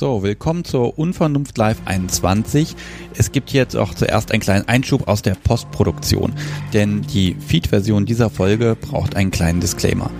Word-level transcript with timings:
So, 0.00 0.22
willkommen 0.22 0.64
zur 0.64 0.98
Unvernunft 0.98 1.58
Live 1.58 1.82
21. 1.84 2.74
Es 3.18 3.32
gibt 3.32 3.52
jetzt 3.52 3.76
auch 3.76 3.92
zuerst 3.92 4.32
einen 4.32 4.40
kleinen 4.40 4.66
Einschub 4.66 5.06
aus 5.08 5.20
der 5.20 5.34
Postproduktion, 5.34 6.32
denn 6.72 7.02
die 7.02 7.34
Feed-Version 7.38 8.06
dieser 8.06 8.30
Folge 8.30 8.78
braucht 8.80 9.14
einen 9.14 9.30
kleinen 9.30 9.60
Disclaimer. 9.60 10.10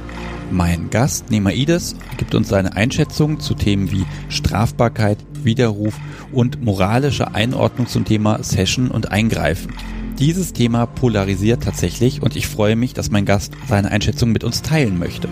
Mein 0.51 0.91
Gast, 0.91 1.31
Nemaides, 1.31 1.97
gibt 2.19 2.35
uns 2.35 2.51
seine 2.51 2.77
Einschätzung 2.77 3.41
zu 3.41 3.55
Themen 3.55 3.91
wie 3.91 4.05
Strafbarkeit, 4.29 5.17
Widerruf 5.45 5.99
und 6.31 6.63
moralische 6.63 7.35
Einordnung 7.35 7.87
zum 7.87 8.05
Thema 8.05 8.43
Session 8.43 8.91
und 8.91 9.11
Eingreifen. 9.11 9.73
Dieses 10.19 10.53
Thema 10.53 10.85
polarisiert 10.85 11.63
tatsächlich 11.63 12.21
und 12.21 12.37
ich 12.37 12.49
freue 12.49 12.77
mich, 12.77 12.93
dass 12.93 13.11
mein 13.11 13.25
Gast 13.25 13.55
seine 13.67 13.91
Einschätzung 13.91 14.31
mit 14.31 14.45
uns 14.45 14.61
teilen 14.61 14.99
möchte. 14.99 15.31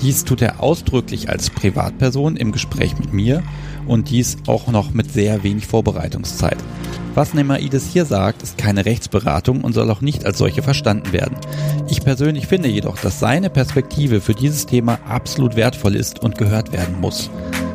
Dies 0.00 0.24
tut 0.24 0.40
er 0.40 0.62
ausdrücklich 0.62 1.28
als 1.28 1.50
Privatperson 1.50 2.36
im 2.36 2.52
Gespräch 2.52 2.96
mit 2.98 3.12
mir 3.12 3.42
und 3.90 4.08
dies 4.08 4.36
auch 4.46 4.68
noch 4.68 4.92
mit 4.92 5.12
sehr 5.12 5.42
wenig 5.42 5.66
Vorbereitungszeit. 5.66 6.56
Was 7.16 7.34
Nemaides 7.34 7.88
hier 7.92 8.04
sagt, 8.04 8.40
ist 8.40 8.56
keine 8.56 8.86
Rechtsberatung 8.86 9.62
und 9.62 9.72
soll 9.72 9.90
auch 9.90 10.00
nicht 10.00 10.24
als 10.24 10.38
solche 10.38 10.62
verstanden 10.62 11.12
werden. 11.12 11.36
Ich 11.88 12.04
persönlich 12.04 12.46
finde 12.46 12.68
jedoch, 12.68 12.96
dass 12.98 13.18
seine 13.18 13.50
Perspektive 13.50 14.20
für 14.20 14.34
dieses 14.34 14.66
Thema 14.66 15.00
absolut 15.08 15.56
wertvoll 15.56 15.96
ist 15.96 16.22
und 16.22 16.38
gehört 16.38 16.72
werden 16.72 17.00
muss. 17.00 17.30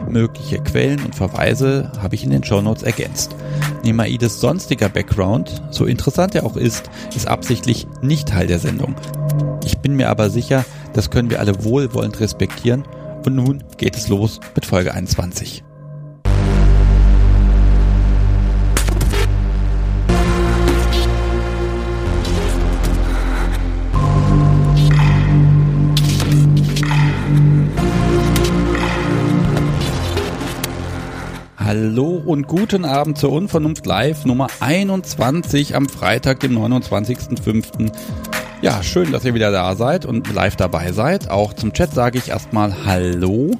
Mögliche 0.09 0.59
Quellen 0.59 1.03
und 1.03 1.15
Verweise 1.15 1.91
habe 2.01 2.15
ich 2.15 2.23
in 2.23 2.29
den 2.29 2.45
Shownotes 2.45 2.83
ergänzt. 2.83 3.35
Nemaides 3.83 4.39
sonstiger 4.39 4.87
Background, 4.87 5.63
so 5.69 5.85
interessant 5.85 6.33
er 6.33 6.45
auch 6.45 6.55
ist, 6.55 6.89
ist 7.13 7.27
absichtlich 7.27 7.87
nicht 8.01 8.29
Teil 8.29 8.47
der 8.47 8.59
Sendung. 8.59 8.95
Ich 9.65 9.79
bin 9.79 9.97
mir 9.97 10.09
aber 10.09 10.29
sicher, 10.29 10.63
das 10.93 11.09
können 11.09 11.29
wir 11.29 11.41
alle 11.41 11.65
wohlwollend 11.65 12.21
respektieren. 12.21 12.85
Und 13.25 13.35
nun 13.35 13.63
geht 13.77 13.97
es 13.97 14.07
los 14.07 14.39
mit 14.55 14.65
Folge 14.65 14.93
21. 14.93 15.65
Hallo 31.77 32.23
und 32.25 32.47
guten 32.47 32.85
Abend 32.85 33.17
zur 33.17 33.33
Unvernunft 33.33 33.85
Live 33.85 34.23
Nummer 34.23 34.47
21 34.61 35.75
am 35.75 35.89
Freitag, 35.89 36.39
dem 36.39 36.57
29.05. 36.57 37.91
Ja, 38.61 38.81
schön, 38.81 39.11
dass 39.11 39.25
ihr 39.25 39.33
wieder 39.33 39.51
da 39.51 39.75
seid 39.75 40.05
und 40.05 40.33
live 40.33 40.55
dabei 40.55 40.93
seid. 40.93 41.29
Auch 41.29 41.51
zum 41.51 41.73
Chat 41.73 41.93
sage 41.93 42.17
ich 42.17 42.29
erstmal 42.29 42.85
Hallo. 42.85 43.51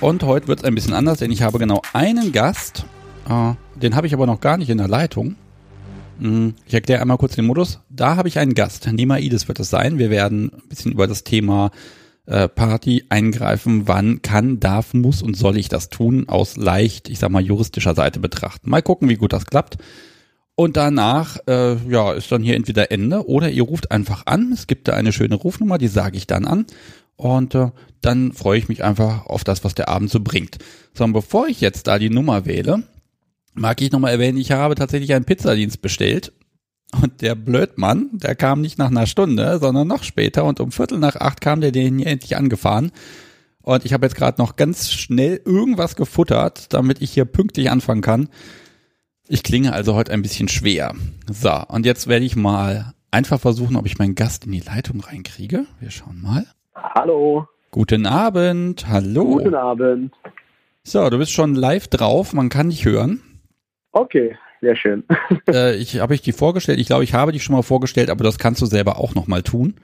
Und 0.00 0.22
heute 0.22 0.46
wird 0.46 0.60
es 0.60 0.64
ein 0.64 0.76
bisschen 0.76 0.92
anders, 0.92 1.18
denn 1.18 1.32
ich 1.32 1.42
habe 1.42 1.58
genau 1.58 1.82
einen 1.92 2.30
Gast. 2.30 2.86
Äh, 3.28 3.54
den 3.74 3.96
habe 3.96 4.06
ich 4.06 4.14
aber 4.14 4.26
noch 4.26 4.38
gar 4.38 4.56
nicht 4.56 4.70
in 4.70 4.78
der 4.78 4.86
Leitung. 4.86 5.34
Hm, 6.20 6.54
ich 6.64 6.74
erkläre 6.74 7.02
einmal 7.02 7.18
kurz 7.18 7.34
den 7.34 7.46
Modus. 7.46 7.80
Da 7.90 8.14
habe 8.14 8.28
ich 8.28 8.38
einen 8.38 8.54
Gast. 8.54 8.86
Nemaides 8.86 9.48
wird 9.48 9.58
es 9.58 9.68
sein. 9.68 9.98
Wir 9.98 10.10
werden 10.10 10.52
ein 10.54 10.68
bisschen 10.68 10.92
über 10.92 11.08
das 11.08 11.24
Thema 11.24 11.72
äh, 12.28 12.48
Party 12.48 13.04
eingreifen. 13.08 13.88
Wann 13.88 14.22
kann, 14.22 14.60
darf, 14.60 14.94
muss 14.94 15.22
und 15.22 15.36
soll 15.36 15.56
ich 15.56 15.68
das 15.68 15.88
tun? 15.88 16.28
Aus 16.28 16.56
leicht, 16.56 17.08
ich 17.08 17.18
sag 17.18 17.30
mal, 17.30 17.42
juristischer 17.42 17.94
Seite 17.94 18.20
betrachten. 18.20 18.70
Mal 18.70 18.82
gucken, 18.82 19.08
wie 19.08 19.16
gut 19.16 19.32
das 19.32 19.46
klappt. 19.46 19.78
Und 20.54 20.76
danach, 20.76 21.38
äh, 21.46 21.76
ja, 21.88 22.12
ist 22.12 22.30
dann 22.30 22.42
hier 22.42 22.56
entweder 22.56 22.90
Ende 22.90 23.28
oder 23.28 23.48
ihr 23.48 23.62
ruft 23.62 23.90
einfach 23.90 24.26
an. 24.26 24.52
Es 24.52 24.66
gibt 24.66 24.88
da 24.88 24.94
eine 24.94 25.12
schöne 25.12 25.36
Rufnummer, 25.36 25.78
die 25.78 25.88
sage 25.88 26.16
ich 26.16 26.26
dann 26.26 26.44
an. 26.44 26.66
Und 27.16 27.54
äh, 27.54 27.70
dann 28.00 28.32
freue 28.32 28.58
ich 28.58 28.68
mich 28.68 28.84
einfach 28.84 29.26
auf 29.26 29.44
das, 29.44 29.64
was 29.64 29.74
der 29.74 29.88
Abend 29.88 30.10
so 30.10 30.20
bringt. 30.20 30.58
So, 30.94 31.04
und 31.04 31.12
bevor 31.12 31.48
ich 31.48 31.60
jetzt 31.60 31.86
da 31.86 31.98
die 31.98 32.10
Nummer 32.10 32.44
wähle, 32.44 32.82
mag 33.54 33.80
ich 33.80 33.90
nochmal 33.90 34.12
erwähnen, 34.12 34.38
ich 34.38 34.52
habe 34.52 34.74
tatsächlich 34.74 35.14
einen 35.14 35.24
Pizzadienst 35.24 35.80
bestellt. 35.80 36.32
Und 37.02 37.20
der 37.20 37.34
Blödmann, 37.34 38.08
der 38.12 38.34
kam 38.34 38.60
nicht 38.60 38.78
nach 38.78 38.90
einer 38.90 39.06
Stunde, 39.06 39.58
sondern 39.58 39.86
noch 39.86 40.02
später. 40.02 40.44
Und 40.44 40.58
um 40.60 40.72
Viertel 40.72 40.98
nach 40.98 41.16
acht 41.16 41.40
kam 41.40 41.60
der 41.60 41.72
den 41.72 41.98
hier 41.98 42.06
endlich 42.06 42.36
angefahren. 42.36 42.92
Und 43.62 43.84
ich 43.84 43.92
habe 43.92 44.06
jetzt 44.06 44.14
gerade 44.14 44.40
noch 44.40 44.56
ganz 44.56 44.90
schnell 44.90 45.40
irgendwas 45.44 45.96
gefuttert, 45.96 46.72
damit 46.72 47.02
ich 47.02 47.10
hier 47.10 47.26
pünktlich 47.26 47.70
anfangen 47.70 48.00
kann. 48.00 48.28
Ich 49.28 49.42
klinge 49.42 49.74
also 49.74 49.94
heute 49.94 50.12
ein 50.12 50.22
bisschen 50.22 50.48
schwer. 50.48 50.94
So, 51.30 51.52
und 51.68 51.84
jetzt 51.84 52.06
werde 52.06 52.24
ich 52.24 52.34
mal 52.34 52.94
einfach 53.10 53.38
versuchen, 53.38 53.76
ob 53.76 53.84
ich 53.84 53.98
meinen 53.98 54.14
Gast 54.14 54.46
in 54.46 54.52
die 54.52 54.60
Leitung 54.60 55.00
reinkriege. 55.00 55.66
Wir 55.80 55.90
schauen 55.90 56.22
mal. 56.22 56.46
Hallo. 56.74 57.46
Guten 57.70 58.06
Abend. 58.06 58.88
Hallo. 58.88 59.36
Guten 59.36 59.54
Abend. 59.54 60.14
So, 60.82 61.10
du 61.10 61.18
bist 61.18 61.32
schon 61.32 61.54
live 61.54 61.88
drauf. 61.88 62.32
Man 62.32 62.48
kann 62.48 62.70
dich 62.70 62.86
hören. 62.86 63.20
Okay, 63.92 64.38
sehr 64.60 64.76
schön. 64.76 65.04
äh, 65.48 65.76
ich 65.76 66.00
habe 66.00 66.14
ich 66.14 66.22
die 66.22 66.32
vorgestellt. 66.32 66.78
Ich 66.78 66.86
glaube, 66.86 67.04
ich 67.04 67.14
habe 67.14 67.32
dich 67.32 67.42
schon 67.42 67.54
mal 67.54 67.62
vorgestellt, 67.62 68.10
aber 68.10 68.24
das 68.24 68.38
kannst 68.38 68.60
du 68.62 68.66
selber 68.66 68.98
auch 68.98 69.14
noch 69.14 69.26
mal 69.26 69.42
tun. 69.42 69.74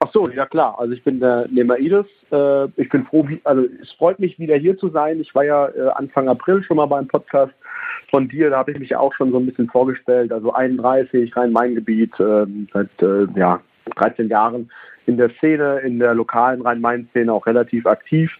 Ach 0.00 0.12
so, 0.12 0.28
ja 0.28 0.46
klar. 0.46 0.78
Also 0.78 0.92
ich 0.92 1.02
bin 1.02 1.20
der 1.20 1.48
Nemaides. 1.48 2.06
Äh, 2.30 2.64
ich 2.76 2.88
bin 2.90 3.06
froh, 3.06 3.26
also 3.44 3.64
es 3.82 3.90
freut 3.92 4.18
mich 4.18 4.38
wieder 4.38 4.56
hier 4.56 4.76
zu 4.78 4.90
sein. 4.90 5.20
Ich 5.20 5.34
war 5.34 5.44
ja 5.44 5.68
äh, 5.68 5.88
Anfang 5.94 6.28
April 6.28 6.62
schon 6.62 6.76
mal 6.76 6.86
beim 6.86 7.08
Podcast 7.08 7.54
von 8.10 8.28
dir, 8.28 8.50
da 8.50 8.58
habe 8.58 8.72
ich 8.72 8.78
mich 8.78 8.90
ja 8.90 8.98
auch 8.98 9.12
schon 9.14 9.32
so 9.32 9.38
ein 9.38 9.46
bisschen 9.46 9.68
vorgestellt, 9.68 10.32
also 10.32 10.52
31, 10.52 11.34
Rhein-Main-Gebiet, 11.36 12.18
äh, 12.20 12.46
seit 12.72 13.02
äh, 13.02 13.26
ja, 13.36 13.60
13 13.96 14.28
Jahren 14.28 14.70
in 15.06 15.16
der 15.16 15.30
Szene, 15.38 15.80
in 15.80 15.98
der 15.98 16.14
lokalen 16.14 16.62
Rhein-Main-Szene 16.62 17.32
auch 17.32 17.46
relativ 17.46 17.86
aktiv. 17.86 18.30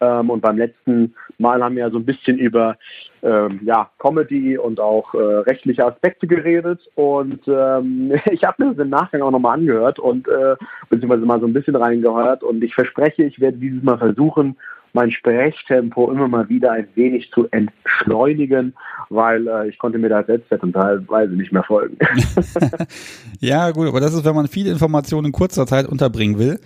Ähm, 0.00 0.30
und 0.30 0.40
beim 0.40 0.58
letzten 0.58 1.14
Mal 1.42 1.62
haben 1.62 1.76
wir 1.76 1.84
ja 1.84 1.90
so 1.90 1.98
ein 1.98 2.06
bisschen 2.06 2.38
über 2.38 2.76
ähm, 3.22 3.60
ja, 3.64 3.90
Comedy 3.98 4.56
und 4.56 4.80
auch 4.80 5.12
äh, 5.14 5.18
rechtliche 5.18 5.84
Aspekte 5.84 6.26
geredet. 6.26 6.80
Und 6.94 7.40
ähm, 7.46 8.12
ich 8.30 8.44
habe 8.44 8.64
mir 8.64 8.70
das 8.70 8.84
im 8.84 8.90
Nachgang 8.90 9.20
auch 9.20 9.30
nochmal 9.30 9.58
angehört 9.58 9.98
und 9.98 10.26
äh, 10.28 10.56
beziehungsweise 10.88 11.26
mal 11.26 11.40
so 11.40 11.46
ein 11.46 11.52
bisschen 11.52 11.76
reingehört. 11.76 12.42
Und 12.42 12.64
ich 12.64 12.74
verspreche, 12.74 13.24
ich 13.24 13.40
werde 13.40 13.58
dieses 13.58 13.82
Mal 13.82 13.98
versuchen, 13.98 14.56
mein 14.92 15.10
Sprechtempo 15.10 16.10
immer 16.10 16.28
mal 16.28 16.48
wieder 16.48 16.72
ein 16.72 16.88
wenig 16.94 17.30
zu 17.32 17.48
entschleunigen, 17.50 18.74
weil 19.08 19.46
äh, 19.48 19.68
ich 19.68 19.78
konnte 19.78 19.98
mir 19.98 20.08
da 20.08 20.22
selbst 20.22 20.48
teilweise 20.50 21.32
nicht 21.32 21.52
mehr 21.52 21.62
folgen. 21.62 21.96
ja, 23.40 23.70
gut, 23.70 23.88
aber 23.88 24.00
das 24.00 24.14
ist, 24.14 24.24
wenn 24.24 24.34
man 24.34 24.48
viele 24.48 24.70
Informationen 24.70 25.26
in 25.26 25.32
kurzer 25.32 25.66
Zeit 25.66 25.86
unterbringen 25.86 26.38
will. 26.38 26.60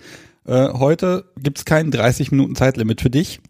Äh, 0.47 0.69
heute 0.73 1.25
gibt's 1.37 1.65
kein 1.65 1.91
30 1.91 2.31
Minuten 2.31 2.55
Zeitlimit 2.55 3.01
für 3.01 3.11
dich. 3.11 3.41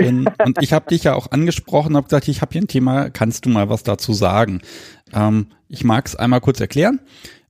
Und, 0.00 0.28
und 0.44 0.62
ich 0.62 0.72
habe 0.72 0.88
dich 0.88 1.04
ja 1.04 1.14
auch 1.14 1.30
angesprochen, 1.30 1.96
habe 1.96 2.06
gesagt, 2.06 2.28
ich 2.28 2.40
habe 2.40 2.52
hier 2.52 2.62
ein 2.62 2.68
Thema, 2.68 3.10
kannst 3.10 3.44
du 3.44 3.50
mal 3.50 3.68
was 3.68 3.82
dazu 3.82 4.12
sagen? 4.12 4.62
Ähm, 5.12 5.46
ich 5.68 5.84
mag 5.84 6.06
es 6.06 6.16
einmal 6.16 6.40
kurz 6.40 6.60
erklären. 6.60 7.00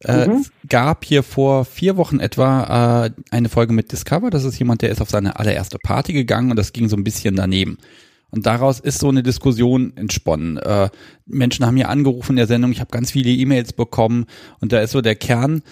Äh, 0.00 0.26
mhm. 0.26 0.40
Es 0.40 0.52
gab 0.68 1.04
hier 1.04 1.22
vor 1.22 1.64
vier 1.64 1.96
Wochen 1.96 2.20
etwa 2.20 3.06
äh, 3.06 3.10
eine 3.30 3.48
Folge 3.48 3.72
mit 3.72 3.92
Discover. 3.92 4.30
Das 4.30 4.44
ist 4.44 4.58
jemand, 4.58 4.82
der 4.82 4.90
ist 4.90 5.00
auf 5.00 5.10
seine 5.10 5.38
allererste 5.38 5.78
Party 5.78 6.12
gegangen 6.12 6.50
und 6.50 6.56
das 6.56 6.72
ging 6.72 6.88
so 6.88 6.96
ein 6.96 7.04
bisschen 7.04 7.36
daneben. 7.36 7.78
Und 8.30 8.46
daraus 8.46 8.80
ist 8.80 8.98
so 8.98 9.10
eine 9.10 9.22
Diskussion 9.22 9.92
entsponnen. 9.94 10.56
Äh, 10.56 10.88
Menschen 11.26 11.66
haben 11.66 11.76
hier 11.76 11.90
angerufen 11.90 12.32
in 12.32 12.36
der 12.36 12.46
Sendung, 12.46 12.72
ich 12.72 12.80
habe 12.80 12.90
ganz 12.90 13.12
viele 13.12 13.30
E-Mails 13.30 13.74
bekommen 13.74 14.24
und 14.58 14.72
da 14.72 14.80
ist 14.80 14.92
so 14.92 15.02
der 15.02 15.16
Kern, 15.16 15.62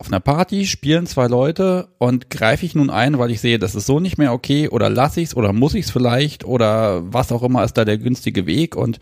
auf 0.00 0.08
einer 0.08 0.20
Party 0.20 0.64
spielen 0.64 1.04
zwei 1.04 1.26
Leute 1.26 1.88
und 1.98 2.30
greife 2.30 2.64
ich 2.64 2.74
nun 2.74 2.88
ein, 2.88 3.18
weil 3.18 3.30
ich 3.30 3.42
sehe, 3.42 3.58
das 3.58 3.74
ist 3.74 3.84
so 3.84 4.00
nicht 4.00 4.16
mehr 4.16 4.32
okay 4.32 4.66
oder 4.68 4.88
lasse 4.88 5.20
ich 5.20 5.28
es 5.28 5.36
oder 5.36 5.52
muss 5.52 5.74
ich 5.74 5.84
es 5.84 5.90
vielleicht 5.90 6.42
oder 6.42 7.02
was 7.12 7.30
auch 7.32 7.42
immer 7.42 7.64
ist 7.64 7.74
da 7.74 7.84
der 7.84 7.98
günstige 7.98 8.46
Weg 8.46 8.76
und 8.76 8.98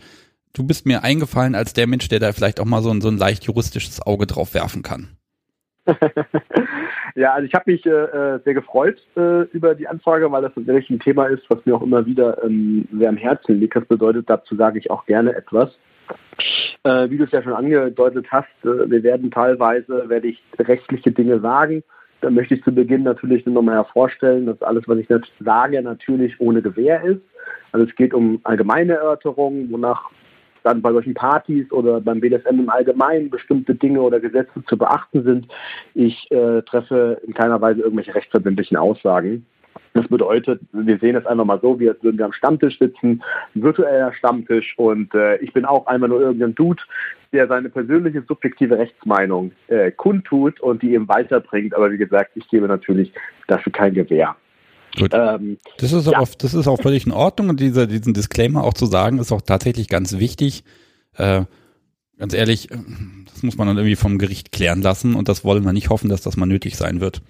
du 0.53 0.67
bist 0.67 0.85
mir 0.85 1.01
eingefallen 1.05 1.55
als 1.55 1.71
der 1.71 1.87
Mensch, 1.87 2.09
der 2.09 2.19
da 2.19 2.33
vielleicht 2.33 2.59
auch 2.59 2.65
mal 2.65 2.81
so 2.81 2.89
ein, 2.89 2.99
so 2.99 3.07
ein 3.07 3.17
leicht 3.17 3.45
juristisches 3.45 4.05
Auge 4.05 4.27
drauf 4.27 4.53
werfen 4.53 4.83
kann. 4.83 5.07
ja, 7.15 7.31
also 7.31 7.47
ich 7.47 7.53
habe 7.53 7.71
mich 7.71 7.85
äh, 7.85 7.89
äh, 7.89 8.39
sehr 8.43 8.53
gefreut 8.53 9.01
äh, 9.15 9.43
über 9.53 9.75
die 9.75 9.87
Anfrage, 9.87 10.29
weil 10.29 10.41
das 10.41 10.51
natürlich 10.57 10.89
ein 10.89 10.99
Thema 10.99 11.27
ist, 11.27 11.43
was 11.49 11.65
mir 11.65 11.77
auch 11.77 11.81
immer 11.81 12.05
wieder 12.05 12.43
ähm, 12.43 12.89
sehr 12.91 13.07
am 13.07 13.17
Herzen 13.17 13.57
liegt. 13.57 13.77
Das 13.77 13.85
bedeutet, 13.85 14.29
dazu 14.29 14.57
sage 14.57 14.77
ich 14.77 14.91
auch 14.91 15.05
gerne 15.05 15.33
etwas. 15.33 15.69
Äh, 16.83 17.09
wie 17.09 17.17
du 17.17 17.25
es 17.25 17.31
ja 17.31 17.43
schon 17.43 17.53
angedeutet 17.53 18.27
hast, 18.31 18.47
äh, 18.63 18.89
wir 18.89 19.03
werden 19.03 19.31
teilweise, 19.31 20.07
werde 20.07 20.27
ich 20.27 20.41
rechtliche 20.57 21.11
Dinge 21.11 21.39
sagen. 21.39 21.83
Da 22.21 22.29
möchte 22.29 22.55
ich 22.55 22.63
zu 22.63 22.71
Beginn 22.71 23.03
natürlich 23.03 23.45
nur 23.45 23.55
nochmal 23.55 23.75
hervorstellen, 23.75 24.45
dass 24.45 24.61
alles, 24.61 24.87
was 24.87 24.97
ich 24.97 25.09
jetzt 25.09 25.31
sage, 25.39 25.81
natürlich 25.81 26.39
ohne 26.39 26.61
Gewähr 26.61 27.01
ist. 27.03 27.21
Also 27.71 27.85
es 27.85 27.95
geht 27.95 28.13
um 28.13 28.39
allgemeine 28.43 28.93
Erörterungen, 28.93 29.71
wonach 29.71 30.09
dann 30.63 30.81
bei 30.81 30.91
solchen 30.91 31.13
Partys 31.13 31.71
oder 31.71 32.01
beim 32.01 32.19
BDSM 32.19 32.59
im 32.59 32.69
Allgemeinen 32.69 33.29
bestimmte 33.29 33.75
Dinge 33.75 34.01
oder 34.01 34.19
Gesetze 34.19 34.63
zu 34.67 34.77
beachten 34.77 35.23
sind. 35.23 35.47
Ich 35.93 36.29
äh, 36.31 36.61
treffe 36.63 37.21
in 37.25 37.33
keiner 37.33 37.61
Weise 37.61 37.81
irgendwelche 37.81 38.15
rechtsverbindlichen 38.15 38.75
Aussagen. 38.75 39.45
Das 39.93 40.07
bedeutet, 40.07 40.61
wir 40.71 40.99
sehen 40.99 41.15
es 41.15 41.25
einfach 41.25 41.45
mal 41.45 41.59
so, 41.61 41.79
wie 41.79 41.89
als 41.89 42.01
würden 42.03 42.17
wir 42.17 42.25
am 42.25 42.33
Stammtisch 42.33 42.77
sitzen, 42.77 43.23
virtueller 43.55 44.13
Stammtisch 44.13 44.77
und 44.77 45.13
äh, 45.15 45.37
ich 45.37 45.51
bin 45.51 45.65
auch 45.65 45.87
einmal 45.87 46.09
nur 46.09 46.21
irgendein 46.21 46.53
Dude, 46.53 46.81
der 47.33 47.47
seine 47.47 47.69
persönliche 47.69 48.23
subjektive 48.27 48.77
Rechtsmeinung 48.77 49.51
äh, 49.67 49.91
kundtut 49.91 50.59
und 50.59 50.81
die 50.81 50.93
eben 50.93 51.07
weiterbringt. 51.07 51.73
Aber 51.73 51.91
wie 51.91 51.97
gesagt, 51.97 52.31
ich 52.35 52.47
gebe 52.49 52.67
natürlich 52.67 53.11
dafür 53.47 53.71
kein 53.71 53.93
Gewähr. 53.93 54.35
Gut. 54.97 55.11
Ähm, 55.13 55.57
das, 55.77 55.91
ist 55.91 56.07
ja. 56.07 56.19
auch, 56.19 56.27
das 56.37 56.53
ist 56.53 56.67
auch 56.67 56.81
völlig 56.81 57.05
in 57.05 57.11
Ordnung 57.11 57.49
und 57.49 57.59
dieser, 57.59 57.87
diesen 57.87 58.13
Disclaimer 58.13 58.63
auch 58.63 58.73
zu 58.73 58.85
sagen, 58.85 59.19
ist 59.19 59.31
auch 59.31 59.41
tatsächlich 59.41 59.87
ganz 59.87 60.17
wichtig. 60.17 60.63
Äh, 61.15 61.43
ganz 62.17 62.33
ehrlich, 62.33 62.69
das 63.31 63.43
muss 63.43 63.57
man 63.57 63.67
dann 63.67 63.77
irgendwie 63.77 63.95
vom 63.95 64.17
Gericht 64.17 64.51
klären 64.51 64.81
lassen 64.81 65.15
und 65.15 65.29
das 65.29 65.43
wollen 65.43 65.63
wir 65.63 65.73
nicht 65.73 65.89
hoffen, 65.89 66.09
dass 66.09 66.21
das 66.21 66.37
mal 66.37 66.45
nötig 66.45 66.75
sein 66.77 67.01
wird. 67.01 67.21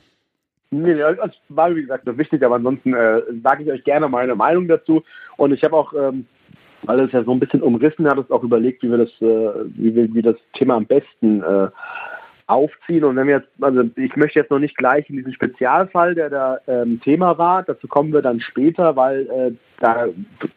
Nee, 0.71 0.95
das 0.95 1.31
war 1.49 1.75
wie 1.75 1.81
gesagt 1.81 2.05
noch 2.05 2.17
wichtig, 2.17 2.43
aber 2.43 2.55
ansonsten 2.55 2.93
äh, 2.93 3.21
sage 3.43 3.63
ich 3.63 3.71
euch 3.71 3.83
gerne 3.83 4.07
meine 4.07 4.35
Meinung 4.35 4.67
dazu. 4.67 5.03
Und 5.37 5.51
ich 5.51 5.63
habe 5.63 5.75
auch, 5.75 5.93
ähm, 5.93 6.27
weil 6.83 6.99
es 6.99 7.11
ja 7.11 7.23
so 7.23 7.31
ein 7.31 7.39
bisschen 7.39 7.63
umrissen 7.63 8.07
hat, 8.07 8.29
auch 8.29 8.43
überlegt, 8.43 8.83
wie 8.83 8.91
wir 8.91 8.99
das, 8.99 9.09
äh, 9.21 9.65
wie 9.75 9.95
wir 9.95 10.13
wie 10.13 10.21
das 10.21 10.35
Thema 10.53 10.75
am 10.75 10.85
besten 10.85 11.41
äh, 11.41 11.69
aufziehen. 12.49 13.03
Und 13.03 13.15
wenn 13.15 13.27
wir 13.27 13.37
jetzt, 13.37 13.49
also 13.61 13.83
ich 13.95 14.15
möchte 14.15 14.39
jetzt 14.39 14.49
noch 14.49 14.59
nicht 14.59 14.75
gleich 14.75 15.09
in 15.09 15.17
diesen 15.17 15.33
Spezialfall, 15.33 16.15
der 16.15 16.29
da 16.29 16.57
ähm, 16.67 16.99
Thema 17.01 17.37
war, 17.37 17.63
dazu 17.63 17.87
kommen 17.87 18.11
wir 18.11 18.21
dann 18.21 18.39
später, 18.41 18.95
weil 18.95 19.27
äh, 19.29 19.51
da 19.79 20.07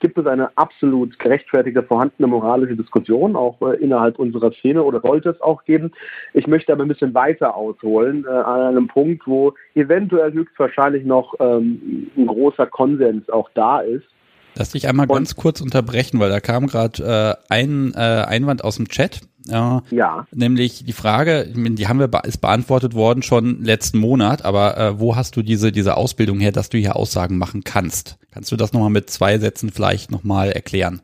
gibt 0.00 0.16
es 0.18 0.26
eine 0.26 0.56
absolut 0.56 1.18
gerechtfertigte 1.18 1.82
vorhandene 1.82 2.26
moralische 2.26 2.76
Diskussion, 2.76 3.36
auch 3.36 3.60
äh, 3.60 3.76
innerhalb 3.76 4.18
unserer 4.18 4.52
Szene 4.52 4.82
oder 4.82 5.00
sollte 5.00 5.30
es 5.30 5.40
auch 5.42 5.64
geben. 5.64 5.92
Ich 6.32 6.46
möchte 6.46 6.72
aber 6.72 6.82
ein 6.82 6.88
bisschen 6.88 7.14
weiter 7.14 7.54
ausholen, 7.54 8.24
äh, 8.26 8.30
an 8.30 8.60
einem 8.60 8.88
Punkt, 8.88 9.26
wo 9.26 9.54
eventuell 9.74 10.32
höchstwahrscheinlich 10.32 11.04
noch 11.04 11.34
ähm, 11.40 12.10
ein 12.16 12.26
großer 12.26 12.66
Konsens 12.66 13.28
auch 13.28 13.50
da 13.54 13.80
ist. 13.80 14.06
Lass 14.54 14.70
dich 14.70 14.88
einmal 14.88 15.06
Und, 15.06 15.14
ganz 15.14 15.36
kurz 15.36 15.60
unterbrechen, 15.60 16.20
weil 16.20 16.30
da 16.30 16.40
kam 16.40 16.66
gerade 16.66 17.38
äh, 17.48 17.54
ein 17.54 17.92
äh, 17.94 17.98
Einwand 17.98 18.64
aus 18.64 18.76
dem 18.76 18.88
Chat. 18.88 19.20
Äh, 19.48 19.80
ja. 19.90 20.26
Nämlich 20.32 20.84
die 20.84 20.92
Frage, 20.92 21.46
die 21.54 21.88
haben 21.88 21.98
wir 21.98 22.10
ist 22.24 22.40
beantwortet 22.40 22.94
worden 22.94 23.22
schon 23.22 23.62
letzten 23.64 23.98
Monat, 23.98 24.44
aber 24.44 24.76
äh, 24.78 25.00
wo 25.00 25.16
hast 25.16 25.36
du 25.36 25.42
diese 25.42 25.72
diese 25.72 25.96
Ausbildung 25.96 26.40
her, 26.40 26.52
dass 26.52 26.68
du 26.68 26.78
hier 26.78 26.96
Aussagen 26.96 27.38
machen 27.38 27.64
kannst? 27.64 28.18
Kannst 28.30 28.52
du 28.52 28.56
das 28.56 28.72
nochmal 28.72 28.90
mit 28.90 29.10
zwei 29.10 29.38
Sätzen 29.38 29.70
vielleicht 29.70 30.10
nochmal 30.10 30.52
erklären? 30.52 31.00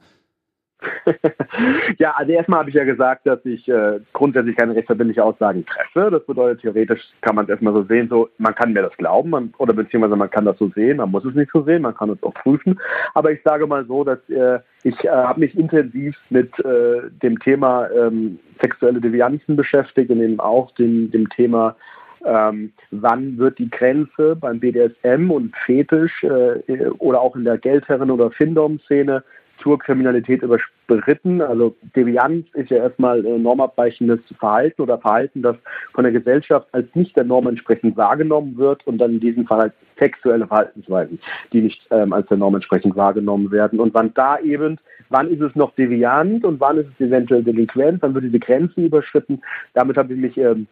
ja, 1.99 2.13
also 2.17 2.33
erstmal 2.33 2.61
habe 2.61 2.71
ich 2.71 2.77
ja 2.77 2.85
gesagt, 2.85 3.27
dass 3.27 3.45
ich 3.45 3.69
äh, 3.69 4.01
grundsätzlich 4.13 4.57
keine 4.57 4.75
rechtsverbindliche 4.75 5.25
Aussagen 5.25 5.67
treffe. 5.67 6.11
Das 6.11 6.25
bedeutet, 6.25 6.61
theoretisch 6.61 7.03
kann 7.21 7.35
man 7.35 7.45
es 7.45 7.51
erstmal 7.51 7.75
so 7.75 7.83
sehen, 7.85 8.09
so 8.09 8.29
man 8.39 8.55
kann 8.55 8.73
mir 8.73 8.83
das 8.83 8.97
glauben 8.97 9.31
man, 9.31 9.53
oder 9.59 9.73
beziehungsweise 9.73 10.17
man 10.17 10.31
kann 10.31 10.45
das 10.45 10.59
so 10.59 10.69
sehen, 10.71 10.99
man 10.99 11.11
muss 11.11 11.25
es 11.25 11.35
nicht 11.35 11.51
so 11.53 11.63
sehen, 11.63 11.83
man 11.83 11.97
kann 11.97 12.11
es 12.11 12.23
auch 12.23 12.35
prüfen. 12.35 12.79
Aber 13.15 13.33
ich 13.33 13.41
sage 13.43 13.67
mal 13.67 13.85
so, 13.87 14.05
dass 14.05 14.19
äh, 14.29 14.61
ich 14.85 15.05
äh, 15.05 15.09
habe 15.09 15.41
mich 15.41 15.59
intensiv 15.59 16.17
mit 16.31 16.57
äh, 16.61 17.11
dem 17.23 17.39
Thema 17.41 17.89
ähm, 17.91 18.39
sexuelle 18.61 19.01
Devianzen 19.01 19.57
beschäftigt 19.57 20.11
und 20.11 20.21
eben 20.21 20.39
auch 20.39 20.71
dem, 20.73 21.11
dem 21.11 21.29
Thema 21.31 21.77
ähm, 22.25 22.73
wann 22.91 23.39
wird 23.39 23.59
die 23.59 23.71
Grenze 23.71 24.37
beim 24.37 24.59
BDSM 24.61 25.31
und 25.31 25.55
Fetisch 25.65 26.25
äh, 26.25 26.89
oder 26.99 27.21
auch 27.21 27.37
in 27.37 27.45
der 27.45 27.59
Geldherren- 27.59 28.11
oder 28.11 28.31
Findom-Szene 28.31 29.23
zur 29.63 29.79
Kriminalität 29.79 30.43
überspritten. 30.43 31.41
Also 31.43 31.77
Devianz 31.97 32.47
ist 32.55 32.71
ja 32.71 32.79
erstmal 32.79 33.25
äh, 33.25 33.39
normabweichendes 33.39 34.21
Verhalten 34.39 34.83
oder 34.83 34.99
Verhalten, 34.99 35.43
das 35.43 35.57
von 35.93 36.05
der 36.05 36.13
Gesellschaft 36.13 36.69
als 36.73 36.87
nicht 36.95 37.17
der 37.17 37.25
Norm 37.25 37.47
entsprechend 37.47 37.97
wahrgenommen 37.97 38.57
wird 38.57 38.87
und 38.87 38.99
dann 38.99 39.13
in 39.13 39.21
diesem 39.21 39.47
Fall 39.47 39.61
als 39.61 39.75
sexuelle 39.99 40.47
Verhaltensweisen, 40.47 41.19
die 41.53 41.63
nicht 41.63 41.87
ähm, 41.91 42.13
als 42.13 42.29
der 42.29 42.37
Norm 42.37 42.55
entsprechend 42.55 42.97
wahrgenommen 42.97 43.51
werden. 43.51 43.81
Und 43.81 43.95
wann 43.95 44.15
da 44.15 44.39
eben, 44.39 44.79
wann 45.09 45.29
ist 45.29 45.41
es 45.41 45.55
noch 45.55 45.75
deviant 45.75 46.45
und 46.45 46.61
wann 46.61 46.79
ist 46.79 46.89
es 46.99 47.07
eventuell 47.07 47.43
delinquent, 47.43 48.03
wann 48.03 48.15
wird 48.15 48.25
diese 48.25 48.39
Grenzen 48.39 48.87
überschritten, 48.87 49.41
damit 49.75 49.97
habe 49.97 50.15
ich 50.15 50.21
mich 50.21 50.37
ähm, 50.39 50.67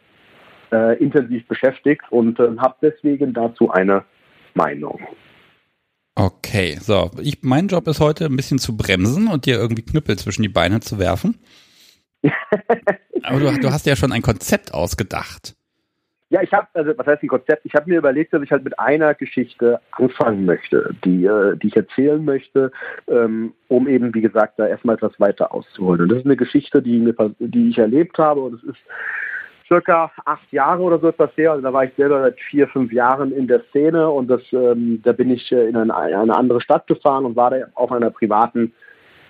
äh, 0.73 0.97
intensiv 0.99 1.47
beschäftigt 1.49 2.03
und 2.11 2.39
äh, 2.39 2.57
habe 2.59 2.77
deswegen 2.83 3.33
dazu 3.33 3.71
eine 3.71 4.05
Meinung. 4.55 5.01
Okay, 6.19 6.79
so. 6.81 7.11
Ich, 7.21 7.43
mein 7.43 7.69
Job 7.69 7.87
ist 7.89 8.01
heute 8.01 8.25
ein 8.25 8.37
bisschen 8.37 8.59
zu 8.59 8.75
bremsen 8.75 9.29
und 9.29 9.45
dir 9.45 9.57
irgendwie 9.57 9.85
Knüppel 9.85 10.19
zwischen 10.19 10.43
die 10.43 10.49
Beine 10.49 10.81
zu 10.81 10.99
werfen. 10.99 11.39
Aber 13.23 13.39
du, 13.39 13.61
du, 13.61 13.71
hast 13.71 13.85
ja 13.85 13.97
schon 13.97 14.13
ein 14.13 14.23
Konzept 14.23 14.73
ausgedacht. 14.73 15.55
Ja, 16.31 16.41
ich 16.43 16.53
habe, 16.55 16.69
also 16.73 16.93
was 16.97 17.07
heißt 17.07 17.23
ein 17.23 17.29
Konzept? 17.29 17.67
Ich 17.67 17.75
habe 17.75 17.91
mir 17.91 17.99
überlegt, 17.99 18.33
dass 18.33 18.43
ich 18.43 18.51
halt 18.51 18.65
mit 18.65 18.79
einer 18.79 19.15
Geschichte 19.15 19.79
anfangen 19.93 20.47
möchte, 20.47 20.95
die, 21.05 21.27
äh, 21.27 21.55
die 21.59 21.69
ich 21.69 21.77
erzählen 21.77 22.25
möchte, 22.25 22.73
ähm, 23.09 23.53
um 23.69 23.87
eben, 23.87 24.15
wie 24.15 24.23
gesagt, 24.23 24.59
da 24.59 24.67
erstmal 24.67 24.97
etwas 24.97 25.21
weiter 25.21 25.53
auszuholen. 25.53 26.01
Und 26.01 26.09
das 26.09 26.21
ist 26.21 26.25
eine 26.25 26.37
Geschichte, 26.37 26.81
die, 26.81 26.99
mir, 26.99 27.15
die 27.39 27.69
ich 27.69 27.79
erlebt 27.79 28.19
habe 28.19 28.41
und 28.41 28.55
es 28.55 28.63
ist 28.65 28.81
circa 29.69 30.11
acht 30.25 30.53
Jahre 30.53 30.83
oder 30.83 30.99
so 30.99 31.09
etwas 31.09 31.31
her. 31.37 31.53
Also 31.53 31.63
da 31.63 31.73
war 31.73 31.85
ich 31.85 31.95
selber 31.97 32.21
seit 32.21 32.39
vier, 32.41 32.69
fünf 32.69 32.93
Jahren 32.93 33.33
in 33.33 33.47
der 33.47 33.63
Szene 33.71 34.09
und 34.09 34.29
das, 34.29 34.43
ähm, 34.53 35.01
da 35.03 35.13
bin 35.13 35.31
ich 35.31 35.51
äh, 35.53 35.69
in 35.69 35.77
eine, 35.77 35.95
eine, 35.95 36.37
andere 36.37 36.61
Stadt 36.61 36.87
gefahren 36.87 37.25
und 37.25 37.37
war 37.37 37.51
da 37.51 37.57
auf 37.75 37.91
einer 37.93 38.11
privaten 38.11 38.73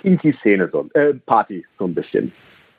Inti-Szene, 0.02 0.68
so, 0.70 0.88
äh, 0.94 1.14
Party 1.14 1.64
so 1.78 1.84
ein 1.86 1.94
bisschen. 1.94 2.32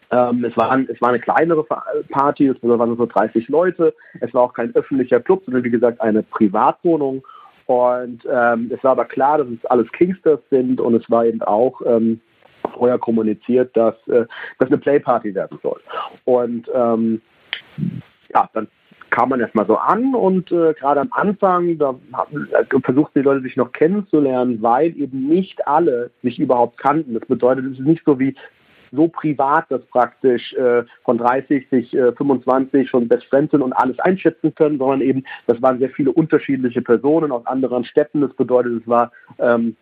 Ähm, 0.09 0.45
es, 0.45 0.55
war, 0.55 0.79
es 0.87 1.01
war 1.01 1.09
eine 1.09 1.19
kleinere 1.19 1.65
Party, 2.09 2.47
es 2.47 2.57
waren 2.61 2.95
so 2.95 3.05
30 3.05 3.49
Leute. 3.49 3.93
Es 4.21 4.33
war 4.33 4.43
auch 4.43 4.53
kein 4.53 4.73
öffentlicher 4.73 5.19
Club, 5.19 5.43
sondern 5.45 5.63
wie 5.63 5.69
gesagt 5.69 5.99
eine 5.99 6.23
Privatwohnung. 6.23 7.25
Und 7.65 8.25
ähm, 8.31 8.71
es 8.73 8.81
war 8.83 8.91
aber 8.91 9.05
klar, 9.05 9.39
dass 9.39 9.47
es 9.47 9.65
alles 9.65 9.91
Kingsters 9.91 10.39
sind 10.49 10.79
und 10.79 10.95
es 10.95 11.09
war 11.09 11.25
eben 11.25 11.41
auch 11.41 11.81
ähm, 11.85 12.21
vorher 12.73 12.97
kommuniziert, 12.97 13.75
dass 13.75 13.95
äh, 14.07 14.25
das 14.59 14.69
eine 14.69 14.77
Playparty 14.77 15.35
werden 15.35 15.59
soll. 15.61 15.81
Und 16.23 16.69
ähm, 16.73 17.21
ja, 18.33 18.49
dann 18.53 18.67
kam 19.09 19.29
man 19.29 19.39
erstmal 19.39 19.65
so 19.65 19.77
an 19.77 20.13
und 20.15 20.51
äh, 20.51 20.73
gerade 20.73 21.01
am 21.01 21.09
Anfang, 21.11 21.77
da 21.77 21.95
äh, 22.51 22.79
versuchten 22.81 23.19
die 23.19 23.25
Leute 23.25 23.41
sich 23.41 23.55
noch 23.55 23.71
kennenzulernen, 23.71 24.61
weil 24.61 24.97
eben 24.97 25.27
nicht 25.27 25.65
alle 25.67 26.11
sich 26.23 26.39
überhaupt 26.39 26.77
kannten. 26.77 27.13
Das 27.13 27.25
bedeutet, 27.27 27.65
es 27.65 27.79
ist 27.79 27.85
nicht 27.85 28.03
so 28.05 28.19
wie 28.19 28.35
so 28.91 29.07
privat, 29.07 29.65
dass 29.69 29.81
praktisch 29.87 30.53
äh, 30.53 30.83
von 31.03 31.17
30 31.17 31.69
sich 31.69 31.93
äh, 31.93 32.11
25 32.13 32.89
schon 32.89 33.07
Best 33.07 33.25
Friends 33.25 33.51
sind 33.51 33.61
und 33.61 33.73
alles 33.73 33.99
einschätzen 33.99 34.53
können, 34.55 34.77
sondern 34.77 35.01
eben, 35.01 35.23
das 35.45 35.61
waren 35.61 35.79
sehr 35.79 35.89
viele 35.89 36.11
unterschiedliche 36.11 36.81
Personen 36.81 37.31
aus 37.31 37.45
anderen 37.45 37.85
Städten. 37.85 38.21
Das 38.21 38.33
bedeutet, 38.33 38.81
es 38.81 38.87
war 38.87 39.11
ähm, 39.39 39.75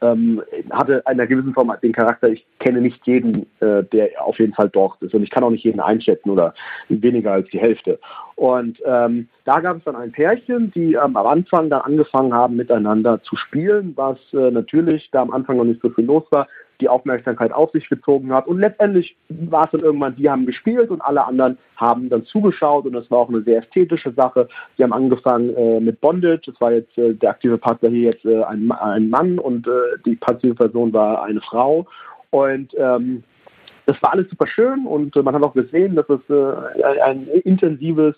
ähm, 0.00 0.42
hatte 0.70 0.94
in 0.94 1.06
einer 1.06 1.26
gewissen 1.26 1.54
Form 1.54 1.72
den 1.82 1.92
Charakter, 1.92 2.28
ich 2.28 2.44
kenne 2.58 2.80
nicht 2.80 3.06
jeden, 3.06 3.46
äh, 3.60 3.84
der 3.84 4.10
auf 4.18 4.38
jeden 4.38 4.54
Fall 4.54 4.68
dort 4.68 5.00
ist 5.02 5.14
und 5.14 5.22
ich 5.22 5.30
kann 5.30 5.44
auch 5.44 5.50
nicht 5.50 5.64
jeden 5.64 5.80
einschätzen 5.80 6.30
oder 6.30 6.54
weniger 6.88 7.32
als 7.32 7.48
die 7.50 7.60
Hälfte. 7.60 7.98
Und 8.34 8.78
ähm, 8.84 9.28
da 9.44 9.60
gab 9.60 9.76
es 9.76 9.84
dann 9.84 9.96
ein 9.96 10.10
Pärchen, 10.10 10.72
die 10.72 10.94
ähm, 10.94 11.16
am 11.16 11.26
Anfang 11.26 11.70
dann 11.70 11.82
angefangen 11.82 12.34
haben, 12.34 12.56
miteinander 12.56 13.22
zu 13.22 13.36
spielen, 13.36 13.92
was 13.96 14.18
äh, 14.32 14.50
natürlich 14.50 15.08
da 15.12 15.22
am 15.22 15.30
Anfang 15.30 15.58
noch 15.58 15.64
nicht 15.64 15.82
so 15.82 15.90
viel 15.90 16.04
los 16.04 16.24
war 16.30 16.48
die 16.82 16.88
Aufmerksamkeit 16.88 17.52
auf 17.52 17.70
sich 17.70 17.88
gezogen 17.88 18.32
hat. 18.32 18.46
Und 18.46 18.58
letztendlich 18.58 19.16
war 19.28 19.64
es 19.64 19.70
dann 19.70 19.82
irgendwann, 19.82 20.16
die 20.16 20.28
haben 20.28 20.46
gespielt 20.46 20.90
und 20.90 21.00
alle 21.00 21.24
anderen 21.24 21.56
haben 21.76 22.10
dann 22.10 22.24
zugeschaut 22.26 22.84
und 22.84 22.92
das 22.92 23.10
war 23.10 23.18
auch 23.18 23.28
eine 23.28 23.42
sehr 23.42 23.60
ästhetische 23.60 24.12
Sache. 24.12 24.48
Sie 24.76 24.82
haben 24.82 24.92
angefangen 24.92 25.54
äh, 25.56 25.80
mit 25.80 26.00
Bondage, 26.00 26.42
das 26.46 26.60
war 26.60 26.72
jetzt 26.72 26.96
äh, 26.98 27.14
der 27.14 27.30
aktive 27.30 27.56
Partner 27.56 27.88
hier 27.88 28.10
jetzt 28.10 28.24
äh, 28.24 28.42
ein, 28.42 28.70
ein, 28.72 29.10
Mann 29.10 29.38
und 29.38 29.66
äh, 29.66 29.70
die 30.04 30.16
passive 30.16 30.54
Person 30.54 30.92
war 30.92 31.22
eine 31.22 31.40
Frau. 31.40 31.86
Und 32.30 32.74
ähm, 32.76 33.22
das 33.92 34.02
war 34.02 34.12
alles 34.12 34.28
super 34.30 34.46
schön 34.46 34.86
und 34.86 35.16
äh, 35.16 35.22
man 35.22 35.34
hat 35.34 35.42
auch 35.42 35.54
gesehen, 35.54 35.96
dass 35.96 36.08
es 36.08 36.20
äh, 36.30 37.00
ein 37.02 37.26
intensives 37.44 38.14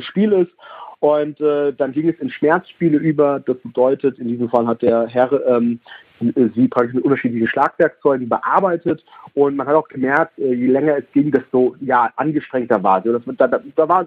Spiel 0.00 0.32
ist 0.32 0.52
und 1.00 1.40
äh, 1.40 1.72
dann 1.72 1.92
ging 1.92 2.08
es 2.08 2.18
in 2.20 2.30
Schmerzspiele 2.30 2.98
über. 2.98 3.40
Das 3.40 3.56
bedeutet, 3.58 4.18
in 4.18 4.28
diesem 4.28 4.50
Fall 4.50 4.66
hat 4.66 4.82
der 4.82 5.06
Herr 5.08 5.32
ähm, 5.46 5.80
sie 6.20 6.68
praktisch 6.68 6.94
mit 6.94 7.04
unterschiedlichen 7.04 7.48
Schlagwerkzeugen 7.48 8.28
bearbeitet. 8.28 9.02
Und 9.32 9.56
man 9.56 9.66
hat 9.66 9.74
auch 9.74 9.88
gemerkt, 9.88 10.38
äh, 10.38 10.52
je 10.52 10.66
länger 10.66 10.98
es 10.98 11.04
ging, 11.12 11.30
desto 11.30 11.74
ja, 11.80 12.12
angestrengter 12.16 12.82
war 12.82 13.02
sie. 13.02 13.12
Das, 13.12 13.22
da, 13.38 13.46
da 13.48 13.88
war, 13.88 14.06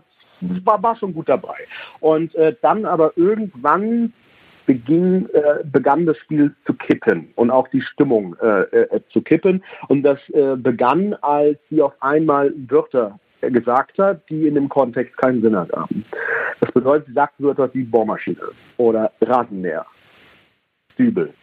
war, 0.63 0.83
war 0.83 0.95
schon 0.95 1.15
gut 1.15 1.27
dabei. 1.27 1.55
Und 1.99 2.35
äh, 2.35 2.55
dann 2.61 2.85
aber 2.85 3.13
irgendwann 3.15 4.13
beging, 4.65 5.27
äh, 5.33 5.63
begann 5.63 6.05
das 6.05 6.17
Spiel 6.17 6.53
zu 6.65 6.73
kippen 6.73 7.29
und 7.35 7.51
auch 7.51 7.67
die 7.69 7.81
Stimmung 7.81 8.35
äh, 8.41 8.61
äh, 8.61 9.01
zu 9.11 9.21
kippen. 9.21 9.63
Und 9.87 10.03
das 10.03 10.19
äh, 10.29 10.55
begann, 10.55 11.13
als 11.21 11.57
sie 11.69 11.81
auf 11.81 11.93
einmal 12.01 12.53
Wörter 12.69 13.19
gesagt 13.41 13.97
hat, 13.99 14.29
die 14.29 14.47
in 14.47 14.55
dem 14.55 14.69
Kontext 14.69 15.17
keinen 15.17 15.41
Sinn 15.41 15.53
ergaben. 15.53 16.05
Das 16.61 16.71
bedeutet, 16.71 17.07
sie 17.07 17.13
sagt 17.13 17.33
so 17.39 17.51
etwas 17.51 17.73
wie 17.73 17.83
Bohrmaschine 17.83 18.37
oder 18.77 19.11
Rasenmäher, 19.21 19.85
Dübel. 20.97 21.33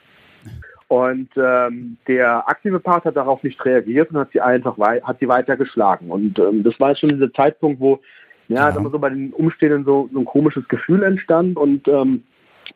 Und 0.88 1.30
ähm, 1.36 1.98
der 2.08 2.48
aktive 2.48 2.80
Part 2.80 3.04
hat 3.04 3.16
darauf 3.16 3.42
nicht 3.44 3.64
reagiert 3.64 4.10
und 4.10 4.18
hat 4.18 4.32
sie 4.32 4.40
einfach 4.40 4.76
wei 4.76 5.00
hat 5.02 5.20
sie 5.20 5.28
weiter 5.28 5.56
geschlagen. 5.56 6.10
Und 6.10 6.38
ähm, 6.40 6.64
das 6.64 6.80
war 6.80 6.96
schon 6.96 7.10
dieser 7.10 7.32
Zeitpunkt, 7.32 7.78
wo 7.78 8.00
ja, 8.48 8.70
ja. 8.70 8.90
so 8.90 8.98
bei 8.98 9.10
den 9.10 9.32
Umstehenden 9.32 9.84
so, 9.84 10.10
so 10.12 10.18
ein 10.18 10.24
komisches 10.24 10.66
Gefühl 10.66 11.04
entstand. 11.04 11.56
Und 11.56 11.86
ähm, 11.86 12.24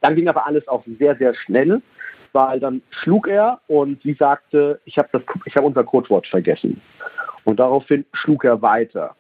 dann 0.01 0.17
ging 0.17 0.29
aber 0.29 0.47
alles 0.47 0.67
auch 0.69 0.85
sehr, 0.99 1.17
sehr 1.17 1.35
schnell, 1.35 1.83
weil 2.33 2.61
dann 2.61 2.83
schlug 2.91 3.29
er 3.29 3.61
und 3.69 4.03
sie 4.03 4.15
sagte, 4.15 4.81
ich 4.85 4.99
habe 4.99 5.09
habe 5.15 5.67
unser 5.67 5.85
Codewort 5.85 6.27
vergessen. 6.27 6.81
Und 7.45 7.61
daraufhin 7.61 8.05
schlug 8.13 8.45
er 8.45 8.61
weiter. 8.61 9.15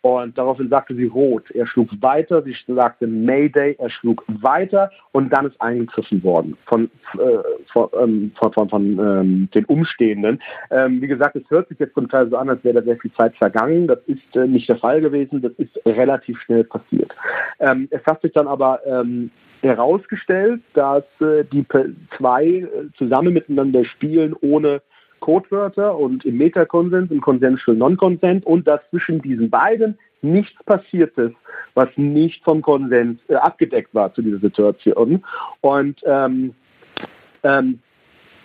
Und 0.00 0.38
daraufhin 0.38 0.68
sagte 0.68 0.94
sie 0.94 1.06
rot. 1.06 1.50
Er 1.50 1.66
schlug 1.66 1.90
weiter, 2.00 2.42
sie 2.42 2.54
sagte 2.68 3.06
Mayday, 3.06 3.74
er 3.78 3.90
schlug 3.90 4.24
weiter 4.28 4.90
und 5.12 5.30
dann 5.30 5.46
ist 5.46 5.60
eingegriffen 5.60 6.22
worden 6.22 6.56
von, 6.66 6.88
äh, 7.14 7.38
von, 7.72 7.88
ähm, 8.00 8.32
von, 8.38 8.52
von, 8.52 8.68
von 8.68 8.98
ähm, 8.98 9.48
den 9.54 9.64
Umstehenden. 9.64 10.40
Ähm, 10.70 11.02
wie 11.02 11.08
gesagt, 11.08 11.34
es 11.36 11.50
hört 11.50 11.68
sich 11.68 11.78
jetzt 11.80 11.94
zum 11.94 12.08
Teil 12.08 12.30
so 12.30 12.36
an, 12.36 12.48
als 12.48 12.62
wäre 12.62 12.74
da 12.74 12.82
sehr 12.82 12.98
viel 12.98 13.12
Zeit 13.14 13.36
vergangen. 13.36 13.88
Das 13.88 13.98
ist 14.06 14.36
äh, 14.36 14.46
nicht 14.46 14.68
der 14.68 14.78
Fall 14.78 15.00
gewesen, 15.00 15.42
das 15.42 15.52
ist 15.58 15.76
relativ 15.84 16.40
schnell 16.42 16.64
passiert. 16.64 17.12
Ähm, 17.58 17.88
es 17.90 18.04
hat 18.06 18.22
sich 18.22 18.32
dann 18.32 18.46
aber 18.46 18.80
ähm, 18.86 19.32
herausgestellt, 19.62 20.60
dass 20.74 21.04
äh, 21.20 21.44
die 21.44 21.66
zwei 22.16 22.44
äh, 22.46 22.68
zusammen 22.96 23.32
miteinander 23.34 23.84
spielen 23.84 24.34
ohne 24.40 24.82
Codewörter 25.20 25.96
und 25.96 26.24
im 26.24 26.38
Meta-Konsens, 26.38 27.10
im 27.10 27.20
Consensual 27.20 27.76
Non-Consent 27.76 28.46
und 28.46 28.68
dass 28.68 28.80
zwischen 28.90 29.20
diesen 29.20 29.50
beiden 29.50 29.98
nichts 30.22 30.62
passiert 30.64 31.16
ist, 31.18 31.34
was 31.74 31.88
nicht 31.96 32.42
vom 32.44 32.62
Konsens 32.62 33.20
äh, 33.28 33.34
abgedeckt 33.34 33.94
war 33.94 34.12
zu 34.14 34.22
dieser 34.22 34.38
Situation. 34.38 35.24
Und 35.60 36.00
ähm, 36.04 36.54
ähm, 37.42 37.80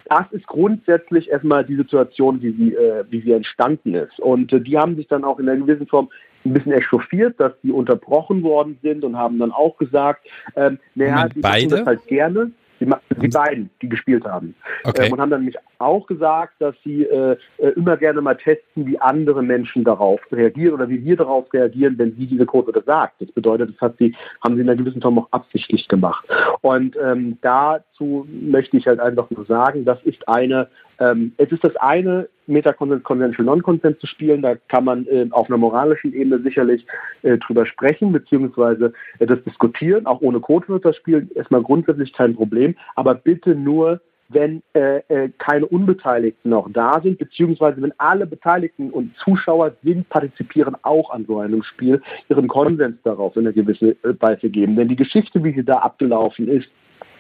das 0.05 0.25
ist 0.32 0.46
grundsätzlich 0.48 1.29
erstmal 1.29 1.63
die 1.65 1.75
Situation, 1.75 2.41
wie 2.41 2.51
sie, 2.51 2.75
äh, 2.75 3.05
wie 3.10 3.22
sie 3.22 3.32
entstanden 3.32 3.96
ist. 3.96 4.20
Und 4.20 4.51
äh, 4.53 4.62
die 4.62 4.77
haben 4.77 4.96
sich 4.96 5.08
dann 5.08 5.24
auch 5.24 5.39
in 5.39 5.50
einer 5.50 5.65
gewissen 5.65 5.88
Form 5.88 6.10
ein 6.46 6.54
bisschen 6.54 6.74
echauffiert, 6.74 7.40
dass 7.40 7.54
die 7.62 7.72
unterbrochen 7.72 8.44
worden 8.44 8.78
sind 8.82 9.04
und 9.04 9.18
haben 9.18 9.40
dann 9.40 9.52
auch 9.52 9.78
gesagt, 9.78 10.28
ähm, 10.56 10.80
naja, 10.96 11.28
die 11.30 11.42
tun 11.42 11.70
das 11.70 11.86
halt 11.86 12.08
gerne. 12.08 12.52
Die, 12.80 12.90
die 13.22 13.28
beiden, 13.30 13.70
die 13.82 13.88
gespielt 13.88 14.26
haben. 14.26 14.56
Okay. 14.84 15.06
Ähm, 15.06 15.14
und 15.14 15.22
haben 15.22 15.30
dann 15.30 15.42
nämlich 15.42 15.58
auch 15.80 16.08
gesagt, 16.08 16.56
dass 16.60 16.75
sie 16.84 17.03
äh, 17.03 17.38
äh, 17.58 17.70
immer 17.70 17.98
gerne 17.98 18.22
mal 18.22 18.36
testen, 18.36 18.86
wie 18.86 19.00
andere 19.00 19.44
Menschen 19.44 19.84
darauf 19.84 20.20
reagieren 20.32 20.74
oder 20.74 20.89
wie 20.89 21.03
wir 21.03 21.15
darauf 21.15 21.51
reagieren, 21.53 21.98
wenn 21.98 22.15
sie 22.15 22.27
diese 22.27 22.46
Code 22.46 22.70
oder 22.70 22.82
sagt. 22.82 23.22
Das 23.22 23.32
bedeutet, 23.32 23.74
das 23.74 23.82
hat 23.82 23.98
sie, 23.98 24.15
haben 24.44 24.56
sie 24.56 24.62
in 24.62 24.70
einer 24.70 24.77
gewissen 24.77 25.01
Form 25.01 25.20
auch 25.20 25.27
absichtlich 25.32 25.88
gemacht. 25.88 26.25
Und 26.62 26.96
ähm, 27.01 27.38
dazu 27.42 28.27
möchte 28.30 28.77
ich 28.77 28.88
halt 28.88 29.00
einfach 29.00 29.30
nur 29.30 29.46
sagen, 29.46 29.86
das 29.86 30.01
ist 30.03 30.27
eine 30.27 30.70
ähm, 31.00 31.34
es 31.38 31.51
ist 31.51 31.63
das 31.63 31.75
eine, 31.77 32.30
Meta-Consent, 32.46 33.03
Consensual 33.03 33.46
Non-Consent 33.46 34.00
zu 34.00 34.08
spielen. 34.08 34.42
Da 34.42 34.56
kann 34.68 34.86
man 34.86 35.08
äh, 35.08 35.27
auf 35.32 35.48
einer 35.50 35.58
moralischen 35.58 36.13
Ebene 36.13 36.39
sicherlich 36.39 36.86
äh, 37.22 37.38
drüber 37.38 37.65
sprechen, 37.65 38.12
beziehungsweise 38.12 38.94
äh, 39.20 39.25
das 39.25 39.44
diskutieren. 39.44 40.06
Auch 40.06 40.22
ohne 40.22 40.39
Codewörter 40.39 40.94
spielen 40.94 41.30
erstmal 41.36 41.63
grundsätzlich 41.63 42.13
kein 42.13 42.36
Problem. 42.36 42.75
Aber 42.96 43.15
bitte 43.15 43.56
nur, 43.56 44.01
wenn 44.34 44.62
äh, 44.74 44.98
äh, 45.08 45.30
keine 45.38 45.66
Unbeteiligten 45.66 46.52
noch 46.52 46.70
da 46.72 47.00
sind, 47.02 47.18
beziehungsweise 47.18 47.82
wenn 47.82 47.94
alle 48.00 48.25
Beteiligten 48.25 48.90
und 48.92 49.16
Zuschauer 49.18 49.74
sind, 49.84 50.10
partizipieren 50.10 50.75
auch 50.84 51.10
an 51.12 51.25
so 51.25 51.40
einem 51.40 51.63
Spiel, 51.63 52.02
ihren 52.30 52.48
Konsens 52.48 52.98
darauf 53.04 53.36
in 53.36 53.44
einer 53.44 53.54
gewissen 53.54 53.92
äh, 54.04 54.13
Weise 54.20 54.50
geben. 54.50 54.75
Denn 54.75 54.90
die 54.90 54.96
Geschichte, 54.96 55.44
wie 55.44 55.54
sie 55.54 55.63
da 55.63 55.78
abgelaufen 55.80 56.48
ist, 56.48 56.68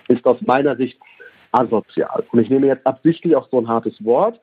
ist 0.07 0.25
aus 0.25 0.41
meiner 0.41 0.75
Sicht 0.75 0.99
asozial. 1.51 2.23
Und 2.31 2.39
ich 2.39 2.49
nehme 2.49 2.67
jetzt 2.67 2.85
absichtlich 2.85 3.35
auch 3.35 3.47
so 3.49 3.59
ein 3.59 3.67
hartes 3.67 4.03
Wort, 4.03 4.39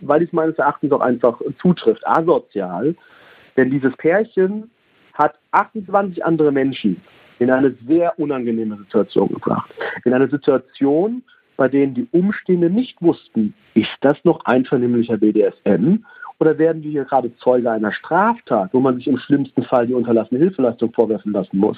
weil 0.00 0.22
es 0.22 0.32
meines 0.32 0.56
Erachtens 0.58 0.92
auch 0.92 1.00
einfach 1.00 1.40
zutrifft. 1.60 2.06
Asozial, 2.06 2.94
denn 3.56 3.70
dieses 3.70 3.96
Pärchen 3.96 4.70
hat 5.14 5.34
28 5.50 6.24
andere 6.24 6.52
Menschen 6.52 7.02
in 7.40 7.50
eine 7.50 7.74
sehr 7.86 8.16
unangenehme 8.18 8.76
Situation 8.76 9.28
gebracht. 9.28 9.70
In 10.04 10.12
eine 10.12 10.28
Situation, 10.28 11.22
bei 11.60 11.68
denen 11.68 11.92
die 11.92 12.08
Umstehenden 12.12 12.74
nicht 12.74 13.02
wussten, 13.02 13.52
ist 13.74 13.90
das 14.00 14.16
noch 14.24 14.42
einvernehmlicher 14.46 15.18
BDSM 15.18 15.96
oder 16.38 16.56
werden 16.56 16.82
wir 16.82 16.90
hier 16.90 17.04
gerade 17.04 17.36
Zeuge 17.36 17.70
einer 17.70 17.92
Straftat, 17.92 18.70
wo 18.72 18.80
man 18.80 18.96
sich 18.96 19.06
im 19.06 19.18
schlimmsten 19.18 19.62
Fall 19.64 19.86
die 19.86 19.92
unterlassene 19.92 20.40
Hilfeleistung 20.40 20.90
vorwerfen 20.94 21.32
lassen 21.32 21.58
muss? 21.58 21.76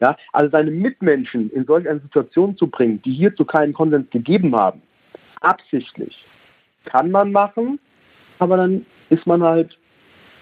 Ja, 0.00 0.16
also 0.32 0.52
seine 0.52 0.70
Mitmenschen 0.70 1.50
in 1.50 1.64
solch 1.64 1.88
eine 1.88 1.98
Situation 1.98 2.56
zu 2.56 2.68
bringen, 2.68 3.02
die 3.02 3.10
hierzu 3.10 3.44
keinen 3.44 3.72
Konsens 3.72 4.08
gegeben 4.10 4.54
haben, 4.54 4.80
absichtlich, 5.40 6.24
kann 6.84 7.10
man 7.10 7.32
machen, 7.32 7.80
aber 8.38 8.58
dann 8.58 8.86
ist 9.10 9.26
man 9.26 9.42
halt 9.42 9.76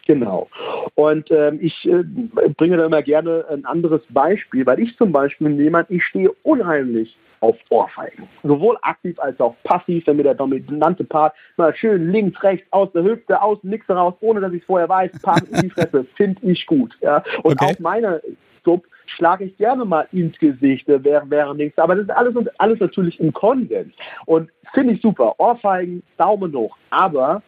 Genau. 0.07 0.49
Und 0.95 1.31
ähm, 1.31 1.59
ich 1.61 1.87
äh, 1.87 2.05
bringe 2.57 2.77
da 2.77 2.87
immer 2.87 3.03
gerne 3.03 3.45
ein 3.51 3.65
anderes 3.65 4.03
Beispiel, 4.11 4.67
weil 4.67 4.81
ich 4.81 4.97
zum 4.97 5.13
Beispiel 5.13 5.51
jemand, 5.61 5.91
ich 5.91 6.05
stehe 6.05 6.31
unheimlich 6.43 7.17
auf 7.41 7.57
Ohrfeigen. 7.69 8.27
Sowohl 8.43 8.79
aktiv 8.83 9.19
als 9.19 9.39
auch 9.41 9.55
passiv, 9.65 10.07
wenn 10.07 10.17
mir 10.17 10.23
der 10.23 10.35
dominante 10.35 11.05
Part 11.05 11.35
mal 11.57 11.75
schön 11.75 12.11
links, 12.11 12.43
rechts, 12.43 12.67
aus 12.71 12.91
der 12.93 13.03
Hüfte, 13.03 13.41
aus 13.41 13.61
dem 13.61 13.71
Nix 13.71 13.89
raus, 13.89 14.15
ohne 14.21 14.41
dass 14.41 14.53
ich 14.53 14.61
es 14.61 14.67
vorher 14.67 14.89
weiß, 14.89 15.13
Part 15.23 15.43
in 15.51 15.63
die 15.63 15.71
Fresse, 15.71 16.07
finde 16.17 16.41
ich 16.51 16.67
gut. 16.67 16.97
Ja? 17.01 17.23
Und 17.43 17.61
okay. 17.61 17.75
auch 17.75 17.79
meine 17.81 18.23
Sub 18.65 18.85
schlage 19.07 19.45
ich 19.45 19.57
gerne 19.59 19.85
mal 19.85 20.09
ins 20.13 20.39
Gesicht 20.39 20.87
während, 20.87 21.31
während 21.31 21.59
links. 21.59 21.79
Aber 21.79 21.95
das 21.95 22.05
ist 22.05 22.11
alles, 22.11 22.35
alles 22.59 22.81
natürlich 22.81 23.21
im 23.21 23.33
Konsens. 23.33 23.93
Und 24.25 24.51
finde 24.73 24.95
ich 24.95 25.03
super. 25.03 25.35
Ohrfeigen, 25.39 26.03
Daumen 26.17 26.55
hoch. 26.55 26.77
Aber 26.89 27.43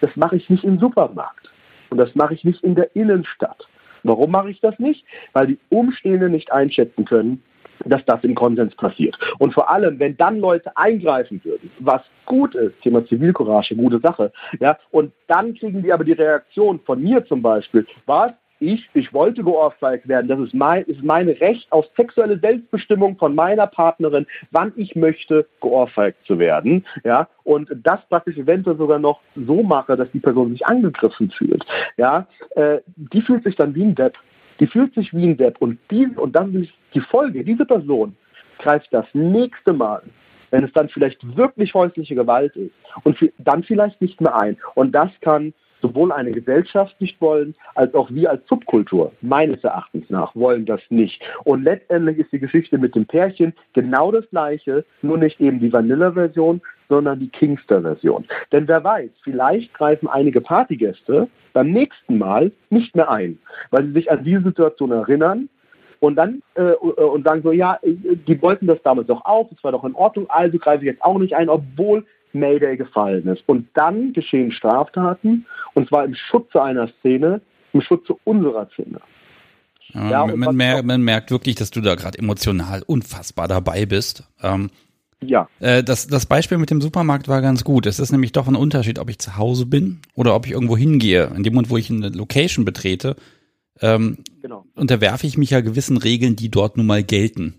das 0.00 0.10
mache 0.16 0.36
ich 0.36 0.50
nicht 0.50 0.64
im 0.64 0.80
Supermarkt. 0.80 1.48
Und 1.90 1.98
das 1.98 2.14
mache 2.14 2.34
ich 2.34 2.44
nicht 2.44 2.62
in 2.62 2.74
der 2.74 2.94
Innenstadt. 2.94 3.66
Warum 4.02 4.30
mache 4.30 4.50
ich 4.50 4.60
das 4.60 4.78
nicht? 4.78 5.04
Weil 5.32 5.48
die 5.48 5.58
Umstehenden 5.68 6.32
nicht 6.32 6.52
einschätzen 6.52 7.04
können, 7.04 7.42
dass 7.84 8.04
das 8.06 8.22
im 8.24 8.34
Konsens 8.34 8.74
passiert. 8.74 9.18
Und 9.38 9.52
vor 9.52 9.70
allem, 9.70 9.98
wenn 9.98 10.16
dann 10.16 10.38
Leute 10.38 10.76
eingreifen 10.76 11.40
würden, 11.44 11.70
was 11.80 12.02
gut 12.24 12.54
ist, 12.54 12.80
Thema 12.82 13.04
Zivilcourage, 13.06 13.76
gute 13.76 14.00
Sache, 14.00 14.32
ja, 14.60 14.78
und 14.90 15.12
dann 15.28 15.54
kriegen 15.54 15.82
die 15.82 15.92
aber 15.92 16.04
die 16.04 16.12
Reaktion 16.12 16.80
von 16.80 17.02
mir 17.02 17.24
zum 17.26 17.42
Beispiel, 17.42 17.86
was, 18.06 18.32
ich, 18.58 18.88
ich 18.94 19.12
wollte 19.12 19.42
geohrfeigt 19.42 20.08
werden. 20.08 20.28
Das 20.28 20.40
ist 20.40 20.54
mein, 20.54 20.84
ist 20.84 21.02
mein 21.02 21.28
Recht 21.28 21.70
auf 21.70 21.86
sexuelle 21.96 22.38
Selbstbestimmung 22.38 23.16
von 23.16 23.34
meiner 23.34 23.66
Partnerin, 23.66 24.26
wann 24.50 24.72
ich 24.76 24.96
möchte, 24.96 25.46
geohrfeigt 25.60 26.24
zu 26.26 26.38
werden. 26.38 26.84
Ja, 27.04 27.28
und 27.44 27.70
das 27.82 28.00
praktisch 28.08 28.36
eventuell 28.36 28.76
sogar 28.76 28.98
noch 28.98 29.20
so 29.34 29.62
mache, 29.62 29.96
dass 29.96 30.10
die 30.12 30.20
Person 30.20 30.52
sich 30.52 30.66
angegriffen 30.66 31.30
fühlt. 31.30 31.64
Ja, 31.96 32.26
äh, 32.54 32.78
die 32.96 33.22
fühlt 33.22 33.44
sich 33.44 33.56
dann 33.56 33.74
wie 33.74 33.84
ein 33.84 33.94
Depp. 33.94 34.16
Die 34.60 34.66
fühlt 34.66 34.94
sich 34.94 35.12
wie 35.12 35.26
ein 35.26 35.36
Depp. 35.36 35.56
Und 35.60 35.78
die, 35.90 36.06
und 36.06 36.34
das 36.34 36.48
ist 36.48 36.72
die 36.94 37.00
Folge. 37.00 37.44
Diese 37.44 37.66
Person 37.66 38.16
greift 38.58 38.92
das 38.92 39.06
nächste 39.12 39.72
Mal 39.72 40.02
wenn 40.50 40.64
es 40.64 40.72
dann 40.72 40.88
vielleicht 40.88 41.36
wirklich 41.36 41.74
häusliche 41.74 42.14
Gewalt 42.14 42.54
ist 42.56 42.72
und 43.02 43.18
dann 43.38 43.64
vielleicht 43.64 44.00
nicht 44.00 44.20
mehr 44.20 44.36
ein. 44.36 44.56
Und 44.74 44.92
das 44.92 45.10
kann 45.20 45.52
sowohl 45.82 46.12
eine 46.12 46.32
Gesellschaft 46.32 47.00
nicht 47.00 47.20
wollen, 47.20 47.54
als 47.74 47.94
auch 47.94 48.10
wir 48.10 48.30
als 48.30 48.46
Subkultur, 48.46 49.12
meines 49.20 49.62
Erachtens 49.62 50.08
nach, 50.10 50.34
wollen 50.34 50.66
das 50.66 50.80
nicht. 50.88 51.22
Und 51.44 51.64
letztendlich 51.64 52.18
ist 52.18 52.32
die 52.32 52.38
Geschichte 52.38 52.78
mit 52.78 52.94
dem 52.94 53.06
Pärchen 53.06 53.54
genau 53.72 54.10
das 54.12 54.28
gleiche, 54.30 54.84
nur 55.02 55.18
nicht 55.18 55.40
eben 55.40 55.60
die 55.60 55.72
Vanilla-Version, 55.72 56.60
sondern 56.88 57.20
die 57.20 57.28
Kingster-Version. 57.28 58.26
Denn 58.52 58.68
wer 58.68 58.82
weiß, 58.82 59.10
vielleicht 59.22 59.74
greifen 59.74 60.08
einige 60.08 60.40
Partygäste 60.40 61.28
beim 61.52 61.72
nächsten 61.72 62.18
Mal 62.18 62.52
nicht 62.70 62.94
mehr 62.94 63.10
ein, 63.10 63.38
weil 63.70 63.86
sie 63.86 63.92
sich 63.92 64.10
an 64.10 64.24
diese 64.24 64.42
Situation 64.42 64.92
erinnern 64.92 65.48
und 66.00 66.16
dann 66.16 66.42
äh, 66.54 66.72
und 66.72 67.24
sagen 67.26 67.42
so, 67.42 67.52
ja, 67.52 67.78
die 67.82 68.42
wollten 68.42 68.66
das 68.66 68.82
damals 68.82 69.06
doch 69.08 69.24
auch, 69.24 69.48
das 69.48 69.62
war 69.64 69.72
doch 69.72 69.84
in 69.84 69.94
Ordnung, 69.94 70.26
also 70.28 70.58
greife 70.58 70.84
ich 70.84 70.90
jetzt 70.90 71.02
auch 71.02 71.18
nicht 71.18 71.34
ein, 71.34 71.48
obwohl 71.48 72.04
Mayday 72.38 72.76
gefallen 72.76 73.26
ist. 73.28 73.42
Und 73.46 73.68
dann 73.74 74.12
geschehen 74.12 74.52
Straftaten, 74.52 75.46
und 75.74 75.88
zwar 75.88 76.04
im 76.04 76.14
Schutze 76.14 76.62
einer 76.62 76.88
Szene, 77.00 77.40
im 77.72 77.80
Schutze 77.80 78.14
unserer 78.24 78.68
Szene. 78.70 79.00
Ja, 79.92 80.10
ja, 80.10 80.36
man, 80.36 80.56
mer 80.56 80.82
man, 80.82 81.02
merkt 81.02 81.30
wirklich, 81.30 81.54
dass 81.54 81.70
du 81.70 81.80
da 81.80 81.94
gerade 81.94 82.18
emotional 82.18 82.82
unfassbar 82.86 83.48
dabei 83.48 83.86
bist. 83.86 84.24
Ähm, 84.42 84.70
ja. 85.22 85.48
Äh, 85.60 85.82
das, 85.82 86.06
das 86.06 86.26
Beispiel 86.26 86.58
mit 86.58 86.70
dem 86.70 86.80
Supermarkt 86.80 87.28
war 87.28 87.40
ganz 87.40 87.64
gut. 87.64 87.86
Es 87.86 87.98
ist 87.98 88.12
nämlich 88.12 88.32
doch 88.32 88.48
ein 88.48 88.56
Unterschied, 88.56 88.98
ob 88.98 89.08
ich 89.08 89.18
zu 89.18 89.36
Hause 89.36 89.66
bin 89.66 90.00
oder 90.14 90.34
ob 90.34 90.46
ich 90.46 90.52
irgendwo 90.52 90.76
hingehe. 90.76 91.30
In 91.34 91.42
dem 91.42 91.54
Moment, 91.54 91.70
wo 91.70 91.76
ich 91.76 91.90
eine 91.90 92.08
Location 92.08 92.64
betrete, 92.64 93.16
ähm, 93.80 94.18
genau. 94.42 94.64
unterwerfe 94.74 95.26
ich 95.26 95.38
mich 95.38 95.50
ja 95.50 95.60
gewissen 95.60 95.96
Regeln, 95.96 96.36
die 96.36 96.50
dort 96.50 96.76
nun 96.76 96.86
mal 96.86 97.02
gelten. 97.02 97.54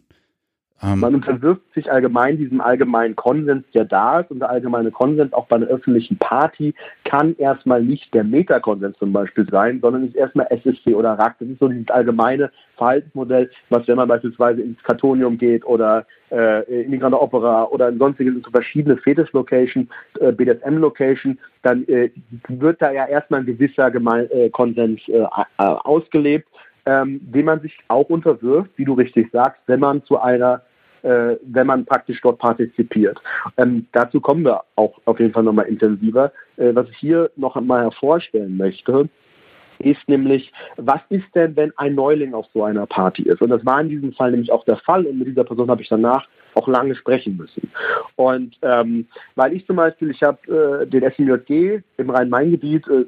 Ähm, 0.84 1.00
Man 1.00 1.16
unterwirft 1.16 1.62
sich 1.74 1.92
allgemein 1.92 2.38
diesem 2.38 2.62
allgemeinen 2.62 3.16
Konsens, 3.16 3.66
der 3.74 3.86
da 3.86 4.20
ist. 4.20 4.30
Und 4.30 4.40
der 4.40 4.50
allgemeine 4.50 4.92
Konsens 4.92 5.34
auch 5.34 5.48
bei 5.48 5.56
einer 5.56 5.68
öffentlichen 5.68 6.18
Party 6.18 6.76
kann 7.04 7.36
erstmal 7.38 7.82
nicht 7.82 8.14
der 8.14 8.24
Metakonsens 8.24 8.98
zum 9.00 9.12
Beispiel 9.12 9.48
sein, 9.50 9.80
sondern 9.82 10.08
ist 10.08 10.16
erstmal 10.16 10.48
SSC 10.50 10.94
oder 10.94 11.14
RAC. 11.14 11.36
Das 11.40 11.50
ist 11.50 11.60
so 11.60 11.68
dieses 11.68 11.90
allgemeine 11.90 12.52
Verhaltensmodell, 12.76 13.50
was 13.70 13.88
wenn 13.88 13.98
man 13.98 14.08
beispielsweise 14.08 14.62
ins 14.62 14.82
Kartonium 14.84 15.38
geht 15.38 15.66
oder 15.66 16.06
äh, 16.32 16.84
in 16.84 16.92
die 16.92 17.00
Grande 17.00 17.20
Opera 17.20 17.64
oder 17.66 17.90
in 17.90 17.98
sonstiges 17.98 18.36
so 18.44 18.52
verschiedene 18.52 18.98
Fetisch-Location, 18.98 19.90
äh, 20.20 20.32
BDSM-Location, 20.32 21.40
dann 21.64 21.88
äh, 21.88 22.12
wird 22.50 22.82
da 22.82 22.92
ja 22.92 23.08
erstmal 23.08 23.40
ein 23.40 23.46
gewisser 23.48 23.90
Geme 23.90 24.32
äh, 24.32 24.50
Konsens 24.52 25.02
äh, 25.08 25.26
ausgelebt 25.58 26.48
ähm, 26.88 27.20
dem 27.22 27.46
man 27.46 27.60
sich 27.60 27.78
auch 27.90 28.10
unterwirft, 28.10 28.72
wie 28.78 28.86
du 28.86 28.94
richtig 28.94 29.30
sagst, 29.32 29.62
wenn 29.68 29.82
man 29.82 30.04
zu 30.06 30.20
einer 30.20 30.62
äh, 31.04 31.36
wenn 31.44 31.68
man 31.68 31.86
praktisch 31.86 32.20
dort 32.22 32.40
partizipiert. 32.40 33.20
Ähm, 33.58 33.86
dazu 33.92 34.20
kommen 34.20 34.44
wir 34.44 34.64
auch 34.76 35.00
auf 35.06 35.20
jeden 35.20 35.32
Fall 35.32 35.44
nochmal 35.44 35.68
intensiver. 35.68 36.32
Äh, 36.56 36.74
was 36.74 36.90
ich 36.90 36.98
hier 36.98 37.30
noch 37.36 37.56
einmal 37.56 37.84
hervorstellen 37.84 38.58
möchte, 38.58 39.08
ist 39.80 40.08
nämlich, 40.08 40.52
was 40.78 41.02
ist 41.10 41.28
denn, 41.36 41.56
wenn 41.56 41.72
ein 41.78 41.96
Neuling 41.96 42.34
auf 42.34 42.48
so 42.54 42.64
einer 42.64 42.86
Party 42.86 43.24
ist? 43.24 43.42
Und 43.42 43.50
das 43.50 43.66
war 43.66 43.82
in 43.82 43.90
diesem 43.90 44.14
Fall 44.14 44.32
nämlich 44.32 44.52
auch 44.52 44.66
der 44.66 44.78
Fall 44.78 45.06
und 45.06 45.20
mit 45.20 45.28
dieser 45.28 45.44
Person 45.44 45.70
habe 45.70 45.82
ich 45.82 45.90
danach 45.90 46.28
auch 46.56 46.68
lange 46.68 46.96
sprechen 46.96 47.38
müssen. 47.38 47.72
Und 48.16 48.56
ähm, 48.64 49.08
weil 49.36 49.54
ich 49.54 49.66
zum 49.68 49.76
Beispiel, 49.76 50.10
ich 50.10 50.24
habe 50.24 50.82
äh, 50.82 50.88
den 50.88 51.04
SMJG 51.04 51.82
im 51.98 52.10
Rhein-Main-Gebiet, 52.10 52.88
äh, 52.88 53.06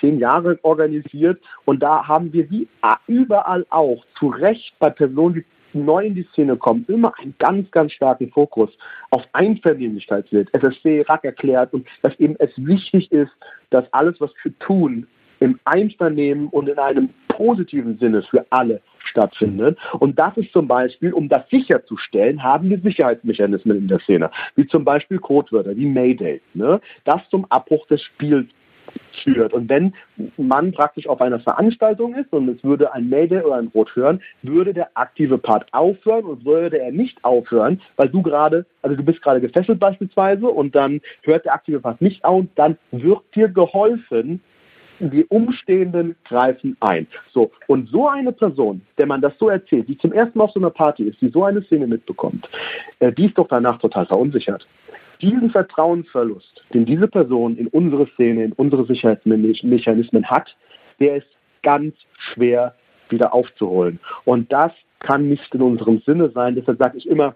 zehn 0.00 0.18
Jahre 0.18 0.58
organisiert 0.62 1.40
und 1.64 1.82
da 1.82 2.06
haben 2.06 2.32
wir 2.32 2.50
wie 2.50 2.68
überall 3.06 3.66
auch 3.70 4.04
zu 4.18 4.28
Recht 4.28 4.74
bei 4.78 4.90
Personen, 4.90 5.34
die 5.34 5.44
neu 5.76 6.06
in 6.06 6.14
die 6.14 6.26
Szene 6.32 6.56
kommen, 6.56 6.84
immer 6.88 7.12
einen 7.18 7.34
ganz, 7.38 7.70
ganz 7.70 7.92
starken 7.92 8.30
Fokus 8.30 8.70
auf 9.10 9.22
Einvernehmlichkeit 9.32 10.30
wird. 10.32 10.48
SSC, 10.54 11.02
RAC 11.02 11.24
erklärt 11.24 11.74
und 11.74 11.86
dass 12.02 12.18
eben 12.18 12.36
es 12.38 12.50
wichtig 12.56 13.12
ist, 13.12 13.32
dass 13.70 13.84
alles, 13.92 14.20
was 14.20 14.30
wir 14.42 14.58
tun, 14.58 15.06
im 15.40 15.58
Einvernehmen 15.64 16.48
und 16.48 16.68
in 16.68 16.78
einem 16.78 17.10
positiven 17.28 17.98
Sinne 17.98 18.22
für 18.22 18.46
alle 18.50 18.80
stattfindet. 18.98 19.78
Und 19.98 20.18
das 20.18 20.36
ist 20.36 20.52
zum 20.52 20.66
Beispiel, 20.66 21.12
um 21.12 21.28
das 21.28 21.48
sicherzustellen, 21.50 22.42
haben 22.42 22.70
wir 22.70 22.78
Sicherheitsmechanismen 22.80 23.76
in 23.76 23.88
der 23.88 24.00
Szene, 24.00 24.30
wie 24.56 24.66
zum 24.66 24.84
Beispiel 24.84 25.18
Codewörter, 25.18 25.76
wie 25.76 25.86
Mayday, 25.86 26.40
ne? 26.54 26.80
das 27.04 27.20
zum 27.30 27.44
Abbruch 27.50 27.86
des 27.86 28.02
Spiels 28.02 28.46
führt. 29.22 29.52
Und 29.52 29.68
wenn 29.68 29.94
man 30.36 30.72
praktisch 30.72 31.06
auf 31.06 31.20
einer 31.20 31.40
Veranstaltung 31.40 32.14
ist 32.14 32.32
und 32.32 32.48
es 32.48 32.62
würde 32.62 32.92
ein 32.92 33.08
Mayday 33.08 33.42
oder 33.42 33.56
ein 33.56 33.68
Rot 33.68 33.94
hören, 33.94 34.20
würde 34.42 34.72
der 34.72 34.90
aktive 34.94 35.38
Part 35.38 35.66
aufhören 35.72 36.24
und 36.24 36.44
würde 36.44 36.78
er 36.78 36.92
nicht 36.92 37.22
aufhören, 37.24 37.80
weil 37.96 38.08
du 38.08 38.22
gerade, 38.22 38.64
also 38.82 38.96
du 38.96 39.02
bist 39.02 39.22
gerade 39.22 39.40
gefesselt 39.40 39.80
beispielsweise 39.80 40.46
und 40.46 40.74
dann 40.74 41.00
hört 41.22 41.44
der 41.44 41.54
aktive 41.54 41.80
Part 41.80 42.00
nicht 42.00 42.24
auf, 42.24 42.44
dann 42.54 42.78
wird 42.90 43.22
dir 43.34 43.48
geholfen, 43.48 44.40
die 44.98 45.24
Umstehenden 45.26 46.16
greifen 46.24 46.76
ein. 46.80 47.06
So, 47.32 47.50
und 47.66 47.88
so 47.90 48.08
eine 48.08 48.32
Person, 48.32 48.82
der 48.98 49.06
man 49.06 49.20
das 49.20 49.32
so 49.38 49.48
erzählt, 49.48 49.88
die 49.88 49.98
zum 49.98 50.12
ersten 50.12 50.38
Mal 50.38 50.44
auf 50.44 50.52
so 50.52 50.60
einer 50.60 50.70
Party 50.70 51.04
ist, 51.04 51.20
die 51.20 51.28
so 51.28 51.44
eine 51.44 51.62
Szene 51.62 51.86
mitbekommt, 51.86 52.48
äh, 53.00 53.12
die 53.12 53.26
ist 53.26 53.38
doch 53.38 53.48
danach 53.48 53.78
total 53.78 54.06
verunsichert. 54.06 54.66
Diesen 55.20 55.50
Vertrauensverlust, 55.50 56.64
den 56.74 56.84
diese 56.84 57.08
Person 57.08 57.56
in 57.56 57.68
unsere 57.68 58.06
Szene, 58.08 58.44
in 58.44 58.52
unsere 58.52 58.84
Sicherheitsmechanismen 58.84 60.26
hat, 60.26 60.54
der 61.00 61.16
ist 61.16 61.28
ganz 61.62 61.94
schwer 62.16 62.74
wieder 63.08 63.32
aufzuholen. 63.32 63.98
Und 64.24 64.52
das 64.52 64.72
kann 65.00 65.28
nicht 65.28 65.54
in 65.54 65.62
unserem 65.62 66.00
Sinne 66.00 66.30
sein. 66.30 66.54
Deshalb 66.54 66.78
sage 66.78 66.98
ich 66.98 67.08
immer, 67.08 67.34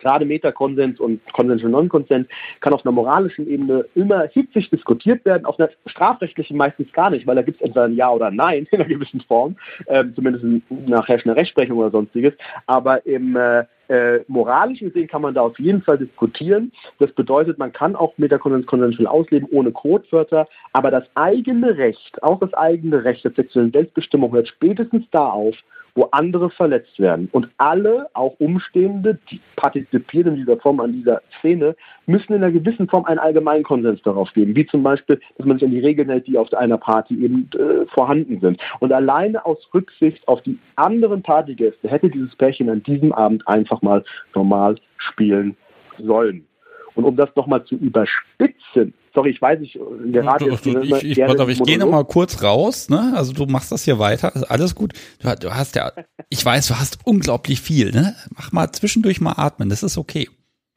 gerade 0.00 0.24
Metakonsens 0.24 1.00
und 1.00 1.20
Konsens 1.32 1.62
und 1.62 1.70
Non-Konsens 1.70 2.28
kann 2.60 2.72
auf 2.72 2.84
einer 2.84 2.92
moralischen 2.92 3.48
Ebene 3.48 3.84
immer 3.94 4.28
hitzig 4.28 4.70
diskutiert 4.70 5.24
werden, 5.24 5.44
auf 5.44 5.58
einer 5.58 5.70
strafrechtlichen 5.86 6.56
meistens 6.56 6.92
gar 6.92 7.10
nicht, 7.10 7.26
weil 7.26 7.36
da 7.36 7.42
gibt 7.42 7.60
es 7.60 7.66
entweder 7.66 7.84
ein 7.84 7.96
Ja 7.96 8.10
oder 8.10 8.30
Nein 8.30 8.66
in 8.70 8.80
einer 8.80 8.88
gewissen 8.88 9.20
Form, 9.22 9.56
ähm, 9.86 10.12
zumindest 10.14 10.44
nach 10.68 11.08
herrschender 11.08 11.36
Rechtsprechung 11.36 11.78
oder 11.78 11.90
sonstiges. 11.90 12.34
Aber 12.66 13.04
im 13.06 13.36
äh, 13.36 13.64
äh, 13.88 14.20
moralischen 14.28 14.92
Sinn 14.92 15.06
kann 15.06 15.22
man 15.22 15.34
da 15.34 15.40
auf 15.42 15.58
jeden 15.58 15.82
Fall 15.82 15.98
diskutieren. 15.98 16.72
Das 16.98 17.10
bedeutet, 17.12 17.58
man 17.58 17.72
kann 17.72 17.96
auch 17.96 18.12
Metakonsens 18.18 18.66
konsensual 18.66 19.06
ausleben 19.06 19.48
ohne 19.50 19.72
Codewörter, 19.72 20.46
aber 20.72 20.90
das 20.90 21.04
eigene 21.14 21.76
Recht, 21.76 22.22
auch 22.22 22.38
das 22.38 22.52
eigene 22.54 23.04
Recht 23.04 23.24
der 23.24 23.32
sexuellen 23.32 23.72
Selbstbestimmung 23.72 24.32
hört 24.32 24.48
spätestens 24.48 25.04
da 25.10 25.30
auf, 25.30 25.56
wo 25.98 26.04
andere 26.12 26.48
verletzt 26.48 27.00
werden. 27.00 27.28
Und 27.32 27.48
alle, 27.56 28.08
auch 28.14 28.38
Umstehende, 28.38 29.18
die 29.28 29.40
partizipieren 29.56 30.34
in 30.34 30.40
dieser 30.40 30.56
Form 30.58 30.78
an 30.78 30.92
dieser 30.92 31.22
Szene, 31.40 31.74
müssen 32.06 32.34
in 32.34 32.44
einer 32.44 32.52
gewissen 32.52 32.88
Form 32.88 33.04
einen 33.04 33.18
allgemeinen 33.18 33.64
Konsens 33.64 34.00
darauf 34.02 34.32
geben. 34.32 34.54
Wie 34.54 34.64
zum 34.64 34.84
Beispiel, 34.84 35.20
dass 35.36 35.44
man 35.46 35.58
sich 35.58 35.66
an 35.66 35.72
die 35.72 35.80
Regeln 35.80 36.08
hält, 36.08 36.28
die 36.28 36.38
auf 36.38 36.54
einer 36.54 36.78
Party 36.78 37.20
eben 37.20 37.50
äh, 37.58 37.84
vorhanden 37.86 38.38
sind. 38.38 38.60
Und 38.78 38.92
alleine 38.92 39.44
aus 39.44 39.58
Rücksicht 39.74 40.26
auf 40.28 40.40
die 40.42 40.56
anderen 40.76 41.20
Partygäste 41.20 41.88
hätte 41.88 42.08
dieses 42.08 42.34
Pärchen 42.36 42.70
an 42.70 42.80
diesem 42.84 43.12
Abend 43.12 43.46
einfach 43.48 43.82
mal 43.82 44.04
normal 44.36 44.76
spielen 44.98 45.56
sollen. 45.98 46.46
Und 46.94 47.04
um 47.04 47.16
das 47.16 47.34
nochmal 47.34 47.64
zu 47.64 47.74
überspitzen, 47.74 48.94
sorry, 49.18 49.30
ich 49.30 49.42
weiß 49.42 49.58
nicht, 49.58 49.74
gerade 50.12 50.44
du, 50.44 50.56
du, 50.56 50.80
ich, 50.80 50.92
ich, 50.92 51.18
ich, 51.18 51.48
ich 51.48 51.62
gehe 51.64 51.78
nochmal 51.78 52.04
kurz 52.04 52.40
raus, 52.42 52.88
ne? 52.88 53.14
Also 53.16 53.32
du 53.32 53.46
machst 53.46 53.72
das 53.72 53.82
hier 53.82 53.98
weiter, 53.98 54.32
alles 54.48 54.76
gut. 54.76 54.92
Du, 55.20 55.28
du 55.34 55.54
hast 55.54 55.74
ja, 55.74 55.90
ich 56.28 56.44
weiß, 56.44 56.68
du 56.68 56.74
hast 56.74 57.00
unglaublich 57.04 57.60
viel, 57.60 57.90
ne? 57.90 58.14
Mach 58.36 58.52
mal 58.52 58.70
zwischendurch 58.70 59.20
mal 59.20 59.34
atmen, 59.36 59.70
das 59.70 59.82
ist 59.82 59.98
okay. 59.98 60.28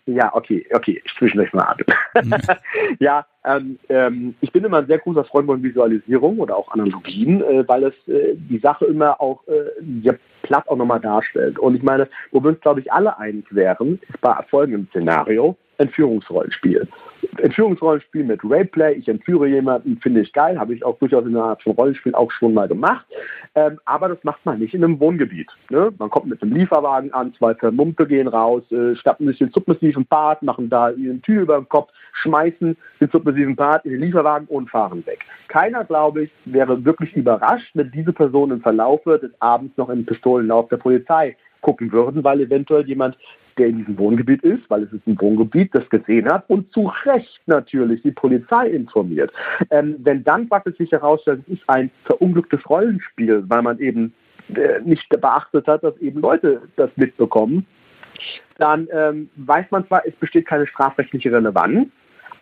Ja, 0.08 0.34
okay, 0.34 0.65
okay, 0.73 0.99
ich 1.06 1.13
zwischendurch 1.19 1.54
mal 1.54 1.65
atmen. 1.65 1.95
Mhm. 2.23 2.34
ja, 2.99 3.27
ähm, 3.45 3.77
ähm, 3.89 4.36
ich 4.41 4.51
bin 4.51 4.63
immer 4.63 4.80
ein 4.80 4.88
sehr 4.88 4.97
großer 4.97 5.23
Freund 5.25 5.45
von 5.45 5.62
Visualisierung 5.62 6.39
oder 6.39 6.58
auch 6.58 6.71
Analogien, 6.71 7.43
äh, 7.43 7.67
weil 7.67 7.84
es 7.84 8.08
äh, 8.08 8.34
die 8.36 8.58
Sache 8.58 8.86
immer 8.86 9.21
auch 9.21 9.43
äh, 9.47 10.13
platt 10.41 10.67
auch 10.67 10.77
nochmal 10.77 10.99
darstellt. 10.99 11.60
Und 11.60 11.75
ich 11.75 11.84
meine, 11.84 12.10
wo 12.32 12.43
wir 12.43 12.49
uns, 12.49 12.62
glaube 12.62 12.80
ich, 12.80 12.91
alle 12.91 13.19
einig 13.19 13.45
wären, 13.51 13.99
ist 14.10 14.19
bei 14.21 14.36
folgendem 14.49 14.88
Szenario. 14.89 15.56
Entführungsrollenspiel. 15.82 16.88
Entführungsrollenspiel 17.38 18.24
mit 18.24 18.41
Rayplay, 18.44 18.94
ich 18.94 19.08
entführe 19.08 19.48
jemanden, 19.48 19.98
finde 19.98 20.22
ich 20.22 20.34
geil, 20.34 20.60
habe 20.60 20.74
ich 20.74 20.84
auch 20.84 20.98
durchaus 21.00 21.26
in 21.26 21.36
einer 21.36 21.46
Art 21.46 21.63
von 21.63 21.74
Rollenspiel 21.74 22.15
auch 22.15 22.32
schon 22.32 22.54
mal 22.54 22.67
gemacht. 22.67 23.06
Ähm, 23.56 23.80
aber 23.86 24.10
das 24.10 24.24
macht 24.24 24.46
man 24.46 24.60
nicht 24.60 24.74
in 24.74 24.84
einem 24.84 25.00
Wohngebiet. 25.00 25.50
Ne? 25.70 25.91
Man 25.98 26.10
kommt 26.10 26.28
mit 26.28 26.41
einem 26.41 26.54
Lieferwagen 26.54 27.13
an, 27.13 27.34
zwei 27.38 27.54
Vermummte 27.56 28.08
gehen 28.08 28.28
raus, 28.28 28.63
äh, 28.72 28.96
schnappen 28.96 29.28
sich 29.28 29.39
den 29.39 29.52
submissiven 29.52 30.06
Part, 30.06 30.41
machen 30.41 30.70
da 30.70 30.91
ihren 30.91 31.22
Tür 31.22 31.44
über 31.44 31.58
den 31.58 31.70
Kopf, 31.70 31.91
schmeißen 32.13 32.78
den 33.00 33.10
submissiven 33.10 33.56
Part 33.56 33.86
in 33.86 33.91
den 33.91 34.02
Lieferwagen 34.02 34.48
und 34.48 34.70
fahren 34.70 35.06
weg. 35.06 35.20
Keiner, 35.48 35.84
glaube 35.84 36.24
ich, 36.24 36.32
wäre 36.46 36.84
wirklich 36.86 37.13
überrascht, 37.15 37.72
wenn 37.74 37.91
diese 37.91 38.13
Person 38.13 38.52
im 38.52 38.62
Verlaufe 38.62 39.20
des 39.20 39.32
Abends 39.41 39.76
noch 39.78 39.89
im 39.89 40.06
Pistolenlauf 40.06 40.70
der 40.70 40.78
Polizei 40.78 41.36
gucken 41.62 41.91
würden, 41.91 42.24
weil 42.24 42.41
eventuell 42.41 42.88
jemand 42.88 43.17
der 43.57 43.67
in 43.67 43.77
diesem 43.77 43.97
Wohngebiet 43.97 44.43
ist, 44.43 44.69
weil 44.69 44.83
es 44.83 44.93
ist 44.93 45.05
ein 45.07 45.19
Wohngebiet, 45.19 45.73
das 45.73 45.87
gesehen 45.89 46.31
hat 46.31 46.49
und 46.49 46.71
zu 46.73 46.91
Recht 47.05 47.41
natürlich 47.45 48.01
die 48.01 48.11
Polizei 48.11 48.67
informiert. 48.69 49.31
Ähm, 49.69 49.95
wenn 49.99 50.23
dann 50.23 50.49
praktisch 50.49 50.77
sich 50.77 50.91
herausstellt, 50.91 51.41
es 51.47 51.57
ist 51.57 51.63
ein 51.67 51.91
verunglücktes 52.05 52.67
Rollenspiel, 52.69 53.43
weil 53.47 53.61
man 53.61 53.79
eben 53.79 54.13
äh, 54.55 54.79
nicht 54.83 55.07
beachtet 55.09 55.67
hat, 55.67 55.83
dass 55.83 55.97
eben 55.97 56.21
Leute 56.21 56.61
das 56.75 56.89
mitbekommen, 56.95 57.65
dann 58.57 58.87
ähm, 58.91 59.29
weiß 59.35 59.65
man 59.71 59.87
zwar, 59.87 60.05
es 60.05 60.13
besteht 60.15 60.45
keine 60.45 60.67
strafrechtliche 60.67 61.31
Relevanz, 61.31 61.89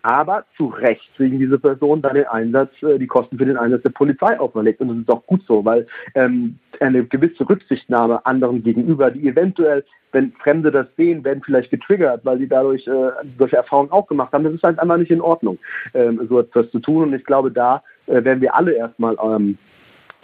aber 0.02 0.44
zu 0.56 0.66
Recht 0.66 1.08
kriegen 1.16 1.38
diese 1.38 1.58
Personen 1.58 2.02
dann 2.02 2.14
den 2.14 2.26
Einsatz, 2.26 2.70
äh, 2.82 2.98
die 2.98 3.06
Kosten 3.06 3.38
für 3.38 3.44
den 3.44 3.56
Einsatz 3.56 3.82
der 3.82 3.90
Polizei 3.90 4.38
auferlegt. 4.38 4.80
Und 4.80 4.88
das 4.88 4.98
ist 4.98 5.10
auch 5.10 5.26
gut 5.26 5.42
so, 5.46 5.64
weil 5.64 5.86
ähm, 6.14 6.58
eine 6.80 7.04
gewisse 7.04 7.48
Rücksichtnahme 7.48 8.24
anderen 8.24 8.62
gegenüber, 8.62 9.10
die 9.10 9.28
eventuell, 9.28 9.84
wenn 10.12 10.32
Fremde 10.32 10.70
das 10.70 10.86
sehen, 10.96 11.24
werden 11.24 11.42
vielleicht 11.44 11.70
getriggert, 11.70 12.24
weil 12.24 12.38
sie 12.38 12.48
dadurch 12.48 12.86
äh, 12.86 13.10
solche 13.38 13.56
Erfahrungen 13.56 13.92
auch 13.92 14.06
gemacht 14.06 14.32
haben. 14.32 14.44
Das 14.44 14.54
ist 14.54 14.62
halt 14.62 14.78
einfach 14.78 14.96
nicht 14.96 15.10
in 15.10 15.20
Ordnung, 15.20 15.58
ähm, 15.94 16.26
so 16.28 16.40
etwas 16.40 16.70
zu 16.70 16.80
tun. 16.80 17.04
Und 17.04 17.14
ich 17.14 17.24
glaube, 17.24 17.50
da 17.50 17.82
äh, 18.06 18.24
werden 18.24 18.40
wir 18.40 18.54
alle 18.54 18.72
erstmal 18.72 19.16
ähm, 19.22 19.58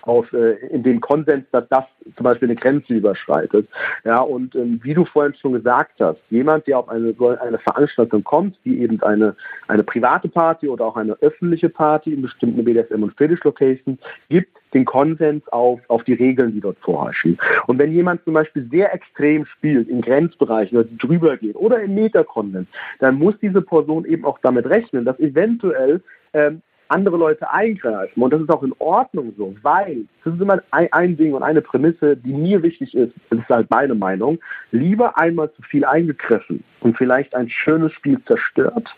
auf, 0.07 0.33
äh, 0.33 0.55
in 0.69 0.83
dem 0.83 1.01
Konsens, 1.01 1.45
dass 1.53 1.69
das 1.69 1.85
zum 2.17 2.25
Beispiel 2.25 2.49
eine 2.49 2.57
Grenze 2.57 2.95
überschreitet. 2.95 3.69
Ja, 4.05 4.21
und 4.21 4.55
ähm, 4.55 4.81
wie 4.83 4.95
du 4.95 5.05
vorhin 5.05 5.35
schon 5.35 5.53
gesagt 5.53 6.01
hast, 6.01 6.19
jemand, 6.31 6.67
der 6.67 6.79
auf 6.79 6.89
eine, 6.89 7.15
eine 7.41 7.59
Veranstaltung 7.59 8.25
kommt, 8.25 8.57
wie 8.65 8.81
eben 8.81 9.03
eine, 9.03 9.35
eine 9.69 9.83
private 9.83 10.29
Party 10.29 10.69
oder 10.69 10.85
auch 10.87 10.97
eine 10.97 11.15
öffentliche 11.21 11.69
Party 11.69 12.13
in 12.13 12.23
bestimmten 12.23 12.65
BDSM 12.65 13.03
und 13.03 13.17
Fetish 13.17 13.43
Locations, 13.45 13.99
gibt 14.29 14.57
den 14.75 14.85
Konsens 14.85 15.47
auf, 15.49 15.81
auf 15.89 16.05
die 16.05 16.15
Regeln, 16.15 16.53
die 16.53 16.61
dort 16.61 16.79
vorherrschen. 16.79 17.39
Und 17.67 17.79
wenn 17.79 17.93
jemand 17.93 18.23
zum 18.25 18.35
Beispiel 18.35 18.69
sehr 18.71 18.93
extrem 18.93 19.47
spielt, 19.47 19.89
in 19.89 20.03
Grenzbereichen 20.03 20.79
oder 20.79 20.89
drüber 20.99 21.37
geht 21.37 21.57
oder 21.57 21.81
im 21.81 21.95
Metakonsens, 21.95 22.69
dann 22.99 23.17
muss 23.17 23.35
diese 23.41 23.63
Person 23.63 24.05
eben 24.05 24.25
auch 24.25 24.39
damit 24.43 24.67
rechnen, 24.67 25.05
dass 25.05 25.19
eventuell 25.19 26.03
ähm, 26.33 26.63
andere 26.89 27.17
Leute 27.17 27.51
eingreifen. 27.51 28.23
Und 28.23 28.33
das 28.33 28.41
ist 28.41 28.51
auch 28.51 28.63
in 28.63 28.75
Ordnung 28.79 29.35
so, 29.37 29.55
weil, 29.63 30.05
das 30.25 30.35
ist 30.35 30.41
immer 30.41 30.63
ein, 30.71 30.93
ein, 30.93 31.17
Ding 31.17 31.35
und 31.35 31.43
eine 31.43 31.63
Prämisse, 31.63 32.17
die 32.17 32.33
mir 32.33 32.63
wichtig 32.63 32.95
ist, 32.95 33.13
das 33.31 33.41
ist 33.41 33.49
halt 33.49 33.71
meine 33.71 33.95
Meinung, 33.95 34.39
lieber 34.71 35.19
einmal 35.19 35.53
zu 35.53 35.63
viel 35.63 35.85
eingegriffen 35.85 36.63
und 36.81 36.97
vielleicht 36.97 37.35
ein 37.35 37.49
schönes 37.49 37.93
Spiel 37.93 38.23
zerstört, 38.25 38.95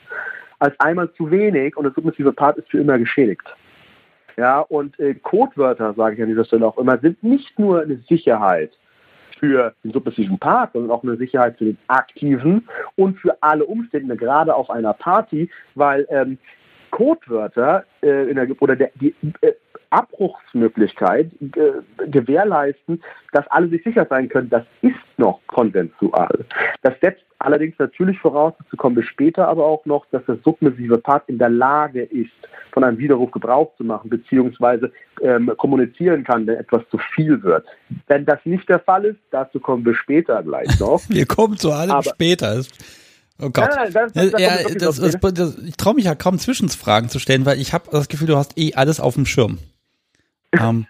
als 0.59 0.79
einmal 0.81 1.13
zu 1.13 1.31
wenig 1.31 1.77
und 1.77 1.85
das 1.85 1.95
submissive 1.95 2.33
Part 2.33 2.59
ist 2.59 2.69
für 2.69 2.79
immer 2.79 2.99
geschädigt. 2.99 3.47
Ja, 4.37 4.61
und 4.61 4.99
äh, 5.01 5.15
Codewörter, 5.15 5.95
sage 5.95 6.15
ich 6.15 6.23
an 6.23 6.29
dieser 6.29 6.45
Stelle 6.45 6.67
auch 6.67 6.79
immer, 6.79 6.99
sind 6.99 7.23
nicht 7.23 7.59
nur 7.59 7.83
eine 7.83 7.97
Sicherheit 8.09 8.71
für 9.39 9.75
den 9.85 9.93
submissiven 9.93 10.39
Part, 10.39 10.73
sondern 10.73 10.91
auch 10.91 11.03
eine 11.03 11.17
Sicherheit 11.17 11.59
für 11.59 11.67
den 11.67 11.79
Aktiven 11.89 12.69
und 12.97 13.19
für 13.19 13.37
alle 13.41 13.65
Umstände, 13.65 14.17
gerade 14.17 14.55
auf 14.55 14.71
einer 14.71 14.93
Party, 14.93 15.51
weil 15.75 16.07
ähm, 16.11 16.39
Codewörter 16.99 17.85
äh, 18.01 18.35
der, 18.35 18.49
oder 18.61 18.75
der, 18.75 18.91
die, 19.01 19.15
äh, 19.41 19.53
Abbruchsmöglichkeit 19.91 21.31
äh, 21.41 22.09
gewährleisten, 22.11 23.03
dass 23.33 23.47
alle 23.49 23.69
sich 23.69 23.85
sicher 23.85 24.05
sein 24.11 24.29
können, 24.29 24.51
das 24.51 24.65
ist 24.83 24.97
noch 25.17 25.41
konsensual. 25.47 26.45
Das 26.83 26.95
setzt 27.01 27.23
allerdings 27.39 27.79
natürlich 27.79 28.19
voraus, 28.19 28.53
dazu 28.59 28.77
kommen 28.77 28.97
wir 28.97 29.05
später 29.05 29.47
aber 29.47 29.65
auch 29.65 29.87
noch, 29.87 30.07
dass 30.11 30.25
der 30.27 30.39
submissive 30.45 30.99
Part 30.99 31.29
in 31.29 31.39
der 31.39 31.51
Lage 31.51 32.03
ist, 32.03 32.33
von 32.73 32.83
einem 32.83 32.99
Widerruf 32.99 33.31
Gebrauch 33.31 33.73
zu 33.77 33.85
machen, 33.85 34.11
beziehungsweise 34.11 34.91
ähm, 35.23 35.53
kommunizieren 35.57 36.25
kann, 36.25 36.49
wenn 36.49 36.57
etwas 36.57 36.83
zu 36.91 36.99
viel 37.15 37.41
wird. 37.45 37.65
Wenn 38.09 38.27
das 38.27 38.41
nicht 38.45 38.69
der 38.69 38.81
Fall 38.81 39.05
ist, 39.05 39.21
dazu 39.31 39.61
kommen 39.61 39.85
wir 39.85 39.95
später 39.95 40.43
gleich 40.43 40.81
noch. 40.81 41.01
wir 41.09 41.27
kommen 41.27 41.57
zu 41.57 41.71
allem 41.71 41.93
aber, 41.93 42.03
später. 42.03 42.61
Oh 43.41 43.51
Gott. 43.51 43.71
Nein, 43.75 43.93
nein, 43.93 43.93
das, 43.93 44.13
das, 44.13 44.41
ja, 44.41 45.31
das, 45.31 45.59
ich 45.59 45.77
traue 45.77 45.95
mich 45.95 46.07
ja 46.07 46.15
kaum 46.15 46.39
Zwischenfragen 46.39 47.09
zu 47.09 47.19
stellen, 47.19 47.47
weil 47.47 47.61
ich 47.61 47.73
habe 47.73 47.85
das 47.91 48.09
Gefühl, 48.09 48.27
du 48.27 48.37
hast 48.37 48.59
eh 48.59 48.75
alles 48.75 49.01
auf 49.01 49.15
dem 49.15 49.27
Schirm. 49.27 49.59
Ähm, 50.59 50.87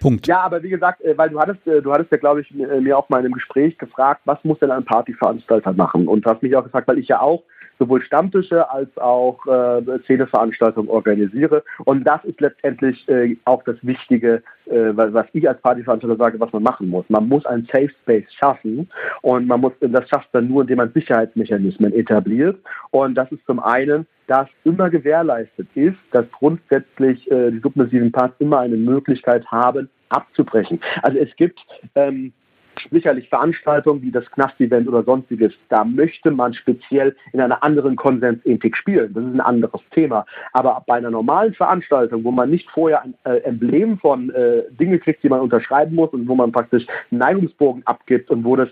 Punkt. 0.00 0.26
Ja, 0.26 0.40
aber 0.40 0.62
wie 0.62 0.70
gesagt, 0.70 1.02
äh, 1.02 1.16
weil 1.18 1.28
du 1.28 1.38
hattest, 1.38 1.66
äh, 1.66 1.82
du 1.82 1.92
hattest 1.92 2.10
ja, 2.10 2.16
glaube 2.16 2.40
ich, 2.40 2.50
mir 2.52 2.96
auch 2.96 3.06
mal 3.10 3.18
in 3.18 3.26
einem 3.26 3.34
Gespräch 3.34 3.76
gefragt, 3.76 4.22
was 4.24 4.42
muss 4.44 4.58
denn 4.60 4.70
ein 4.70 4.86
Partyveranstalter 4.86 5.74
machen? 5.74 6.08
Und 6.08 6.24
du 6.24 6.30
hast 6.30 6.42
mich 6.42 6.56
auch 6.56 6.64
gefragt, 6.64 6.88
weil 6.88 6.98
ich 6.98 7.08
ja 7.08 7.20
auch 7.20 7.42
sowohl 7.82 8.02
Stammtische 8.02 8.70
als 8.70 8.96
auch 8.96 9.44
äh, 9.46 9.98
Szeneveranstaltungen 10.04 10.88
organisiere. 10.88 11.64
Und 11.84 12.04
das 12.04 12.24
ist 12.24 12.40
letztendlich 12.40 13.08
äh, 13.08 13.36
auch 13.44 13.64
das 13.64 13.76
Wichtige, 13.82 14.42
äh, 14.66 14.92
was 14.92 15.26
ich 15.32 15.48
als 15.48 15.60
Partyveranstalter 15.60 16.16
sage, 16.16 16.38
was 16.38 16.52
man 16.52 16.62
machen 16.62 16.88
muss. 16.88 17.04
Man 17.08 17.28
muss 17.28 17.44
ein 17.44 17.66
Safe 17.72 17.90
Space 18.02 18.32
schaffen 18.38 18.88
und 19.22 19.48
man 19.48 19.60
muss, 19.60 19.72
das 19.80 20.08
schafft 20.08 20.28
dann 20.32 20.46
nur, 20.46 20.62
indem 20.62 20.76
man 20.78 20.92
Sicherheitsmechanismen 20.92 21.92
etabliert. 21.92 22.58
Und 22.90 23.16
das 23.16 23.32
ist 23.32 23.44
zum 23.46 23.58
einen, 23.58 24.06
dass 24.28 24.48
immer 24.62 24.88
gewährleistet 24.90 25.66
ist, 25.74 25.98
dass 26.12 26.24
grundsätzlich 26.30 27.28
äh, 27.32 27.50
die 27.50 27.58
submissiven 27.58 28.12
Parts 28.12 28.34
immer 28.38 28.60
eine 28.60 28.76
Möglichkeit 28.76 29.44
haben, 29.46 29.90
abzubrechen. 30.10 30.80
Also 31.02 31.18
es 31.18 31.34
gibt 31.36 31.58
ähm, 31.96 32.32
sicherlich 32.90 33.28
Veranstaltungen 33.28 34.02
wie 34.02 34.10
das 34.10 34.30
Knast-Event 34.32 34.88
oder 34.88 35.02
sonstiges, 35.02 35.52
da 35.68 35.84
möchte 35.84 36.30
man 36.30 36.54
speziell 36.54 37.16
in 37.32 37.40
einer 37.40 37.62
anderen 37.62 37.96
Konsensethik 37.96 38.76
spielen. 38.76 39.12
Das 39.14 39.24
ist 39.24 39.34
ein 39.34 39.40
anderes 39.40 39.80
Thema. 39.90 40.26
Aber 40.52 40.82
bei 40.86 40.94
einer 40.94 41.10
normalen 41.10 41.54
Veranstaltung, 41.54 42.24
wo 42.24 42.30
man 42.30 42.50
nicht 42.50 42.68
vorher 42.70 43.02
ein 43.02 43.14
äh, 43.24 43.38
Emblem 43.38 43.98
von 43.98 44.30
äh, 44.30 44.62
Dinge 44.70 44.98
kriegt, 44.98 45.22
die 45.22 45.28
man 45.28 45.40
unterschreiben 45.40 45.94
muss 45.94 46.10
und 46.10 46.28
wo 46.28 46.34
man 46.34 46.52
praktisch 46.52 46.86
Neigungsbogen 47.10 47.86
abgibt 47.86 48.30
und 48.30 48.44
wo 48.44 48.56
das 48.56 48.68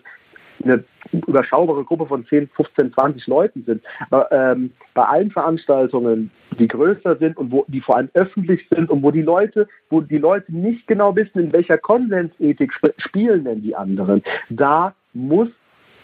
eine 0.62 0.84
überschaubare 1.12 1.84
Gruppe 1.84 2.06
von 2.06 2.26
10, 2.26 2.48
15, 2.48 2.92
20 2.92 3.26
Leuten 3.26 3.64
sind. 3.64 3.82
Ähm, 4.30 4.72
bei 4.94 5.04
allen 5.04 5.30
Veranstaltungen, 5.30 6.30
die 6.58 6.68
größer 6.68 7.16
sind 7.16 7.36
und 7.36 7.50
wo 7.50 7.64
die 7.68 7.80
vor 7.80 7.96
allem 7.96 8.10
öffentlich 8.14 8.66
sind 8.70 8.90
und 8.90 9.02
wo 9.02 9.10
die 9.10 9.22
Leute, 9.22 9.68
wo 9.88 10.00
die 10.00 10.18
Leute 10.18 10.54
nicht 10.54 10.86
genau 10.86 11.14
wissen, 11.16 11.38
in 11.38 11.52
welcher 11.52 11.78
Konsensethik 11.78 12.72
sp 12.76 12.92
spielen 12.98 13.44
denn 13.44 13.62
die 13.62 13.74
anderen, 13.74 14.22
da 14.48 14.94
muss 15.12 15.48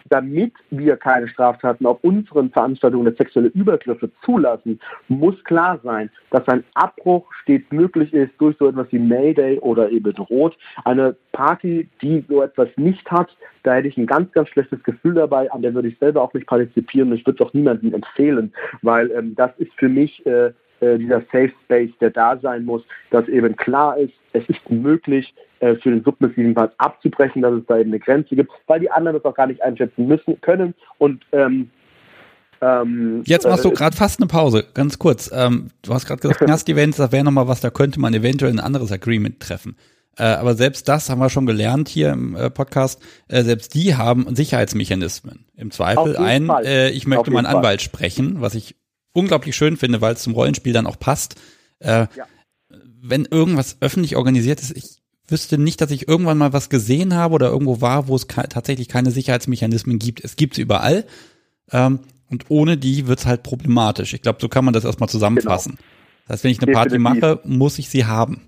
damit 0.09 0.53
wir 0.71 0.97
keine 0.97 1.29
Straftaten 1.29 1.87
auf 1.87 1.99
unseren 2.03 2.51
Veranstaltungen 2.51 3.05
der 3.05 3.15
sexuelle 3.15 3.49
Übergriffe 3.49 4.11
zulassen, 4.25 4.81
muss 5.09 5.43
klar 5.45 5.81
sein, 5.83 6.11
dass 6.31 6.47
ein 6.49 6.65
Abbruch 6.75 7.33
stets 7.43 7.71
möglich 7.71 8.13
ist 8.13 8.33
durch 8.39 8.57
so 8.59 8.69
etwas 8.69 8.87
wie 8.91 8.99
Mayday 8.99 9.59
oder 9.59 9.91
eben 9.91 10.17
Rot. 10.17 10.57
Eine 10.85 11.17
Party, 11.33 11.89
die 12.03 12.25
so 12.29 12.43
etwas 12.43 12.69
nicht 12.77 13.11
hat, 13.11 13.29
da 13.63 13.75
hätte 13.75 13.89
ich 13.89 13.97
ein 13.97 14.07
ganz, 14.07 14.31
ganz 14.33 14.49
schlechtes 14.49 14.83
Gefühl 14.83 15.15
dabei, 15.15 15.51
an 15.51 15.63
der 15.63 15.75
würde 15.75 15.89
ich 15.89 15.99
selber 15.99 16.23
auch 16.23 16.33
nicht 16.35 16.47
partizipieren 16.47 17.11
und 17.11 17.19
ich 17.19 17.27
würde 17.27 17.43
es 17.43 17.49
auch 17.49 17.55
niemandem 17.55 17.95
empfehlen, 17.95 18.53
weil 18.83 19.11
ähm, 19.11 19.35
das 19.35 19.51
ist 19.59 19.73
für 19.75 19.89
mich 19.89 20.25
äh, 20.25 20.53
äh, 20.81 20.99
dieser 20.99 21.21
Safe 21.33 21.53
Space, 21.65 21.91
der 22.01 22.11
da 22.11 22.39
sein 22.39 22.65
muss, 22.65 22.83
dass 23.11 23.29
eben 23.29 23.57
klar 23.57 23.97
ist, 23.97 24.13
es 24.33 24.45
ist 24.49 24.71
möglich, 24.71 25.35
äh, 25.61 25.77
für 25.77 25.91
den 25.91 26.03
submissiven 26.03 26.55
Part 26.55 26.75
abzubrechen, 26.79 27.43
dass 27.43 27.55
es 27.55 27.67
da 27.67 27.79
eben 27.79 27.91
eine 27.91 28.01
Grenze 28.01 28.37
gibt, 28.37 28.51
weil 28.67 28.81
die 28.81 28.91
anderen 28.91 29.17
das 29.17 29.25
auch 29.25 29.35
gar 29.35 29.47
nicht 29.47 29.63
einschätzen 29.63 30.07
müssen 30.07 30.41
können 30.41 30.75
und 30.99 31.25
ähm, 31.33 31.71
ähm, 32.63 33.23
Jetzt 33.27 33.47
machst 33.47 33.65
du 33.65 33.71
äh, 33.71 33.75
gerade 33.75 33.97
fast 33.97 34.19
eine 34.19 34.29
Pause, 34.29 34.65
ganz 34.73 34.99
kurz. 34.99 35.31
Ähm, 35.33 35.69
du 35.83 35.93
hast 35.93 36.07
gerade 36.07 36.21
gesagt, 36.21 36.41
Knast-Events, 36.45 36.97
das 36.97 37.13
wäre 37.13 37.25
nochmal 37.25 37.49
was, 37.49 37.61
da 37.61 37.71
könnte 37.71 38.01
man 38.01 38.15
eventuell 38.15 38.53
ein 38.53 38.61
anderes 38.61 38.93
Agreement 38.93 39.41
treffen. 39.41 39.77
Äh, 40.19 40.25
aber 40.25 40.55
selbst 40.55 40.89
das 40.89 41.11
haben 41.11 41.19
wir 41.19 41.29
schon 41.29 41.47
gelernt 41.47 41.89
hier 41.89 42.13
im 42.13 42.35
äh, 42.35 42.51
Podcast. 42.51 43.03
Äh, 43.29 43.43
selbst 43.43 43.75
die 43.75 43.97
haben 43.97 44.35
Sicherheitsmechanismen. 44.35 45.47
Im 45.57 45.71
Zweifel 45.71 46.17
ein, 46.17 46.51
ich 46.93 47.07
möchte 47.07 47.31
meinen 47.31 47.47
Anwalt 47.47 47.83
sprechen, 47.83 48.41
was 48.41 48.55
ich 48.55 48.77
unglaublich 49.17 49.57
schön 49.57 49.77
finde, 49.77 50.01
weil 50.01 50.15
es 50.15 50.23
zum 50.23 50.35
Rollenspiel 50.35 50.73
dann 50.73 50.87
auch 50.87 50.99
passt. 50.99 51.41
Äh, 51.81 52.07
ja. 52.15 52.27
Wenn 53.01 53.25
irgendwas 53.25 53.79
öffentlich 53.81 54.17
organisiert 54.17 54.61
ist, 54.61 54.77
ich 54.77 54.99
wüsste 55.29 55.59
nicht, 55.59 55.81
dass 55.81 55.91
ich 55.91 56.09
irgendwann 56.09 56.39
mal 56.39 56.53
was 56.53 56.69
gesehen 56.71 57.15
habe 57.15 57.35
oder 57.35 57.49
irgendwo 57.49 57.81
war, 57.81 58.09
wo 58.09 58.15
es 58.15 58.27
tatsächlich 58.27 58.89
keine 58.89 59.11
Sicherheitsmechanismen 59.11 59.99
gibt. 59.99 60.23
Es 60.25 60.37
gibt 60.37 60.55
sie 60.55 60.63
überall. 60.63 61.05
Ähm, 61.73 62.01
und 62.31 62.47
ohne 62.49 62.77
die 62.77 63.07
wird 63.07 63.21
es 63.21 63.27
halt 63.27 63.43
problematisch. 63.43 64.13
Ich 64.15 64.23
glaube, 64.23 64.39
so 64.41 64.49
kann 64.49 64.65
man 64.65 64.75
das 64.75 64.85
erstmal 64.85 65.09
zusammenfassen. 65.09 65.77
Genau. 65.77 65.83
Das 66.27 66.35
heißt, 66.35 66.45
wenn 66.45 66.51
ich 66.51 66.63
eine 66.63 66.73
Party 66.73 66.99
mache, 66.99 67.41
muss 67.45 67.79
ich 67.79 67.89
sie 67.89 68.05
haben. 68.05 68.43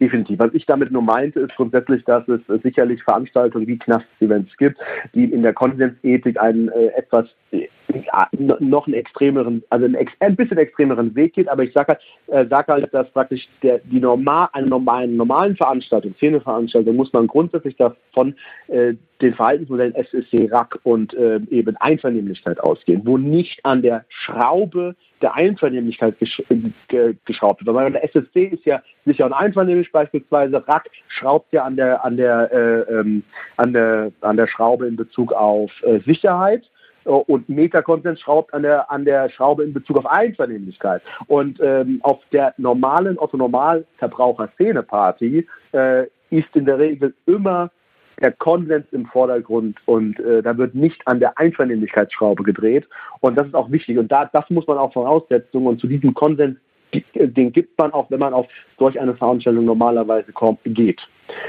Definitiv. 0.00 0.38
Was 0.38 0.54
ich 0.54 0.66
damit 0.66 0.90
nur 0.90 1.02
meinte, 1.02 1.40
ist 1.40 1.54
grundsätzlich, 1.56 2.04
dass 2.04 2.26
es 2.26 2.40
sicherlich 2.62 3.02
Veranstaltungen 3.02 3.66
wie 3.66 3.78
Knast-Events 3.78 4.56
gibt, 4.56 4.78
die 5.14 5.24
in 5.24 5.42
der 5.42 5.52
Konsensethik 5.52 6.40
einen 6.40 6.68
äh, 6.68 6.86
etwas 6.96 7.26
ja, 7.52 7.60
noch 8.38 8.86
einen 8.86 8.94
extremeren, 8.94 9.62
also 9.70 9.86
einen, 9.86 9.96
ein 10.20 10.36
bisschen 10.36 10.58
extremeren 10.58 11.14
Weg 11.14 11.34
geht, 11.34 11.48
aber 11.48 11.62
ich 11.62 11.72
sage 11.72 11.88
halt, 11.88 12.00
äh, 12.28 12.48
sag 12.48 12.68
halt, 12.68 12.92
dass 12.92 13.10
praktisch 13.10 13.48
der, 13.62 13.78
die 13.78 14.00
normal, 14.00 14.48
eine 14.52 14.66
normalen, 14.66 15.16
normalen 15.16 15.56
Veranstaltung, 15.56 16.14
Szeneveranstaltung, 16.16 16.96
muss 16.96 17.12
man 17.12 17.26
grundsätzlich 17.26 17.76
davon 17.76 18.34
äh, 18.68 18.94
den 19.20 19.34
Verhaltensmodellen 19.34 19.94
SSC, 19.94 20.48
RAC 20.50 20.78
und 20.82 21.14
äh, 21.14 21.40
eben 21.50 21.76
Einvernehmlichkeit 21.76 22.60
ausgehen, 22.60 23.02
wo 23.04 23.18
nicht 23.18 23.64
an 23.64 23.82
der 23.82 24.04
Schraube 24.08 24.94
der 25.20 25.34
Einvernehmlichkeit 25.34 26.18
gesch 26.18 26.42
ge 26.88 27.14
geschraubt 27.26 27.64
wird. 27.64 27.76
Weil 27.76 27.92
der 27.92 28.04
SSC 28.04 28.44
ist 28.46 28.64
ja 28.64 28.82
sicher 29.04 29.26
und 29.26 29.34
einvernehmlich 29.34 29.92
beispielsweise, 29.92 30.66
RAC 30.66 30.88
schraubt 31.08 31.52
ja 31.52 31.64
an 31.64 31.76
der, 31.76 32.04
an 32.04 32.16
der, 32.16 32.52
äh, 32.52 32.94
ähm, 32.94 33.22
an 33.56 33.72
der, 33.72 34.12
an 34.22 34.36
der 34.36 34.46
Schraube 34.46 34.86
in 34.86 34.96
Bezug 34.96 35.32
auf 35.32 35.70
äh, 35.82 36.00
Sicherheit 36.00 36.62
äh, 36.62 36.79
und 37.04 37.48
Metakonsens 37.48 38.20
schraubt 38.20 38.54
an 38.54 38.62
der, 38.62 38.88
an 38.90 39.04
der 39.04 39.28
Schraube 39.30 39.62
in 39.64 39.72
Bezug 39.72 39.98
auf 39.98 40.06
Einvernehmlichkeit. 40.06 41.02
Und 41.26 41.58
ähm, 41.62 42.00
auf 42.02 42.20
der 42.32 42.54
normalen 42.58 43.18
Otto-Normal-Verbraucher-Szene-Party 43.18 45.46
äh, 45.72 46.04
ist 46.30 46.54
in 46.54 46.66
der 46.66 46.78
Regel 46.78 47.14
immer 47.26 47.70
der 48.20 48.32
Konsens 48.32 48.86
im 48.92 49.06
Vordergrund 49.06 49.78
und 49.86 50.20
äh, 50.20 50.42
da 50.42 50.58
wird 50.58 50.74
nicht 50.74 51.00
an 51.06 51.20
der 51.20 51.38
Einvernehmlichkeitsschraube 51.38 52.42
gedreht. 52.42 52.86
Und 53.20 53.36
das 53.36 53.46
ist 53.46 53.54
auch 53.54 53.70
wichtig. 53.70 53.96
Und 53.98 54.12
da, 54.12 54.28
das 54.30 54.50
muss 54.50 54.66
man 54.66 54.76
auch 54.76 54.92
Voraussetzungen 54.92 55.66
und 55.66 55.80
zu 55.80 55.86
diesem 55.86 56.12
Konsens 56.12 56.58
den 57.14 57.52
gibt 57.52 57.78
man 57.78 57.92
auch, 57.92 58.10
wenn 58.10 58.20
man 58.20 58.34
auf 58.34 58.46
solch 58.78 58.98
eine 58.98 59.14
Veranstaltung 59.14 59.64
normalerweise 59.64 60.32
kommt, 60.32 60.60
geht. 60.64 61.00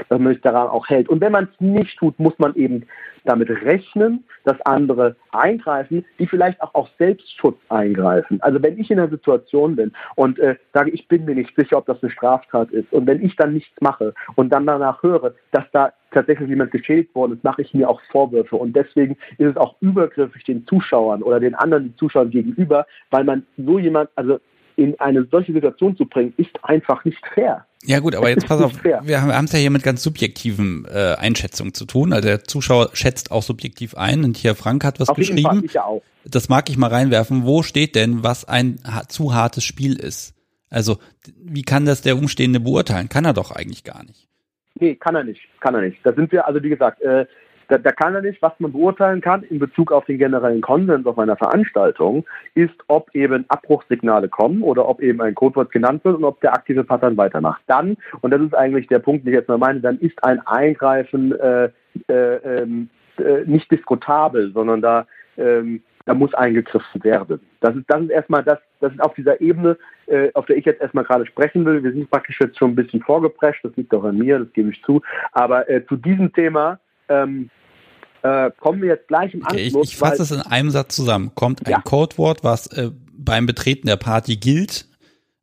Dass 0.08 0.20
man 0.20 0.32
sich 0.32 0.42
daran 0.42 0.68
auch 0.68 0.88
hält. 0.88 1.08
Und 1.08 1.20
wenn 1.20 1.32
man 1.32 1.48
es 1.52 1.60
nicht 1.60 1.98
tut, 1.98 2.18
muss 2.20 2.38
man 2.38 2.54
eben 2.54 2.86
damit 3.24 3.50
rechnen, 3.50 4.24
dass 4.44 4.60
andere 4.62 5.16
eingreifen, 5.32 6.04
die 6.18 6.26
vielleicht 6.26 6.60
auch 6.62 6.74
auf 6.74 6.88
Selbstschutz 6.98 7.56
eingreifen. 7.68 8.40
Also 8.42 8.62
wenn 8.62 8.78
ich 8.78 8.90
in 8.90 8.98
einer 8.98 9.08
Situation 9.08 9.76
bin 9.76 9.92
und 10.16 10.38
äh, 10.38 10.56
sage, 10.72 10.90
ich 10.90 11.06
bin 11.08 11.24
mir 11.24 11.34
nicht 11.34 11.54
sicher, 11.56 11.78
ob 11.78 11.86
das 11.86 12.02
eine 12.02 12.10
Straftat 12.10 12.70
ist, 12.70 12.92
und 12.92 13.06
wenn 13.06 13.24
ich 13.24 13.36
dann 13.36 13.54
nichts 13.54 13.80
mache 13.80 14.14
und 14.36 14.50
dann 14.50 14.66
danach 14.66 15.02
höre, 15.02 15.34
dass 15.52 15.64
da 15.72 15.92
tatsächlich 16.12 16.48
jemand 16.48 16.70
geschädigt 16.72 17.14
worden 17.14 17.34
ist, 17.34 17.44
mache 17.44 17.62
ich 17.62 17.72
mir 17.74 17.88
auch 17.88 18.00
Vorwürfe. 18.10 18.56
Und 18.56 18.74
deswegen 18.74 19.16
ist 19.38 19.50
es 19.50 19.56
auch 19.56 19.76
übergriffig 19.80 20.44
den 20.44 20.66
Zuschauern 20.66 21.22
oder 21.22 21.40
den 21.40 21.54
anderen 21.54 21.94
Zuschauern 21.96 22.30
gegenüber, 22.30 22.86
weil 23.10 23.24
man 23.24 23.46
so 23.56 23.78
jemand, 23.78 24.10
also 24.16 24.38
in 24.76 24.98
eine 25.00 25.26
solche 25.30 25.52
Situation 25.52 25.96
zu 25.96 26.06
bringen, 26.06 26.32
ist 26.36 26.50
einfach 26.62 27.04
nicht 27.04 27.22
fair. 27.34 27.66
Ja 27.84 27.98
gut, 27.98 28.14
aber 28.14 28.28
jetzt 28.28 28.46
pass 28.46 28.60
auf, 28.60 28.72
fair. 28.72 29.00
wir 29.04 29.22
haben 29.22 29.44
es 29.44 29.52
ja 29.52 29.58
hier 29.58 29.70
mit 29.70 29.82
ganz 29.82 30.02
subjektiven 30.02 30.86
äh, 30.88 31.14
Einschätzungen 31.18 31.74
zu 31.74 31.84
tun. 31.84 32.12
Also 32.12 32.28
der 32.28 32.44
Zuschauer 32.44 32.90
schätzt 32.92 33.32
auch 33.32 33.42
subjektiv 33.42 33.96
ein 33.96 34.24
und 34.24 34.36
hier 34.36 34.54
Frank 34.54 34.84
hat 34.84 35.00
was 35.00 35.08
auf 35.08 35.16
geschrieben. 35.16 35.42
Fall, 35.42 35.64
ich 35.64 35.74
ja 35.74 35.84
auch. 35.84 36.02
Das 36.24 36.48
mag 36.48 36.70
ich 36.70 36.76
mal 36.76 36.90
reinwerfen. 36.90 37.44
Wo 37.44 37.62
steht 37.62 37.96
denn, 37.96 38.22
was 38.22 38.44
ein 38.44 38.78
zu 39.08 39.34
hartes 39.34 39.64
Spiel 39.64 39.98
ist? 39.98 40.34
Also 40.70 40.98
wie 41.44 41.62
kann 41.62 41.84
das 41.84 42.02
der 42.02 42.16
Umstehende 42.16 42.60
beurteilen? 42.60 43.08
Kann 43.08 43.24
er 43.24 43.34
doch 43.34 43.50
eigentlich 43.50 43.82
gar 43.84 44.04
nicht. 44.04 44.28
Nee, 44.74 44.94
kann 44.94 45.14
er 45.14 45.24
nicht, 45.24 45.42
kann 45.60 45.74
er 45.74 45.82
nicht. 45.82 45.98
Da 46.02 46.12
sind 46.14 46.32
wir, 46.32 46.46
also 46.46 46.62
wie 46.62 46.70
gesagt, 46.70 47.02
äh, 47.02 47.26
da, 47.72 47.78
da 47.78 47.90
kann 47.92 48.14
er 48.14 48.20
nicht, 48.20 48.42
was 48.42 48.52
man 48.58 48.72
beurteilen 48.72 49.22
kann 49.22 49.42
in 49.44 49.58
Bezug 49.58 49.92
auf 49.92 50.04
den 50.04 50.18
generellen 50.18 50.60
Konsens 50.60 51.06
auf 51.06 51.18
einer 51.18 51.36
Veranstaltung, 51.36 52.26
ist, 52.54 52.74
ob 52.88 53.14
eben 53.14 53.46
Abbruchssignale 53.48 54.28
kommen 54.28 54.62
oder 54.62 54.86
ob 54.86 55.00
eben 55.00 55.22
ein 55.22 55.34
Codewort 55.34 55.72
genannt 55.72 56.04
wird 56.04 56.16
und 56.16 56.24
ob 56.24 56.40
der 56.42 56.52
aktive 56.52 56.84
Pattern 56.84 57.16
weitermacht. 57.16 57.62
Dann, 57.66 57.96
und 58.20 58.30
das 58.30 58.42
ist 58.42 58.54
eigentlich 58.54 58.88
der 58.88 58.98
Punkt, 58.98 59.24
den 59.24 59.32
ich 59.32 59.38
jetzt 59.38 59.48
mal 59.48 59.56
meine, 59.56 59.80
dann 59.80 59.98
ist 60.00 60.22
ein 60.22 60.46
Eingreifen 60.46 61.32
äh, 61.32 61.70
äh, 62.08 62.12
ähm, 62.12 62.90
äh, 63.18 63.44
nicht 63.46 63.70
diskutabel, 63.70 64.52
sondern 64.52 64.82
da, 64.82 65.06
ähm, 65.38 65.82
da 66.04 66.12
muss 66.12 66.34
eingegriffen 66.34 67.02
werden. 67.04 67.40
Das 67.60 67.74
ist, 67.74 67.84
das 67.88 68.02
ist 68.02 68.10
erstmal 68.10 68.42
das, 68.42 68.58
das 68.80 68.92
ist 68.92 69.00
auf 69.00 69.14
dieser 69.14 69.40
Ebene 69.40 69.78
äh, 70.06 70.30
auf 70.34 70.44
der 70.46 70.56
ich 70.56 70.66
jetzt 70.66 70.82
erstmal 70.82 71.04
gerade 71.04 71.24
sprechen 71.26 71.64
will. 71.64 71.82
Wir 71.82 71.92
sind 71.92 72.10
praktisch 72.10 72.38
jetzt 72.40 72.58
schon 72.58 72.72
ein 72.72 72.76
bisschen 72.76 73.00
vorgeprescht, 73.02 73.64
das 73.64 73.74
liegt 73.76 73.94
auch 73.94 74.04
an 74.04 74.18
mir, 74.18 74.40
das 74.40 74.52
gebe 74.52 74.70
ich 74.70 74.82
zu. 74.82 75.00
Aber 75.32 75.68
äh, 75.70 75.86
zu 75.86 75.96
diesem 75.96 76.32
Thema 76.32 76.78
ähm, 77.08 77.50
äh, 78.22 78.50
kommen 78.58 78.80
wir 78.80 78.88
jetzt 78.88 79.08
gleich 79.08 79.34
im 79.34 79.44
Anschluss. 79.44 79.74
Okay, 79.74 79.80
ich, 79.82 79.92
ich 79.92 79.96
fasse 79.96 80.22
es 80.22 80.30
in 80.30 80.40
einem 80.40 80.70
Satz 80.70 80.94
zusammen. 80.94 81.32
Kommt 81.34 81.66
ein 81.66 81.70
ja. 81.70 81.80
Codewort, 81.80 82.44
was 82.44 82.66
äh, 82.68 82.90
beim 83.12 83.46
Betreten 83.46 83.86
der 83.86 83.96
Party 83.96 84.36
gilt, 84.36 84.86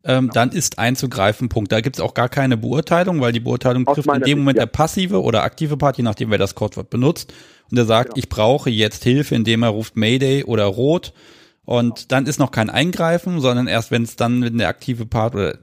ähm, 0.03 0.21
genau. 0.21 0.33
dann 0.33 0.51
ist 0.51 0.79
einzugreifen, 0.79 1.49
Punkt. 1.49 1.71
Da 1.71 1.81
gibt 1.81 1.97
es 1.97 2.01
auch 2.01 2.13
gar 2.13 2.29
keine 2.29 2.55
Beurteilung, 2.55 3.19
weil 3.19 3.33
die 3.33 3.41
Beurteilung 3.41 3.85
Aus 3.85 3.95
trifft 3.95 4.09
in 4.09 4.21
dem 4.21 4.39
Moment 4.39 4.57
ja. 4.57 4.65
der 4.65 4.71
passive 4.71 5.21
oder 5.21 5.43
aktive 5.43 5.75
Party, 5.75 6.03
nachdem 6.03 6.31
wer 6.31 6.37
das 6.37 6.55
Codewort 6.55 6.89
benutzt. 6.89 7.33
Und 7.69 7.77
der 7.77 7.85
sagt, 7.85 8.09
genau. 8.09 8.19
ich 8.19 8.29
brauche 8.29 8.69
jetzt 8.69 9.03
Hilfe, 9.03 9.35
indem 9.35 9.63
er 9.63 9.69
ruft 9.69 9.97
Mayday 9.97 10.45
oder 10.45 10.65
Rot. 10.65 11.13
Und 11.65 11.95
genau. 11.95 12.05
dann 12.07 12.25
ist 12.27 12.39
noch 12.39 12.51
kein 12.51 12.69
Eingreifen, 12.69 13.41
sondern 13.41 13.67
erst 13.67 13.91
wenn 13.91 14.03
es 14.03 14.15
dann 14.15 14.39
mit 14.39 14.57
der 14.57 14.69
aktive 14.69 15.05
Part 15.05 15.35
oder 15.35 15.57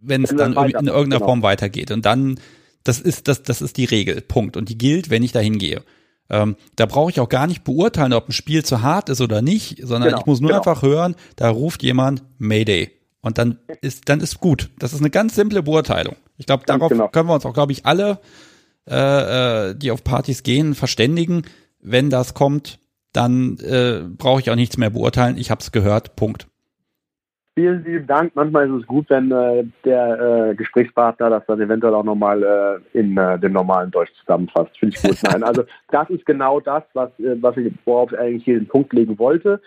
wenn 0.00 0.22
es 0.22 0.36
dann 0.36 0.52
in 0.52 0.56
irgendeiner 0.58 1.02
genau. 1.02 1.24
Form 1.24 1.42
weitergeht. 1.42 1.90
Und 1.90 2.04
dann, 2.04 2.38
das 2.84 3.00
ist, 3.00 3.26
das, 3.26 3.42
das 3.42 3.62
ist 3.62 3.78
die 3.78 3.86
Regel. 3.86 4.20
Punkt. 4.20 4.56
Und 4.56 4.68
die 4.68 4.78
gilt, 4.78 5.08
wenn 5.08 5.22
ich 5.22 5.32
da 5.32 5.40
hingehe. 5.40 5.82
Ähm, 6.30 6.56
da 6.76 6.86
brauche 6.86 7.10
ich 7.10 7.20
auch 7.20 7.28
gar 7.28 7.46
nicht 7.46 7.64
beurteilen, 7.64 8.12
ob 8.12 8.28
ein 8.28 8.32
Spiel 8.32 8.64
zu 8.64 8.82
hart 8.82 9.08
ist 9.08 9.20
oder 9.20 9.40
nicht, 9.40 9.78
sondern 9.82 10.10
genau, 10.10 10.20
ich 10.20 10.26
muss 10.26 10.40
nur 10.40 10.50
genau. 10.50 10.60
einfach 10.60 10.82
hören, 10.82 11.16
da 11.36 11.48
ruft 11.48 11.82
jemand 11.82 12.22
Mayday. 12.38 12.90
Und 13.20 13.38
dann 13.38 13.58
ist, 13.80 14.08
dann 14.08 14.20
ist 14.20 14.38
gut. 14.40 14.70
Das 14.78 14.92
ist 14.92 15.00
eine 15.00 15.10
ganz 15.10 15.34
simple 15.34 15.62
Beurteilung. 15.62 16.16
Ich 16.36 16.46
glaube, 16.46 16.64
darauf 16.66 16.90
genau. 16.90 17.08
können 17.08 17.28
wir 17.28 17.34
uns 17.34 17.46
auch, 17.46 17.54
glaube 17.54 17.72
ich, 17.72 17.84
alle, 17.84 18.20
äh, 18.88 19.70
äh, 19.70 19.74
die 19.74 19.90
auf 19.90 20.04
Partys 20.04 20.42
gehen, 20.42 20.74
verständigen. 20.74 21.42
Wenn 21.80 22.10
das 22.10 22.34
kommt, 22.34 22.78
dann 23.12 23.58
äh, 23.58 24.02
brauche 24.06 24.40
ich 24.40 24.50
auch 24.50 24.54
nichts 24.54 24.76
mehr 24.76 24.90
beurteilen. 24.90 25.36
Ich 25.36 25.50
habe 25.50 25.60
es 25.60 25.72
gehört. 25.72 26.14
Punkt. 26.14 26.46
Vielen 27.58 27.82
lieben 27.82 28.06
Dank. 28.06 28.36
Manchmal 28.36 28.68
ist 28.68 28.82
es 28.82 28.86
gut, 28.86 29.10
wenn 29.10 29.32
äh, 29.32 29.64
der 29.84 30.50
äh, 30.50 30.54
Gesprächspartner 30.54 31.28
das 31.28 31.44
dann 31.46 31.60
eventuell 31.60 31.92
auch 31.92 32.04
nochmal 32.04 32.40
äh, 32.40 32.96
in 32.96 33.16
äh, 33.16 33.36
dem 33.36 33.52
normalen 33.52 33.90
Deutsch 33.90 34.12
zusammenfasst. 34.20 34.78
Finde 34.78 34.94
ich 34.94 35.02
gut. 35.02 35.18
Nein, 35.24 35.42
also 35.42 35.64
das 35.90 36.08
ist 36.08 36.24
genau 36.24 36.60
das, 36.60 36.84
was, 36.92 37.10
äh, 37.18 37.34
was 37.42 37.56
ich, 37.56 37.72
worauf 37.84 38.12
ich 38.12 38.18
eigentlich 38.20 38.44
hier 38.44 38.60
den 38.60 38.68
Punkt 38.68 38.92
legen 38.92 39.18
wollte. 39.18 39.60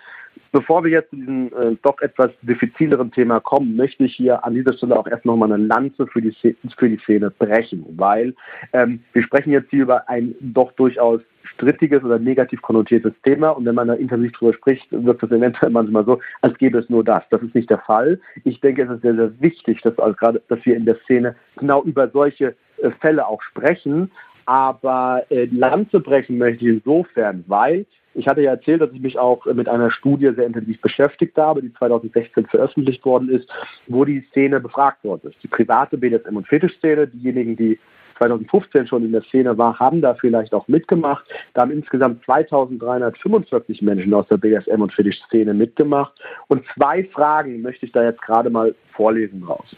Bevor 0.54 0.86
wir 0.86 0.92
jetzt 0.92 1.10
zu 1.10 1.18
diesem 1.18 1.48
äh, 1.48 1.76
doch 1.82 2.00
etwas 2.00 2.32
diffizileren 2.44 3.12
Thema 3.12 3.42
kommen, 3.42 3.76
möchte 3.76 4.06
ich 4.06 4.16
hier 4.16 4.42
an 4.46 4.54
dieser 4.54 4.72
Stelle 4.72 4.98
auch 4.98 5.08
erst 5.08 5.26
nochmal 5.26 5.52
eine 5.52 5.62
Lanze 5.62 6.08
für 6.08 6.22
die, 6.22 6.32
für 6.78 6.88
die 6.88 7.00
Szene 7.00 7.30
brechen, 7.30 7.86
weil 7.98 8.34
ähm, 8.72 9.04
wir 9.12 9.24
sprechen 9.24 9.52
jetzt 9.52 9.70
hier 9.70 9.84
über 9.84 10.08
ein 10.08 10.34
doch 10.40 10.72
durchaus 10.74 11.20
strittiges 11.54 12.04
oder 12.04 12.20
negativ 12.20 12.62
konnotiertes 12.62 13.14
Thema 13.24 13.50
und 13.50 13.66
wenn 13.66 13.76
man 13.76 13.88
da 13.88 13.94
intensiv 13.94 14.32
drüber 14.34 14.54
spricht, 14.54 14.88
wirkt 14.92 15.24
das 15.24 15.32
eventuell 15.32 15.72
manchmal 15.72 16.06
so, 16.06 16.20
als 16.42 16.58
gäbe 16.58 16.80
es 16.80 16.90
nur 16.90 17.04
das. 17.04 17.24
Das 17.30 17.42
ist 17.42 17.56
nicht 17.56 17.70
der 17.70 17.80
Fall. 17.80 18.20
Ich 18.44 18.60
denke, 18.62 18.84
es 18.84 18.90
ist 18.90 19.02
sehr, 19.02 19.16
sehr 19.16 19.32
wichtig, 19.40 19.82
dass, 19.82 19.98
also 20.00 20.16
gerade, 20.16 20.42
dass 20.48 20.66
wir 20.66 20.76
in 20.76 20.86
der 20.86 20.98
Szene 21.04 21.36
genau 21.58 21.84
über 21.84 22.10
solche 22.10 22.56
äh, 22.78 22.92
Fälle 23.00 23.28
auch 23.28 23.42
sprechen, 23.42 24.12
aber 24.46 25.24
äh, 25.30 25.46
Lanze 25.46 26.00
brechen 26.00 26.38
möchte 26.38 26.66
ich 26.66 26.76
insofern, 26.76 27.44
weil 27.48 27.86
ich 28.14 28.28
hatte 28.28 28.42
ja 28.42 28.52
erzählt, 28.52 28.82
dass 28.82 28.92
ich 28.92 29.00
mich 29.00 29.18
auch 29.18 29.46
mit 29.46 29.70
einer 29.70 29.90
Studie 29.90 30.32
sehr 30.36 30.46
intensiv 30.46 30.82
beschäftigt 30.82 31.38
habe, 31.38 31.62
die 31.62 31.74
2016 31.74 32.46
veröffentlicht 32.48 33.06
worden 33.06 33.30
ist, 33.30 33.50
wo 33.88 34.04
die 34.04 34.26
Szene 34.32 34.60
befragt 34.60 35.04
worden 35.04 35.30
ist. 35.30 35.42
Die 35.44 35.48
private 35.48 35.98
BDSM- 35.98 36.36
und 36.36 36.48
Fetischszene, 36.48 37.08
diejenigen, 37.08 37.56
die 37.56 37.80
2015 38.22 38.88
schon 38.88 39.04
in 39.04 39.12
der 39.12 39.24
Szene 39.24 39.58
war, 39.58 39.80
haben 39.80 40.02
da 40.02 40.14
vielleicht 40.14 40.54
auch 40.54 40.68
mitgemacht. 40.68 41.26
Da 41.54 41.62
haben 41.62 41.72
insgesamt 41.72 42.24
2345 42.26 43.82
Menschen 43.82 44.14
aus 44.14 44.28
der 44.28 44.38
BDSM- 44.38 44.82
und 44.82 44.94
Fetischszene 44.94 45.54
mitgemacht. 45.54 46.14
Und 46.48 46.64
zwei 46.76 47.04
Fragen 47.06 47.62
möchte 47.62 47.88
ich 47.88 47.92
da 47.92 48.04
jetzt 48.04 48.22
gerade 48.22 48.50
mal 48.52 48.76
vorlesen 48.94 49.44
raus. 49.44 49.76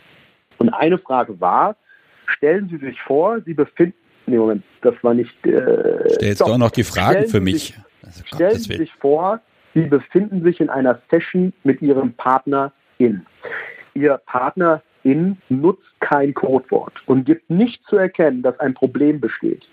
Und 0.58 0.69
eine 0.69 0.97
Frage 0.97 1.39
war, 1.39 1.77
stellen 2.25 2.67
Sie 2.69 2.77
sich 2.86 2.99
vor, 3.01 3.39
Sie 3.45 3.53
befinden, 3.53 3.95
nee 4.25 4.38
Moment, 4.38 4.63
das 4.82 4.95
war 5.01 5.13
nicht... 5.13 5.34
Äh, 5.45 6.10
Stellst 6.10 6.41
doch, 6.41 6.47
du 6.47 6.53
auch 6.53 6.58
noch 6.58 6.71
die 6.71 6.84
Fragen 6.84 7.27
für 7.27 7.39
mich? 7.39 7.67
Sich, 7.67 7.77
also 8.03 8.23
Stellen 8.25 8.60
Sie 8.60 8.75
sich 8.75 8.91
vor, 8.99 9.39
Sie 9.73 9.84
befinden 9.84 10.43
sich 10.43 10.60
in 10.60 10.69
einer 10.69 11.01
Session 11.10 11.53
mit 11.63 11.82
Ihrem 11.82 12.13
Partner 12.13 12.73
in. 12.97 13.25
Ihr 13.93 14.19
Partner 14.25 14.82
in 15.03 15.37
nutzt 15.49 15.83
kein 15.99 16.33
Codewort 16.33 16.93
und 17.05 17.25
gibt 17.25 17.49
nicht 17.49 17.83
zu 17.87 17.97
erkennen, 17.97 18.41
dass 18.41 18.59
ein 18.59 18.73
Problem 18.73 19.19
besteht. 19.19 19.67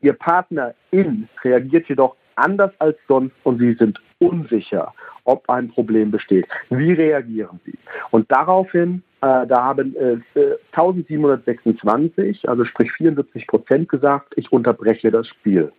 Ihr 0.00 0.12
Partner 0.12 0.74
in 0.90 1.28
reagiert 1.42 1.88
jedoch 1.88 2.16
anders 2.36 2.72
als 2.78 2.96
sonst 3.08 3.34
und 3.44 3.58
Sie 3.58 3.74
sind 3.74 4.00
unsicher, 4.18 4.92
ob 5.24 5.48
ein 5.48 5.68
Problem 5.68 6.10
besteht. 6.10 6.46
Wie 6.70 6.92
reagieren 6.92 7.60
Sie? 7.64 7.78
Und 8.10 8.30
daraufhin, 8.30 9.02
äh, 9.20 9.46
da 9.46 9.62
haben 9.62 9.94
äh, 9.96 10.18
1726, 10.72 12.48
also 12.48 12.64
sprich 12.64 12.92
74 12.92 13.46
Prozent 13.46 13.88
gesagt, 13.88 14.34
ich 14.36 14.50
unterbreche 14.52 15.10
das 15.10 15.28
Spiel. 15.28 15.72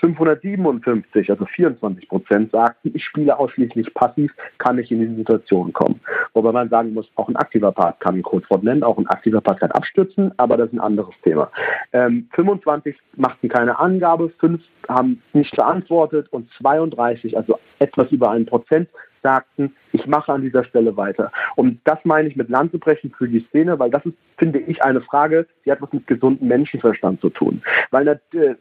557, 0.00 1.30
also 1.30 1.44
24 1.44 2.08
Prozent, 2.08 2.50
sagten, 2.52 2.92
ich 2.94 3.04
spiele 3.04 3.38
ausschließlich 3.38 3.92
passiv, 3.94 4.32
kann 4.58 4.78
ich 4.78 4.90
in 4.90 5.00
diese 5.00 5.14
Situation 5.16 5.72
kommen. 5.72 6.00
Wobei 6.32 6.52
man 6.52 6.68
sagen 6.68 6.94
muss, 6.94 7.06
auch 7.16 7.28
ein 7.28 7.36
aktiver 7.36 7.72
Part 7.72 8.00
kann 8.00 8.16
ein 8.16 8.22
Codewort 8.22 8.62
nennen, 8.62 8.82
auch 8.82 8.98
ein 8.98 9.06
aktiver 9.08 9.40
Part 9.40 9.60
kann 9.60 9.70
abstürzen, 9.72 10.32
aber 10.38 10.56
das 10.56 10.68
ist 10.68 10.74
ein 10.74 10.80
anderes 10.80 11.14
Thema. 11.22 11.50
Ähm, 11.92 12.28
25 12.32 12.96
machten 13.16 13.48
keine 13.48 13.78
Angabe, 13.78 14.30
5 14.40 14.60
haben 14.88 15.22
nicht 15.32 15.54
beantwortet 15.54 16.28
und 16.30 16.48
32, 16.60 17.36
also 17.36 17.58
etwas 17.78 18.10
über 18.10 18.30
ein 18.30 18.46
Prozent, 18.46 18.88
sagten, 19.22 19.74
ich 19.92 20.06
mache 20.06 20.32
an 20.32 20.42
dieser 20.42 20.64
Stelle 20.64 20.96
weiter. 20.96 21.30
Und 21.56 21.80
das 21.84 21.98
meine 22.04 22.28
ich 22.28 22.36
mit 22.36 22.48
Landzubrechen 22.48 23.12
für 23.16 23.28
die 23.28 23.44
Szene, 23.48 23.78
weil 23.78 23.90
das 23.90 24.04
ist, 24.06 24.14
finde 24.38 24.58
ich, 24.60 24.82
eine 24.82 25.00
Frage, 25.00 25.46
die 25.64 25.72
hat 25.72 25.82
was 25.82 25.92
mit 25.92 26.06
gesundem 26.06 26.48
Menschenverstand 26.48 27.20
zu 27.20 27.30
tun. 27.30 27.62
Weil, 27.90 28.08
äh, 28.08 28.18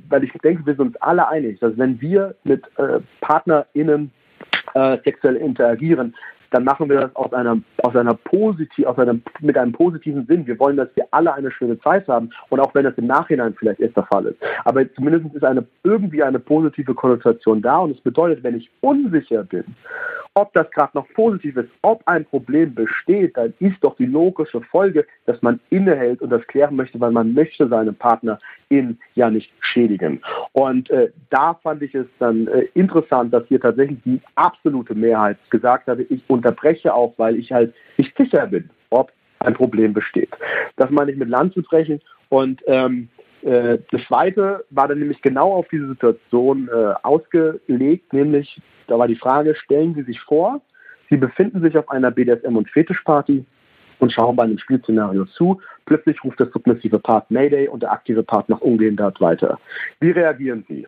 weil 0.09 0.23
ich 0.23 0.31
denke, 0.43 0.65
wir 0.65 0.75
sind 0.75 0.87
uns 0.87 0.97
alle 0.97 1.27
einig, 1.27 1.59
dass 1.59 1.77
wenn 1.77 1.99
wir 2.01 2.35
mit 2.43 2.65
äh, 2.77 2.99
PartnerInnen 3.21 4.11
äh, 4.73 4.97
sexuell 5.03 5.35
interagieren, 5.35 6.15
dann 6.51 6.63
machen 6.63 6.89
wir 6.89 7.01
das 7.01 7.15
aus 7.15 7.33
einer, 7.33 7.57
aus 7.83 7.95
einer 7.95 8.13
positiv, 8.13 8.85
aus 8.85 8.97
einem, 8.97 9.21
mit 9.39 9.57
einem 9.57 9.71
positiven 9.71 10.25
Sinn. 10.25 10.45
Wir 10.47 10.57
wollen, 10.59 10.77
dass 10.77 10.89
wir 10.95 11.07
alle 11.11 11.33
eine 11.33 11.51
schöne 11.51 11.79
Zeit 11.79 12.07
haben 12.07 12.29
und 12.49 12.59
auch 12.59 12.73
wenn 12.73 12.83
das 12.83 12.95
im 12.97 13.07
Nachhinein 13.07 13.55
vielleicht 13.57 13.79
erst 13.79 13.97
der 13.97 14.05
Fall 14.05 14.25
ist. 14.25 14.37
Aber 14.65 14.91
zumindest 14.93 15.33
ist 15.35 15.43
eine, 15.43 15.65
irgendwie 15.83 16.23
eine 16.23 16.39
positive 16.39 16.93
Konnotation 16.93 17.61
da 17.61 17.79
und 17.79 17.91
es 17.91 18.01
bedeutet, 18.01 18.43
wenn 18.43 18.57
ich 18.57 18.69
unsicher 18.81 19.43
bin, 19.43 19.63
ob 20.35 20.53
das 20.53 20.69
gerade 20.71 20.91
noch 20.97 21.07
positiv 21.13 21.57
ist, 21.57 21.69
ob 21.81 22.01
ein 22.07 22.25
Problem 22.25 22.73
besteht, 22.73 23.35
dann 23.35 23.53
ist 23.59 23.77
doch 23.81 23.95
die 23.97 24.05
logische 24.05 24.61
Folge, 24.61 25.05
dass 25.25 25.41
man 25.41 25.59
innehält 25.69 26.21
und 26.21 26.29
das 26.29 26.45
klären 26.47 26.75
möchte, 26.75 26.99
weil 26.99 27.11
man 27.11 27.33
möchte 27.33 27.67
seinen 27.67 27.95
Partner 27.95 28.39
in 28.69 28.99
ja 29.15 29.29
nicht 29.29 29.51
schädigen. 29.59 30.21
Und 30.53 30.89
äh, 30.91 31.11
da 31.29 31.55
fand 31.55 31.81
ich 31.81 31.95
es 31.95 32.05
dann 32.19 32.47
äh, 32.47 32.67
interessant, 32.73 33.33
dass 33.33 33.45
hier 33.47 33.59
tatsächlich 33.59 33.99
die 34.05 34.21
absolute 34.35 34.95
Mehrheit 34.95 35.37
gesagt 35.49 35.87
hatte, 35.87 36.03
ich 36.03 36.23
unterbreche 36.39 36.93
auch, 36.93 37.13
weil 37.17 37.37
ich 37.37 37.51
halt 37.51 37.73
nicht 37.97 38.15
sicher 38.17 38.47
bin, 38.47 38.69
ob 38.89 39.11
ein 39.39 39.53
Problem 39.53 39.93
besteht. 39.93 40.29
Das 40.75 40.89
meine 40.89 41.11
ich 41.11 41.17
mit 41.17 41.29
Land 41.29 41.53
zu 41.53 41.61
brechen 41.61 42.01
und 42.29 42.61
ähm, 42.67 43.09
äh, 43.41 43.77
das 43.91 44.01
zweite 44.07 44.65
war 44.69 44.87
dann 44.87 44.99
nämlich 44.99 45.21
genau 45.21 45.53
auf 45.53 45.67
diese 45.69 45.87
Situation 45.87 46.69
äh, 46.69 46.93
ausgelegt, 47.03 48.13
nämlich 48.13 48.61
da 48.87 48.97
war 48.97 49.07
die 49.07 49.15
Frage, 49.15 49.55
stellen 49.55 49.93
Sie 49.95 50.03
sich 50.03 50.19
vor, 50.19 50.61
Sie 51.09 51.17
befinden 51.17 51.61
sich 51.61 51.77
auf 51.77 51.89
einer 51.89 52.11
BDSM- 52.11 52.55
und 52.55 52.69
Fetischparty 52.69 53.45
und 53.99 54.11
schauen 54.11 54.35
bei 54.35 54.43
einem 54.43 54.59
Spielszenario 54.59 55.25
zu. 55.25 55.59
Plötzlich 55.85 56.23
ruft 56.23 56.39
der 56.39 56.47
submissive 56.47 56.99
Part 56.99 57.29
Mayday 57.31 57.67
und 57.67 57.81
der 57.81 57.91
aktive 57.91 58.23
Part 58.23 58.47
nach 58.49 58.61
Ungehinderheit 58.61 59.19
weiter. 59.19 59.59
Wie 59.99 60.11
reagieren 60.11 60.65
Sie? 60.67 60.87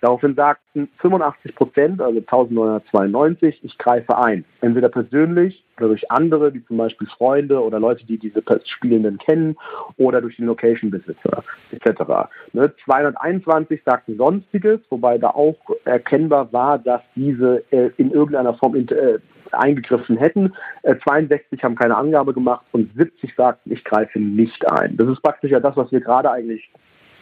Daraufhin 0.00 0.34
sagten 0.34 0.88
85 0.98 1.54
Prozent, 1.54 2.00
also 2.00 2.18
1992, 2.18 3.60
ich 3.62 3.76
greife 3.76 4.16
ein. 4.16 4.44
Entweder 4.60 4.88
persönlich 4.88 5.62
oder 5.76 5.88
durch 5.88 6.10
andere, 6.10 6.52
wie 6.54 6.64
zum 6.64 6.76
Beispiel 6.76 7.06
Freunde 7.08 7.62
oder 7.62 7.78
Leute, 7.80 8.04
die 8.06 8.18
diese 8.18 8.42
Spielenden 8.64 9.18
kennen 9.18 9.56
oder 9.96 10.20
durch 10.20 10.36
den 10.36 10.46
Location-Besitzer 10.46 11.44
etc. 11.70 12.30
Ne, 12.52 12.72
221 12.84 13.82
sagten 13.84 14.16
Sonstiges, 14.16 14.80
wobei 14.90 15.18
da 15.18 15.30
auch 15.30 15.56
erkennbar 15.84 16.52
war, 16.52 16.78
dass 16.78 17.02
diese 17.14 17.62
äh, 17.70 17.90
in 17.96 18.10
irgendeiner 18.10 18.54
Form 18.54 18.74
äh, 18.74 19.18
eingegriffen 19.52 20.16
hätten. 20.16 20.52
Äh, 20.82 20.96
62 21.02 21.62
haben 21.62 21.74
keine 21.74 21.96
Angabe 21.96 22.32
gemacht 22.32 22.64
und 22.72 22.92
70 22.96 23.34
sagten, 23.34 23.72
ich 23.72 23.84
greife 23.84 24.18
nicht 24.18 24.70
ein. 24.70 24.96
Das 24.96 25.08
ist 25.08 25.22
praktisch 25.22 25.50
ja 25.50 25.60
das, 25.60 25.76
was 25.76 25.90
wir 25.92 26.00
gerade 26.00 26.30
eigentlich 26.30 26.70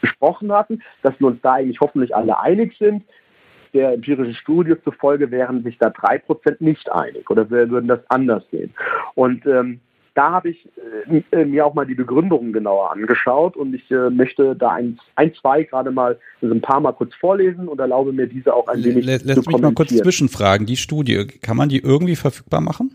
besprochen 0.01 0.53
hatten, 0.53 0.83
dass 1.03 1.19
wir 1.19 1.29
uns 1.29 1.41
da 1.43 1.55
eigentlich 1.55 1.81
hoffentlich 1.81 2.15
alle 2.15 2.39
einig 2.39 2.77
sind. 2.79 3.05
Der 3.75 3.93
empirischen 3.93 4.35
Studie 4.35 4.75
zufolge 4.83 5.31
wären 5.31 5.63
sich 5.63 5.77
da 5.79 5.91
drei 5.91 6.19
Prozent 6.19 6.61
nicht 6.61 6.91
einig 6.91 7.29
oder 7.31 7.51
wir 7.51 7.69
würden 7.69 7.89
das 7.89 8.01
anders 8.09 8.43
sehen. 8.51 8.73
Und 9.15 9.45
ähm, 9.47 9.81
da 10.19 10.33
habe 10.33 10.51
ich 10.51 10.69
äh, 11.31 11.45
mir 11.45 11.65
auch 11.65 11.75
mal 11.75 11.87
die 11.87 11.95
Begründungen 11.95 12.53
genauer 12.53 12.91
angeschaut 12.91 13.57
und 13.57 13.73
ich 13.73 13.89
äh, 13.91 14.11
möchte 14.11 14.57
da 14.57 14.71
ein, 14.71 14.99
ein 15.15 15.33
zwei 15.35 15.63
gerade 15.63 15.93
mal 15.93 16.19
also 16.43 16.53
ein 16.53 16.61
paar 16.61 16.81
mal 16.81 16.93
kurz 16.93 17.15
vorlesen 17.15 17.69
und 17.69 17.79
erlaube 17.79 18.13
mir 18.13 18.27
diese 18.27 18.53
auch 18.53 18.67
ein 18.67 18.83
wenig 18.83 19.05
Lä 19.05 19.19
Lässt 19.23 19.45
zu 19.45 19.51
mich 19.51 19.61
mal 19.61 19.73
kurz 19.75 19.95
zwischenfragen. 19.95 20.67
Die 20.67 20.77
Studie, 20.77 21.25
kann 21.41 21.57
man 21.57 21.69
die 21.69 21.79
irgendwie 21.79 22.17
verfügbar 22.17 22.61
machen? 22.61 22.91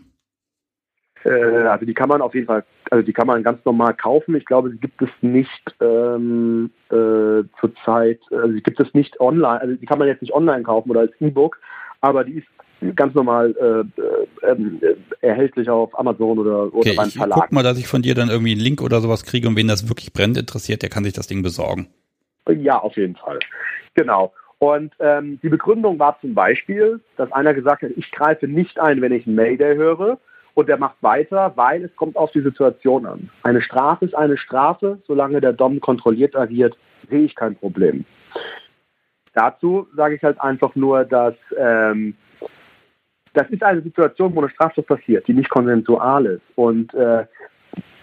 Äh, 1.24 1.30
also 1.30 1.86
die 1.86 1.94
kann 1.94 2.08
man 2.08 2.22
auf 2.22 2.34
jeden 2.34 2.46
Fall, 2.46 2.64
also 2.90 3.04
die 3.04 3.12
kann 3.12 3.26
man 3.26 3.42
ganz 3.42 3.64
normal 3.64 3.94
kaufen. 3.94 4.34
Ich 4.36 4.44
glaube, 4.44 4.70
sie 4.70 4.78
gibt 4.78 5.00
es 5.02 5.08
nicht 5.22 5.74
ähm, 5.80 6.70
äh, 6.90 7.42
zurzeit, 7.60 8.20
also 8.30 8.48
die 8.48 8.62
gibt 8.62 8.80
es 8.80 8.92
nicht 8.94 9.20
online, 9.20 9.60
also 9.60 9.74
die 9.74 9.86
kann 9.86 9.98
man 9.98 10.08
jetzt 10.08 10.22
nicht 10.22 10.34
online 10.34 10.62
kaufen 10.62 10.90
oder 10.90 11.00
als 11.00 11.12
E-Book, 11.20 11.58
aber 12.00 12.24
die 12.24 12.38
ist 12.38 12.96
ganz 12.96 13.14
normal 13.14 13.54
äh, 13.58 14.46
äh, 14.46 14.96
erhältlich 15.20 15.70
auf 15.70 15.98
Amazon 15.98 16.38
oder, 16.38 16.66
oder 16.66 16.76
okay, 16.76 16.94
beim 16.96 17.10
Verlag. 17.10 17.36
Ich 17.36 17.42
guck 17.42 17.52
mal, 17.52 17.62
dass 17.62 17.78
ich 17.78 17.86
von 17.86 18.02
dir 18.02 18.14
dann 18.14 18.28
irgendwie 18.28 18.52
einen 18.52 18.60
Link 18.60 18.82
oder 18.82 19.00
sowas 19.00 19.24
kriege 19.24 19.48
und 19.48 19.56
wen 19.56 19.68
das 19.68 19.88
wirklich 19.88 20.12
brennt 20.12 20.36
interessiert, 20.36 20.82
der 20.82 20.90
kann 20.90 21.04
sich 21.04 21.14
das 21.14 21.26
Ding 21.26 21.42
besorgen. 21.42 21.88
Ja, 22.48 22.78
auf 22.78 22.96
jeden 22.96 23.16
Fall. 23.16 23.38
Genau. 23.94 24.32
Und 24.58 24.92
ähm, 25.00 25.38
die 25.42 25.48
Begründung 25.48 25.98
war 25.98 26.18
zum 26.20 26.34
Beispiel, 26.34 27.00
dass 27.16 27.32
einer 27.32 27.54
gesagt 27.54 27.82
hat, 27.82 27.90
ich 27.96 28.10
greife 28.10 28.46
nicht 28.48 28.78
ein, 28.78 29.00
wenn 29.00 29.12
ich 29.12 29.26
ein 29.26 29.34
Mayday 29.34 29.76
höre. 29.76 30.18
Und 30.54 30.68
der 30.68 30.78
macht 30.78 30.96
weiter, 31.02 31.52
weil 31.56 31.84
es 31.84 31.96
kommt 31.96 32.16
auf 32.16 32.30
die 32.30 32.40
Situation 32.40 33.06
an. 33.06 33.30
Eine 33.42 33.60
Strafe 33.60 34.04
ist 34.04 34.14
eine 34.14 34.36
Strafe, 34.36 35.00
solange 35.06 35.40
der 35.40 35.52
Dom 35.52 35.80
kontrolliert 35.80 36.36
agiert, 36.36 36.76
sehe 37.10 37.24
ich 37.24 37.34
kein 37.34 37.56
Problem. 37.56 38.04
Dazu 39.34 39.88
sage 39.96 40.14
ich 40.14 40.22
halt 40.22 40.40
einfach 40.40 40.76
nur, 40.76 41.04
dass 41.04 41.34
ähm, 41.58 42.14
das 43.32 43.50
ist 43.50 43.64
eine 43.64 43.82
Situation, 43.82 44.34
wo 44.34 44.40
eine 44.40 44.50
Straftat 44.50 44.86
passiert, 44.86 45.26
die 45.26 45.34
nicht 45.34 45.50
konsensual 45.50 46.26
ist. 46.26 46.42
Und 46.54 46.94
äh, 46.94 47.26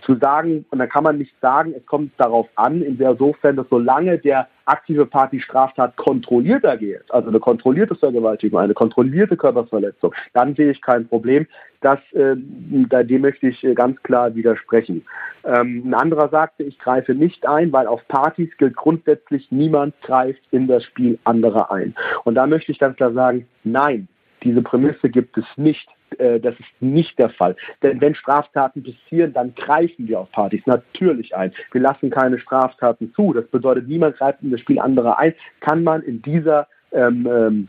zu 0.01 0.15
sagen, 0.15 0.65
und 0.71 0.79
da 0.79 0.87
kann 0.87 1.03
man 1.03 1.17
nicht 1.17 1.33
sagen, 1.41 1.73
es 1.77 1.85
kommt 1.85 2.11
darauf 2.17 2.47
an, 2.55 2.81
insofern, 2.81 3.55
dass 3.55 3.67
solange 3.69 4.17
der 4.17 4.47
aktive 4.65 5.05
Part 5.05 5.33
die 5.33 5.41
Straftat 5.41 5.95
kontrolliert 5.97 6.63
ergeht, 6.63 7.03
also 7.09 7.29
eine 7.29 7.39
kontrollierte 7.39 7.95
Vergewaltigung, 7.95 8.59
eine 8.59 8.73
kontrollierte 8.73 9.37
Körperverletzung, 9.37 10.13
dann 10.33 10.55
sehe 10.55 10.71
ich 10.71 10.81
kein 10.81 11.07
Problem. 11.07 11.47
Das, 11.81 11.99
äh, 12.13 12.35
dem 12.35 13.21
möchte 13.21 13.47
ich 13.47 13.63
äh, 13.63 13.73
ganz 13.73 14.01
klar 14.03 14.35
widersprechen. 14.35 15.03
Ähm, 15.43 15.83
ein 15.85 15.93
anderer 15.93 16.29
sagte, 16.29 16.63
ich 16.63 16.77
greife 16.77 17.15
nicht 17.15 17.47
ein, 17.47 17.73
weil 17.73 17.87
auf 17.87 18.07
Partys 18.07 18.55
gilt 18.57 18.75
grundsätzlich, 18.75 19.51
niemand 19.51 19.99
greift 20.01 20.41
in 20.51 20.67
das 20.67 20.83
Spiel 20.83 21.17
anderer 21.23 21.71
ein. 21.71 21.95
Und 22.23 22.35
da 22.35 22.45
möchte 22.45 22.71
ich 22.71 22.79
ganz 22.79 22.97
klar 22.97 23.13
sagen, 23.13 23.47
nein, 23.63 24.07
diese 24.43 24.61
Prämisse 24.61 25.09
gibt 25.09 25.37
es 25.37 25.45
nicht. 25.55 25.87
Äh, 26.17 26.39
das 26.39 26.55
ist 26.59 26.81
nicht 26.81 27.17
der 27.19 27.29
Fall. 27.29 27.55
Denn 27.83 28.01
wenn 28.01 28.15
Straftaten 28.15 28.83
passieren, 28.83 29.33
dann 29.33 29.53
greifen 29.55 30.07
wir 30.07 30.19
auf 30.19 30.31
Partys 30.31 30.65
natürlich 30.65 31.35
ein. 31.35 31.53
Wir 31.71 31.81
lassen 31.81 32.09
keine 32.09 32.39
Straftaten 32.39 33.13
zu. 33.13 33.33
Das 33.33 33.45
bedeutet, 33.47 33.87
niemand 33.87 34.17
greift 34.17 34.41
in 34.41 34.51
das 34.51 34.59
Spiel 34.61 34.79
anderer 34.79 35.17
ein. 35.17 35.33
Kann 35.59 35.83
man 35.83 36.01
in 36.01 36.21
dieser 36.21 36.67
ähm, 36.91 37.27
ähm, 37.27 37.67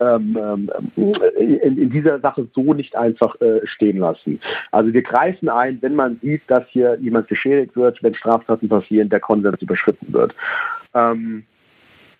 ähm, 0.00 0.38
ähm 0.38 1.14
in, 1.36 1.78
in, 1.78 1.90
dieser 1.90 2.20
Sache 2.20 2.46
so 2.54 2.74
nicht 2.74 2.94
einfach 2.94 3.40
äh, 3.40 3.66
stehen 3.66 3.98
lassen. 3.98 4.40
Also 4.70 4.92
wir 4.92 5.02
greifen 5.02 5.48
ein, 5.48 5.78
wenn 5.80 5.96
man 5.96 6.20
sieht, 6.22 6.42
dass 6.46 6.64
hier 6.68 6.96
jemand 7.00 7.28
geschädigt 7.28 7.74
wird, 7.74 8.00
wenn 8.02 8.14
Straftaten 8.14 8.68
passieren, 8.68 9.08
der 9.08 9.20
Konsens 9.20 9.60
überschritten 9.60 10.12
wird. 10.12 10.34
Ähm, 10.94 11.44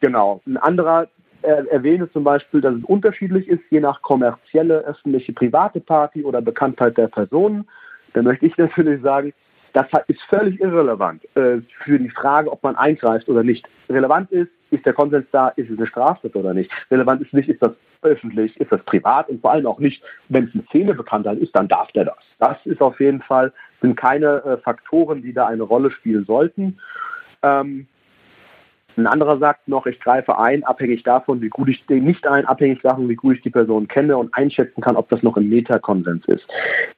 genau. 0.01 0.41
Ein 0.47 0.57
anderer 0.57 1.09
er 1.43 1.71
erwähne 1.71 2.11
zum 2.13 2.25
Beispiel, 2.25 2.61
dass 2.61 2.75
es 2.75 2.85
unterschiedlich 2.85 3.49
ist, 3.49 3.63
je 3.71 3.81
nach 3.81 4.03
kommerzielle, 4.03 4.79
öffentliche, 4.81 5.33
private 5.33 5.81
Party 5.81 6.25
oder 6.25 6.41
Bekanntheit 6.41 6.97
der 6.97 7.09
Personen. 7.09 7.69
Da 8.15 8.23
möchte 8.23 8.47
ich 8.47 8.57
natürlich 8.59 9.03
sagen, 9.03 9.33
das 9.73 9.87
ist 10.07 10.21
völlig 10.29 10.61
irrelevant 10.61 11.25
äh, 11.37 11.63
für 11.85 11.99
die 11.99 12.11
Frage, 12.11 12.53
ob 12.53 12.63
man 12.63 12.77
eingreift 12.77 13.29
oder 13.29 13.43
nicht. 13.43 13.67
Relevant 13.89 14.31
ist, 14.31 14.51
ist 14.71 14.85
der 14.85 14.93
Konsens 14.93 15.27
da, 15.33 15.49
ist 15.49 15.71
es 15.71 15.79
eine 15.79 15.87
Straftat 15.87 16.35
oder 16.37 16.53
nicht. 16.53 16.71
Relevant 16.91 17.23
ist 17.23 17.33
nicht, 17.33 17.49
ist 17.49 17.63
das 17.63 17.73
öffentlich, 18.03 18.57
ist 18.61 18.73
das 18.73 18.83
privat 18.83 19.29
und 19.29 19.41
vor 19.41 19.53
allem 19.53 19.67
auch 19.67 19.79
nicht, 19.79 20.03
wenn 20.29 20.45
es 20.45 20.55
eine 20.55 20.65
Szenebekanntheit 20.65 21.39
ist, 21.39 21.55
dann 21.55 21.69
darf 21.69 21.91
der 21.93 22.07
das. 22.07 22.19
Das 22.39 22.57
ist 22.65 22.81
auf 22.81 23.01
jeden 23.01 23.23
Fall, 23.23 23.53
sind 23.81 23.97
keine 23.97 24.45
äh, 24.45 24.57
Faktoren, 24.59 25.23
die 25.23 25.33
da 25.33 25.47
eine 25.47 25.63
Rolle 25.63 25.91
spielen 25.91 26.25
sollten. 26.25 26.79
Ähm, 27.43 27.87
ein 28.97 29.07
anderer 29.07 29.39
sagt 29.39 29.69
noch, 29.69 29.87
ich 29.87 29.99
greife 30.01 30.39
ein, 30.39 30.65
abhängig 30.65 31.03
davon, 31.03 31.41
wie 31.41 31.49
gut 31.49 31.69
ich 31.69 31.85
den 31.87 32.05
nicht 32.05 32.27
ein, 32.27 32.47
abhängig 32.47 32.81
davon, 32.83 33.09
wie 33.09 33.15
gut 33.15 33.37
ich 33.37 33.43
die 33.43 33.51
Person 33.51 33.89
kenne 33.89 34.17
und 34.17 34.35
einschätzen 34.35 34.81
kann, 34.81 34.97
ob 34.97 35.09
das 35.09 35.23
noch 35.23 35.37
im 35.37 35.49
Metakonsens 35.49 36.25
ist. 36.27 36.47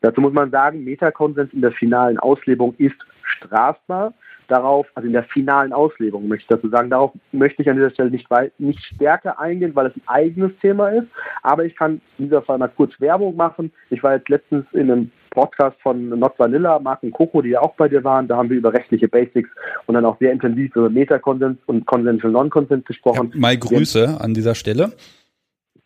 Dazu 0.00 0.20
muss 0.20 0.32
man 0.32 0.50
sagen, 0.50 0.84
Metakonsens 0.84 1.52
in 1.52 1.60
der 1.60 1.72
finalen 1.72 2.18
Auslebung 2.18 2.74
ist 2.78 2.96
strafbar. 3.22 4.12
Darauf, 4.48 4.86
also 4.94 5.06
in 5.06 5.14
der 5.14 5.24
finalen 5.24 5.72
Auslebung 5.72 6.28
möchte 6.28 6.42
ich 6.42 6.48
dazu 6.48 6.68
sagen, 6.68 6.90
darauf 6.90 7.12
möchte 7.32 7.62
ich 7.62 7.70
an 7.70 7.76
dieser 7.76 7.90
Stelle 7.90 8.10
nicht, 8.10 8.28
nicht 8.58 8.78
stärker 8.94 9.40
eingehen, 9.40 9.74
weil 9.74 9.86
es 9.86 9.96
ein 9.96 10.02
eigenes 10.06 10.52
Thema 10.58 10.88
ist. 10.88 11.06
Aber 11.42 11.64
ich 11.64 11.74
kann 11.74 12.02
in 12.18 12.26
dieser 12.26 12.42
Fall 12.42 12.58
mal 12.58 12.68
kurz 12.68 12.92
Werbung 13.00 13.36
machen. 13.36 13.72
Ich 13.88 14.02
war 14.02 14.14
jetzt 14.14 14.28
letztens 14.28 14.66
in 14.72 14.90
einem 14.90 15.10
Podcast 15.34 15.76
von 15.82 16.08
Not 16.08 16.38
Vanilla, 16.38 16.78
Mark 16.78 17.02
und 17.02 17.10
Coco, 17.10 17.42
die 17.42 17.50
ja 17.50 17.60
auch 17.60 17.74
bei 17.74 17.88
dir 17.88 18.02
waren. 18.04 18.26
Da 18.28 18.36
haben 18.36 18.48
wir 18.48 18.56
über 18.56 18.72
rechtliche 18.72 19.08
Basics 19.08 19.50
und 19.86 19.94
dann 19.94 20.04
auch 20.04 20.18
sehr 20.18 20.32
intensiv 20.32 20.74
über 20.74 20.88
Metakonsens 20.88 21.58
und 21.66 21.84
Consensual 21.86 22.32
Non-Consent 22.32 22.86
gesprochen. 22.86 23.30
Ja, 23.34 23.40
mal 23.40 23.58
Grüße 23.58 24.20
an 24.20 24.32
dieser 24.32 24.54
Stelle. 24.54 24.92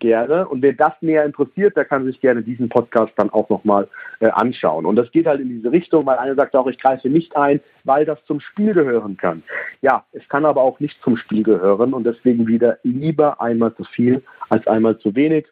Gerne. 0.00 0.46
Und 0.46 0.62
wer 0.62 0.74
das 0.74 0.92
näher 1.00 1.24
interessiert, 1.24 1.76
der 1.76 1.84
kann 1.84 2.04
sich 2.04 2.20
gerne 2.20 2.42
diesen 2.42 2.68
Podcast 2.68 3.12
dann 3.16 3.30
auch 3.30 3.48
nochmal 3.48 3.88
äh, 4.20 4.28
anschauen. 4.28 4.86
Und 4.86 4.94
das 4.94 5.10
geht 5.10 5.26
halt 5.26 5.40
in 5.40 5.48
diese 5.48 5.72
Richtung, 5.72 6.06
weil 6.06 6.18
einer 6.18 6.36
sagt 6.36 6.54
auch, 6.54 6.68
ich 6.68 6.78
greife 6.78 7.08
nicht 7.08 7.34
ein, 7.36 7.60
weil 7.82 8.04
das 8.04 8.24
zum 8.26 8.38
Spiel 8.38 8.74
gehören 8.74 9.16
kann. 9.16 9.42
Ja, 9.80 10.04
es 10.12 10.28
kann 10.28 10.44
aber 10.44 10.62
auch 10.62 10.78
nicht 10.78 11.02
zum 11.02 11.16
Spiel 11.16 11.42
gehören 11.42 11.94
und 11.94 12.04
deswegen 12.04 12.46
wieder 12.46 12.78
lieber 12.84 13.40
einmal 13.40 13.74
zu 13.74 13.82
viel 13.82 14.22
als 14.48 14.64
einmal 14.68 14.98
zu 14.98 15.16
wenig. 15.16 15.46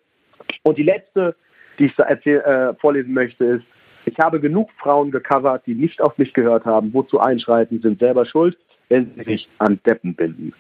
Und 0.63 0.79
die 0.79 0.85
letzte, 0.85 1.35
die 1.81 1.87
ich 1.87 1.99
erzähl, 1.99 2.39
äh, 2.41 2.75
vorlesen 2.75 3.15
möchte, 3.15 3.45
ist, 3.45 3.65
ich 4.07 4.19
habe 4.19 4.41
genug 4.41 4.71
Frauen 4.79 5.11
gecovert, 5.11 5.67
die 5.67 5.75
nicht 5.75 6.01
auf 6.01 6.17
mich 6.17 6.33
gehört 6.33 6.65
haben. 6.65 6.95
Wozu 6.95 7.21
einschreiten, 7.21 7.83
sind 7.83 7.99
selber 7.99 8.25
schuld, 8.25 8.57
wenn 8.89 9.13
sie 9.17 9.25
sich 9.25 9.49
an 9.59 9.81
Deppen 9.85 10.15
binden. 10.15 10.55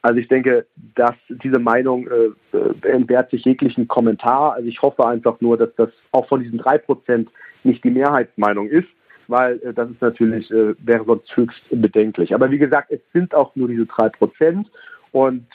Also 0.00 0.20
ich 0.20 0.28
denke, 0.28 0.66
dass 0.94 1.14
diese 1.28 1.58
Meinung 1.58 2.08
äh, 2.08 2.56
äh 2.56 2.88
entbehrt 2.88 3.30
sich 3.30 3.44
jeglichen 3.44 3.88
Kommentar. 3.88 4.54
Also 4.54 4.68
ich 4.68 4.80
hoffe 4.80 5.06
einfach 5.06 5.40
nur, 5.40 5.58
dass 5.58 5.74
das 5.76 5.90
auch 6.12 6.26
von 6.28 6.42
diesen 6.42 6.58
drei 6.58 6.78
Prozent 6.78 7.28
nicht 7.62 7.84
die 7.84 7.90
Mehrheitsmeinung 7.90 8.68
ist, 8.68 8.88
weil 9.26 9.60
äh, 9.62 9.74
das 9.74 9.90
ist 9.90 10.00
natürlich, 10.00 10.50
äh, 10.50 10.74
wäre 10.78 11.04
sonst 11.04 11.36
höchst 11.36 11.62
bedenklich. 11.70 12.34
Aber 12.34 12.50
wie 12.50 12.58
gesagt, 12.58 12.90
es 12.90 13.00
sind 13.12 13.34
auch 13.34 13.54
nur 13.54 13.68
diese 13.68 13.86
drei 13.86 14.08
Prozent 14.08 14.70
und 15.12 15.46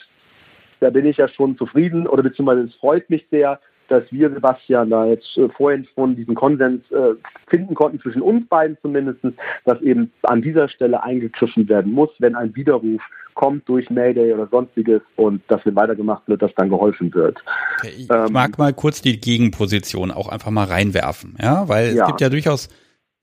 da 0.80 0.90
bin 0.90 1.06
ich 1.06 1.16
ja 1.16 1.26
schon 1.26 1.56
zufrieden 1.56 2.06
oder 2.06 2.22
beziehungsweise 2.22 2.62
es 2.62 2.74
freut 2.76 3.08
mich 3.10 3.26
sehr, 3.30 3.58
dass 3.88 4.04
wir, 4.10 4.30
Sebastian, 4.30 4.90
da 4.90 5.06
jetzt 5.06 5.36
äh, 5.36 5.48
vorhin 5.50 5.86
schon 5.94 6.16
diesen 6.16 6.34
Konsens 6.34 6.82
äh, 6.90 7.14
finden 7.48 7.74
konnten, 7.74 8.00
zwischen 8.00 8.22
uns 8.22 8.46
beiden 8.48 8.76
zumindest, 8.82 9.20
dass 9.64 9.80
eben 9.82 10.12
an 10.22 10.42
dieser 10.42 10.68
Stelle 10.68 11.02
eingegriffen 11.02 11.68
werden 11.68 11.92
muss, 11.92 12.10
wenn 12.18 12.34
ein 12.34 12.54
Widerruf 12.54 13.02
kommt 13.34 13.68
durch 13.68 13.90
Mayday 13.90 14.32
oder 14.32 14.46
sonstiges 14.46 15.02
und 15.16 15.42
dass 15.48 15.64
wenn 15.66 15.74
weitergemacht 15.74 16.22
wird, 16.28 16.42
dass 16.42 16.54
dann 16.54 16.68
geholfen 16.68 17.12
wird. 17.14 17.38
Okay, 17.78 17.92
ich 17.98 18.10
ähm, 18.10 18.32
mag 18.32 18.58
mal 18.58 18.72
kurz 18.72 19.02
die 19.02 19.20
Gegenposition 19.20 20.10
auch 20.10 20.28
einfach 20.28 20.50
mal 20.50 20.66
reinwerfen, 20.66 21.36
ja, 21.40 21.68
weil 21.68 21.88
es 21.88 21.94
ja. 21.96 22.06
gibt 22.06 22.20
ja 22.20 22.28
durchaus 22.28 22.68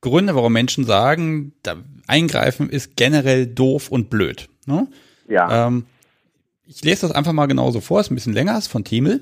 Gründe, 0.01 0.35
warum 0.35 0.53
Menschen 0.53 0.83
sagen, 0.83 1.53
da 1.63 1.75
eingreifen 2.07 2.69
ist 2.69 2.97
generell 2.97 3.47
doof 3.47 3.89
und 3.89 4.09
blöd. 4.09 4.49
Ne? 4.65 4.87
Ja. 5.27 5.67
Ähm, 5.67 5.85
ich 6.65 6.83
lese 6.83 7.07
das 7.07 7.15
einfach 7.15 7.33
mal 7.33 7.45
genauso 7.45 7.81
vor, 7.81 7.99
ist 7.99 8.11
ein 8.11 8.15
bisschen 8.15 8.33
länger, 8.33 8.57
ist 8.57 8.67
von 8.67 8.83
Thiemel. 8.83 9.21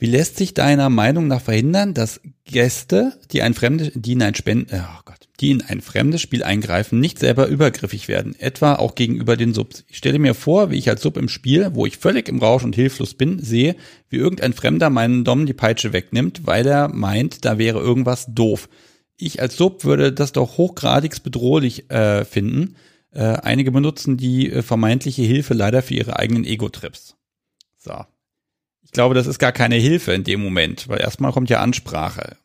Wie 0.00 0.06
lässt 0.06 0.38
sich 0.38 0.54
deiner 0.54 0.88
Meinung 0.88 1.26
nach 1.26 1.42
verhindern, 1.42 1.92
dass 1.92 2.22
Gäste, 2.44 3.12
die 3.32 3.42
ein 3.42 3.52
fremdes, 3.52 3.92
die 3.94 4.12
in 4.12 4.22
ein 4.22 4.34
Spend, 4.34 4.72
oh 4.72 5.02
Gott, 5.04 5.28
die 5.40 5.50
in 5.50 5.60
ein 5.60 5.82
fremdes 5.82 6.22
Spiel 6.22 6.42
eingreifen, 6.42 7.00
nicht 7.00 7.18
selber 7.18 7.48
übergriffig 7.48 8.08
werden, 8.08 8.34
etwa 8.38 8.76
auch 8.76 8.94
gegenüber 8.94 9.36
den 9.36 9.52
Subs? 9.52 9.84
Ich 9.88 9.98
stelle 9.98 10.18
mir 10.18 10.32
vor, 10.32 10.70
wie 10.70 10.78
ich 10.78 10.88
als 10.88 11.02
Sub 11.02 11.18
im 11.18 11.28
Spiel, 11.28 11.74
wo 11.74 11.84
ich 11.84 11.98
völlig 11.98 12.30
im 12.30 12.38
Rausch 12.38 12.64
und 12.64 12.74
hilflos 12.74 13.12
bin, 13.12 13.40
sehe, 13.40 13.76
wie 14.08 14.16
irgendein 14.16 14.54
Fremder 14.54 14.88
meinen 14.88 15.22
Dom 15.22 15.44
die 15.44 15.52
Peitsche 15.52 15.92
wegnimmt, 15.92 16.46
weil 16.46 16.66
er 16.66 16.88
meint, 16.88 17.44
da 17.44 17.58
wäre 17.58 17.80
irgendwas 17.80 18.24
doof. 18.26 18.70
Ich 19.18 19.42
als 19.42 19.58
Sub 19.58 19.84
würde 19.84 20.14
das 20.14 20.32
doch 20.32 20.56
hochgradig 20.56 21.22
bedrohlich 21.22 21.90
äh, 21.90 22.24
finden. 22.24 22.76
Äh, 23.12 23.24
einige 23.24 23.70
benutzen 23.70 24.16
die 24.16 24.50
äh, 24.50 24.62
vermeintliche 24.62 25.24
Hilfe 25.24 25.52
leider 25.52 25.82
für 25.82 25.92
ihre 25.92 26.18
eigenen 26.18 26.46
Ego-Trips. 26.46 27.16
So, 27.76 28.06
ich 28.90 28.94
glaube, 28.94 29.14
das 29.14 29.28
ist 29.28 29.38
gar 29.38 29.52
keine 29.52 29.76
Hilfe 29.76 30.10
in 30.10 30.24
dem 30.24 30.42
Moment, 30.42 30.88
weil 30.88 31.00
erstmal 31.00 31.30
kommt 31.30 31.48
ja 31.48 31.60
Ansprache. 31.60 32.36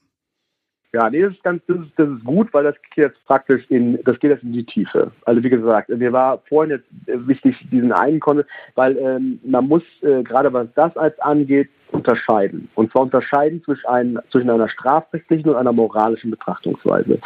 Ja, 0.94 1.10
nee, 1.10 1.24
das 1.24 1.34
ist 1.34 1.44
ganz, 1.44 1.64
das 1.68 1.78
ist, 1.78 1.92
das 1.96 2.08
ist 2.08 2.24
gut, 2.24 2.54
weil 2.54 2.66
das 2.66 2.76
geht 2.84 3.04
jetzt 3.04 3.26
praktisch 3.26 3.66
in, 3.70 4.00
das 4.04 4.20
geht 4.20 4.30
jetzt 4.30 4.44
in 4.44 4.54
die 4.54 4.64
Tiefe. 4.64 5.12
Also 5.26 5.42
wie 5.42 5.50
gesagt, 5.50 5.90
mir 5.90 6.14
war 6.14 6.44
vorhin 6.48 6.70
jetzt 6.70 7.28
wichtig, 7.28 7.58
diesen 7.72 7.92
einen 7.92 8.20
konnte, 8.20 8.46
weil 8.76 8.96
ähm, 8.98 9.40
man 9.44 9.68
muss 9.68 9.82
äh, 10.04 10.22
gerade 10.22 10.54
was 10.54 10.68
das 10.76 10.96
als 10.98 11.20
angeht 11.20 11.70
unterscheiden. 11.92 12.70
Und 12.76 12.92
zwar 12.92 13.02
unterscheiden 13.02 13.64
zwischen, 13.64 13.88
ein, 13.88 14.20
zwischen 14.30 14.52
einer 14.52 14.70
strafrechtlichen 14.70 15.50
und 15.50 15.56
einer 15.56 15.74
moralischen 15.74 16.30
Betrachtungsweise. 16.30 17.20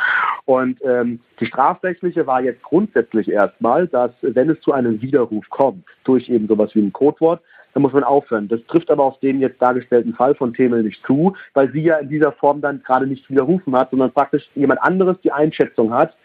Und 0.46 0.80
ähm, 0.86 1.20
die 1.42 1.46
strafrechtliche 1.46 2.26
war 2.26 2.42
jetzt 2.42 2.64
grundsätzlich 2.64 3.30
erstmal, 3.30 3.86
dass 3.88 4.12
wenn 4.22 4.50
es 4.50 4.62
zu 4.62 4.72
einem 4.72 5.02
Widerruf 5.02 5.48
kommt 5.50 5.86
durch 6.06 6.30
eben 6.30 6.48
sowas 6.48 6.74
wie 6.74 6.82
ein 6.82 6.94
Codewort, 6.94 7.42
dann 7.74 7.84
muss 7.84 7.94
man 7.94 8.04
aufhören. 8.04 8.48
Das 8.48 8.60
trifft 8.68 8.90
aber 8.90 9.04
auf 9.04 9.20
den 9.20 9.40
jetzt 9.40 9.62
dargestellten 9.62 10.14
Fall 10.14 10.36
von 10.36 10.54
Themel 10.54 10.84
nicht 10.84 11.06
zu, 11.06 11.36
weil 11.54 11.72
sie 11.72 11.82
ja 11.82 11.98
in 11.98 12.10
dieser 12.10 12.32
Form 12.32 12.62
dann 12.62 12.82
gerade 12.84 13.08
nicht 13.08 13.30
widerrufen 13.30 13.76
hat, 13.76 13.92
sondern 13.92 14.12
praktisch 14.12 14.50
jemand 14.56 14.82
anderes 14.82 15.18
die 15.24 15.32
Einschätzung 15.32 15.94
hat, 15.94 16.16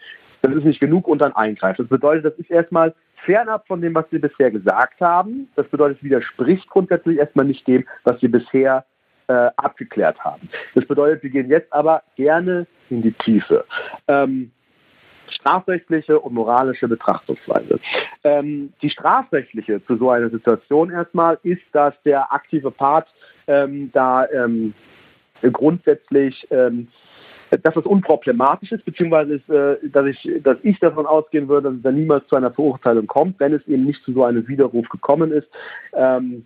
das 0.41 0.53
ist 0.53 0.65
nicht 0.65 0.79
genug 0.79 1.07
und 1.07 1.19
dann 1.19 1.33
eingreift. 1.33 1.79
Das 1.79 1.87
bedeutet, 1.87 2.25
das 2.25 2.33
ist 2.37 2.51
erstmal 2.51 2.93
fernab 3.25 3.65
von 3.67 3.81
dem, 3.81 3.95
was 3.95 4.05
wir 4.11 4.21
bisher 4.21 4.51
gesagt 4.51 5.01
haben. 5.01 5.49
Das 5.55 5.67
bedeutet, 5.67 5.97
es 5.97 6.03
widerspricht 6.03 6.69
grundsätzlich 6.69 7.17
erstmal 7.17 7.45
nicht 7.45 7.67
dem, 7.67 7.85
was 8.03 8.21
wir 8.21 8.31
bisher 8.31 8.85
äh, 9.27 9.49
abgeklärt 9.57 10.19
haben. 10.19 10.47
Das 10.75 10.85
bedeutet, 10.85 11.23
wir 11.23 11.31
gehen 11.31 11.49
jetzt 11.49 11.71
aber 11.73 12.03
gerne 12.15 12.67
in 12.89 13.01
die 13.01 13.13
Tiefe. 13.13 13.65
Ähm, 14.07 14.51
strafrechtliche 15.29 16.19
und 16.19 16.33
moralische 16.33 16.87
Betrachtungsweise. 16.87 17.79
Ähm, 18.23 18.73
die 18.81 18.89
strafrechtliche 18.89 19.83
zu 19.85 19.97
so 19.97 20.09
einer 20.09 20.29
Situation 20.29 20.91
erstmal 20.91 21.37
ist, 21.43 21.63
dass 21.71 21.93
der 22.03 22.31
aktive 22.31 22.71
Part 22.71 23.07
ähm, 23.47 23.91
da 23.93 24.27
ähm, 24.29 24.73
grundsätzlich 25.51 26.47
ähm, 26.49 26.87
dass 27.51 27.75
das 27.75 27.85
unproblematisch 27.85 28.71
ist, 28.71 28.85
beziehungsweise 28.85 29.35
ist, 29.35 29.49
äh, 29.49 29.77
dass, 29.89 30.05
ich, 30.07 30.29
dass 30.43 30.57
ich 30.63 30.79
davon 30.79 31.05
ausgehen 31.05 31.47
würde, 31.47 31.69
dass 31.69 31.77
es 31.77 31.83
da 31.83 31.91
niemals 31.91 32.27
zu 32.27 32.35
einer 32.35 32.51
Verurteilung 32.51 33.07
kommt, 33.07 33.39
wenn 33.39 33.53
es 33.53 33.65
eben 33.67 33.85
nicht 33.85 34.03
zu 34.03 34.13
so 34.13 34.23
einem 34.23 34.47
Widerruf 34.47 34.89
gekommen 34.89 35.31
ist. 35.31 35.47
Ähm, 35.93 36.45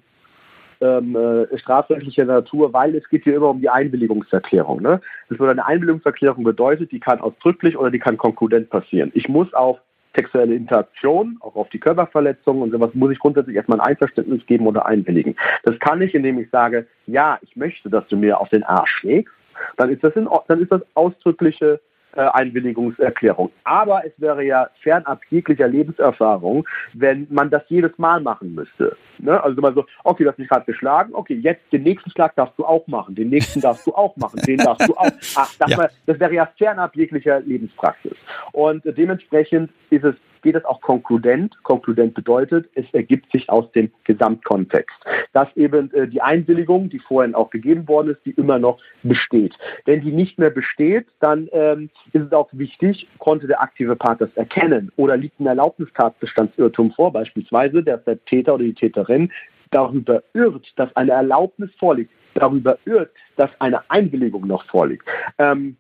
ähm, 0.82 1.16
äh, 1.16 1.58
strafrechtlicher 1.58 2.26
Natur, 2.26 2.74
weil 2.74 2.96
es 2.96 3.08
geht 3.10 3.24
hier 3.24 3.36
immer 3.36 3.50
um 3.50 3.62
die 3.62 3.70
Einwilligungserklärung. 3.70 4.82
Ne? 4.82 5.02
Das 5.30 5.40
würde 5.40 5.52
eine 5.52 5.66
Einwilligungserklärung 5.66 6.44
bedeutet, 6.44 6.92
die 6.92 7.00
kann 7.00 7.20
ausdrücklich 7.20 7.78
oder 7.78 7.92
die 7.92 8.00
kann 8.00 8.18
konkludent 8.18 8.70
passieren. 8.70 9.12
Ich 9.14 9.28
muss 9.28 9.54
auf 9.54 9.80
sexuelle 10.16 10.56
Interaktion, 10.56 11.38
auch 11.42 11.56
auf 11.56 11.70
die 11.70 11.80
Körperverletzung 11.80 12.62
und 12.62 12.72
sowas 12.72 12.92
muss 12.94 13.12
ich 13.12 13.20
grundsätzlich 13.20 13.56
erstmal 13.56 13.80
ein 13.80 13.88
Einverständnis 13.88 14.46
geben 14.48 14.68
oder 14.68 14.86
einwilligen. 14.86 15.36
Das 15.64 15.78
kann 15.80 16.02
ich, 16.02 16.16
indem 16.16 16.40
ich 16.40 16.50
sage, 16.50 16.88
ja, 17.06 17.38
ich 17.42 17.56
möchte, 17.56 17.90
dass 17.90 18.08
du 18.08 18.18
mir 18.18 18.40
auf 18.40 18.50
den 18.50 18.64
Arsch 18.64 18.92
schlägst, 18.92 19.34
dann 19.78 19.90
ist 19.90 20.04
das, 20.04 20.16
in, 20.16 20.28
dann 20.48 20.62
ist 20.62 20.72
das 20.72 20.82
ausdrückliche 20.96 21.80
Einwilligungserklärung. 22.14 23.52
Aber 23.64 24.06
es 24.06 24.14
wäre 24.18 24.44
ja 24.44 24.70
fernab 24.82 25.22
jeglicher 25.30 25.68
Lebenserfahrung, 25.68 26.68
wenn 26.94 27.28
man 27.30 27.50
das 27.50 27.64
jedes 27.68 27.98
Mal 27.98 28.22
machen 28.22 28.56
müsste. 28.56 28.96
Ne? 29.20 29.42
Also 29.44 29.62
mal 29.62 29.74
so, 29.74 29.86
okay, 30.04 30.24
du 30.24 30.30
hast 30.30 30.40
mich 30.40 30.50
gerade 30.50 30.66
geschlagen, 30.66 31.14
okay, 31.14 31.36
jetzt 31.36 31.62
den 31.72 31.84
nächsten 31.84 32.10
Schlag 32.12 32.36
darfst 32.36 32.58
du 32.58 32.66
auch 32.66 32.88
machen, 32.88 33.16
den 33.16 33.30
nächsten 33.30 33.62
darfst 33.62 33.86
du 33.86 33.94
auch 33.94 34.16
machen, 34.18 34.42
den 34.46 34.58
darfst 34.58 34.88
du 34.88 34.96
auch. 34.96 35.12
Ach, 35.36 35.54
das, 35.60 35.70
ja. 35.70 35.90
das 36.06 36.20
wäre 36.20 36.34
ja 36.34 36.50
fernab 36.58 36.96
jeglicher 36.96 37.40
Lebenspraxis. 37.42 38.16
Und 38.52 38.84
dementsprechend 38.86 39.72
ist 39.90 40.04
es 40.04 40.16
geht 40.42 40.56
es 40.56 40.66
auch 40.66 40.82
konkludent. 40.82 41.56
Konkludent 41.64 42.14
bedeutet, 42.14 42.70
es 42.76 42.86
ergibt 42.94 43.32
sich 43.32 43.50
aus 43.50 43.72
dem 43.72 43.92
Gesamtkontext. 44.04 44.96
Dass 45.34 45.48
eben 45.56 45.94
äh, 45.94 46.08
die 46.08 46.22
Einwilligung, 46.22 46.90
die 46.90 47.00
vorhin 47.00 47.36
auch 47.36 47.50
gegeben 47.50 47.88
worden 47.88 48.12
ist, 48.12 48.26
die 48.26 48.32
immer 48.32 48.60
noch 48.60 48.80
besteht. 49.04 49.56
Wenn 49.86 50.02
die 50.02 50.12
nicht 50.12 50.40
mehr 50.40 50.50
besteht, 50.50 51.08
dann 51.20 51.50
ähm, 51.52 51.90
ist 52.14 52.24
es 52.24 52.32
auch 52.32 52.50
wichtig, 52.52 53.08
konnte 53.18 53.48
der 53.48 53.62
aktive 53.62 53.96
Part 53.96 54.22
das 54.22 54.36
erkennen 54.36 54.92
oder 54.96 55.18
liegt 55.18 55.40
ein 55.40 55.48
Erlaubnistatbestandsirrtum 55.48 56.92
vor, 56.92 57.12
beispielsweise, 57.14 57.84
dass 57.84 58.04
der 58.06 58.24
Täter 58.26 58.56
oder 58.56 58.64
die 58.64 58.74
Täterin 58.74 59.32
darüber 59.72 60.24
irrt, 60.34 60.72
dass 60.76 60.96
eine 60.96 61.12
Erlaubnis 61.12 61.70
vorliegt, 61.80 62.12
darüber 62.34 62.78
irrt, 62.86 63.12
dass 63.36 63.50
eine 63.60 63.90
Einwilligung 63.90 64.48
noch 64.48 64.66
vorliegt. 64.66 65.06
Ähm, 65.38 65.78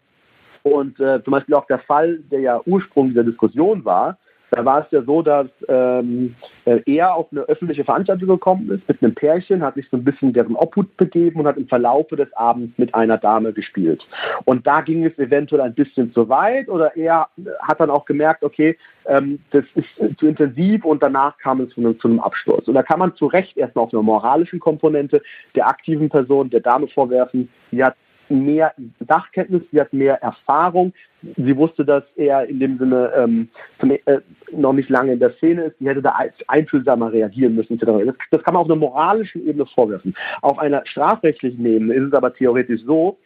und 0.63 0.99
äh, 0.99 1.23
zum 1.23 1.31
Beispiel 1.31 1.55
auch 1.55 1.67
der 1.67 1.79
Fall, 1.79 2.19
der 2.31 2.41
ja 2.41 2.61
Ursprung 2.65 3.09
dieser 3.09 3.23
Diskussion 3.23 3.85
war, 3.85 4.17
da 4.51 4.65
war 4.65 4.81
es 4.81 4.91
ja 4.91 5.01
so, 5.03 5.21
dass 5.21 5.47
ähm, 5.67 6.35
äh, 6.65 6.81
er 6.85 7.15
auf 7.15 7.27
eine 7.31 7.41
öffentliche 7.41 7.83
Veranstaltung 7.83 8.27
gekommen 8.27 8.69
ist 8.71 8.87
mit 8.87 9.01
einem 9.01 9.13
Pärchen, 9.13 9.63
hat 9.63 9.75
sich 9.75 9.87
so 9.89 9.97
ein 9.97 10.03
bisschen 10.03 10.33
deren 10.33 10.55
Obhut 10.55 10.95
begeben 10.97 11.39
und 11.39 11.47
hat 11.47 11.57
im 11.57 11.67
Verlaufe 11.67 12.15
des 12.15 12.31
Abends 12.33 12.77
mit 12.77 12.93
einer 12.95 13.17
Dame 13.17 13.53
gespielt. 13.53 14.05
Und 14.45 14.65
da 14.65 14.81
ging 14.81 15.05
es 15.05 15.17
eventuell 15.17 15.61
ein 15.61 15.73
bisschen 15.73 16.13
zu 16.13 16.29
weit 16.29 16.67
oder 16.69 16.95
er 16.95 17.27
hat 17.61 17.79
dann 17.79 17.89
auch 17.89 18.05
gemerkt, 18.05 18.43
okay, 18.43 18.77
ähm, 19.05 19.39
das 19.51 19.65
ist 19.75 20.19
zu 20.19 20.27
intensiv 20.27 20.85
und 20.85 21.03
danach 21.03 21.37
kam 21.37 21.61
es 21.61 21.69
zu 21.73 21.81
einem, 21.81 21.99
zu 21.99 22.07
einem 22.07 22.19
Absturz. 22.19 22.67
Und 22.67 22.73
da 22.73 22.83
kann 22.83 22.99
man 22.99 23.15
zu 23.15 23.27
Recht 23.27 23.57
erstmal 23.57 23.85
auf 23.85 23.93
einer 23.93 24.03
moralischen 24.03 24.59
Komponente 24.59 25.21
der 25.55 25.67
aktiven 25.67 26.09
Person, 26.09 26.49
der 26.49 26.61
Dame 26.61 26.87
vorwerfen, 26.87 27.49
sie 27.71 27.83
hat 27.83 27.95
mehr 28.29 28.73
Sachkenntnis, 29.07 29.63
sie 29.71 29.79
hat 29.79 29.93
mehr 29.93 30.21
Erfahrung. 30.21 30.93
Sie 31.35 31.57
wusste, 31.57 31.83
dass 31.83 32.03
er 32.15 32.45
in 32.45 32.59
dem 32.59 32.77
Sinne 32.77 33.11
ähm, 33.15 33.49
äh, 34.05 34.19
noch 34.51 34.73
nicht 34.73 34.89
lange 34.89 35.13
in 35.13 35.19
der 35.19 35.33
Szene 35.33 35.63
ist. 35.63 35.79
Sie 35.79 35.87
hätte 35.87 36.01
da 36.01 36.15
einfühlsamer 36.47 37.11
reagieren 37.11 37.55
müssen. 37.55 37.77
Das, 37.77 38.15
das 38.31 38.43
kann 38.43 38.53
man 38.53 38.61
auf 38.61 38.67
einer 38.67 38.75
moralischen 38.75 39.45
Ebene 39.47 39.65
vorwerfen. 39.65 40.15
Auf 40.41 40.59
einer 40.59 40.85
strafrechtlichen 40.85 41.65
Ebene 41.65 41.93
ist 41.93 42.07
es 42.07 42.13
aber 42.13 42.33
theoretisch 42.33 42.81
so, 42.85 43.17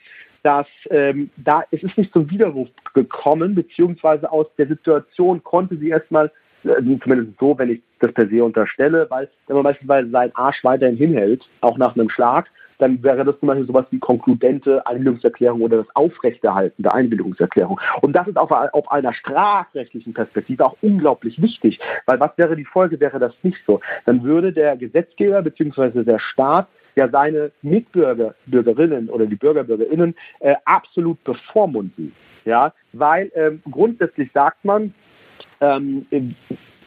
dass 0.43 0.67
ähm, 0.89 1.29
da 1.37 1.63
es 1.71 1.81
ist 1.83 1.97
nicht 1.97 2.11
zum 2.11 2.29
Widerruf 2.29 2.67
gekommen, 2.93 3.55
beziehungsweise 3.55 4.29
aus 4.31 4.47
der 4.57 4.67
Situation 4.67 5.41
konnte 5.43 5.77
sie 5.77 5.89
erstmal 5.89 6.31
äh, 6.63 6.81
zumindest 7.01 7.39
so, 7.39 7.57
wenn 7.57 7.71
ich 7.71 7.81
das 7.99 8.11
per 8.11 8.27
se 8.27 8.43
unterstelle, 8.43 9.07
weil 9.09 9.29
wenn 9.47 9.55
man 9.55 9.63
beispielsweise 9.63 10.09
seinen 10.09 10.35
Arsch 10.35 10.63
weiterhin 10.63 10.97
hinhält, 10.97 11.47
auch 11.61 11.77
nach 11.77 11.95
einem 11.95 12.09
Schlag, 12.09 12.49
dann 12.77 13.01
wäre 13.03 13.23
das 13.23 13.39
zum 13.39 13.47
Beispiel 13.47 13.67
sowas 13.67 13.85
wie 13.91 13.99
konkludente 13.99 14.85
Einwilligungserklärung 14.85 15.61
oder 15.61 15.77
das 15.77 15.95
Aufrechterhalten 15.95 16.83
der 16.83 16.93
Einwilligungserklärung. 16.93 17.79
Und 18.01 18.13
das 18.13 18.27
ist 18.27 18.37
auf, 18.37 18.51
auf 18.51 18.91
einer 18.91 19.13
strafrechtlichen 19.13 20.13
Perspektive 20.13 20.65
auch 20.65 20.75
unglaublich 20.81 21.41
wichtig, 21.41 21.79
weil 22.05 22.19
was 22.19 22.37
wäre 22.37 22.55
die 22.55 22.65
Folge, 22.65 22.99
wäre 22.99 23.19
das 23.19 23.33
nicht 23.43 23.59
so? 23.65 23.79
Dann 24.05 24.23
würde 24.23 24.53
der 24.53 24.77
Gesetzgeber 24.77 25.41
bzw. 25.41 26.03
der 26.03 26.19
Staat 26.19 26.67
ja 26.95 27.09
seine 27.09 27.51
Mitbürger, 27.61 28.35
Bürgerinnen 28.45 29.09
oder 29.09 29.25
die 29.25 29.35
Bürger, 29.35 29.63
Bürgerinnen 29.63 30.15
äh, 30.39 30.55
absolut 30.65 31.23
bevormunden. 31.23 32.13
Ja, 32.45 32.73
weil 32.91 33.31
ähm, 33.35 33.61
grundsätzlich 33.71 34.29
sagt 34.33 34.65
man, 34.65 34.93
ähm, 35.61 36.05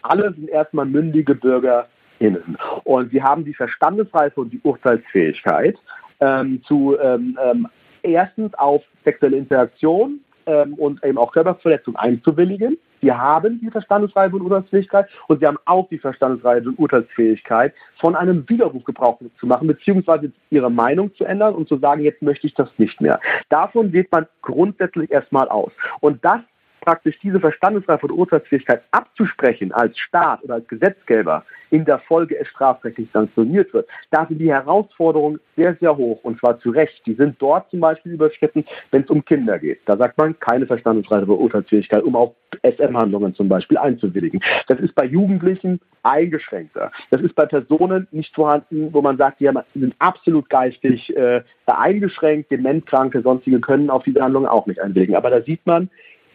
alle 0.03 0.32
sind 0.34 0.51
erstmal 0.51 0.84
mündige 0.84 1.34
Bürger 1.34 1.89
innen. 2.19 2.57
Und 2.85 3.11
sie 3.11 3.23
haben 3.23 3.45
die 3.45 3.55
Verstandesreife 3.55 4.41
und 4.41 4.53
die 4.53 4.61
Urteilsfähigkeit 4.62 5.77
ähm, 6.21 6.62
zu 6.64 6.97
ähm, 6.99 7.39
ähm, 7.43 7.69
erstens 8.03 8.55
auf 8.55 8.83
sexuelle 9.05 9.37
Interaktion 9.37 10.21
ähm, 10.47 10.75
und 10.75 11.05
eben 11.05 11.19
auch 11.19 11.33
Körperverletzung 11.33 11.97
einzuwilligen. 11.97 12.79
Sie 13.03 13.12
haben 13.12 13.61
die 13.61 13.71
Verstandesreife 13.71 14.37
und 14.37 14.43
Urteilsfähigkeit 14.43 15.07
und 15.29 15.41
sie 15.41 15.47
haben 15.47 15.59
auch 15.67 15.89
die 15.91 15.99
Verstandesreife 15.99 16.69
und 16.69 16.79
Urteilsfähigkeit, 16.79 17.75
von 18.01 18.17
einem 18.17 18.49
Widerruf 18.49 18.85
Gebrauch 18.85 19.21
zu 19.39 19.47
machen, 19.47 19.69
beziehungsweise 19.69 20.33
ihre 20.51 20.71
Meinung 20.71 21.14
zu 21.14 21.25
ändern 21.25 21.55
und 21.55 21.69
zu 21.69 21.77
sagen, 21.77 22.03
jetzt 22.03 22.23
möchte 22.23 22.47
ich 22.47 22.55
das 22.55 22.69
nicht 22.79 23.01
mehr. 23.01 23.21
Davon 23.49 23.93
geht 23.93 24.11
man 24.11 24.27
grundsätzlich 24.41 25.11
erstmal 25.11 25.49
aus. 25.49 25.73
Und 26.01 26.25
das 26.25 26.41
praktisch 26.87 27.18
diese 27.20 27.41
Verstandesreife 27.41 28.07
und 28.07 28.12
Urteilsfähigkeit 28.12 28.82
abzusprechen 28.93 29.72
als 29.72 29.99
Staat 29.99 30.43
oder 30.45 30.55
als 30.55 30.68
Gesetzgeber 30.68 31.45
in 31.70 31.84
der 31.84 31.99
Folge 31.99 32.39
es 32.39 32.47
strafrechtlich 32.47 33.09
sanktioniert 33.12 33.74
wird. 33.74 33.89
Da 34.12 34.24
sind 34.26 34.39
die 34.39 34.53
Herausforderungen 34.53 35.41
sehr, 35.57 35.74
sehr 35.80 35.97
hoch 35.97 36.20
und 36.22 36.39
zwar 36.39 36.61
zu 36.61 36.70
Recht. 36.70 37.05
Die 37.05 37.14
sind 37.14 37.37
dort 37.41 37.68
zum 37.70 37.80
Beispiel 37.80 38.12
überschritten, 38.12 38.64
wenn 38.93 39.03
es 39.03 39.11
um 39.11 39.24
Kinder 39.24 39.59
geht. 39.59 39.80
Da 39.87 39.97
sagt 39.97 40.16
man 40.16 40.39
keine 40.39 40.66
Verstandesreife 40.66 41.26
oder 41.26 41.41
Urteilsfähigkeit, 41.41 42.05
um 42.05 42.14
auf 42.14 42.34
SM-Handlungen 42.62 43.34
zum 43.34 43.49
Beispiel 43.49 43.78
einzuwilligen. 43.78 44.41
Das 44.68 44.78
ist 44.78 44.95
bei 44.95 45.05
Jugendlichen 45.05 45.80
eingeschränkter. 46.05 46.93
Das 47.11 47.20
ist 47.20 47.34
bei 47.34 47.47
Personen 47.47 48.07
nicht 48.12 48.32
vorhanden, 48.32 48.91
wo 48.93 49.03
man 49.03 49.16
sagt, 49.16 49.41
die 49.41 49.51
sind 49.74 49.97
absolut 49.99 50.49
geistig 50.49 51.14
äh, 51.16 51.43
eingeschränkt, 51.66 52.53
Dementkranke, 52.53 53.22
sonstige 53.22 53.61
können 53.61 53.91
auf 53.91 54.05
diese 54.05 54.22
Handlungen 54.22 54.47
auch 54.47 54.66
nicht 54.66 54.80
einwilligen. 54.80 55.16
Aber 55.16 55.30
da 55.30 55.43
sieht 55.43 55.66
man, 55.66 55.91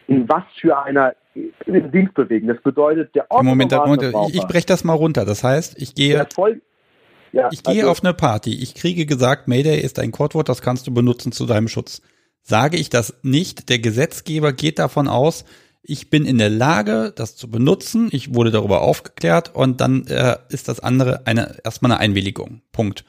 in 0.06 0.28
was 0.28 0.44
für 0.60 0.78
einer 0.78 1.14
Dings 1.66 2.12
bewegen. 2.12 2.48
Das 2.48 2.60
bedeutet, 2.62 3.14
der 3.14 3.26
Moment, 3.30 3.72
Moment, 3.72 4.02
ich, 4.02 4.36
ich 4.36 4.46
breche 4.46 4.66
das 4.66 4.84
mal 4.84 4.94
runter. 4.94 5.24
Das 5.24 5.42
heißt, 5.42 5.80
ich 5.80 5.94
gehe, 5.94 6.26
voll, 6.34 6.60
ja, 7.32 7.48
ich 7.50 7.62
gehe 7.62 7.80
also, 7.80 7.90
auf 7.90 8.04
eine 8.04 8.14
Party. 8.14 8.54
Ich 8.62 8.74
kriege 8.74 9.06
gesagt, 9.06 9.48
Mayday 9.48 9.80
ist 9.80 9.98
ein 9.98 10.12
Codewort, 10.12 10.48
das 10.48 10.60
kannst 10.60 10.86
du 10.86 10.94
benutzen 10.94 11.32
zu 11.32 11.46
deinem 11.46 11.68
Schutz. 11.68 12.02
Sage 12.42 12.76
ich 12.76 12.90
das 12.90 13.18
nicht, 13.22 13.68
der 13.68 13.78
Gesetzgeber 13.78 14.52
geht 14.52 14.78
davon 14.78 15.08
aus, 15.08 15.44
ich 15.84 16.10
bin 16.10 16.26
in 16.26 16.38
der 16.38 16.50
Lage, 16.50 17.12
das 17.14 17.36
zu 17.36 17.50
benutzen, 17.50 18.08
ich 18.12 18.34
wurde 18.34 18.50
darüber 18.50 18.82
aufgeklärt 18.82 19.52
und 19.54 19.80
dann 19.80 20.06
äh, 20.06 20.36
ist 20.48 20.68
das 20.68 20.78
andere 20.80 21.26
eine 21.26 21.56
erstmal 21.64 21.92
eine 21.92 22.00
Einwilligung. 22.00 22.62
Punkt 22.70 23.04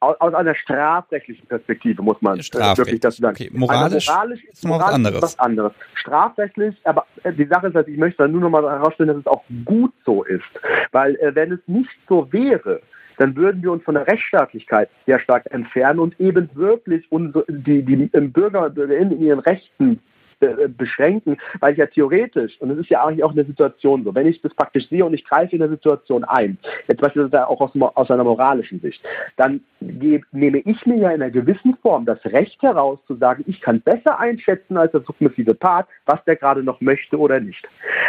aus, 0.00 0.16
aus 0.20 0.34
einer 0.34 0.54
strafrechtlichen 0.54 1.46
Perspektive 1.46 2.02
muss 2.02 2.20
man 2.20 2.38
wirklich 2.38 3.00
das 3.00 3.16
sagen. 3.16 3.36
Okay. 3.36 3.50
Moralisch, 3.52 4.08
also 4.08 4.18
moralisch 4.18 4.44
ist 4.44 4.64
moralisch 4.64 4.86
was 4.86 4.94
anderes. 4.94 5.22
was 5.22 5.38
anderes. 5.38 5.72
Strafrechtlich, 5.94 6.76
aber 6.84 7.06
äh, 7.22 7.32
die 7.32 7.46
Sache 7.46 7.68
ist, 7.68 7.76
dass 7.76 7.88
ich 7.88 7.96
möchte 7.96 8.28
nur 8.28 8.42
noch 8.42 8.50
mal 8.50 8.62
herausstellen, 8.62 9.08
dass 9.08 9.18
es 9.18 9.26
auch 9.26 9.42
gut 9.64 9.92
so 10.04 10.22
ist. 10.24 10.44
Weil 10.92 11.16
äh, 11.16 11.34
wenn 11.34 11.52
es 11.52 11.60
nicht 11.66 11.90
so 12.08 12.30
wäre, 12.32 12.80
dann 13.18 13.34
würden 13.34 13.62
wir 13.62 13.72
uns 13.72 13.82
von 13.84 13.94
der 13.94 14.06
Rechtsstaatlichkeit 14.06 14.90
sehr 15.06 15.18
stark 15.20 15.46
entfernen 15.50 16.00
und 16.00 16.20
eben 16.20 16.50
wirklich 16.54 17.10
unsere, 17.10 17.44
die, 17.48 17.82
die 17.82 17.96
Bürger 17.96 18.66
und 18.66 18.74
Bürgerinnen 18.74 19.12
in 19.12 19.22
ihren 19.22 19.38
Rechten 19.40 20.00
äh, 20.40 20.68
beschränken, 20.68 21.38
weil 21.60 21.72
ich 21.72 21.78
ja 21.78 21.86
theoretisch, 21.86 22.60
und 22.60 22.70
es 22.70 22.78
ist 22.78 22.90
ja 22.90 23.02
eigentlich 23.02 23.24
auch 23.24 23.32
eine 23.32 23.44
Situation 23.44 24.04
so, 24.04 24.14
wenn 24.14 24.26
ich 24.26 24.42
das 24.42 24.52
praktisch 24.52 24.86
sehe 24.88 25.04
und 25.04 25.14
ich 25.14 25.24
greife 25.24 25.52
in 25.52 25.60
der 25.60 25.70
Situation 25.70 26.24
ein, 26.24 26.58
jetzt 26.88 27.00
beispielsweise 27.00 27.48
auch 27.48 27.60
aus, 27.60 27.70
aus 27.94 28.10
einer 28.10 28.24
moralischen 28.24 28.80
Sicht, 28.80 29.02
dann 29.36 29.62
nehme 29.80 30.58
ich 30.58 30.84
mir 30.84 30.96
ja 30.96 31.10
in 31.10 31.22
einer 31.22 31.30
gewissen 31.30 31.76
Form 31.82 32.04
das 32.04 32.22
Recht 32.26 32.60
heraus 32.60 32.98
zu 33.06 33.14
sagen, 33.14 33.44
ich 33.46 33.62
kann 33.62 33.80
besser 33.80 34.18
einschätzen 34.18 34.76
als 34.76 34.92
der 34.92 35.00
submissive 35.02 35.54
Part, 35.54 35.88
was 36.04 36.22
der 36.24 36.36
gerade 36.36 36.62
noch 36.62 36.82
möchte 36.82 37.18
oder 37.18 37.40
nicht. 37.40 37.66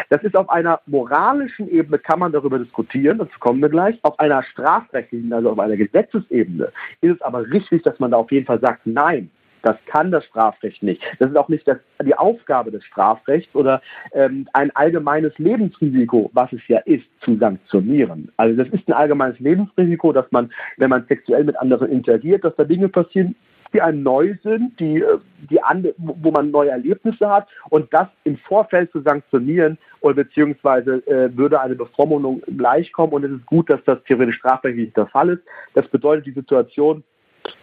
Das 0.09 0.21
ist 0.23 0.35
auf 0.35 0.49
einer 0.49 0.81
moralischen 0.85 1.69
Ebene, 1.69 1.97
kann 1.97 2.19
man 2.19 2.33
darüber 2.33 2.59
diskutieren, 2.59 3.19
dazu 3.19 3.39
kommen 3.39 3.61
wir 3.61 3.69
gleich. 3.69 3.97
Auf 4.01 4.19
einer 4.19 4.43
strafrechtlichen, 4.43 5.31
also 5.31 5.51
auf 5.51 5.59
einer 5.59 5.77
Gesetzesebene, 5.77 6.71
ist 6.99 7.15
es 7.15 7.21
aber 7.21 7.49
richtig, 7.49 7.83
dass 7.83 7.97
man 7.99 8.11
da 8.11 8.17
auf 8.17 8.31
jeden 8.31 8.45
Fall 8.45 8.59
sagt, 8.59 8.81
nein, 8.85 9.29
das 9.67 9.75
kann 9.85 10.11
das 10.11 10.23
Strafrecht 10.23 10.81
nicht. 10.81 11.01
Das 11.19 11.29
ist 11.29 11.35
auch 11.35 11.49
nicht 11.49 11.67
das, 11.67 11.77
die 12.01 12.15
Aufgabe 12.15 12.71
des 12.71 12.85
Strafrechts 12.85 13.53
oder 13.53 13.81
ähm, 14.13 14.47
ein 14.53 14.73
allgemeines 14.77 15.37
Lebensrisiko, 15.37 16.29
was 16.33 16.53
es 16.53 16.65
ja 16.69 16.79
ist, 16.85 17.03
zu 17.19 17.35
sanktionieren. 17.35 18.31
Also 18.37 18.55
das 18.63 18.73
ist 18.73 18.87
ein 18.87 18.93
allgemeines 18.93 19.37
Lebensrisiko, 19.39 20.13
dass 20.13 20.31
man, 20.31 20.53
wenn 20.77 20.89
man 20.89 21.05
sexuell 21.07 21.43
mit 21.43 21.57
anderen 21.57 21.89
interagiert, 21.91 22.45
dass 22.45 22.55
da 22.55 22.63
Dinge 22.63 22.87
passieren, 22.87 23.35
die 23.73 23.81
einem 23.81 24.03
neu 24.03 24.35
sind, 24.41 24.79
die, 24.79 25.01
äh, 25.01 25.17
die 25.49 25.61
ande, 25.61 25.93
wo 25.97 26.31
man 26.31 26.49
neue 26.49 26.69
Erlebnisse 26.69 27.29
hat 27.29 27.49
und 27.69 27.93
das 27.93 28.07
im 28.23 28.37
Vorfeld 28.37 28.89
zu 28.93 29.01
sanktionieren 29.01 29.77
oder 29.99 30.15
beziehungsweise 30.15 31.05
äh, 31.07 31.35
würde 31.35 31.59
eine 31.59 31.75
Bevormundung 31.75 32.41
gleichkommen 32.55 33.13
und 33.15 33.25
es 33.25 33.31
ist 33.31 33.45
gut, 33.45 33.69
dass 33.69 33.83
das 33.83 34.01
theoretisch 34.05 34.37
strafrechtlich 34.37 34.93
der 34.93 35.07
Fall 35.07 35.31
ist. 35.31 35.43
Das 35.73 35.85
bedeutet 35.89 36.25
die 36.25 36.31
Situation, 36.31 37.03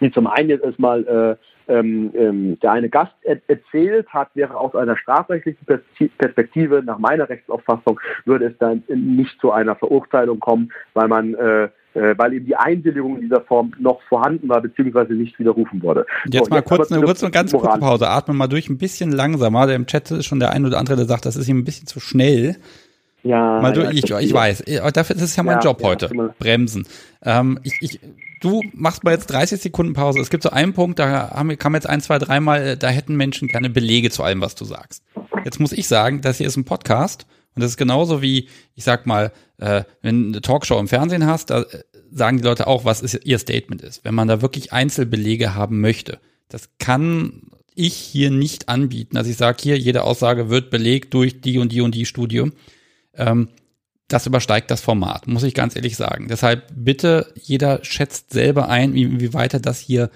die 0.01 0.11
zum 0.13 0.27
einen 0.27 0.51
jetzt 0.51 0.65
erstmal 0.65 1.07
äh, 1.07 1.73
ähm, 1.73 2.13
ähm, 2.15 2.61
der 2.61 2.73
eine 2.73 2.89
Gast 2.89 3.15
er 3.23 3.41
erzählt 3.49 4.07
hat, 4.09 4.29
wäre 4.35 4.57
aus 4.57 4.75
einer 4.75 4.97
strafrechtlichen 4.97 5.67
Perspektive, 6.19 6.83
nach 6.85 6.99
meiner 6.99 7.29
Rechtsauffassung, 7.29 7.99
würde 8.25 8.47
es 8.47 8.59
dann 8.59 8.83
nicht 8.89 9.41
zu 9.41 9.51
einer 9.51 9.75
Verurteilung 9.75 10.41
kommen, 10.41 10.73
weil 10.93 11.09
man 11.09 11.35
äh, 11.35 11.69
äh, 11.95 12.19
weil 12.19 12.33
eben 12.33 12.47
die 12.47 12.57
Einwilligung 12.57 13.17
in 13.17 13.23
dieser 13.23 13.41
Form 13.43 13.73
noch 13.79 14.03
vorhanden 14.09 14.49
war, 14.49 14.61
beziehungsweise 14.61 15.13
nicht 15.13 15.39
widerrufen 15.39 15.81
wurde. 15.83 16.05
Jetzt 16.27 16.47
so, 16.47 16.51
mal 16.51 16.57
jetzt 16.57 16.69
kurz, 16.69 16.91
eine, 16.91 17.05
kurz 17.05 17.23
eine 17.23 17.31
ganz 17.31 17.53
kurze 17.53 17.79
Pause. 17.79 18.09
Atme 18.09 18.35
mal 18.35 18.49
durch, 18.49 18.69
ein 18.69 18.79
bisschen 18.79 19.13
langsamer. 19.13 19.67
Der 19.67 19.77
Im 19.77 19.87
Chat 19.87 20.11
ist 20.11 20.27
schon 20.27 20.41
der 20.41 20.51
eine 20.51 20.67
oder 20.67 20.79
andere, 20.79 20.97
der 20.97 21.07
sagt, 21.07 21.25
das 21.25 21.37
ist 21.37 21.49
ihm 21.49 21.59
ein 21.59 21.65
bisschen 21.65 21.87
zu 21.87 22.01
schnell. 22.01 22.57
Ja, 23.23 23.61
mal 23.61 23.73
durch, 23.73 23.87
ja, 23.87 24.19
ich, 24.19 24.27
ich 24.27 24.35
weiß. 24.35 24.65
Dafür 24.93 25.17
ist 25.17 25.23
es 25.23 25.37
ja 25.37 25.45
mein 25.45 25.59
ja, 25.59 25.63
Job 25.63 25.81
ja, 25.81 25.89
heute. 25.89 26.11
Bremsen. 26.39 26.87
Ähm, 27.23 27.61
ich, 27.63 27.75
ich, 27.81 28.01
du 28.45 28.63
machst 28.75 29.05
mal 29.05 29.13
jetzt 29.13 29.27
30 29.29 29.61
Sekunden 29.61 29.95
Pause. 29.95 30.21
Es 30.21 30.31
gibt 30.31 30.43
so 30.43 30.51
einen 30.51 30.75
Punkt, 30.75 30.99
da 30.99 31.31
haben, 31.31 31.57
kam 31.57 31.75
jetzt 31.75 31.89
ein, 31.89 32.01
zwei, 32.01 32.19
dreimal, 32.19 32.63
äh, 32.63 32.77
da 32.77 32.89
hätten 32.89 33.17
Menschen 33.17 33.49
gerne 33.49 33.71
Belege 33.71 34.11
zu 34.11 34.23
allem, 34.23 34.41
was 34.41 34.55
du 34.55 34.65
sagst. 34.65 35.03
Jetzt 35.45 35.61
muss 35.61 35.73
ich 35.73 35.89
sagen, 35.89 36.21
das 36.21 36.39
hier 36.39 36.47
ist 36.47 36.57
ein 36.57 36.65
Podcast 36.65 37.27
und 37.55 37.63
das 37.63 37.73
ist 37.73 37.77
genauso 37.77 38.21
wie, 38.21 38.49
ich 38.75 38.85
sag 38.85 39.07
mal, 39.07 39.33
äh, 39.59 39.85
wenn 40.03 40.25
du 40.25 40.29
eine 40.29 40.41
Talkshow 40.43 40.79
im 40.79 40.89
Fernsehen 40.89 41.27
hast, 41.27 41.51
da 41.51 41.63
äh, 41.63 41.83
sagen 42.11 42.37
die 42.37 42.45
Leute 42.45 42.67
auch, 42.67 42.85
was 42.85 43.01
ist, 43.01 43.25
ihr 43.25 43.39
Statement 43.39 43.83
ist. 43.83 44.05
Wenn 44.05 44.15
man 44.15 44.29
da 44.29 44.43
wirklich 44.43 44.73
Einzelbelege 44.73 45.55
haben 45.55 45.81
möchte, 45.81 46.21
das 46.49 46.69
kann 46.79 47.51
ich 47.75 47.95
hier 47.95 48.31
nicht 48.31 48.69
anbieten. 48.69 49.17
Also 49.17 49.31
ich 49.31 49.37
sage 49.37 49.59
hier, 49.61 49.79
jede 49.79 50.05
Aussage 50.05 50.51
wird 50.51 50.71
belegt 50.71 51.15
durch 51.15 51.41
die 51.41 51.59
und 51.59 51.73
die 51.73 51.81
und 51.81 51.95
die 51.95 52.07
Studie. 52.07 52.51
Ähm, 53.17 53.49
das 54.09 54.27
übersteigt 54.27 54.71
das 54.71 54.81
Format, 54.81 55.27
muss 55.27 55.43
ich 55.43 55.55
ganz 55.55 55.77
ehrlich 55.77 55.97
sagen. 55.97 56.29
Deshalb 56.29 56.65
bitte, 56.75 57.33
jeder 57.41 57.85
schätzt 57.85 58.33
selber 58.33 58.69
ein, 58.69 58.95
wie, 58.95 59.21
wie 59.21 59.33
weit 59.33 59.55
er 59.55 59.61
das 59.61 59.81
hier, 59.81 60.11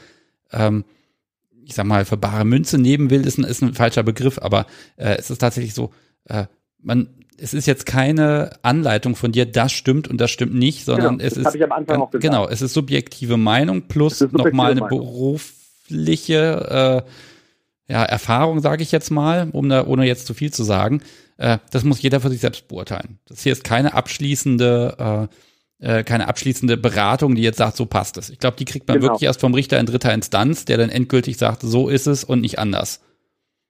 ähm, 0.52 0.84
ich 1.64 1.74
sag 1.74 1.86
mal, 1.86 2.04
für 2.04 2.16
bare 2.16 2.44
Münze 2.44 2.78
nehmen 2.78 3.10
will, 3.10 3.26
ist 3.26 3.38
ein, 3.38 3.44
ist 3.44 3.62
ein 3.62 3.74
falscher 3.74 4.02
Begriff, 4.02 4.38
aber 4.38 4.66
äh, 4.96 5.16
es 5.16 5.30
ist 5.30 5.38
tatsächlich 5.38 5.74
so, 5.74 5.92
äh, 6.24 6.44
man, 6.80 7.08
es 7.38 7.54
ist 7.54 7.66
jetzt 7.66 7.86
keine 7.86 8.50
Anleitung 8.62 9.16
von 9.16 9.32
dir, 9.32 9.46
das 9.46 9.72
stimmt 9.72 10.08
und 10.08 10.20
das 10.20 10.30
stimmt 10.30 10.54
nicht, 10.54 10.84
sondern 10.84 11.18
genau, 11.18 11.26
es 11.26 11.36
ist 11.36 11.58
genau, 12.20 12.48
es 12.48 12.62
ist 12.62 12.74
subjektive 12.74 13.36
Meinung 13.36 13.82
plus 13.82 14.20
nochmal 14.20 14.72
eine 14.72 14.82
Meinung. 14.82 14.98
berufliche 14.98 17.04
äh, 17.88 17.92
ja, 17.92 18.02
Erfahrung, 18.02 18.60
sage 18.60 18.82
ich 18.82 18.92
jetzt 18.92 19.10
mal, 19.10 19.48
um 19.52 19.68
da, 19.68 19.86
ohne 19.86 20.06
jetzt 20.06 20.26
zu 20.26 20.34
viel 20.34 20.52
zu 20.52 20.62
sagen. 20.62 21.00
Äh, 21.38 21.58
das 21.70 21.84
muss 21.84 22.02
jeder 22.02 22.20
für 22.20 22.30
sich 22.30 22.40
selbst 22.40 22.68
beurteilen. 22.68 23.18
Das 23.26 23.42
hier 23.42 23.52
ist 23.52 23.64
keine 23.64 23.94
abschließende, 23.94 25.28
äh, 25.80 26.00
äh, 26.00 26.04
keine 26.04 26.28
abschließende 26.28 26.76
Beratung, 26.76 27.34
die 27.34 27.42
jetzt 27.42 27.58
sagt, 27.58 27.76
so 27.76 27.86
passt 27.86 28.18
es. 28.18 28.28
Ich 28.28 28.38
glaube, 28.38 28.56
die 28.58 28.64
kriegt 28.64 28.86
man 28.86 28.98
genau. 28.98 29.12
wirklich 29.12 29.26
erst 29.26 29.40
vom 29.40 29.54
Richter 29.54 29.78
in 29.78 29.86
dritter 29.86 30.12
Instanz, 30.12 30.64
der 30.64 30.76
dann 30.76 30.90
endgültig 30.90 31.38
sagt, 31.38 31.62
so 31.62 31.88
ist 31.88 32.06
es 32.06 32.24
und 32.24 32.40
nicht 32.40 32.58
anders. 32.58 33.00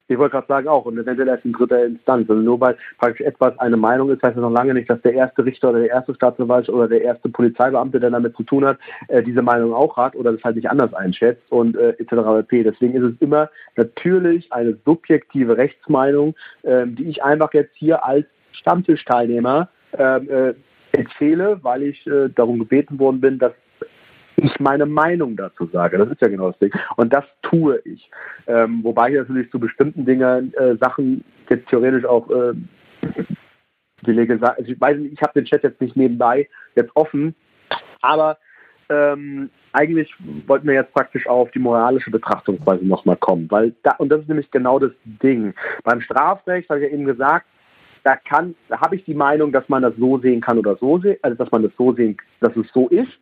Ich 0.08 0.18
wollte 0.18 0.32
gerade 0.32 0.46
sagen 0.46 0.68
auch, 0.68 0.86
und 0.86 0.98
eventuell 0.98 1.28
erst 1.28 1.44
in 1.44 1.52
dritter 1.52 1.84
Instanz. 1.84 2.28
Also 2.28 2.42
nur 2.42 2.58
weil 2.60 2.76
praktisch 2.98 3.26
etwas 3.26 3.58
eine 3.58 3.76
Meinung 3.76 4.10
ist, 4.10 4.22
heißt 4.22 4.36
das 4.36 4.42
noch 4.42 4.50
lange 4.50 4.72
nicht, 4.72 4.88
dass 4.88 5.00
der 5.02 5.12
erste 5.12 5.44
Richter 5.44 5.70
oder 5.70 5.80
der 5.80 5.90
erste 5.90 6.14
Staatsanwalt 6.14 6.68
oder 6.70 6.88
der 6.88 7.02
erste 7.02 7.28
Polizeibeamte, 7.28 8.00
der 8.00 8.10
damit 8.10 8.34
zu 8.34 8.42
tun 8.42 8.64
hat, 8.64 8.78
äh, 9.08 9.22
diese 9.22 9.42
Meinung 9.42 9.74
auch 9.74 9.96
hat 9.98 10.16
oder 10.16 10.32
das 10.32 10.42
halt 10.42 10.56
nicht 10.56 10.70
anders 10.70 10.94
einschätzt 10.94 11.42
und 11.50 11.76
äh, 11.76 11.90
etc. 11.98 12.46
Deswegen 12.50 12.94
ist 12.94 13.14
es 13.14 13.20
immer 13.20 13.50
natürlich 13.76 14.50
eine 14.50 14.78
subjektive 14.84 15.56
Rechtsmeinung, 15.56 16.34
äh, 16.62 16.86
die 16.86 17.08
ich 17.08 17.22
einfach 17.22 17.52
jetzt 17.52 17.76
hier 17.76 18.04
als 18.04 18.26
Stammtischteilnehmer 18.52 19.68
ähm, 19.96 20.28
äh, 20.30 20.54
erzähle, 20.92 21.58
weil 21.62 21.82
ich 21.82 22.06
äh, 22.06 22.28
darum 22.34 22.58
gebeten 22.58 22.98
worden 22.98 23.20
bin, 23.20 23.38
dass 23.38 23.52
ich 24.40 24.60
meine 24.60 24.86
Meinung 24.86 25.36
dazu 25.36 25.66
sage. 25.66 25.98
Das 25.98 26.08
ist 26.10 26.20
ja 26.20 26.28
genau 26.28 26.50
das 26.50 26.58
Ding. 26.58 26.72
Und 26.96 27.12
das 27.12 27.24
tue 27.42 27.80
ich. 27.84 28.10
Ähm, 28.46 28.80
wobei 28.82 29.10
ich 29.10 29.16
natürlich 29.16 29.50
zu 29.50 29.58
bestimmten 29.58 30.04
Dingen 30.04 30.54
äh, 30.54 30.76
Sachen 30.76 31.24
jetzt 31.50 31.68
theoretisch 31.68 32.04
auch 32.04 32.28
äh, 32.30 32.54
Belege 34.02 34.38
sagen. 34.38 34.56
Also 34.58 34.72
ich 34.72 34.80
weiß 34.80 34.98
nicht, 34.98 35.14
ich 35.14 35.22
habe 35.22 35.32
den 35.34 35.44
Chat 35.44 35.64
jetzt 35.64 35.80
nicht 35.80 35.96
nebenbei 35.96 36.48
jetzt 36.76 36.94
offen, 36.94 37.34
aber 38.00 38.38
ähm, 38.88 39.50
eigentlich 39.72 40.14
wollten 40.46 40.66
wir 40.66 40.74
jetzt 40.74 40.94
praktisch 40.94 41.26
auf 41.26 41.50
die 41.50 41.58
moralische 41.58 42.10
Betrachtungsweise 42.10 42.86
nochmal 42.86 43.16
kommen, 43.16 43.50
weil 43.50 43.74
da, 43.82 43.96
und 43.98 44.08
das 44.08 44.22
ist 44.22 44.28
nämlich 44.28 44.50
genau 44.50 44.78
das 44.78 44.92
Ding. 45.04 45.52
Beim 45.84 46.00
Strafrecht, 46.00 46.70
habe 46.70 46.80
ich 46.80 46.86
ja 46.86 46.94
eben 46.94 47.04
gesagt, 47.04 47.46
da 48.04 48.16
kann, 48.16 48.54
da 48.68 48.80
habe 48.80 48.96
ich 48.96 49.04
die 49.04 49.14
Meinung, 49.14 49.52
dass 49.52 49.68
man 49.68 49.82
das 49.82 49.94
so 49.96 50.18
sehen 50.18 50.40
kann 50.40 50.58
oder 50.58 50.76
so 50.76 50.98
sehen, 50.98 51.16
also 51.22 51.36
dass 51.36 51.50
man 51.50 51.62
das 51.62 51.72
so 51.76 51.92
sehen, 51.92 52.16
dass 52.40 52.56
es 52.56 52.66
so 52.72 52.88
ist. 52.88 53.18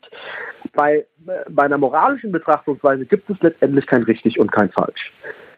Bei, 0.74 1.06
bei 1.48 1.64
einer 1.64 1.78
moralischen 1.78 2.32
Betrachtungsweise 2.32 3.06
gibt 3.06 3.28
es 3.30 3.36
letztendlich 3.40 3.86
kein 3.86 4.02
richtig 4.04 4.38
und 4.38 4.52
kein 4.52 4.70
falsch. 4.70 5.12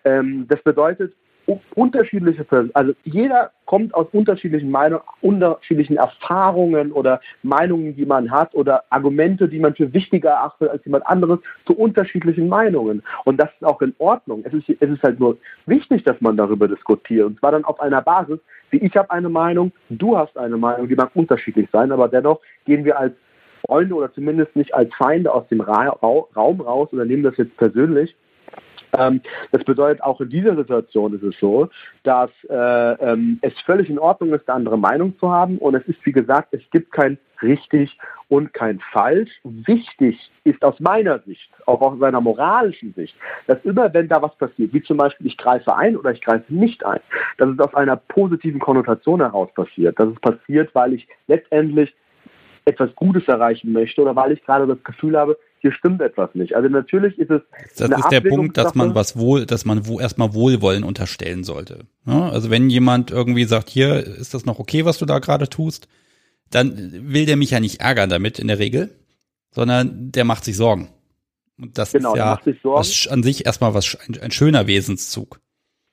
Ähm, 0.04 0.46
das 0.48 0.62
bedeutet, 0.62 1.14
unterschiedliche 1.74 2.44
also 2.74 2.92
jeder 3.04 3.50
kommt 3.64 3.94
aus 3.94 4.06
unterschiedlichen 4.12 4.70
Meinungen, 4.70 5.02
unterschiedlichen 5.20 5.96
Erfahrungen 5.96 6.92
oder 6.92 7.20
Meinungen, 7.42 7.96
die 7.96 8.04
man 8.04 8.30
hat 8.30 8.54
oder 8.54 8.84
Argumente, 8.90 9.48
die 9.48 9.58
man 9.58 9.74
für 9.74 9.92
wichtiger 9.92 10.30
erachtet 10.30 10.70
als 10.70 10.84
jemand 10.84 11.06
anderes, 11.06 11.38
zu 11.66 11.74
unterschiedlichen 11.74 12.48
Meinungen. 12.48 13.02
Und 13.24 13.38
das 13.38 13.48
ist 13.52 13.64
auch 13.64 13.80
in 13.80 13.94
Ordnung. 13.98 14.42
Es 14.44 14.52
ist, 14.52 14.68
es 14.68 14.90
ist 14.90 15.02
halt 15.02 15.20
nur 15.20 15.38
wichtig, 15.66 16.04
dass 16.04 16.20
man 16.20 16.36
darüber 16.36 16.68
diskutiert. 16.68 17.26
Und 17.26 17.38
zwar 17.38 17.52
dann 17.52 17.64
auf 17.64 17.80
einer 17.80 18.02
Basis, 18.02 18.40
wie 18.70 18.78
ich 18.78 18.96
habe 18.96 19.10
eine 19.10 19.28
Meinung, 19.28 19.72
du 19.88 20.16
hast 20.16 20.36
eine 20.36 20.56
Meinung, 20.56 20.88
die 20.88 20.96
mag 20.96 21.10
unterschiedlich 21.14 21.68
sein, 21.72 21.92
aber 21.92 22.08
dennoch 22.08 22.40
gehen 22.66 22.84
wir 22.84 22.98
als 22.98 23.14
Freunde 23.66 23.94
oder 23.94 24.12
zumindest 24.12 24.54
nicht 24.54 24.74
als 24.74 24.94
Feinde 24.94 25.32
aus 25.32 25.48
dem 25.48 25.60
Ra 25.60 25.88
Raum 25.88 26.60
raus 26.60 26.88
oder 26.92 27.04
nehmen 27.04 27.22
das 27.22 27.36
jetzt 27.36 27.56
persönlich. 27.56 28.14
Ähm, 28.96 29.20
das 29.52 29.64
bedeutet, 29.64 30.02
auch 30.02 30.20
in 30.20 30.30
dieser 30.30 30.56
Situation 30.56 31.14
ist 31.14 31.22
es 31.22 31.38
so, 31.40 31.68
dass 32.04 32.30
äh, 32.48 32.54
ähm, 32.54 33.38
es 33.42 33.52
völlig 33.64 33.90
in 33.90 33.98
Ordnung 33.98 34.32
ist, 34.32 34.48
eine 34.48 34.56
andere 34.56 34.78
Meinung 34.78 35.18
zu 35.18 35.30
haben. 35.30 35.58
Und 35.58 35.74
es 35.74 35.86
ist, 35.86 36.04
wie 36.04 36.12
gesagt, 36.12 36.48
es 36.52 36.62
gibt 36.70 36.92
kein 36.92 37.18
richtig 37.42 37.96
und 38.28 38.52
kein 38.52 38.80
falsch. 38.92 39.30
Wichtig 39.44 40.18
ist 40.44 40.62
aus 40.64 40.78
meiner 40.80 41.20
Sicht, 41.20 41.50
auch 41.66 41.80
aus 41.80 41.98
seiner 41.98 42.20
moralischen 42.20 42.94
Sicht, 42.94 43.14
dass 43.46 43.62
immer, 43.64 43.92
wenn 43.94 44.08
da 44.08 44.20
was 44.22 44.34
passiert, 44.36 44.72
wie 44.72 44.82
zum 44.82 44.96
Beispiel 44.96 45.26
ich 45.26 45.36
greife 45.36 45.74
ein 45.76 45.96
oder 45.96 46.10
ich 46.10 46.20
greife 46.20 46.52
nicht 46.52 46.84
ein, 46.84 47.00
dass 47.36 47.50
es 47.50 47.58
aus 47.58 47.74
einer 47.74 47.96
positiven 47.96 48.60
Konnotation 48.60 49.20
heraus 49.20 49.52
passiert. 49.54 49.98
Dass 49.98 50.08
es 50.08 50.20
passiert, 50.20 50.74
weil 50.74 50.94
ich 50.94 51.06
letztendlich 51.26 51.94
etwas 52.64 52.94
Gutes 52.96 53.26
erreichen 53.28 53.72
möchte 53.72 54.02
oder 54.02 54.14
weil 54.14 54.32
ich 54.32 54.44
gerade 54.44 54.66
das 54.66 54.82
Gefühl 54.84 55.16
habe, 55.16 55.38
hier 55.60 55.72
stimmt 55.72 56.00
etwas 56.00 56.34
nicht. 56.34 56.54
Also 56.54 56.68
natürlich 56.68 57.18
ist 57.18 57.30
es. 57.30 57.42
Das 57.76 57.90
ist 57.90 58.08
der 58.10 58.20
Punkt, 58.20 58.56
dass 58.56 58.74
man 58.74 58.94
was 58.94 59.16
wohl, 59.16 59.46
dass 59.46 59.64
man 59.64 59.86
wo 59.86 60.00
erstmal 60.00 60.34
Wohlwollen 60.34 60.84
unterstellen 60.84 61.44
sollte. 61.44 61.86
Ja, 62.06 62.28
also 62.30 62.50
wenn 62.50 62.70
jemand 62.70 63.10
irgendwie 63.10 63.44
sagt, 63.44 63.68
hier 63.68 63.96
ist 63.96 64.34
das 64.34 64.46
noch 64.46 64.58
okay, 64.58 64.84
was 64.84 64.98
du 64.98 65.06
da 65.06 65.18
gerade 65.18 65.48
tust, 65.48 65.88
dann 66.50 66.92
will 67.12 67.26
der 67.26 67.36
mich 67.36 67.50
ja 67.50 67.60
nicht 67.60 67.80
ärgern 67.80 68.10
damit 68.10 68.38
in 68.38 68.48
der 68.48 68.58
Regel, 68.58 68.90
sondern 69.50 70.12
der 70.12 70.24
macht 70.24 70.44
sich 70.44 70.56
Sorgen. 70.56 70.88
Und 71.60 71.76
das 71.76 71.92
genau, 71.92 72.12
ist 72.12 72.18
ja 72.18 72.40
was, 72.62 73.08
an 73.08 73.22
sich 73.22 73.46
erstmal 73.46 73.74
was 73.74 73.96
ein, 74.06 74.18
ein 74.20 74.30
schöner 74.30 74.66
Wesenszug. 74.66 75.40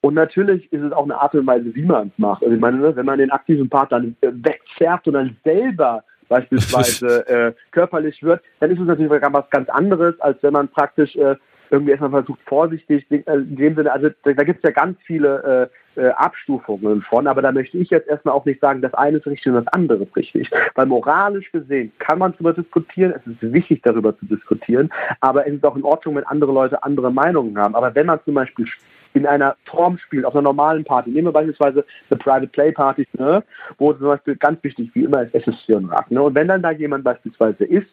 Und 0.01 0.13
natürlich 0.13 0.71
ist 0.71 0.83
es 0.83 0.91
auch 0.91 1.05
eine 1.05 1.19
Art 1.19 1.33
und 1.33 1.47
Weise, 1.47 1.73
wie 1.73 1.81
man 1.81 2.09
es 2.09 2.19
macht. 2.19 2.43
Also 2.43 2.53
ich 2.53 2.61
meine, 2.61 2.77
ne, 2.77 2.95
wenn 2.95 3.07
man 3.07 3.17
den 3.17 3.31
aktiven 3.31 3.67
Part 3.69 3.91
dann 3.91 4.15
wegzerrt 4.21 5.07
und 5.07 5.13
dann 5.13 5.35
selber 5.43 6.03
beispielsweise 6.27 7.27
äh, 7.27 7.53
körperlich 7.71 8.21
wird, 8.23 8.41
dann 8.59 8.71
ist 8.71 8.79
es 8.79 8.85
natürlich 8.85 9.11
was 9.11 9.49
ganz 9.49 9.69
anderes, 9.69 10.19
als 10.19 10.41
wenn 10.43 10.53
man 10.53 10.67
praktisch 10.67 11.15
äh, 11.15 11.35
irgendwie 11.69 11.91
erstmal 11.91 12.11
versucht, 12.11 12.39
vorsichtig, 12.45 13.05
äh, 13.09 13.21
in 13.27 13.55
dem 13.55 13.75
Sinne, 13.75 13.91
also 13.91 14.09
da, 14.23 14.31
gibt 14.43 14.63
es 14.63 14.69
ja 14.69 14.71
ganz 14.71 14.97
viele 15.05 15.69
äh, 15.95 16.01
äh, 16.01 16.09
Abstufungen 16.09 17.01
von, 17.01 17.27
aber 17.27 17.41
da 17.41 17.51
möchte 17.51 17.77
ich 17.77 17.89
jetzt 17.89 18.07
erstmal 18.07 18.35
auch 18.35 18.45
nicht 18.45 18.61
sagen, 18.61 18.81
das 18.81 18.93
eine 18.93 19.17
ist 19.17 19.27
richtig 19.27 19.47
und 19.47 19.65
das 19.65 19.73
andere 19.73 20.03
ist 20.03 20.15
richtig. 20.15 20.49
Weil 20.75 20.85
moralisch 20.85 21.51
gesehen 21.51 21.91
kann 21.99 22.19
man 22.19 22.33
darüber 22.33 22.53
diskutieren, 22.53 23.13
es 23.15 23.25
ist 23.27 23.53
wichtig, 23.53 23.81
darüber 23.83 24.17
zu 24.17 24.25
diskutieren, 24.25 24.91
aber 25.21 25.47
es 25.47 25.53
ist 25.53 25.65
auch 25.65 25.75
in 25.75 25.83
Ordnung, 25.83 26.15
wenn 26.15 26.25
andere 26.25 26.51
Leute 26.51 26.83
andere 26.83 27.11
Meinungen 27.11 27.57
haben. 27.57 27.75
Aber 27.75 27.93
wenn 27.95 28.07
man 28.07 28.19
zum 28.25 28.33
Beispiel 28.33 28.67
in 29.15 29.25
einer 29.25 29.55
Form 29.65 29.97
spielt, 29.97 30.25
auf 30.25 30.33
einer 30.33 30.43
normalen 30.43 30.83
Party. 30.83 31.09
Nehmen 31.09 31.27
wir 31.27 31.31
beispielsweise 31.31 31.85
eine 32.09 32.19
Private 32.19 32.47
Play 32.47 32.71
Party, 32.71 33.07
ne, 33.13 33.43
wo 33.77 33.93
zum 33.93 34.07
Beispiel 34.07 34.35
ganz 34.35 34.61
wichtig 34.63 34.91
wie 34.93 35.05
immer 35.05 35.23
ist 35.23 35.33
SSC 35.33 35.73
und 35.73 35.85
Rack. 35.85 36.11
Ne? 36.11 36.21
Und 36.21 36.35
wenn 36.35 36.49
dann 36.49 36.61
da 36.61 36.71
jemand 36.71 37.03
beispielsweise 37.05 37.63
ist, 37.63 37.87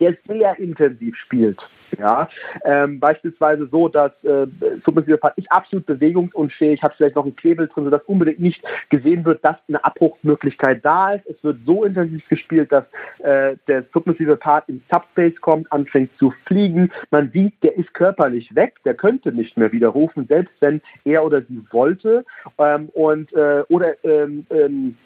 der 0.00 0.16
sehr 0.26 0.58
intensiv 0.58 1.16
spielt. 1.16 1.58
Ja, 1.98 2.28
ähm, 2.64 2.98
beispielsweise 2.98 3.68
so, 3.70 3.88
dass 3.88 4.12
äh, 4.24 4.46
submissive 4.84 5.18
Part 5.18 5.38
ist 5.38 5.50
absolut 5.50 5.86
bewegungsunfähig, 5.86 6.82
hat 6.82 6.94
vielleicht 6.96 7.14
noch 7.14 7.24
einen 7.24 7.36
Klebel 7.36 7.68
drin, 7.68 7.84
sodass 7.84 8.02
unbedingt 8.06 8.40
nicht 8.40 8.62
gesehen 8.90 9.24
wird, 9.24 9.44
dass 9.44 9.56
eine 9.68 9.82
Abbruchsmöglichkeit 9.84 10.84
da 10.84 11.12
ist. 11.12 11.26
Es 11.26 11.42
wird 11.42 11.58
so 11.64 11.84
intensiv 11.84 12.26
gespielt, 12.28 12.72
dass 12.72 12.84
äh, 13.20 13.56
der 13.68 13.84
submissive 13.92 14.36
Part 14.36 14.68
in 14.68 14.82
Subspace 14.90 15.40
kommt, 15.40 15.70
anfängt 15.72 16.10
zu 16.18 16.34
fliegen. 16.46 16.90
Man 17.10 17.30
sieht, 17.30 17.54
der 17.62 17.76
ist 17.76 17.94
körperlich 17.94 18.54
weg, 18.54 18.74
der 18.84 18.94
könnte 18.94 19.32
nicht 19.32 19.56
mehr 19.56 19.72
widerrufen, 19.72 20.26
selbst 20.26 20.54
wenn 20.60 20.82
er 21.04 21.24
oder 21.24 21.42
sie 21.42 21.62
wollte. 21.70 22.24
Ähm, 22.58 22.88
und 22.94 23.32
äh, 23.32 23.62
oder 23.68 23.94
ähm, 24.04 24.96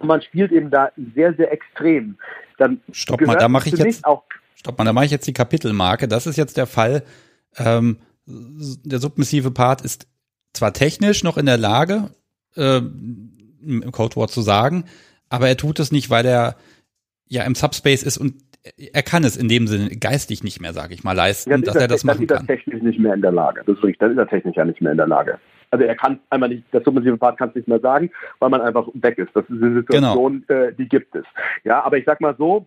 ähm, 0.00 0.08
man 0.08 0.22
spielt 0.22 0.52
eben 0.52 0.70
da 0.70 0.90
sehr, 1.14 1.34
sehr 1.34 1.52
extrem. 1.52 2.16
Dann 2.58 2.80
Stopp 2.92 3.20
mal, 3.22 3.36
da 3.36 3.48
mache 3.48 3.68
ich 3.68 3.76
jetzt 3.76 4.04
auch 4.04 4.24
Stopp 4.54 4.78
mal, 4.78 4.84
da 4.84 4.92
mache 4.92 5.06
ich 5.06 5.10
jetzt 5.10 5.26
die 5.26 5.32
Kapitelmarke. 5.32 6.08
Das 6.08 6.26
ist 6.26 6.36
jetzt 6.36 6.56
der 6.56 6.66
Fall. 6.66 7.02
Ähm, 7.56 7.98
der 8.26 8.98
submissive 8.98 9.50
Part 9.50 9.82
ist 9.82 10.08
zwar 10.52 10.72
technisch 10.72 11.24
noch 11.24 11.36
in 11.36 11.46
der 11.46 11.58
Lage, 11.58 12.10
äh, 12.56 12.78
im 12.78 13.92
Codewort 13.92 14.30
zu 14.30 14.40
sagen, 14.40 14.84
aber 15.28 15.48
er 15.48 15.56
tut 15.56 15.78
es 15.80 15.92
nicht, 15.92 16.10
weil 16.10 16.24
er 16.24 16.56
ja 17.26 17.42
im 17.44 17.54
Subspace 17.54 18.02
ist 18.02 18.18
und 18.18 18.36
er 18.92 19.02
kann 19.02 19.24
es 19.24 19.36
in 19.36 19.48
dem 19.48 19.66
Sinne 19.66 19.90
geistig 19.90 20.42
nicht 20.42 20.60
mehr, 20.60 20.72
sage 20.72 20.94
ich 20.94 21.04
mal, 21.04 21.12
leisten, 21.12 21.50
ja, 21.50 21.58
dass 21.58 21.74
er, 21.74 21.82
er 21.82 21.88
das 21.88 22.04
machen 22.04 22.26
kann. 22.26 22.28
Dann 22.28 22.44
ist 22.44 22.50
er 22.50 22.56
technisch 22.56 22.82
nicht 22.82 22.98
mehr 22.98 23.14
in 23.14 23.20
der 23.20 23.32
Lage. 23.32 23.62
Das 23.66 23.76
ist 23.76 23.84
richtig, 23.84 23.98
dann 23.98 24.12
ist 24.12 24.18
er 24.18 24.28
technisch 24.28 24.56
ja 24.56 24.64
nicht 24.64 24.80
mehr 24.80 24.92
in 24.92 24.98
der 24.98 25.06
Lage. 25.06 25.38
Also 25.74 25.86
er 25.86 25.96
kann 25.96 26.20
einmal 26.30 26.50
nicht, 26.50 26.62
der 26.72 26.82
submissive 26.82 27.16
Part 27.16 27.36
kann 27.36 27.48
es 27.48 27.56
nicht 27.56 27.66
mehr 27.66 27.80
sagen, 27.80 28.12
weil 28.38 28.48
man 28.48 28.60
einfach 28.60 28.86
weg 28.94 29.18
ist. 29.18 29.34
Das 29.34 29.42
ist 29.50 29.60
eine 29.60 29.74
Situation, 29.74 30.44
genau. 30.46 30.60
äh, 30.60 30.72
die 30.72 30.88
gibt 30.88 31.16
es. 31.16 31.24
Ja, 31.64 31.82
aber 31.82 31.98
ich 31.98 32.04
sag 32.04 32.20
mal 32.20 32.36
so, 32.38 32.64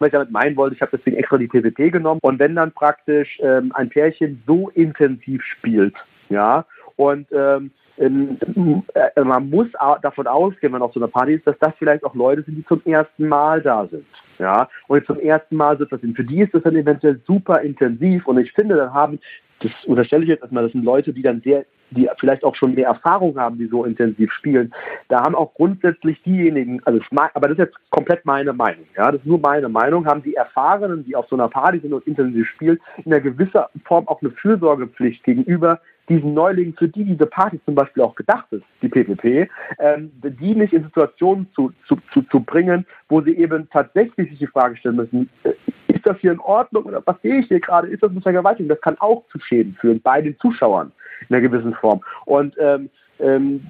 was 0.00 0.08
ich 0.08 0.12
damit 0.12 0.32
meinen 0.32 0.56
wollte, 0.56 0.74
ich 0.74 0.82
habe 0.82 0.96
deswegen 0.96 1.16
extra 1.16 1.38
die 1.38 1.46
PvP 1.46 1.90
genommen. 1.90 2.18
Und 2.24 2.40
wenn 2.40 2.56
dann 2.56 2.72
praktisch 2.72 3.38
ähm, 3.40 3.70
ein 3.76 3.88
Pärchen 3.88 4.42
so 4.48 4.68
intensiv 4.70 5.44
spielt, 5.44 5.94
ja, 6.28 6.64
und 6.96 7.28
ähm, 7.30 7.70
äh, 7.98 9.22
man 9.22 9.48
muss 9.48 9.68
davon 10.02 10.26
ausgehen, 10.26 10.72
wenn 10.72 10.82
auf 10.82 10.92
so 10.92 10.98
einer 10.98 11.06
Party 11.06 11.34
ist, 11.34 11.46
dass 11.46 11.58
das 11.60 11.72
vielleicht 11.78 12.02
auch 12.02 12.16
Leute 12.16 12.42
sind, 12.42 12.56
die 12.56 12.66
zum 12.66 12.82
ersten 12.84 13.28
Mal 13.28 13.62
da 13.62 13.86
sind. 13.86 14.06
Ja, 14.40 14.68
und 14.88 15.06
zum 15.06 15.20
ersten 15.20 15.54
Mal 15.54 15.78
sind 15.78 15.92
das 15.92 16.00
sind. 16.00 16.16
Für 16.16 16.24
die 16.24 16.40
ist 16.40 16.52
das 16.52 16.64
dann 16.64 16.74
eventuell 16.74 17.20
super 17.28 17.60
intensiv 17.60 18.26
und 18.26 18.38
ich 18.38 18.50
finde, 18.50 18.74
dann 18.74 18.92
haben, 18.92 19.20
das 19.60 19.70
unterstelle 19.84 20.24
ich 20.24 20.30
jetzt 20.30 20.40
erstmal, 20.40 20.64
das 20.64 20.72
sind 20.72 20.84
Leute, 20.84 21.12
die 21.12 21.22
dann 21.22 21.42
sehr 21.42 21.64
die 21.90 22.08
vielleicht 22.18 22.44
auch 22.44 22.54
schon 22.54 22.74
mehr 22.74 22.88
Erfahrung 22.88 23.38
haben, 23.38 23.58
die 23.58 23.66
so 23.66 23.84
intensiv 23.84 24.32
spielen, 24.32 24.72
da 25.08 25.22
haben 25.22 25.34
auch 25.34 25.54
grundsätzlich 25.54 26.22
diejenigen, 26.22 26.80
also 26.84 27.00
aber 27.34 27.48
das 27.48 27.58
ist 27.58 27.64
jetzt 27.64 27.90
komplett 27.90 28.24
meine 28.24 28.52
Meinung, 28.52 28.86
ja, 28.96 29.10
das 29.10 29.20
ist 29.20 29.26
nur 29.26 29.38
meine 29.38 29.68
Meinung, 29.68 30.06
haben 30.06 30.22
die 30.22 30.34
Erfahrenen, 30.34 31.04
die 31.04 31.16
auf 31.16 31.26
so 31.28 31.36
einer 31.36 31.48
Party 31.48 31.80
sind 31.80 31.92
und 31.92 32.06
intensiv 32.06 32.46
spielen, 32.48 32.78
in 33.04 33.12
einer 33.12 33.20
gewisser 33.20 33.70
Form 33.84 34.08
auch 34.08 34.20
eine 34.22 34.30
Fürsorgepflicht 34.30 35.24
gegenüber 35.24 35.80
diesen 36.10 36.34
Neulingen, 36.34 36.74
für 36.74 36.88
die 36.88 37.04
diese 37.04 37.26
Party 37.26 37.60
zum 37.64 37.76
Beispiel 37.76 38.02
auch 38.02 38.16
gedacht 38.16 38.46
ist, 38.50 38.64
die 38.82 38.88
PPP, 38.88 39.48
ähm, 39.78 40.10
die 40.22 40.54
nicht 40.54 40.72
in 40.72 40.82
Situationen 40.82 41.46
zu, 41.54 41.72
zu, 41.86 41.96
zu, 42.12 42.22
zu 42.22 42.40
bringen, 42.40 42.84
wo 43.08 43.22
sie 43.22 43.36
eben 43.36 43.68
tatsächlich 43.70 44.28
sich 44.28 44.38
die 44.40 44.46
Frage 44.48 44.76
stellen 44.76 44.96
müssen, 44.96 45.30
äh, 45.44 45.52
ist 45.88 46.04
das 46.04 46.18
hier 46.18 46.32
in 46.32 46.40
Ordnung 46.40 46.84
oder 46.84 47.02
was 47.06 47.20
sehe 47.22 47.38
ich 47.40 47.46
hier 47.46 47.60
gerade, 47.60 47.88
ist 47.88 48.02
das 48.02 48.10
eine 48.10 48.20
Vergewaltigung? 48.20 48.68
Das 48.68 48.80
kann 48.80 48.96
auch 48.98 49.24
zu 49.30 49.38
Schäden 49.38 49.76
führen 49.80 50.00
bei 50.02 50.20
den 50.20 50.36
Zuschauern 50.38 50.92
in 51.28 51.34
einer 51.34 51.48
gewissen 51.48 51.74
Form. 51.74 52.00
Und 52.24 52.54
ähm, 52.58 52.90
ähm, 53.18 53.60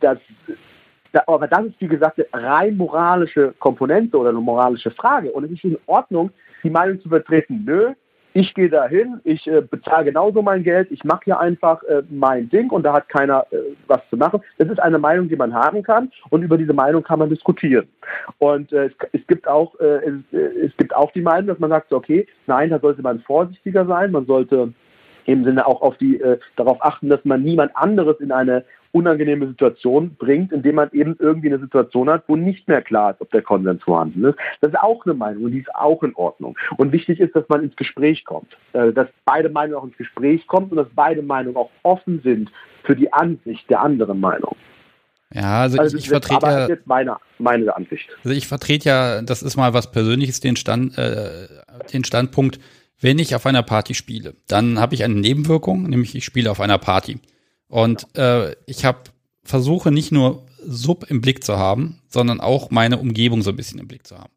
das 0.00 0.18
aber 1.26 1.48
das 1.48 1.66
ist, 1.66 1.80
wie 1.80 1.88
gesagt, 1.88 2.20
eine 2.32 2.46
rein 2.46 2.76
moralische 2.76 3.52
Komponente 3.58 4.16
oder 4.16 4.30
eine 4.30 4.40
moralische 4.40 4.92
Frage. 4.92 5.32
Und 5.32 5.44
es 5.44 5.50
ist 5.50 5.64
in 5.64 5.78
Ordnung, 5.86 6.30
die 6.62 6.70
Meinung 6.70 7.00
zu 7.00 7.08
vertreten, 7.08 7.64
nö, 7.64 7.94
ich 8.32 8.54
gehe 8.54 8.68
da 8.68 8.86
hin, 8.86 9.20
ich 9.24 9.46
äh, 9.48 9.60
bezahle 9.60 10.04
genauso 10.04 10.40
mein 10.40 10.62
Geld, 10.62 10.90
ich 10.92 11.02
mache 11.02 11.22
hier 11.24 11.40
einfach 11.40 11.82
äh, 11.84 12.02
mein 12.10 12.48
Ding 12.48 12.70
und 12.70 12.84
da 12.84 12.92
hat 12.92 13.08
keiner 13.08 13.44
äh, 13.50 13.56
was 13.88 14.00
zu 14.08 14.16
machen. 14.16 14.40
Das 14.58 14.68
ist 14.68 14.78
eine 14.78 14.98
Meinung, 14.98 15.28
die 15.28 15.36
man 15.36 15.52
haben 15.52 15.82
kann 15.82 16.12
und 16.30 16.42
über 16.42 16.56
diese 16.56 16.72
Meinung 16.72 17.02
kann 17.02 17.18
man 17.18 17.28
diskutieren. 17.28 17.88
Und 18.38 18.72
äh, 18.72 18.86
es, 18.86 18.92
es, 19.12 19.26
gibt 19.26 19.48
auch, 19.48 19.78
äh, 19.80 19.96
es, 19.96 20.14
äh, 20.32 20.66
es, 20.66 20.76
gibt 20.76 20.94
auch 20.94 21.10
die 21.12 21.22
Meinung, 21.22 21.48
dass 21.48 21.58
man 21.58 21.70
sagt, 21.70 21.92
okay, 21.92 22.26
nein, 22.46 22.70
da 22.70 22.78
sollte 22.78 23.02
man 23.02 23.20
vorsichtiger 23.20 23.84
sein, 23.86 24.12
man 24.12 24.26
sollte 24.26 24.72
im 25.30 25.44
Sinne 25.44 25.66
auch 25.66 25.82
auf 25.82 25.96
die, 25.98 26.20
äh, 26.20 26.38
darauf 26.56 26.82
achten, 26.84 27.08
dass 27.08 27.24
man 27.24 27.42
niemand 27.42 27.76
anderes 27.76 28.20
in 28.20 28.32
eine 28.32 28.64
unangenehme 28.92 29.46
Situation 29.46 30.16
bringt, 30.18 30.52
indem 30.52 30.76
man 30.76 30.90
eben 30.92 31.16
irgendwie 31.18 31.48
eine 31.48 31.60
Situation 31.60 32.10
hat, 32.10 32.24
wo 32.26 32.34
nicht 32.34 32.66
mehr 32.66 32.82
klar 32.82 33.12
ist, 33.12 33.20
ob 33.20 33.30
der 33.30 33.42
Konsens 33.42 33.82
vorhanden 33.82 34.24
ist. 34.24 34.36
Das 34.60 34.72
ist 34.72 34.78
auch 34.78 35.04
eine 35.04 35.14
Meinung 35.14 35.44
und 35.44 35.52
die 35.52 35.60
ist 35.60 35.74
auch 35.74 36.02
in 36.02 36.14
Ordnung. 36.16 36.56
Und 36.76 36.92
wichtig 36.92 37.20
ist, 37.20 37.36
dass 37.36 37.48
man 37.48 37.62
ins 37.62 37.76
Gespräch 37.76 38.24
kommt, 38.24 38.56
äh, 38.72 38.92
dass 38.92 39.08
beide 39.24 39.48
Meinungen 39.48 39.76
auch 39.76 39.84
ins 39.84 39.96
Gespräch 39.96 40.46
kommen 40.46 40.70
und 40.70 40.76
dass 40.76 40.88
beide 40.94 41.22
Meinungen 41.22 41.56
auch 41.56 41.70
offen 41.82 42.20
sind 42.24 42.50
für 42.82 42.96
die 42.96 43.12
Ansicht 43.12 43.68
der 43.70 43.80
anderen 43.80 44.18
Meinung. 44.18 44.56
Ja, 45.32 45.60
also, 45.60 45.78
also 45.78 45.96
ich, 45.96 46.04
ich 46.04 46.08
vertrete 46.08 46.46
ja, 46.46 46.66
jetzt 46.66 46.88
meine, 46.88 47.16
meine 47.38 47.76
Ansicht. 47.76 48.08
Also 48.24 48.36
ich 48.36 48.48
vertrete 48.48 48.88
ja, 48.88 49.22
das 49.22 49.42
ist 49.42 49.56
mal 49.56 49.72
was 49.72 49.92
Persönliches, 49.92 50.40
den 50.40 50.56
Stand, 50.56 50.98
äh, 50.98 51.46
den 51.92 52.02
Standpunkt, 52.02 52.58
wenn 53.00 53.18
ich 53.18 53.34
auf 53.34 53.46
einer 53.46 53.62
Party 53.62 53.94
spiele, 53.94 54.34
dann 54.46 54.78
habe 54.78 54.94
ich 54.94 55.04
eine 55.04 55.14
Nebenwirkung, 55.14 55.84
nämlich 55.84 56.14
ich 56.14 56.24
spiele 56.24 56.50
auf 56.50 56.60
einer 56.60 56.78
Party. 56.78 57.18
Und 57.68 58.06
äh, 58.16 58.54
ich 58.66 58.84
habe 58.84 58.98
versuche 59.42 59.90
nicht 59.90 60.12
nur 60.12 60.46
Sub 60.66 61.06
im 61.08 61.20
Blick 61.20 61.42
zu 61.42 61.56
haben, 61.56 62.00
sondern 62.08 62.40
auch 62.40 62.70
meine 62.70 62.98
Umgebung 62.98 63.42
so 63.42 63.50
ein 63.50 63.56
bisschen 63.56 63.78
im 63.78 63.88
Blick 63.88 64.06
zu 64.06 64.18
haben. 64.18 64.32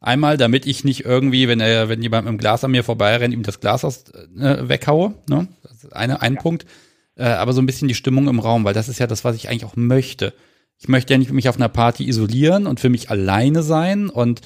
Einmal, 0.00 0.36
damit 0.36 0.66
ich 0.66 0.84
nicht 0.84 1.04
irgendwie, 1.04 1.48
wenn 1.48 1.60
er, 1.60 1.88
wenn 1.88 2.02
jemand 2.02 2.24
mit 2.24 2.32
dem 2.32 2.38
Glas 2.38 2.64
an 2.64 2.70
mir 2.70 2.84
vorbeirennt, 2.84 3.34
ihm 3.34 3.42
das 3.42 3.60
Glas 3.60 3.84
aus, 3.84 4.04
äh, 4.38 4.68
weghaue. 4.68 5.14
Ne? 5.28 5.48
Das 5.62 5.84
ist 5.84 5.92
eine, 5.92 6.22
ein 6.22 6.34
ja. 6.34 6.40
Punkt. 6.40 6.66
Äh, 7.16 7.24
aber 7.24 7.52
so 7.52 7.62
ein 7.62 7.66
bisschen 7.66 7.88
die 7.88 7.94
Stimmung 7.94 8.28
im 8.28 8.38
Raum, 8.38 8.64
weil 8.64 8.74
das 8.74 8.88
ist 8.88 8.98
ja 8.98 9.06
das, 9.06 9.24
was 9.24 9.36
ich 9.36 9.48
eigentlich 9.48 9.64
auch 9.64 9.76
möchte. 9.76 10.34
Ich 10.78 10.88
möchte 10.88 11.14
ja 11.14 11.18
nicht 11.18 11.32
mich 11.32 11.48
auf 11.48 11.56
einer 11.56 11.70
Party 11.70 12.06
isolieren 12.06 12.66
und 12.66 12.78
für 12.78 12.90
mich 12.90 13.10
alleine 13.10 13.62
sein 13.62 14.10
und 14.10 14.42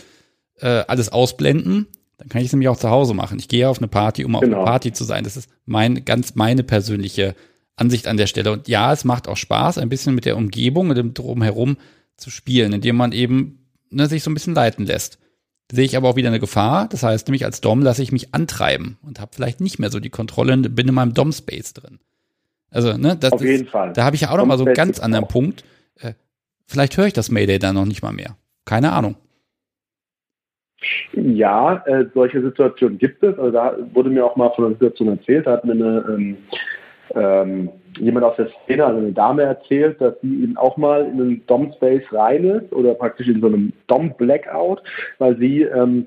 äh, 0.61 0.85
alles 0.87 1.11
ausblenden, 1.11 1.89
dann 2.21 2.29
kann 2.29 2.43
ich 2.43 2.49
es 2.49 2.53
nämlich 2.53 2.69
auch 2.69 2.77
zu 2.77 2.91
Hause 2.91 3.15
machen. 3.15 3.39
Ich 3.39 3.49
gehe 3.49 3.67
auf 3.67 3.79
eine 3.79 3.89
Party, 3.89 4.27
um 4.27 4.37
auf 4.37 4.43
genau. 4.43 4.59
einer 4.59 4.67
Party 4.67 4.93
zu 4.93 5.05
sein. 5.05 5.25
Das 5.25 5.39
ist 5.39 5.49
mein, 5.65 6.05
ganz 6.05 6.35
meine 6.35 6.63
persönliche 6.63 7.35
Ansicht 7.77 8.07
an 8.07 8.19
der 8.19 8.27
Stelle. 8.27 8.53
Und 8.53 8.69
ja, 8.69 8.93
es 8.93 9.07
macht 9.07 9.27
auch 9.27 9.39
Spaß, 9.39 9.79
ein 9.79 9.89
bisschen 9.89 10.15
mit 10.15 10.27
der 10.27 10.37
Umgebung, 10.37 10.87
mit 10.87 10.99
dem 10.99 11.15
Drumherum 11.15 11.79
zu 12.19 12.29
spielen, 12.29 12.75
indem 12.75 12.97
man 12.97 13.13
eben 13.13 13.67
ne, 13.89 14.07
sich 14.07 14.23
so 14.23 14.31
ein 14.31 14.35
bisschen 14.35 14.55
leiten 14.55 14.85
lässt. 14.85 15.19
Sehe 15.73 15.87
ich 15.87 15.97
aber 15.97 16.11
auch 16.11 16.17
wieder 16.17 16.29
eine 16.29 16.41
Gefahr. 16.41 16.89
Das 16.89 17.03
heißt, 17.03 17.27
nämlich 17.27 17.47
als 17.47 17.63
Dom 17.63 17.81
lasse 17.81 18.03
ich 18.03 18.13
mich 18.13 18.35
antreiben 18.35 18.99
und 19.01 19.19
habe 19.19 19.31
vielleicht 19.35 19.63
nicht 19.63 19.79
mehr 19.79 19.91
so 19.91 19.99
die 19.99 20.11
Kontrolle, 20.11 20.59
bin 20.59 20.89
in 20.89 20.95
meinem 20.95 21.15
Dom-Space 21.15 21.73
drin. 21.73 22.01
Also, 22.71 22.99
ne, 22.99 23.17
das, 23.17 23.33
Auf 23.33 23.41
jeden 23.41 23.67
Fall. 23.67 23.95
da 23.95 24.05
habe 24.05 24.15
ich 24.15 24.23
ja 24.23 24.31
auch 24.31 24.37
noch 24.37 24.45
mal 24.45 24.59
so 24.59 24.67
einen 24.67 24.75
ganz 24.75 25.01
anderen. 25.01 25.27
Punkt. 25.27 25.65
Äh, 25.99 26.13
vielleicht 26.67 26.99
höre 26.99 27.07
ich 27.07 27.15
das 27.15 27.31
Mayday 27.31 27.59
dann 27.59 27.77
noch 27.77 27.87
nicht 27.87 28.03
mal 28.03 28.13
mehr. 28.13 28.37
Keine 28.67 28.93
Ahnung. 28.93 29.17
Ja, 31.13 31.83
äh, 31.87 32.07
solche 32.15 32.41
Situationen 32.43 32.99
gibt 32.99 33.23
es. 33.23 33.39
Also 33.39 33.51
da 33.51 33.77
wurde 33.93 34.11
mir 34.11 34.25
auch 34.25 34.37
mal 34.37 34.51
von 34.51 34.65
einer 34.65 34.75
Situation 34.75 35.09
erzählt, 35.09 35.47
da 35.47 35.53
hat 35.53 35.65
mir 35.65 35.73
eine, 35.73 36.05
ähm, 36.09 36.37
ähm, 37.15 37.69
jemand 37.99 38.25
aus 38.25 38.37
der 38.37 38.49
Szene, 38.65 38.87
also 38.87 38.99
eine 38.99 39.13
Dame 39.13 39.43
erzählt, 39.43 40.01
dass 40.01 40.15
sie 40.23 40.45
eben 40.45 40.57
auch 40.57 40.77
mal 40.77 41.05
in 41.05 41.21
einen 41.21 41.47
Dom-Space 41.47 42.05
rein 42.13 42.45
ist 42.45 42.73
oder 42.73 42.95
praktisch 42.95 43.29
in 43.29 43.41
so 43.41 43.49
einem 43.49 43.73
Dom-Blackout, 43.89 44.83
weil 45.19 45.37
sie 45.39 45.63
ähm, 45.63 46.07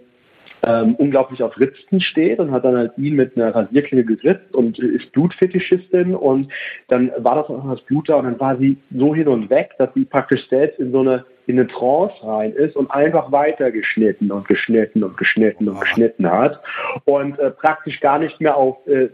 ähm, 0.64 0.96
unglaublich 0.96 1.44
auf 1.44 1.60
Ritzen 1.60 2.00
steht 2.00 2.40
und 2.40 2.52
hat 2.52 2.64
dann 2.64 2.78
halt 2.78 2.94
ihn 2.98 3.16
mit 3.16 3.36
einer 3.36 3.54
Rasierklinge 3.54 4.06
geritzt 4.06 4.54
und 4.54 4.80
ist 4.80 5.12
Blutfetischistin. 5.12 6.16
Und 6.16 6.52
dann 6.88 7.12
war 7.18 7.36
das 7.36 7.48
auch 7.48 7.70
das 7.70 7.82
Blut 7.82 8.10
da 8.10 8.16
und 8.16 8.26
dann 8.26 8.40
war 8.40 8.58
sie 8.58 8.78
so 8.96 9.14
hin 9.14 9.28
und 9.28 9.50
weg, 9.50 9.72
dass 9.78 9.94
sie 9.94 10.06
praktisch 10.06 10.48
selbst 10.50 10.80
in 10.80 10.92
so 10.92 11.02
eine 11.02 11.26
in 11.46 11.60
eine 11.60 11.68
Trance 11.68 12.16
rein 12.24 12.54
ist 12.54 12.76
und 12.78 12.90
einfach 12.92 13.32
weiter 13.32 13.70
geschnitten 13.70 14.32
und 14.32 14.48
geschnitten 14.48 15.04
und 15.04 15.18
geschnitten 15.18 15.68
und 15.68 15.82
geschnitten 15.82 16.30
hat. 16.32 16.62
Und 17.06 17.38
äh, 17.38 17.52
praktisch 17.52 18.00
gar 18.00 18.20
nicht 18.20 18.40
mehr 18.40 18.56
auf 18.56 18.78
äh, 18.88 19.10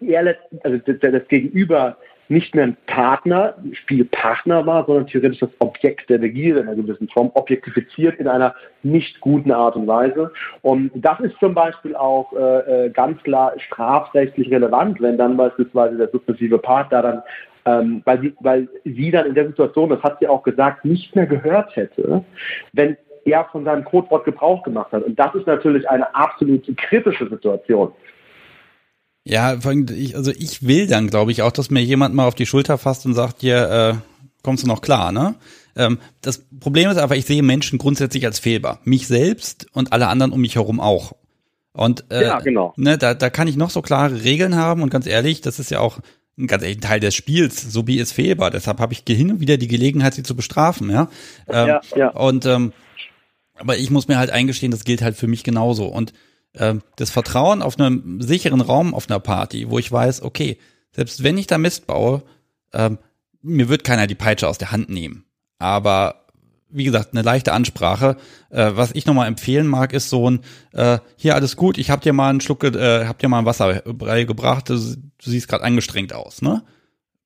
eher, 0.00 0.36
also 0.62 0.78
das, 0.78 0.96
das 1.00 1.28
Gegenüber 1.28 1.96
nicht 2.28 2.54
mehr 2.54 2.64
ein 2.64 2.76
Partner, 2.86 3.54
Spielpartner 3.72 4.66
war, 4.66 4.86
sondern 4.86 5.06
theoretisch 5.06 5.40
das 5.40 5.50
Objekt 5.58 6.08
der 6.08 6.18
Begierde 6.18 6.60
in 6.60 6.68
einer 6.68 6.76
gewissen 6.76 7.08
Form, 7.08 7.30
objektifiziert 7.34 8.18
in 8.18 8.28
einer 8.28 8.54
nicht 8.82 9.20
guten 9.20 9.52
Art 9.52 9.76
und 9.76 9.86
Weise. 9.86 10.32
Und 10.62 10.90
das 10.94 11.20
ist 11.20 11.38
zum 11.38 11.54
Beispiel 11.54 11.94
auch 11.94 12.32
äh, 12.32 12.86
äh 12.86 12.90
ganz 12.90 13.22
klar 13.22 13.52
strafrechtlich 13.58 14.50
relevant, 14.50 15.00
wenn 15.00 15.18
dann 15.18 15.36
beispielsweise 15.36 15.96
der 15.96 16.08
submissive 16.08 16.58
Partner 16.58 17.02
dann 17.02 17.22
ähm, 17.66 18.02
weil, 18.04 18.20
sie, 18.20 18.34
weil 18.40 18.68
sie 18.84 19.10
dann 19.10 19.26
in 19.26 19.34
der 19.34 19.46
Situation, 19.46 19.88
das 19.88 20.02
hat 20.02 20.18
sie 20.20 20.28
auch 20.28 20.42
gesagt, 20.42 20.84
nicht 20.84 21.16
mehr 21.16 21.26
gehört 21.26 21.74
hätte, 21.76 22.22
wenn 22.74 22.96
er 23.24 23.44
von 23.46 23.64
seinem 23.64 23.84
Codewort 23.84 24.24
Gebrauch 24.24 24.62
gemacht 24.62 24.92
hat. 24.92 25.02
Und 25.02 25.18
das 25.18 25.34
ist 25.34 25.46
natürlich 25.46 25.88
eine 25.88 26.14
absolut 26.14 26.64
kritische 26.76 27.28
Situation. 27.28 27.92
Ja, 29.24 29.48
also 29.48 30.30
ich 30.30 30.66
will 30.66 30.86
dann, 30.86 31.08
glaube 31.08 31.32
ich, 31.32 31.42
auch, 31.42 31.52
dass 31.52 31.70
mir 31.70 31.82
jemand 31.82 32.14
mal 32.14 32.26
auf 32.26 32.34
die 32.34 32.46
Schulter 32.46 32.76
fasst 32.76 33.06
und 33.06 33.14
sagt, 33.14 33.40
hier, 33.40 33.70
äh, 33.70 33.94
kommst 34.42 34.64
du 34.64 34.68
noch 34.68 34.82
klar, 34.82 35.12
ne? 35.12 35.34
Ähm, 35.76 35.98
das 36.20 36.44
Problem 36.60 36.90
ist 36.90 36.98
einfach, 36.98 37.16
ich 37.16 37.24
sehe 37.24 37.42
Menschen 37.42 37.78
grundsätzlich 37.78 38.26
als 38.26 38.38
fehlbar. 38.38 38.80
Mich 38.84 39.06
selbst 39.06 39.66
und 39.72 39.92
alle 39.92 40.08
anderen 40.08 40.32
um 40.32 40.40
mich 40.40 40.54
herum 40.54 40.78
auch. 40.78 41.14
Und 41.72 42.04
äh, 42.10 42.24
ja, 42.26 42.38
genau. 42.38 42.72
ne, 42.76 42.96
da, 42.98 43.14
da 43.14 43.30
kann 43.30 43.48
ich 43.48 43.56
noch 43.56 43.70
so 43.70 43.82
klare 43.82 44.22
Regeln 44.22 44.54
haben 44.54 44.82
und 44.82 44.90
ganz 44.90 45.06
ehrlich, 45.06 45.40
das 45.40 45.58
ist 45.58 45.70
ja 45.70 45.80
auch 45.80 45.98
ein 46.38 46.46
ganz 46.46 46.62
ehrlich 46.62 46.80
Teil 46.80 47.00
des 47.00 47.14
Spiels. 47.16 47.60
So 47.60 47.86
wie 47.88 47.98
ist 47.98 48.12
fehlbar. 48.12 48.50
Deshalb 48.50 48.78
habe 48.78 48.92
ich 48.92 49.02
hin 49.06 49.32
und 49.32 49.40
wieder 49.40 49.56
die 49.56 49.66
Gelegenheit, 49.66 50.14
sie 50.14 50.22
zu 50.22 50.36
bestrafen, 50.36 50.90
ja. 50.90 51.08
Ähm, 51.48 51.68
ja, 51.68 51.80
ja. 51.96 52.08
Und 52.10 52.46
ähm, 52.46 52.72
aber 53.56 53.76
ich 53.76 53.90
muss 53.90 54.08
mir 54.08 54.18
halt 54.18 54.30
eingestehen, 54.30 54.70
das 54.70 54.84
gilt 54.84 55.02
halt 55.02 55.16
für 55.16 55.28
mich 55.28 55.44
genauso. 55.44 55.86
Und 55.86 56.12
äh, 56.54 56.74
das 56.96 57.10
Vertrauen 57.10 57.62
auf 57.62 57.78
einem 57.78 58.20
sicheren 58.20 58.60
Raum 58.60 58.94
auf 58.94 59.08
einer 59.08 59.20
Party, 59.20 59.70
wo 59.70 59.78
ich 59.78 59.90
weiß, 59.90 60.22
okay, 60.22 60.58
selbst 60.92 61.22
wenn 61.22 61.38
ich 61.38 61.46
da 61.46 61.58
Mist 61.58 61.86
baue, 61.86 62.22
äh, 62.72 62.90
mir 63.42 63.68
wird 63.68 63.84
keiner 63.84 64.06
die 64.06 64.14
Peitsche 64.14 64.48
aus 64.48 64.58
der 64.58 64.72
Hand 64.72 64.88
nehmen. 64.88 65.24
Aber 65.58 66.24
wie 66.74 66.84
gesagt, 66.84 67.10
eine 67.12 67.22
leichte 67.22 67.52
Ansprache. 67.52 68.16
Äh, 68.50 68.72
was 68.74 68.90
ich 68.92 69.06
nochmal 69.06 69.28
empfehlen 69.28 69.66
mag, 69.66 69.92
ist 69.92 70.10
so 70.10 70.28
ein, 70.28 70.40
äh, 70.72 70.98
hier 71.16 71.36
alles 71.36 71.56
gut, 71.56 71.78
ich 71.78 71.90
hab 71.90 72.00
dir 72.00 72.12
mal 72.12 72.30
einen 72.30 72.40
Schluck, 72.40 72.64
äh, 72.64 73.06
hab 73.06 73.20
dir 73.20 73.28
mal 73.28 73.38
ein 73.38 73.46
Wasser 73.46 73.82
gebracht, 73.82 74.68
du, 74.68 74.74
du 74.74 75.30
siehst 75.30 75.48
gerade 75.48 75.64
angestrengt 75.64 76.12
aus, 76.12 76.42
ne? 76.42 76.62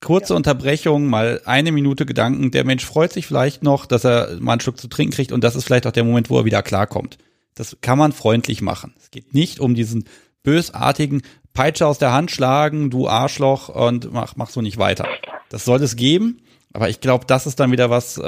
Kurze 0.01 0.35
ja. 0.35 0.37
Unterbrechung, 0.37 1.07
mal 1.07 1.41
eine 1.45 1.73
Minute 1.73 2.07
Gedanken. 2.07 2.53
Der 2.53 2.65
Mensch 2.65 2.85
freut 2.85 3.13
sich 3.13 3.27
vielleicht 3.27 3.65
noch, 3.65 3.85
dass 3.85 4.05
er 4.05 4.37
mal 4.39 4.53
einen 4.53 4.61
Schluck 4.61 4.79
zu 4.79 4.87
trinken 4.87 5.15
kriegt 5.15 5.33
und 5.33 5.43
das 5.43 5.57
ist 5.57 5.65
vielleicht 5.65 5.87
auch 5.87 5.93
der 5.93 6.05
Moment, 6.05 6.31
wo 6.31 6.39
er 6.39 6.45
wieder 6.45 6.63
klarkommt. 6.63 7.19
Das 7.59 7.81
kann 7.81 7.99
man 7.99 8.13
freundlich 8.13 8.63
machen. 8.63 8.95
Es 8.99 9.11
geht 9.11 9.35
nicht 9.35 9.59
um 9.59 9.75
diesen 9.75 10.05
bösartigen 10.45 11.23
Peitsche 11.53 11.87
aus 11.87 11.99
der 11.99 12.13
Hand 12.13 12.31
schlagen, 12.31 12.89
du 12.89 13.09
Arschloch 13.09 13.69
und 13.69 14.13
mach, 14.13 14.37
mach 14.37 14.49
so 14.49 14.63
nicht 14.63 14.79
weiter. 14.79 15.09
Das 15.51 15.65
soll 15.65 15.83
es 15.83 15.97
geben, 15.97 16.41
aber 16.73 16.89
ich 16.89 17.01
glaube, 17.01 17.25
das 17.27 17.47
ist 17.47 17.59
dann 17.59 17.73
wieder 17.73 17.91
was, 17.91 18.17
äh, 18.17 18.23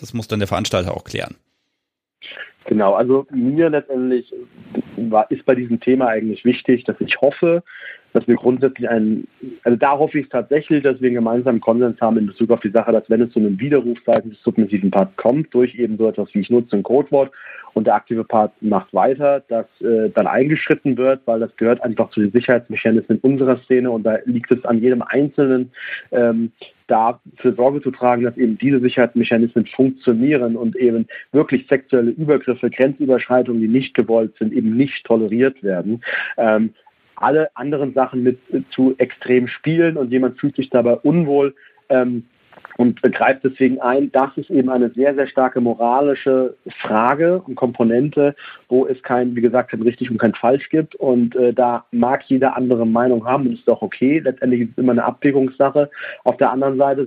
das 0.00 0.14
muss 0.14 0.28
dann 0.28 0.38
der 0.38 0.48
Veranstalter 0.48 0.94
auch 0.94 1.04
klären. 1.04 1.36
Genau, 2.66 2.94
also 2.94 3.26
mir 3.30 3.68
letztendlich 3.68 4.32
war, 4.96 5.30
ist 5.30 5.44
bei 5.44 5.54
diesem 5.54 5.80
Thema 5.80 6.08
eigentlich 6.08 6.44
wichtig, 6.44 6.84
dass 6.84 6.96
ich 7.00 7.20
hoffe, 7.20 7.62
dass 8.12 8.26
wir 8.26 8.36
grundsätzlich 8.36 8.88
einen, 8.88 9.28
also 9.62 9.76
da 9.76 9.98
hoffe 9.98 10.18
ich 10.18 10.28
tatsächlich, 10.28 10.82
dass 10.82 11.00
wir 11.00 11.08
einen 11.08 11.16
gemeinsamen 11.16 11.60
Konsens 11.60 12.00
haben 12.00 12.18
in 12.18 12.26
Bezug 12.26 12.50
auf 12.50 12.60
die 12.60 12.70
Sache, 12.70 12.92
dass 12.92 13.08
wenn 13.08 13.22
es 13.22 13.32
zu 13.32 13.38
einem 13.38 13.58
Widerruf 13.60 13.98
seitens 14.04 14.34
des 14.34 14.42
submissiven 14.42 14.90
Parts 14.90 15.16
kommt, 15.16 15.52
durch 15.54 15.74
eben 15.74 15.96
so 15.96 16.08
etwas 16.08 16.28
wie 16.32 16.40
ich 16.40 16.50
nutze 16.50 16.76
ein 16.76 16.82
Codewort 16.82 17.30
und 17.74 17.86
der 17.86 17.94
aktive 17.94 18.24
Part 18.24 18.52
macht 18.60 18.92
weiter, 18.92 19.42
dass 19.48 19.66
äh, 19.80 20.10
dann 20.10 20.26
eingeschritten 20.26 20.96
wird, 20.96 21.22
weil 21.26 21.40
das 21.40 21.54
gehört 21.56 21.82
einfach 21.82 22.10
zu 22.10 22.20
den 22.20 22.32
Sicherheitsmechanismen 22.32 23.18
unserer 23.20 23.58
Szene 23.64 23.90
und 23.90 24.04
da 24.04 24.18
liegt 24.24 24.50
es 24.50 24.64
an 24.64 24.80
jedem 24.80 25.02
Einzelnen, 25.02 25.72
ähm, 26.10 26.52
dafür 26.86 27.54
Sorge 27.54 27.80
zu 27.82 27.90
tragen, 27.90 28.24
dass 28.24 28.36
eben 28.36 28.58
diese 28.58 28.80
Sicherheitsmechanismen 28.80 29.66
funktionieren 29.66 30.56
und 30.56 30.76
eben 30.76 31.06
wirklich 31.32 31.66
sexuelle 31.68 32.10
Übergriffe, 32.10 32.68
Grenzüberschreitungen, 32.68 33.60
die 33.60 33.68
nicht 33.68 33.94
gewollt 33.94 34.34
sind, 34.38 34.52
eben 34.52 34.76
nicht 34.76 35.04
toleriert 35.04 35.62
werden. 35.62 36.02
Ähm, 36.36 36.74
alle 37.16 37.54
anderen 37.54 37.94
Sachen 37.94 38.22
mit 38.22 38.38
zu 38.70 38.94
extrem 38.98 39.46
spielen 39.46 39.96
und 39.96 40.10
jemand 40.10 40.40
fühlt 40.40 40.56
sich 40.56 40.70
dabei 40.70 40.94
unwohl 40.94 41.54
ähm, 41.90 42.24
und 42.76 43.02
greift 43.02 43.44
deswegen 43.44 43.80
ein. 43.80 44.10
Das 44.12 44.30
ist 44.36 44.50
eben 44.50 44.70
eine 44.70 44.90
sehr, 44.90 45.14
sehr 45.14 45.26
starke 45.26 45.60
moralische 45.60 46.56
Frage 46.80 47.42
und 47.42 47.54
Komponente, 47.54 48.34
wo 48.68 48.86
es 48.86 49.02
kein, 49.02 49.34
wie 49.36 49.40
gesagt, 49.40 49.70
kein 49.70 49.82
richtig 49.82 50.10
und 50.10 50.18
kein 50.18 50.34
falsch 50.34 50.68
gibt. 50.70 50.94
Und 50.94 51.34
äh, 51.36 51.52
da 51.52 51.84
mag 51.90 52.22
jeder 52.26 52.56
andere 52.56 52.86
Meinung 52.86 53.24
haben 53.26 53.46
und 53.46 53.54
ist 53.54 53.68
doch 53.68 53.82
okay. 53.82 54.20
Letztendlich 54.20 54.62
ist 54.62 54.70
es 54.72 54.78
immer 54.78 54.92
eine 54.92 55.04
Abwägungssache. 55.04 55.90
Auf 56.24 56.36
der 56.36 56.50
anderen 56.50 56.78
Seite 56.78 57.06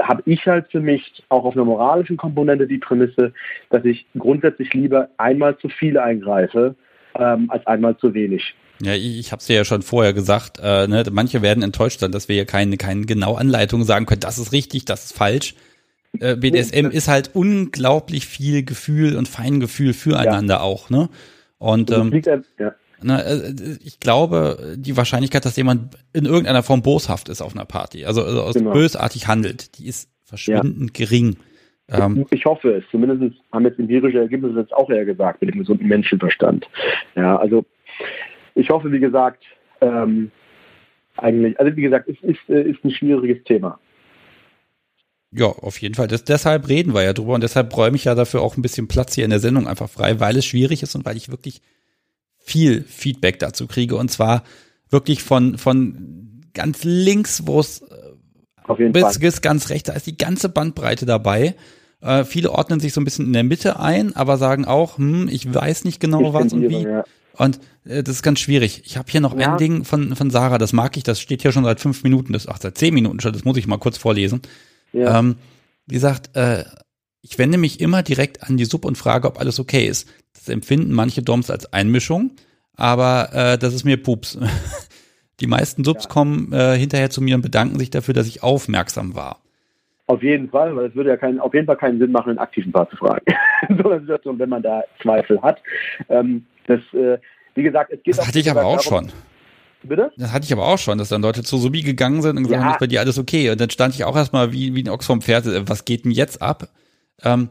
habe 0.00 0.22
ich 0.26 0.46
halt 0.46 0.66
für 0.70 0.80
mich 0.80 1.22
auch 1.28 1.44
auf 1.44 1.54
einer 1.54 1.64
moralischen 1.64 2.16
Komponente 2.16 2.66
die 2.66 2.78
Prämisse, 2.78 3.32
dass 3.70 3.84
ich 3.84 4.06
grundsätzlich 4.18 4.72
lieber 4.74 5.08
einmal 5.18 5.56
zu 5.58 5.68
viel 5.68 5.98
eingreife, 5.98 6.74
ähm, 7.18 7.50
als 7.50 7.66
einmal 7.66 7.96
zu 7.96 8.14
wenig. 8.14 8.54
Ja, 8.80 8.94
ich, 8.94 9.18
ich 9.18 9.32
habe 9.32 9.40
es 9.40 9.46
dir 9.46 9.56
ja 9.56 9.64
schon 9.64 9.82
vorher 9.82 10.12
gesagt, 10.12 10.58
äh, 10.62 10.86
ne, 10.88 11.04
manche 11.12 11.42
werden 11.42 11.62
enttäuscht 11.62 12.00
sein, 12.00 12.12
dass 12.12 12.28
wir 12.28 12.34
hier 12.34 12.46
keine, 12.46 12.76
keine 12.76 13.06
genaue 13.06 13.38
Anleitung 13.38 13.84
sagen 13.84 14.06
können, 14.06 14.20
das 14.20 14.38
ist 14.38 14.52
richtig, 14.52 14.84
das 14.84 15.06
ist 15.06 15.16
falsch. 15.16 15.54
Äh, 16.20 16.36
BDSM 16.36 16.86
ist 16.90 17.08
halt 17.08 17.30
unglaublich 17.34 18.26
viel 18.26 18.64
Gefühl 18.64 19.16
und 19.16 19.28
Feingefühl 19.28 19.92
füreinander 19.92 20.56
ja. 20.56 20.60
auch, 20.60 20.90
ne? 20.90 21.08
Und 21.58 21.90
ähm, 21.90 22.22
ja. 22.58 22.74
Na, 23.02 23.20
äh, 23.20 23.52
ich 23.84 24.00
glaube, 24.00 24.76
die 24.76 24.96
Wahrscheinlichkeit, 24.96 25.44
dass 25.44 25.56
jemand 25.56 25.96
in 26.12 26.24
irgendeiner 26.24 26.62
Form 26.62 26.82
boshaft 26.82 27.28
ist 27.28 27.42
auf 27.42 27.54
einer 27.54 27.64
Party, 27.64 28.04
also, 28.04 28.22
also 28.22 28.58
genau. 28.58 28.72
bösartig 28.72 29.26
handelt, 29.28 29.78
die 29.78 29.86
ist 29.86 30.08
verschwindend 30.24 30.98
ja. 30.98 31.06
gering. 31.06 31.36
Ähm, 31.88 32.26
ich 32.30 32.44
hoffe 32.44 32.76
es. 32.76 32.84
Zumindest 32.90 33.36
haben 33.52 33.64
jetzt 33.64 33.78
empirische 33.78 34.18
Ergebnisse 34.18 34.60
jetzt 34.60 34.72
auch 34.72 34.88
eher 34.90 35.04
gesagt 35.04 35.42
mit 35.42 35.52
dem 35.52 35.60
gesunden 35.60 35.86
Menschenverstand. 35.86 36.66
Ja, 37.14 37.36
also 37.36 37.64
ich 38.54 38.70
hoffe, 38.70 38.92
wie 38.92 39.00
gesagt, 39.00 39.44
ähm, 39.80 40.30
eigentlich, 41.16 41.58
also 41.58 41.76
wie 41.76 41.82
gesagt, 41.82 42.08
es 42.08 42.20
ist, 42.22 42.48
äh, 42.48 42.62
ist 42.62 42.84
ein 42.84 42.90
schwieriges 42.90 43.44
Thema. 43.44 43.78
Ja, 45.32 45.46
auf 45.46 45.80
jeden 45.80 45.94
Fall. 45.94 46.06
Das, 46.06 46.24
deshalb 46.24 46.68
reden 46.68 46.94
wir 46.94 47.02
ja 47.02 47.12
drüber 47.12 47.34
und 47.34 47.42
deshalb 47.42 47.76
räume 47.76 47.96
ich 47.96 48.04
ja 48.04 48.14
dafür 48.14 48.40
auch 48.42 48.56
ein 48.56 48.62
bisschen 48.62 48.86
Platz 48.86 49.14
hier 49.14 49.24
in 49.24 49.30
der 49.30 49.40
Sendung 49.40 49.66
einfach 49.66 49.90
frei, 49.90 50.20
weil 50.20 50.36
es 50.36 50.46
schwierig 50.46 50.82
ist 50.82 50.94
und 50.94 51.04
weil 51.04 51.16
ich 51.16 51.28
wirklich 51.28 51.60
viel 52.38 52.82
Feedback 52.82 53.38
dazu 53.40 53.66
kriege 53.66 53.96
und 53.96 54.10
zwar 54.10 54.44
wirklich 54.90 55.22
von, 55.24 55.58
von 55.58 56.42
ganz 56.52 56.84
links, 56.84 57.46
wo 57.46 57.58
es 57.58 57.82
äh, 57.82 58.90
bis, 58.90 59.18
bis 59.18 59.42
ganz 59.42 59.70
rechts, 59.70 59.88
da 59.88 59.94
ist 59.94 60.06
die 60.06 60.16
ganze 60.16 60.48
Bandbreite 60.48 61.04
dabei. 61.04 61.54
Äh, 62.00 62.24
viele 62.24 62.52
ordnen 62.52 62.78
sich 62.80 62.92
so 62.92 63.00
ein 63.00 63.04
bisschen 63.04 63.26
in 63.26 63.32
der 63.32 63.44
Mitte 63.44 63.80
ein, 63.80 64.14
aber 64.14 64.36
sagen 64.36 64.66
auch, 64.66 64.98
hm, 64.98 65.28
ich 65.28 65.52
weiß 65.52 65.84
nicht 65.84 66.00
genau 66.00 66.28
ich 66.28 66.32
was 66.32 66.52
und 66.52 66.68
wie. 66.68 66.82
Ja. 66.82 67.04
Und 67.36 67.60
äh, 67.84 68.02
das 68.02 68.16
ist 68.16 68.22
ganz 68.22 68.40
schwierig. 68.40 68.82
Ich 68.84 68.96
habe 68.96 69.10
hier 69.10 69.20
noch 69.20 69.38
ja. 69.38 69.52
ein 69.52 69.58
Ding 69.58 69.84
von, 69.84 70.14
von 70.16 70.30
Sarah, 70.30 70.58
das 70.58 70.72
mag 70.72 70.96
ich, 70.96 71.02
das 71.02 71.20
steht 71.20 71.42
hier 71.42 71.52
schon 71.52 71.64
seit 71.64 71.80
fünf 71.80 72.02
Minuten, 72.02 72.32
das, 72.32 72.48
ach, 72.48 72.58
seit 72.60 72.78
zehn 72.78 72.94
Minuten 72.94 73.20
schon, 73.20 73.32
das 73.32 73.44
muss 73.44 73.56
ich 73.56 73.66
mal 73.66 73.78
kurz 73.78 73.98
vorlesen. 73.98 74.42
Ja. 74.92 75.18
Ähm, 75.18 75.36
die 75.86 75.98
sagt, 75.98 76.36
äh, 76.36 76.64
ich 77.20 77.38
wende 77.38 77.58
mich 77.58 77.80
immer 77.80 78.02
direkt 78.02 78.42
an 78.42 78.56
die 78.56 78.64
Sub 78.64 78.84
und 78.84 78.98
frage, 78.98 79.26
ob 79.26 79.40
alles 79.40 79.58
okay 79.58 79.86
ist. 79.86 80.08
Das 80.34 80.48
empfinden 80.48 80.92
manche 80.92 81.22
Doms 81.22 81.50
als 81.50 81.72
Einmischung, 81.72 82.32
aber 82.74 83.32
äh, 83.32 83.58
das 83.58 83.74
ist 83.74 83.84
mir 83.84 84.02
Pups. 84.02 84.38
die 85.40 85.46
meisten 85.46 85.84
Subs 85.84 86.04
ja. 86.04 86.10
kommen 86.10 86.52
äh, 86.52 86.76
hinterher 86.78 87.10
zu 87.10 87.20
mir 87.20 87.34
und 87.34 87.42
bedanken 87.42 87.78
sich 87.78 87.90
dafür, 87.90 88.14
dass 88.14 88.26
ich 88.26 88.42
aufmerksam 88.42 89.14
war. 89.14 89.43
Auf 90.06 90.22
jeden 90.22 90.50
Fall, 90.50 90.76
weil 90.76 90.86
es 90.86 90.94
würde 90.94 91.10
ja 91.10 91.16
kein, 91.16 91.40
auf 91.40 91.54
jeden 91.54 91.66
Fall 91.66 91.76
keinen 91.76 91.98
Sinn 91.98 92.12
machen, 92.12 92.30
einen 92.30 92.38
aktiven 92.38 92.72
Part 92.72 92.90
zu 92.90 92.96
fragen. 92.96 93.24
in 93.68 93.78
so 93.78 93.90
einer 93.90 94.00
Situation, 94.00 94.38
wenn 94.38 94.48
man 94.48 94.62
da 94.62 94.82
Zweifel 95.00 95.40
hat. 95.40 95.62
Ähm, 96.08 96.44
das, 96.66 96.80
äh, 96.92 97.18
wie 97.54 97.62
gesagt, 97.62 97.92
es 97.92 98.02
geht 98.02 98.18
Das 98.18 98.26
hatte 98.26 98.38
ich 98.38 98.50
aber 98.50 98.64
auch 98.64 98.82
darum, 98.82 99.08
schon. 99.08 99.12
Bitte? 99.82 100.12
Das 100.16 100.32
hatte 100.32 100.44
ich 100.44 100.52
aber 100.52 100.66
auch 100.66 100.78
schon, 100.78 100.98
dass 100.98 101.08
dann 101.08 101.22
Leute 101.22 101.42
zu 101.42 101.58
Subi 101.58 101.82
gegangen 101.82 102.22
sind 102.22 102.36
und 102.36 102.44
gesagt 102.44 102.60
haben, 102.60 102.68
ja. 102.68 102.74
ist 102.74 102.80
bei 102.80 102.86
dir 102.86 103.00
alles 103.00 103.18
okay. 103.18 103.50
Und 103.50 103.60
dann 103.60 103.70
stand 103.70 103.94
ich 103.94 104.04
auch 104.04 104.16
erstmal 104.16 104.52
wie, 104.52 104.74
wie 104.74 104.82
ein 104.82 104.88
Ochs 104.88 105.06
vom 105.06 105.20
Pferd, 105.20 105.46
äh, 105.46 105.68
was 105.68 105.84
geht 105.84 106.04
denn 106.04 106.10
jetzt 106.10 106.42
ab? 106.42 106.68
Ähm, 107.22 107.48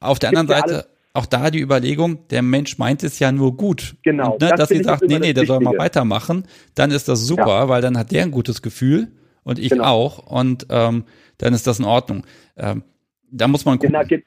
auf 0.00 0.18
der 0.18 0.30
anderen 0.30 0.48
Seite, 0.48 0.86
auch 1.14 1.26
da 1.26 1.50
die 1.50 1.60
Überlegung, 1.60 2.28
der 2.28 2.42
Mensch 2.42 2.78
meint 2.78 3.02
es 3.02 3.18
ja 3.18 3.32
nur 3.32 3.56
gut. 3.56 3.96
Genau. 4.02 4.32
Und, 4.32 4.42
ne, 4.42 4.52
dass 4.56 4.68
sie 4.68 4.82
sagt, 4.82 5.02
nee, 5.02 5.18
nee, 5.18 5.32
der 5.32 5.46
soll 5.46 5.60
mal 5.60 5.76
weitermachen, 5.78 6.44
dann 6.74 6.90
ist 6.90 7.08
das 7.08 7.20
super, 7.20 7.48
ja. 7.48 7.68
weil 7.68 7.82
dann 7.82 7.98
hat 7.98 8.12
der 8.12 8.22
ein 8.22 8.30
gutes 8.30 8.62
Gefühl 8.62 9.08
und 9.42 9.58
ich 9.58 9.70
genau. 9.70 9.84
auch. 9.84 10.18
Und 10.18 10.66
ähm, 10.70 11.04
dann 11.38 11.54
ist 11.54 11.66
das 11.66 11.78
in 11.78 11.84
Ordnung. 11.84 12.24
Ähm, 12.56 12.82
da 13.30 13.48
muss 13.48 13.64
man 13.64 13.78
gucken. 13.78 13.92
Genau, 14.08 14.22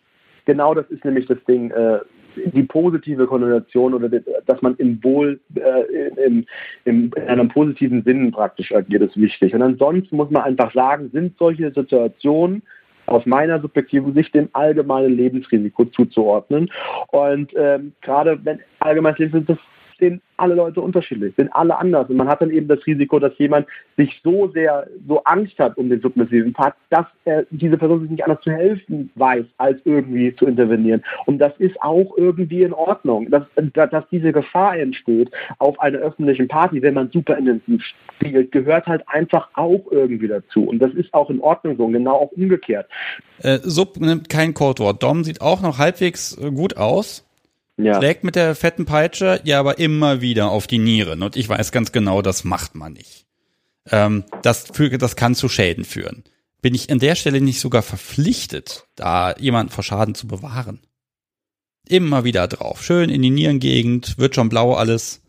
genau 0.45 0.73
das 0.73 0.89
ist 0.89 1.03
nämlich 1.05 1.25
das 1.27 1.37
Ding. 1.47 1.71
Äh, 1.71 1.99
die 2.35 2.63
positive 2.63 3.27
Konnotation 3.27 3.93
oder 3.93 4.09
dass 4.45 4.61
man 4.61 4.75
im 4.77 5.03
Wohl, 5.03 5.39
äh, 5.55 6.25
im, 6.25 6.45
im, 6.85 7.11
in 7.15 7.23
einem 7.27 7.49
positiven 7.49 8.03
Sinn 8.03 8.31
praktisch 8.31 8.71
agiert, 8.71 9.01
ist 9.03 9.17
wichtig. 9.17 9.53
Und 9.53 9.61
ansonsten 9.61 10.15
muss 10.15 10.29
man 10.29 10.43
einfach 10.43 10.73
sagen, 10.73 11.09
sind 11.11 11.37
solche 11.37 11.71
Situationen 11.73 12.63
aus 13.05 13.25
meiner 13.25 13.59
subjektiven 13.59 14.13
Sicht 14.13 14.33
dem 14.33 14.49
allgemeinen 14.53 15.15
Lebensrisiko 15.15 15.85
zuzuordnen. 15.85 16.71
Und 17.07 17.51
ähm, 17.55 17.93
gerade 18.01 18.39
wenn 18.43 18.59
allgemeines 18.79 19.19
Lebensrisiko 19.19 19.61
sehen 20.01 20.21
alle 20.37 20.55
Leute 20.55 20.81
unterschiedlich, 20.81 21.33
sind 21.37 21.53
alle 21.53 21.77
anders. 21.77 22.09
Und 22.09 22.17
man 22.17 22.27
hat 22.27 22.41
dann 22.41 22.49
eben 22.49 22.67
das 22.67 22.85
Risiko, 22.85 23.19
dass 23.19 23.37
jemand 23.37 23.67
sich 23.95 24.19
so 24.23 24.49
sehr, 24.49 24.87
so 25.07 25.23
Angst 25.23 25.57
hat 25.59 25.77
um 25.77 25.89
den 25.89 26.01
submissiven 26.01 26.51
Part, 26.51 26.73
dass 26.89 27.05
er 27.25 27.45
diese 27.51 27.77
Person 27.77 28.01
sich 28.01 28.09
nicht 28.09 28.23
anders 28.23 28.41
zu 28.41 28.51
helfen 28.51 29.11
weiß, 29.15 29.45
als 29.57 29.79
irgendwie 29.85 30.35
zu 30.35 30.47
intervenieren. 30.47 31.03
Und 31.27 31.37
das 31.37 31.53
ist 31.59 31.79
auch 31.81 32.17
irgendwie 32.17 32.63
in 32.63 32.73
Ordnung, 32.73 33.29
dass, 33.29 33.43
dass 33.73 34.09
diese 34.09 34.33
Gefahr 34.33 34.77
entsteht 34.77 35.31
auf 35.59 35.79
einer 35.79 35.99
öffentlichen 35.99 36.47
Party, 36.47 36.81
wenn 36.81 36.95
man 36.95 37.11
super 37.11 37.37
intensiv 37.37 37.83
spielt, 37.83 38.51
gehört 38.51 38.87
halt 38.87 39.03
einfach 39.07 39.49
auch 39.53 39.85
irgendwie 39.91 40.27
dazu. 40.27 40.63
Und 40.63 40.79
das 40.79 40.91
ist 40.93 41.13
auch 41.13 41.29
in 41.29 41.39
Ordnung 41.39 41.77
so, 41.77 41.87
genau 41.87 42.15
auch 42.15 42.31
umgekehrt. 42.31 42.87
Äh, 43.43 43.59
Sub 43.61 43.99
nimmt 43.99 44.29
kein 44.29 44.53
Codewort. 44.53 45.03
Dom 45.03 45.23
sieht 45.23 45.41
auch 45.41 45.61
noch 45.61 45.77
halbwegs 45.77 46.37
äh, 46.37 46.51
gut 46.51 46.77
aus. 46.77 47.27
Ja. 47.77 47.95
Schlägt 47.95 48.23
mit 48.23 48.35
der 48.35 48.55
fetten 48.55 48.85
Peitsche, 48.85 49.39
ja, 49.43 49.59
aber 49.59 49.79
immer 49.79 50.21
wieder 50.21 50.51
auf 50.51 50.67
die 50.67 50.77
Nieren. 50.77 51.23
Und 51.23 51.35
ich 51.35 51.49
weiß 51.49 51.71
ganz 51.71 51.91
genau, 51.91 52.21
das 52.21 52.43
macht 52.43 52.75
man 52.75 52.93
nicht. 52.93 53.25
Ähm, 53.89 54.23
das, 54.43 54.67
für, 54.71 54.89
das 54.97 55.15
kann 55.15 55.35
zu 55.35 55.49
Schäden 55.49 55.83
führen. 55.85 56.23
Bin 56.61 56.75
ich 56.75 56.91
an 56.91 56.99
der 56.99 57.15
Stelle 57.15 57.41
nicht 57.41 57.59
sogar 57.59 57.81
verpflichtet, 57.81 58.85
da 58.95 59.33
jemanden 59.37 59.71
vor 59.71 59.83
Schaden 59.83 60.13
zu 60.13 60.27
bewahren? 60.27 60.79
Immer 61.89 62.23
wieder 62.23 62.47
drauf. 62.47 62.83
Schön 62.83 63.09
in 63.09 63.21
die 63.23 63.31
Nierengegend, 63.31 64.19
wird 64.19 64.35
schon 64.35 64.49
blau 64.49 64.73
alles. 64.73 65.23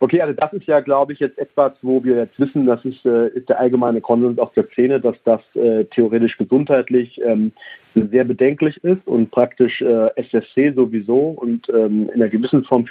Okay, 0.00 0.20
also 0.20 0.34
das 0.34 0.52
ist 0.52 0.66
ja, 0.66 0.80
glaube 0.80 1.12
ich, 1.12 1.20
jetzt 1.20 1.38
etwas, 1.38 1.74
wo 1.80 2.02
wir 2.02 2.16
jetzt 2.16 2.36
wissen, 2.40 2.66
das 2.66 2.84
ist, 2.84 3.06
äh, 3.06 3.28
ist 3.28 3.48
der 3.48 3.60
allgemeine 3.60 4.00
Konsens 4.00 4.36
aus 4.40 4.52
der 4.56 4.66
Szene, 4.72 5.00
dass 5.00 5.14
das 5.24 5.40
äh, 5.54 5.84
theoretisch 5.84 6.36
gesundheitlich 6.38 7.20
ähm, 7.24 7.52
sehr 7.94 8.24
bedenklich 8.24 8.82
ist 8.84 9.06
und 9.06 9.30
praktisch 9.30 9.80
äh, 9.80 10.10
SSC 10.16 10.72
sowieso 10.74 11.18
und 11.28 11.68
ähm, 11.68 12.08
in 12.14 12.22
einer 12.22 12.28
gewissen 12.28 12.64
Form 12.64 12.86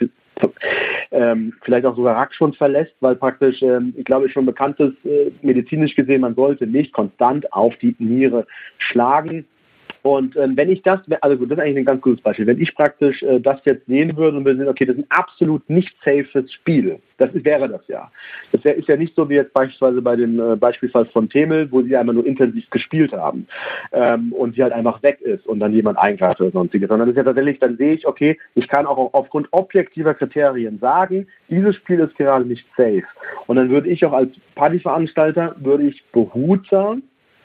ähm, 1.12 1.54
vielleicht 1.64 1.86
auch 1.86 1.96
sogar 1.96 2.16
Rack 2.16 2.34
schon 2.34 2.54
verlässt, 2.54 2.94
weil 3.00 3.16
praktisch, 3.16 3.62
ähm, 3.62 3.94
ich 3.98 4.06
glaube, 4.06 4.30
schon 4.30 4.46
bekannt 4.46 4.80
ist, 4.80 4.94
äh, 5.06 5.32
medizinisch 5.42 5.96
gesehen, 5.96 6.22
man 6.22 6.36
sollte 6.36 6.66
nicht 6.66 6.94
konstant 6.94 7.52
auf 7.54 7.76
die 7.78 7.96
Niere 8.00 8.48
schlagen. 8.78 9.46
Und 10.04 10.36
ähm, 10.36 10.58
wenn 10.58 10.72
ich 10.72 10.82
das, 10.82 11.00
also 11.22 11.38
gut, 11.38 11.52
das 11.52 11.58
ist 11.58 11.64
eigentlich 11.64 11.78
ein 11.78 11.86
ganz 11.86 12.02
gutes 12.02 12.22
Beispiel. 12.22 12.48
Wenn 12.48 12.60
ich 12.60 12.74
praktisch 12.74 13.22
äh, 13.22 13.40
das 13.40 13.60
jetzt 13.66 13.86
sehen 13.86 14.18
würde 14.18 14.38
und 14.38 14.46
wir 14.46 14.56
sehen, 14.56 14.68
okay, 14.68 14.86
das 14.86 14.96
ist 14.96 15.04
ein 15.04 15.12
absolut 15.12 15.70
nicht 15.70 15.96
safes 16.04 16.52
Spiel, 16.52 17.00
das 17.18 17.32
ist, 17.34 17.46
wäre 17.46 17.70
das 17.70 17.82
ja. 17.88 18.12
Das 18.52 18.64
wär, 18.64 18.76
ist 18.76 18.88
ja 18.88 18.98
nicht 18.98 19.16
so 19.16 19.30
wie 19.30 19.36
jetzt 19.36 19.54
beispielsweise 19.54 20.02
bei 20.02 20.16
dem 20.16 20.40
äh, 20.40 20.56
Beispielfall 20.56 21.06
von 21.06 21.30
Temel, 21.30 21.72
wo 21.72 21.84
sie 21.84 21.96
einmal 21.96 22.16
nur 22.16 22.26
intensiv 22.26 22.68
gespielt 22.72 23.14
haben 23.14 23.46
ähm, 23.92 24.34
und 24.34 24.56
sie 24.56 24.64
halt 24.64 24.74
einfach 24.74 25.04
weg 25.04 25.22
ist 25.22 25.46
und 25.46 25.60
dann 25.60 25.74
jemand 25.74 26.00
eingreift 26.00 26.42
oder 26.42 26.52
sonstiges, 26.52 26.90
sondern 26.90 27.08
das 27.08 27.14
ist 27.14 27.18
ja 27.18 27.24
tatsächlich, 27.24 27.60
dann 27.60 27.78
sehe 27.78 27.94
ich, 27.94 28.08
okay, 28.08 28.40
ich 28.56 28.68
kann 28.68 28.88
auch 28.88 29.14
aufgrund 29.14 29.48
objektiver 29.52 30.16
Kriterien 30.16 30.80
sagen, 30.80 31.28
dieses 31.50 31.76
Spiel 31.76 32.00
ist 32.00 32.18
gerade 32.18 32.46
nicht 32.46 32.66
safe. 32.76 33.04
Und 33.46 33.58
dann 33.58 33.70
würde 33.70 33.90
ich 33.90 34.04
auch 34.04 34.14
als 34.14 34.32
Partyveranstalter, 34.56 35.56
würde 35.60 35.84
ich 35.84 36.04
behutsam 36.12 37.04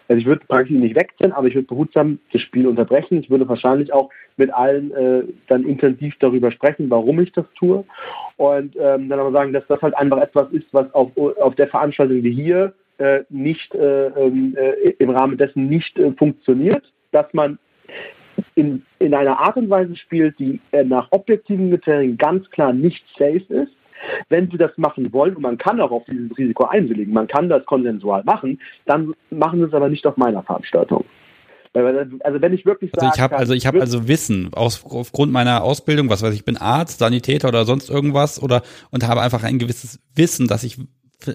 also 0.09 0.21
ich 0.21 0.27
würde 0.27 0.45
praktisch 0.47 0.71
nicht 0.71 0.95
wechseln, 0.95 1.33
aber 1.33 1.49
ich 1.49 1.55
würde 1.55 1.67
behutsam 1.67 2.19
das 2.33 2.43
Spiel 2.43 2.67
unterbrechen. 2.67 3.19
Ich 3.19 3.31
würde 3.31 3.49
wahrscheinlich 3.49 3.93
auch 3.93 4.11
mit 4.37 4.53
allen 4.53 4.93
äh, 4.93 5.23
dann 5.49 5.65
intensiv 5.65 6.15
darüber 6.21 6.51
sprechen, 6.53 6.91
warum 6.91 7.21
ich 7.21 7.33
das 7.33 7.47
tue. 7.59 7.85
Und 8.37 8.77
ähm, 8.77 9.09
dann 9.09 9.19
aber 9.19 9.33
sagen, 9.33 9.53
dass 9.53 9.67
das 9.67 9.83
halt 9.83 9.97
einfach 9.97 10.19
etwas 10.19 10.51
ist, 10.53 10.67
was 10.73 10.93
auf, 10.95 11.11
auf 11.17 11.55
der 11.57 11.69
Veranstaltung 11.69 12.23
wie 12.23 12.33
hier 12.33 12.73
äh, 12.99 13.21
nicht 13.31 13.75
äh, 13.75 14.07
ähm, 14.07 14.57
äh, 14.57 14.91
im 14.99 15.11
Rahmen 15.11 15.37
dessen 15.37 15.69
nicht 15.69 15.99
äh, 15.99 16.13
funktioniert, 16.13 16.85
dass 17.13 17.33
man 17.33 17.59
in, 18.55 18.83
in 18.99 19.15
einer 19.15 19.39
Art 19.39 19.57
und 19.57 19.71
Weise 19.71 19.97
spielt, 19.97 20.39
die 20.39 20.61
äh, 20.73 20.85
nach 20.85 21.09
objektiven 21.11 21.71
Kriterien 21.71 22.17
ganz 22.17 22.49
klar 22.51 22.73
nicht 22.73 23.05
safe 23.19 23.45
ist 23.49 23.76
wenn 24.29 24.51
Sie 24.51 24.57
das 24.57 24.71
machen 24.77 25.13
wollen, 25.13 25.37
und 25.37 25.43
man 25.43 25.59
kann 25.59 25.81
auch 25.81 25.91
auf 25.91 26.05
dieses 26.11 26.37
Risiko 26.37 26.65
einwilligen, 26.65 27.13
man 27.13 27.27
kann 27.27 27.49
das 27.49 27.65
konsensual 27.67 28.25
machen, 28.25 28.61
dann 28.85 29.15
machen 29.31 29.61
Sie 29.61 29.67
es 29.67 29.75
aber 29.75 29.89
nicht 29.89 30.07
auf 30.07 30.17
meiner 30.17 30.43
Veranstaltung. 30.43 31.05
Also 31.75 32.41
wenn 32.41 32.55
ich 32.55 32.65
wirklich 32.65 32.91
sage, 32.95 33.07
also 33.07 33.13
ich 33.15 33.21
habe 33.21 33.37
also 33.37 33.53
ich 33.53 33.67
habe 33.67 33.81
also 33.81 34.09
Wissen 34.09 34.55
aus, 34.55 34.83
aufgrund 34.83 35.31
meiner 35.31 35.63
Ausbildung, 35.63 36.09
was 36.09 36.23
weiß 36.23 36.35
ich, 36.35 36.45
bin 36.45 36.57
Arzt, 36.57 37.01
Sanitäter 37.01 37.49
oder 37.49 37.67
sonst 37.67 37.91
irgendwas 37.91 38.43
oder 38.43 38.63
und 38.91 39.07
habe 39.07 39.21
einfach 39.21 39.43
ein 39.43 39.59
gewisses 39.59 40.01
Wissen, 40.15 40.49
dass 40.49 40.65
ich 40.65 40.79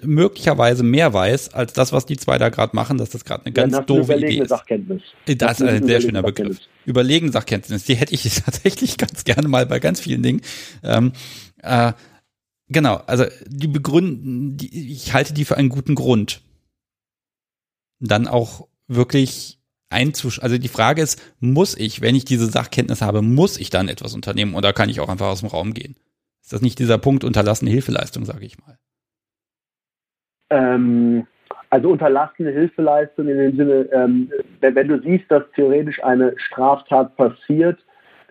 möglicherweise 0.04 0.82
mehr 0.82 1.12
weiß 1.12 1.54
als 1.54 1.72
das, 1.72 1.92
was 1.92 2.06
die 2.06 2.16
zwei 2.16 2.38
da 2.38 2.48
gerade 2.48 2.74
machen, 2.74 2.98
dass 2.98 3.10
das 3.10 3.24
gerade 3.24 3.44
eine 3.44 3.52
ganz 3.52 3.72
ja, 3.74 3.82
doofe 3.82 4.14
Idee 4.14 4.38
ist. 4.38 4.48
Sachkenntnis. 4.48 5.02
Das 5.26 5.60
ist 5.60 5.66
ein 5.66 5.86
sehr 5.86 6.00
schöner 6.00 6.22
Begriff. 6.22 6.58
Überlegen 6.86 7.30
Sachkenntnis. 7.32 7.84
Die 7.84 7.94
hätte 7.94 8.14
ich 8.14 8.22
tatsächlich 8.44 8.96
ganz 8.96 9.24
gerne 9.24 9.48
mal 9.48 9.66
bei 9.66 9.80
ganz 9.80 10.00
vielen 10.00 10.22
Dingen. 10.22 10.40
Ähm, 10.82 11.12
äh, 11.62 11.92
Genau, 12.72 13.02
also 13.06 13.24
die 13.46 13.68
begründen, 13.68 14.56
die, 14.56 14.92
ich 14.92 15.12
halte 15.12 15.34
die 15.34 15.44
für 15.44 15.56
einen 15.56 15.68
guten 15.68 15.94
Grund. 15.94 16.42
Dann 18.00 18.26
auch 18.26 18.66
wirklich 18.88 19.58
einzusch, 19.90 20.42
also 20.42 20.56
die 20.56 20.68
Frage 20.68 21.02
ist, 21.02 21.20
muss 21.38 21.76
ich, 21.76 22.00
wenn 22.00 22.14
ich 22.14 22.24
diese 22.24 22.46
Sachkenntnis 22.46 23.02
habe, 23.02 23.20
muss 23.20 23.60
ich 23.60 23.68
dann 23.68 23.88
etwas 23.88 24.14
unternehmen 24.14 24.54
oder 24.54 24.72
kann 24.72 24.88
ich 24.88 25.00
auch 25.00 25.10
einfach 25.10 25.28
aus 25.28 25.40
dem 25.40 25.50
Raum 25.50 25.74
gehen? 25.74 25.96
Ist 26.42 26.52
das 26.52 26.62
nicht 26.62 26.78
dieser 26.78 26.98
Punkt 26.98 27.24
unterlassene 27.24 27.70
Hilfeleistung, 27.70 28.24
sage 28.24 28.46
ich 28.46 28.58
mal? 28.58 28.78
Ähm, 30.50 31.26
also 31.68 31.90
unterlassene 31.90 32.50
Hilfeleistung 32.50 33.28
in 33.28 33.36
dem 33.36 33.56
Sinne, 33.56 33.88
ähm, 33.92 34.32
wenn, 34.60 34.74
wenn, 34.74 34.88
du 34.88 35.00
siehst, 35.02 35.30
dass 35.30 35.44
theoretisch 35.54 36.02
eine 36.02 36.34
Straftat 36.38 37.16
passiert, 37.16 37.78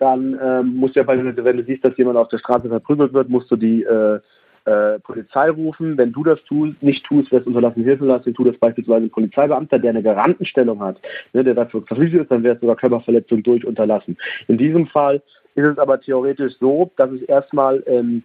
dann 0.02 0.36
ähm, 0.42 0.74
musst 0.74 0.96
du 0.96 1.00
ja, 1.00 1.06
wenn 1.06 1.56
du 1.56 1.64
siehst, 1.64 1.84
dass 1.84 1.96
jemand 1.96 2.16
auf 2.16 2.26
der 2.26 2.38
Straße 2.38 2.68
verprügelt 2.68 3.12
wird, 3.12 3.28
musst 3.28 3.48
du 3.52 3.56
die 3.56 3.84
äh, 3.84 4.18
äh, 4.64 4.98
Polizei 4.98 5.48
rufen. 5.48 5.96
Wenn 5.96 6.10
du 6.10 6.24
das 6.24 6.42
tust, 6.42 6.82
nicht 6.82 7.04
tust, 7.06 7.30
wirst 7.30 7.46
unterlassen 7.46 7.84
Hilfeleistung, 7.84 8.34
tu 8.34 8.42
das 8.42 8.56
beispielsweise 8.56 9.06
ein 9.06 9.10
Polizeibeamter, 9.10 9.78
der 9.78 9.90
eine 9.90 10.02
Garantenstellung 10.02 10.80
hat, 10.80 10.96
ne, 11.32 11.44
der 11.44 11.54
dafür 11.54 11.82
verpflichtet 11.82 12.22
ist, 12.22 12.32
dann 12.32 12.42
wäre 12.42 12.56
es 12.56 12.60
sogar 12.60 12.74
Körperverletzung 12.74 13.44
durch 13.44 13.64
unterlassen. 13.64 14.16
In 14.48 14.58
diesem 14.58 14.88
Fall 14.88 15.22
ist 15.54 15.66
es 15.66 15.78
aber 15.78 16.00
theoretisch 16.00 16.54
so, 16.58 16.90
dass 16.96 17.12
es 17.12 17.22
erstmal 17.22 17.84
ähm, 17.86 18.24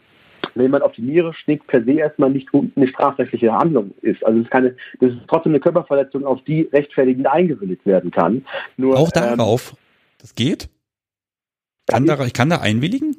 wenn 0.55 0.71
man 0.71 0.81
auf 0.81 0.93
die 0.93 1.03
Niere 1.03 1.35
schnickt, 1.35 1.67
per 1.67 1.83
se 1.83 1.91
erstmal 1.91 2.31
nicht 2.31 2.47
eine 2.53 2.87
strafrechtliche 2.87 3.51
Handlung 3.51 3.93
ist. 4.01 4.25
Also 4.25 4.39
es 4.39 4.45
ist 4.45 4.51
keine, 4.51 4.75
das 4.99 5.11
ist 5.11 5.19
trotzdem 5.27 5.51
eine 5.51 5.59
Körperverletzung, 5.59 6.25
auf 6.25 6.43
die 6.45 6.61
rechtfertigend 6.73 7.27
eingewilligt 7.27 7.85
werden 7.85 8.09
kann. 8.09 8.43
Nur, 8.77 8.97
Auch 8.97 9.11
darauf? 9.11 9.73
Ähm, 9.73 9.77
das 10.19 10.33
geht? 10.33 10.69
Kann 11.87 12.05
da, 12.05 12.23
ich 12.25 12.33
kann 12.33 12.49
da 12.49 12.59
einwilligen? 12.59 13.15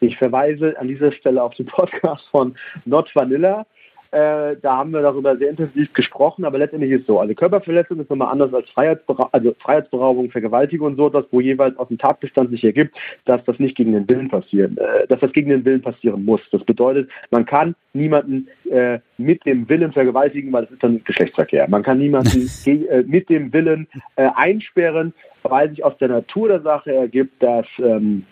Ich 0.00 0.16
verweise 0.16 0.78
an 0.78 0.88
dieser 0.88 1.12
Stelle 1.12 1.42
auf 1.42 1.54
den 1.54 1.66
Podcast 1.66 2.26
von 2.30 2.56
Not 2.84 3.14
Vanilla. 3.14 3.66
Äh, 4.10 4.56
da 4.62 4.78
haben 4.78 4.92
wir 4.92 5.02
darüber 5.02 5.36
sehr 5.36 5.50
intensiv 5.50 5.92
gesprochen, 5.92 6.46
aber 6.46 6.58
letztendlich 6.58 6.92
ist 6.92 7.00
es 7.02 7.06
so. 7.06 7.20
Also 7.20 7.34
Körperverletzung 7.34 8.00
ist 8.00 8.08
nochmal 8.08 8.32
anders 8.32 8.54
als 8.54 8.68
Freiheitsbera 8.70 9.28
also 9.32 9.54
Freiheitsberaubung, 9.60 10.30
Vergewaltigung 10.30 10.88
und 10.88 10.96
so, 10.96 11.10
das, 11.10 11.26
wo 11.30 11.40
jeweils 11.40 11.76
aus 11.76 11.88
dem 11.88 11.98
Tatbestand 11.98 12.50
sich 12.50 12.64
ergibt, 12.64 12.96
dass 13.26 13.44
das 13.44 13.58
nicht 13.58 13.76
gegen 13.76 13.92
den 13.92 14.08
Willen 14.08 14.30
passiert, 14.30 14.78
äh, 14.78 15.06
dass 15.08 15.20
das 15.20 15.32
gegen 15.32 15.50
den 15.50 15.64
Willen 15.64 15.82
passieren 15.82 16.24
muss. 16.24 16.40
Das 16.52 16.64
bedeutet, 16.64 17.10
man 17.30 17.44
kann 17.44 17.74
niemanden 17.92 18.48
äh, 18.70 18.98
mit 19.18 19.44
dem 19.44 19.68
Willen 19.68 19.92
vergewaltigen, 19.92 20.52
weil 20.52 20.62
das 20.62 20.72
ist 20.72 20.82
dann 20.82 21.04
Geschlechtsverkehr. 21.04 21.68
Man 21.68 21.82
kann 21.82 21.98
niemanden 21.98 22.50
äh, 22.64 23.02
mit 23.02 23.28
dem 23.28 23.52
Willen 23.52 23.88
äh, 24.16 24.28
einsperren, 24.34 25.12
weil 25.42 25.68
sich 25.68 25.84
aus 25.84 25.96
der 25.98 26.08
Natur 26.08 26.48
der 26.48 26.62
Sache 26.62 26.94
ergibt, 26.94 27.42
dass 27.42 27.66
ähm, 27.78 28.24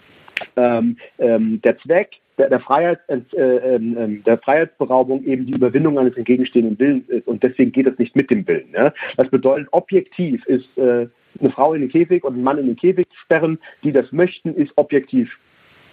ähm, 0.56 0.96
ähm, 1.18 1.60
der 1.62 1.78
Zweck 1.78 2.20
der, 2.38 2.48
der, 2.48 2.60
Freiheits, 2.60 3.02
äh, 3.08 3.40
ähm, 3.40 4.22
der 4.24 4.38
Freiheitsberaubung 4.38 5.24
eben 5.24 5.46
die 5.46 5.54
Überwindung 5.54 5.98
eines 5.98 6.16
entgegenstehenden 6.16 6.78
Willens 6.78 7.08
ist 7.08 7.26
und 7.26 7.42
deswegen 7.42 7.72
geht 7.72 7.86
es 7.86 7.98
nicht 7.98 8.14
mit 8.14 8.30
dem 8.30 8.46
Willen. 8.46 8.70
Ne? 8.72 8.92
Das 9.16 9.28
bedeutet, 9.28 9.68
objektiv 9.72 10.44
ist 10.46 10.76
äh, 10.76 11.06
eine 11.40 11.50
Frau 11.50 11.74
in 11.74 11.82
den 11.82 11.90
Käfig 11.90 12.24
und 12.24 12.36
ein 12.36 12.42
Mann 12.42 12.58
in 12.58 12.66
den 12.66 12.76
Käfig 12.76 13.06
sperren, 13.22 13.58
die 13.82 13.92
das 13.92 14.10
möchten, 14.12 14.54
ist 14.54 14.72
objektiv 14.76 15.30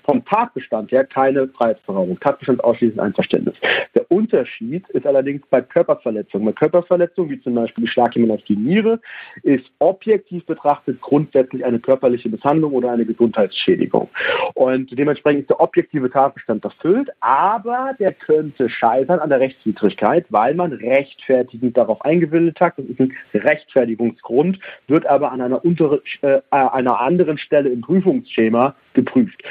vom 0.03 0.23
Tatbestand 0.25 0.91
her 0.91 1.05
keine 1.05 1.47
Freiheitsberaubung. 1.49 2.19
Tatbestand 2.19 2.63
ausschließend 2.63 2.99
Einverständnis. 2.99 3.55
Der 3.95 4.09
Unterschied 4.11 4.87
ist 4.89 5.05
allerdings 5.05 5.45
bei 5.49 5.61
Körperverletzungen. 5.61 6.45
Bei 6.45 6.53
Körperverletzungen, 6.53 7.31
wie 7.31 7.41
zum 7.41 7.55
Beispiel 7.55 7.87
Schlag 7.87 8.15
jemand 8.15 8.39
auf 8.39 8.45
die 8.45 8.55
Niere, 8.55 8.99
ist 9.43 9.65
objektiv 9.79 10.45
betrachtet 10.45 11.01
grundsätzlich 11.01 11.65
eine 11.65 11.79
körperliche 11.79 12.29
Misshandlung 12.29 12.73
oder 12.73 12.91
eine 12.91 13.05
Gesundheitsschädigung. 13.05 14.09
Und 14.53 14.97
dementsprechend 14.97 15.41
ist 15.41 15.49
der 15.49 15.61
objektive 15.61 16.09
Tatbestand 16.09 16.63
erfüllt, 16.63 17.09
aber 17.19 17.95
der 17.99 18.13
könnte 18.13 18.69
scheitern 18.69 19.19
an 19.19 19.29
der 19.29 19.39
Rechtswidrigkeit, 19.39 20.25
weil 20.29 20.55
man 20.55 20.73
rechtfertigend 20.73 21.77
darauf 21.77 22.01
eingewilligt 22.01 22.59
hat. 22.59 22.77
Das 22.77 22.85
ist 22.85 22.99
ein 22.99 23.13
Rechtfertigungsgrund, 23.33 24.59
wird 24.87 25.05
aber 25.05 25.31
an 25.31 25.41
einer, 25.41 25.63
untere, 25.63 26.01
äh, 26.21 26.41
einer 26.51 26.99
anderen 26.99 27.37
Stelle 27.37 27.69
im 27.69 27.81
Prüfungsschema 27.81 28.75
geprüft. 28.93 29.41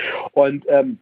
Ähm, 0.46 0.98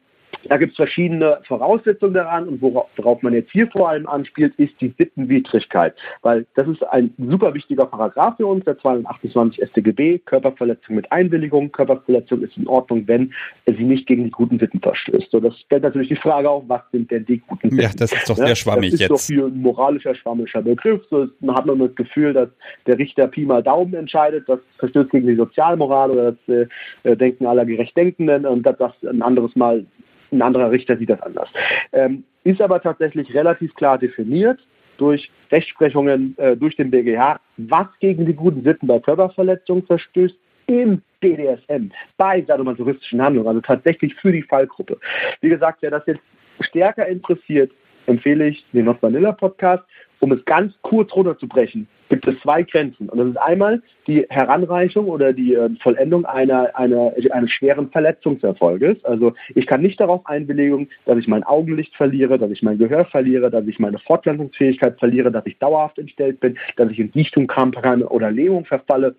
Da 0.49 0.57
gibt 0.57 0.73
es 0.73 0.77
verschiedene 0.77 1.39
Voraussetzungen 1.47 2.15
daran 2.15 2.49
und 2.49 2.63
worauf 2.63 3.23
man 3.23 3.35
jetzt 3.35 3.51
hier 3.51 3.69
vor 3.69 3.89
allem 3.91 4.07
anspielt, 4.07 4.55
ist 4.57 4.73
die 4.81 4.95
Sittenwidrigkeit. 4.99 5.95
Weil 6.23 6.47
das 6.55 6.67
ist 6.69 6.83
ein 6.85 7.13
super 7.19 7.53
wichtiger 7.55 7.87
Paragraph 7.87 8.37
für 8.37 8.47
uns, 8.47 8.65
der 8.65 8.79
228 8.79 9.69
StGB, 9.69 10.19
Körperverletzung 10.19 10.97
mit 10.97 11.11
Einwilligung. 11.13 11.73
Körperverletzung 11.73 12.43
ist 12.43 12.57
in 12.57 12.67
Ordnung, 12.67 13.07
wenn 13.07 13.33
sie 13.67 13.85
nicht 13.85 14.07
gegen 14.07 14.25
die 14.25 14.31
guten 14.31 14.59
Sitten 14.59 14.81
verstößt. 14.81 15.31
So, 15.31 15.41
das 15.41 15.59
stellt 15.61 15.83
natürlich 15.83 16.09
die 16.09 16.17
Frage 16.17 16.49
auf, 16.49 16.65
was 16.67 16.83
sind 16.93 17.11
denn 17.11 17.27
die 17.27 17.39
guten 17.39 17.71
Sitten? 17.71 17.83
Ja, 17.83 17.91
das 17.97 18.13
ist 18.13 18.29
doch 18.29 18.37
sehr 18.37 18.57
schwammig 18.57 18.93
jetzt. 18.93 19.11
Das 19.11 19.29
ist 19.29 19.39
doch 19.39 19.47
ein 19.47 19.61
moralischer, 19.61 20.15
schwammischer 20.15 20.63
Begriff. 20.63 21.03
So 21.11 21.29
man 21.41 21.57
hat 21.57 21.67
man 21.67 21.79
das 21.79 21.95
Gefühl, 21.95 22.33
dass 22.33 22.49
der 22.87 22.99
Richter 22.99 23.27
Pi 23.29 23.45
mal 23.45 23.63
Daumen 23.63 23.95
entscheidet, 23.95 24.49
das 24.49 24.61
verstößt 24.79 25.11
gegen 25.11 25.27
die 25.27 25.37
Sozialmoral 25.37 26.11
oder 26.11 26.33
das 26.33 26.69
äh, 27.05 27.17
Denken 27.17 27.47
aller 27.47 27.65
Gerechtdenkenden 27.65 28.47
und 28.47 28.63
das, 28.63 28.77
das 28.79 28.93
ein 29.03 29.23
anderes 29.23 29.55
Mal 29.57 29.85
ein 30.33 30.43
anderer 30.43 30.71
Richter 30.71 30.97
sieht 30.97 31.11
das 31.11 31.21
anders. 31.23 31.49
Ähm, 31.93 32.25
ist 32.45 32.61
aber 32.61 32.81
tatsächlich 32.81 33.33
relativ 33.35 33.75
klar 33.75 33.99
definiert 33.99 34.59
durch 34.97 35.31
Rechtsprechungen 35.51 36.37
äh, 36.39 36.57
durch 36.57 36.77
den 36.77 36.91
BGH, 36.91 37.41
was 37.57 37.87
gegen 38.01 38.27
die 38.27 38.35
guten 38.35 38.63
Sitten 38.63 38.87
bei 38.87 38.99
Körperverletzungen 38.99 39.85
verstößt 39.87 40.37
im 40.67 41.03
BDSM, 41.21 41.91
bei 42.17 42.43
sadomasochistischen 42.43 43.21
Handlungen, 43.21 43.49
also 43.49 43.61
tatsächlich 43.61 44.15
für 44.15 44.33
die 44.33 44.43
Fallgruppe. 44.43 44.99
Wie 45.41 45.49
gesagt, 45.49 45.79
wer 45.81 45.91
das 45.91 46.07
jetzt 46.07 46.23
stärker 46.61 47.07
interessiert, 47.07 47.73
empfehle 48.07 48.49
ich 48.49 48.65
den 48.73 48.87
Not 48.87 49.03
Vanilla 49.03 49.33
Podcast 49.33 49.85
um 50.21 50.33
es 50.33 50.45
ganz 50.45 50.75
kurz 50.83 51.15
runterzubrechen, 51.15 51.89
gibt 52.09 52.27
es 52.29 52.39
zwei 52.41 52.63
Grenzen. 52.63 53.09
Und 53.09 53.19
das 53.19 53.29
ist 53.29 53.39
einmal 53.39 53.83
die 54.07 54.27
Heranreichung 54.29 55.07
oder 55.07 55.33
die 55.33 55.55
äh, 55.55 55.71
Vollendung 55.83 56.27
einer, 56.27 56.77
einer, 56.77 57.13
eines 57.31 57.51
schweren 57.51 57.91
Verletzungserfolges. 57.91 59.03
Also 59.05 59.33
ich 59.55 59.67
kann 59.67 59.81
nicht 59.81 59.99
darauf 59.99 60.27
einwilligen, 60.27 60.89
dass 61.07 61.19
ich 61.19 61.27
mein 61.27 61.43
Augenlicht 61.43 61.97
verliere, 61.97 62.39
dass 62.39 62.51
ich 62.51 62.63
mein 62.63 62.79
Gehör 62.79 63.07
verliere, 63.07 63.51
dass 63.51 63.67
ich 63.67 63.79
meine 63.79 63.99
Fortpflanzungsfähigkeit 63.99 64.99
verliere, 64.99 65.33
dass 65.33 65.47
ich 65.47 65.59
dauerhaft 65.59 65.99
entstellt 65.99 66.41
bin, 66.41 66.59
dass 66.77 66.91
ich 66.91 66.99
in 66.99 67.11
Dichtung, 67.11 67.47
Krampf 67.47 67.77
oder 68.09 68.31
Lähmung 68.31 68.65
verfalle 68.65 69.15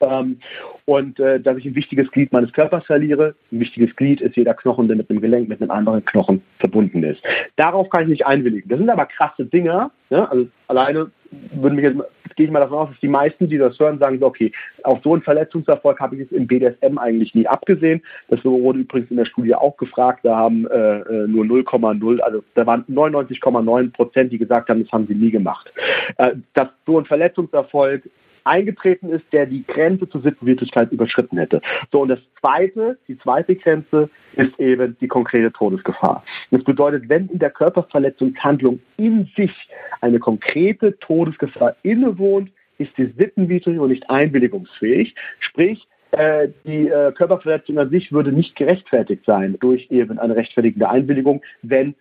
ähm, 0.00 0.38
und 0.84 1.18
äh, 1.20 1.40
dass 1.40 1.56
ich 1.58 1.66
ein 1.66 1.74
wichtiges 1.74 2.10
Glied 2.10 2.32
meines 2.32 2.52
Körpers 2.52 2.84
verliere. 2.86 3.34
Ein 3.50 3.60
wichtiges 3.60 3.94
Glied 3.96 4.20
ist 4.20 4.36
jeder 4.36 4.54
Knochen, 4.54 4.88
der 4.88 4.96
mit 4.96 5.10
einem 5.10 5.20
Gelenk, 5.20 5.48
mit 5.48 5.60
einem 5.60 5.70
anderen 5.70 6.04
Knochen 6.04 6.42
verbunden 6.58 7.02
ist. 7.02 7.22
Darauf 7.56 7.88
kann 7.90 8.02
ich 8.02 8.08
nicht 8.08 8.26
einwilligen. 8.26 8.68
Das 8.68 8.78
sind 8.78 8.90
aber 8.90 9.06
krasse 9.06 9.44
Dinger. 9.44 9.90
Ne? 10.10 10.30
Also 10.30 10.46
alleine 10.68 11.10
würden 11.52 11.76
mich 11.76 11.84
jetzt, 11.84 12.00
gehe 12.36 12.46
ich 12.46 12.52
mal 12.52 12.60
davon 12.60 12.78
aus, 12.78 12.88
dass 12.90 13.00
die 13.00 13.08
meisten, 13.08 13.48
die 13.48 13.58
das 13.58 13.78
hören, 13.78 13.98
sagen, 13.98 14.22
okay, 14.22 14.52
auf 14.82 15.00
so 15.02 15.12
einen 15.12 15.22
Verletzungserfolg 15.22 16.00
habe 16.00 16.16
ich 16.16 16.22
es 16.22 16.32
im 16.32 16.46
BDSM 16.46 16.98
eigentlich 16.98 17.34
nie 17.34 17.46
abgesehen. 17.46 18.02
Das 18.28 18.44
wurde 18.44 18.80
übrigens 18.80 19.10
in 19.10 19.16
der 19.16 19.24
Studie 19.24 19.54
auch 19.54 19.76
gefragt. 19.76 20.20
Da 20.24 20.36
haben 20.36 20.66
äh, 20.66 21.00
äh 21.00 21.26
nur 21.28 21.44
0,0, 21.44 22.20
also 22.20 22.42
da 22.54 22.66
waren 22.66 22.84
99,9 22.86 23.92
Prozent, 23.92 24.32
die 24.32 24.38
gesagt 24.38 24.68
haben, 24.68 24.82
das 24.82 24.92
haben 24.92 25.06
sie 25.06 25.14
nie 25.14 25.30
gemacht. 25.30 25.72
Äh, 26.18 26.32
dass 26.54 26.68
so 26.86 26.98
ein 26.98 27.04
Verletzungserfolg 27.04 28.08
eingetreten 28.44 29.08
ist, 29.10 29.24
der 29.32 29.46
die 29.46 29.64
Grenze 29.66 30.08
zur 30.08 30.22
Sittenwidrigkeit 30.22 30.92
überschritten 30.92 31.38
hätte. 31.38 31.60
So, 31.90 32.00
und 32.00 32.08
das 32.08 32.20
zweite, 32.40 32.98
die 33.08 33.18
zweite 33.18 33.56
Grenze 33.56 34.08
ist 34.34 34.58
eben 34.58 34.96
die 35.00 35.08
konkrete 35.08 35.52
Todesgefahr. 35.52 36.24
Das 36.50 36.64
bedeutet, 36.64 37.08
wenn 37.08 37.28
in 37.28 37.38
der 37.38 37.50
Körperverletzungshandlung 37.50 38.80
in 38.96 39.28
sich 39.36 39.52
eine 40.00 40.18
konkrete 40.18 40.98
Todesgefahr 40.98 41.76
innewohnt, 41.82 42.50
ist 42.78 42.94
sie 42.96 43.12
sittenwidrig 43.18 43.78
und 43.78 43.90
nicht 43.90 44.08
einwilligungsfähig. 44.10 45.14
Sprich, 45.40 45.86
äh, 46.12 46.48
die 46.66 46.88
äh, 46.88 47.12
Körperverletzung 47.12 47.78
an 47.78 47.90
sich 47.90 48.12
würde 48.12 48.32
nicht 48.32 48.54
gerechtfertigt 48.56 49.24
sein 49.24 49.56
durch 49.60 49.90
eben 49.90 50.18
eine 50.18 50.36
rechtfertigende 50.36 50.88
Einwilligung, 50.88 51.42
wenn 51.62 51.94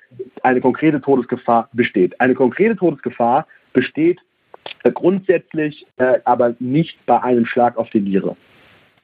eine 0.44 0.60
konkrete 0.60 1.00
Todesgefahr 1.00 1.70
besteht. 1.72 2.20
Eine 2.20 2.34
konkrete 2.34 2.76
Todesgefahr 2.76 3.48
besteht 3.72 4.20
grundsätzlich 4.90 5.86
äh, 5.98 6.20
aber 6.26 6.56
nicht 6.60 6.98
bei 7.06 7.22
einem 7.22 7.46
Schlag 7.46 7.78
auf 7.78 7.90
die 7.92 8.00
Niere. 8.00 8.36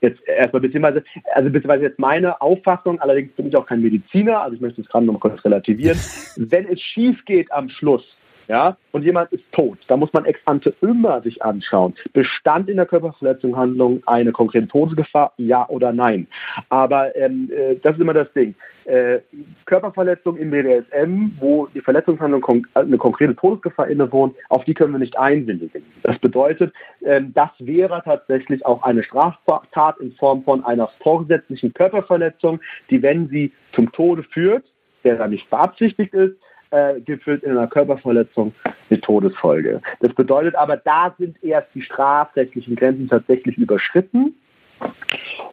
Jetzt 0.01 0.21
erstmal 0.27 0.61
beziehungsweise, 0.61 1.03
also 1.33 1.49
beziehungsweise 1.49 1.85
jetzt 1.85 1.99
meine 1.99 2.39
Auffassung, 2.41 2.99
allerdings 2.99 3.31
bin 3.33 3.47
ich 3.47 3.55
auch 3.55 3.65
kein 3.65 3.81
Mediziner, 3.81 4.41
also 4.41 4.55
ich 4.55 4.61
möchte 4.61 4.81
es 4.81 4.87
gerade 4.87 5.05
noch 5.05 5.19
kurz 5.19 5.43
relativieren. 5.43 5.97
Wenn 6.35 6.67
es 6.67 6.79
schief 6.81 7.23
geht 7.25 7.51
am 7.51 7.69
Schluss, 7.69 8.16
ja, 8.47 8.77
und 8.91 9.03
jemand 9.03 9.31
ist 9.33 9.43
tot, 9.51 9.77
da 9.87 9.97
muss 9.97 10.11
man 10.13 10.25
ex 10.25 10.39
ante 10.45 10.73
immer 10.81 11.21
sich 11.21 11.43
anschauen, 11.43 11.93
bestand 12.13 12.69
in 12.69 12.77
der 12.77 12.85
Körperverletzung 12.85 13.55
Handlung 13.57 14.01
eine 14.05 14.31
konkrete 14.31 14.67
Todesgefahr, 14.67 15.33
ja 15.37 15.67
oder 15.67 15.91
nein. 15.91 16.27
Aber 16.69 17.15
ähm, 17.15 17.51
äh, 17.51 17.75
das 17.75 17.95
ist 17.95 18.01
immer 18.01 18.13
das 18.13 18.31
Ding. 18.33 18.55
Äh, 18.85 19.19
Körperverletzung 19.65 20.37
im 20.37 20.51
BDSM, 20.51 21.31
wo 21.39 21.67
die 21.67 21.81
Verletzungshandlung 21.81 22.41
kon 22.41 22.65
eine 22.73 22.97
konkrete 22.97 23.35
Todesgefahr 23.35 23.89
innewohnt, 23.89 24.33
auf 24.47 24.63
die 24.63 24.73
können 24.73 24.93
wir 24.93 24.99
nicht 24.99 25.17
einwilligen. 25.17 25.83
Das 26.03 26.17
bedeutet, 26.19 26.73
äh, 27.01 27.21
das 27.33 27.49
wäre 27.59 28.01
tatsächlich 28.05 28.65
auch 28.65 28.81
eine 28.83 29.03
Straftat 29.03 29.99
in 29.99 30.13
Form 30.13 30.43
von 30.43 30.63
einer 30.63 30.87
vorgesetzlichen 31.03 31.73
Körperverletzung, 31.73 32.61
die, 32.89 33.01
wenn 33.01 33.27
sie 33.27 33.51
zum 33.73 33.91
Tode 33.91 34.23
führt, 34.23 34.63
der 35.03 35.17
da 35.17 35.27
nicht 35.27 35.49
beabsichtigt 35.49 36.13
ist, 36.13 36.37
äh, 36.71 36.99
in 36.99 37.51
einer 37.51 37.67
Körperverletzung 37.67 38.53
mit 38.89 39.03
Todesfolge. 39.03 39.81
Das 39.99 40.13
bedeutet 40.13 40.55
aber, 40.55 40.77
da 40.77 41.13
sind 41.17 41.41
erst 41.43 41.67
die 41.73 41.81
strafrechtlichen 41.81 42.75
Grenzen 42.75 43.09
tatsächlich 43.09 43.57
überschritten. 43.57 44.35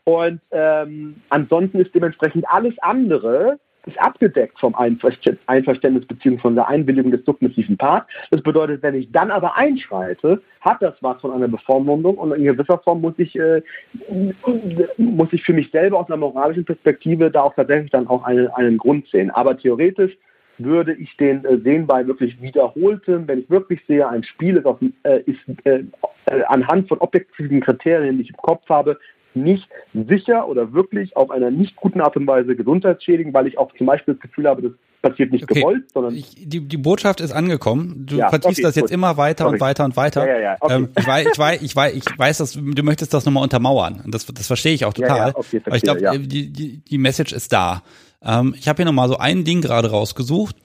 Und 0.05 0.41
ähm, 0.51 1.17
ansonsten 1.31 1.81
ist 1.81 1.95
dementsprechend 1.95 2.49
alles 2.49 2.75
andere 2.81 3.59
ist 3.87 4.01
abgedeckt 4.01 4.59
vom 4.59 4.75
Einverständnis 4.75 6.07
bzw. 6.07 6.39
von 6.39 6.55
der 6.55 6.69
Einwilligung 6.69 7.11
des 7.11 7.25
submissiven 7.25 7.77
Parts. 7.77 8.07
Das 8.31 8.43
bedeutet, 8.43 8.83
wenn 8.83 8.95
ich 8.95 9.11
dann 9.13 9.31
aber 9.31 9.57
einschreite, 9.57 10.41
hat 10.61 10.81
das 10.81 10.95
was 11.01 11.21
von 11.21 11.33
einer 11.33 11.49
Bevormundung 11.49 12.17
und 12.17 12.33
in 12.33 12.45
gewisser 12.45 12.79
Form 12.79 13.01
muss 13.03 13.15
ich, 13.19 13.39
äh, 13.39 13.63
muss 14.97 15.33
ich 15.33 15.43
für 15.43 15.53
mich 15.53 15.71
selber 15.71 15.99
aus 15.99 16.09
einer 16.09 16.17
moralischen 16.17 16.65
Perspektive 16.65 17.31
da 17.31 17.43
auch 17.43 17.55
tatsächlich 17.55 17.91
dann 17.91 18.09
auch 18.09 18.25
einen, 18.25 18.49
einen 18.49 18.79
Grund 18.79 19.07
sehen. 19.09 19.31
Aber 19.31 19.59
theoretisch 19.59 20.17
würde 20.59 20.95
ich 20.95 21.17
den 21.17 21.45
äh, 21.45 21.59
sehen 21.59 21.87
bei 21.87 22.07
wirklich 22.07 22.41
wiederholtem, 22.41 23.27
wenn 23.27 23.41
ich 23.41 23.51
wirklich 23.51 23.81
sehe, 23.87 24.09
ein 24.09 24.23
Spiel 24.25 24.57
ist, 24.57 24.67
auf, 24.67 24.79
äh, 25.03 25.21
ist 25.27 25.39
äh, 25.65 25.85
äh, 26.27 26.43
anhand 26.49 26.89
von 26.89 26.99
objektiven 26.99 27.61
Kriterien, 27.61 28.17
die 28.17 28.25
ich 28.25 28.31
im 28.31 28.37
Kopf 28.37 28.69
habe, 28.69 28.99
nicht 29.35 29.69
sicher 29.93 30.49
oder 30.49 30.73
wirklich 30.73 31.17
auf 31.17 31.31
einer 31.31 31.51
nicht 31.51 31.77
guten 31.77 32.01
Art 32.01 32.17
und 32.17 32.27
Weise 32.27 32.55
gesundheitsschädigen, 32.55 33.35
weil 33.35 33.47
ich 33.47 33.59
auch 33.59 33.73
zum 33.77 33.87
Beispiel 33.87 34.15
das 34.15 34.23
Gefühl 34.23 34.49
habe, 34.49 34.63
das 34.63 34.73
passiert 35.03 35.33
nicht 35.33 35.45
okay. 35.45 35.61
gewollt, 35.61 35.85
sondern. 35.93 36.15
Ich, 36.15 36.35
die, 36.35 36.61
die 36.61 36.77
Botschaft 36.77 37.21
ist 37.21 37.33
angekommen. 37.33 38.07
Du 38.07 38.17
ja, 38.17 38.29
vertiefst 38.29 38.59
okay, 38.59 38.63
das 38.63 38.77
jetzt 38.77 38.85
gut. 38.85 38.93
immer 38.93 39.17
weiter 39.17 39.45
Sorry. 39.45 39.55
und 39.55 39.61
weiter 39.61 39.85
und 39.85 39.97
weiter. 39.97 40.27
Ja, 40.27 40.39
ja. 40.39 40.57
Okay. 40.61 40.75
Ähm, 40.75 40.89
ich, 40.97 41.07
weiß, 41.07 41.27
ich, 41.33 41.39
weiß, 41.39 41.63
ich, 41.63 41.77
weiß, 41.77 41.95
ich 41.95 42.19
weiß, 42.19 42.39
dass 42.39 42.53
du 42.53 42.83
möchtest 42.83 43.13
das 43.13 43.25
nochmal 43.25 43.43
untermauern. 43.43 44.03
Das, 44.07 44.25
das 44.27 44.47
verstehe 44.47 44.73
ich 44.73 44.85
auch 44.85 44.95
total. 44.95 45.35
Aber 45.35 45.77
ich 45.77 45.83
glaube, 45.83 46.19
die, 46.21 46.53
die, 46.53 46.79
die 46.79 46.99
Message 46.99 47.33
ist 47.33 47.53
da. 47.53 47.83
Ähm, 48.25 48.55
ich 48.59 48.69
habe 48.69 48.79
hier 48.79 48.87
nochmal 48.87 49.09
so 49.09 49.19
ein 49.19 49.45
Ding 49.45 49.61
gerade 49.61 49.91
rausgesucht. 49.91 50.57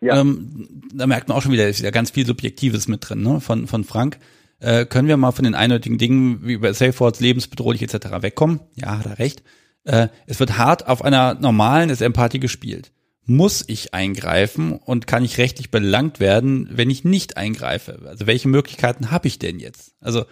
Ja. 0.00 0.20
Ähm, 0.20 0.82
da 0.94 1.06
merkt 1.06 1.28
man 1.28 1.36
auch 1.36 1.42
schon 1.42 1.52
wieder, 1.52 1.68
ist 1.68 1.80
wieder 1.80 1.90
ganz 1.90 2.10
viel 2.10 2.26
Subjektives 2.26 2.88
mit 2.88 3.08
drin, 3.08 3.22
ne? 3.22 3.40
Von, 3.40 3.66
von 3.66 3.84
Frank. 3.84 4.18
Äh, 4.60 4.86
können 4.86 5.08
wir 5.08 5.16
mal 5.16 5.32
von 5.32 5.44
den 5.44 5.54
eindeutigen 5.54 5.98
Dingen 5.98 6.46
wie 6.46 6.54
über 6.54 6.72
Safe 6.74 6.98
Words, 7.00 7.20
lebensbedrohlich 7.20 7.82
etc. 7.82 8.22
wegkommen? 8.22 8.60
Ja, 8.74 8.98
hat 8.98 9.06
er 9.06 9.18
recht. 9.18 9.42
Äh, 9.84 10.08
es 10.26 10.40
wird 10.40 10.58
hart 10.58 10.86
auf 10.88 11.04
einer 11.04 11.34
normalen 11.34 11.94
SM-Party 11.94 12.38
gespielt. 12.38 12.92
Muss 13.24 13.64
ich 13.66 13.94
eingreifen 13.94 14.72
und 14.72 15.06
kann 15.06 15.24
ich 15.24 15.38
rechtlich 15.38 15.70
belangt 15.70 16.18
werden, 16.18 16.68
wenn 16.72 16.90
ich 16.90 17.04
nicht 17.04 17.36
eingreife? 17.36 18.00
Also 18.06 18.26
welche 18.26 18.48
Möglichkeiten 18.48 19.10
habe 19.10 19.28
ich 19.28 19.38
denn 19.38 19.60
jetzt? 19.60 19.92
Also 20.00 20.24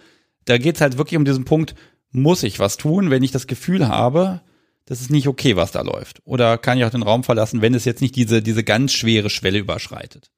da 0.45 0.57
geht's 0.57 0.81
halt 0.81 0.97
wirklich 0.97 1.17
um 1.17 1.25
diesen 1.25 1.45
Punkt, 1.45 1.75
muss 2.11 2.43
ich 2.43 2.59
was 2.59 2.77
tun, 2.77 3.09
wenn 3.09 3.23
ich 3.23 3.31
das 3.31 3.47
Gefühl 3.47 3.87
habe, 3.87 4.41
das 4.87 5.01
ist 5.01 5.11
nicht 5.11 5.27
okay, 5.27 5.55
was 5.55 5.71
da 5.71 5.81
läuft? 5.81 6.21
Oder 6.25 6.57
kann 6.57 6.77
ich 6.77 6.85
auch 6.85 6.89
den 6.89 7.03
Raum 7.03 7.23
verlassen, 7.23 7.61
wenn 7.61 7.73
es 7.73 7.85
jetzt 7.85 8.01
nicht 8.01 8.15
diese, 8.15 8.41
diese 8.41 8.63
ganz 8.63 8.93
schwere 8.93 9.29
Schwelle 9.29 9.59
überschreitet? 9.59 10.31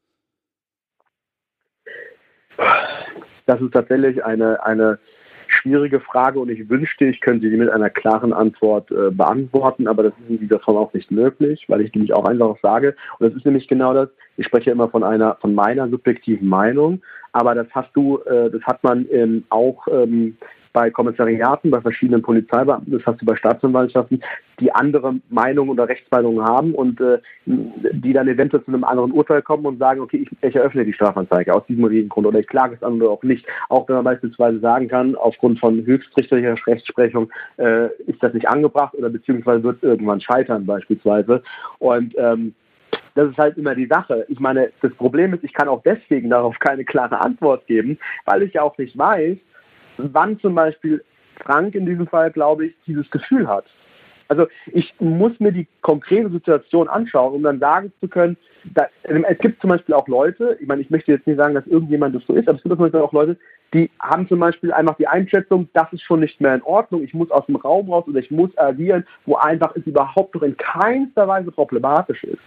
Das 3.45 3.61
ist 3.61 3.71
tatsächlich 3.71 4.23
eine, 4.25 4.63
eine 4.63 4.99
schwierige 5.47 5.99
Frage 5.99 6.39
und 6.39 6.49
ich 6.49 6.67
wünschte, 6.69 7.05
ich 7.05 7.21
könnte 7.21 7.49
sie 7.49 7.57
mit 7.57 7.69
einer 7.69 7.89
klaren 7.89 8.33
Antwort 8.33 8.91
äh, 8.91 9.11
beantworten, 9.11 9.87
aber 9.87 10.03
das 10.03 10.13
ist 10.23 10.29
in 10.29 10.39
dieser 10.39 10.59
Form 10.59 10.77
auch 10.77 10.93
nicht 10.93 11.11
möglich, 11.11 11.65
weil 11.67 11.81
ich 11.81 11.93
nämlich 11.93 12.13
auch 12.13 12.25
einfach 12.25 12.55
sage, 12.61 12.95
und 13.17 13.27
das 13.27 13.35
ist 13.35 13.45
nämlich 13.45 13.67
genau 13.67 13.93
das, 13.93 14.09
ich 14.37 14.45
spreche 14.45 14.71
immer 14.71 14.89
von 14.89 15.03
einer, 15.03 15.37
von 15.41 15.53
meiner 15.53 15.89
subjektiven 15.89 16.47
Meinung, 16.47 17.01
aber 17.31 17.55
das 17.55 17.67
hast 17.71 17.89
du, 17.95 18.19
äh, 18.19 18.49
das 18.49 18.61
hat 18.63 18.83
man 18.83 19.07
ähm, 19.11 19.43
auch 19.49 19.87
ähm, 19.87 20.37
bei 20.73 20.89
Kommissariaten, 20.89 21.71
bei 21.71 21.81
verschiedenen 21.81 22.21
Polizeibeamten, 22.21 22.91
das 22.91 23.17
du 23.17 23.25
bei 23.25 23.35
Staatsanwaltschaften, 23.35 24.23
die 24.59 24.71
andere 24.71 25.15
Meinungen 25.29 25.71
oder 25.71 25.87
Rechtsmeinungen 25.87 26.43
haben 26.43 26.73
und 26.75 26.99
äh, 27.01 27.19
die 27.45 28.13
dann 28.13 28.27
eventuell 28.27 28.63
zu 28.63 28.71
einem 28.71 28.83
anderen 28.83 29.11
Urteil 29.11 29.41
kommen 29.41 29.65
und 29.65 29.79
sagen, 29.79 30.01
okay, 30.01 30.25
ich, 30.25 30.47
ich 30.47 30.55
eröffne 30.55 30.85
die 30.85 30.93
Strafanzeige 30.93 31.53
aus 31.53 31.65
diesem 31.67 31.83
oder 31.83 31.95
Grund 32.03 32.27
oder 32.27 32.39
ich 32.39 32.47
klage 32.47 32.75
es 32.75 32.83
an 32.83 33.01
oder 33.01 33.11
auch 33.11 33.23
nicht. 33.23 33.45
Auch 33.69 33.87
wenn 33.87 33.95
man 33.95 34.05
beispielsweise 34.05 34.59
sagen 34.59 34.87
kann, 34.87 35.15
aufgrund 35.15 35.59
von 35.59 35.85
höchstrichterlicher 35.85 36.55
Rechtsprechung 36.67 37.31
äh, 37.57 37.87
ist 38.07 38.21
das 38.21 38.33
nicht 38.33 38.47
angebracht 38.47 38.93
oder 38.95 39.09
beziehungsweise 39.09 39.63
wird 39.63 39.83
irgendwann 39.83 40.21
scheitern 40.21 40.65
beispielsweise. 40.65 41.41
Und 41.79 42.15
ähm, 42.17 42.53
das 43.15 43.29
ist 43.29 43.37
halt 43.37 43.57
immer 43.57 43.75
die 43.75 43.87
Sache. 43.87 44.25
Ich 44.29 44.39
meine, 44.39 44.71
das 44.81 44.93
Problem 44.93 45.33
ist, 45.33 45.43
ich 45.43 45.53
kann 45.53 45.67
auch 45.67 45.81
deswegen 45.83 46.29
darauf 46.29 46.57
keine 46.59 46.85
klare 46.85 47.19
Antwort 47.19 47.65
geben, 47.67 47.97
weil 48.25 48.43
ich 48.43 48.53
ja 48.53 48.61
auch 48.61 48.77
nicht 48.77 48.97
weiß, 48.97 49.37
wann 49.99 50.39
zum 50.39 50.55
Beispiel 50.55 51.03
Frank 51.43 51.75
in 51.75 51.85
diesem 51.85 52.07
Fall, 52.07 52.31
glaube 52.31 52.67
ich, 52.67 52.75
dieses 52.85 53.09
Gefühl 53.09 53.47
hat. 53.47 53.65
Also 54.27 54.47
ich 54.67 54.93
muss 54.99 55.39
mir 55.39 55.51
die 55.51 55.67
konkrete 55.81 56.29
Situation 56.29 56.87
anschauen, 56.87 57.33
um 57.33 57.41
dann 57.41 57.59
sagen 57.59 57.91
zu 57.99 58.07
können, 58.07 58.37
da, 58.75 58.85
es 59.03 59.37
gibt 59.39 59.59
zum 59.59 59.71
Beispiel 59.71 59.95
auch 59.95 60.07
Leute, 60.07 60.55
ich 60.61 60.67
meine, 60.67 60.81
ich 60.81 60.91
möchte 60.91 61.11
jetzt 61.11 61.25
nicht 61.25 61.37
sagen, 61.37 61.55
dass 61.55 61.65
irgendjemand 61.65 62.15
das 62.15 62.23
so 62.27 62.33
ist, 62.33 62.47
aber 62.47 62.57
es 62.57 62.63
gibt 62.63 62.75
zum 62.75 62.83
Beispiel 62.83 62.99
auch 62.99 63.13
Leute, 63.13 63.37
die 63.73 63.89
haben 63.99 64.27
zum 64.27 64.39
Beispiel 64.39 64.71
einfach 64.71 64.97
die 64.97 65.07
Einschätzung, 65.07 65.67
das 65.73 65.91
ist 65.93 66.03
schon 66.03 66.19
nicht 66.19 66.39
mehr 66.41 66.53
in 66.53 66.61
Ordnung, 66.61 67.01
ich 67.03 67.13
muss 67.15 67.31
aus 67.31 67.45
dem 67.47 67.55
Raum 67.55 67.91
raus 67.91 68.05
oder 68.07 68.19
ich 68.19 68.29
muss 68.29 68.55
agieren, 68.57 69.03
wo 69.25 69.35
einfach 69.35 69.75
es 69.75 69.85
überhaupt 69.87 70.35
noch 70.35 70.43
in 70.43 70.55
keinster 70.57 71.27
Weise 71.27 71.51
problematisch 71.51 72.23
ist. 72.23 72.41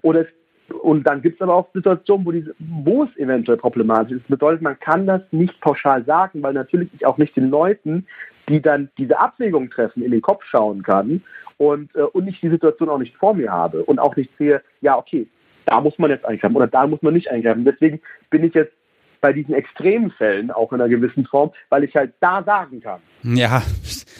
Oder 0.00 0.22
es 0.22 0.28
und 0.72 1.04
dann 1.04 1.22
gibt 1.22 1.36
es 1.36 1.42
aber 1.42 1.54
auch 1.54 1.68
Situationen, 1.72 2.26
wo, 2.26 2.32
diese, 2.32 2.54
wo 2.58 3.04
es 3.04 3.16
eventuell 3.16 3.58
problematisch 3.58 4.12
ist. 4.12 4.22
Das 4.22 4.38
bedeutet, 4.38 4.62
man 4.62 4.78
kann 4.78 5.06
das 5.06 5.22
nicht 5.30 5.60
pauschal 5.60 6.04
sagen, 6.04 6.42
weil 6.42 6.54
natürlich 6.54 6.88
ich 6.94 7.06
auch 7.06 7.18
nicht 7.18 7.36
den 7.36 7.50
Leuten, 7.50 8.06
die 8.48 8.60
dann 8.60 8.90
diese 8.98 9.18
Abwägung 9.18 9.70
treffen, 9.70 10.02
in 10.02 10.10
den 10.10 10.22
Kopf 10.22 10.44
schauen 10.44 10.82
kann 10.82 11.22
und, 11.58 11.94
äh, 11.94 12.02
und 12.02 12.26
ich 12.26 12.40
die 12.40 12.50
Situation 12.50 12.88
auch 12.88 12.98
nicht 12.98 13.16
vor 13.16 13.34
mir 13.34 13.52
habe 13.52 13.84
und 13.84 13.98
auch 13.98 14.16
nicht 14.16 14.30
sehe, 14.38 14.62
ja, 14.80 14.96
okay, 14.96 15.26
da 15.66 15.80
muss 15.80 15.98
man 15.98 16.10
jetzt 16.10 16.24
eingreifen 16.24 16.56
oder 16.56 16.66
da 16.66 16.86
muss 16.86 17.02
man 17.02 17.14
nicht 17.14 17.30
eingreifen. 17.30 17.64
Deswegen 17.64 18.00
bin 18.30 18.44
ich 18.44 18.54
jetzt 18.54 18.72
bei 19.20 19.32
diesen 19.32 19.54
extremen 19.54 20.10
Fällen 20.10 20.50
auch 20.50 20.72
in 20.72 20.80
einer 20.80 20.88
gewissen 20.88 21.26
Form, 21.26 21.52
weil 21.68 21.84
ich 21.84 21.94
halt 21.94 22.14
da 22.20 22.42
sagen 22.42 22.80
kann. 22.80 23.00
Ja. 23.22 23.62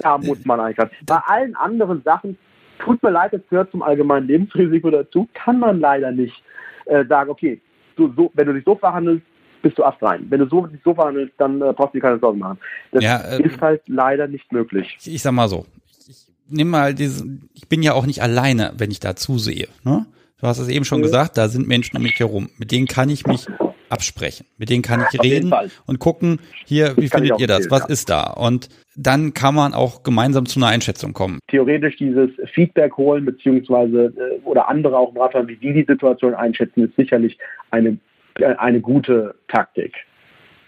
Da 0.00 0.18
muss 0.18 0.44
man 0.44 0.60
eingreifen. 0.60 0.94
Bei 1.06 1.18
allen 1.26 1.56
anderen 1.56 2.02
Sachen 2.02 2.36
tut 2.84 3.02
mir 3.02 3.10
leid, 3.10 3.32
das 3.32 3.40
gehört 3.48 3.70
zum 3.70 3.82
allgemeinen 3.82 4.26
Lebensrisiko 4.26 4.90
dazu, 4.90 5.28
kann 5.34 5.58
man 5.58 5.80
leider 5.80 6.10
nicht 6.10 6.42
äh, 6.86 7.04
sagen, 7.06 7.30
okay, 7.30 7.60
du, 7.96 8.12
so, 8.16 8.30
wenn 8.34 8.46
du 8.46 8.54
dich 8.54 8.64
so 8.64 8.74
verhandelst, 8.74 9.24
bist 9.62 9.78
du 9.78 9.84
astrein. 9.84 10.26
Wenn 10.30 10.40
du 10.40 10.48
so, 10.48 10.66
dich 10.66 10.80
so 10.84 10.94
verhandelst, 10.94 11.34
dann 11.38 11.60
äh, 11.60 11.72
brauchst 11.72 11.94
du 11.94 11.98
dir 11.98 12.02
keine 12.02 12.18
Sorgen 12.18 12.38
machen. 12.38 12.58
Das 12.92 13.04
ja, 13.04 13.18
äh, 13.18 13.42
ist 13.42 13.60
halt 13.60 13.82
leider 13.86 14.26
nicht 14.26 14.50
möglich. 14.52 14.96
Ich, 15.00 15.14
ich 15.14 15.22
sag 15.22 15.32
mal 15.32 15.48
so, 15.48 15.66
ich 16.08 16.26
nehme 16.48 16.70
mal 16.70 16.94
diese, 16.94 17.24
ich 17.54 17.68
bin 17.68 17.82
ja 17.82 17.92
auch 17.92 18.06
nicht 18.06 18.22
alleine, 18.22 18.72
wenn 18.78 18.90
ich 18.90 19.00
da 19.00 19.16
zusehe. 19.16 19.68
Ne? 19.84 20.06
Du 20.40 20.46
hast 20.46 20.58
es 20.58 20.68
eben 20.68 20.84
schon 20.84 21.00
mhm. 21.00 21.04
gesagt, 21.04 21.36
da 21.36 21.48
sind 21.48 21.68
Menschen 21.68 21.96
um 21.96 22.02
mich 22.02 22.18
herum. 22.18 22.48
Mit 22.58 22.72
denen 22.72 22.86
kann 22.86 23.10
ich 23.10 23.26
mich 23.26 23.46
absprechen. 23.90 24.46
Mit 24.56 24.70
denen 24.70 24.82
kann 24.82 25.04
ich 25.12 25.22
reden 25.22 25.52
und 25.86 25.98
gucken, 25.98 26.40
hier, 26.64 26.96
wie 26.96 27.08
findet 27.08 27.40
ihr 27.40 27.46
das? 27.46 27.70
Was 27.70 27.82
ja. 27.82 27.88
ist 27.88 28.08
da? 28.08 28.32
Und 28.32 28.68
dann 28.96 29.34
kann 29.34 29.54
man 29.54 29.74
auch 29.74 30.02
gemeinsam 30.02 30.46
zu 30.46 30.58
einer 30.60 30.68
Einschätzung 30.68 31.12
kommen. 31.12 31.38
Theoretisch 31.48 31.96
dieses 31.96 32.30
Feedback 32.52 32.96
holen, 32.96 33.24
beziehungsweise 33.24 34.12
äh, 34.16 34.40
oder 34.44 34.68
andere 34.68 34.96
auch 34.96 35.14
raten, 35.16 35.48
wie 35.48 35.56
die 35.56 35.72
die 35.72 35.84
Situation 35.84 36.34
einschätzen, 36.34 36.84
ist 36.84 36.96
sicherlich 36.96 37.38
eine, 37.70 37.98
äh, 38.38 38.54
eine 38.56 38.80
gute 38.80 39.34
Taktik 39.48 39.94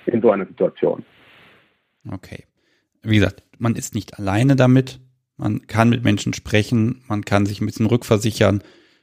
in 0.07 0.21
so 0.21 0.31
einer 0.31 0.47
Situation. 0.47 1.05
Okay. 2.11 2.45
Wie 3.03 3.17
gesagt, 3.17 3.43
man 3.59 3.75
ist 3.77 3.95
nicht 3.95 4.19
alleine 4.19 4.57
damit. 4.57 5.01
Man 5.37 5.67
kann 5.67 5.89
mit 5.89 6.05
Menschen 6.05 6.35
sprechen, 6.35 7.03
man 7.09 7.25
kann 7.25 7.47
sich 7.47 7.61
ein 7.61 7.67
bisschen 7.67 7.87
rückversichern 7.87 8.63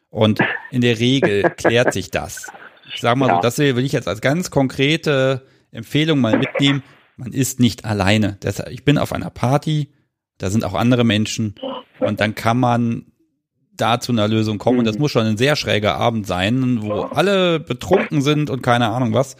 und 0.09 0.39
in 0.71 0.81
der 0.81 0.99
Regel 0.99 1.43
klärt 1.57 1.93
sich 1.93 2.11
das. 2.11 2.51
Ich 2.93 3.01
sage 3.01 3.19
mal 3.19 3.27
ja. 3.27 3.35
so, 3.35 3.41
das 3.41 3.57
will 3.57 3.79
ich 3.79 3.91
jetzt 3.91 4.07
als 4.07 4.21
ganz 4.21 4.51
konkrete 4.51 5.45
Empfehlung 5.71 6.19
mal 6.19 6.37
mitnehmen. 6.37 6.83
Man 7.17 7.31
ist 7.33 7.59
nicht 7.59 7.85
alleine. 7.85 8.37
Deshalb, 8.41 8.69
ich 8.71 8.85
bin 8.85 8.97
auf 8.97 9.13
einer 9.13 9.29
Party, 9.29 9.89
da 10.37 10.49
sind 10.49 10.63
auch 10.63 10.73
andere 10.73 11.03
Menschen 11.03 11.55
und 11.99 12.21
dann 12.21 12.35
kann 12.35 12.59
man 12.59 13.05
da 13.79 13.99
zu 13.99 14.11
einer 14.11 14.27
Lösung 14.27 14.57
kommen. 14.57 14.79
Und 14.79 14.85
das 14.85 14.95
mhm. 14.95 15.01
muss 15.01 15.11
schon 15.11 15.25
ein 15.25 15.37
sehr 15.37 15.55
schräger 15.55 15.95
Abend 15.95 16.27
sein, 16.27 16.81
wo 16.81 17.01
alle 17.01 17.59
betrunken 17.59 18.21
sind 18.21 18.49
und 18.49 18.61
keine 18.61 18.89
Ahnung 18.89 19.13
was. 19.13 19.35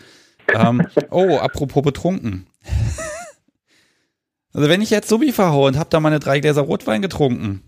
Ähm, 0.54 0.86
oh, 1.12 1.38
apropos 1.38 1.84
betrunken. 1.84 2.48
also 4.54 4.70
wenn 4.70 4.82
ich 4.82 4.90
jetzt 4.90 5.10
Subi 5.10 5.32
verhaue 5.32 5.68
und 5.68 5.78
habe 5.78 5.90
da 5.90 6.00
meine 6.00 6.20
drei 6.20 6.40
Gläser 6.40 6.62
Rotwein 6.62 7.02
getrunken, 7.02 7.64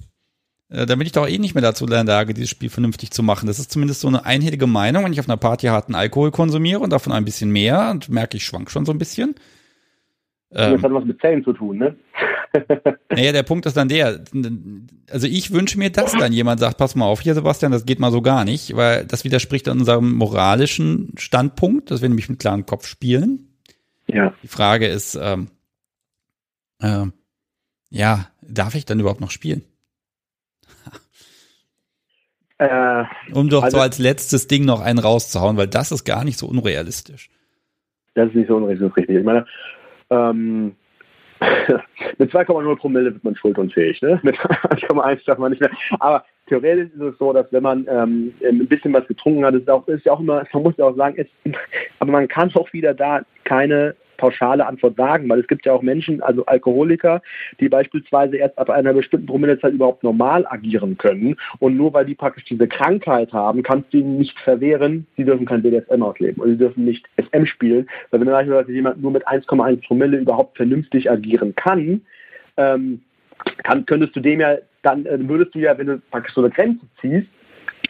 dann 0.72 0.98
bin 0.98 1.06
ich 1.06 1.12
doch 1.12 1.28
eh 1.28 1.38
nicht 1.38 1.54
mehr 1.54 1.62
dazu 1.62 1.84
in 1.84 1.92
der 1.92 2.06
Lage, 2.06 2.34
dieses 2.34 2.50
Spiel 2.50 2.70
vernünftig 2.70 3.12
zu 3.12 3.24
machen. 3.24 3.48
Das 3.48 3.60
ist 3.60 3.72
zumindest 3.72 4.00
so 4.00 4.08
eine 4.08 4.26
einhellige 4.26 4.68
Meinung, 4.68 5.04
wenn 5.04 5.12
ich 5.12 5.20
auf 5.20 5.28
einer 5.28 5.38
Party 5.38 5.68
harten 5.68 5.96
Alkohol 5.96 6.32
konsumiere 6.32 6.80
und 6.80 6.92
davon 6.92 7.12
ein 7.12 7.26
bisschen 7.26 7.52
mehr 7.52 7.92
und 7.92 8.10
merke, 8.10 8.38
ich 8.38 8.46
schwank 8.46 8.72
schon 8.72 8.86
so 8.86 8.94
ein 8.94 8.98
bisschen. 8.98 9.36
Ähm, 10.54 10.74
das 10.74 10.84
hat 10.84 10.94
was 10.94 11.04
mit 11.04 11.20
Zellen 11.20 11.44
zu 11.44 11.54
tun, 11.54 11.78
ne? 11.78 11.96
naja, 13.10 13.32
der 13.32 13.44
Punkt 13.44 13.66
ist 13.66 13.76
dann 13.76 13.90
der, 13.90 14.24
also 15.10 15.28
ich 15.28 15.52
wünsche 15.52 15.78
mir, 15.78 15.90
dass 15.90 16.12
dann 16.14 16.34
jemand 16.34 16.60
sagt, 16.60 16.78
pass 16.78 16.96
mal 16.96 17.06
auf 17.06 17.22
hier, 17.22 17.34
Sebastian, 17.34 17.72
das 17.72 17.86
geht 17.86 18.00
mal 18.00 18.12
so 18.12 18.22
gar 18.22 18.44
nicht, 18.44 18.76
weil 18.76 19.06
das 19.06 19.24
widerspricht 19.24 19.68
an 19.70 19.80
unserem 19.80 20.14
moralischen 20.14 21.14
Standpunkt, 21.18 21.92
dass 21.92 22.02
wir 22.02 22.10
nämlich 22.10 22.30
mit 22.30 22.40
klarem 22.40 22.66
Kopf 22.66 22.88
spielen. 22.88 23.58
Ja. 24.08 24.34
Die 24.44 24.48
Frage 24.48 24.88
ist, 24.88 25.18
ähm, 25.22 25.48
äh, 26.80 27.06
ja, 27.90 28.28
darf 28.42 28.76
ich 28.76 28.86
dann 28.86 29.00
überhaupt 29.00 29.22
noch 29.22 29.32
spielen? 29.32 29.64
Äh, 32.62 33.06
um 33.34 33.50
doch 33.50 33.64
also, 33.64 33.78
so 33.78 33.82
als 33.82 33.98
letztes 33.98 34.46
Ding 34.46 34.66
noch 34.66 34.82
einen 34.82 35.00
rauszuhauen, 35.00 35.58
weil 35.58 35.68
das 35.68 35.92
ist 35.92 36.06
gar 36.06 36.24
nicht 36.24 36.38
so 36.38 36.46
unrealistisch. 36.46 37.32
Das 38.14 38.28
ist 38.28 38.36
nicht 38.36 38.50
so 38.50 38.58
unrealistisch, 38.58 38.96
richtig. 38.96 39.18
Ich 39.18 39.24
meine, 39.24 39.48
ähm, 40.12 40.76
mit 42.20 42.32
2,0 42.32 42.76
Promille 42.76 43.14
wird 43.14 43.24
man 43.24 43.36
schuldunfähig, 43.36 44.00
ne? 44.04 44.20
Mit 44.22 44.38
1,1 44.38 45.26
darf 45.26 45.40
man 45.40 45.50
nicht 45.50 45.60
mehr. 45.60 45.72
Aber 46.00 46.24
theoretisch 46.50 46.94
ist 46.94 47.02
es 47.02 47.18
so, 47.18 47.34
dass 47.34 47.52
wenn 47.52 47.64
man 47.64 47.88
ähm, 47.90 48.32
ein 48.48 48.68
bisschen 48.68 48.94
was 48.94 49.08
getrunken 49.08 49.44
hat, 49.44 49.56
ist, 49.56 49.68
auch, 49.68 49.88
ist 49.88 50.06
ja 50.06 50.12
auch 50.12 50.20
immer, 50.20 50.44
man 50.54 50.64
muss 50.64 50.78
ja 50.78 50.86
auch 50.86 50.96
sagen, 50.96 51.16
es, 51.18 51.54
aber 51.98 52.12
man 52.12 52.28
kann 52.28 52.54
auch 52.54 52.72
wieder 52.74 52.94
da 52.94 53.22
keine 53.44 53.96
pauschale 54.22 54.68
Antwort 54.68 54.96
sagen, 54.96 55.28
weil 55.28 55.40
es 55.40 55.48
gibt 55.48 55.66
ja 55.66 55.74
auch 55.74 55.82
Menschen, 55.82 56.22
also 56.22 56.46
Alkoholiker, 56.46 57.22
die 57.60 57.68
beispielsweise 57.68 58.38
erst 58.38 58.58
ab 58.58 58.70
einer 58.70 58.94
bestimmten 58.94 59.26
Promillezeit 59.26 59.74
überhaupt 59.74 60.04
normal 60.04 60.46
agieren 60.48 60.98
können. 60.98 61.36
Und 61.60 61.76
nur 61.76 61.92
weil 61.94 62.06
die 62.06 62.14
praktisch 62.14 62.46
diese 62.46 62.68
Krankheit 62.68 63.34
haben, 63.34 63.64
kannst 63.64 63.92
du 63.92 63.98
ihnen 63.98 64.20
nicht 64.20 64.40
verwehren, 64.40 65.08
sie 65.18 65.26
dürfen 65.26 65.48
kein 65.48 65.64
BDSM 65.64 66.04
ausleben 66.04 66.42
oder 66.42 66.52
sie 66.52 66.58
dürfen 66.58 66.86
nicht 66.86 67.06
SM 67.18 67.46
spielen. 67.46 67.90
Weil 68.12 68.22
wenn 68.22 68.28
beispielsweise 68.28 68.72
jemand 68.72 69.02
nur 69.02 69.12
mit 69.12 69.28
1,1 69.28 69.86
Promille 69.86 70.18
überhaupt 70.18 70.56
vernünftig 70.56 71.10
agieren 71.10 71.56
kann, 71.56 72.02
ähm, 72.58 73.02
kann, 73.64 73.86
könntest 73.88 74.16
du 74.16 74.20
dem 74.20 74.40
ja, 74.40 74.58
dann 74.84 75.06
äh, 75.08 75.18
würdest 75.28 75.56
du 75.56 75.60
ja, 75.60 75.76
wenn 75.78 75.88
du 75.88 76.02
praktisch 76.12 76.36
so 76.36 76.42
eine 76.42 76.52
Grenze 76.52 76.86
ziehst, 77.02 77.28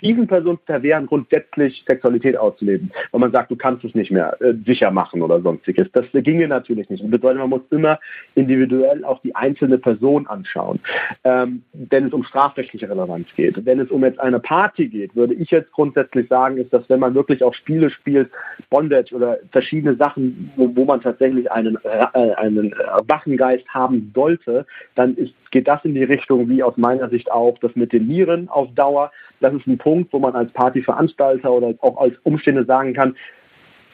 diesen 0.01 0.27
Personen 0.27 0.59
verwehren, 0.65 1.05
grundsätzlich 1.07 1.83
Sexualität 1.87 2.37
auszuleben, 2.37 2.91
weil 3.11 3.19
man 3.19 3.31
sagt, 3.31 3.51
du 3.51 3.55
kannst 3.55 3.83
es 3.83 3.95
nicht 3.95 4.11
mehr 4.11 4.39
äh, 4.41 4.53
sicher 4.65 4.91
machen 4.91 5.21
oder 5.21 5.41
sonstiges. 5.41 5.87
Das 5.93 6.05
ginge 6.13 6.47
natürlich 6.47 6.89
nicht. 6.89 7.03
Das 7.03 7.11
bedeutet, 7.11 7.39
man 7.39 7.49
muss 7.49 7.61
immer 7.69 7.99
individuell 8.35 9.03
auch 9.05 9.21
die 9.21 9.35
einzelne 9.35 9.77
Person 9.77 10.27
anschauen. 10.27 10.79
Ähm, 11.23 11.63
wenn 11.73 12.07
es 12.07 12.13
um 12.13 12.23
strafrechtliche 12.23 12.89
Relevanz 12.89 13.27
geht, 13.35 13.65
wenn 13.65 13.79
es 13.79 13.89
um 13.89 14.03
jetzt 14.03 14.19
eine 14.19 14.39
Party 14.39 14.87
geht, 14.87 15.15
würde 15.15 15.33
ich 15.33 15.51
jetzt 15.51 15.71
grundsätzlich 15.71 16.27
sagen, 16.27 16.57
ist, 16.57 16.73
dass 16.73 16.89
wenn 16.89 16.99
man 16.99 17.15
wirklich 17.15 17.43
auch 17.43 17.53
Spiele 17.53 17.89
spielt, 17.89 18.29
Bondage 18.69 19.13
oder 19.13 19.37
verschiedene 19.51 19.95
Sachen, 19.95 20.51
wo, 20.55 20.75
wo 20.75 20.85
man 20.85 21.01
tatsächlich 21.01 21.51
einen, 21.51 21.77
äh, 21.83 22.33
einen 22.35 22.73
Wachengeist 23.07 23.67
haben 23.69 24.11
sollte, 24.15 24.65
dann 24.95 25.15
ist, 25.15 25.33
geht 25.51 25.67
das 25.67 25.83
in 25.83 25.93
die 25.93 26.03
Richtung, 26.03 26.49
wie 26.49 26.63
aus 26.63 26.77
meiner 26.77 27.09
Sicht 27.09 27.31
auch, 27.31 27.57
das 27.59 27.75
mit 27.75 27.93
den 27.93 28.07
Nieren 28.07 28.49
auf 28.49 28.73
Dauer, 28.75 29.11
das 29.41 29.53
ist 29.53 29.67
ein 29.67 29.77
Punkt, 29.77 30.13
wo 30.13 30.19
man 30.19 30.35
als 30.35 30.51
Partyveranstalter 30.53 31.51
oder 31.51 31.73
auch 31.81 31.97
als 31.97 32.13
Umstände 32.23 32.65
sagen 32.65 32.93
kann, 32.93 33.15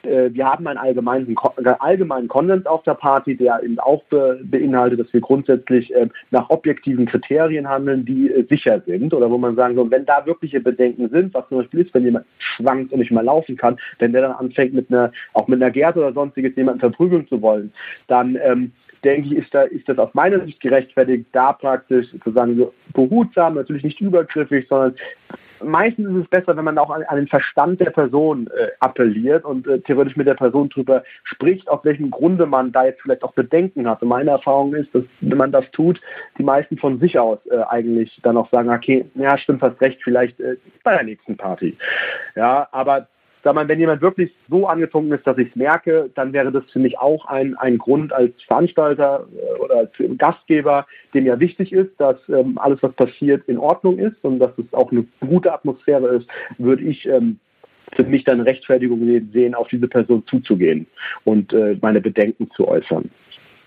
äh, 0.03 0.33
wir 0.33 0.45
haben 0.45 0.67
einen 0.67 0.77
allgemeinen, 0.77 1.35
allgemeinen 1.79 2.27
Konsens 2.27 2.65
auf 2.65 2.83
der 2.83 2.93
Party, 2.93 3.35
der 3.35 3.61
eben 3.63 3.79
auch 3.79 4.03
beinhaltet, 4.43 4.99
dass 4.99 5.13
wir 5.13 5.21
grundsätzlich 5.21 5.93
äh, 5.93 6.07
nach 6.31 6.49
objektiven 6.49 7.05
Kriterien 7.05 7.67
handeln, 7.67 8.05
die 8.05 8.31
äh, 8.31 8.45
sicher 8.49 8.81
sind. 8.85 9.13
Oder 9.13 9.29
wo 9.29 9.37
man 9.37 9.55
sagen 9.55 9.75
soll, 9.75 9.91
wenn 9.91 10.05
da 10.05 10.25
wirkliche 10.25 10.59
Bedenken 10.59 11.09
sind, 11.09 11.33
was 11.33 11.47
zum 11.49 11.59
Beispiel 11.59 11.81
ist, 11.81 11.93
wenn 11.93 12.05
jemand 12.05 12.25
schwankt 12.37 12.91
und 12.91 12.99
nicht 12.99 13.11
mal 13.11 13.25
laufen 13.25 13.57
kann, 13.57 13.77
wenn 13.99 14.13
der 14.13 14.23
dann 14.23 14.31
anfängt, 14.33 14.73
mit 14.73 14.91
einer, 14.91 15.11
auch 15.33 15.47
mit 15.47 15.61
einer 15.61 15.71
Gerte 15.71 15.99
oder 15.99 16.13
sonstiges 16.13 16.55
jemanden 16.55 16.79
verprügeln 16.79 17.27
zu 17.27 17.41
wollen, 17.41 17.71
dann 18.07 18.37
ähm, 18.41 18.71
denke 19.03 19.27
ich, 19.27 19.35
ist, 19.35 19.53
da, 19.53 19.63
ist 19.63 19.87
das 19.87 19.97
aus 19.97 20.13
meiner 20.13 20.43
Sicht 20.45 20.59
gerechtfertigt, 20.59 21.25
da 21.31 21.53
praktisch 21.53 22.09
sozusagen 22.11 22.57
so 22.57 22.73
behutsam, 22.93 23.55
natürlich 23.55 23.83
nicht 23.83 24.01
übergriffig, 24.01 24.67
sondern 24.67 24.95
meistens 25.63 26.07
ist 26.09 26.23
es 26.23 26.27
besser, 26.29 26.55
wenn 26.55 26.65
man 26.65 26.77
auch 26.77 26.89
an, 26.89 27.03
an 27.03 27.17
den 27.17 27.27
Verstand 27.27 27.79
der 27.79 27.91
Person 27.91 28.47
äh, 28.47 28.69
appelliert 28.79 29.45
und 29.45 29.67
äh, 29.67 29.79
theoretisch 29.79 30.15
mit 30.15 30.27
der 30.27 30.35
Person 30.35 30.69
darüber 30.69 31.03
spricht, 31.23 31.69
auf 31.69 31.83
welchen 31.83 32.11
Grunde 32.11 32.45
man 32.45 32.71
da 32.71 32.85
jetzt 32.85 33.01
vielleicht 33.01 33.23
auch 33.23 33.33
Bedenken 33.33 33.87
hat. 33.87 34.01
Und 34.01 34.09
meine 34.09 34.31
Erfahrung 34.31 34.73
ist, 34.73 34.93
dass 34.93 35.03
wenn 35.21 35.37
man 35.37 35.51
das 35.51 35.69
tut, 35.71 36.01
die 36.37 36.43
meisten 36.43 36.77
von 36.77 36.99
sich 36.99 37.17
aus 37.17 37.39
äh, 37.47 37.57
eigentlich 37.69 38.19
dann 38.23 38.37
auch 38.37 38.49
sagen, 38.51 38.69
okay, 38.69 39.05
ja, 39.15 39.37
stimmt 39.37 39.61
fast 39.61 39.79
recht, 39.81 39.99
vielleicht 40.03 40.39
äh, 40.39 40.57
bei 40.83 40.93
der 40.93 41.03
nächsten 41.03 41.37
Party. 41.37 41.77
Ja, 42.35 42.67
aber 42.71 43.07
sag 43.43 43.55
mal, 43.55 43.67
wenn 43.67 43.79
jemand 43.79 44.01
wirklich 44.01 44.31
so 44.49 44.67
angetrunken 44.67 45.13
ist, 45.13 45.25
dass 45.25 45.37
ich 45.37 45.49
es 45.49 45.55
merke, 45.55 46.09
dann 46.15 46.33
wäre 46.33 46.51
das 46.51 46.63
für 46.71 46.79
mich 46.79 46.97
auch 46.99 47.25
ein, 47.25 47.55
ein 47.57 47.77
Grund 47.77 48.11
als 48.13 48.33
Veranstalter 48.43 49.27
äh, 49.35 49.59
oder 49.59 49.75
als 49.77 49.91
Gastgeber, 50.17 50.85
dem 51.13 51.25
ja 51.25 51.39
wichtig 51.39 51.71
ist, 51.71 51.91
dass 51.97 52.17
ähm, 52.29 52.57
alles, 52.57 52.81
was 52.81 52.93
passiert, 52.93 53.47
in 53.47 53.57
Ordnung 53.57 53.99
ist 53.99 54.17
und 54.23 54.39
dass 54.39 54.51
es 54.57 54.71
auch 54.73 54.91
eine 54.91 55.05
gute 55.21 55.53
Atmosphäre 55.53 56.07
ist, 56.15 56.27
würde 56.57 56.83
ich 56.83 57.07
ähm, 57.07 57.39
für 57.93 58.03
mich 58.03 58.23
dann 58.23 58.41
Rechtfertigung 58.41 58.99
sehen, 59.31 59.55
auf 59.55 59.67
diese 59.69 59.87
Person 59.87 60.23
zuzugehen 60.27 60.87
und 61.23 61.53
äh, 61.53 61.77
meine 61.81 62.01
Bedenken 62.01 62.49
zu 62.51 62.67
äußern. 62.67 63.09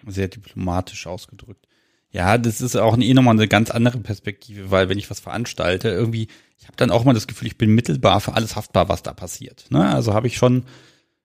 Sehr 0.07 0.29
diplomatisch 0.29 1.07
ausgedrückt. 1.07 1.67
Ja, 2.13 2.39
das 2.39 2.61
ist 2.61 2.77
auch 2.77 2.99
eh 2.99 3.15
nochmal 3.15 3.37
eine 3.37 3.47
ganz 3.47 3.71
andere 3.71 3.99
Perspektive, 3.99 4.71
weil 4.71 4.89
wenn 4.89 4.99
ich 4.99 5.11
was 5.11 5.21
veranstalte, 5.21 5.89
irgendwie, 5.89 6.27
ich 6.59 6.67
habe 6.67 6.77
dann 6.77 6.91
auch 6.91 7.05
mal 7.05 7.15
das 7.15 7.29
Gefühl, 7.29 7.47
ich 7.47 7.59
bin 7.59 7.71
mittelbar 7.71 8.21
für 8.21 8.35
alles 8.35 8.57
haftbar, 8.57 8.89
was 8.89 9.03
da 9.03 9.13
passiert. 9.13 9.67
Ne? 9.71 9.89
Also 9.89 10.13
habe 10.13 10.27
ich 10.27 10.37
schon, 10.37 10.65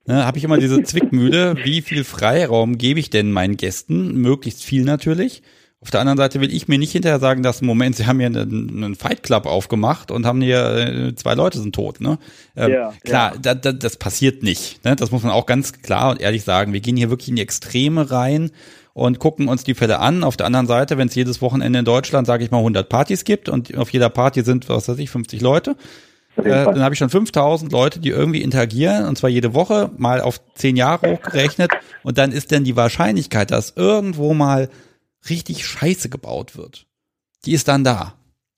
ne, 0.05 0.25
habe 0.25 0.37
ich 0.37 0.43
immer 0.43 0.59
diese 0.59 0.83
Zwickmühle, 0.83 1.55
wie 1.63 1.81
viel 1.81 2.03
Freiraum 2.03 2.77
gebe 2.77 2.99
ich 2.99 3.09
denn 3.09 3.31
meinen 3.31 3.57
Gästen? 3.57 4.15
Möglichst 4.21 4.63
viel 4.63 4.83
natürlich. 4.83 5.41
Auf 5.81 5.91
der 5.91 6.01
anderen 6.01 6.17
Seite 6.17 6.39
will 6.39 6.53
ich 6.53 6.67
mir 6.67 6.79
nicht 6.79 6.93
hinterher 6.93 7.19
sagen, 7.19 7.43
dass 7.43 7.61
im 7.61 7.67
Moment, 7.67 7.95
sie 7.95 8.07
haben 8.07 8.19
hier 8.19 8.27
einen, 8.27 8.83
einen 8.83 8.95
Fight 8.95 9.23
Club 9.23 9.45
aufgemacht 9.45 10.09
und 10.09 10.25
haben 10.25 10.41
hier 10.41 10.75
äh, 10.77 11.15
zwei 11.15 11.35
Leute 11.35 11.59
sind 11.59 11.75
tot. 11.75 11.99
Ne? 11.99 12.17
Ähm, 12.55 12.71
ja, 12.71 12.93
klar, 13.03 13.33
ja. 13.33 13.39
Da, 13.39 13.53
da, 13.53 13.71
das 13.71 13.97
passiert 13.97 14.41
nicht. 14.41 14.83
Ne? 14.83 14.95
Das 14.95 15.11
muss 15.11 15.21
man 15.21 15.31
auch 15.31 15.45
ganz 15.45 15.73
klar 15.81 16.11
und 16.11 16.21
ehrlich 16.21 16.43
sagen. 16.43 16.73
Wir 16.73 16.79
gehen 16.79 16.97
hier 16.97 17.09
wirklich 17.09 17.29
in 17.29 17.35
die 17.35 17.41
Extreme 17.41 18.09
rein 18.09 18.51
und 18.95 19.19
gucken 19.19 19.49
uns 19.49 19.65
die 19.65 19.73
Fälle 19.73 19.99
an. 19.99 20.23
Auf 20.23 20.37
der 20.37 20.45
anderen 20.45 20.67
Seite, 20.67 20.97
wenn 20.97 21.09
es 21.09 21.15
jedes 21.15 21.41
Wochenende 21.41 21.79
in 21.79 21.85
Deutschland, 21.85 22.25
sage 22.25 22.45
ich 22.45 22.51
mal, 22.51 22.59
100 22.59 22.87
Partys 22.87 23.25
gibt 23.25 23.49
und 23.49 23.77
auf 23.77 23.89
jeder 23.89 24.09
Party 24.09 24.41
sind, 24.41 24.69
was 24.69 24.87
weiß 24.87 24.97
ich, 24.99 25.09
50 25.09 25.41
Leute, 25.41 25.75
äh, 26.37 26.43
dann 26.43 26.81
habe 26.81 26.93
ich 26.93 26.99
schon 26.99 27.09
5000 27.09 27.73
Leute, 27.73 27.99
die 27.99 28.09
irgendwie 28.09 28.41
interagieren 28.41 29.05
und 29.05 29.17
zwar 29.17 29.29
jede 29.29 29.53
Woche 29.53 29.91
mal 29.97 30.21
auf 30.21 30.39
10 30.55 30.77
Jahre 30.77 31.11
hochgerechnet 31.11 31.71
und 32.03 32.17
dann 32.17 32.31
ist 32.31 32.51
denn 32.51 32.63
die 32.63 32.77
Wahrscheinlichkeit, 32.77 33.51
dass 33.51 33.73
irgendwo 33.75 34.33
mal 34.33 34.69
richtig 35.29 35.67
Scheiße 35.67 36.07
gebaut 36.07 36.55
wird, 36.55 36.85
die 37.43 37.51
ist 37.51 37.67
dann 37.67 37.83
da. 37.83 38.13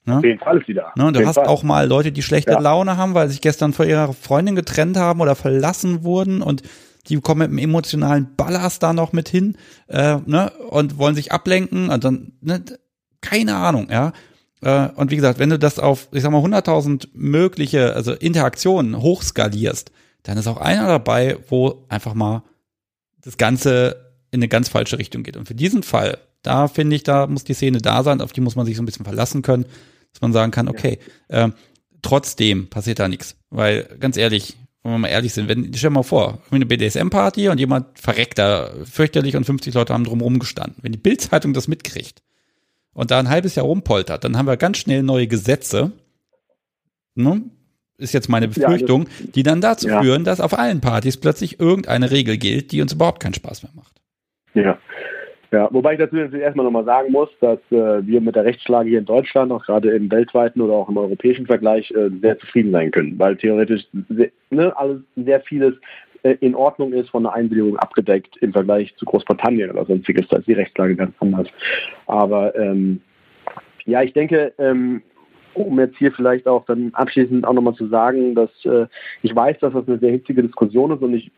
Ne? 0.06 0.18
Auf 0.18 0.24
jeden 0.24 0.40
Fall 0.40 0.60
ist 0.60 0.68
die 0.68 0.76
da. 0.76 0.94
Ne? 0.96 1.14
Du 1.14 1.26
hast 1.26 1.36
Fall. 1.36 1.48
auch 1.48 1.64
mal 1.64 1.88
Leute, 1.88 2.12
die 2.12 2.22
schlechte 2.22 2.52
ja. 2.52 2.60
Laune 2.60 2.96
haben, 2.96 3.16
weil 3.16 3.28
sie 3.28 3.34
sich 3.34 3.42
gestern 3.42 3.74
von 3.74 3.90
ihrer 3.90 4.14
Freundin 4.14 4.56
getrennt 4.56 4.98
haben 4.98 5.20
oder 5.20 5.34
verlassen 5.34 6.04
wurden 6.04 6.44
und 6.44 6.62
die 7.10 7.20
kommen 7.22 7.40
mit 7.40 7.50
einem 7.50 7.58
emotionalen 7.58 8.36
Ballast 8.36 8.84
da 8.84 8.94
noch 8.94 9.14
mit 9.14 9.30
hin 9.30 9.58
äh, 9.88 10.18
ne, 10.26 10.52
und 10.70 10.98
wollen 10.98 11.16
sich 11.16 11.32
ablenken 11.32 11.90
und 11.90 12.04
dann, 12.04 12.34
ne, 12.42 12.64
keine 13.22 13.56
Ahnung, 13.56 13.90
ja. 13.90 14.14
Äh, 14.62 14.90
und 14.96 15.12
wie 15.12 15.16
gesagt, 15.16 15.40
wenn 15.40 15.50
du 15.50 15.60
das 15.60 15.80
auf, 15.80 16.10
ich 16.12 16.22
sag 16.22 16.32
mal, 16.32 16.44
100.000 16.44 17.10
mögliche, 17.14 17.94
also 17.94 18.14
Interaktionen 18.14 19.02
hochskalierst, 19.02 19.92
dann 20.24 20.38
ist 20.38 20.48
auch 20.48 20.58
einer 20.58 20.88
dabei, 20.88 21.38
wo 21.50 21.86
einfach 21.90 22.14
mal 22.14 22.44
das 23.22 23.38
Ganze 23.38 24.14
in 24.32 24.40
eine 24.40 24.48
ganz 24.48 24.70
falsche 24.70 25.00
Richtung 25.00 25.24
geht. 25.24 25.38
Und 25.38 25.48
für 25.48 25.56
diesen 25.56 25.84
Fall, 25.84 26.18
da 26.42 26.68
finde 26.68 26.96
ich, 26.96 27.04
da 27.04 27.28
muss 27.28 27.44
die 27.44 27.54
Szene 27.54 27.80
da 27.80 28.04
sein, 28.04 28.22
auf 28.22 28.34
die 28.34 28.42
muss 28.42 28.56
man 28.56 28.66
sich 28.66 28.76
so 28.76 28.84
ein 28.84 28.86
bisschen 28.86 29.06
verlassen 29.06 29.42
können, 29.42 29.66
dass 30.14 30.22
man 30.22 30.34
sagen 30.34 30.52
kann, 30.52 30.68
okay, 30.68 31.00
ja. 31.30 31.46
äh, 31.46 31.52
trotzdem 32.02 32.70
passiert 32.70 33.00
da 33.00 33.08
nichts. 33.08 33.36
Weil, 33.50 33.84
ganz 34.00 34.18
ehrlich, 34.18 34.58
wenn 34.88 34.94
wir 34.94 35.00
mal 35.00 35.08
ehrlich 35.10 35.34
sind, 35.34 35.50
wenn, 35.50 35.74
stell 35.74 35.90
dir 35.90 35.96
mal 35.96 36.04
vor, 36.04 36.40
eine 36.50 36.66
BDSM-Party 36.66 37.50
und 37.50 37.60
jemand 37.60 38.00
verreckt 38.00 38.40
da 38.40 38.70
fürchterlich 38.90 39.36
und 39.36 39.44
50 39.44 39.74
Leute 39.74 39.94
haben 39.94 40.06
drumherum 40.06 40.40
gestanden. 40.40 40.78
Wenn 40.82 40.94
die 40.94 40.98
Bildzeitung 40.98 41.54
das 41.54 41.68
mitkriegt 41.68 42.24
und 42.94 43.12
da 43.12 43.20
ein 43.20 43.28
halbes 43.28 43.56
Jahr 43.56 43.66
rumpoltert, 43.66 44.24
dann 44.24 44.38
haben 44.38 44.48
wir 44.48 44.56
ganz 44.56 44.78
schnell 44.78 45.04
neue 45.04 45.28
Gesetze, 45.28 45.92
ne? 47.16 47.42
ist 47.98 48.14
jetzt 48.14 48.30
meine 48.30 48.48
Befürchtung, 48.48 49.08
die 49.36 49.44
dann 49.44 49.60
dazu 49.60 49.90
ja. 49.90 50.02
führen, 50.02 50.24
dass 50.24 50.40
auf 50.40 50.58
allen 50.58 50.80
Partys 50.80 51.18
plötzlich 51.18 51.60
irgendeine 51.60 52.10
Regel 52.12 52.38
gilt, 52.38 52.72
die 52.72 52.82
uns 52.82 52.94
überhaupt 52.94 53.22
keinen 53.22 53.34
Spaß 53.34 53.64
mehr 53.64 53.74
macht. 53.76 54.02
Ja, 54.54 54.80
ja, 55.52 55.69
wobei 55.72 55.94
ich 55.94 55.99
dazu 55.99 56.15
natürlich 56.15 56.44
erstmal 56.44 56.65
nochmal 56.65 56.84
sagen 56.84 57.11
muss, 57.11 57.30
dass 57.40 57.60
äh, 57.72 58.06
wir 58.06 58.19
mit 58.19 58.36
der 58.36 58.44
Rechtslage 58.44 58.90
hier 58.90 58.99
in 58.99 59.06
Deutschland, 59.06 59.52
auch 59.52 59.64
gerade 59.65 59.91
im 59.91 60.11
weltweiten 60.11 60.60
oder 60.60 60.74
auch 60.74 60.90
im 60.90 60.98
europäischen 60.98 61.45
Vergleich, 61.45 61.90
äh, 61.91 62.10
sehr 62.22 62.38
zufrieden 62.40 62.72
sein 62.72 62.91
können, 62.91 63.18
weil 63.18 63.38
theoretisch 63.38 63.86
sehr, 64.10 64.30
ne, 64.49 64.76
alles, 64.76 65.02
sehr 65.15 65.40
vieles 65.41 65.74
äh, 66.24 66.36
in 66.41 66.53
Ordnung 66.53 66.91
ist, 66.91 67.10
von 67.10 67.24
der 67.24 67.34
Einwilligung 67.34 67.78
abgedeckt 67.78 68.36
im 68.38 68.52
Vergleich 68.52 68.94
zu 68.98 69.06
Großbritannien 69.06 69.72
oder 69.72 69.86
sonstiges, 69.86 70.28
da 70.28 70.38
ist 70.38 70.48
die 70.48 70.53
Rechtslage 70.53 70.95
ganz 70.95 71.15
anders. 71.19 71.48
Aber 72.07 72.53
ähm, 72.56 72.99
ja, 73.86 74.02
ich 74.02 74.11
denke, 74.11 74.53
ähm, 74.57 75.02
um 75.53 75.80
jetzt 75.80 75.98
hier 75.98 76.11
vielleicht 76.11 76.48
auch 76.48 76.65
dann 76.65 76.91
abschließend 76.94 77.48
auch 77.48 77.53
nochmal 77.53 77.76
zu 77.76 77.88
sagen, 77.88 78.36
dass 78.36 78.49
äh, 78.65 78.86
ich 79.24 79.34
weiß, 79.34 79.60
dass 79.60 79.74
das 79.74 79.88
eine 79.88 79.98
sehr 79.99 80.11
hitzige 80.11 80.44
Diskussion 80.44 80.91
ist 80.91 81.02
und 81.02 81.14
ich 81.14 81.32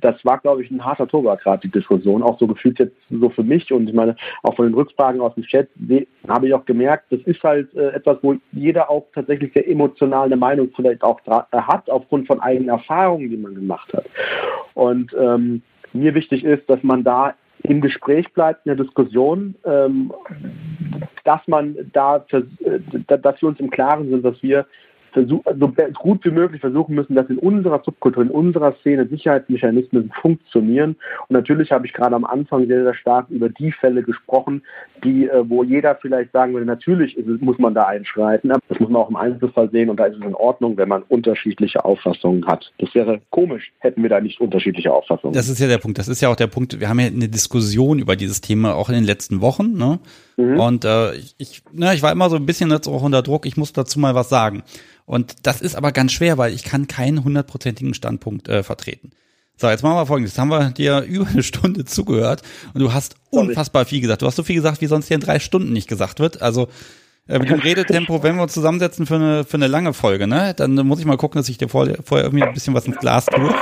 das 0.00 0.24
war, 0.24 0.38
glaube 0.38 0.62
ich, 0.62 0.70
ein 0.70 0.84
harter 0.84 1.08
Tobak 1.08 1.42
gerade, 1.42 1.62
die 1.62 1.70
Diskussion, 1.70 2.22
auch 2.22 2.38
so 2.38 2.46
gefühlt 2.46 2.78
jetzt 2.78 2.96
so 3.10 3.30
für 3.30 3.42
mich 3.42 3.72
und 3.72 3.88
ich 3.88 3.94
meine, 3.94 4.16
auch 4.42 4.54
von 4.56 4.66
den 4.66 4.74
Rückfragen 4.74 5.20
aus 5.20 5.34
dem 5.34 5.44
Chat 5.44 5.68
habe 6.28 6.48
ich 6.48 6.54
auch 6.54 6.64
gemerkt, 6.64 7.06
das 7.10 7.20
ist 7.22 7.42
halt 7.42 7.74
äh, 7.74 7.90
etwas, 7.90 8.18
wo 8.22 8.36
jeder 8.52 8.90
auch 8.90 9.06
tatsächlich 9.14 9.52
sehr 9.52 9.68
emotional 9.68 10.26
eine 10.26 10.36
Meinung 10.36 10.70
vielleicht 10.74 11.02
auch 11.02 11.20
äh, 11.26 11.56
hat, 11.56 11.90
aufgrund 11.90 12.26
von 12.26 12.40
eigenen 12.40 12.68
Erfahrungen, 12.68 13.30
die 13.30 13.36
man 13.36 13.54
gemacht 13.54 13.92
hat. 13.92 14.06
Und 14.74 15.14
ähm, 15.18 15.62
mir 15.92 16.14
wichtig 16.14 16.44
ist, 16.44 16.68
dass 16.68 16.82
man 16.82 17.04
da 17.04 17.34
im 17.62 17.80
Gespräch 17.80 18.32
bleibt, 18.32 18.64
in 18.64 18.76
der 18.76 18.84
Diskussion, 18.84 19.54
ähm, 19.64 20.12
dass 21.24 21.40
man 21.46 21.76
da, 21.92 22.24
äh, 22.30 22.42
dass 23.06 23.42
wir 23.42 23.48
uns 23.48 23.60
im 23.60 23.70
Klaren 23.70 24.08
sind, 24.08 24.24
dass 24.24 24.42
wir 24.42 24.66
versuch, 25.12 25.42
so 25.58 25.72
gut 25.98 26.24
wie 26.24 26.30
möglich 26.30 26.60
versuchen 26.60 26.94
müssen, 26.94 27.14
dass 27.14 27.28
in 27.28 27.38
unserer 27.38 27.82
Subkultur, 27.84 28.22
in 28.22 28.30
unserer 28.30 28.74
Szene 28.80 29.06
Sicherheitsmechanismen 29.06 30.10
funktionieren. 30.20 30.96
Und 31.28 31.34
natürlich 31.34 31.72
habe 31.72 31.86
ich 31.86 31.92
gerade 31.92 32.14
am 32.14 32.24
Anfang 32.24 32.66
sehr, 32.66 32.84
sehr 32.84 32.94
stark 32.94 33.28
über 33.30 33.48
die 33.48 33.72
Fälle 33.72 34.02
gesprochen, 34.02 34.62
die, 35.04 35.28
äh, 35.28 35.48
wo 35.48 35.64
jeder 35.64 35.96
vielleicht 35.96 36.32
sagen 36.32 36.52
würde, 36.52 36.66
natürlich 36.66 37.16
muss 37.40 37.58
man 37.58 37.74
da 37.74 37.84
einschreiten. 37.84 38.50
Das 38.68 38.80
muss 38.80 38.88
man 38.88 39.02
auch 39.02 39.10
im 39.10 39.16
Einzelfall 39.16 39.70
sehen 39.70 39.90
und 39.90 39.98
da 39.98 40.06
ist 40.06 40.16
es 40.16 40.24
in 40.24 40.34
Ordnung, 40.34 40.76
wenn 40.76 40.88
man 40.88 41.02
unterschiedliche 41.02 41.84
Auffassungen 41.84 42.46
hat. 42.46 42.72
Das 42.78 42.94
wäre 42.94 43.20
komisch, 43.30 43.72
hätten 43.78 44.02
wir 44.02 44.10
da 44.10 44.20
nicht 44.20 44.40
unterschiedliche 44.40 44.92
Auffassungen. 44.92 45.34
Das 45.34 45.48
ist 45.48 45.60
ja 45.60 45.66
der 45.66 45.78
Punkt. 45.78 45.98
Das 45.98 46.08
ist 46.08 46.20
ja 46.20 46.28
auch 46.28 46.36
der 46.36 46.46
Punkt. 46.46 46.80
Wir 46.80 46.88
haben 46.88 47.00
ja 47.00 47.06
eine 47.06 47.28
Diskussion 47.28 47.98
über 47.98 48.16
dieses 48.16 48.40
Thema 48.40 48.74
auch 48.74 48.88
in 48.88 48.94
den 48.94 49.04
letzten 49.04 49.40
Wochen. 49.40 49.74
Ne? 49.74 49.98
Mhm. 50.40 50.60
Und 50.60 50.84
äh, 50.84 51.14
ich, 51.38 51.62
ne, 51.72 51.94
ich 51.94 52.02
war 52.02 52.12
immer 52.12 52.30
so 52.30 52.36
ein 52.36 52.46
bisschen 52.46 52.70
jetzt 52.70 52.88
auch 52.88 53.02
unter 53.02 53.22
Druck. 53.22 53.46
Ich 53.46 53.56
muss 53.56 53.72
dazu 53.72 53.98
mal 53.98 54.14
was 54.14 54.28
sagen. 54.28 54.62
Und 55.06 55.34
das 55.42 55.60
ist 55.60 55.74
aber 55.74 55.92
ganz 55.92 56.12
schwer, 56.12 56.38
weil 56.38 56.52
ich 56.52 56.62
kann 56.62 56.86
keinen 56.86 57.24
hundertprozentigen 57.24 57.94
Standpunkt 57.94 58.48
äh, 58.48 58.62
vertreten. 58.62 59.10
So, 59.56 59.68
jetzt 59.68 59.82
machen 59.82 59.96
wir 59.96 60.06
folgendes. 60.06 60.32
Jetzt 60.32 60.38
haben 60.38 60.50
wir 60.50 60.70
dir 60.70 61.00
über 61.08 61.26
eine 61.26 61.42
Stunde 61.42 61.84
zugehört 61.84 62.42
und 62.72 62.80
du 62.80 62.92
hast 62.92 63.16
unfassbar 63.30 63.84
viel 63.84 64.00
gesagt. 64.00 64.22
Du 64.22 64.26
hast 64.26 64.36
so 64.36 64.42
viel 64.42 64.56
gesagt, 64.56 64.80
wie 64.80 64.86
sonst 64.86 65.08
hier 65.08 65.16
in 65.16 65.20
drei 65.20 65.38
Stunden 65.38 65.72
nicht 65.72 65.88
gesagt 65.88 66.18
wird. 66.20 66.40
Also 66.40 66.68
äh, 67.28 67.38
mit 67.38 67.50
dem 67.50 67.60
Redetempo, 67.60 68.22
wenn 68.22 68.36
wir 68.36 68.42
uns 68.42 68.54
zusammensetzen 68.54 69.06
für 69.06 69.16
eine, 69.16 69.44
für 69.44 69.56
eine 69.56 69.66
lange 69.66 69.92
Folge, 69.92 70.26
ne, 70.26 70.54
dann 70.54 70.74
muss 70.86 71.00
ich 71.00 71.04
mal 71.04 71.16
gucken, 71.16 71.38
dass 71.38 71.48
ich 71.48 71.58
dir 71.58 71.68
vorher, 71.68 71.98
vorher 72.02 72.26
irgendwie 72.26 72.44
ein 72.44 72.54
bisschen 72.54 72.74
was 72.74 72.86
ins 72.86 72.98
Glas 72.98 73.26
tue. 73.26 73.54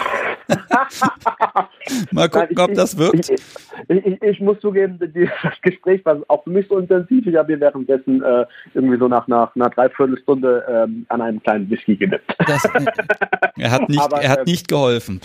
Mal 2.12 2.28
gucken, 2.28 2.48
ich, 2.50 2.58
ob 2.58 2.74
das 2.74 2.96
wirkt. 2.96 3.30
Ich, 3.30 3.40
ich, 3.88 4.22
ich, 4.22 4.40
muss 4.40 4.58
zugeben, 4.60 4.98
das 4.98 5.60
Gespräch 5.62 6.04
war 6.04 6.18
auch 6.28 6.44
für 6.44 6.50
mich 6.50 6.66
so 6.68 6.78
intensiv. 6.78 7.26
Ich 7.26 7.36
habe 7.36 7.52
mir 7.52 7.60
währenddessen 7.60 8.22
äh, 8.22 8.46
irgendwie 8.74 8.98
so 8.98 9.08
nach, 9.08 9.28
nach 9.28 9.54
einer 9.54 9.68
Dreiviertelstunde 9.70 10.64
ähm, 10.68 11.06
an 11.08 11.20
einem 11.20 11.42
kleinen 11.42 11.68
Whisky 11.70 11.96
genippt. 11.96 12.34
Das, 12.46 12.64
er 13.56 13.70
hat 13.70 13.88
nicht, 13.88 14.00
aber, 14.00 14.22
er 14.22 14.30
hat 14.30 14.38
ähm, 14.38 14.44
nicht 14.46 14.68
geholfen. 14.68 15.20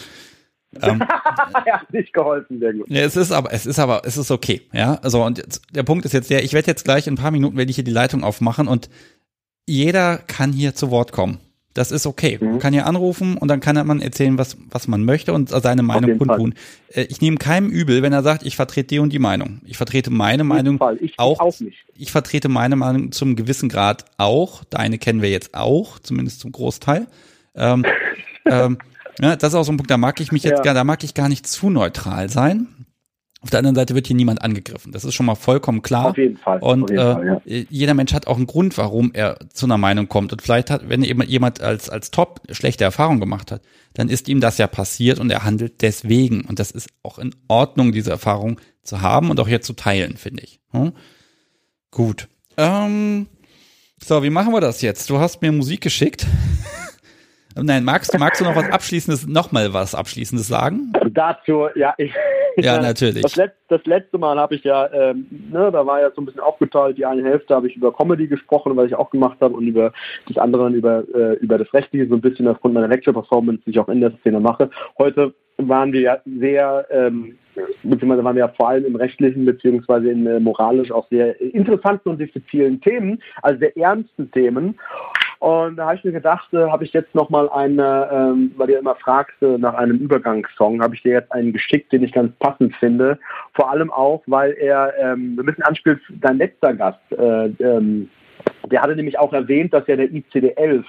ähm, 0.82 1.02
er 1.66 1.82
hat 1.82 1.94
nicht 1.94 2.14
geholfen, 2.14 2.60
sehr 2.60 2.74
gut. 2.74 2.90
Ja, 2.90 3.02
es 3.02 3.16
ist 3.16 3.32
aber, 3.32 3.54
es 3.54 3.66
ist 3.66 3.80
aber, 3.80 4.02
es 4.06 4.18
ist 4.18 4.32
okay, 4.32 4.62
ja. 4.74 4.96
Also 5.04 5.24
und 5.24 5.38
jetzt, 5.38 5.62
der 5.74 5.84
Punkt 5.84 6.04
ist 6.06 6.14
jetzt 6.14 6.30
der, 6.30 6.44
ich 6.44 6.54
werde 6.54 6.68
jetzt 6.68 6.84
gleich 6.84 7.08
in 7.08 7.14
ein 7.14 7.18
paar 7.18 7.32
Minuten 7.32 7.58
werde 7.58 7.70
ich 7.70 7.76
hier 7.76 7.86
die 7.86 7.92
Leitung 7.92 8.24
aufmachen 8.24 8.68
und 8.68 8.90
jeder 9.68 10.18
kann 10.18 10.52
hier 10.52 10.74
zu 10.74 10.92
Wort 10.92 11.12
kommen. 11.12 11.40
Das 11.74 11.92
ist 11.92 12.06
okay. 12.06 12.38
Mhm. 12.40 12.52
Man 12.52 12.60
kann 12.60 12.74
ja 12.74 12.84
anrufen 12.84 13.38
und 13.38 13.48
dann 13.48 13.60
kann 13.60 13.76
man 13.88 14.02
erzählen, 14.02 14.38
was, 14.38 14.58
was 14.70 14.88
man 14.88 15.06
möchte 15.06 15.34
und 15.34 15.50
seine 15.50 15.84
Meinung 15.84 16.18
kundtun. 16.18 16.54
Äh, 16.90 17.04
ich 17.04 17.22
nehme 17.22 17.38
keinem 17.38 17.70
übel, 17.70 18.02
wenn 18.02 18.14
er 18.14 18.24
sagt, 18.24 18.44
ich 18.44 18.56
vertrete 18.56 18.88
die 18.88 19.00
und 19.00 19.12
die 19.12 19.20
Meinung. 19.20 19.62
Ich 19.66 19.78
vertrete 19.78 20.12
meine 20.12 20.44
Meinung 20.44 20.80
ich, 21.00 21.18
auch, 21.18 21.40
auch 21.40 21.60
nicht. 21.60 21.86
Ich 21.96 22.12
vertrete 22.12 22.50
meine 22.50 22.76
Meinung 22.76 23.12
zum 23.12 23.36
gewissen 23.36 23.70
Grad 23.70 24.06
auch. 24.18 24.64
Deine 24.66 24.98
kennen 24.98 25.22
wir 25.22 25.30
jetzt 25.30 25.56
auch, 25.56 26.00
zumindest 26.00 26.42
zum 26.42 26.52
Großteil. 26.52 27.08
Ähm, 27.56 27.86
ähm, 28.46 28.78
ja, 29.20 29.36
das 29.36 29.54
ist 29.54 29.56
auch 29.56 29.64
so 29.64 29.72
ein 29.72 29.78
Punkt, 29.78 29.92
da 29.92 29.98
mag 29.98 30.20
ich 30.20 30.32
mich 30.32 30.44
jetzt 30.44 30.60
ja. 30.60 30.64
gar, 30.64 30.74
da 30.74 30.84
mag 30.84 31.04
ich 31.04 31.14
gar 31.14 31.30
nicht 31.30 31.48
zu 31.48 31.70
neutral 31.70 32.30
sein. 32.30 32.68
Auf 33.44 33.50
der 33.50 33.60
anderen 33.60 33.76
Seite 33.76 33.94
wird 33.94 34.08
hier 34.08 34.16
niemand 34.16 34.42
angegriffen. 34.42 34.94
Das 34.94 35.04
ist 35.04 35.14
schon 35.14 35.26
mal 35.26 35.36
vollkommen 35.36 35.82
klar. 35.82 36.12
Auf 36.12 36.18
jeden 36.18 36.38
Fall. 36.38 36.60
Und 36.60 36.90
jeden 36.90 37.02
äh, 37.02 37.14
Fall, 37.14 37.42
ja. 37.46 37.64
jeder 37.70 37.94
Mensch 37.94 38.14
hat 38.14 38.26
auch 38.26 38.38
einen 38.38 38.48
Grund, 38.48 38.78
warum 38.78 39.12
er 39.14 39.38
zu 39.52 39.66
einer 39.66 39.78
Meinung 39.78 40.08
kommt. 40.08 40.32
Und 40.32 40.42
vielleicht 40.42 40.70
hat, 40.70 40.88
wenn 40.88 41.04
jemand 41.04 41.60
als, 41.60 41.90
als 41.90 42.10
Top 42.10 42.42
schlechte 42.52 42.86
Erfahrungen 42.86 43.20
gemacht 43.20 43.52
hat, 43.52 43.62
dann 43.94 44.08
ist 44.08 44.30
ihm 44.30 44.40
das 44.40 44.58
ja 44.60 44.68
passiert 44.68 45.20
und 45.20 45.30
er 45.30 45.44
handelt 45.44 45.82
deswegen. 45.82 46.46
Und 46.46 46.60
das 46.60 46.72
ist 46.72 46.88
auch 47.04 47.20
in 47.20 47.36
Ordnung, 47.50 47.92
diese 47.92 48.12
Erfahrung 48.12 48.62
zu 48.82 49.02
haben 49.02 49.30
und 49.30 49.40
auch 49.42 49.48
hier 49.48 49.62
zu 49.62 49.74
teilen, 49.74 50.16
finde 50.16 50.44
ich. 50.44 50.62
Hm? 50.72 50.94
Gut. 51.92 52.30
Ähm, 52.56 53.28
so, 54.02 54.24
wie 54.24 54.30
machen 54.30 54.54
wir 54.54 54.62
das 54.62 54.82
jetzt? 54.82 55.10
Du 55.10 55.20
hast 55.20 55.42
mir 55.42 55.52
Musik 55.52 55.82
geschickt. 55.82 56.26
Nein, 57.56 57.84
magst, 57.84 58.18
magst 58.18 58.42
du 58.42 58.46
noch 58.46 58.56
was 58.56 58.70
Abschließendes, 58.70 59.28
nochmal 59.28 59.74
was 59.74 59.94
Abschließendes 59.96 60.48
sagen? 60.48 60.92
Dazu, 61.12 61.68
ja, 61.76 61.94
ich, 61.98 62.12
ja, 62.58 62.82
natürlich. 62.82 63.22
Das, 63.22 63.36
Let 63.36 63.54
das 63.68 63.86
letzte 63.86 64.18
Mal 64.18 64.38
habe 64.38 64.56
ich 64.56 64.64
ja, 64.64 64.92
ähm, 64.92 65.28
ne, 65.52 65.72
da 65.72 65.86
war 65.86 66.02
ja 66.02 66.12
so 66.16 66.22
ein 66.22 66.26
bisschen 66.26 66.42
aufgeteilt, 66.42 66.98
die 66.98 67.06
eine 67.06 67.24
Hälfte 67.24 67.56
habe 67.56 67.68
ich 67.68 67.76
über 67.76 67.94
Comedy 67.94 68.28
gesprochen, 68.28 68.76
was 68.76 68.88
ich 68.88 68.96
auch 68.96 69.10
gemacht 69.10 69.38
habe, 69.42 69.56
und 69.56 69.68
über 69.68 69.92
das 70.28 70.38
andere 70.38 70.70
über, 70.70 71.04
äh, 71.14 71.34
über 71.36 71.58
das 71.58 71.72
Rechtliche, 71.74 72.08
so 72.08 72.16
ein 72.16 72.22
bisschen 72.22 72.48
aufgrund 72.48 72.74
meiner 72.74 72.88
Lecture-Performance, 72.88 73.64
die 73.66 73.72
ich 73.72 73.80
auch 73.80 73.90
in 73.90 74.02
der 74.02 74.14
Szene 74.20 74.40
mache. 74.40 74.70
Heute 74.98 75.34
waren 75.58 75.94
wir 75.94 76.02
ja 76.02 76.18
sehr, 76.40 76.86
ähm, 76.90 77.38
beziehungsweise 77.84 78.24
waren 78.24 78.36
wir 78.36 78.46
ja 78.46 78.54
vor 78.56 78.70
allem 78.70 78.86
im 78.86 78.96
rechtlichen 78.96 79.46
beziehungsweise 79.46 80.10
in 80.10 80.26
äh, 80.26 80.40
moralisch 80.40 80.92
auch 80.92 81.08
sehr 81.10 81.40
interessanten 81.42 82.10
und 82.10 82.20
diffizilen 82.20 82.82
Themen, 82.82 83.22
also 83.42 83.60
sehr 83.60 83.78
ernsten 83.78 84.32
Themen. 84.32 84.80
Und 85.44 85.76
da 85.76 85.88
habe 85.88 85.98
ich 85.98 86.06
mir 86.06 86.14
gedacht, 86.14 86.54
äh, 86.54 86.70
habe 86.70 86.86
ich 86.86 86.94
jetzt 86.94 87.14
nochmal 87.14 87.50
eine, 87.50 88.08
ähm, 88.14 88.54
weil 88.56 88.70
ihr 88.70 88.80
immer 88.80 88.96
fragt 88.96 89.42
äh, 89.42 89.58
nach 89.58 89.74
einem 89.74 89.98
Übergangssong, 89.98 90.82
habe 90.82 90.96
ich 90.96 91.04
dir 91.04 91.12
jetzt 91.12 91.34
einen 91.34 91.52
geschickt, 91.52 91.92
den 91.92 92.02
ich 92.02 92.14
ganz 92.14 92.34
passend 92.40 92.74
finde. 92.78 93.20
Vor 93.54 93.70
allem 93.70 93.92
auch, 93.92 94.24
weil 94.26 94.54
er 94.54 94.94
ähm, 94.98 95.38
ein 95.38 95.46
bisschen 95.46 95.66
anspielt, 95.66 96.00
dein 96.22 96.38
letzter 96.38 96.74
Gast, 96.74 97.02
äh, 97.12 97.48
ähm, 97.62 98.10
der 98.72 98.82
hatte 98.82 98.96
nämlich 98.96 99.20
auch 99.20 99.34
erwähnt, 99.34 99.74
dass 99.74 99.86
ja 99.88 99.98
der 99.98 100.12
ICD-11 100.12 100.86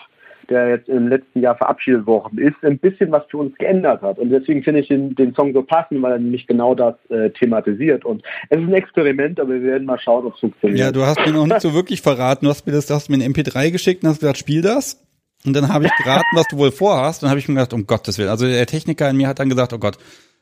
der 0.50 0.68
jetzt 0.68 0.88
im 0.88 1.08
letzten 1.08 1.40
Jahr 1.40 1.56
verabschiedet 1.56 2.06
worden 2.06 2.38
ist, 2.38 2.54
ein 2.62 2.78
bisschen 2.78 3.10
was 3.12 3.24
für 3.28 3.38
uns 3.38 3.56
geändert 3.56 4.02
hat. 4.02 4.18
Und 4.18 4.30
deswegen 4.30 4.62
finde 4.62 4.80
ich 4.80 4.88
den, 4.88 5.14
den, 5.14 5.34
Song 5.34 5.52
so 5.52 5.62
passend, 5.62 6.02
weil 6.02 6.12
er 6.12 6.18
nämlich 6.18 6.46
genau 6.46 6.74
das 6.74 6.94
äh, 7.10 7.30
thematisiert. 7.30 8.04
Und 8.04 8.22
es 8.50 8.58
ist 8.58 8.66
ein 8.68 8.74
Experiment, 8.74 9.40
aber 9.40 9.54
wir 9.54 9.62
werden 9.62 9.86
mal 9.86 9.98
schauen, 9.98 10.26
ob 10.26 10.34
es 10.34 10.40
funktioniert. 10.40 10.78
Ja, 10.78 10.92
du 10.92 11.02
hast 11.02 11.18
mir 11.24 11.32
noch 11.32 11.46
nicht 11.46 11.60
so 11.60 11.74
wirklich 11.74 12.02
verraten. 12.02 12.46
Du 12.46 12.50
hast 12.50 12.66
mir 12.66 12.72
das, 12.72 12.86
du 12.86 12.94
hast 12.94 13.08
mir 13.08 13.16
ein 13.16 13.32
MP3 13.32 13.70
geschickt 13.70 14.02
und 14.02 14.10
hast 14.10 14.20
gesagt, 14.20 14.38
spiel 14.38 14.62
das. 14.62 15.00
Und 15.46 15.54
dann 15.54 15.68
habe 15.68 15.84
ich 15.86 15.92
geraten, 16.02 16.24
was 16.34 16.46
du 16.48 16.56
wohl 16.56 16.72
vorhast. 16.72 17.22
Und 17.22 17.30
habe 17.30 17.38
ich 17.38 17.48
mir 17.48 17.54
gedacht, 17.54 17.72
um 17.72 17.86
Gottes 17.86 18.18
Willen. 18.18 18.30
Also 18.30 18.46
der 18.46 18.66
Techniker 18.66 19.08
in 19.10 19.16
mir 19.16 19.28
hat 19.28 19.38
dann 19.38 19.48
gesagt, 19.48 19.72
oh 19.72 19.78
Gott, 19.78 19.98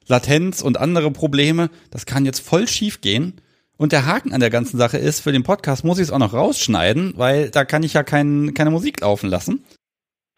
Latenz 0.06 0.62
und 0.62 0.78
andere 0.78 1.10
Probleme, 1.10 1.70
das 1.90 2.06
kann 2.06 2.24
jetzt 2.24 2.40
voll 2.40 2.68
schief 2.68 3.00
gehen. 3.00 3.34
Und 3.76 3.92
der 3.92 4.06
Haken 4.06 4.32
an 4.32 4.40
der 4.40 4.50
ganzen 4.50 4.78
Sache 4.78 4.98
ist, 4.98 5.20
für 5.20 5.32
den 5.32 5.42
Podcast 5.42 5.84
muss 5.84 5.98
ich 5.98 6.04
es 6.04 6.10
auch 6.12 6.18
noch 6.18 6.34
rausschneiden, 6.34 7.14
weil 7.16 7.50
da 7.50 7.64
kann 7.64 7.82
ich 7.82 7.94
ja 7.94 8.02
kein, 8.02 8.54
keine 8.54 8.70
Musik 8.70 9.00
laufen 9.00 9.28
lassen. 9.28 9.64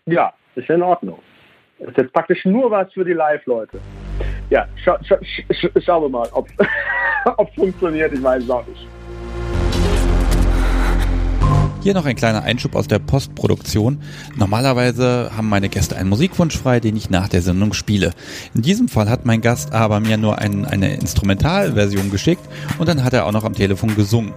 Ja, 0.06 0.35
ist 0.55 0.68
in 0.68 0.82
Ordnung. 0.82 1.18
Das 1.78 1.89
ist 1.89 1.97
jetzt 1.97 2.12
praktisch 2.12 2.44
nur 2.44 2.70
was 2.70 2.93
für 2.93 3.06
die 3.06 3.14
Live-Leute. 3.14 3.81
Ja, 4.51 4.68
scha 4.76 5.02
scha 5.02 5.16
sch 5.24 5.66
schauen 5.82 6.02
wir 6.02 6.09
mal, 6.10 6.28
ob 6.32 6.47
es 6.59 7.55
funktioniert. 7.55 8.12
Ich 8.12 8.22
weiß 8.22 8.44
es 8.44 8.51
auch 8.51 8.66
nicht. 8.66 8.86
Hier 11.81 11.94
noch 11.94 12.05
ein 12.05 12.16
kleiner 12.16 12.43
Einschub 12.43 12.74
aus 12.76 12.86
der 12.86 12.98
Postproduktion. 12.98 14.02
Normalerweise 14.36 15.31
haben 15.35 15.48
meine 15.48 15.70
Gäste 15.70 15.97
einen 15.97 16.10
Musikwunsch 16.10 16.59
frei, 16.59 16.81
den 16.81 16.97
ich 16.97 17.09
nach 17.09 17.28
der 17.28 17.40
Sendung 17.40 17.72
spiele. 17.72 18.10
In 18.55 18.60
diesem 18.60 18.89
Fall 18.89 19.09
hat 19.09 19.24
mein 19.24 19.40
Gast 19.40 19.72
aber 19.72 20.01
mir 20.01 20.18
nur 20.18 20.39
ein, 20.39 20.66
eine 20.66 20.94
Instrumentalversion 20.97 22.10
geschickt 22.10 22.43
und 22.78 22.90
dann 22.90 23.05
hat 23.05 23.14
er 23.14 23.24
auch 23.24 23.32
noch 23.32 23.44
am 23.44 23.55
Telefon 23.55 23.94
gesungen. 23.97 24.35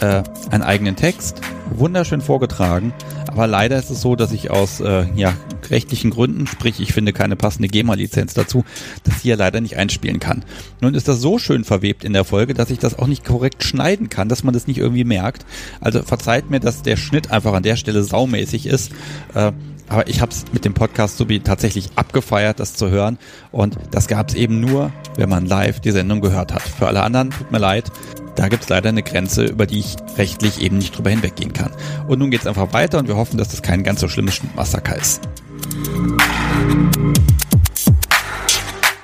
Äh, 0.00 0.22
einen 0.50 0.62
eigenen 0.62 0.96
Text, 0.96 1.40
wunderschön 1.70 2.20
vorgetragen, 2.20 2.92
aber 3.28 3.46
leider 3.46 3.78
ist 3.78 3.90
es 3.90 4.00
so, 4.00 4.16
dass 4.16 4.32
ich 4.32 4.50
aus 4.50 4.80
äh, 4.80 5.06
ja, 5.14 5.34
rechtlichen 5.70 6.10
Gründen, 6.10 6.46
sprich 6.46 6.80
ich 6.80 6.92
finde 6.92 7.12
keine 7.12 7.36
passende 7.36 7.68
GEMA-Lizenz 7.68 8.34
dazu, 8.34 8.64
das 9.04 9.22
hier 9.22 9.36
leider 9.36 9.60
nicht 9.60 9.76
einspielen 9.76 10.20
kann. 10.20 10.44
Nun 10.80 10.94
ist 10.94 11.08
das 11.08 11.20
so 11.20 11.38
schön 11.38 11.64
verwebt 11.64 12.04
in 12.04 12.12
der 12.12 12.24
Folge, 12.24 12.54
dass 12.54 12.70
ich 12.70 12.78
das 12.78 12.98
auch 12.98 13.06
nicht 13.06 13.24
korrekt 13.24 13.64
schneiden 13.64 14.08
kann, 14.08 14.28
dass 14.28 14.44
man 14.44 14.54
das 14.54 14.66
nicht 14.66 14.78
irgendwie 14.78 15.04
merkt. 15.04 15.46
Also 15.80 16.02
verzeiht 16.02 16.50
mir, 16.50 16.60
dass 16.60 16.82
der 16.82 16.96
Schnitt 16.96 17.30
einfach 17.30 17.52
an 17.52 17.62
der 17.62 17.76
Stelle 17.76 18.02
saumäßig 18.02 18.66
ist. 18.66 18.92
Äh, 19.34 19.52
aber 19.88 20.08
ich 20.08 20.20
habe 20.20 20.32
es 20.32 20.44
mit 20.52 20.64
dem 20.64 20.74
Podcast 20.74 21.18
Subi 21.18 21.40
tatsächlich 21.40 21.90
abgefeiert, 21.96 22.60
das 22.60 22.74
zu 22.74 22.90
hören. 22.90 23.18
Und 23.52 23.76
das 23.90 24.08
gab 24.08 24.28
es 24.28 24.34
eben 24.34 24.60
nur, 24.60 24.92
wenn 25.16 25.28
man 25.28 25.46
live 25.46 25.80
die 25.80 25.90
Sendung 25.90 26.20
gehört 26.20 26.54
hat. 26.54 26.62
Für 26.62 26.86
alle 26.86 27.02
anderen, 27.02 27.30
tut 27.30 27.50
mir 27.50 27.58
leid, 27.58 27.90
da 28.36 28.48
gibt 28.48 28.64
es 28.64 28.68
leider 28.68 28.88
eine 28.88 29.02
Grenze, 29.02 29.44
über 29.44 29.66
die 29.66 29.80
ich 29.80 29.96
rechtlich 30.16 30.62
eben 30.62 30.78
nicht 30.78 30.96
drüber 30.96 31.10
hinweggehen 31.10 31.52
kann. 31.52 31.72
Und 32.08 32.18
nun 32.18 32.30
geht 32.30 32.40
es 32.40 32.46
einfach 32.46 32.72
weiter 32.72 32.98
und 32.98 33.08
wir 33.08 33.16
hoffen, 33.16 33.38
dass 33.38 33.48
das 33.48 33.62
kein 33.62 33.84
ganz 33.84 34.00
so 34.00 34.08
schlimmes 34.08 34.40
Massaker 34.56 34.96
ist. 34.96 35.28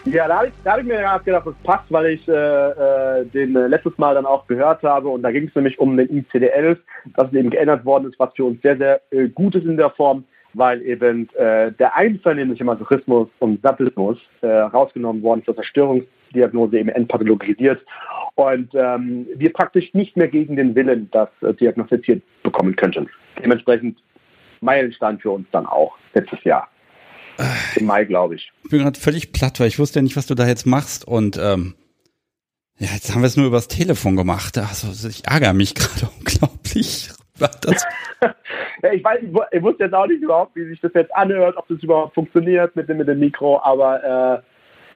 Ja, 0.06 0.26
da 0.26 0.38
habe 0.38 0.48
ich, 0.48 0.52
hab 0.64 0.78
ich, 0.78 0.84
mir 0.84 1.20
gedacht, 1.24 1.46
das 1.46 1.54
passt, 1.62 1.84
weil 1.90 2.06
ich 2.06 2.26
äh, 2.26 2.32
äh, 2.32 3.24
den 3.26 3.54
äh, 3.54 3.68
letztes 3.68 3.96
Mal 3.96 4.14
dann 4.14 4.26
auch 4.26 4.46
gehört 4.48 4.82
habe 4.82 5.08
und 5.08 5.22
da 5.22 5.30
ging 5.30 5.46
es 5.46 5.54
nämlich 5.54 5.78
um 5.78 5.96
den 5.96 6.08
ICD-11, 6.08 6.78
dass 7.16 7.32
eben 7.32 7.50
geändert 7.50 7.84
worden 7.84 8.10
ist, 8.10 8.18
was 8.18 8.30
für 8.34 8.44
uns 8.44 8.60
sehr, 8.62 8.76
sehr 8.76 9.00
äh, 9.12 9.28
gut 9.28 9.54
ist 9.54 9.66
in 9.66 9.76
der 9.76 9.90
Form, 9.90 10.24
weil 10.54 10.82
eben 10.82 11.28
äh, 11.34 11.72
der 11.72 11.96
einvernehmliche 11.96 12.64
Masochismus 12.64 13.28
und 13.38 13.62
Sadismus 13.62 14.18
äh, 14.40 14.46
rausgenommen 14.46 15.22
worden 15.22 15.40
ist, 15.40 15.46
zur 15.46 15.56
Zerstörungsdiagnose 15.56 16.78
eben 16.78 16.88
entpathologisiert 16.88 17.80
und 18.34 18.70
ähm, 18.74 19.26
wir 19.34 19.52
praktisch 19.52 19.92
nicht 19.94 20.16
mehr 20.16 20.28
gegen 20.28 20.56
den 20.56 20.74
Willen 20.74 21.08
das 21.12 21.28
äh, 21.42 21.54
diagnostiziert 21.54 22.22
bekommen 22.42 22.76
könnten. 22.76 23.08
Dementsprechend 23.42 23.98
Meilenstein 24.60 25.18
für 25.18 25.30
uns 25.30 25.46
dann 25.52 25.66
auch 25.66 25.96
letztes 26.14 26.42
Jahr. 26.44 26.68
Im 27.76 27.86
Mai, 27.86 28.04
glaube 28.04 28.34
ich. 28.34 28.52
Ich 28.64 28.70
bin 28.70 28.80
gerade 28.80 29.00
völlig 29.00 29.32
platt, 29.32 29.60
weil 29.60 29.68
ich 29.68 29.78
wusste 29.78 30.00
ja 30.00 30.02
nicht, 30.02 30.16
was 30.16 30.26
du 30.26 30.34
da 30.34 30.46
jetzt 30.46 30.66
machst 30.66 31.06
und 31.06 31.38
ähm, 31.38 31.74
ja, 32.78 32.88
jetzt 32.94 33.14
haben 33.14 33.20
wir 33.20 33.26
es 33.26 33.36
nur 33.36 33.46
übers 33.46 33.68
Telefon 33.68 34.16
gemacht. 34.16 34.56
Also 34.56 35.08
ich 35.08 35.26
ärgere 35.26 35.52
mich 35.52 35.74
gerade 35.74 36.10
unglaublich. 36.18 37.10
ja, 38.82 38.92
ich 38.92 39.04
weiß, 39.04 39.20
ich 39.50 39.62
wusste 39.62 39.84
jetzt 39.84 39.94
auch 39.94 40.06
nicht 40.06 40.22
überhaupt, 40.22 40.54
wie 40.56 40.66
sich 40.66 40.80
das 40.80 40.92
jetzt 40.94 41.14
anhört, 41.14 41.56
ob 41.56 41.66
das 41.68 41.82
überhaupt 41.82 42.14
funktioniert 42.14 42.74
mit 42.76 42.88
dem, 42.88 42.98
mit 42.98 43.08
dem 43.08 43.18
Mikro, 43.18 43.60
aber 43.62 44.42
äh, 44.42 44.42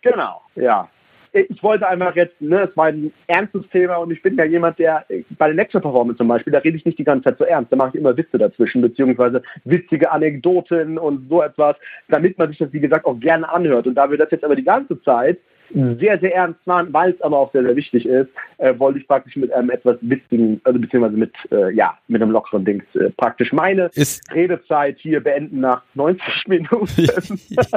genau, 0.02 0.42
ja 0.54 0.88
ich 1.34 1.62
wollte 1.64 1.86
einfach 1.88 2.14
jetzt, 2.14 2.40
ne, 2.40 2.68
es 2.70 2.76
war 2.76 2.86
ein 2.86 3.12
ernstes 3.26 3.68
Thema 3.70 3.96
und 3.96 4.12
ich 4.12 4.22
bin 4.22 4.36
ja 4.36 4.44
jemand, 4.44 4.78
der 4.78 5.04
bei 5.36 5.46
der 5.46 5.54
Lecture 5.54 5.82
Performance 5.82 6.18
zum 6.18 6.28
Beispiel, 6.28 6.52
da 6.52 6.60
rede 6.60 6.76
ich 6.76 6.84
nicht 6.84 6.98
die 6.98 7.04
ganze 7.04 7.24
Zeit 7.24 7.38
so 7.38 7.44
ernst, 7.44 7.72
da 7.72 7.76
mache 7.76 7.90
ich 7.90 7.94
immer 7.96 8.16
Witze 8.16 8.38
dazwischen, 8.38 8.80
beziehungsweise 8.80 9.42
witzige 9.64 10.12
Anekdoten 10.12 10.96
und 10.96 11.28
so 11.28 11.42
etwas, 11.42 11.74
damit 12.08 12.38
man 12.38 12.48
sich 12.48 12.58
das, 12.58 12.72
wie 12.72 12.80
gesagt, 12.80 13.04
auch 13.04 13.18
gerne 13.18 13.48
anhört. 13.48 13.88
Und 13.88 13.96
da 13.96 14.08
wir 14.08 14.16
das 14.16 14.30
jetzt 14.30 14.44
aber 14.44 14.54
die 14.54 14.64
ganze 14.64 15.02
Zeit 15.02 15.38
sehr, 15.72 16.18
sehr 16.18 16.34
ernst 16.34 16.66
machen, 16.66 16.88
weil 16.92 17.12
es 17.12 17.20
aber 17.22 17.38
auch 17.38 17.52
sehr, 17.52 17.62
sehr 17.62 17.76
wichtig 17.76 18.06
ist, 18.06 18.28
äh, 18.58 18.78
wollte 18.78 18.98
ich 18.98 19.08
praktisch 19.08 19.36
mit 19.36 19.52
einem 19.52 19.70
etwas 19.70 19.96
witzigen, 20.00 20.60
also 20.64 20.78
beziehungsweise 20.78 21.16
mit, 21.16 21.32
äh, 21.50 21.72
ja, 21.74 21.98
mit 22.08 22.22
einem 22.22 22.30
lockeren 22.30 22.64
Dings 22.64 22.84
äh, 22.94 23.10
praktisch 23.10 23.52
meine 23.52 23.90
ist 23.94 24.22
Redezeit 24.32 24.98
hier 24.98 25.20
beenden 25.20 25.60
nach 25.60 25.82
90 25.94 26.22
Minuten. 26.46 27.08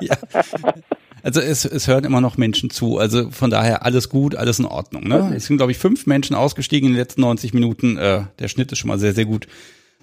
ja. 0.01 0.15
Also 1.23 1.41
es, 1.41 1.65
es 1.65 1.87
hören 1.87 2.05
immer 2.05 2.21
noch 2.21 2.37
Menschen 2.37 2.69
zu. 2.69 2.99
Also 2.99 3.31
von 3.31 3.49
daher 3.49 3.83
alles 3.85 4.09
gut, 4.09 4.35
alles 4.35 4.59
in 4.59 4.65
Ordnung. 4.65 5.07
Ne? 5.07 5.33
Es 5.35 5.47
sind, 5.47 5.57
glaube 5.57 5.71
ich, 5.71 5.77
fünf 5.77 6.05
Menschen 6.05 6.35
ausgestiegen 6.35 6.87
in 6.87 6.93
den 6.93 6.99
letzten 6.99 7.21
90 7.21 7.53
Minuten. 7.53 7.97
Äh, 7.97 8.21
der 8.39 8.47
Schnitt 8.47 8.71
ist 8.71 8.77
schon 8.77 8.87
mal 8.87 8.99
sehr, 8.99 9.13
sehr 9.13 9.25
gut. 9.25 9.47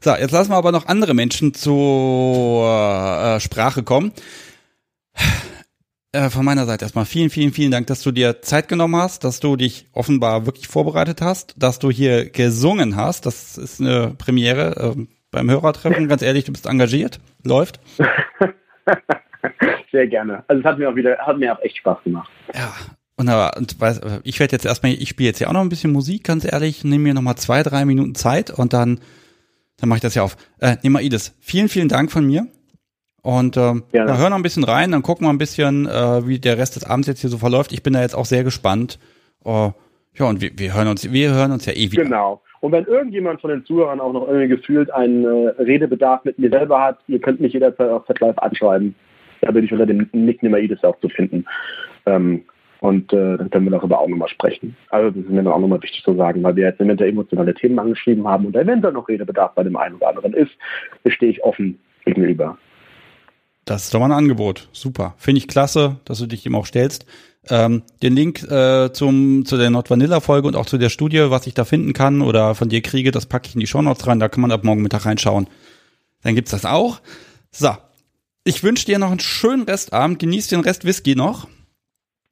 So, 0.02 0.10
jetzt 0.10 0.32
lassen 0.32 0.50
wir 0.50 0.56
aber 0.56 0.72
noch 0.72 0.86
andere 0.86 1.14
Menschen 1.14 1.54
zur 1.54 2.66
äh, 2.66 3.40
Sprache 3.40 3.84
kommen. 3.84 4.12
Äh, 6.14 6.30
von 6.30 6.44
meiner 6.44 6.64
Seite 6.64 6.84
erstmal 6.84 7.06
vielen, 7.06 7.28
vielen, 7.28 7.52
vielen 7.52 7.72
Dank, 7.72 7.88
dass 7.88 8.00
du 8.00 8.12
dir 8.12 8.40
Zeit 8.40 8.68
genommen 8.68 8.94
hast, 8.94 9.24
dass 9.24 9.40
du 9.40 9.56
dich 9.56 9.88
offenbar 9.92 10.46
wirklich 10.46 10.68
vorbereitet 10.68 11.20
hast, 11.20 11.60
dass 11.60 11.80
du 11.80 11.90
hier 11.90 12.30
gesungen 12.30 12.94
hast. 12.94 13.26
Das 13.26 13.58
ist 13.58 13.80
eine 13.80 14.14
Premiere 14.16 14.94
äh, 14.96 15.06
beim 15.32 15.50
Hörertreffen. 15.50 16.06
Ganz 16.06 16.22
ehrlich, 16.22 16.44
du 16.44 16.52
bist 16.52 16.66
engagiert. 16.66 17.18
Läuft. 17.42 17.80
Sehr 19.90 20.06
gerne. 20.06 20.44
Also 20.46 20.60
es 20.60 20.64
hat 20.64 20.78
mir 20.78 20.88
auch 20.88 20.94
wieder, 20.94 21.18
hat 21.18 21.36
mir 21.36 21.52
auch 21.52 21.60
echt 21.62 21.78
Spaß 21.78 21.98
gemacht. 22.04 22.30
Ja. 22.54 22.72
Und, 23.16 23.28
aber, 23.28 23.56
und 23.56 23.80
weiß, 23.80 24.00
ich 24.22 24.38
werde 24.38 24.52
jetzt 24.52 24.66
erstmal, 24.66 24.92
ich 24.92 25.08
spiele 25.08 25.28
jetzt 25.28 25.40
ja 25.40 25.48
auch 25.48 25.52
noch 25.52 25.62
ein 25.62 25.68
bisschen 25.68 25.90
Musik, 25.90 26.22
ganz 26.22 26.44
ehrlich, 26.44 26.84
nehme 26.84 27.02
mir 27.02 27.14
nochmal 27.14 27.36
zwei, 27.36 27.64
drei 27.64 27.84
Minuten 27.84 28.14
Zeit 28.14 28.50
und 28.50 28.72
dann, 28.72 29.00
dann 29.78 29.88
mache 29.88 29.98
ich 29.98 30.02
das 30.02 30.14
ja 30.14 30.22
auf. 30.22 30.36
Äh, 30.60 30.76
Nemaides, 30.82 31.36
vielen, 31.40 31.68
vielen 31.68 31.88
Dank 31.88 32.12
von 32.12 32.24
mir. 32.24 32.46
Und 33.24 33.56
ähm, 33.56 33.82
ja, 33.92 34.06
hören 34.16 34.30
noch 34.30 34.36
ein 34.36 34.42
bisschen 34.44 34.62
rein, 34.62 34.92
dann 34.92 35.02
gucken 35.02 35.26
wir 35.26 35.30
ein 35.32 35.38
bisschen, 35.38 35.86
äh, 35.86 36.28
wie 36.28 36.38
der 36.38 36.58
Rest 36.58 36.76
des 36.76 36.84
Abends 36.84 37.08
jetzt 37.08 37.22
hier 37.22 37.30
so 37.30 37.38
verläuft. 37.38 37.72
Ich 37.72 37.82
bin 37.82 37.94
da 37.94 38.02
jetzt 38.02 38.14
auch 38.14 38.26
sehr 38.26 38.44
gespannt. 38.44 39.00
Uh, 39.44 39.72
ja, 40.14 40.26
und 40.28 40.40
wir, 40.40 40.50
wir 40.56 40.74
hören 40.74 40.88
uns, 40.88 41.10
wir 41.10 41.34
hören 41.34 41.50
uns 41.50 41.66
ja 41.66 41.72
eh 41.72 41.90
wieder. 41.90 42.04
Genau. 42.04 42.42
Und 42.60 42.72
wenn 42.72 42.84
irgendjemand 42.84 43.40
von 43.40 43.50
den 43.50 43.64
Zuhörern 43.64 43.98
auch 43.98 44.12
noch 44.12 44.28
irgendwie 44.28 44.48
gefühlt 44.48 44.92
einen 44.92 45.24
äh, 45.24 45.48
Redebedarf 45.58 46.24
mit 46.24 46.38
mir 46.38 46.50
selber 46.50 46.80
hat, 46.80 46.98
ihr 47.08 47.18
könnt 47.18 47.40
mich 47.40 47.52
jederzeit 47.54 47.90
auf 47.90 48.06
FetLife 48.06 48.40
anschreiben. 48.40 48.94
Da 49.40 49.50
bin 49.50 49.64
ich 49.64 49.72
unter 49.72 49.86
dem 49.86 50.06
Nick 50.12 50.42
Nemaides 50.42 50.84
auch 50.84 51.00
zu 51.00 51.08
finden. 51.08 51.44
Ähm, 52.06 52.44
Und 52.80 53.10
äh, 53.14 53.38
dann 53.38 53.48
können 53.48 53.64
wir 53.64 53.78
darüber 53.78 53.98
auch 53.98 54.08
nochmal 54.08 54.28
sprechen. 54.28 54.76
Also 54.90 55.08
das 55.08 55.24
ist 55.24 55.30
mir 55.30 55.42
dann 55.42 55.52
auch 55.54 55.60
nochmal 55.60 55.82
wichtig 55.82 56.02
zu 56.04 56.14
sagen, 56.14 56.42
weil 56.42 56.56
wir 56.56 56.64
jetzt 56.64 56.80
eventuell 56.80 57.08
emotionale 57.08 57.54
Themen 57.54 57.78
angeschrieben 57.78 58.28
haben 58.28 58.44
und 58.44 58.54
eventuell 58.54 58.92
noch 58.92 59.08
Redebedarf 59.08 59.54
bei 59.54 59.62
dem 59.62 59.76
einen 59.76 59.94
oder 59.94 60.08
anderen 60.08 60.34
ist, 60.34 60.52
stehe 61.06 61.32
ich 61.32 61.42
offen 61.42 61.78
gegenüber. 62.04 62.58
Das 63.64 63.84
ist 63.84 63.94
doch 63.94 64.00
mal 64.00 64.06
ein 64.06 64.12
Angebot. 64.12 64.68
Super. 64.72 65.14
Finde 65.16 65.38
ich 65.38 65.48
klasse, 65.48 65.96
dass 66.04 66.18
du 66.18 66.26
dich 66.26 66.42
dem 66.42 66.54
auch 66.54 66.66
stellst. 66.66 67.06
Ähm, 67.48 67.82
den 68.02 68.14
Link 68.14 68.42
äh, 68.42 68.92
zum, 68.92 69.44
zu 69.44 69.56
der 69.56 69.70
Not 69.70 69.90
Vanilla 69.90 70.20
Folge 70.20 70.48
und 70.48 70.56
auch 70.56 70.66
zu 70.66 70.78
der 70.78 70.88
Studie, 70.88 71.30
was 71.30 71.46
ich 71.46 71.54
da 71.54 71.64
finden 71.64 71.92
kann 71.92 72.22
oder 72.22 72.54
von 72.54 72.68
dir 72.68 72.80
kriege, 72.80 73.10
das 73.10 73.26
packe 73.26 73.48
ich 73.48 73.54
in 73.54 73.60
die 73.60 73.66
Show 73.66 73.82
Notes 73.82 74.06
rein. 74.06 74.18
Da 74.18 74.28
kann 74.28 74.40
man 74.40 74.52
ab 74.52 74.64
morgen 74.64 74.82
Mittag 74.82 75.04
reinschauen. 75.04 75.46
Dann 76.22 76.34
gibt's 76.34 76.52
das 76.52 76.64
auch. 76.64 77.00
So. 77.50 77.70
Ich 78.44 78.62
wünsche 78.62 78.86
dir 78.86 78.98
noch 78.98 79.10
einen 79.10 79.20
schönen 79.20 79.62
Restabend. 79.62 80.18
Genieß 80.18 80.48
den 80.48 80.60
Rest 80.60 80.84
Whisky 80.84 81.16
noch. 81.16 81.48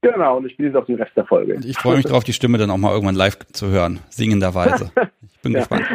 Genau, 0.03 0.39
und 0.39 0.47
ich 0.47 0.57
genieße 0.57 0.79
auch 0.79 0.85
den 0.85 0.97
Rest 0.97 1.13
der 1.17 1.25
Folge. 1.25 1.61
Ich 1.65 1.79
freue 1.79 1.97
mich 1.97 2.07
darauf, 2.07 2.25
die 2.25 2.33
Stimme 2.33 2.59
dann 2.59 2.71
auch 2.71 2.77
mal 2.77 2.93
irgendwann 2.93 3.15
live 3.15 3.39
zu 3.53 3.69
hören. 3.69 4.01
Singenderweise. 4.11 4.91
Ich 5.35 5.45
bin 5.45 5.55
ja. 5.55 5.59
gespannt. 5.59 5.87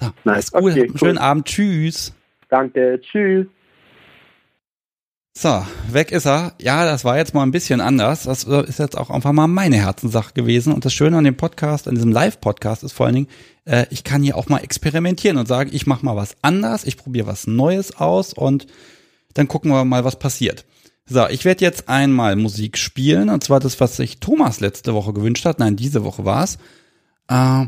So, 0.00 0.10
nice. 0.24 0.50
Gut. 0.50 0.72
Okay, 0.72 0.88
cool. 0.88 0.98
Schönen 0.98 1.18
Abend. 1.18 1.44
Tschüss. 1.44 2.14
Danke. 2.48 2.98
Tschüss. 3.02 3.46
So, 5.36 5.66
weg 5.90 6.12
ist 6.12 6.26
er. 6.26 6.54
Ja, 6.60 6.84
das 6.84 7.04
war 7.04 7.16
jetzt 7.16 7.34
mal 7.34 7.42
ein 7.42 7.50
bisschen 7.50 7.80
anders. 7.80 8.22
Das 8.22 8.44
ist 8.44 8.78
jetzt 8.78 8.96
auch 8.96 9.10
einfach 9.10 9.32
mal 9.32 9.48
meine 9.48 9.76
Herzenssache 9.76 10.32
gewesen. 10.32 10.72
Und 10.72 10.84
das 10.84 10.94
Schöne 10.94 11.18
an 11.18 11.24
dem 11.24 11.36
Podcast, 11.36 11.88
an 11.88 11.96
diesem 11.96 12.12
Live-Podcast 12.12 12.84
ist 12.84 12.92
vor 12.92 13.06
allen 13.06 13.16
Dingen, 13.16 13.28
äh, 13.64 13.86
ich 13.90 14.04
kann 14.04 14.22
hier 14.22 14.36
auch 14.36 14.48
mal 14.48 14.60
experimentieren 14.60 15.36
und 15.36 15.48
sagen, 15.48 15.70
ich 15.72 15.88
mache 15.88 16.04
mal 16.06 16.14
was 16.14 16.36
anders, 16.42 16.84
ich 16.84 16.96
probiere 16.96 17.26
was 17.26 17.48
Neues 17.48 17.96
aus 17.96 18.32
und 18.32 18.68
dann 19.34 19.48
gucken 19.48 19.72
wir 19.72 19.84
mal, 19.84 20.04
was 20.04 20.20
passiert. 20.20 20.64
So, 21.06 21.26
ich 21.28 21.44
werde 21.44 21.64
jetzt 21.64 21.88
einmal 21.88 22.36
Musik 22.36 22.78
spielen, 22.78 23.28
und 23.28 23.42
zwar 23.42 23.58
das, 23.58 23.80
was 23.80 23.96
sich 23.96 24.20
Thomas 24.20 24.60
letzte 24.60 24.94
Woche 24.94 25.12
gewünscht 25.12 25.44
hat. 25.44 25.58
Nein, 25.58 25.74
diese 25.74 26.04
Woche 26.04 26.24
war's. 26.24 26.58
Äh, 27.28 27.66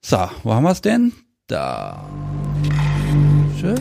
So, 0.00 0.16
wo 0.44 0.54
haben 0.54 0.64
wir 0.64 0.70
es 0.70 0.80
denn? 0.80 1.12
Da. 1.46 2.08
Schön. 3.60 3.78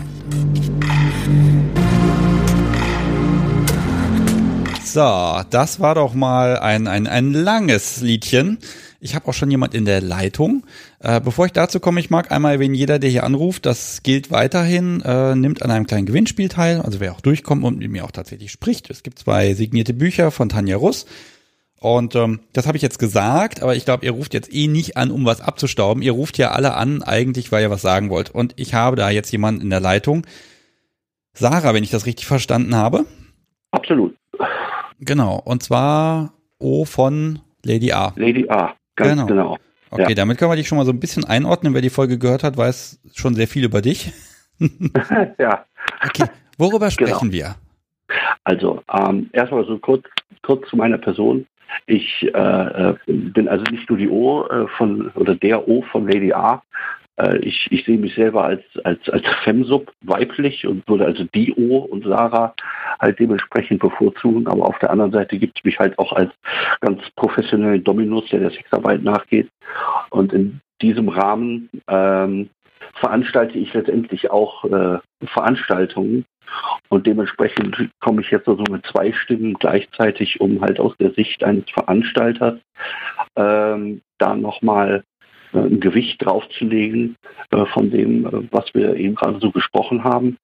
So, 4.94 5.42
das 5.50 5.80
war 5.80 5.96
doch 5.96 6.14
mal 6.14 6.60
ein, 6.60 6.86
ein, 6.86 7.08
ein 7.08 7.32
langes 7.32 8.02
Liedchen. 8.02 8.58
Ich 9.00 9.16
habe 9.16 9.26
auch 9.30 9.34
schon 9.34 9.50
jemand 9.50 9.74
in 9.74 9.86
der 9.86 10.02
Leitung. 10.02 10.66
Äh, 11.00 11.22
bevor 11.22 11.46
ich 11.46 11.54
dazu 11.54 11.80
komme, 11.80 12.02
ich 12.02 12.10
mag 12.10 12.30
einmal 12.30 12.56
erwähnen, 12.56 12.76
jeder, 12.76 13.00
der 13.00 13.10
hier 13.10 13.24
anruft, 13.24 13.66
das 13.66 14.04
gilt 14.04 14.32
weiterhin, 14.32 15.00
äh, 15.00 15.34
nimmt 15.34 15.64
an 15.64 15.72
einem 15.72 15.88
kleinen 15.88 16.08
Gewinnspiel 16.08 16.50
teil. 16.50 16.82
Also 16.82 17.00
wer 17.00 17.14
auch 17.14 17.22
durchkommt 17.22 17.64
und 17.64 17.78
mit 17.78 17.90
mir 17.90 18.04
auch 18.04 18.12
tatsächlich 18.12 18.52
spricht. 18.52 18.90
Es 18.90 19.02
gibt 19.02 19.20
zwei 19.20 19.54
signierte 19.54 19.94
Bücher 19.94 20.30
von 20.30 20.50
Tanja 20.50 20.76
Russ. 20.76 21.06
Und 21.80 22.14
ähm, 22.18 22.42
das 22.52 22.68
habe 22.68 22.76
ich 22.76 22.84
jetzt 22.84 23.00
gesagt, 23.00 23.64
aber 23.64 23.78
ich 23.78 23.86
glaube, 23.86 24.06
ihr 24.06 24.12
ruft 24.12 24.34
jetzt 24.34 24.54
eh 24.54 24.68
nicht 24.68 24.98
an, 24.98 25.10
um 25.10 25.24
was 25.24 25.40
abzustauben. 25.40 26.04
Ihr 26.04 26.12
ruft 26.12 26.38
ja 26.38 26.52
alle 26.52 26.74
an, 26.74 27.02
eigentlich, 27.02 27.54
weil 27.54 27.62
ihr 27.64 27.72
was 27.72 27.82
sagen 27.82 28.10
wollt. 28.10 28.30
Und 28.30 28.56
ich 28.58 28.74
habe 28.74 28.98
da 28.98 29.10
jetzt 29.10 29.32
jemanden 29.32 29.62
in 29.62 29.70
der 29.70 29.80
Leitung. 29.80 30.28
Sarah, 31.34 31.74
wenn 31.74 31.86
ich 31.86 31.92
das 31.92 32.06
richtig 32.06 32.26
verstanden 32.26 32.76
habe. 32.76 33.06
Absolut. 33.72 34.18
Genau, 35.02 35.42
und 35.44 35.64
zwar 35.64 36.34
O 36.60 36.86
von 36.86 37.40
Lady 37.64 37.92
A. 37.92 38.14
Lady 38.16 38.48
A, 38.48 38.76
ganz 38.96 39.12
genau. 39.12 39.26
genau. 39.26 39.58
Okay, 39.90 40.10
ja. 40.10 40.16
damit 40.16 40.38
können 40.38 40.52
wir 40.52 40.56
dich 40.56 40.68
schon 40.68 40.78
mal 40.78 40.86
so 40.86 40.92
ein 40.92 41.00
bisschen 41.00 41.26
einordnen. 41.26 41.74
Wer 41.74 41.82
die 41.82 41.90
Folge 41.90 42.18
gehört 42.18 42.44
hat, 42.44 42.56
weiß 42.56 43.02
schon 43.14 43.34
sehr 43.34 43.48
viel 43.48 43.66
über 43.66 43.82
dich. 43.82 44.14
ja. 45.38 45.66
Okay, 46.06 46.26
worüber 46.58 46.88
genau. 46.88 46.92
sprechen 46.92 47.32
genau. 47.32 47.34
wir? 47.34 47.56
Also, 48.44 48.84
ähm, 48.94 49.30
erstmal 49.34 49.66
so 49.66 49.78
kurz, 49.80 50.06
kurz 50.44 50.70
zu 50.70 50.78
meiner 50.78 50.98
Person. 50.98 51.48
Ich 51.88 52.24
äh, 52.34 52.38
äh 52.38 52.96
bin 53.08 53.48
also 53.48 53.64
nicht 53.72 53.90
nur 53.90 53.98
die 53.98 54.10
O 54.10 54.46
äh, 54.48 54.68
von 54.78 55.10
oder 55.16 55.36
der 55.36 55.68
O 55.68 55.82
von 55.92 56.08
Lady 56.08 56.32
A, 56.32 56.62
ich, 57.42 57.68
ich 57.72 57.86
sehe 57.86 57.98
mich 57.98 58.16
selber 58.16 58.44
als, 58.44 58.64
als, 58.84 59.08
als 59.10 59.26
Femsub 59.44 59.92
weiblich 60.02 60.66
und 60.66 60.88
würde 60.88 61.06
also 61.06 61.24
die 61.36 61.54
O 61.54 61.78
und 61.78 62.06
Sarah 62.06 62.54
halt 63.00 63.20
dementsprechend 63.20 63.80
bevorzugen. 63.80 64.48
Aber 64.48 64.66
auf 64.66 64.80
der 64.80 64.90
anderen 64.90 65.12
Seite 65.12 65.38
gibt 65.38 65.58
es 65.58 65.64
mich 65.64 65.80
halt 65.80 65.98
auch 66.00 66.14
als 66.14 66.32
ganz 66.80 67.02
professionellen 67.16 67.84
Dominus, 67.84 68.28
der 68.30 68.40
der 68.40 68.52
Sexarbeit 68.52 69.04
nachgeht. 69.04 69.50
Und 70.10 70.34
in 70.34 70.62
diesem 70.82 71.10
Rahmen 71.10 71.70
ähm, 71.88 72.50
veranstalte 73.00 73.58
ich 73.58 73.74
letztendlich 73.74 74.32
auch 74.32 74.66
äh, 74.66 75.00
Veranstaltungen. 75.26 76.26
Und 76.90 77.08
dementsprechend 77.08 77.90
komme 78.02 78.22
ich 78.22 78.32
jetzt 78.32 78.48
also 78.48 78.64
mit 78.70 78.86
zwei 78.86 79.14
Stimmen 79.14 79.54
gleichzeitig, 79.54 80.42
um 80.42 80.62
halt 80.62 80.80
aus 80.80 80.94
der 80.98 81.12
Sicht 81.12 81.44
eines 81.44 81.70
Veranstalters 81.70 82.60
ähm, 83.38 84.02
da 84.18 84.36
nochmal 84.36 84.98
äh, 84.98 85.11
ein 85.54 85.80
Gewicht 85.80 86.24
draufzulegen 86.24 87.16
äh, 87.52 87.66
von 87.68 87.92
dem, 87.92 88.26
äh, 88.26 88.48
was 88.52 88.74
wir 88.74 88.96
eben 88.96 89.16
gerade 89.16 89.40
so 89.40 89.52
gesprochen 89.52 90.04
haben. 90.04 90.38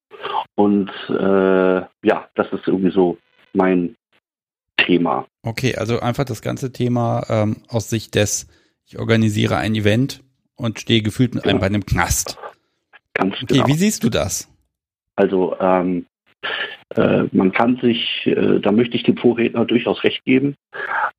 Und 0.56 0.90
äh, 1.10 1.82
ja, 2.04 2.28
das 2.36 2.52
ist 2.52 2.68
irgendwie 2.68 2.92
so 2.92 3.18
mein 3.54 3.96
Thema. 4.78 5.26
Okay, 5.44 5.76
also 5.76 6.00
einfach 6.00 6.26
das 6.26 6.42
ganze 6.42 6.72
Thema 6.72 7.26
ähm, 7.30 7.58
aus 7.68 7.90
Sicht 7.90 8.16
des, 8.16 8.48
ich 8.86 9.00
organisiere 9.00 9.58
ein 9.58 9.76
Event 9.76 10.24
und 10.56 10.80
stehe 10.80 11.02
gefühlt 11.02 11.36
mit 11.36 11.46
einem 11.46 11.60
bei 11.60 11.68
einem 11.68 11.86
Knast. 11.86 12.38
Ganz 13.14 13.36
okay, 13.36 13.56
genau. 13.56 13.68
wie 13.68 13.74
siehst 13.74 14.04
du 14.04 14.10
das? 14.10 14.50
Also 15.16 15.56
ähm, 15.60 16.06
äh, 16.42 16.48
man 16.96 17.52
kann 17.52 17.78
sich, 17.78 18.26
äh, 18.26 18.60
da 18.60 18.72
möchte 18.72 18.96
ich 18.96 19.04
dem 19.04 19.18
Vorredner 19.18 19.66
durchaus 19.66 20.04
recht 20.04 20.24
geben. 20.24 20.56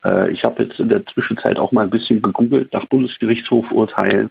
Äh, 0.04 0.30
ich 0.30 0.44
habe 0.44 0.62
jetzt 0.62 0.80
in 0.80 0.88
der 0.88 1.04
Zwischenzeit 1.06 1.58
auch 1.58 1.72
mal 1.72 1.82
ein 1.82 1.90
bisschen 1.90 2.22
gegoogelt 2.22 2.72
nach 2.72 2.86
Bundesgerichtshofurteilen, 2.86 4.30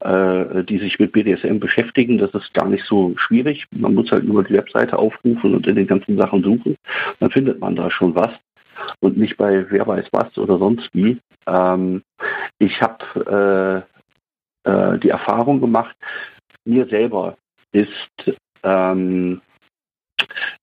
äh, 0.00 0.64
die 0.64 0.78
sich 0.78 0.98
mit 0.98 1.12
BDSM 1.12 1.58
beschäftigen. 1.58 2.18
Das 2.18 2.32
ist 2.32 2.54
gar 2.54 2.68
nicht 2.68 2.84
so 2.84 3.14
schwierig. 3.16 3.66
Man 3.70 3.94
muss 3.94 4.10
halt 4.10 4.24
nur 4.24 4.44
die 4.44 4.54
Webseite 4.54 4.98
aufrufen 4.98 5.54
und 5.54 5.66
in 5.66 5.76
den 5.76 5.86
ganzen 5.86 6.16
Sachen 6.16 6.42
suchen. 6.42 6.76
Dann 7.18 7.30
findet 7.30 7.60
man 7.60 7.76
da 7.76 7.90
schon 7.90 8.14
was 8.14 8.30
und 9.00 9.16
nicht 9.16 9.36
bei 9.36 9.66
wer 9.70 9.86
weiß 9.86 10.06
was 10.12 10.36
oder 10.38 10.58
sonst 10.58 10.88
wie. 10.92 11.18
Ähm, 11.46 12.02
ich 12.58 12.80
habe 12.80 13.84
äh, 14.64 14.70
äh, 14.70 14.98
die 14.98 15.10
Erfahrung 15.10 15.60
gemacht, 15.60 15.96
mir 16.64 16.86
selber 16.86 17.36
ist 17.72 18.32
ähm, 18.62 19.40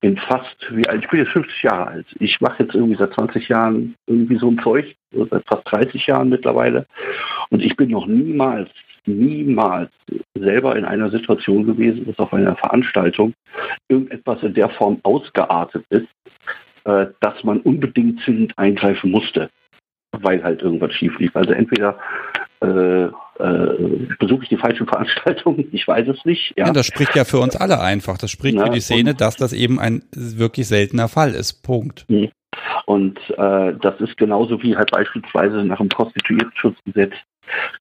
bin 0.02 0.18
fast, 0.18 0.56
wie 0.72 0.88
alt, 0.88 1.04
ich 1.04 1.10
bin 1.10 1.20
jetzt 1.20 1.32
50 1.32 1.64
Jahre 1.64 1.88
alt. 1.88 2.06
Ich 2.20 2.40
mache 2.40 2.64
jetzt 2.64 2.76
irgendwie 2.76 2.98
seit 2.98 3.14
20 3.14 3.48
Jahren 3.50 3.96
irgendwie 4.06 4.38
so 4.38 4.50
ein 4.50 4.60
Zeug, 4.60 4.96
seit 5.12 5.44
fast 5.48 5.72
30 5.72 6.06
Jahren 6.08 6.30
mittlerweile. 6.30 6.86
Und 7.50 7.64
ich 7.64 7.76
bin 7.76 7.90
noch 7.90 8.06
niemals, 8.06 8.70
niemals 9.06 9.90
selber 10.36 10.76
in 10.76 10.86
einer 10.86 11.10
Situation 11.10 11.66
gewesen, 11.66 12.06
dass 12.06 12.20
auf 12.20 12.34
einer 12.34 12.56
Veranstaltung 12.56 13.34
irgendetwas 13.88 14.44
in 14.44 14.54
der 14.54 14.70
Form 14.70 15.00
ausgeartet 15.04 15.84
ist, 15.90 16.08
äh, 16.84 17.08
dass 17.22 17.44
man 17.44 17.62
unbedingt 17.62 18.22
zwingend 18.22 18.58
eingreifen 18.58 19.12
musste, 19.12 19.50
weil 20.12 20.44
halt 20.44 20.62
irgendwas 20.62 20.94
schief 20.94 21.18
lief. 21.18 21.36
Also 21.36 21.54
entweder 21.54 21.98
äh, 22.62 23.08
äh, 23.40 24.16
besuche 24.20 24.44
ich 24.44 24.50
die 24.50 24.58
falschen 24.58 24.88
Veranstaltungen? 24.88 25.68
Ich 25.72 25.88
weiß 25.88 26.08
es 26.08 26.24
nicht. 26.26 26.54
Ja. 26.58 26.68
ja. 26.68 26.74
das 26.74 26.86
spricht 26.86 27.16
ja 27.16 27.26
für 27.26 27.40
uns 27.40 27.56
alle 27.56 27.80
einfach. 27.80 28.18
Das 28.18 28.32
spricht 28.32 28.58
Na, 28.58 28.66
für 28.66 28.72
die 28.72 28.82
Szene, 28.82 29.14
dass 29.16 29.36
das 29.36 29.54
eben 29.54 29.80
ein 29.80 30.04
wirklich 30.14 30.68
seltener 30.68 31.08
Fall 31.08 31.34
ist. 31.34 31.64
Punkt. 31.64 32.06
Mhm. 32.08 32.30
Und 32.86 33.20
äh, 33.38 33.74
das 33.82 34.00
ist 34.00 34.18
genauso 34.18 34.62
wie 34.64 34.76
halt 34.76 34.92
beispielsweise 34.92 35.64
nach 35.64 35.78
dem 35.78 35.90
Prostituiertenschutzgesetz 35.90 37.14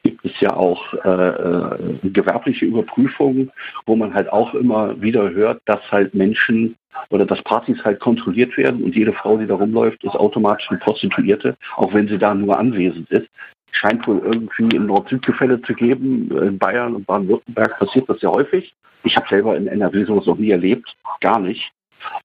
gibt 0.02 0.24
es 0.24 0.32
ja 0.40 0.54
auch 0.54 0.94
äh, 1.04 1.08
äh, 1.08 1.98
gewerbliche 2.04 2.66
Überprüfungen, 2.66 3.50
wo 3.84 3.96
man 3.96 4.14
halt 4.14 4.32
auch 4.32 4.54
immer 4.54 5.00
wieder 5.00 5.30
hört, 5.30 5.60
dass 5.66 5.80
halt 5.90 6.14
Menschen 6.14 6.76
oder 7.10 7.26
dass 7.26 7.42
Partys 7.42 7.78
halt 7.84 8.00
kontrolliert 8.00 8.56
werden 8.56 8.82
und 8.82 8.94
jede 8.94 9.12
Frau, 9.12 9.36
die 9.36 9.46
da 9.46 9.54
rumläuft, 9.54 10.02
ist 10.04 10.14
automatisch 10.14 10.68
eine 10.70 10.78
Prostituierte, 10.78 11.56
auch 11.76 11.92
wenn 11.92 12.08
sie 12.08 12.18
da 12.18 12.34
nur 12.34 12.58
anwesend 12.58 13.10
ist 13.10 13.28
scheint 13.76 14.06
wohl 14.06 14.18
irgendwie 14.18 14.76
ein 14.76 14.86
Nord-Süd-Gefälle 14.86 15.60
zu 15.62 15.74
geben. 15.74 16.30
In 16.30 16.58
Bayern 16.58 16.94
und 16.94 17.06
Baden-Württemberg 17.06 17.78
passiert 17.78 18.08
das 18.08 18.20
sehr 18.20 18.30
häufig. 18.30 18.74
Ich 19.04 19.16
habe 19.16 19.28
selber 19.28 19.56
in 19.56 19.66
NRW 19.66 20.04
sowas 20.04 20.26
noch 20.26 20.38
nie 20.38 20.50
erlebt, 20.50 20.96
gar 21.20 21.38
nicht. 21.38 21.72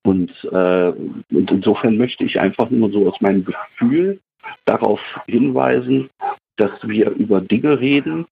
Und, 0.03 0.31
äh, 0.51 0.91
und 1.31 1.51
insofern 1.51 1.97
möchte 1.97 2.23
ich 2.23 2.39
einfach 2.39 2.69
nur 2.69 2.91
so 2.91 3.07
aus 3.07 3.19
meinem 3.21 3.45
Gefühl 3.45 4.19
darauf 4.65 4.99
hinweisen, 5.27 6.09
dass 6.57 6.71
wir 6.83 7.09
über 7.11 7.41
Dinge 7.41 7.79
reden, 7.79 8.25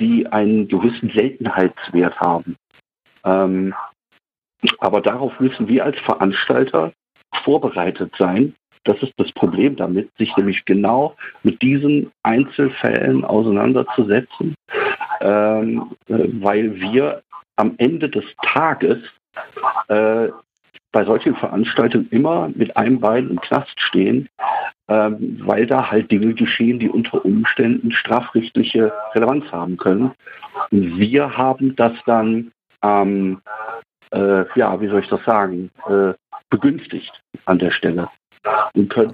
die 0.00 0.26
einen 0.26 0.68
gewissen 0.68 1.10
Seltenheitswert 1.10 2.18
haben. 2.20 2.56
Ähm, 3.24 3.74
Aber 4.78 5.00
darauf 5.00 5.38
müssen 5.38 5.68
wir 5.68 5.84
als 5.84 5.98
Veranstalter 6.00 6.92
vorbereitet 7.44 8.12
sein. 8.18 8.54
Das 8.88 9.02
ist 9.02 9.12
das 9.18 9.30
Problem 9.32 9.76
damit, 9.76 10.08
sich 10.16 10.34
nämlich 10.38 10.64
genau 10.64 11.14
mit 11.42 11.60
diesen 11.60 12.10
Einzelfällen 12.22 13.22
auseinanderzusetzen, 13.22 14.54
ähm, 15.20 15.90
äh, 16.08 16.26
weil 16.40 16.74
wir 16.80 17.22
am 17.56 17.74
Ende 17.76 18.08
des 18.08 18.24
Tages 18.42 18.96
äh, 19.88 20.28
bei 20.90 21.04
solchen 21.04 21.36
Veranstaltungen 21.36 22.08
immer 22.10 22.50
mit 22.54 22.78
einem 22.78 22.98
Bein 22.98 23.28
im 23.28 23.38
Knast 23.42 23.78
stehen, 23.78 24.26
ähm, 24.88 25.38
weil 25.44 25.66
da 25.66 25.90
halt 25.90 26.10
Dinge 26.10 26.32
geschehen, 26.32 26.78
die 26.78 26.88
unter 26.88 27.22
Umständen 27.22 27.92
strafrechtliche 27.92 28.90
Relevanz 29.14 29.44
haben 29.52 29.76
können. 29.76 30.12
Und 30.70 30.98
wir 30.98 31.36
haben 31.36 31.76
das 31.76 31.92
dann, 32.06 32.52
ähm, 32.82 33.42
äh, 34.12 34.46
ja, 34.58 34.80
wie 34.80 34.88
soll 34.88 35.00
ich 35.00 35.08
das 35.08 35.22
sagen, 35.26 35.70
äh, 35.90 36.14
begünstigt 36.48 37.12
an 37.44 37.58
der 37.58 37.70
Stelle. 37.70 38.08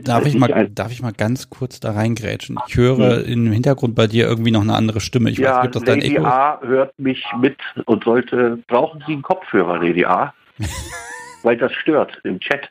Darf 0.03 0.27
ich, 0.27 0.37
mal, 0.37 0.69
darf 0.71 0.93
ich 0.93 1.03
mal 1.03 1.13
ganz 1.13 1.49
kurz 1.51 1.81
da 1.81 1.93
reingrätschen? 1.93 2.59
Ich 2.69 2.77
höre 2.77 3.25
hm. 3.25 3.33
im 3.33 3.53
Hintergrund 3.53 3.95
bei 3.95 4.07
dir 4.07 4.27
irgendwie 4.27 4.51
noch 4.51 4.63
eine 4.63 4.75
andere 4.75 5.01
Stimme. 5.01 5.31
Ich 5.31 5.39
ja, 5.39 5.57
weiß 5.57 5.57
nicht, 5.63 5.77
ob 5.77 5.85
das 5.85 5.97
Lady 5.97 6.15
dein 6.15 6.17
Echo 6.17 6.27
A 6.27 6.61
hört 6.63 6.99
mich 6.99 7.25
mit 7.41 7.57
und 7.87 8.05
sollte, 8.05 8.59
brauchen 8.67 9.03
Sie 9.07 9.13
einen 9.13 9.23
Kopfhörer, 9.23 9.79
Lady 9.79 10.05
A? 10.05 10.35
Weil 11.43 11.57
das 11.57 11.73
stört 11.73 12.21
im 12.25 12.41
Chat. 12.41 12.71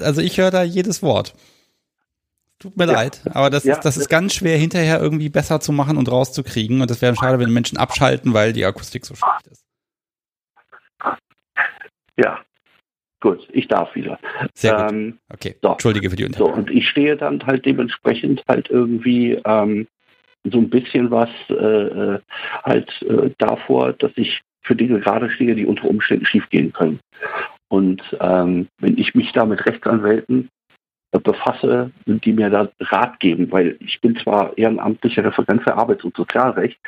Also 0.00 0.20
ich 0.20 0.38
höre 0.38 0.50
da 0.50 0.62
jedes 0.62 1.02
Wort. 1.02 1.34
Tut 2.58 2.76
mir 2.76 2.86
ja. 2.86 2.92
leid, 2.92 3.22
aber 3.32 3.50
das, 3.50 3.64
ja. 3.64 3.74
ist, 3.74 3.84
das 3.84 3.96
ist 3.96 4.08
ganz 4.08 4.34
schwer 4.34 4.58
hinterher 4.58 5.00
irgendwie 5.00 5.28
besser 5.28 5.60
zu 5.60 5.70
machen 5.70 5.96
und 5.96 6.10
rauszukriegen. 6.10 6.80
Und 6.80 6.90
das 6.90 7.00
wäre 7.00 7.14
schade, 7.14 7.38
wenn 7.38 7.52
Menschen 7.52 7.78
abschalten, 7.78 8.34
weil 8.34 8.52
die 8.52 8.64
Akustik 8.64 9.06
so 9.06 9.14
schlecht 9.14 9.46
ist. 9.46 9.64
Ja, 12.16 12.40
Gut, 13.20 13.48
ich 13.52 13.66
darf 13.66 13.94
wieder. 13.94 14.18
Sehr 14.54 14.74
gut. 14.74 14.92
Ähm, 14.92 15.18
okay, 15.32 15.56
so. 15.60 15.72
entschuldige 15.72 16.10
für 16.10 16.16
die 16.16 16.24
Unterbrechung. 16.24 16.54
So, 16.54 16.60
und 16.60 16.70
ich 16.70 16.88
stehe 16.88 17.16
dann 17.16 17.44
halt 17.44 17.66
dementsprechend 17.66 18.44
halt 18.48 18.70
irgendwie 18.70 19.40
ähm, 19.44 19.88
so 20.44 20.58
ein 20.58 20.70
bisschen 20.70 21.10
was 21.10 21.30
äh, 21.50 21.54
äh, 21.54 22.20
halt 22.64 23.02
äh, 23.02 23.30
davor, 23.38 23.92
dass 23.94 24.12
ich 24.16 24.40
für 24.62 24.76
Dinge 24.76 25.00
gerade 25.00 25.30
stehe, 25.30 25.54
die 25.54 25.66
unter 25.66 25.88
Umständen 25.88 26.26
schiefgehen 26.26 26.72
können. 26.72 27.00
Und 27.68 28.02
ähm, 28.20 28.68
wenn 28.78 28.98
ich 28.98 29.14
mich 29.14 29.32
da 29.32 29.44
mit 29.44 29.64
Rechtsanwälten 29.66 30.48
befasse, 31.10 31.90
die 32.06 32.32
mir 32.32 32.50
da 32.50 32.68
Rat 32.80 33.18
geben, 33.20 33.50
weil 33.50 33.76
ich 33.80 34.00
bin 34.00 34.16
zwar 34.16 34.56
ehrenamtlicher 34.58 35.24
Referent 35.24 35.62
für 35.62 35.74
Arbeits- 35.74 36.04
und 36.04 36.14
Sozialrecht, 36.14 36.78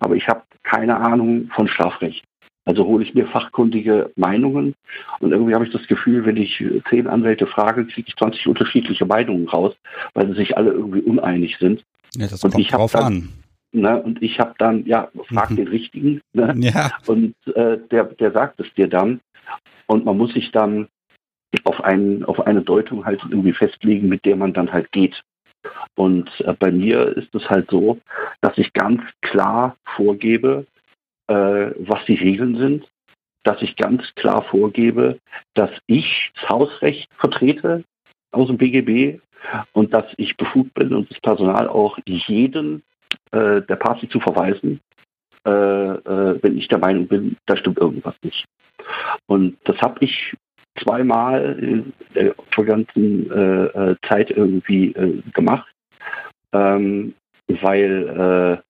aber 0.00 0.16
ich 0.16 0.26
habe 0.26 0.42
keine 0.62 0.96
Ahnung 0.96 1.50
von 1.54 1.68
Strafrecht. 1.68 2.24
Also 2.68 2.84
hole 2.84 3.02
ich 3.02 3.14
mir 3.14 3.26
fachkundige 3.26 4.12
Meinungen 4.16 4.74
und 5.20 5.32
irgendwie 5.32 5.54
habe 5.54 5.64
ich 5.64 5.72
das 5.72 5.86
Gefühl, 5.86 6.26
wenn 6.26 6.36
ich 6.36 6.62
zehn 6.90 7.06
Anwälte 7.06 7.46
frage, 7.46 7.86
kriege 7.86 8.08
ich 8.08 8.16
20 8.16 8.46
unterschiedliche 8.46 9.06
Meinungen 9.06 9.48
raus, 9.48 9.74
weil 10.12 10.28
sie 10.28 10.34
sich 10.34 10.54
alle 10.58 10.72
irgendwie 10.72 11.00
uneinig 11.00 11.56
sind. 11.58 11.82
Ja, 12.14 12.26
das 12.26 12.44
und 12.44 12.52
kommt 12.52 12.70
drauf 12.70 12.92
dann, 12.92 13.04
an. 13.04 13.28
Ne, 13.72 14.02
und 14.02 14.22
ich 14.22 14.38
habe 14.38 14.52
dann, 14.58 14.84
ja, 14.84 15.08
frag 15.28 15.50
mhm. 15.50 15.56
den 15.56 15.68
Richtigen. 15.68 16.20
Ne? 16.34 16.54
Ja. 16.58 16.90
Und 17.06 17.34
äh, 17.54 17.78
der, 17.90 18.04
der 18.04 18.32
sagt 18.32 18.60
es 18.60 18.66
dir 18.74 18.86
dann. 18.88 19.20
Und 19.86 20.04
man 20.04 20.18
muss 20.18 20.34
sich 20.34 20.52
dann 20.52 20.88
auf, 21.64 21.82
einen, 21.82 22.22
auf 22.26 22.46
eine 22.46 22.60
Deutung 22.60 23.06
halt 23.06 23.22
irgendwie 23.30 23.54
festlegen, 23.54 24.10
mit 24.10 24.26
der 24.26 24.36
man 24.36 24.52
dann 24.52 24.70
halt 24.70 24.92
geht. 24.92 25.22
Und 25.94 26.28
äh, 26.40 26.52
bei 26.52 26.70
mir 26.70 27.16
ist 27.16 27.34
es 27.34 27.48
halt 27.48 27.70
so, 27.70 27.98
dass 28.42 28.58
ich 28.58 28.74
ganz 28.74 29.00
klar 29.22 29.74
vorgebe, 29.96 30.66
äh, 31.28 31.70
was 31.78 32.04
die 32.06 32.14
Regeln 32.14 32.56
sind, 32.56 32.88
dass 33.44 33.62
ich 33.62 33.76
ganz 33.76 34.14
klar 34.14 34.42
vorgebe, 34.42 35.18
dass 35.54 35.70
ich 35.86 36.30
das 36.34 36.48
Hausrecht 36.48 37.08
vertrete 37.16 37.84
aus 38.32 38.48
dem 38.48 38.58
BGB 38.58 39.20
und 39.72 39.94
dass 39.94 40.06
ich 40.16 40.36
befugt 40.36 40.74
bin 40.74 40.92
und 40.92 41.10
das 41.10 41.20
Personal 41.20 41.68
auch 41.68 41.98
jeden 42.04 42.82
äh, 43.30 43.62
der 43.62 43.76
Party 43.76 44.08
zu 44.08 44.20
verweisen, 44.20 44.80
äh, 45.46 45.50
äh, 45.50 46.42
wenn 46.42 46.58
ich 46.58 46.68
der 46.68 46.78
Meinung 46.78 47.06
bin, 47.06 47.36
da 47.46 47.56
stimmt 47.56 47.78
irgendwas 47.78 48.14
nicht. 48.22 48.44
Und 49.26 49.56
das 49.64 49.78
habe 49.78 50.04
ich 50.04 50.34
zweimal 50.82 51.58
in 51.58 51.92
der 52.14 52.34
vergangenen 52.50 53.30
äh, 53.30 53.64
äh, 53.64 53.96
Zeit 54.06 54.30
irgendwie 54.30 54.92
äh, 54.92 55.22
gemacht, 55.32 55.70
ähm, 56.52 57.14
weil 57.48 58.62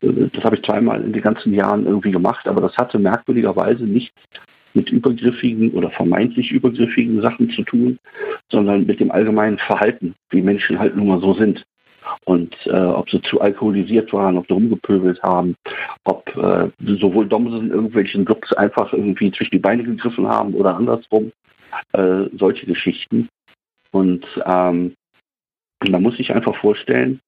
das 0.00 0.44
habe 0.44 0.56
ich 0.56 0.62
zweimal 0.62 1.02
in 1.02 1.12
den 1.12 1.22
ganzen 1.22 1.54
Jahren 1.54 1.86
irgendwie 1.86 2.10
gemacht, 2.10 2.46
aber 2.46 2.60
das 2.60 2.76
hatte 2.76 2.98
merkwürdigerweise 2.98 3.84
nichts 3.84 4.14
mit 4.74 4.90
übergriffigen 4.90 5.70
oder 5.70 5.90
vermeintlich 5.90 6.52
übergriffigen 6.52 7.22
Sachen 7.22 7.50
zu 7.50 7.62
tun, 7.62 7.98
sondern 8.50 8.84
mit 8.86 9.00
dem 9.00 9.10
allgemeinen 9.10 9.58
Verhalten, 9.58 10.14
wie 10.30 10.42
Menschen 10.42 10.78
halt 10.78 10.94
nun 10.96 11.08
mal 11.08 11.20
so 11.20 11.32
sind. 11.32 11.64
Und 12.24 12.54
äh, 12.66 12.70
ob 12.70 13.10
sie 13.10 13.20
zu 13.22 13.40
alkoholisiert 13.40 14.12
waren, 14.12 14.36
ob 14.36 14.46
sie 14.46 14.52
rumgepöbelt 14.52 15.20
haben, 15.22 15.56
ob 16.04 16.28
äh, 16.36 16.68
sowohl 17.00 17.26
Domsen 17.26 17.70
irgendwelchen 17.70 18.24
Clubs 18.24 18.52
einfach 18.52 18.92
irgendwie 18.92 19.32
zwischen 19.32 19.52
die 19.52 19.58
Beine 19.58 19.82
gegriffen 19.82 20.28
haben 20.28 20.54
oder 20.54 20.76
andersrum, 20.76 21.32
äh, 21.92 22.24
solche 22.38 22.66
Geschichten. 22.66 23.28
Und 23.90 24.24
ähm, 24.44 24.94
da 25.80 25.98
muss 25.98 26.18
ich 26.20 26.32
einfach 26.32 26.54
vorstellen, 26.56 27.20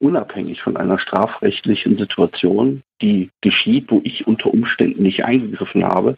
unabhängig 0.00 0.62
von 0.62 0.76
einer 0.76 0.98
strafrechtlichen 0.98 1.98
Situation, 1.98 2.82
die 3.02 3.30
geschieht, 3.40 3.90
wo 3.90 4.00
ich 4.04 4.26
unter 4.26 4.52
Umständen 4.52 5.02
nicht 5.02 5.24
eingegriffen 5.24 5.84
habe, 5.84 6.16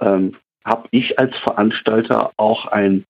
ähm, 0.00 0.36
habe 0.64 0.88
ich 0.90 1.18
als 1.18 1.36
Veranstalter 1.38 2.32
auch 2.36 2.66
ein 2.66 3.04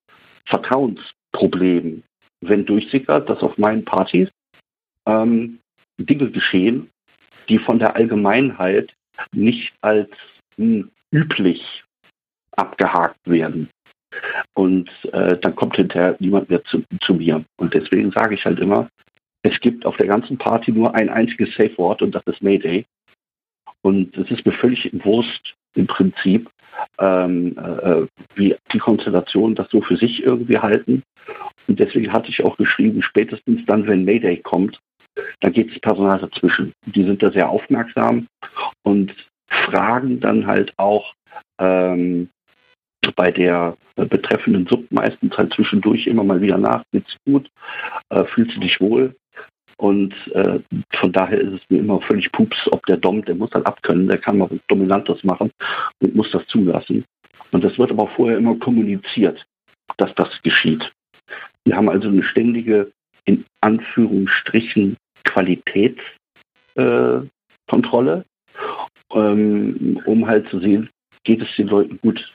Vertrauensproblem, 0.47 2.03
wenn 2.41 2.67
durchsickert, 2.67 3.29
dass 3.29 3.43
auf 3.43 3.57
meinen 3.59 3.85
Partys 3.85 4.29
ähm, 5.07 5.61
Dinge 5.99 6.31
geschehen, 6.31 6.91
die 7.49 7.59
von 7.59 7.79
der 7.79 7.95
Allgemeinheit 7.95 8.93
nicht 9.33 9.73
als 9.81 10.11
hm, 10.57 10.91
üblich 11.13 11.85
abgehakt 12.53 13.19
werden. 13.25 13.69
Und 14.55 14.91
äh, 15.13 15.37
dann 15.39 15.57
kommt 15.57 15.77
hinterher 15.77 16.17
niemand 16.21 16.49
mehr 16.49 16.63
zu, 16.65 16.85
zu 17.01 17.15
mir. 17.15 17.45
Und 17.57 17.75
deswegen 17.75 18.13
sage 18.13 18.35
ich 18.35 18.45
halt 18.45 18.61
immer, 18.61 18.89
es 19.45 19.61
gibt 19.61 19.85
auf 19.85 19.97
der 19.99 20.07
ganzen 20.07 20.39
Party 20.39 20.73
nur 20.73 20.95
ein 20.95 21.11
einziges 21.11 21.55
Safe 21.55 21.77
Wort 21.77 22.01
und 22.03 22.15
das 22.15 22.23
ist 22.27 22.43
Mayday. 22.43 22.87
Und 23.83 24.17
es 24.17 24.31
ist 24.31 24.47
mir 24.47 24.53
völlig 24.53 24.91
Wurst 25.05 25.55
im 25.75 25.87
Prinzip, 25.87 26.51
ähm, 26.99 27.57
äh, 27.59 28.07
wie 28.35 28.57
die 28.73 28.79
Konstellationen 28.79 29.55
das 29.55 29.69
so 29.71 29.83
für 29.83 29.99
sich 29.99 30.23
irgendwie 30.23 30.59
halten. 30.59 31.03
Und 31.69 31.79
deswegen 31.79 32.11
hatte 32.11 32.31
ich 32.31 32.43
auch 32.43 32.57
geschrieben, 32.57 33.03
spätestens 33.03 33.61
dann, 33.67 33.87
wenn 33.87 34.07
Mayday 34.07 34.39
kommt, 34.39 34.81
da 35.41 35.51
geht 35.51 35.71
das 35.71 35.81
Personal 35.81 36.19
dazwischen. 36.19 36.73
Die 36.87 37.05
sind 37.05 37.23
da 37.23 37.31
sehr 37.31 37.51
aufmerksam 37.51 38.27
und 38.83 39.15
fragen 39.49 40.21
dann 40.21 40.47
halt 40.47 40.73
auch 40.79 41.13
ähm, 41.61 42.31
bei 43.15 43.31
der 43.31 43.77
betreffenden 43.97 44.67
Sub 44.67 44.91
meistens 44.91 45.37
halt 45.37 45.53
zwischendurch 45.53 46.07
immer 46.07 46.25
mal 46.25 46.41
wieder 46.41 46.57
nach, 46.57 46.83
geht's 46.93 47.15
gut, 47.27 47.51
äh, 48.09 48.25
fühlst 48.25 48.57
du 48.57 48.61
dich 48.61 48.81
wohl? 48.81 49.15
Und 49.77 50.15
äh, 50.33 50.61
von 50.95 51.13
daher 51.13 51.41
ist 51.41 51.55
es 51.55 51.61
mir 51.69 51.79
immer 51.79 52.01
völlig 52.01 52.31
pups, 52.33 52.57
ob 52.71 52.85
der 52.87 52.97
Dom, 52.97 53.25
der 53.25 53.35
muss 53.35 53.51
halt 53.53 53.67
abkönnen, 53.67 54.09
der 54.09 54.19
kann 54.19 54.39
mal 54.39 54.49
Dominantes 54.69 55.23
machen 55.25 55.51
und 56.01 56.15
muss 56.15 56.31
das 56.31 56.47
zulassen. 56.47 57.05
Und 57.51 57.65
das 57.65 57.79
wird 57.79 57.91
aber 57.91 58.09
vorher 58.09 58.39
immer 58.39 58.57
kommuniziert, 58.57 59.45
dass 59.97 60.15
das 60.15 60.29
geschieht. 60.43 60.93
Wir 61.65 61.77
haben 61.77 61.89
also 61.89 62.09
eine 62.09 62.23
ständige, 62.23 62.93
in 63.25 63.45
Anführungsstrichen, 63.61 64.97
Qualitätskontrolle, 65.25 68.25
äh, 69.13 69.19
ähm, 69.19 70.01
um 70.05 70.27
halt 70.27 70.49
zu 70.51 70.61
sehen, 70.61 70.91
geht 71.25 71.43
es 71.43 71.49
den 71.57 71.69
Leuten 71.69 71.99
gut, 72.03 72.33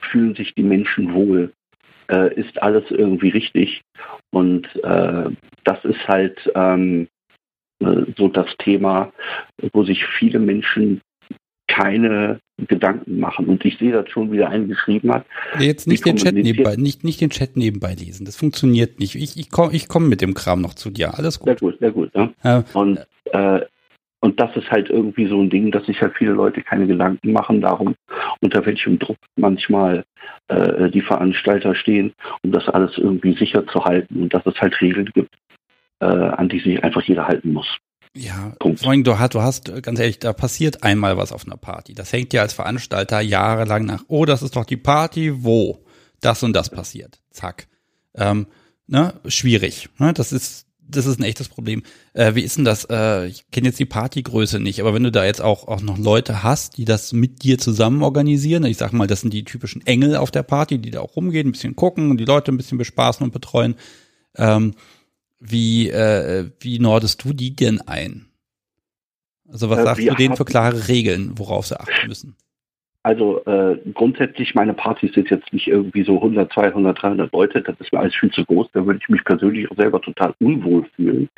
fühlen 0.00 0.34
sich 0.34 0.54
die 0.54 0.62
Menschen 0.62 1.12
wohl, 1.12 1.52
äh, 2.10 2.34
ist 2.34 2.60
alles 2.62 2.84
irgendwie 2.90 3.30
richtig. 3.30 3.82
Und 4.30 4.66
äh, 4.84 5.30
das 5.64 5.84
ist 5.84 6.08
halt 6.08 6.38
ähm, 6.54 7.08
äh, 7.80 8.02
so 8.16 8.28
das 8.28 8.48
Thema, 8.58 9.12
wo 9.72 9.84
sich 9.84 10.04
viele 10.18 10.38
Menschen 10.38 11.00
keine 11.68 12.40
Gedanken 12.66 13.20
machen. 13.20 13.46
Und 13.46 13.64
ich 13.64 13.78
sehe 13.78 13.92
das 13.92 14.08
schon, 14.10 14.32
wie 14.32 14.38
der 14.38 14.48
eine 14.48 14.66
geschrieben 14.66 15.12
hat. 15.12 15.26
Jetzt 15.58 15.86
nicht 15.86 16.04
den 16.04 16.16
Chat 16.16 16.34
nebenbei, 16.34 16.76
nicht, 16.76 17.04
nicht 17.04 17.20
den 17.20 17.30
Chat 17.30 17.56
nebenbei 17.56 17.94
lesen. 17.94 18.24
Das 18.24 18.36
funktioniert 18.36 18.98
nicht. 18.98 19.14
Ich, 19.14 19.38
ich 19.38 19.50
komme 19.50 19.72
ich 19.74 19.86
komm 19.86 20.08
mit 20.08 20.20
dem 20.20 20.34
Kram 20.34 20.60
noch 20.60 20.74
zu 20.74 20.90
dir. 20.90 21.16
Alles 21.16 21.38
gut. 21.38 21.46
Sehr 21.46 21.56
gut, 21.56 21.78
sehr 21.78 21.92
gut. 21.92 22.14
Ne? 22.14 22.34
Ja. 22.42 22.64
Und 22.72 22.98
äh, 23.32 23.60
und 24.20 24.40
das 24.40 24.54
ist 24.56 24.70
halt 24.70 24.90
irgendwie 24.90 25.26
so 25.28 25.40
ein 25.40 25.50
Ding, 25.50 25.70
dass 25.70 25.86
sich 25.86 26.00
halt 26.00 26.14
viele 26.16 26.32
Leute 26.32 26.62
keine 26.62 26.86
Gedanken 26.86 27.32
machen 27.32 27.60
darum, 27.60 27.94
unter 28.40 28.64
welchem 28.66 28.98
Druck 28.98 29.18
manchmal 29.36 30.04
äh, 30.48 30.90
die 30.90 31.02
Veranstalter 31.02 31.74
stehen, 31.74 32.12
um 32.42 32.52
das 32.52 32.68
alles 32.68 32.98
irgendwie 32.98 33.36
sicher 33.36 33.66
zu 33.66 33.84
halten 33.84 34.22
und 34.22 34.34
dass 34.34 34.44
es 34.46 34.60
halt 34.60 34.80
Regeln 34.80 35.10
gibt, 35.14 35.34
äh, 36.00 36.06
an 36.06 36.48
die 36.48 36.60
sich 36.60 36.82
einfach 36.82 37.02
jeder 37.02 37.28
halten 37.28 37.52
muss. 37.52 37.78
Ja, 38.14 38.52
Punkt. 38.58 38.84
allem 38.84 39.04
du 39.04 39.18
hast, 39.18 39.34
du 39.34 39.42
hast, 39.42 39.82
ganz 39.82 40.00
ehrlich, 40.00 40.18
da 40.18 40.32
passiert 40.32 40.82
einmal 40.82 41.16
was 41.16 41.32
auf 41.32 41.46
einer 41.46 41.56
Party. 41.56 41.94
Das 41.94 42.12
hängt 42.12 42.32
ja 42.32 42.42
als 42.42 42.52
Veranstalter 42.52 43.20
jahrelang 43.20 43.84
nach, 43.84 44.02
oh, 44.08 44.24
das 44.24 44.42
ist 44.42 44.56
doch 44.56 44.64
die 44.64 44.76
Party, 44.76 45.44
wo 45.44 45.84
das 46.20 46.42
und 46.42 46.54
das 46.54 46.70
passiert. 46.70 47.20
Zack. 47.30 47.68
Ähm, 48.16 48.48
ne, 48.88 49.14
schwierig. 49.26 49.88
Ne? 49.98 50.12
Das 50.12 50.32
ist, 50.32 50.66
das 50.88 51.06
ist 51.06 51.20
ein 51.20 51.24
echtes 51.24 51.48
Problem. 51.48 51.82
Äh, 52.14 52.34
wie 52.34 52.42
ist 52.42 52.56
denn 52.56 52.64
das? 52.64 52.86
Äh, 52.90 53.26
ich 53.26 53.50
kenne 53.50 53.68
jetzt 53.68 53.78
die 53.78 53.84
Partygröße 53.84 54.58
nicht, 54.58 54.80
aber 54.80 54.94
wenn 54.94 55.02
du 55.02 55.12
da 55.12 55.24
jetzt 55.24 55.40
auch, 55.40 55.68
auch 55.68 55.80
noch 55.80 55.98
Leute 55.98 56.42
hast, 56.42 56.78
die 56.78 56.84
das 56.84 57.12
mit 57.12 57.42
dir 57.42 57.58
zusammen 57.58 58.02
organisieren, 58.02 58.64
ich 58.64 58.78
sag 58.78 58.92
mal, 58.92 59.06
das 59.06 59.20
sind 59.20 59.32
die 59.32 59.44
typischen 59.44 59.86
Engel 59.86 60.16
auf 60.16 60.30
der 60.30 60.42
Party, 60.42 60.78
die 60.78 60.90
da 60.90 61.00
auch 61.00 61.16
rumgehen, 61.16 61.48
ein 61.48 61.52
bisschen 61.52 61.76
gucken 61.76 62.10
und 62.10 62.18
die 62.18 62.24
Leute 62.24 62.50
ein 62.50 62.56
bisschen 62.56 62.78
bespaßen 62.78 63.22
und 63.24 63.32
betreuen. 63.32 63.76
Ähm, 64.36 64.74
wie, 65.40 65.88
äh, 65.90 66.50
wie 66.60 66.78
nordest 66.78 67.24
du 67.24 67.32
die 67.32 67.54
denn 67.54 67.80
ein? 67.82 68.26
Also 69.48 69.70
was 69.70 69.80
äh, 69.80 69.84
sagst 69.84 70.06
du 70.06 70.14
denen 70.14 70.36
für 70.36 70.44
klare 70.44 70.88
Regeln, 70.88 71.38
worauf 71.38 71.66
sie 71.66 71.78
achten 71.78 72.08
müssen? 72.08 72.36
Also 73.08 73.42
äh, 73.46 73.78
grundsätzlich, 73.94 74.54
meine 74.54 74.74
Partys 74.74 75.14
sind 75.14 75.30
jetzt 75.30 75.50
nicht 75.50 75.66
irgendwie 75.66 76.04
so 76.04 76.16
100, 76.16 76.52
200, 76.52 77.00
300 77.00 77.32
Leute. 77.32 77.62
Das 77.62 77.74
ist 77.80 77.90
mir 77.90 78.00
alles 78.00 78.14
viel 78.14 78.30
zu 78.30 78.44
groß. 78.44 78.68
Da 78.74 78.84
würde 78.84 79.00
ich 79.02 79.08
mich 79.08 79.24
persönlich 79.24 79.70
auch 79.70 79.76
selber 79.76 80.02
total 80.02 80.34
unwohl 80.40 80.84
fühlen. 80.94 81.30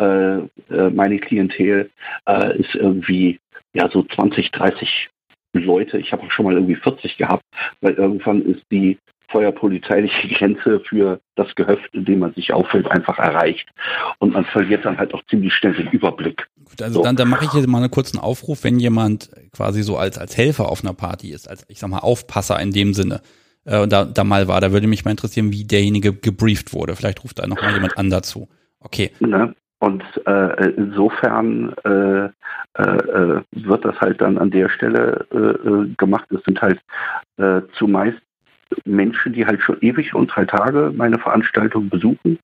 Äh, 0.00 0.38
äh, 0.38 0.90
meine 0.92 1.20
Klientel 1.20 1.88
äh, 2.28 2.58
ist 2.58 2.74
irgendwie 2.74 3.38
ja 3.74 3.88
so 3.90 4.02
20, 4.02 4.50
30 4.50 5.08
Leute. 5.52 5.98
Ich 5.98 6.10
habe 6.10 6.24
auch 6.24 6.32
schon 6.32 6.46
mal 6.46 6.54
irgendwie 6.54 6.74
40 6.74 7.16
gehabt, 7.16 7.44
weil 7.80 7.92
irgendwann 7.92 8.42
ist 8.42 8.64
die 8.72 8.98
feuerpolizeiliche 9.28 10.26
Grenze 10.34 10.80
für 10.80 11.20
das 11.36 11.54
Gehöft, 11.54 11.94
in 11.94 12.04
dem 12.04 12.18
man 12.18 12.34
sich 12.34 12.52
auffällt, 12.52 12.90
einfach 12.90 13.18
erreicht. 13.18 13.68
Und 14.18 14.32
man 14.32 14.44
verliert 14.46 14.84
dann 14.84 14.98
halt 14.98 15.14
auch 15.14 15.22
ziemlich 15.26 15.54
schnell 15.54 15.74
den 15.74 15.90
Überblick. 15.92 16.48
Also 16.82 17.00
so. 17.00 17.02
dann, 17.02 17.16
dann 17.16 17.28
mache 17.28 17.44
ich 17.44 17.52
jetzt 17.52 17.66
mal 17.66 17.78
einen 17.78 17.90
kurzen 17.90 18.18
Aufruf, 18.18 18.64
wenn 18.64 18.78
jemand 18.78 19.30
quasi 19.52 19.82
so 19.82 19.96
als, 19.96 20.18
als 20.18 20.36
Helfer 20.36 20.68
auf 20.68 20.84
einer 20.84 20.94
Party 20.94 21.30
ist, 21.30 21.48
als 21.48 21.64
ich 21.68 21.78
sag 21.78 21.90
mal 21.90 21.98
Aufpasser 21.98 22.60
in 22.60 22.70
dem 22.70 22.94
Sinne, 22.94 23.20
äh, 23.64 23.80
und 23.80 23.92
da, 23.92 24.04
da 24.04 24.24
mal 24.24 24.48
war, 24.48 24.60
da 24.60 24.72
würde 24.72 24.86
mich 24.86 25.04
mal 25.04 25.10
interessieren, 25.10 25.52
wie 25.52 25.64
derjenige 25.64 26.12
gebrieft 26.12 26.72
wurde. 26.72 26.96
Vielleicht 26.96 27.24
ruft 27.24 27.38
da 27.38 27.46
noch 27.46 27.60
mal 27.60 27.72
jemand 27.72 27.98
an 27.98 28.10
dazu. 28.10 28.48
Okay. 28.80 29.10
Ne? 29.20 29.54
Und 29.78 30.02
äh, 30.26 30.70
insofern 30.70 31.74
äh, 31.84 32.24
äh, 32.24 32.82
äh 32.82 33.42
wird 33.52 33.84
das 33.84 34.00
halt 34.00 34.20
dann 34.20 34.38
an 34.38 34.50
der 34.50 34.68
Stelle 34.68 35.26
äh, 35.30 35.36
äh, 35.36 35.94
gemacht. 35.96 36.30
Es 36.32 36.42
sind 36.44 36.60
halt 36.62 36.80
zumeist 37.72 38.20
Menschen, 38.84 39.32
die 39.32 39.44
halt 39.44 39.60
schon 39.60 39.76
ewig 39.80 40.14
und 40.14 40.28
drei 40.28 40.44
Tage 40.44 40.92
meine 40.94 41.18
Veranstaltung 41.18 41.88
besuchen, 41.88 42.38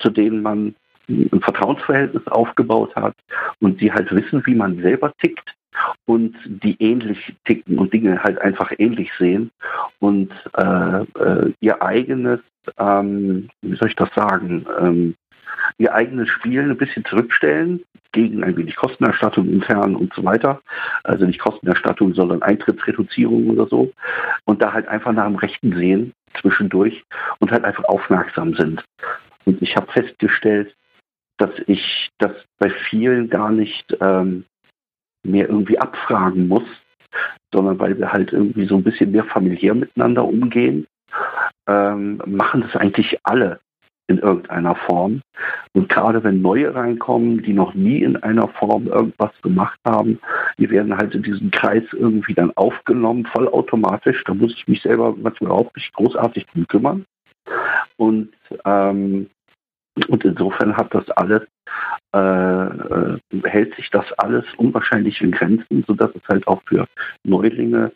zu 0.00 0.10
denen 0.10 0.42
man 0.42 0.74
ein 1.08 1.40
Vertrauensverhältnis 1.40 2.26
aufgebaut 2.28 2.94
hat 2.96 3.14
und 3.60 3.80
die 3.80 3.92
halt 3.92 4.10
wissen, 4.14 4.44
wie 4.46 4.54
man 4.54 4.80
selber 4.80 5.12
tickt 5.20 5.54
und 6.06 6.36
die 6.46 6.76
ähnlich 6.80 7.34
ticken 7.44 7.78
und 7.78 7.92
Dinge 7.92 8.22
halt 8.22 8.38
einfach 8.40 8.72
ähnlich 8.78 9.10
sehen 9.18 9.50
und 9.98 10.32
äh, 10.56 11.02
äh, 11.02 11.52
ihr 11.60 11.82
eigenes, 11.82 12.40
ähm, 12.78 13.48
wie 13.62 13.76
soll 13.76 13.88
ich 13.88 13.96
das 13.96 14.12
sagen, 14.14 14.66
ähm, 14.80 15.14
ihr 15.78 15.94
eigenes 15.94 16.28
Spiel 16.28 16.62
ein 16.62 16.76
bisschen 16.76 17.04
zurückstellen 17.04 17.82
gegen 18.12 18.44
ein 18.44 18.56
wenig 18.56 18.76
Kostenerstattung 18.76 19.48
intern 19.48 19.96
und 19.96 20.14
so 20.14 20.24
weiter. 20.24 20.60
Also 21.02 21.26
nicht 21.26 21.40
Kostenerstattung, 21.40 22.14
sondern 22.14 22.42
Eintrittsreduzierung 22.42 23.50
oder 23.50 23.66
so. 23.66 23.92
Und 24.44 24.62
da 24.62 24.72
halt 24.72 24.86
einfach 24.88 25.12
nach 25.12 25.26
dem 25.26 25.36
Rechten 25.36 25.74
sehen 25.74 26.12
zwischendurch 26.40 27.04
und 27.40 27.50
halt 27.50 27.64
einfach 27.64 27.84
aufmerksam 27.84 28.54
sind. 28.54 28.84
Und 29.44 29.60
ich 29.60 29.76
habe 29.76 29.90
festgestellt, 29.92 30.74
dass 31.38 31.50
ich 31.66 32.10
das 32.18 32.32
bei 32.58 32.70
vielen 32.70 33.28
gar 33.30 33.50
nicht 33.50 33.96
ähm, 34.00 34.44
mehr 35.24 35.48
irgendwie 35.48 35.78
abfragen 35.78 36.48
muss, 36.48 36.64
sondern 37.52 37.78
weil 37.78 37.98
wir 37.98 38.12
halt 38.12 38.32
irgendwie 38.32 38.66
so 38.66 38.76
ein 38.76 38.84
bisschen 38.84 39.12
mehr 39.12 39.24
familiär 39.24 39.74
miteinander 39.74 40.24
umgehen, 40.24 40.86
ähm, 41.66 42.20
machen 42.26 42.62
das 42.62 42.76
eigentlich 42.76 43.18
alle 43.24 43.60
in 44.06 44.18
irgendeiner 44.18 44.74
Form. 44.74 45.22
Und 45.72 45.88
gerade 45.88 46.22
wenn 46.22 46.42
neue 46.42 46.74
reinkommen, 46.74 47.42
die 47.42 47.54
noch 47.54 47.74
nie 47.74 48.02
in 48.02 48.16
einer 48.16 48.48
Form 48.48 48.86
irgendwas 48.86 49.30
gemacht 49.42 49.78
haben, 49.86 50.20
die 50.58 50.68
werden 50.70 50.96
halt 50.96 51.14
in 51.14 51.22
diesen 51.22 51.50
Kreis 51.50 51.84
irgendwie 51.92 52.34
dann 52.34 52.52
aufgenommen, 52.56 53.24
vollautomatisch. 53.26 54.22
Da 54.24 54.34
muss 54.34 54.52
ich 54.52 54.68
mich 54.68 54.82
selber 54.82 55.14
manchmal 55.16 55.52
auch 55.52 55.74
nicht 55.74 55.92
großartig 55.94 56.46
drum 56.46 56.66
kümmern. 56.68 57.06
Und, 57.96 58.30
ähm, 58.64 59.30
und 60.08 60.24
insofern 60.24 60.76
hat 60.76 60.92
das 60.92 61.08
alles, 61.10 61.42
äh, 62.14 62.18
äh, 62.18 63.18
hält 63.44 63.74
sich 63.76 63.90
das 63.90 64.10
alles 64.18 64.44
unwahrscheinlich 64.56 65.20
in 65.20 65.30
Grenzen, 65.30 65.84
sodass 65.86 66.10
es 66.14 66.28
halt 66.28 66.46
auch 66.48 66.62
für 66.66 66.86
Neulinge 67.22 67.92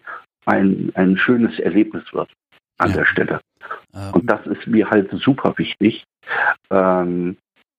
ein, 0.47 0.93
ein 0.95 1.17
schönes 1.17 1.59
Erlebnis 1.59 2.05
wird 2.13 2.31
an 2.79 2.91
ja. 2.91 2.97
der 2.99 3.05
Stelle. 3.07 3.41
Ähm. 3.95 4.15
Und 4.15 4.31
das 4.31 4.47
ist 4.47 4.67
mir 4.67 4.89
halt 4.89 5.11
super 5.13 5.55
wichtig. 5.57 6.05
Ähm, 6.71 7.37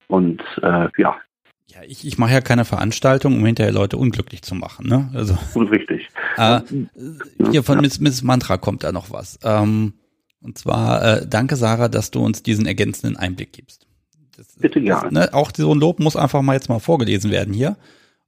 und 0.08 0.41
äh, 0.62 0.88
ja. 0.98 1.18
Ja, 1.68 1.82
ich, 1.86 2.06
ich 2.06 2.18
mache 2.18 2.34
ja 2.34 2.41
keine 2.41 2.66
Veranstaltung, 2.66 3.36
um 3.36 3.46
hinterher 3.46 3.72
Leute 3.72 3.98
unglücklich 3.98 4.41
zu 4.41 4.56
machen. 4.56 4.88
Ne? 4.88 5.10
Also, 5.14 5.38
Richtig. 5.56 6.10
Äh, 6.36 6.62
hier 7.52 7.64
von. 7.64 7.80
Miss, 7.80 8.00
Miss 8.00 8.24
Mantra 8.24 8.58
kommt 8.58 8.84
da 8.84 8.91
noch 8.91 9.12
was. 9.12 9.40
Ähm, 9.44 9.94
und 10.41 10.58
zwar, 10.58 11.04
äh, 11.04 11.28
danke 11.28 11.56
Sarah, 11.56 11.88
dass 11.88 12.12
du 12.12 12.26
uns 12.26 12.41
diesen 12.41 12.66
ergänzenden 12.66 13.18
Einblick 13.18 13.54
gibst. 13.54 13.89
Das, 14.40 14.56
Bitte 14.56 14.80
ja. 14.80 15.10
Ne, 15.11 15.34
auch 15.34 15.52
so 15.56 15.74
ein 15.74 15.80
Lob 15.80 15.99
muss 15.99 16.16
einfach 16.16 16.41
mal 16.41 16.53
jetzt 16.53 16.70
mal 16.70 16.80
vorgelesen 16.80 17.30
werden 17.30 17.53
hier. 17.53 17.76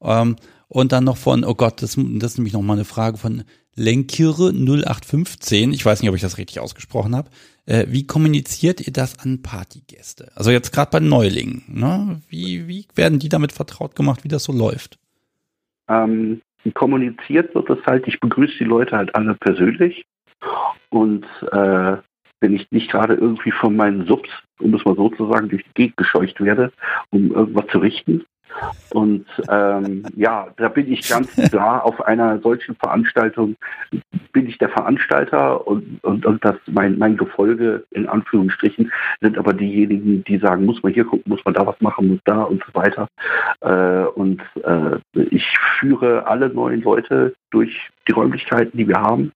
Ähm, 0.02 0.36
und 0.68 0.92
dann 0.92 1.06
noch 1.06 1.18
von, 1.18 1.44
oh 1.46 1.56
Gott, 1.56 1.82
das, 1.82 1.96
das 1.96 2.32
ist 2.32 2.38
nämlich 2.38 2.54
noch 2.54 2.62
mal 2.62 2.74
eine 2.74 2.86
Frage 2.86 3.18
von 3.18 3.44
Lenkire 3.76 4.52
0815. 4.52 5.72
Ich 5.72 5.86
weiß 5.86 6.02
nicht, 6.02 6.10
ob 6.10 6.16
ich 6.16 6.22
das 6.22 6.38
richtig 6.38 6.60
ausgesprochen 6.60 7.16
habe. 7.16 7.30
Äh, 7.66 7.86
wie 7.88 8.06
kommuniziert 8.06 8.86
ihr 8.86 8.92
das 8.92 9.20
an 9.20 9.42
Partygäste? 9.42 10.32
Also 10.36 10.52
jetzt 10.52 10.72
gerade 10.72 10.92
bei 10.92 11.00
Neulingen. 11.00 11.64
Ne? 11.68 12.22
Wie, 12.28 12.68
wie 12.68 12.86
werden 12.96 13.20
die 13.20 13.30
damit 13.30 13.54
vertraut 13.54 13.96
gemacht, 13.96 14.24
wie 14.24 14.30
das 14.30 14.44
so 14.44 14.52
läuft? 14.52 15.00
Ähm, 15.88 16.42
kommuniziert 16.74 17.56
wird 17.56 17.70
das 17.70 17.80
halt, 17.86 18.08
ich 18.08 18.20
begrüße 18.20 18.58
die 18.60 18.66
Leute 18.66 18.98
halt 18.98 19.16
alle 19.16 19.36
persönlich. 19.36 20.06
Und 20.90 21.26
äh, 21.52 21.98
wenn 22.42 22.56
ich 22.56 22.70
nicht 22.72 22.92
gerade 22.92 23.14
irgendwie 23.14 23.52
von 23.52 23.76
meinen 23.76 24.06
Subs, 24.08 24.30
um 24.62 24.74
es 24.74 24.86
mal 24.86 24.96
so 24.96 25.10
zu 25.10 25.32
sagen, 25.32 25.50
durch 25.50 25.64
die 25.64 25.74
Gegend 25.74 25.98
gescheucht 25.98 26.40
werde, 26.42 26.72
um 27.12 27.32
irgendwas 27.32 27.68
zu 27.68 27.80
richten, 27.80 28.26
und 28.94 29.26
ähm, 29.50 30.04
ja, 30.16 30.48
da 30.58 30.68
bin 30.70 30.92
ich 30.92 31.08
ganz 31.08 31.34
klar 31.50 31.86
auf 31.86 32.02
einer 32.06 32.40
solchen 32.40 32.76
Veranstaltung 32.76 33.56
bin 34.34 34.48
ich 34.48 34.58
der 34.58 34.70
Veranstalter 34.70 35.66
und, 35.68 36.04
und, 36.04 36.26
und 36.26 36.44
das 36.44 36.56
mein, 36.68 36.98
mein 36.98 37.18
Gefolge 37.18 37.86
in 37.92 38.08
Anführungsstrichen 38.08 38.92
sind 39.20 39.38
aber 39.38 39.54
diejenigen, 39.54 40.24
die 40.24 40.38
sagen, 40.38 40.66
muss 40.66 40.82
man 40.84 40.94
hier 40.94 41.06
gucken, 41.06 41.30
muss 41.30 41.44
man 41.46 41.54
da 41.54 41.66
was 41.66 41.80
machen, 41.82 42.08
muss 42.08 42.20
da 42.26 42.44
und 42.44 42.64
so 42.66 42.74
weiter. 42.80 43.08
Äh, 43.62 44.06
und 44.16 44.42
äh, 44.64 44.98
ich 45.32 45.46
führe 45.80 46.28
alle 46.28 46.50
neuen 46.50 46.82
Leute 46.82 47.34
durch 47.50 47.90
die 48.08 48.14
Räumlichkeiten, 48.14 48.78
die 48.78 48.88
wir 48.88 49.02
haben 49.02 49.32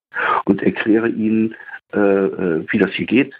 und 0.45 0.61
erkläre 0.61 1.09
ihnen, 1.09 1.55
äh, 1.93 1.99
äh 1.99 2.65
wie 2.69 2.77
das 2.77 2.91
hier 2.91 3.05
geht, 3.05 3.33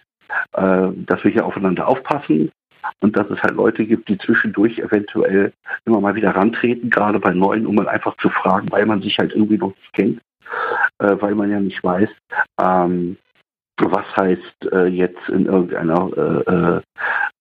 äh, 0.53 0.87
dass 0.95 1.23
wir 1.23 1.31
hier 1.31 1.45
aufeinander 1.45 1.87
aufpassen, 1.87 2.51
und 2.99 3.17
dass 3.17 3.29
es 3.29 3.41
halt 3.41 3.55
Leute 3.55 3.85
gibt, 3.85 4.09
die 4.09 4.17
zwischendurch 4.17 4.79
eventuell 4.79 5.53
immer 5.85 6.01
mal 6.01 6.15
wieder 6.15 6.35
rantreten, 6.35 6.89
gerade 6.89 7.19
bei 7.19 7.33
Neuen, 7.33 7.65
um 7.65 7.75
mal 7.75 7.87
einfach 7.87 8.15
zu 8.17 8.29
fragen, 8.29 8.71
weil 8.71 8.85
man 8.85 9.01
sich 9.01 9.17
halt 9.17 9.33
irgendwie 9.33 9.57
noch 9.57 9.69
nicht 9.75 9.93
kennt, 9.93 10.21
äh, 10.99 11.15
weil 11.19 11.35
man 11.35 11.51
ja 11.51 11.59
nicht 11.59 11.83
weiß, 11.83 12.09
ähm, 12.61 13.17
was 13.77 14.05
heißt 14.15 14.71
äh, 14.71 14.85
jetzt 14.85 15.29
in 15.29 15.45
irgendeiner 15.45 16.09
äh, 16.17 16.51
äh 16.51 16.81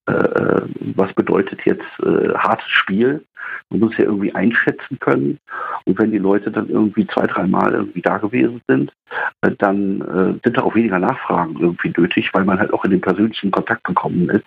äh, 0.06 0.60
was 0.96 1.14
bedeutet 1.14 1.60
jetzt 1.64 1.86
hartes 2.02 2.68
Spiel. 2.68 3.24
Man 3.70 3.80
muss 3.80 3.96
ja 3.96 4.04
irgendwie 4.04 4.34
einschätzen 4.34 4.98
können. 5.00 5.38
Und 5.84 5.98
wenn 5.98 6.12
die 6.12 6.18
Leute 6.18 6.50
dann 6.50 6.68
irgendwie 6.68 7.06
zwei, 7.06 7.26
dreimal 7.26 7.72
irgendwie 7.72 8.02
da 8.02 8.18
gewesen 8.18 8.60
sind, 8.68 8.92
äh, 9.42 9.50
dann 9.58 10.00
äh, 10.00 10.40
sind 10.44 10.56
da 10.56 10.62
auch 10.62 10.74
weniger 10.74 10.98
Nachfragen 10.98 11.56
irgendwie 11.58 11.92
nötig, 11.96 12.30
weil 12.32 12.44
man 12.44 12.58
halt 12.58 12.72
auch 12.72 12.84
in 12.84 12.92
den 12.92 13.00
persönlichen 13.00 13.50
Kontakt 13.50 13.84
gekommen 13.84 14.28
ist 14.30 14.44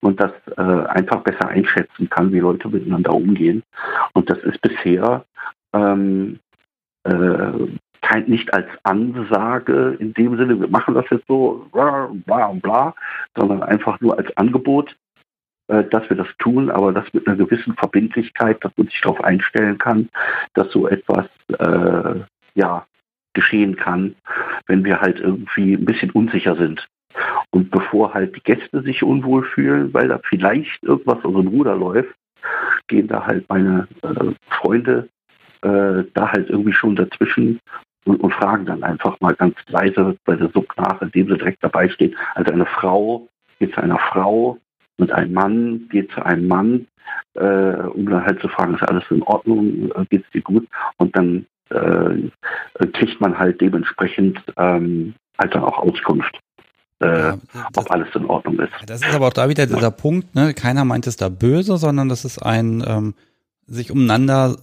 und 0.00 0.20
das 0.20 0.32
äh, 0.56 0.62
einfach 0.88 1.20
besser 1.22 1.48
einschätzen 1.48 2.08
kann, 2.10 2.32
wie 2.32 2.40
Leute 2.40 2.68
miteinander 2.68 3.14
umgehen. 3.14 3.62
Und 4.14 4.30
das 4.30 4.38
ist 4.38 4.60
bisher 4.60 5.24
ähm, 5.72 6.38
äh, 7.04 7.68
kein, 8.02 8.24
nicht 8.26 8.52
als 8.54 8.66
Ansage 8.82 9.96
in 10.00 10.14
dem 10.14 10.36
Sinne, 10.36 10.58
wir 10.58 10.68
machen 10.68 10.94
das 10.94 11.04
jetzt 11.10 11.26
so, 11.28 11.66
bla 11.72 12.08
bla 12.26 12.52
bla, 12.52 12.94
sondern 13.36 13.62
einfach 13.62 14.00
nur 14.00 14.16
als 14.18 14.34
Angebot, 14.36 14.96
dass 15.84 16.08
wir 16.08 16.16
das 16.16 16.28
tun, 16.38 16.70
aber 16.70 16.92
das 16.92 17.04
mit 17.12 17.26
einer 17.26 17.36
gewissen 17.36 17.74
Verbindlichkeit, 17.74 18.58
dass 18.64 18.72
man 18.76 18.88
sich 18.88 19.00
darauf 19.00 19.22
einstellen 19.22 19.78
kann, 19.78 20.08
dass 20.54 20.70
so 20.70 20.88
etwas 20.88 21.26
äh, 21.58 22.20
ja, 22.54 22.86
geschehen 23.34 23.76
kann, 23.76 24.14
wenn 24.66 24.84
wir 24.84 25.00
halt 25.00 25.20
irgendwie 25.20 25.74
ein 25.74 25.84
bisschen 25.84 26.10
unsicher 26.10 26.56
sind. 26.56 26.86
Und 27.50 27.70
bevor 27.70 28.14
halt 28.14 28.36
die 28.36 28.42
Gäste 28.42 28.82
sich 28.82 29.02
unwohl 29.02 29.44
fühlen, 29.44 29.92
weil 29.92 30.08
da 30.08 30.20
vielleicht 30.28 30.82
irgendwas 30.82 31.24
aus 31.24 31.34
dem 31.34 31.48
Ruder 31.48 31.76
läuft, 31.76 32.14
gehen 32.88 33.08
da 33.08 33.26
halt 33.26 33.48
meine 33.48 33.88
äh, 34.02 34.32
Freunde 34.50 35.08
äh, 35.62 36.04
da 36.14 36.32
halt 36.32 36.48
irgendwie 36.48 36.72
schon 36.72 36.96
dazwischen 36.96 37.60
und, 38.04 38.16
und, 38.20 38.32
fragen 38.32 38.64
dann 38.64 38.82
einfach 38.82 39.20
mal 39.20 39.34
ganz 39.34 39.54
leise 39.68 40.16
bei 40.24 40.34
der 40.34 40.48
Sub 40.50 40.66
nach, 40.76 41.02
indem 41.02 41.28
sie 41.28 41.36
direkt 41.36 41.62
dabei 41.62 41.88
steht. 41.88 42.16
Also 42.34 42.52
eine 42.52 42.66
Frau 42.66 43.28
geht 43.58 43.74
zu 43.74 43.82
einer 43.82 43.98
Frau 43.98 44.58
und 45.00 45.12
ein 45.12 45.32
Mann 45.32 45.88
geht 45.90 46.10
zu 46.12 46.24
einem 46.24 46.48
Mann, 46.48 46.86
äh, 47.34 47.40
um 47.40 48.06
dann 48.06 48.24
halt 48.24 48.40
zu 48.40 48.48
fragen, 48.48 48.74
ist 48.74 48.82
alles 48.82 49.04
in 49.10 49.22
Ordnung, 49.22 49.90
äh, 49.92 50.04
geht 50.10 50.24
es 50.24 50.30
dir 50.32 50.42
gut? 50.42 50.66
Und 50.96 51.16
dann 51.16 51.46
äh, 51.70 52.86
kriegt 52.92 53.20
man 53.20 53.38
halt 53.38 53.60
dementsprechend 53.60 54.38
ähm, 54.56 55.14
halt 55.38 55.54
dann 55.54 55.64
auch 55.64 55.78
Auskunft. 55.78 56.38
Äh, 57.02 57.18
ja, 57.18 57.38
ob 57.76 57.90
alles 57.90 58.08
in 58.14 58.26
Ordnung 58.26 58.58
ist. 58.58 58.72
Das 58.86 59.00
ist 59.00 59.14
aber 59.14 59.28
auch 59.28 59.32
da 59.32 59.48
wieder 59.48 59.64
dieser 59.64 59.80
ja. 59.80 59.90
Punkt, 59.90 60.34
ne? 60.34 60.52
keiner 60.52 60.84
meint 60.84 61.06
es 61.06 61.16
da 61.16 61.30
böse, 61.30 61.78
sondern 61.78 62.10
das 62.10 62.26
ist 62.26 62.40
ein 62.40 62.84
ähm, 62.86 63.14
sich 63.66 63.90
umeinander, 63.90 64.58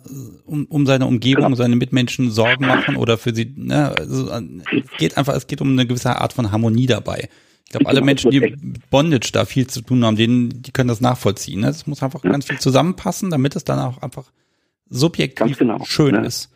um, 0.46 0.66
um 0.66 0.86
seine 0.86 1.08
Umgebung, 1.08 1.46
genau. 1.46 1.56
seine 1.56 1.78
Mitmenschen 1.78 2.30
Sorgen 2.30 2.68
machen 2.68 2.96
oder 2.98 3.18
für 3.18 3.34
sie, 3.34 3.54
ne? 3.56 3.96
also, 3.98 4.30
es 4.30 4.98
geht 4.98 5.18
einfach, 5.18 5.34
es 5.34 5.48
geht 5.48 5.62
um 5.62 5.72
eine 5.72 5.88
gewisse 5.88 6.16
Art 6.22 6.34
von 6.34 6.52
Harmonie 6.52 6.86
dabei. 6.86 7.30
Ich 7.68 7.72
glaube, 7.72 7.88
alle 7.88 8.02
Menschen, 8.02 8.32
die 8.32 8.40
mit 8.40 8.90
Bondage 8.90 9.32
da 9.34 9.44
viel 9.44 9.68
zu 9.68 9.82
tun 9.82 10.06
haben, 10.06 10.16
denen, 10.16 10.62
die 10.62 10.72
können 10.72 10.88
das 10.88 11.02
nachvollziehen. 11.02 11.60
Ne? 11.60 11.68
Es 11.68 11.86
muss 11.86 12.02
einfach 12.02 12.24
ja. 12.24 12.32
ganz 12.32 12.46
viel 12.46 12.58
zusammenpassen, 12.60 13.30
damit 13.30 13.58
es 13.58 13.66
dann 13.66 13.78
auch 13.80 14.02
einfach 14.02 14.32
subjektiv 14.90 15.58
genau, 15.58 15.84
schön 15.84 16.16
ne? 16.16 16.26
ist. 16.26 16.50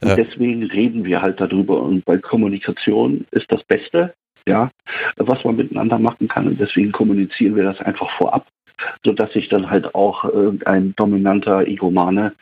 Und 0.00 0.08
äh, 0.08 0.24
deswegen 0.24 0.62
reden 0.62 1.04
wir 1.04 1.20
halt 1.20 1.38
darüber. 1.38 1.82
Und 1.82 2.06
bei 2.06 2.16
Kommunikation 2.16 3.26
ist 3.30 3.44
das 3.52 3.62
Beste, 3.64 4.14
ja, 4.46 4.70
was 5.16 5.44
man 5.44 5.56
miteinander 5.56 5.98
machen 5.98 6.28
kann. 6.28 6.46
Und 6.46 6.58
deswegen 6.58 6.92
kommunizieren 6.92 7.56
wir 7.56 7.64
das 7.64 7.80
einfach 7.80 8.08
vorab, 8.16 8.46
sodass 9.04 9.34
sich 9.34 9.50
dann 9.50 9.68
halt 9.68 9.94
auch 9.94 10.24
irgendein 10.24 10.94
dominanter 10.96 11.66
Egomane 11.66 12.32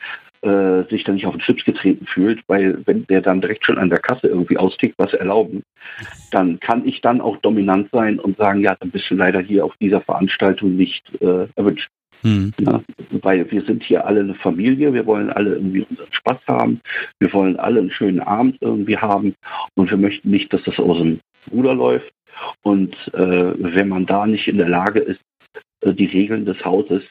äh, 0.42 0.84
sich 0.90 1.04
dann 1.04 1.14
nicht 1.14 1.26
auf 1.26 1.34
den 1.34 1.40
Chips 1.40 1.64
getreten 1.64 2.06
fühlt, 2.06 2.42
weil 2.48 2.78
wenn 2.86 3.06
der 3.06 3.20
dann 3.20 3.40
direkt 3.40 3.64
schon 3.64 3.78
an 3.78 3.90
der 3.90 4.00
Kasse 4.00 4.28
irgendwie 4.28 4.58
austickt, 4.58 4.94
was 4.98 5.12
erlauben, 5.14 5.62
dann 6.30 6.60
kann 6.60 6.86
ich 6.86 7.00
dann 7.00 7.20
auch 7.20 7.36
dominant 7.38 7.88
sein 7.92 8.18
und 8.18 8.36
sagen, 8.36 8.60
ja, 8.60 8.74
dann 8.78 8.90
bist 8.90 9.10
du 9.10 9.14
leider 9.14 9.40
hier 9.40 9.64
auf 9.64 9.74
dieser 9.80 10.00
Veranstaltung 10.00 10.76
nicht 10.76 11.04
äh, 11.20 11.46
erwünscht. 11.54 11.88
Hm. 12.22 12.52
Ja, 12.60 12.80
weil 13.22 13.50
wir 13.50 13.62
sind 13.62 13.82
hier 13.82 14.06
alle 14.06 14.20
eine 14.20 14.34
Familie, 14.34 14.94
wir 14.94 15.06
wollen 15.06 15.30
alle 15.30 15.54
irgendwie 15.54 15.84
unseren 15.88 16.12
Spaß 16.12 16.38
haben, 16.46 16.80
wir 17.18 17.32
wollen 17.32 17.56
alle 17.56 17.80
einen 17.80 17.90
schönen 17.90 18.20
Abend 18.20 18.58
irgendwie 18.60 18.96
haben 18.96 19.34
und 19.74 19.90
wir 19.90 19.98
möchten 19.98 20.30
nicht, 20.30 20.52
dass 20.52 20.62
das 20.62 20.78
aus 20.78 20.98
dem 20.98 21.20
Ruder 21.50 21.74
läuft. 21.74 22.12
Und 22.62 22.94
äh, 23.14 23.54
wenn 23.56 23.88
man 23.88 24.06
da 24.06 24.26
nicht 24.26 24.46
in 24.48 24.58
der 24.58 24.68
Lage 24.68 25.00
ist, 25.00 25.20
äh, 25.80 25.92
die 25.92 26.06
Regeln 26.06 26.44
des 26.44 26.64
Hauses 26.64 27.02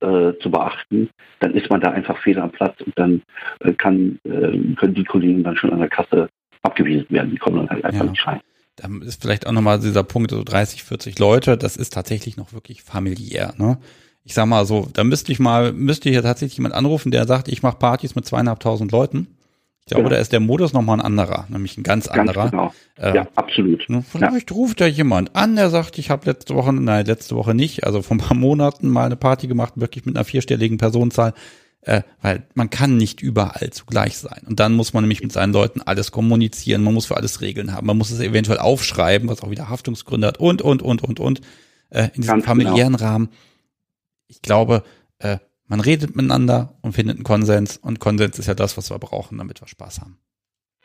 äh, 0.00 0.32
zu 0.40 0.50
beachten, 0.50 1.08
dann 1.40 1.54
ist 1.54 1.70
man 1.70 1.80
da 1.80 1.90
einfach 1.90 2.18
fehl 2.18 2.38
am 2.38 2.50
Platz 2.50 2.80
und 2.80 2.92
dann 2.98 3.22
äh, 3.60 3.72
kann, 3.72 4.18
äh, 4.24 4.74
können 4.76 4.94
die 4.94 5.04
Kollegen 5.04 5.42
dann 5.42 5.56
schon 5.56 5.72
an 5.72 5.80
der 5.80 5.88
Kasse 5.88 6.28
abgewiesen 6.62 7.06
werden. 7.10 7.30
Die 7.30 7.38
kommen 7.38 7.56
dann 7.56 7.70
halt 7.70 7.84
einfach 7.84 8.04
ja. 8.04 8.10
nicht 8.10 8.26
rein. 8.26 8.40
Da 8.76 8.88
ist 9.06 9.22
vielleicht 9.22 9.46
auch 9.46 9.52
nochmal 9.52 9.80
dieser 9.80 10.04
Punkt, 10.04 10.30
so 10.30 10.42
30, 10.44 10.84
40 10.84 11.18
Leute, 11.18 11.56
das 11.56 11.76
ist 11.76 11.94
tatsächlich 11.94 12.36
noch 12.36 12.52
wirklich 12.52 12.82
familiär. 12.82 13.54
Ne? 13.56 13.78
Ich 14.22 14.34
sag 14.34 14.46
mal 14.46 14.66
so, 14.66 14.88
da 14.92 15.02
müsste 15.02 15.32
ich 15.32 15.38
mal, 15.38 15.72
müsste 15.72 16.10
ich 16.10 16.14
ja 16.14 16.22
tatsächlich 16.22 16.58
jemand 16.58 16.74
anrufen, 16.74 17.10
der 17.10 17.26
sagt, 17.26 17.48
ich 17.48 17.62
mache 17.62 17.78
Partys 17.78 18.14
mit 18.14 18.26
zweieinhalbtausend 18.26 18.92
Leuten. 18.92 19.35
Ich 19.88 19.94
glaube, 19.94 20.08
ja. 20.08 20.16
da 20.16 20.20
ist 20.20 20.32
der 20.32 20.40
Modus 20.40 20.72
nochmal 20.72 20.98
ein 20.98 21.06
anderer, 21.06 21.46
nämlich 21.48 21.78
ein 21.78 21.84
ganz, 21.84 22.08
ganz 22.08 22.18
anderer. 22.18 22.50
Genau. 22.50 22.72
Äh, 22.98 23.14
ja, 23.14 23.28
absolut. 23.36 23.86
Vielleicht 24.10 24.50
ja. 24.50 24.56
ruft 24.56 24.80
ja 24.80 24.88
jemand 24.88 25.36
an, 25.36 25.54
der 25.54 25.70
sagt, 25.70 25.98
ich 25.98 26.10
habe 26.10 26.26
letzte 26.26 26.56
Woche, 26.56 26.72
nein, 26.72 27.06
letzte 27.06 27.36
Woche 27.36 27.54
nicht, 27.54 27.84
also 27.84 28.02
vor 28.02 28.16
ein 28.16 28.20
paar 28.20 28.36
Monaten 28.36 28.88
mal 28.88 29.06
eine 29.06 29.14
Party 29.14 29.46
gemacht, 29.46 29.74
wirklich 29.76 30.04
mit 30.04 30.16
einer 30.16 30.24
vierstelligen 30.24 30.76
Personenzahl, 30.76 31.34
äh, 31.82 32.02
weil 32.20 32.48
man 32.54 32.68
kann 32.68 32.96
nicht 32.96 33.22
überall 33.22 33.70
zugleich 33.70 34.18
sein. 34.18 34.42
Und 34.48 34.58
dann 34.58 34.74
muss 34.74 34.92
man 34.92 35.04
nämlich 35.04 35.22
mit 35.22 35.30
seinen 35.30 35.52
Leuten 35.52 35.80
alles 35.82 36.10
kommunizieren, 36.10 36.82
man 36.82 36.94
muss 36.94 37.06
für 37.06 37.16
alles 37.16 37.40
Regeln 37.40 37.72
haben, 37.72 37.86
man 37.86 37.96
muss 37.96 38.10
es 38.10 38.18
eventuell 38.18 38.58
aufschreiben, 38.58 39.28
was 39.28 39.44
auch 39.44 39.50
wieder 39.50 39.68
Haftungsgründe 39.68 40.26
hat 40.26 40.40
und, 40.40 40.62
und, 40.62 40.82
und, 40.82 41.04
und, 41.04 41.20
und. 41.20 41.42
Äh, 41.90 42.08
in 42.14 42.22
diesem 42.22 42.34
ganz 42.34 42.44
familiären 42.44 42.96
genau. 42.96 43.08
Rahmen. 43.08 43.28
Ich 44.26 44.42
glaube, 44.42 44.82
äh, 45.20 45.38
man 45.68 45.80
redet 45.80 46.14
miteinander 46.16 46.74
und 46.82 46.92
findet 46.92 47.16
einen 47.16 47.24
Konsens 47.24 47.76
und 47.76 48.00
Konsens 48.00 48.38
ist 48.38 48.46
ja 48.46 48.54
das, 48.54 48.76
was 48.76 48.90
wir 48.90 48.98
brauchen, 48.98 49.38
damit 49.38 49.60
wir 49.60 49.68
Spaß 49.68 50.00
haben. 50.00 50.18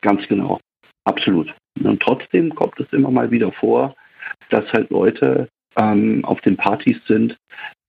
Ganz 0.02 0.28
genau, 0.28 0.60
absolut. 1.06 1.54
Und 1.82 2.02
trotzdem 2.02 2.54
kommt 2.56 2.80
es 2.80 2.92
immer 2.92 3.12
mal 3.12 3.32
wieder 3.32 3.52
vor, 3.52 3.96
dass 4.50 4.66
halt 4.74 4.90
Leute 4.90 5.48
ähm, 5.78 6.26
auf 6.26 6.42
den 6.42 6.58
Partys 6.58 6.98
sind, 7.08 7.38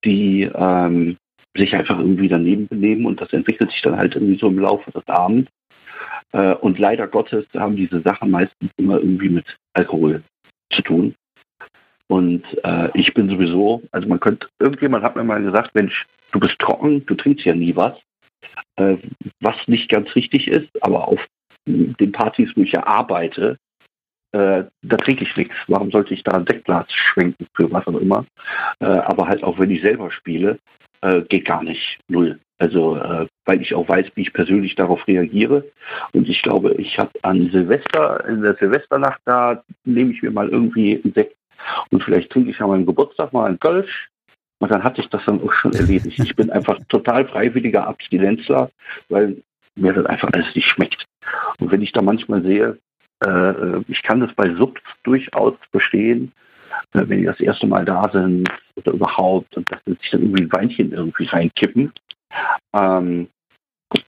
die 0.04 0.42
ähm, 0.54 1.16
sich 1.56 1.74
einfach 1.74 1.98
irgendwie 1.98 2.28
daneben 2.28 2.68
benehmen 2.68 3.06
und 3.06 3.20
das 3.20 3.32
entwickelt 3.32 3.70
sich 3.70 3.82
dann 3.82 3.96
halt 3.96 4.14
irgendwie 4.14 4.38
so 4.38 4.48
im 4.48 4.58
Laufe 4.58 4.90
des 4.90 5.06
Abends. 5.08 5.50
Äh, 6.32 6.54
und 6.54 6.78
leider 6.78 7.08
Gottes 7.08 7.46
haben 7.54 7.76
diese 7.76 8.00
Sachen 8.02 8.30
meistens 8.30 8.70
immer 8.76 8.98
irgendwie 8.98 9.28
mit 9.28 9.56
Alkohol 9.74 10.22
zu 10.72 10.82
tun. 10.82 11.14
Und 12.08 12.44
äh, 12.64 12.90
ich 12.94 13.14
bin 13.14 13.28
sowieso, 13.28 13.82
also 13.92 14.08
man 14.08 14.20
könnte, 14.20 14.48
irgendjemand 14.58 15.04
hat 15.04 15.16
mir 15.16 15.24
mal 15.24 15.42
gesagt, 15.42 15.74
Mensch, 15.74 16.06
du 16.32 16.40
bist 16.40 16.58
trocken, 16.58 17.04
du 17.06 17.14
trinkst 17.14 17.44
ja 17.44 17.54
nie 17.54 17.74
was, 17.74 17.96
äh, 18.76 18.96
was 19.40 19.56
nicht 19.66 19.88
ganz 19.88 20.14
richtig 20.14 20.48
ist, 20.48 20.68
aber 20.82 21.08
auf 21.08 21.20
den 21.66 22.12
Partys, 22.12 22.50
wo 22.56 22.62
ich 22.62 22.72
ja 22.72 22.86
arbeite, 22.86 23.56
äh, 24.32 24.64
da 24.82 24.96
trinke 24.96 25.24
ich 25.24 25.36
nichts. 25.36 25.54
Warum 25.68 25.90
sollte 25.90 26.14
ich 26.14 26.22
da 26.24 26.32
ein 26.32 26.44
Deckglas 26.44 26.86
schwenken 26.90 27.46
für 27.54 27.70
was 27.70 27.86
auch 27.86 28.00
immer? 28.00 28.26
Äh, 28.80 28.86
aber 28.86 29.28
halt 29.28 29.44
auch 29.44 29.58
wenn 29.58 29.70
ich 29.70 29.82
selber 29.82 30.10
spiele, 30.10 30.58
äh, 31.02 31.22
geht 31.22 31.44
gar 31.44 31.62
nicht. 31.62 31.98
Null. 32.08 32.40
Also 32.58 32.96
äh, 32.96 33.26
weil 33.44 33.60
ich 33.60 33.74
auch 33.74 33.88
weiß, 33.88 34.06
wie 34.14 34.22
ich 34.22 34.32
persönlich 34.32 34.74
darauf 34.74 35.06
reagiere. 35.06 35.64
Und 36.12 36.28
ich 36.28 36.42
glaube, 36.42 36.74
ich 36.74 36.98
habe 36.98 37.10
an 37.22 37.50
Silvester, 37.50 38.24
in 38.28 38.40
der 38.40 38.54
Silvesternacht, 38.54 39.20
da 39.24 39.62
nehme 39.84 40.12
ich 40.12 40.22
mir 40.22 40.30
mal 40.30 40.48
irgendwie 40.48 41.00
ein 41.04 41.12
Sekt 41.12 41.36
und 41.90 42.02
vielleicht 42.02 42.30
trinke 42.30 42.50
ich 42.50 42.60
an 42.60 42.68
meinem 42.68 42.86
Geburtstag 42.86 43.32
mal 43.32 43.46
einen 43.46 43.60
Kölsch 43.60 44.08
und 44.60 44.70
dann 44.70 44.84
hatte 44.84 45.00
ich 45.00 45.08
das 45.08 45.24
dann 45.24 45.42
auch 45.42 45.52
schon 45.52 45.72
erledigt. 45.72 46.20
Ich 46.20 46.36
bin 46.36 46.50
einfach 46.50 46.78
total 46.88 47.26
freiwilliger 47.26 47.86
Abstinenzler, 47.86 48.70
weil 49.08 49.42
mir 49.74 49.92
das 49.92 50.06
einfach 50.06 50.30
alles 50.32 50.54
nicht 50.54 50.68
schmeckt. 50.68 51.04
Und 51.58 51.70
wenn 51.72 51.82
ich 51.82 51.92
da 51.92 52.02
manchmal 52.02 52.42
sehe, 52.42 52.78
äh, 53.24 53.80
ich 53.88 54.02
kann 54.02 54.20
das 54.20 54.32
bei 54.34 54.54
Subs 54.54 54.80
durchaus 55.02 55.54
verstehen, 55.70 56.32
äh, 56.92 57.02
wenn 57.06 57.18
die 57.18 57.24
das 57.24 57.40
erste 57.40 57.66
Mal 57.66 57.84
da 57.84 58.08
sind 58.12 58.48
oder 58.76 58.92
überhaupt 58.92 59.56
und 59.56 59.70
dass 59.70 59.80
sie 59.84 59.94
sich 59.94 60.10
dann 60.10 60.22
irgendwie 60.22 60.44
ein 60.44 60.52
Weinchen 60.52 60.92
irgendwie 60.92 61.24
reinkippen. 61.24 61.92
Ähm, 62.74 63.28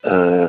äh, 0.02 0.48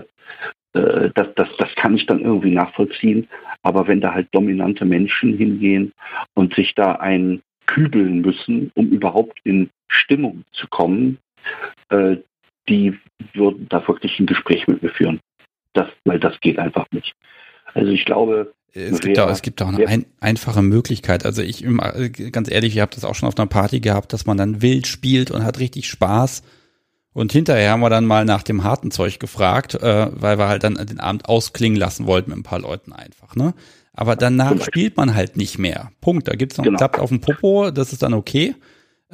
äh, 0.75 1.09
das, 1.15 1.27
das, 1.35 1.47
das 1.57 1.73
kann 1.75 1.95
ich 1.95 2.05
dann 2.05 2.19
irgendwie 2.21 2.51
nachvollziehen. 2.51 3.27
Aber 3.63 3.87
wenn 3.87 4.01
da 4.01 4.13
halt 4.13 4.27
dominante 4.31 4.85
Menschen 4.85 5.37
hingehen 5.37 5.93
und 6.33 6.53
sich 6.53 6.75
da 6.75 6.93
ein 6.93 7.41
kübeln 7.65 8.21
müssen, 8.21 8.71
um 8.75 8.89
überhaupt 8.89 9.39
in 9.43 9.69
Stimmung 9.87 10.43
zu 10.51 10.67
kommen, 10.67 11.17
äh, 11.89 12.17
die 12.67 12.97
würden 13.33 13.67
da 13.69 13.87
wirklich 13.87 14.19
ein 14.19 14.25
Gespräch 14.25 14.67
mit 14.67 14.83
mir 14.83 14.89
führen. 14.89 15.19
Das, 15.73 15.87
weil 16.03 16.19
das 16.19 16.39
geht 16.41 16.59
einfach 16.59 16.85
nicht. 16.91 17.13
Also 17.73 17.91
ich 17.91 18.05
glaube, 18.05 18.53
es 18.73 18.99
gibt, 18.99 19.19
auch, 19.19 19.29
es 19.29 19.41
gibt 19.41 19.61
auch 19.61 19.69
eine 19.69 19.87
ein, 19.87 20.05
einfache 20.19 20.61
Möglichkeit. 20.61 21.25
Also 21.25 21.41
ich, 21.41 21.65
ganz 22.31 22.51
ehrlich, 22.51 22.75
ich 22.75 22.81
habe 22.81 22.93
das 22.93 23.05
auch 23.05 23.15
schon 23.15 23.29
auf 23.29 23.37
einer 23.37 23.47
Party 23.47 23.79
gehabt, 23.79 24.11
dass 24.11 24.25
man 24.25 24.35
dann 24.35 24.61
wild 24.61 24.87
spielt 24.87 25.31
und 25.31 25.45
hat 25.45 25.59
richtig 25.59 25.87
Spaß. 25.87 26.43
Und 27.15 27.31
hinterher 27.31 27.71
haben 27.71 27.79
wir 27.79 27.89
dann 27.89 28.05
mal 28.05 28.25
nach 28.25 28.43
dem 28.43 28.65
harten 28.65 28.91
Zeug 28.91 29.21
gefragt, 29.21 29.73
äh, 29.75 30.07
weil 30.11 30.37
wir 30.37 30.49
halt 30.49 30.65
dann 30.65 30.75
den 30.75 30.99
Abend 30.99 31.29
ausklingen 31.29 31.79
lassen 31.79 32.07
wollten 32.07 32.31
mit 32.31 32.39
ein 32.39 32.43
paar 32.43 32.59
Leuten 32.59 32.91
einfach. 32.91 33.37
Ne? 33.37 33.53
Aber 33.93 34.17
danach 34.17 34.61
spielt 34.61 34.97
man 34.97 35.15
halt 35.15 35.37
nicht 35.37 35.57
mehr. 35.57 35.91
Punkt. 36.01 36.27
Da 36.27 36.35
gibt's 36.35 36.57
noch 36.57 36.65
genau. 36.65 36.77
einen 36.77 36.91
Klapp 36.91 36.99
auf 37.01 37.07
dem 37.07 37.21
Popo, 37.21 37.71
das 37.71 37.93
ist 37.93 38.03
dann 38.03 38.13
okay. 38.13 38.53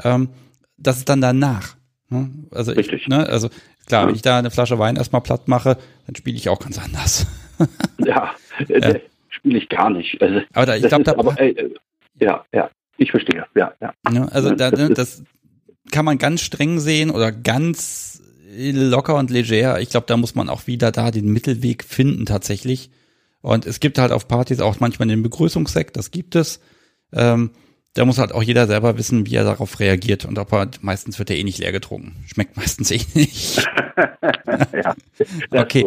Ähm, 0.03 0.29
das 0.77 0.97
ist 0.97 1.09
dann 1.09 1.21
danach. 1.21 1.75
Ne? 2.09 2.31
Also 2.49 2.71
Richtig. 2.71 3.03
Ich, 3.03 3.07
ne, 3.07 3.27
also 3.27 3.49
klar, 3.85 4.07
wenn 4.07 4.15
ich 4.15 4.23
da 4.23 4.39
eine 4.39 4.49
Flasche 4.49 4.79
Wein 4.79 4.95
erstmal 4.95 5.21
platt 5.21 5.47
mache, 5.47 5.77
dann 6.07 6.15
spiele 6.15 6.37
ich 6.37 6.49
auch 6.49 6.59
ganz 6.59 6.79
anders. 6.83 7.27
ja, 7.99 8.31
äh, 8.67 8.93
ja. 8.93 8.99
spiele 9.29 9.59
ich 9.59 9.69
gar 9.69 9.91
nicht. 9.91 10.19
Also, 10.19 10.41
aber 10.53 10.65
da, 10.65 10.75
ich 10.75 10.87
glaube, 10.87 11.03
da, 11.03 11.11
aber, 11.11 11.39
äh, 11.39 11.69
ja, 12.19 12.43
ja, 12.51 12.71
ich 12.97 13.11
verstehe. 13.11 13.45
Ja, 13.53 13.73
ja. 13.79 13.93
Ne, 14.09 14.27
also 14.31 14.55
da, 14.55 14.71
ne, 14.71 14.89
das 14.89 15.21
kann 15.91 16.05
man 16.05 16.17
ganz 16.17 16.41
streng 16.41 16.79
sehen 16.79 17.09
oder 17.11 17.31
ganz 17.31 18.21
locker 18.53 19.15
und 19.15 19.29
leger. 19.29 19.79
Ich 19.79 19.89
glaube, 19.89 20.07
da 20.07 20.17
muss 20.17 20.35
man 20.35 20.49
auch 20.49 20.67
wieder 20.67 20.91
da 20.91 21.11
den 21.11 21.31
Mittelweg 21.31 21.83
finden 21.83 22.25
tatsächlich. 22.25 22.89
Und 23.41 23.65
es 23.65 23.79
gibt 23.79 23.97
halt 23.97 24.11
auf 24.11 24.27
Partys 24.27 24.59
auch 24.59 24.79
manchmal 24.79 25.07
den 25.07 25.23
Begrüßungssekt, 25.23 25.97
das 25.97 26.11
gibt 26.11 26.35
es. 26.35 26.59
Ähm, 27.11 27.51
da 27.93 28.05
muss 28.05 28.19
halt 28.19 28.31
auch 28.31 28.43
jeder 28.43 28.67
selber 28.67 28.97
wissen, 28.97 29.25
wie 29.25 29.35
er 29.35 29.43
darauf 29.43 29.79
reagiert 29.79 30.23
und 30.25 30.39
ob 30.39 30.53
er, 30.53 30.69
meistens 30.81 31.19
wird 31.19 31.29
er 31.29 31.37
eh 31.37 31.43
nicht 31.43 31.59
leer 31.59 31.73
getrunken. 31.73 32.23
Schmeckt 32.25 32.55
meistens 32.55 32.91
eh 32.91 33.01
nicht. 33.13 33.57
ja, 35.51 35.61
okay. 35.61 35.85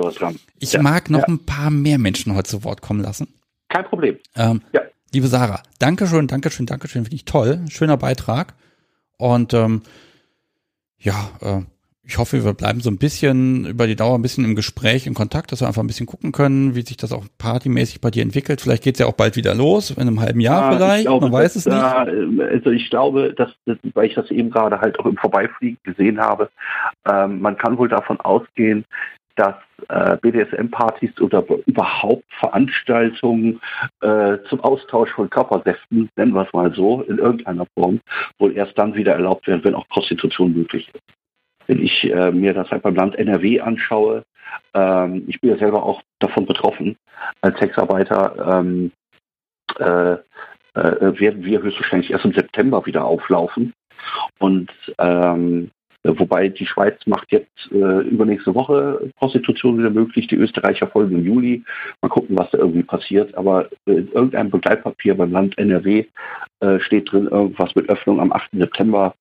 Ich 0.59 0.73
ja, 0.73 0.83
mag 0.83 1.09
noch 1.09 1.21
ja. 1.21 1.29
ein 1.29 1.47
paar 1.47 1.71
mehr 1.71 1.99
Menschen 1.99 2.35
heute 2.35 2.51
zu 2.51 2.65
Wort 2.65 2.83
kommen 2.83 3.01
lassen. 3.01 3.29
Kein 3.69 3.85
Problem. 3.85 4.19
Ähm, 4.37 4.61
ja. 4.73 4.83
Liebe 5.13 5.29
Sarah, 5.29 5.63
Dankeschön, 5.79 6.27
Dankeschön, 6.27 6.67
Dankeschön, 6.67 7.05
finde 7.05 7.17
ich 7.17 7.25
toll. 7.25 7.65
Schöner 7.71 7.97
Beitrag. 7.97 8.55
Und 9.17 9.55
ähm, 9.55 9.83
ja, 10.99 11.31
äh, 11.41 11.63
ich 12.07 12.19
hoffe, 12.19 12.45
wir 12.45 12.53
bleiben 12.53 12.81
so 12.81 12.91
ein 12.91 12.99
bisschen 12.99 13.65
über 13.65 13.87
die 13.87 13.97
Dauer 13.97 14.19
ein 14.19 14.23
bisschen 14.23 14.45
im 14.45 14.55
Gespräch, 14.55 15.07
in 15.07 15.15
Kontakt, 15.15 15.53
dass 15.53 15.63
wir 15.63 15.69
einfach 15.69 15.83
ein 15.83 15.87
bisschen 15.87 16.07
gucken 16.07 16.33
können, 16.33 16.75
wie 16.75 16.83
sich 16.83 16.99
das 16.99 17.13
auch 17.13 17.25
partymäßig 17.39 18.03
bei 18.03 18.11
dir 18.11 18.23
entwickelt. 18.23 18.61
Vielleicht 18.61 18.83
geht's 18.83 18.99
ja 18.99 19.07
auch 19.07 19.15
bald 19.15 19.37
wieder 19.37 19.55
los, 19.55 19.91
in 19.91 20.03
einem 20.03 20.21
halben 20.21 20.41
Jahr 20.41 20.73
ja, 20.73 20.77
vielleicht, 20.77 21.07
glaube, 21.07 21.27
man 21.27 21.33
weiß 21.33 21.57
es 21.57 21.65
da, 21.65 22.05
nicht. 22.05 22.41
Also 22.43 22.71
ich 22.71 22.91
glaube, 22.91 23.33
dass, 23.35 23.51
dass, 23.65 23.79
weil 23.95 24.09
ich 24.09 24.15
das 24.15 24.31
eben 24.31 24.51
gerade 24.51 24.81
halt 24.81 24.99
auch 25.01 25.07
im 25.07 25.17
Vorbeifliegen 25.17 25.79
gesehen 25.83 26.21
habe, 26.21 26.51
ähm, 27.11 27.41
man 27.41 27.57
kann 27.57 27.79
wohl 27.79 27.89
davon 27.89 28.21
ausgehen, 28.21 28.85
dass 29.37 29.57
äh, 29.89 30.17
BDSM-Partys 30.19 31.21
oder 31.21 31.45
überhaupt 31.67 32.25
Veranstaltungen 32.39 33.61
äh, 34.01 34.39
zum 34.49 34.61
Austausch 34.61 35.11
von 35.11 35.31
Körpersäften, 35.31 36.09
nennen 36.17 36.35
wir 36.35 36.47
es 36.47 36.53
mal 36.53 36.73
so, 36.75 37.03
in 37.03 37.19
irgendeiner 37.19 37.67
Form, 37.75 38.01
wohl 38.39 38.57
erst 38.57 38.79
dann 38.79 38.95
wieder 38.95 39.13
erlaubt 39.13 39.47
werden, 39.47 39.65
wenn 39.65 39.75
auch 39.75 39.89
Prostitution 39.89 40.55
möglich 40.55 40.89
ist 40.93 41.03
wenn 41.67 41.83
ich 41.83 42.05
äh, 42.05 42.31
mir 42.31 42.55
das 42.55 42.71
halt 42.71 42.83
beim 42.83 42.95
Land 42.95 43.17
NRW 43.17 43.61
anschaue, 43.61 44.25
ähm, 44.75 45.25
ich 45.27 45.41
bin 45.41 45.51
ja 45.51 45.57
selber 45.57 45.83
auch 45.83 46.03
davon 46.19 46.47
betroffen, 46.47 46.97
als 47.41 47.59
Sexarbeiter 47.59 48.61
ähm, 48.61 48.93
äh, 49.79 50.13
äh, 50.13 51.21
werden 51.21 51.45
wir 51.45 51.63
höchstwahrscheinlich 51.63 52.11
erst 52.11 52.25
im 52.25 52.35
September 52.35 52.85
wieder 52.87 53.05
auflaufen. 53.05 53.73
Und 54.39 54.71
ähm, 54.99 55.71
wobei 56.05 56.49
die 56.49 56.67
Schweiz 56.67 56.99
macht 57.07 57.33
jetzt 57.33 57.71
äh, 57.73 58.03
übernächste 58.03 58.55
Woche 58.55 59.11
Prostitution 59.17 59.79
wieder 59.79 59.91
möglich, 59.91 60.27
die 60.27 60.37
Österreicher 60.37 60.87
folgen 60.89 61.19
im 61.19 61.25
Juli. 61.25 61.65
Mal 62.03 62.09
gucken, 62.09 62.37
was 62.39 62.51
da 62.51 62.59
irgendwie 62.59 62.83
passiert. 62.83 63.35
Aber 63.37 63.69
in 63.87 64.13
irgendeinem 64.13 64.51
Begleitpapier 64.51 65.17
beim 65.17 65.33
Land 65.33 65.57
NRW 65.59 66.05
äh, 66.61 66.81
steht 66.81 67.11
drin 67.11 67.29
irgendwas 67.29 67.75
mit 67.75 67.89
Öffnung 67.89 68.21
am 68.21 68.33
8. 68.33 68.51
September. 68.53 69.15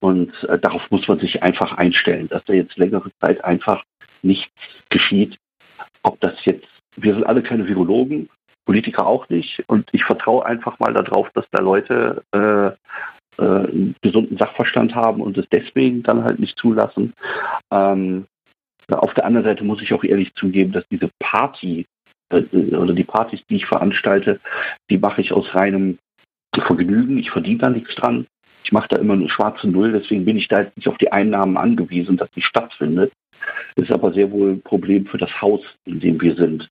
Und 0.00 0.32
äh, 0.44 0.58
darauf 0.58 0.88
muss 0.90 1.06
man 1.08 1.18
sich 1.18 1.42
einfach 1.42 1.72
einstellen, 1.76 2.28
dass 2.28 2.44
da 2.44 2.52
jetzt 2.52 2.78
längere 2.78 3.10
Zeit 3.20 3.44
einfach 3.44 3.82
nichts 4.22 4.52
geschieht. 4.88 5.36
Ob 6.02 6.20
das 6.20 6.44
jetzt, 6.44 6.66
wir 6.96 7.14
sind 7.14 7.24
alle 7.24 7.42
keine 7.42 7.66
Virologen, 7.66 8.28
Politiker 8.64 9.06
auch 9.06 9.28
nicht. 9.28 9.64
Und 9.66 9.88
ich 9.92 10.04
vertraue 10.04 10.46
einfach 10.46 10.78
mal 10.78 10.94
darauf, 10.94 11.28
dass 11.34 11.44
da 11.50 11.60
Leute 11.60 12.22
äh, 12.32 12.70
äh, 13.40 13.92
gesunden 14.02 14.36
Sachverstand 14.36 14.94
haben 14.94 15.20
und 15.20 15.38
es 15.38 15.48
deswegen 15.50 16.02
dann 16.02 16.24
halt 16.24 16.38
nicht 16.38 16.58
zulassen. 16.58 17.12
Ähm, 17.70 18.26
auf 18.88 19.14
der 19.14 19.24
anderen 19.24 19.44
Seite 19.44 19.64
muss 19.64 19.82
ich 19.82 19.92
auch 19.92 20.04
ehrlich 20.04 20.34
zugeben, 20.34 20.72
dass 20.72 20.86
diese 20.88 21.10
Party 21.18 21.86
äh, 22.30 22.42
oder 22.74 22.92
die 22.92 23.04
Partys, 23.04 23.40
die 23.48 23.56
ich 23.56 23.66
veranstalte, 23.66 24.40
die 24.90 24.98
mache 24.98 25.20
ich 25.20 25.32
aus 25.32 25.54
reinem 25.54 25.98
Vergnügen. 26.54 27.18
Ich 27.18 27.30
verdiene 27.30 27.58
da 27.58 27.70
nichts 27.70 27.94
dran. 27.94 28.26
Ich 28.64 28.72
mache 28.72 28.88
da 28.88 28.96
immer 28.96 29.14
eine 29.14 29.28
schwarze 29.28 29.68
Null, 29.68 29.92
deswegen 29.92 30.24
bin 30.24 30.36
ich 30.36 30.48
da 30.48 30.60
jetzt 30.60 30.76
nicht 30.76 30.88
auf 30.88 30.98
die 30.98 31.12
Einnahmen 31.12 31.56
angewiesen, 31.56 32.16
dass 32.16 32.30
die 32.32 32.42
stattfindet. 32.42 33.12
Ist 33.76 33.90
aber 33.90 34.12
sehr 34.12 34.30
wohl 34.30 34.50
ein 34.50 34.62
Problem 34.62 35.06
für 35.06 35.16
das 35.16 35.40
Haus, 35.40 35.62
in 35.86 36.00
dem 36.00 36.20
wir 36.20 36.34
sind, 36.34 36.68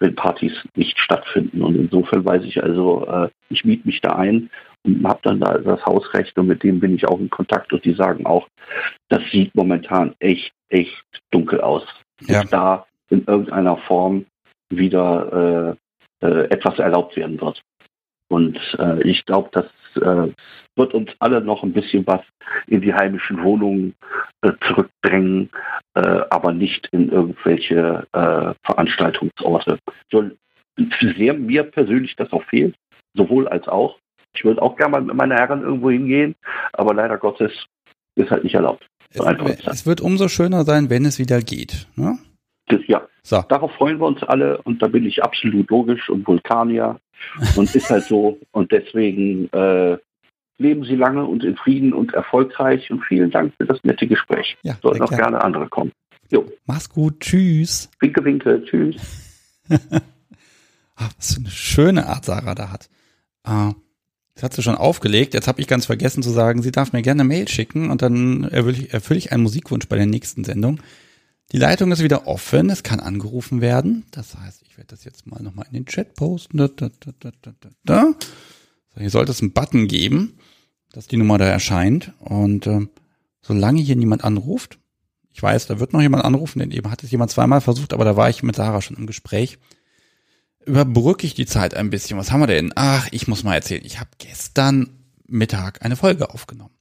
wenn 0.00 0.14
Partys 0.14 0.52
nicht 0.74 0.98
stattfinden. 0.98 1.62
Und 1.62 1.76
insofern 1.76 2.24
weiß 2.24 2.42
ich 2.44 2.62
also, 2.62 3.06
äh, 3.06 3.28
ich 3.50 3.64
miete 3.64 3.86
mich 3.86 4.00
da 4.00 4.16
ein 4.16 4.50
und 4.82 5.06
habe 5.06 5.20
dann 5.22 5.40
da 5.40 5.58
das 5.58 5.84
Hausrecht 5.84 6.36
und 6.38 6.46
mit 6.46 6.62
dem 6.62 6.80
bin 6.80 6.94
ich 6.94 7.06
auch 7.06 7.20
in 7.20 7.30
Kontakt 7.30 7.72
und 7.72 7.84
die 7.84 7.92
sagen 7.92 8.26
auch, 8.26 8.48
das 9.08 9.22
sieht 9.30 9.54
momentan 9.54 10.14
echt, 10.18 10.52
echt 10.70 11.04
dunkel 11.30 11.60
aus. 11.60 11.86
Ja. 12.22 12.40
Dass 12.40 12.50
da 12.50 12.86
in 13.10 13.24
irgendeiner 13.26 13.76
Form 13.76 14.26
wieder 14.70 15.76
äh, 16.22 16.26
äh, 16.26 16.44
etwas 16.50 16.78
erlaubt 16.78 17.16
werden 17.16 17.40
wird. 17.40 17.60
Und 18.28 18.58
äh, 18.78 19.02
ich 19.02 19.24
glaube, 19.26 19.50
das 19.52 19.66
äh, 19.96 20.32
wird 20.76 20.94
uns 20.94 21.10
alle 21.18 21.40
noch 21.40 21.62
ein 21.62 21.72
bisschen 21.72 22.06
was 22.06 22.20
in 22.66 22.80
die 22.80 22.94
heimischen 22.94 23.42
Wohnungen 23.42 23.94
äh, 24.42 24.52
zurückdrängen, 24.66 25.50
äh, 25.94 26.20
aber 26.30 26.52
nicht 26.52 26.88
in 26.92 27.10
irgendwelche 27.10 28.06
äh, 28.12 28.54
Veranstaltungsorte. 28.64 29.78
So 30.10 30.30
sehr 31.00 31.34
mir 31.34 31.64
persönlich 31.64 32.16
das 32.16 32.32
auch 32.32 32.44
fehlt, 32.44 32.74
sowohl 33.14 33.48
als 33.48 33.68
auch. 33.68 33.98
Ich 34.34 34.44
würde 34.44 34.62
auch 34.62 34.76
gerne 34.76 34.92
mal 34.92 35.02
mit 35.02 35.16
meiner 35.16 35.36
Herren 35.36 35.62
irgendwo 35.62 35.90
hingehen, 35.90 36.36
aber 36.72 36.94
leider 36.94 37.18
Gottes 37.18 37.52
ist 38.14 38.30
halt 38.30 38.44
nicht 38.44 38.54
erlaubt. 38.54 38.86
Es, 39.12 39.66
es, 39.66 39.86
wird 39.86 40.00
umso 40.00 40.28
schöner 40.28 40.64
sein, 40.64 40.88
wenn 40.88 41.04
es 41.04 41.18
wieder 41.18 41.40
geht. 41.40 41.88
Ne? 41.96 42.18
Das, 42.70 42.80
ja, 42.86 43.06
so. 43.22 43.42
darauf 43.48 43.72
freuen 43.72 43.98
wir 43.98 44.06
uns 44.06 44.22
alle 44.22 44.62
und 44.62 44.80
da 44.80 44.86
bin 44.86 45.04
ich 45.04 45.22
absolut 45.22 45.68
logisch 45.70 46.08
und 46.08 46.26
Vulkanier 46.26 47.00
und 47.56 47.74
ist 47.74 47.90
halt 47.90 48.04
so. 48.04 48.38
Und 48.52 48.72
deswegen 48.72 49.52
äh, 49.52 49.98
leben 50.58 50.84
Sie 50.84 50.94
lange 50.94 51.24
und 51.24 51.42
in 51.42 51.56
Frieden 51.56 51.92
und 51.92 52.14
erfolgreich 52.14 52.90
und 52.90 53.04
vielen 53.04 53.30
Dank 53.30 53.54
für 53.56 53.66
das 53.66 53.82
nette 53.82 54.06
Gespräch. 54.06 54.56
Ja, 54.62 54.76
Sollten 54.82 55.02
auch 55.02 55.10
gerne 55.10 55.42
andere 55.42 55.68
kommen. 55.68 55.92
Jo. 56.30 56.46
Mach's 56.66 56.88
gut, 56.88 57.20
tschüss. 57.20 57.90
Winke, 57.98 58.24
winke, 58.24 58.62
tschüss. 58.64 58.96
Ach, 59.68 61.10
was 61.16 61.34
für 61.34 61.40
eine 61.40 61.50
schöne 61.50 62.06
Art 62.06 62.24
Sarah 62.24 62.54
da 62.54 62.70
hat. 62.70 62.88
Äh, 63.44 63.74
das 64.34 64.44
hat 64.44 64.54
sie 64.54 64.62
schon 64.62 64.76
aufgelegt. 64.76 65.34
Jetzt 65.34 65.48
habe 65.48 65.60
ich 65.60 65.66
ganz 65.66 65.86
vergessen 65.86 66.22
zu 66.22 66.30
sagen, 66.30 66.62
sie 66.62 66.70
darf 66.70 66.92
mir 66.92 67.02
gerne 67.02 67.22
eine 67.22 67.28
Mail 67.28 67.48
schicken 67.48 67.90
und 67.90 68.00
dann 68.00 68.44
erfülle 68.44 68.76
ich, 68.76 68.92
erfülle 68.92 69.18
ich 69.18 69.32
einen 69.32 69.42
Musikwunsch 69.42 69.88
bei 69.88 69.96
der 69.96 70.06
nächsten 70.06 70.44
Sendung. 70.44 70.80
Die 71.52 71.58
Leitung 71.58 71.90
ist 71.90 72.02
wieder 72.02 72.28
offen, 72.28 72.70
es 72.70 72.84
kann 72.84 73.00
angerufen 73.00 73.60
werden. 73.60 74.04
Das 74.12 74.36
heißt, 74.36 74.62
ich 74.62 74.76
werde 74.76 74.88
das 74.88 75.04
jetzt 75.04 75.26
mal 75.26 75.42
nochmal 75.42 75.66
in 75.66 75.74
den 75.74 75.86
Chat 75.86 76.14
posten. 76.14 76.58
Da, 76.58 76.68
da, 76.68 76.90
da, 77.00 77.32
da, 77.42 77.52
da. 77.84 78.14
So, 78.94 79.00
hier 79.00 79.10
sollte 79.10 79.32
es 79.32 79.42
einen 79.42 79.52
Button 79.52 79.88
geben, 79.88 80.38
dass 80.92 81.08
die 81.08 81.16
Nummer 81.16 81.38
da 81.38 81.46
erscheint. 81.46 82.12
Und 82.20 82.68
äh, 82.68 82.86
solange 83.42 83.80
hier 83.80 83.96
niemand 83.96 84.22
anruft, 84.22 84.78
ich 85.32 85.42
weiß, 85.42 85.66
da 85.66 85.80
wird 85.80 85.92
noch 85.92 86.00
jemand 86.00 86.24
anrufen, 86.24 86.60
denn 86.60 86.70
eben 86.70 86.90
hat 86.90 87.02
es 87.02 87.10
jemand 87.10 87.30
zweimal 87.30 87.60
versucht, 87.60 87.92
aber 87.92 88.04
da 88.04 88.16
war 88.16 88.30
ich 88.30 88.42
mit 88.42 88.56
Sarah 88.56 88.82
schon 88.82 88.96
im 88.96 89.06
Gespräch. 89.06 89.58
Überbrücke 90.64 91.26
ich 91.26 91.34
die 91.34 91.46
Zeit 91.46 91.74
ein 91.74 91.90
bisschen. 91.90 92.18
Was 92.18 92.30
haben 92.30 92.40
wir 92.40 92.46
denn? 92.46 92.72
Ach, 92.76 93.08
ich 93.10 93.26
muss 93.26 93.42
mal 93.42 93.54
erzählen. 93.54 93.84
Ich 93.84 93.98
habe 93.98 94.10
gestern 94.18 94.90
Mittag 95.26 95.84
eine 95.84 95.96
Folge 95.96 96.30
aufgenommen. 96.30 96.74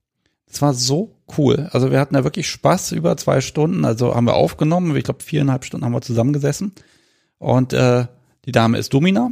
Es 0.51 0.61
war 0.61 0.73
so 0.73 1.15
cool. 1.37 1.69
Also 1.71 1.91
wir 1.91 1.99
hatten 1.99 2.15
da 2.15 2.23
wirklich 2.23 2.49
Spaß 2.49 2.91
über 2.93 3.15
zwei 3.17 3.39
Stunden. 3.39 3.85
Also 3.85 4.15
haben 4.15 4.25
wir 4.25 4.33
aufgenommen. 4.33 4.95
Ich 4.95 5.03
glaube, 5.03 5.23
viereinhalb 5.23 5.63
Stunden 5.63 5.85
haben 5.85 5.93
wir 5.93 6.01
zusammengesessen. 6.01 6.73
Und 7.37 7.73
äh, 7.73 8.07
die 8.45 8.51
Dame 8.51 8.77
ist 8.79 8.93
Domina. 8.93 9.31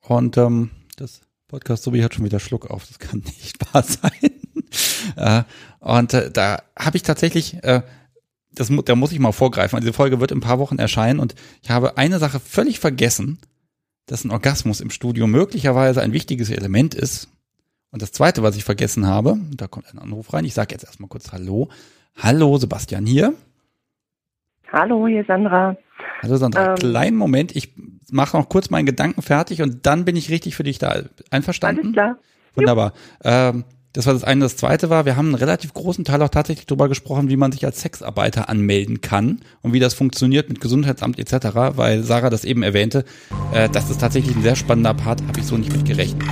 Und 0.00 0.36
ähm, 0.36 0.70
das 0.96 1.20
Podcast 1.46 1.84
Sobi 1.84 2.02
hat 2.02 2.14
schon 2.14 2.24
wieder 2.24 2.40
Schluck 2.40 2.68
auf. 2.70 2.86
Das 2.86 2.98
kann 2.98 3.20
nicht 3.24 3.58
wahr 3.72 3.84
sein. 3.84 4.30
äh, 5.16 5.44
und 5.78 6.12
äh, 6.14 6.30
da 6.32 6.62
habe 6.76 6.96
ich 6.96 7.04
tatsächlich, 7.04 7.62
äh, 7.62 7.82
das, 8.52 8.70
da 8.84 8.94
muss 8.96 9.12
ich 9.12 9.20
mal 9.20 9.32
vorgreifen. 9.32 9.78
Diese 9.80 9.92
Folge 9.92 10.20
wird 10.20 10.32
in 10.32 10.38
ein 10.38 10.42
paar 10.42 10.58
Wochen 10.58 10.78
erscheinen. 10.78 11.20
Und 11.20 11.36
ich 11.62 11.70
habe 11.70 11.96
eine 11.96 12.18
Sache 12.18 12.40
völlig 12.40 12.80
vergessen, 12.80 13.38
dass 14.06 14.24
ein 14.24 14.32
Orgasmus 14.32 14.80
im 14.80 14.90
Studio 14.90 15.28
möglicherweise 15.28 16.02
ein 16.02 16.12
wichtiges 16.12 16.50
Element 16.50 16.94
ist 16.94 17.28
und 17.90 18.02
das 18.02 18.12
Zweite, 18.12 18.42
was 18.42 18.56
ich 18.56 18.64
vergessen 18.64 19.06
habe, 19.06 19.36
da 19.54 19.66
kommt 19.66 19.92
ein 19.92 19.98
Anruf 19.98 20.32
rein. 20.32 20.44
Ich 20.44 20.54
sage 20.54 20.74
jetzt 20.74 20.84
erstmal 20.84 21.08
kurz 21.08 21.32
Hallo. 21.32 21.68
Hallo, 22.16 22.56
Sebastian 22.58 23.06
hier. 23.06 23.34
Hallo, 24.72 25.06
hier 25.06 25.24
Sandra. 25.24 25.76
Hallo 26.22 26.36
Sandra, 26.36 26.70
ähm, 26.70 26.74
kleinen 26.76 27.16
Moment, 27.16 27.54
ich 27.54 27.72
mache 28.10 28.36
noch 28.36 28.48
kurz 28.48 28.70
meinen 28.70 28.86
Gedanken 28.86 29.22
fertig 29.22 29.62
und 29.62 29.86
dann 29.86 30.04
bin 30.04 30.16
ich 30.16 30.30
richtig 30.30 30.56
für 30.56 30.64
dich 30.64 30.78
da. 30.78 31.02
Einverstanden? 31.30 31.80
Alles 31.80 31.92
klar. 31.92 32.18
Wunderbar. 32.54 32.92
Ähm, 33.22 33.64
das 33.96 34.04
war 34.04 34.12
das 34.12 34.24
eine. 34.24 34.42
Das 34.42 34.58
zweite 34.58 34.90
war, 34.90 35.06
wir 35.06 35.16
haben 35.16 35.28
einen 35.28 35.36
relativ 35.36 35.72
großen 35.72 36.04
Teil 36.04 36.20
auch 36.20 36.28
tatsächlich 36.28 36.66
darüber 36.66 36.86
gesprochen, 36.86 37.30
wie 37.30 37.36
man 37.38 37.50
sich 37.50 37.64
als 37.64 37.80
Sexarbeiter 37.80 38.50
anmelden 38.50 39.00
kann 39.00 39.40
und 39.62 39.72
wie 39.72 39.80
das 39.80 39.94
funktioniert 39.94 40.50
mit 40.50 40.60
Gesundheitsamt 40.60 41.18
etc., 41.18 41.48
weil 41.76 42.02
Sarah 42.02 42.28
das 42.28 42.44
eben 42.44 42.62
erwähnte. 42.62 43.06
Äh, 43.54 43.70
das 43.70 43.88
ist 43.88 44.02
tatsächlich 44.02 44.36
ein 44.36 44.42
sehr 44.42 44.54
spannender 44.54 44.92
Part, 44.92 45.22
habe 45.26 45.40
ich 45.40 45.46
so 45.46 45.56
nicht 45.56 45.72
mit 45.72 45.86
gerechnet. 45.86 46.22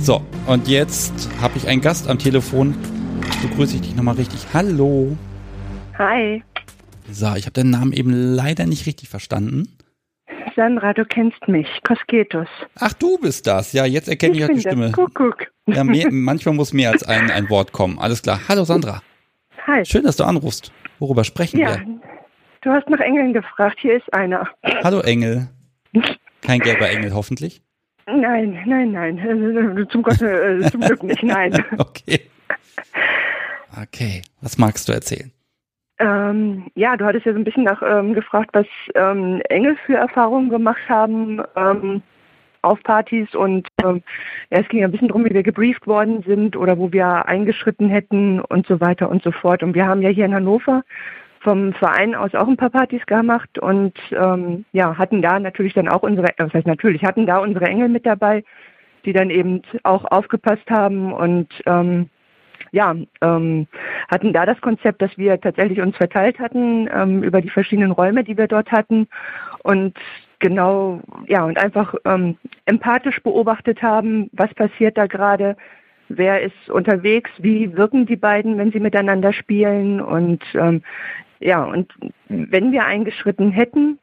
So, 0.00 0.22
und 0.48 0.66
jetzt 0.66 1.12
habe 1.40 1.56
ich 1.56 1.68
einen 1.68 1.80
Gast 1.80 2.08
am 2.08 2.18
Telefon. 2.18 2.74
Begrüße 3.42 3.76
ich 3.76 3.82
dich 3.82 3.94
nochmal 3.94 4.16
richtig. 4.16 4.48
Hallo. 4.52 5.16
Hi. 5.96 6.42
So, 7.12 7.32
ich 7.36 7.44
habe 7.46 7.52
deinen 7.52 7.70
Namen 7.70 7.92
eben 7.92 8.10
leider 8.10 8.66
nicht 8.66 8.86
richtig 8.86 9.08
verstanden. 9.08 9.68
Sandra, 10.56 10.92
du 10.92 11.04
kennst 11.04 11.46
mich. 11.48 11.66
Kosketus. 11.86 12.48
Ach, 12.78 12.92
du 12.92 13.18
bist 13.18 13.46
das. 13.46 13.72
Ja, 13.72 13.84
jetzt 13.84 14.08
erkenne 14.08 14.34
ich, 14.34 14.40
ich 14.42 14.48
die 14.48 14.60
Stimme. 14.60 14.92
Kuckuck. 14.92 15.46
Ja, 15.66 15.84
mehr, 15.84 16.10
manchmal 16.10 16.54
muss 16.54 16.72
mehr 16.72 16.90
als 16.90 17.02
ein, 17.02 17.30
ein 17.30 17.48
Wort 17.50 17.72
kommen. 17.72 17.98
Alles 17.98 18.22
klar. 18.22 18.40
Hallo 18.48 18.64
Sandra. 18.64 19.02
Hi. 19.66 19.84
Schön, 19.84 20.04
dass 20.04 20.16
du 20.16 20.24
anrufst. 20.24 20.72
Worüber 20.98 21.24
sprechen 21.24 21.58
ja, 21.58 21.76
wir? 21.76 22.00
Du 22.60 22.70
hast 22.70 22.88
nach 22.88 23.00
Engeln 23.00 23.32
gefragt. 23.32 23.78
Hier 23.80 23.96
ist 23.96 24.12
einer. 24.14 24.48
Hallo 24.82 25.00
Engel. 25.00 25.48
Kein 26.42 26.60
gelber 26.60 26.88
Engel, 26.90 27.14
hoffentlich. 27.14 27.62
Nein, 28.06 28.62
nein, 28.66 28.92
nein. 28.92 29.86
Zum 29.90 30.02
Gott, 30.02 30.20
äh, 30.20 30.60
zum 30.70 30.82
Glück 30.82 31.02
nicht, 31.02 31.22
nein. 31.22 31.52
okay. 31.78 32.20
Okay. 33.82 34.22
Was 34.40 34.58
magst 34.58 34.88
du 34.88 34.92
erzählen? 34.92 35.32
Ähm, 35.98 36.66
ja, 36.74 36.96
du 36.96 37.04
hattest 37.04 37.24
ja 37.24 37.32
so 37.32 37.38
ein 37.38 37.44
bisschen 37.44 37.64
nach 37.64 37.82
ähm, 37.82 38.14
gefragt, 38.14 38.50
was 38.52 38.66
ähm, 38.94 39.40
Engel 39.48 39.76
für 39.86 39.96
Erfahrungen 39.96 40.48
gemacht 40.48 40.82
haben 40.88 41.40
ähm, 41.54 42.02
auf 42.62 42.82
Partys 42.82 43.32
und 43.34 43.68
ähm, 43.84 44.02
ja, 44.50 44.60
es 44.60 44.68
ging 44.68 44.82
ein 44.82 44.90
bisschen 44.90 45.08
darum, 45.08 45.24
wie 45.24 45.34
wir 45.34 45.42
gebrieft 45.42 45.86
worden 45.86 46.22
sind 46.26 46.56
oder 46.56 46.78
wo 46.78 46.90
wir 46.90 47.26
eingeschritten 47.28 47.88
hätten 47.88 48.40
und 48.40 48.66
so 48.66 48.80
weiter 48.80 49.08
und 49.08 49.22
so 49.22 49.30
fort. 49.30 49.62
Und 49.62 49.74
wir 49.74 49.86
haben 49.86 50.02
ja 50.02 50.08
hier 50.08 50.24
in 50.24 50.34
Hannover 50.34 50.82
vom 51.40 51.74
Verein 51.74 52.14
aus 52.14 52.34
auch 52.34 52.48
ein 52.48 52.56
paar 52.56 52.70
Partys 52.70 53.04
gemacht 53.06 53.58
und 53.58 53.92
ähm, 54.12 54.64
ja, 54.72 54.96
hatten 54.96 55.22
da 55.22 55.38
natürlich 55.38 55.74
dann 55.74 55.88
auch 55.88 56.02
unsere, 56.02 56.28
was 56.38 56.54
heißt 56.54 56.66
natürlich, 56.66 57.04
hatten 57.04 57.26
da 57.26 57.38
unsere 57.38 57.66
Engel 57.66 57.88
mit 57.88 58.06
dabei, 58.06 58.42
die 59.04 59.12
dann 59.12 59.30
eben 59.30 59.60
auch 59.82 60.06
aufgepasst 60.10 60.68
haben 60.70 61.12
und 61.12 61.48
ja, 62.74 62.92
ähm, 63.20 63.68
hatten 64.10 64.32
da 64.32 64.44
das 64.44 64.60
Konzept, 64.60 65.00
dass 65.00 65.16
wir 65.16 65.40
tatsächlich 65.40 65.80
uns 65.80 65.96
verteilt 65.96 66.40
hatten 66.40 66.88
ähm, 66.92 67.22
über 67.22 67.40
die 67.40 67.48
verschiedenen 67.48 67.92
Räume, 67.92 68.24
die 68.24 68.36
wir 68.36 68.48
dort 68.48 68.72
hatten 68.72 69.06
und 69.62 69.96
genau, 70.40 71.00
ja, 71.28 71.44
und 71.44 71.56
einfach 71.56 71.94
ähm, 72.04 72.36
empathisch 72.66 73.22
beobachtet 73.22 73.80
haben, 73.80 74.28
was 74.32 74.52
passiert 74.54 74.98
da 74.98 75.06
gerade, 75.06 75.56
wer 76.08 76.42
ist 76.42 76.68
unterwegs, 76.68 77.30
wie 77.38 77.76
wirken 77.76 78.06
die 78.06 78.16
beiden, 78.16 78.58
wenn 78.58 78.72
sie 78.72 78.80
miteinander 78.80 79.32
spielen 79.32 80.00
und 80.00 80.42
ähm, 80.54 80.82
ja, 81.38 81.62
und 81.62 81.92
wenn 82.28 82.72
wir 82.72 82.86
eingeschritten 82.86 83.52
hätten, 83.52 84.00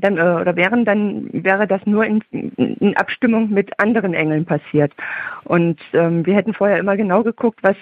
dann, 0.00 0.16
äh, 0.18 0.40
oder 0.40 0.56
wären, 0.56 0.84
dann 0.84 1.28
wäre 1.32 1.66
das 1.66 1.80
nur 1.86 2.04
in, 2.04 2.20
in 2.30 2.96
Abstimmung 2.96 3.50
mit 3.50 3.78
anderen 3.78 4.14
Engeln 4.14 4.44
passiert. 4.44 4.92
Und 5.44 5.78
ähm, 5.92 6.26
wir 6.26 6.34
hätten 6.34 6.54
vorher 6.54 6.78
immer 6.78 6.96
genau 6.96 7.22
geguckt, 7.22 7.60
was, 7.62 7.76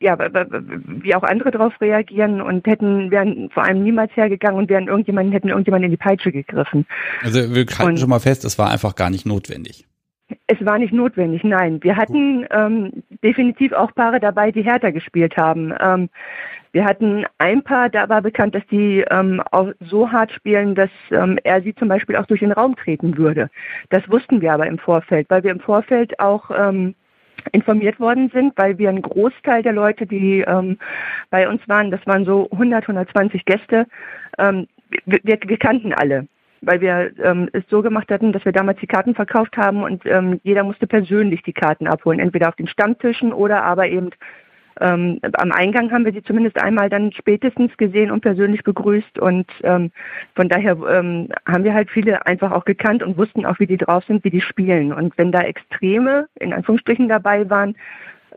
ja, 0.00 0.18
wie 0.18 1.14
auch 1.14 1.22
andere 1.22 1.50
darauf 1.50 1.80
reagieren 1.80 2.40
und 2.40 2.66
hätten, 2.66 3.10
wären 3.10 3.50
vor 3.50 3.64
allem 3.64 3.82
niemals 3.82 4.14
hergegangen 4.16 4.58
und 4.58 4.70
wären 4.70 4.88
irgendjemanden, 4.88 5.32
hätten 5.32 5.48
irgendjemanden 5.48 5.86
in 5.86 5.90
die 5.90 5.96
Peitsche 5.96 6.32
gegriffen. 6.32 6.86
Also 7.22 7.54
wir 7.54 7.66
halten 7.66 7.90
und, 7.90 7.98
schon 7.98 8.10
mal 8.10 8.20
fest, 8.20 8.44
es 8.44 8.58
war 8.58 8.70
einfach 8.70 8.94
gar 8.94 9.10
nicht 9.10 9.26
notwendig. 9.26 9.86
Es 10.46 10.64
war 10.64 10.78
nicht 10.78 10.92
notwendig, 10.92 11.44
nein. 11.44 11.82
Wir 11.82 11.96
hatten 11.96 12.46
ähm, 12.50 13.02
definitiv 13.22 13.72
auch 13.72 13.94
Paare 13.94 14.20
dabei, 14.20 14.52
die 14.52 14.62
härter 14.62 14.92
gespielt 14.92 15.36
haben. 15.36 15.74
Ähm, 15.80 16.08
wir 16.72 16.84
hatten 16.84 17.26
ein 17.38 17.62
Paar, 17.64 17.88
da 17.88 18.08
war 18.08 18.22
bekannt, 18.22 18.54
dass 18.54 18.66
die 18.68 19.04
ähm, 19.10 19.42
auch 19.50 19.72
so 19.80 20.12
hart 20.12 20.30
spielen, 20.30 20.74
dass 20.76 20.90
ähm, 21.10 21.38
er 21.42 21.62
sie 21.62 21.74
zum 21.74 21.88
Beispiel 21.88 22.16
auch 22.16 22.26
durch 22.26 22.40
den 22.40 22.52
Raum 22.52 22.76
treten 22.76 23.16
würde. 23.16 23.50
Das 23.88 24.08
wussten 24.08 24.40
wir 24.40 24.52
aber 24.52 24.66
im 24.66 24.78
Vorfeld, 24.78 25.28
weil 25.30 25.42
wir 25.42 25.50
im 25.50 25.60
Vorfeld 25.60 26.20
auch 26.20 26.50
ähm, 26.56 26.94
informiert 27.52 27.98
worden 27.98 28.30
sind, 28.32 28.52
weil 28.56 28.78
wir 28.78 28.88
einen 28.88 29.02
Großteil 29.02 29.62
der 29.62 29.72
Leute, 29.72 30.06
die 30.06 30.44
ähm, 30.46 30.78
bei 31.30 31.48
uns 31.48 31.60
waren, 31.68 31.90
das 31.90 32.06
waren 32.06 32.24
so 32.24 32.48
100, 32.52 32.84
120 32.84 33.44
Gäste, 33.44 33.86
ähm, 34.38 34.68
wir, 35.06 35.20
wir 35.24 35.58
kannten 35.58 35.92
alle 35.92 36.26
weil 36.60 36.80
wir 36.80 37.12
ähm, 37.22 37.48
es 37.52 37.64
so 37.68 37.82
gemacht 37.82 38.10
hatten, 38.10 38.32
dass 38.32 38.44
wir 38.44 38.52
damals 38.52 38.80
die 38.80 38.86
Karten 38.86 39.14
verkauft 39.14 39.56
haben 39.56 39.82
und 39.82 40.04
ähm, 40.06 40.40
jeder 40.42 40.64
musste 40.64 40.86
persönlich 40.86 41.42
die 41.42 41.52
Karten 41.52 41.86
abholen, 41.86 42.20
entweder 42.20 42.48
auf 42.48 42.56
den 42.56 42.68
Stammtischen 42.68 43.32
oder 43.32 43.62
aber 43.62 43.88
eben 43.88 44.10
ähm, 44.80 45.20
am 45.34 45.52
Eingang 45.52 45.90
haben 45.90 46.04
wir 46.04 46.12
sie 46.12 46.22
zumindest 46.22 46.60
einmal 46.60 46.88
dann 46.88 47.12
spätestens 47.12 47.76
gesehen 47.76 48.10
und 48.10 48.22
persönlich 48.22 48.62
begrüßt 48.62 49.18
und 49.18 49.46
ähm, 49.62 49.90
von 50.34 50.48
daher 50.48 50.72
ähm, 50.88 51.28
haben 51.46 51.64
wir 51.64 51.74
halt 51.74 51.90
viele 51.90 52.26
einfach 52.26 52.52
auch 52.52 52.64
gekannt 52.64 53.02
und 53.02 53.18
wussten 53.18 53.44
auch, 53.44 53.58
wie 53.58 53.66
die 53.66 53.76
drauf 53.76 54.04
sind, 54.06 54.24
wie 54.24 54.30
die 54.30 54.40
spielen. 54.40 54.92
Und 54.92 55.16
wenn 55.18 55.32
da 55.32 55.40
Extreme 55.40 56.28
in 56.38 56.54
Anführungsstrichen 56.54 57.08
dabei 57.08 57.48
waren, 57.50 57.76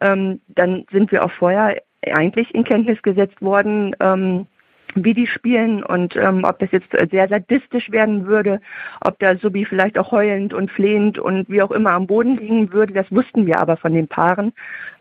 ähm, 0.02 0.42
dann 0.50 0.86
sind 0.92 1.12
wir 1.12 1.24
auch 1.24 1.32
vorher 1.32 1.82
eigentlich 2.12 2.54
in 2.54 2.66
Kenntnis 2.66 3.02
gesetzt 3.02 3.42
worden, 3.42 3.96
ähm, 4.02 4.48
wie 4.96 5.14
die 5.14 5.28
spielen 5.28 5.84
und 5.84 6.16
ähm, 6.16 6.44
ob 6.44 6.60
das 6.60 6.72
jetzt 6.72 6.88
sehr 7.12 7.28
sadistisch 7.28 7.92
werden 7.92 8.26
würde, 8.26 8.60
ob 9.02 9.20
da 9.20 9.36
Subi 9.38 9.66
vielleicht 9.66 9.98
auch 9.98 10.12
heulend 10.12 10.54
und 10.54 10.72
flehend 10.72 11.20
und 11.20 11.50
wie 11.50 11.62
auch 11.62 11.72
immer 11.72 11.92
am 11.92 12.08
Boden 12.08 12.38
liegen 12.38 12.72
würde, 12.72 12.94
das 12.94 13.12
wussten 13.12 13.46
wir 13.46 13.60
aber 13.60 13.78
von 13.78 13.94
den 13.94 14.08
Paaren, 14.08 14.54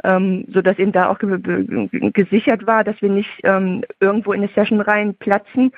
ähm, 0.04 0.46
so 0.52 0.62
dass 0.62 0.78
eben 0.78 0.92
da 0.92 1.08
auch 1.08 1.18
gesichert 1.18 2.66
war, 2.66 2.84
dass 2.84 3.00
wir 3.00 3.10
nicht 3.10 3.30
ähm, 3.44 3.84
irgendwo 4.00 4.32
in 4.32 4.42
eine 4.42 4.50
Session 4.54 4.80
rein 4.80 5.14
platzen 5.14 5.72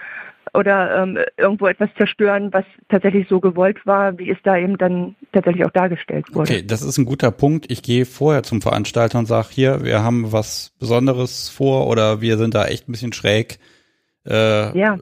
oder 0.55 1.03
ähm, 1.03 1.19
irgendwo 1.36 1.66
etwas 1.66 1.91
zerstören, 1.97 2.53
was 2.53 2.65
tatsächlich 2.89 3.28
so 3.28 3.41
gewollt 3.41 3.85
war, 3.86 4.19
wie 4.19 4.31
es 4.31 4.39
da 4.45 4.57
eben 4.57 4.78
dann 4.78 5.16
tatsächlich 5.32 5.65
auch 5.65 5.70
dargestellt 5.70 6.27
wurde. 6.32 6.53
Okay, 6.53 6.66
das 6.66 6.82
ist 6.82 6.99
ein 6.99 7.05
guter 7.05 7.31
Punkt. 7.31 7.70
Ich 7.70 7.82
gehe 7.82 8.05
vorher 8.05 8.43
zum 8.43 8.62
Veranstalter 8.62 9.19
und 9.19 9.27
sage, 9.27 9.49
hier, 9.51 9.85
wir 9.85 10.03
haben 10.03 10.32
was 10.32 10.73
Besonderes 10.78 11.49
vor 11.49 11.89
oder 11.89 12.20
wir 12.20 12.39
sind 12.39 12.55
da 12.55 12.66
echt 12.66 12.89
ein 12.89 12.93
bisschen 12.93 13.12
schräg 13.12 13.59
äh, 14.27 14.79
ja. 14.79 14.99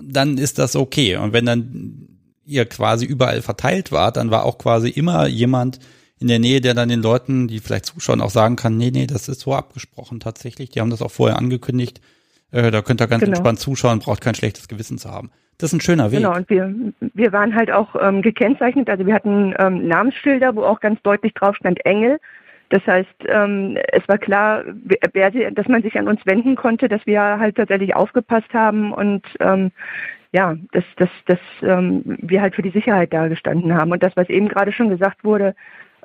dann 0.00 0.38
ist 0.38 0.58
das 0.58 0.76
okay. 0.76 1.16
Und 1.16 1.32
wenn 1.32 1.46
dann 1.46 2.08
ihr 2.44 2.66
quasi 2.66 3.06
überall 3.06 3.42
verteilt 3.42 3.92
wart, 3.92 4.16
dann 4.16 4.30
war 4.30 4.44
auch 4.44 4.58
quasi 4.58 4.88
immer 4.88 5.26
jemand 5.26 5.78
in 6.18 6.28
der 6.28 6.38
Nähe, 6.38 6.60
der 6.60 6.74
dann 6.74 6.88
den 6.88 7.02
Leuten, 7.02 7.48
die 7.48 7.58
vielleicht 7.58 7.86
zuschauen, 7.86 8.20
auch 8.20 8.30
sagen 8.30 8.56
kann, 8.56 8.76
nee, 8.76 8.90
nee, 8.92 9.06
das 9.06 9.28
ist 9.28 9.40
so 9.40 9.54
abgesprochen 9.54 10.20
tatsächlich. 10.20 10.70
Die 10.70 10.80
haben 10.80 10.90
das 10.90 11.02
auch 11.02 11.10
vorher 11.10 11.36
angekündigt. 11.36 12.00
Äh, 12.52 12.70
da 12.70 12.82
könnt 12.82 13.00
ihr 13.00 13.08
ganz 13.08 13.22
genau. 13.22 13.32
entspannt 13.32 13.58
zuschauen, 13.58 13.98
braucht 13.98 14.20
kein 14.20 14.34
schlechtes 14.34 14.68
Gewissen 14.68 14.98
zu 14.98 15.10
haben. 15.10 15.30
Das 15.58 15.70
ist 15.70 15.74
ein 15.74 15.80
schöner 15.80 16.10
Weg. 16.10 16.18
Genau, 16.18 16.34
und 16.34 16.48
wir, 16.48 16.74
wir 17.14 17.32
waren 17.32 17.54
halt 17.54 17.70
auch 17.70 17.94
ähm, 18.00 18.22
gekennzeichnet, 18.22 18.88
also 18.88 19.06
wir 19.06 19.14
hatten 19.14 19.54
ähm, 19.58 19.86
Namensschilder, 19.86 20.54
wo 20.56 20.64
auch 20.64 20.80
ganz 20.80 21.00
deutlich 21.02 21.34
drauf 21.34 21.56
stand 21.56 21.84
Engel. 21.84 22.18
Das 22.72 22.86
heißt, 22.86 23.26
ähm, 23.28 23.76
es 23.92 24.02
war 24.08 24.16
klar, 24.16 24.64
wer, 25.12 25.30
dass 25.50 25.68
man 25.68 25.82
sich 25.82 25.98
an 25.98 26.08
uns 26.08 26.24
wenden 26.24 26.56
konnte, 26.56 26.88
dass 26.88 27.04
wir 27.04 27.20
halt 27.20 27.56
tatsächlich 27.56 27.94
aufgepasst 27.94 28.54
haben 28.54 28.94
und 28.94 29.26
ähm, 29.40 29.72
ja, 30.32 30.56
dass, 30.72 30.84
dass, 30.96 31.10
dass 31.26 31.38
ähm, 31.60 32.02
wir 32.22 32.40
halt 32.40 32.54
für 32.54 32.62
die 32.62 32.70
Sicherheit 32.70 33.12
da 33.12 33.28
gestanden 33.28 33.74
haben. 33.74 33.92
Und 33.92 34.02
das, 34.02 34.16
was 34.16 34.30
eben 34.30 34.48
gerade 34.48 34.72
schon 34.72 34.88
gesagt 34.88 35.22
wurde, 35.22 35.54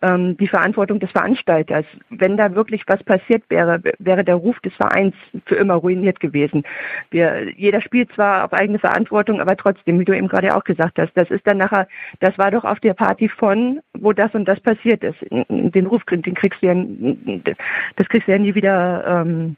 ähm, 0.02 0.38
die 0.38 0.48
Verantwortung 0.48 1.00
des 1.00 1.12
Veranstalters. 1.12 1.86
Wenn 2.10 2.38
da 2.38 2.54
wirklich 2.54 2.84
was 2.88 3.04
passiert 3.04 3.44
wäre, 3.50 3.82
wäre 4.00 4.24
der 4.24 4.36
Ruf 4.36 4.60
des 4.60 4.74
Vereins 4.76 5.16
für 5.46 5.56
immer 5.56 5.76
ruiniert 5.76 6.20
gewesen. 6.20 6.64
Wir, 7.10 7.50
jeder 7.56 7.82
spielt 7.82 8.12
zwar 8.14 8.46
auf 8.46 8.54
eigene 8.54 8.80
Verantwortung, 8.80 9.42
aber 9.42 9.58
trotzdem, 9.58 10.00
wie 10.00 10.06
du 10.06 10.16
eben 10.16 10.28
gerade 10.28 10.56
auch 10.56 10.64
gesagt 10.64 11.00
hast, 11.00 11.12
das 11.16 11.30
ist 11.32 11.46
dann 11.48 11.58
nachher, 11.58 11.88
das 12.20 12.38
war 12.38 12.52
doch 12.52 12.64
auf 12.64 12.80
der 12.80 12.94
Party 12.94 13.30
von, 13.30 13.80
wo 13.94 14.14
das 14.14 14.34
und 14.34 14.46
das 14.46 14.60
passiert 14.60 15.04
ist. 15.04 15.18
Den 15.30 15.88
Ruf, 15.88 16.04
den 16.10 16.36
kriegst 16.36 16.62
du 16.62 16.68
ja, 16.68 16.76
das 17.96 18.08
kriegst 18.10 18.28
du 18.28 18.32
ja 18.32 18.38
nie 18.38 18.56
wieder, 18.56 19.04
ähm, 19.26 19.56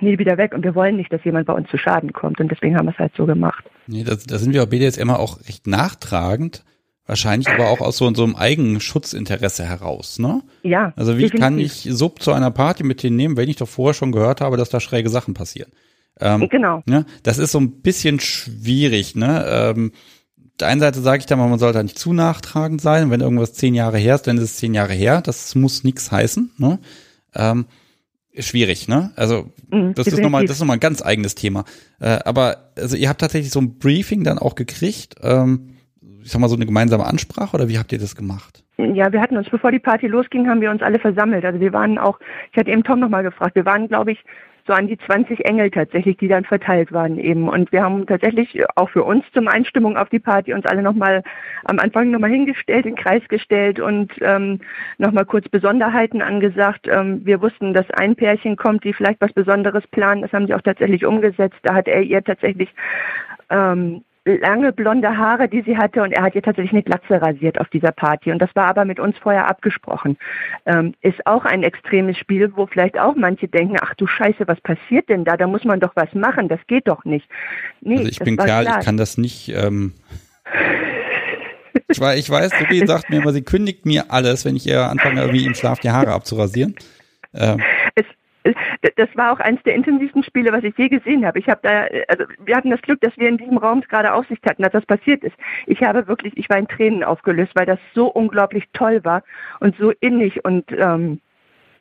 nie 0.00 0.18
wieder 0.18 0.38
weg 0.38 0.54
und 0.54 0.64
wir 0.64 0.74
wollen 0.74 0.96
nicht, 0.96 1.12
dass 1.12 1.24
jemand 1.24 1.46
bei 1.46 1.52
uns 1.52 1.68
zu 1.70 1.78
Schaden 1.78 2.12
kommt 2.12 2.40
und 2.40 2.50
deswegen 2.50 2.76
haben 2.76 2.86
wir 2.86 2.92
es 2.92 2.98
halt 2.98 3.14
so 3.16 3.26
gemacht. 3.26 3.64
Nee, 3.86 4.04
da, 4.04 4.14
da 4.14 4.38
sind 4.38 4.54
wir 4.54 4.62
auch 4.62 4.68
BDSM 4.68 5.10
auch 5.10 5.40
recht 5.48 5.66
nachtragend. 5.66 6.64
Wahrscheinlich 7.06 7.48
aber 7.48 7.68
auch 7.68 7.80
aus 7.80 7.96
so, 7.96 8.14
so 8.14 8.22
einem 8.22 8.36
Eigenschutzinteresse 8.36 9.64
heraus, 9.64 10.20
ne? 10.20 10.42
Ja. 10.62 10.92
Also 10.94 11.18
wie 11.18 11.22
definitiv. 11.22 11.40
kann 11.40 11.58
ich 11.58 11.88
Sub 11.90 12.22
zu 12.22 12.32
einer 12.32 12.52
Party 12.52 12.84
mit 12.84 13.02
denen 13.02 13.16
nehmen, 13.16 13.36
wenn 13.36 13.48
ich 13.48 13.56
doch 13.56 13.68
vorher 13.68 13.94
schon 13.94 14.12
gehört 14.12 14.40
habe, 14.40 14.56
dass 14.56 14.68
da 14.68 14.78
schräge 14.78 15.08
Sachen 15.08 15.34
passieren? 15.34 15.72
Ähm, 16.20 16.48
genau. 16.48 16.82
Ne? 16.86 17.04
Das 17.24 17.38
ist 17.38 17.52
so 17.52 17.58
ein 17.58 17.82
bisschen 17.82 18.20
schwierig, 18.20 19.16
ne? 19.16 19.44
Ähm, 19.48 19.92
der 20.60 20.68
einen 20.68 20.80
Seite 20.80 21.00
sage 21.00 21.18
ich 21.18 21.26
dann 21.26 21.40
mal, 21.40 21.48
man 21.48 21.58
sollte 21.58 21.82
nicht 21.82 21.98
zu 21.98 22.12
nachtragend 22.12 22.80
sein. 22.80 23.10
Wenn 23.10 23.20
irgendwas 23.20 23.54
zehn 23.54 23.74
Jahre 23.74 23.98
her 23.98 24.14
ist, 24.14 24.28
dann 24.28 24.36
ist 24.36 24.44
es 24.44 24.56
zehn 24.56 24.74
Jahre 24.74 24.92
her. 24.92 25.20
Das 25.22 25.56
muss 25.56 25.82
nichts 25.82 26.12
heißen. 26.12 26.52
Ne? 26.58 26.78
Ähm, 27.34 27.66
schwierig, 28.38 28.86
ne? 28.86 29.10
Also 29.16 29.50
mhm, 29.70 29.94
das 29.94 30.04
definitiv. 30.04 30.12
ist 30.12 30.20
nochmal, 30.20 30.44
das 30.44 30.56
ist 30.56 30.60
nochmal 30.60 30.76
ein 30.76 30.80
ganz 30.80 31.02
eigenes 31.02 31.34
Thema. 31.34 31.64
Äh, 32.00 32.20
aber 32.24 32.70
also 32.76 32.96
ihr 32.96 33.08
habt 33.08 33.20
tatsächlich 33.20 33.52
so 33.52 33.60
ein 33.60 33.78
Briefing 33.78 34.22
dann 34.22 34.38
auch 34.38 34.54
gekriegt. 34.54 35.16
Ähm, 35.22 35.71
ich 36.22 36.30
sag 36.30 36.40
mal, 36.40 36.48
so 36.48 36.56
eine 36.56 36.66
gemeinsame 36.66 37.04
Ansprache 37.04 37.54
oder 37.54 37.68
wie 37.68 37.78
habt 37.78 37.92
ihr 37.92 37.98
das 37.98 38.16
gemacht? 38.16 38.64
Ja, 38.78 39.12
wir 39.12 39.20
hatten 39.20 39.36
uns, 39.36 39.48
bevor 39.48 39.70
die 39.70 39.78
Party 39.78 40.06
losging, 40.06 40.48
haben 40.48 40.60
wir 40.60 40.70
uns 40.70 40.82
alle 40.82 40.98
versammelt. 40.98 41.44
Also 41.44 41.60
wir 41.60 41.72
waren 41.72 41.98
auch, 41.98 42.18
ich 42.50 42.58
hatte 42.58 42.70
eben 42.70 42.84
Tom 42.84 43.00
nochmal 43.00 43.22
gefragt, 43.22 43.54
wir 43.54 43.64
waren, 43.64 43.88
glaube 43.88 44.12
ich, 44.12 44.24
so 44.66 44.72
an 44.72 44.86
die 44.86 44.98
20 44.98 45.44
Engel 45.44 45.70
tatsächlich, 45.70 46.16
die 46.18 46.28
dann 46.28 46.44
verteilt 46.44 46.92
waren 46.92 47.18
eben. 47.18 47.48
Und 47.48 47.72
wir 47.72 47.82
haben 47.82 48.06
tatsächlich 48.06 48.62
auch 48.76 48.90
für 48.90 49.02
uns 49.02 49.24
zum 49.34 49.48
Einstimmung 49.48 49.96
auf 49.96 50.08
die 50.08 50.20
Party 50.20 50.54
uns 50.54 50.66
alle 50.66 50.82
nochmal 50.82 51.22
am 51.64 51.78
Anfang 51.78 52.10
nochmal 52.10 52.30
hingestellt, 52.30 52.86
in 52.86 52.94
Kreis 52.94 53.22
gestellt 53.28 53.80
und 53.80 54.12
ähm, 54.20 54.60
nochmal 54.98 55.24
kurz 55.24 55.48
Besonderheiten 55.48 56.22
angesagt. 56.22 56.86
Ähm, 56.86 57.24
wir 57.24 57.42
wussten, 57.42 57.74
dass 57.74 57.90
ein 57.90 58.14
Pärchen 58.14 58.56
kommt, 58.56 58.84
die 58.84 58.92
vielleicht 58.92 59.20
was 59.20 59.32
Besonderes 59.32 59.86
planen. 59.88 60.22
Das 60.22 60.32
haben 60.32 60.46
sie 60.46 60.54
auch 60.54 60.62
tatsächlich 60.62 61.04
umgesetzt. 61.04 61.58
Da 61.62 61.74
hat 61.74 61.88
er 61.88 62.02
ihr 62.02 62.22
tatsächlich 62.22 62.72
ähm, 63.50 64.02
lange 64.24 64.72
blonde 64.72 65.16
Haare, 65.16 65.48
die 65.48 65.62
sie 65.62 65.76
hatte 65.76 66.02
und 66.02 66.12
er 66.12 66.22
hat 66.22 66.34
ihr 66.34 66.42
tatsächlich 66.42 66.72
eine 66.72 66.82
Glatze 66.82 67.20
rasiert 67.20 67.60
auf 67.60 67.68
dieser 67.68 67.90
Party 67.90 68.30
und 68.30 68.38
das 68.38 68.54
war 68.54 68.66
aber 68.66 68.84
mit 68.84 69.00
uns 69.00 69.16
vorher 69.18 69.48
abgesprochen. 69.48 70.16
Ähm, 70.64 70.94
ist 71.00 71.26
auch 71.26 71.44
ein 71.44 71.62
extremes 71.62 72.16
Spiel, 72.18 72.52
wo 72.54 72.66
vielleicht 72.66 72.98
auch 72.98 73.16
manche 73.16 73.48
denken, 73.48 73.76
ach 73.80 73.94
du 73.96 74.06
Scheiße, 74.06 74.46
was 74.46 74.60
passiert 74.60 75.08
denn 75.08 75.24
da? 75.24 75.36
Da 75.36 75.46
muss 75.46 75.64
man 75.64 75.80
doch 75.80 75.96
was 75.96 76.12
machen, 76.14 76.48
das 76.48 76.60
geht 76.68 76.86
doch 76.86 77.04
nicht. 77.04 77.28
Nee, 77.80 77.98
also 77.98 78.08
ich 78.08 78.18
bin 78.20 78.36
klar, 78.36 78.62
klar, 78.62 78.78
ich 78.78 78.84
kann 78.84 78.96
das 78.96 79.18
nicht. 79.18 79.48
Ähm 79.48 79.94
ich, 81.88 82.00
weiß, 82.00 82.18
ich 82.18 82.30
weiß, 82.30 82.52
Sophie 82.58 82.86
sagt 82.86 83.10
mir 83.10 83.16
immer, 83.16 83.32
sie 83.32 83.42
kündigt 83.42 83.86
mir 83.86 84.12
alles, 84.12 84.44
wenn 84.44 84.54
ich 84.54 84.66
ihr 84.66 84.88
anfange, 84.88 85.20
irgendwie 85.20 85.46
im 85.46 85.54
Schlaf 85.54 85.80
die 85.80 85.90
Haare 85.90 86.12
abzurasieren. 86.12 86.76
Ähm. 87.34 87.60
Es, 88.44 88.54
das 88.96 89.08
war 89.14 89.32
auch 89.32 89.40
eines 89.40 89.62
der 89.62 89.74
intensivsten 89.74 90.22
Spiele, 90.22 90.52
was 90.52 90.64
ich 90.64 90.76
je 90.76 90.88
gesehen 90.88 91.24
habe. 91.24 91.38
Ich 91.38 91.48
habe 91.48 91.60
da, 91.62 91.86
also 92.08 92.24
wir 92.44 92.56
hatten 92.56 92.70
das 92.70 92.82
Glück, 92.82 93.00
dass 93.00 93.16
wir 93.16 93.28
in 93.28 93.38
diesem 93.38 93.58
Raum 93.58 93.82
gerade 93.82 94.12
Aussicht 94.12 94.44
hatten, 94.48 94.62
dass 94.62 94.72
das 94.72 94.86
passiert 94.86 95.22
ist. 95.22 95.36
Ich 95.66 95.82
habe 95.82 96.06
wirklich, 96.08 96.36
ich 96.36 96.48
war 96.48 96.58
in 96.58 96.68
Tränen 96.68 97.04
aufgelöst, 97.04 97.52
weil 97.54 97.66
das 97.66 97.78
so 97.94 98.06
unglaublich 98.06 98.64
toll 98.72 99.04
war 99.04 99.22
und 99.60 99.76
so 99.76 99.92
innig 100.00 100.44
und 100.44 100.64
ähm, 100.72 101.20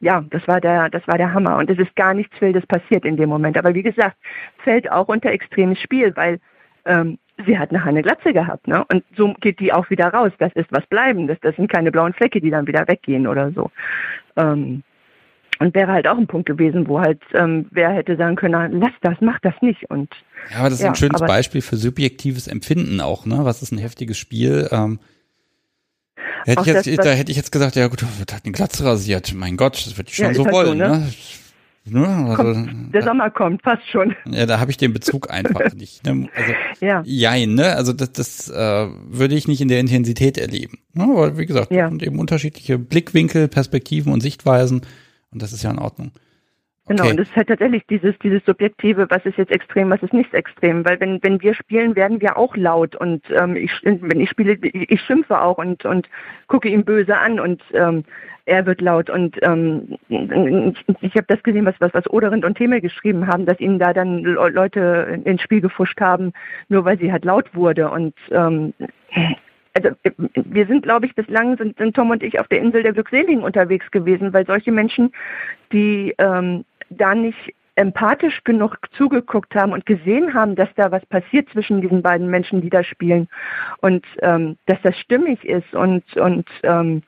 ja, 0.01 0.25
das 0.29 0.47
war 0.47 0.59
der, 0.59 0.89
das 0.89 1.07
war 1.07 1.17
der 1.17 1.31
Hammer. 1.31 1.57
Und 1.57 1.69
es 1.69 1.77
ist 1.77 1.95
gar 1.95 2.13
nichts 2.13 2.39
Wildes 2.41 2.65
passiert 2.65 3.05
in 3.05 3.17
dem 3.17 3.29
Moment. 3.29 3.57
Aber 3.57 3.73
wie 3.75 3.83
gesagt, 3.83 4.17
fällt 4.63 4.91
auch 4.91 5.07
unter 5.07 5.31
extremes 5.31 5.79
Spiel, 5.79 6.15
weil 6.15 6.39
ähm, 6.85 7.19
sie 7.45 7.57
hat 7.57 7.71
nachher 7.71 7.89
eine 7.89 8.01
Glatze 8.01 8.33
gehabt, 8.33 8.67
ne? 8.67 8.83
Und 8.91 9.03
so 9.15 9.33
geht 9.39 9.59
die 9.59 9.71
auch 9.71 9.89
wieder 9.89 10.07
raus. 10.07 10.31
Das 10.39 10.51
ist 10.53 10.71
was 10.71 10.85
Bleibendes. 10.87 11.37
Das 11.41 11.55
sind 11.55 11.71
keine 11.71 11.91
blauen 11.91 12.13
Flecke, 12.13 12.41
die 12.41 12.49
dann 12.49 12.67
wieder 12.67 12.87
weggehen 12.87 13.27
oder 13.27 13.51
so. 13.51 13.71
Ähm, 14.35 14.83
und 15.61 15.75
wäre 15.75 15.91
halt 15.91 16.07
auch 16.07 16.17
ein 16.17 16.25
Punkt 16.25 16.47
gewesen, 16.47 16.87
wo 16.87 16.99
halt 16.99 17.21
ähm, 17.33 17.67
wer 17.69 17.91
hätte 17.91 18.17
sagen 18.17 18.35
können, 18.35 18.79
lass 18.79 18.93
das, 19.01 19.15
mach 19.21 19.39
das 19.41 19.53
nicht. 19.61 19.87
Und 19.91 20.09
ja, 20.49 20.57
aber 20.57 20.69
das 20.69 20.79
ist 20.79 20.83
ja, 20.83 20.89
ein 20.89 20.95
schönes 20.95 21.21
Beispiel 21.21 21.61
für 21.61 21.77
subjektives 21.77 22.47
Empfinden 22.47 22.99
auch, 22.99 23.27
ne? 23.27 23.39
Was 23.43 23.61
ist 23.61 23.71
ein 23.71 23.77
heftiges 23.77 24.17
Spiel? 24.17 24.67
Ähm, 24.71 24.99
hätte 26.45 26.61
ich 26.61 26.67
jetzt, 26.67 26.87
das, 26.87 27.05
da 27.05 27.11
hätte 27.11 27.31
ich 27.31 27.37
jetzt 27.37 27.51
gesagt, 27.51 27.75
ja 27.75 27.87
gut, 27.87 28.01
wird 28.17 28.33
halt 28.33 28.43
eine 28.43 28.53
Glatze 28.53 28.83
rasiert. 28.83 29.35
Mein 29.35 29.55
Gott, 29.55 29.85
das 29.85 29.97
würde 29.97 30.09
ich 30.09 30.15
schon 30.15 30.25
ja, 30.25 30.33
so 30.33 30.45
halt 30.45 30.53
wollen, 30.53 30.67
so, 30.69 30.73
ne? 30.73 30.89
ne? 30.89 31.07
Ne? 31.83 32.07
Also, 32.07 32.43
kommt, 32.43 32.93
der 32.93 33.01
Sommer 33.03 33.29
kommt, 33.29 33.63
fast 33.63 33.87
schon. 33.89 34.15
Ja, 34.25 34.45
da 34.45 34.59
habe 34.59 34.69
ich 34.69 34.77
den 34.77 34.93
Bezug 34.93 35.31
einfach 35.31 35.73
nicht. 35.75 36.03
Ne? 36.05 36.27
Also, 36.35 36.53
ja. 36.79 37.01
Jein, 37.05 37.53
ne? 37.55 37.75
Also 37.75 37.93
das, 37.93 38.11
das 38.11 38.49
äh, 38.49 38.87
würde 39.09 39.35
ich 39.35 39.47
nicht 39.47 39.61
in 39.61 39.67
der 39.67 39.79
Intensität 39.79 40.37
erleben. 40.37 40.79
Ne? 40.93 41.03
Aber 41.03 41.37
wie 41.37 41.45
gesagt, 41.45 41.71
ja. 41.71 41.89
sind 41.89 42.03
eben 42.03 42.19
unterschiedliche 42.19 42.77
Blickwinkel, 42.77 43.47
Perspektiven 43.47 44.13
und 44.13 44.21
Sichtweisen 44.21 44.81
und 45.31 45.41
das 45.41 45.53
ist 45.53 45.63
ja 45.63 45.71
in 45.71 45.79
Ordnung. 45.79 46.11
Genau, 46.87 47.09
und 47.09 47.19
es 47.19 47.29
ist 47.29 47.35
halt 47.35 47.47
tatsächlich 47.47 47.85
dieses, 47.87 48.17
dieses 48.19 48.43
Subjektive, 48.43 49.07
was 49.09 49.25
ist 49.25 49.37
jetzt 49.37 49.51
extrem, 49.51 49.89
was 49.91 50.01
ist 50.01 50.13
nicht 50.13 50.33
extrem, 50.33 50.83
weil 50.83 50.99
wenn, 50.99 51.23
wenn 51.23 51.39
wir 51.41 51.53
spielen, 51.53 51.95
werden 51.95 52.19
wir 52.19 52.37
auch 52.37 52.55
laut 52.57 52.95
und 52.95 53.23
ähm, 53.29 53.55
ich, 53.55 53.71
wenn 53.83 54.19
ich 54.19 54.29
spiele, 54.29 54.57
ich 54.61 54.99
schimpfe 55.01 55.39
auch 55.39 55.57
und, 55.57 55.85
und 55.85 56.09
gucke 56.47 56.67
ihn 56.67 56.83
böse 56.83 57.17
an 57.17 57.39
und 57.39 57.61
ähm, 57.73 58.03
er 58.45 58.65
wird 58.65 58.81
laut. 58.81 59.09
Und 59.09 59.37
ähm, 59.41 59.97
ich 60.09 61.15
habe 61.15 61.25
das 61.27 61.43
gesehen, 61.43 61.65
was, 61.65 61.75
was, 61.79 61.93
was 61.93 62.09
Oderind 62.09 62.43
und 62.43 62.57
Themel 62.57 62.81
geschrieben 62.81 63.27
haben, 63.27 63.45
dass 63.45 63.59
ihnen 63.59 63.79
da 63.79 63.93
dann 63.93 64.23
Leute 64.23 65.21
ins 65.23 65.41
Spiel 65.41 65.61
gefuscht 65.61 66.01
haben, 66.01 66.33
nur 66.67 66.85
weil 66.85 66.97
sie 66.99 67.11
halt 67.11 67.25
laut 67.25 67.53
wurde. 67.55 67.89
Und 67.91 68.15
ähm, 68.31 68.73
also 69.73 69.89
wir 70.35 70.67
sind, 70.67 70.83
glaube 70.83 71.05
ich, 71.05 71.15
bislang 71.15 71.57
sind, 71.57 71.77
sind 71.77 71.95
Tom 71.95 72.09
und 72.09 72.23
ich 72.23 72.39
auf 72.39 72.47
der 72.47 72.59
Insel 72.59 72.83
der 72.83 72.93
Glückseligen 72.93 73.43
unterwegs 73.43 73.89
gewesen, 73.91 74.33
weil 74.33 74.45
solche 74.45 74.71
Menschen, 74.71 75.11
die 75.71 76.13
ähm, 76.17 76.65
da 76.89 77.15
nicht 77.15 77.53
empathisch 77.75 78.43
genug 78.43 78.77
zugeguckt 78.91 79.55
haben 79.55 79.71
und 79.71 79.85
gesehen 79.85 80.33
haben, 80.33 80.55
dass 80.55 80.69
da 80.75 80.91
was 80.91 81.05
passiert 81.05 81.49
zwischen 81.49 81.81
diesen 81.81 82.01
beiden 82.01 82.29
Menschen, 82.29 82.61
die 82.61 82.69
da 82.69 82.83
spielen 82.83 83.29
und 83.79 84.05
ähm, 84.21 84.57
dass 84.65 84.81
das 84.83 84.97
stimmig 84.99 85.43
ist 85.45 85.73
und 85.73 86.03
und 86.17 86.47
ähm, 86.63 87.01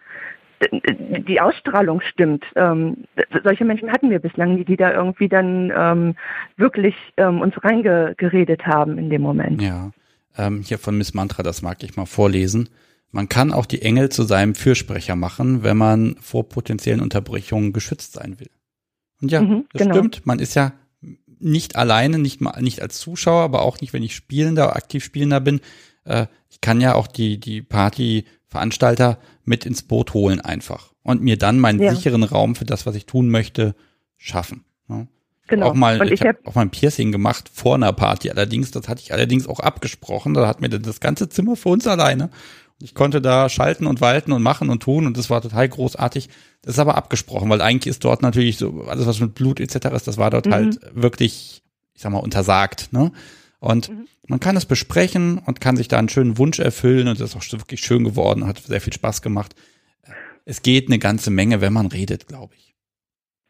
die 0.72 1.42
Ausstrahlung 1.42 2.00
stimmt. 2.00 2.46
Ähm, 2.56 3.04
solche 3.44 3.66
Menschen 3.66 3.92
hatten 3.92 4.10
wir 4.10 4.20
bislang, 4.20 4.56
die, 4.56 4.64
die 4.64 4.78
da 4.78 4.94
irgendwie 4.94 5.28
dann 5.28 5.74
ähm, 5.76 6.16
wirklich 6.56 6.96
ähm, 7.18 7.42
uns 7.42 7.54
reingeredet 7.62 8.66
haben 8.66 8.98
in 8.98 9.10
dem 9.10 9.22
Moment. 9.22 9.62
Ja, 9.62 9.92
ähm, 10.38 10.62
hier 10.62 10.78
von 10.78 10.98
Miss 10.98 11.14
Mantra, 11.14 11.44
das 11.44 11.62
mag 11.62 11.84
ich 11.84 11.96
mal 11.96 12.06
vorlesen. 12.06 12.70
Man 13.12 13.30
kann 13.30 13.54
auch 13.54 13.68
die 13.68 13.82
Engel 13.84 14.10
zu 14.10 14.24
seinem 14.24 14.56
Fürsprecher 14.56 15.16
machen, 15.16 15.64
wenn 15.64 15.78
man 15.78 16.16
vor 16.20 16.50
potenziellen 16.50 17.02
Unterbrechungen 17.02 17.72
geschützt 17.72 18.14
sein 18.14 18.40
will. 18.40 18.50
Und 19.22 19.32
ja, 19.32 19.42
mhm, 19.42 19.66
das 19.72 19.84
genau. 19.84 19.96
stimmt. 19.96 20.26
Man 20.26 20.40
ist 20.40 20.56
ja 20.56 20.74
nicht 21.40 21.76
alleine, 21.76 22.18
nicht 22.18 22.42
mal 22.42 22.60
nicht 22.62 22.82
als 22.82 23.00
Zuschauer, 23.00 23.44
aber 23.44 23.62
auch 23.62 23.82
nicht, 23.82 23.94
wenn 23.94 24.04
ich 24.04 24.16
Spielender, 24.16 24.76
aktiv 24.76 25.04
Spielender 25.04 25.42
bin. 25.42 25.62
Äh, 26.06 26.28
ich 26.50 26.62
kann 26.62 26.82
ja 26.82 26.96
auch 26.96 27.08
die 27.08 27.40
die 27.40 27.62
Partyveranstalter 27.62 29.20
mit 29.44 29.66
ins 29.66 29.84
Boot 29.84 30.14
holen 30.14 30.42
einfach 30.42 30.94
und 31.04 31.22
mir 31.22 31.38
dann 31.38 31.60
meinen 31.60 31.82
ja. 31.82 31.94
sicheren 31.94 32.24
Raum 32.24 32.56
für 32.56 32.66
das, 32.66 32.86
was 32.86 32.96
ich 32.96 33.06
tun 33.06 33.30
möchte, 33.30 33.76
schaffen. 34.18 34.64
Ja. 34.90 35.06
Genau. 35.54 35.68
Auch 35.68 35.74
mal, 35.76 36.02
und 36.02 36.08
ich, 36.08 36.14
ich 36.14 36.22
habe 36.22 36.40
hab 36.40 36.48
auch 36.48 36.56
mal 36.56 36.62
ein 36.62 36.72
Piercing 36.72 37.12
gemacht 37.12 37.50
vor 37.54 37.76
einer 37.76 37.94
Party. 37.94 38.32
Allerdings, 38.32 38.72
das 38.72 38.88
hatte 38.88 39.02
ich 39.04 39.14
allerdings 39.14 39.48
auch 39.48 39.60
abgesprochen. 39.60 40.34
Da 40.34 40.48
hat 40.48 40.62
mir 40.62 40.70
das 40.70 41.00
ganze 41.00 41.30
Zimmer 41.30 41.56
für 41.56 41.70
uns 41.70 41.86
alleine. 41.86 42.32
Ich 42.82 42.96
konnte 42.96 43.22
da 43.22 43.50
schalten 43.50 43.86
und 43.86 44.02
walten 44.02 44.32
und 44.32 44.42
machen 44.42 44.70
und 44.70 44.82
tun 44.82 45.06
und 45.06 45.16
das 45.16 45.30
war 45.30 45.42
total 45.42 45.70
großartig. 45.70 46.28
Das 46.64 46.76
ist 46.76 46.80
aber 46.80 46.96
abgesprochen, 46.96 47.50
weil 47.50 47.62
eigentlich 47.62 47.92
ist 47.92 48.04
dort 48.04 48.24
natürlich 48.24 48.58
so 48.58 48.86
alles, 48.88 49.06
was 49.06 49.20
mit 49.20 49.36
Blut 49.36 49.60
etc. 49.60 49.90
ist, 49.94 50.08
das 50.08 50.18
war 50.18 50.32
dort 50.32 50.48
mhm. 50.48 50.54
halt 50.54 50.80
wirklich, 50.94 51.62
ich 51.94 52.02
sag 52.02 52.12
mal, 52.12 52.18
untersagt. 52.18 52.92
Ne? 52.92 53.12
Und 53.60 53.90
mhm. 53.90 54.08
man 54.28 54.40
kann 54.40 54.58
es 54.58 54.66
besprechen 54.66 55.38
und 55.38 55.62
kann 55.62 55.78
sich 55.78 55.88
da 55.88 56.00
einen 56.00 56.10
schönen 56.10 56.40
Wunsch 56.40 56.60
erfüllen 56.60 57.08
und 57.08 57.20
das 57.20 57.36
ist 57.36 57.36
auch 57.36 57.60
wirklich 57.60 57.82
schön 57.82 58.04
geworden, 58.04 58.48
hat 58.48 58.58
sehr 58.58 58.82
viel 58.82 58.94
Spaß 58.94 59.22
gemacht. 59.22 59.56
Es 60.46 60.64
geht 60.64 60.88
eine 60.88 61.00
ganze 61.00 61.30
Menge, 61.30 61.62
wenn 61.62 61.74
man 61.74 61.86
redet, 61.86 62.28
glaube 62.28 62.56
ich. 62.58 62.73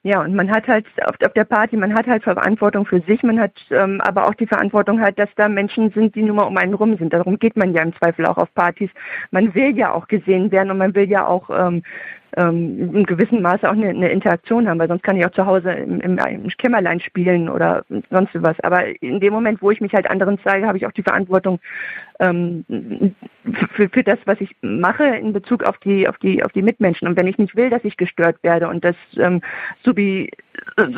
Ja, 0.05 0.21
und 0.21 0.35
man 0.35 0.51
hat 0.51 0.67
halt 0.67 0.85
auf, 1.05 1.15
auf 1.25 1.31
der 1.31 1.45
Party, 1.45 1.77
man 1.77 1.93
hat 1.93 2.07
halt 2.07 2.23
Verantwortung 2.23 2.85
für 2.85 2.99
sich, 3.01 3.23
man 3.23 3.39
hat 3.39 3.53
ähm, 3.71 4.01
aber 4.01 4.27
auch 4.27 4.33
die 4.33 4.45
Verantwortung 4.45 4.99
halt, 4.99 5.17
dass 5.17 5.29
da 5.37 5.47
Menschen 5.47 5.91
sind, 5.91 6.13
die 6.15 6.23
nun 6.23 6.35
mal 6.35 6.43
um 6.43 6.57
einen 6.57 6.73
rum 6.73 6.97
sind. 6.97 7.13
Darum 7.13 7.39
geht 7.39 7.55
man 7.55 7.73
ja 7.73 7.83
im 7.83 7.95
Zweifel 7.95 8.25
auch 8.25 8.37
auf 8.37 8.53
Partys. 8.53 8.89
Man 9.31 9.55
will 9.55 9.77
ja 9.77 9.93
auch 9.93 10.09
gesehen 10.09 10.51
werden 10.51 10.71
und 10.71 10.77
man 10.77 10.93
will 10.93 11.09
ja 11.09 11.25
auch 11.25 11.49
ähm, 11.49 11.83
ähm, 12.37 12.95
in 12.95 13.05
gewissem 13.05 13.41
Maße 13.41 13.67
auch 13.67 13.73
eine, 13.73 13.89
eine, 13.89 14.09
Interaktion 14.09 14.67
haben, 14.67 14.79
weil 14.79 14.87
sonst 14.87 15.03
kann 15.03 15.17
ich 15.17 15.25
auch 15.25 15.31
zu 15.31 15.45
Hause 15.45 15.71
im, 15.71 15.99
im, 16.01 16.17
im 16.17 16.47
Kämmerlein 16.49 16.99
spielen 16.99 17.49
oder 17.49 17.83
sonst 18.09 18.31
was. 18.33 18.59
Aber 18.61 18.85
in 19.01 19.19
dem 19.19 19.33
Moment, 19.33 19.61
wo 19.61 19.71
ich 19.71 19.81
mich 19.81 19.93
halt 19.93 20.09
anderen 20.09 20.39
zeige, 20.43 20.67
habe 20.67 20.77
ich 20.77 20.85
auch 20.85 20.91
die 20.91 21.03
Verantwortung 21.03 21.59
ähm, 22.19 22.65
für, 23.75 23.89
für 23.89 24.03
das, 24.03 24.19
was 24.25 24.39
ich 24.41 24.55
mache 24.61 25.05
in 25.05 25.33
Bezug 25.33 25.63
auf 25.63 25.77
die, 25.79 26.07
auf 26.07 26.17
die, 26.17 26.43
auf 26.43 26.51
die 26.51 26.61
Mitmenschen. 26.61 27.07
Und 27.07 27.17
wenn 27.17 27.27
ich 27.27 27.37
nicht 27.37 27.55
will, 27.55 27.69
dass 27.69 27.83
ich 27.83 27.97
gestört 27.97 28.37
werde 28.41 28.67
und 28.67 28.83
das 28.83 28.95
ähm, 29.17 29.41
wie 29.95 30.29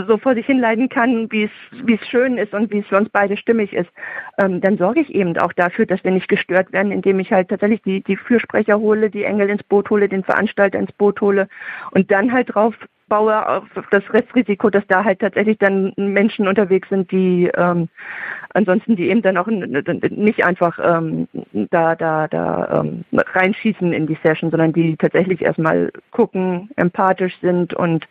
so 0.08 0.18
vor 0.18 0.36
sich 0.36 0.46
hinleiden 0.46 0.90
kann, 0.90 1.32
wie 1.32 1.44
es, 1.44 2.08
schön 2.10 2.38
ist 2.38 2.54
und 2.54 2.72
wie 2.72 2.80
es 2.80 2.88
für 2.88 2.98
uns 2.98 3.10
beide 3.10 3.38
stimmig 3.38 3.74
ist, 3.74 3.90
ähm, 4.38 4.62
dann 4.62 4.78
sorge 4.78 5.02
ich 5.02 5.14
eben 5.14 5.38
auch 5.38 5.54
dafür, 5.54 5.86
dass 5.86 6.04
wir 6.04 6.12
nicht 6.12 6.28
gestört 6.28 6.72
werden, 6.74 6.92
indem 6.92 7.20
ich 7.20 7.32
halt 7.32 7.50
tatsächlich 7.50 7.82
die, 7.84 8.02
die 8.02 8.18
Fürsprecher 8.18 8.80
hole, 8.80 9.10
die 9.10 9.24
Engel 9.24 9.50
ins 9.50 9.64
Boot 9.64 9.90
hole, 9.90 10.10
den 10.10 10.24
Veranstalter 10.24 10.80
ins 10.80 10.92
Boot 10.94 11.22
hole 11.22 11.48
und 11.92 12.12
dann 12.12 12.32
halt 12.32 12.54
drauf 12.54 12.76
baue 13.08 13.48
auf 13.48 13.64
das 13.92 14.04
Restrisiko, 14.12 14.70
dass 14.70 14.86
da 14.88 15.04
halt 15.04 15.20
tatsächlich 15.20 15.58
dann 15.60 15.94
Menschen 15.96 16.48
unterwegs 16.48 16.90
sind, 16.90 17.12
die 17.12 17.52
ähm, 17.56 17.88
ansonsten 18.54 18.96
die 18.96 19.10
eben 19.10 19.22
dann 19.22 19.38
auch 19.38 19.48
nicht 19.48 20.44
einfach 20.44 20.80
ähm, 20.82 21.28
da 21.70 21.96
da 21.96 22.28
da 22.28 22.82
ähm, 22.82 23.06
reinschießen 23.14 23.94
in 23.94 24.08
die 24.08 24.18
Session, 24.24 24.50
sondern 24.50 24.74
die 24.74 24.98
tatsächlich 24.98 25.42
erstmal 25.42 25.92
gucken, 26.12 26.70
empathisch 26.78 27.38
sind 27.42 27.74
und 27.74 28.08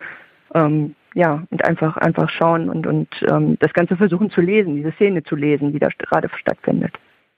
ähm, 0.54 0.94
ja, 1.14 1.44
und 1.50 1.64
einfach, 1.64 1.96
einfach 1.96 2.28
schauen 2.28 2.68
und, 2.68 2.86
und 2.86 3.08
ähm, 3.28 3.56
das 3.60 3.72
Ganze 3.72 3.96
versuchen 3.96 4.30
zu 4.30 4.40
lesen, 4.40 4.76
diese 4.76 4.92
Szene 4.92 5.22
zu 5.22 5.36
lesen, 5.36 5.72
die 5.72 5.78
da 5.78 5.88
gerade 5.96 6.28
stattfindet. 6.38 6.92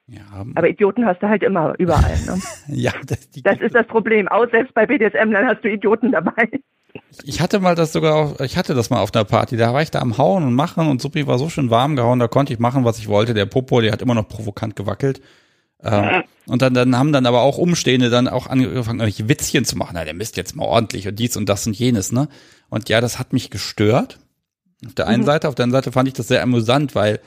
Ja, 0.08 0.46
aber 0.54 0.68
Idioten 0.68 1.04
hast 1.04 1.20
du 1.22 1.28
halt 1.28 1.42
immer 1.42 1.74
überall. 1.78 2.16
Ne? 2.26 2.40
ja, 2.68 2.92
das, 3.06 3.28
das 3.42 3.60
ist 3.60 3.74
das 3.74 3.86
Problem. 3.86 4.28
Auch 4.28 4.48
selbst 4.50 4.72
bei 4.72 4.86
BDSM, 4.86 5.32
dann 5.32 5.46
hast 5.46 5.64
du 5.64 5.70
Idioten 5.70 6.12
dabei. 6.12 6.48
Ich 7.24 7.40
hatte 7.40 7.58
mal 7.60 7.74
das 7.74 7.92
sogar, 7.92 8.14
auf, 8.14 8.40
ich 8.40 8.56
hatte 8.56 8.74
das 8.74 8.88
mal 8.88 9.00
auf 9.00 9.14
einer 9.14 9.24
Party. 9.24 9.56
Da 9.56 9.74
war 9.74 9.82
ich 9.82 9.90
da 9.90 10.00
am 10.00 10.16
Hauen 10.16 10.44
und 10.44 10.54
Machen 10.54 10.88
und 10.88 11.02
Suppi 11.02 11.26
war 11.26 11.38
so 11.38 11.48
schön 11.48 11.70
warm 11.70 11.96
gehauen, 11.96 12.20
da 12.20 12.28
konnte 12.28 12.52
ich 12.52 12.58
machen, 12.58 12.84
was 12.84 12.98
ich 12.98 13.08
wollte. 13.08 13.34
Der 13.34 13.46
Popo, 13.46 13.80
der 13.80 13.92
hat 13.92 14.00
immer 14.00 14.14
noch 14.14 14.28
provokant 14.28 14.76
gewackelt. 14.76 15.20
Ähm, 15.82 16.22
und 16.46 16.62
dann, 16.62 16.72
dann 16.72 16.96
haben 16.96 17.12
dann 17.12 17.26
aber 17.26 17.42
auch 17.42 17.58
Umstehende 17.58 18.08
dann 18.08 18.28
auch 18.28 18.46
angefangen, 18.46 19.00
irgendwelche 19.00 19.28
Witzchen 19.28 19.64
zu 19.64 19.76
machen. 19.76 19.92
Na, 19.94 20.04
der 20.04 20.14
misst 20.14 20.36
jetzt 20.36 20.56
mal 20.56 20.64
ordentlich 20.64 21.06
und 21.08 21.18
dies 21.18 21.36
und 21.36 21.48
das 21.48 21.66
und 21.66 21.76
jenes, 21.76 22.12
ne? 22.12 22.28
Und 22.68 22.88
ja, 22.88 23.00
das 23.00 23.18
hat 23.18 23.32
mich 23.32 23.50
gestört. 23.50 24.18
Auf 24.84 24.94
der 24.94 25.06
einen 25.06 25.22
mhm. 25.22 25.26
Seite, 25.26 25.48
auf 25.48 25.54
der 25.54 25.64
anderen 25.64 25.82
Seite 25.82 25.92
fand 25.92 26.08
ich 26.08 26.14
das 26.14 26.28
sehr 26.28 26.42
amüsant, 26.42 26.94
weil, 26.94 27.20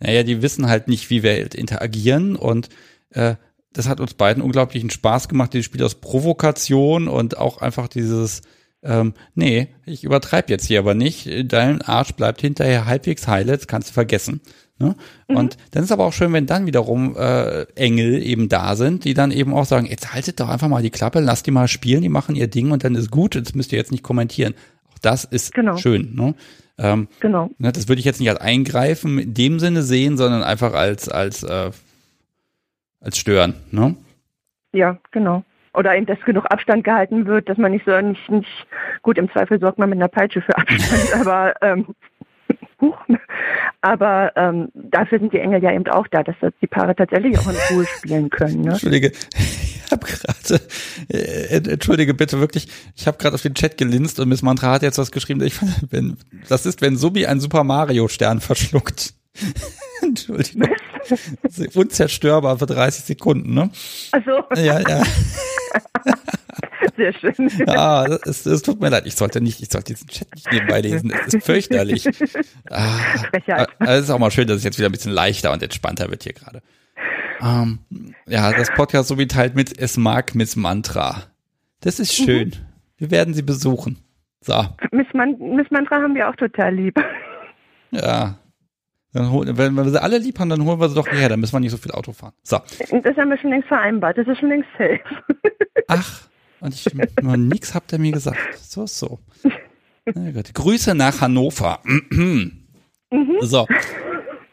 naja, 0.00 0.22
die 0.22 0.42
wissen 0.42 0.68
halt 0.68 0.88
nicht, 0.88 1.10
wie 1.10 1.22
wir 1.22 1.54
interagieren 1.54 2.36
und 2.36 2.68
äh, 3.10 3.36
das 3.72 3.88
hat 3.88 4.00
uns 4.00 4.14
beiden 4.14 4.42
unglaublichen 4.42 4.90
Spaß 4.90 5.28
gemacht, 5.28 5.52
dieses 5.52 5.66
Spiel 5.66 5.84
aus 5.84 5.96
Provokation 5.96 7.06
und 7.06 7.38
auch 7.38 7.60
einfach 7.60 7.88
dieses, 7.88 8.42
ähm, 8.82 9.14
nee, 9.34 9.68
ich 9.84 10.04
übertreibe 10.04 10.50
jetzt 10.50 10.66
hier 10.66 10.80
aber 10.80 10.94
nicht, 10.94 11.28
dein 11.44 11.82
Arsch 11.82 12.12
bleibt 12.12 12.40
hinterher 12.40 12.86
halbwegs 12.86 13.28
heile, 13.28 13.56
das 13.56 13.66
kannst 13.66 13.90
du 13.90 13.92
vergessen. 13.92 14.40
Ne? 14.78 14.96
Mhm. 15.28 15.36
Und 15.36 15.56
dann 15.72 15.84
ist 15.84 15.92
aber 15.92 16.04
auch 16.04 16.12
schön, 16.12 16.32
wenn 16.32 16.46
dann 16.46 16.66
wiederum 16.66 17.16
äh, 17.16 17.64
Engel 17.74 18.22
eben 18.22 18.48
da 18.48 18.76
sind, 18.76 19.04
die 19.04 19.14
dann 19.14 19.30
eben 19.30 19.52
auch 19.52 19.66
sagen, 19.66 19.86
jetzt 19.86 20.12
haltet 20.12 20.40
doch 20.40 20.48
einfach 20.48 20.68
mal 20.68 20.82
die 20.82 20.90
Klappe, 20.90 21.20
lasst 21.20 21.46
die 21.46 21.50
mal 21.50 21.68
spielen, 21.68 22.02
die 22.02 22.08
machen 22.08 22.36
ihr 22.36 22.48
Ding 22.48 22.70
und 22.70 22.84
dann 22.84 22.94
ist 22.94 23.10
gut, 23.10 23.34
das 23.34 23.54
müsst 23.54 23.72
ihr 23.72 23.78
jetzt 23.78 23.92
nicht 23.92 24.04
kommentieren. 24.04 24.54
Das 25.00 25.24
ist 25.24 25.54
genau. 25.54 25.76
schön. 25.76 26.14
Ne? 26.14 26.34
Ähm, 26.78 27.08
genau. 27.20 27.50
Ne, 27.58 27.72
das 27.72 27.88
würde 27.88 27.98
ich 28.00 28.04
jetzt 28.04 28.20
nicht 28.20 28.30
als 28.30 28.40
Eingreifen 28.40 29.18
in 29.18 29.34
dem 29.34 29.58
Sinne 29.58 29.82
sehen, 29.82 30.16
sondern 30.16 30.42
einfach 30.42 30.74
als 30.74 31.08
als 31.08 31.42
äh, 31.42 31.70
als 33.00 33.18
Stören. 33.18 33.54
Ne? 33.70 33.96
Ja, 34.72 34.98
genau. 35.10 35.44
Oder 35.74 35.96
eben, 35.96 36.06
dass 36.06 36.20
genug 36.24 36.46
Abstand 36.50 36.84
gehalten 36.84 37.26
wird, 37.26 37.48
dass 37.48 37.58
man 37.58 37.72
nicht 37.72 37.84
so 37.84 38.00
nicht, 38.00 38.28
nicht 38.30 38.66
gut 39.02 39.18
im 39.18 39.30
Zweifel 39.30 39.60
sorgt 39.60 39.78
man 39.78 39.90
mit 39.90 39.98
einer 39.98 40.08
Peitsche 40.08 40.40
für 40.40 40.56
Abstand, 40.56 41.14
aber 41.20 41.54
ähm, 41.62 41.86
Huch. 42.80 42.98
Aber 43.80 44.32
ähm, 44.36 44.68
dafür 44.74 45.18
sind 45.18 45.32
die 45.32 45.38
Engel 45.38 45.62
ja 45.62 45.72
eben 45.72 45.86
auch 45.88 46.06
da, 46.08 46.22
dass 46.22 46.36
die 46.60 46.66
Paare 46.66 46.94
tatsächlich 46.94 47.38
auch 47.38 47.48
in 47.48 47.56
Ruhe 47.70 47.86
spielen 47.86 48.30
können. 48.30 48.62
Ne? 48.62 48.70
Entschuldige, 48.70 49.12
habe 49.92 50.06
gerade, 50.06 50.60
äh, 51.08 51.70
entschuldige 51.70 52.14
bitte 52.14 52.40
wirklich, 52.40 52.68
ich 52.96 53.06
habe 53.06 53.18
gerade 53.18 53.34
auf 53.34 53.42
den 53.42 53.54
Chat 53.54 53.78
gelinst 53.78 54.20
und 54.20 54.28
Miss 54.28 54.42
Mantra 54.42 54.72
hat 54.72 54.82
jetzt 54.82 54.98
was 54.98 55.10
geschrieben. 55.10 55.42
Ich 55.42 55.54
fand, 55.54 55.72
wenn, 55.90 56.16
das 56.48 56.66
ist, 56.66 56.80
wenn 56.80 56.96
Subi 56.96 57.26
ein 57.26 57.40
Super 57.40 57.64
Mario 57.64 58.08
Stern 58.08 58.40
verschluckt. 58.40 59.14
Entschuldigung. 60.02 60.68
Unzerstörbar 61.74 62.58
für 62.58 62.66
30 62.66 63.04
Sekunden, 63.04 63.54
ne? 63.54 63.70
Also. 64.12 64.42
Ja, 64.56 64.80
ja. 64.80 65.02
Sehr 66.96 67.12
schön. 67.12 67.50
Ah, 67.68 68.18
es, 68.24 68.44
es 68.44 68.62
tut 68.62 68.80
mir 68.80 68.88
leid, 68.88 69.06
ich 69.06 69.14
sollte 69.14 69.40
nicht, 69.40 69.62
ich 69.62 69.70
sollte 69.70 69.94
diesen 69.94 70.08
Chat 70.08 70.34
nicht 70.34 70.50
nebenbei 70.52 70.80
lesen. 70.80 71.12
Es 71.26 71.34
ist 71.34 71.46
fürchterlich. 71.46 72.08
Ah, 72.70 72.98
es 73.80 74.04
ist 74.04 74.10
auch 74.10 74.18
mal 74.18 74.30
schön, 74.30 74.48
dass 74.48 74.58
es 74.58 74.64
jetzt 74.64 74.78
wieder 74.78 74.88
ein 74.88 74.92
bisschen 74.92 75.12
leichter 75.12 75.52
und 75.52 75.62
entspannter 75.62 76.10
wird 76.10 76.24
hier 76.24 76.32
gerade. 76.32 76.62
Ähm, 77.40 77.78
ja, 78.26 78.52
das 78.52 78.70
Podcast 78.70 79.08
so 79.08 79.18
wie 79.18 79.26
teilt 79.26 79.54
mit 79.54 79.78
Es 79.78 79.96
mag 79.96 80.34
Miss 80.34 80.56
Mantra. 80.56 81.24
Das 81.80 82.00
ist 82.00 82.14
schön. 82.14 82.48
Mhm. 82.48 82.52
Wir 82.98 83.10
werden 83.10 83.34
sie 83.34 83.42
besuchen. 83.42 83.98
So. 84.40 84.64
Miss, 84.92 85.06
Man 85.14 85.36
Miss 85.38 85.70
Mantra 85.70 85.96
haben 85.96 86.14
wir 86.14 86.28
auch 86.28 86.36
total 86.36 86.74
lieb. 86.74 86.98
Ja. 87.90 88.38
Dann 89.12 89.30
holen, 89.30 89.56
wenn 89.56 89.74
wir 89.74 89.88
sie 89.88 90.02
alle 90.02 90.18
lieb 90.18 90.38
haben, 90.38 90.50
dann 90.50 90.64
holen 90.64 90.80
wir 90.80 90.88
sie 90.88 90.94
doch 90.94 91.10
her, 91.10 91.28
dann 91.28 91.40
müssen 91.40 91.54
wir 91.54 91.60
nicht 91.60 91.70
so 91.70 91.78
viel 91.78 91.92
Auto 91.92 92.12
fahren. 92.12 92.34
So. 92.42 92.58
Das 92.58 93.16
haben 93.16 93.30
wir 93.30 93.38
schon 93.38 93.50
längst 93.50 93.68
vereinbart, 93.68 94.18
das 94.18 94.28
ist 94.28 94.38
schon 94.38 94.50
längst 94.50 94.68
safe. 94.76 95.00
Ach, 95.88 96.28
und 96.60 96.74
ich 96.74 96.86
nix 96.92 97.74
habt 97.74 97.92
ihr 97.92 97.98
mir 97.98 98.12
gesagt. 98.12 98.38
So, 98.58 98.86
so. 98.86 99.18
Na 100.14 100.30
gut. 100.30 100.52
Grüße 100.52 100.94
nach 100.94 101.20
Hannover. 101.20 101.80
mhm. 102.10 102.66
So. 103.40 103.66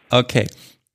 Okay. 0.10 0.48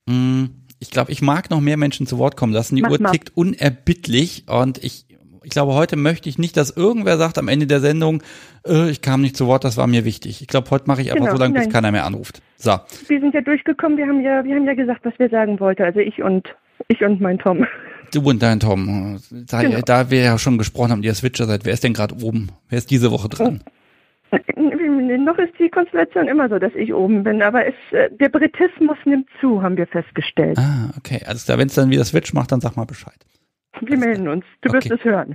Mm, 0.06 0.46
ich 0.80 0.90
glaube, 0.90 1.12
ich 1.12 1.22
mag 1.22 1.50
noch 1.50 1.60
mehr 1.60 1.76
Menschen 1.76 2.06
zu 2.06 2.18
Wort 2.18 2.36
kommen 2.36 2.52
lassen. 2.52 2.74
Die 2.74 2.82
Mach 2.82 2.90
Uhr 2.90 3.00
mal. 3.00 3.10
tickt 3.10 3.36
unerbittlich 3.36 4.44
und 4.48 4.82
ich, 4.82 5.04
ich 5.44 5.50
glaube, 5.50 5.74
heute 5.74 5.96
möchte 5.96 6.28
ich 6.28 6.38
nicht, 6.38 6.56
dass 6.56 6.70
irgendwer 6.70 7.18
sagt 7.18 7.36
am 7.38 7.48
Ende 7.48 7.66
der 7.66 7.80
Sendung, 7.80 8.22
äh, 8.66 8.90
ich 8.90 9.02
kam 9.02 9.20
nicht 9.20 9.36
zu 9.36 9.46
Wort, 9.46 9.62
das 9.62 9.76
war 9.76 9.86
mir 9.86 10.06
wichtig. 10.06 10.40
Ich 10.40 10.48
glaube, 10.48 10.70
heute 10.70 10.86
mache 10.86 11.02
ich 11.02 11.10
einfach 11.10 11.26
genau, 11.26 11.36
so 11.36 11.42
lange, 11.42 11.54
bis 11.60 11.68
keiner 11.68 11.92
mehr 11.92 12.06
anruft. 12.06 12.42
So. 12.56 12.78
Wir 13.08 13.20
sind 13.20 13.34
ja 13.34 13.42
durchgekommen, 13.42 13.98
wir 13.98 14.06
haben 14.06 14.22
ja, 14.22 14.42
wir 14.42 14.56
haben 14.56 14.66
ja 14.66 14.74
gesagt, 14.74 15.04
was 15.04 15.12
wir 15.18 15.28
sagen 15.28 15.60
wollten. 15.60 15.82
Also 15.82 16.00
ich 16.00 16.22
und 16.22 16.48
ich 16.88 17.02
und 17.02 17.20
mein 17.20 17.38
Tom. 17.38 17.66
Du 18.12 18.22
und 18.22 18.42
dein 18.42 18.58
Tom. 18.58 19.20
Da, 19.30 19.62
genau. 19.62 19.80
da 19.82 20.10
wir 20.10 20.22
ja 20.22 20.38
schon 20.38 20.56
gesprochen 20.58 20.92
haben, 20.92 21.02
ihr 21.02 21.14
Switcher 21.14 21.44
seid, 21.44 21.64
wer 21.64 21.74
ist 21.74 21.84
denn 21.84 21.92
gerade 21.92 22.14
oben? 22.24 22.48
Wer 22.70 22.78
ist 22.78 22.90
diese 22.90 23.10
Woche 23.10 23.28
dran? 23.28 23.62
Noch 24.56 25.38
ist 25.38 25.52
die 25.58 25.68
Konstellation 25.68 26.28
immer 26.28 26.48
so, 26.48 26.58
dass 26.58 26.74
ich 26.74 26.92
oben 26.94 27.24
bin, 27.24 27.42
aber 27.42 27.66
es, 27.66 27.74
äh, 27.90 28.10
der 28.10 28.28
Britismus 28.28 28.96
nimmt 29.04 29.28
zu, 29.40 29.62
haben 29.62 29.76
wir 29.76 29.86
festgestellt. 29.86 30.58
Ah, 30.58 30.90
okay. 30.96 31.18
Klar. 31.18 31.58
Wenn 31.58 31.68
es 31.68 31.74
dann 31.74 31.90
wieder 31.90 32.04
Switch 32.04 32.32
macht, 32.32 32.52
dann 32.52 32.60
sag 32.60 32.76
mal 32.76 32.84
Bescheid. 32.84 33.26
Wir 33.80 33.92
alles 33.92 34.00
melden 34.00 34.22
klar. 34.24 34.34
uns. 34.34 34.44
Du 34.60 34.68
okay. 34.68 34.76
wirst 34.78 34.90
es 34.90 35.04
hören. 35.04 35.34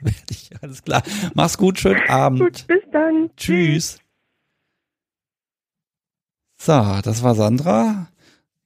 alles 0.62 0.82
klar. 0.82 1.02
Mach's 1.34 1.58
gut, 1.58 1.78
schönen 1.78 2.08
Abend. 2.08 2.40
Gut, 2.40 2.66
bis 2.66 2.82
dann. 2.90 3.30
Tschüss. 3.36 3.98
So, 6.58 7.00
das 7.02 7.22
war 7.22 7.34
Sandra. 7.34 8.08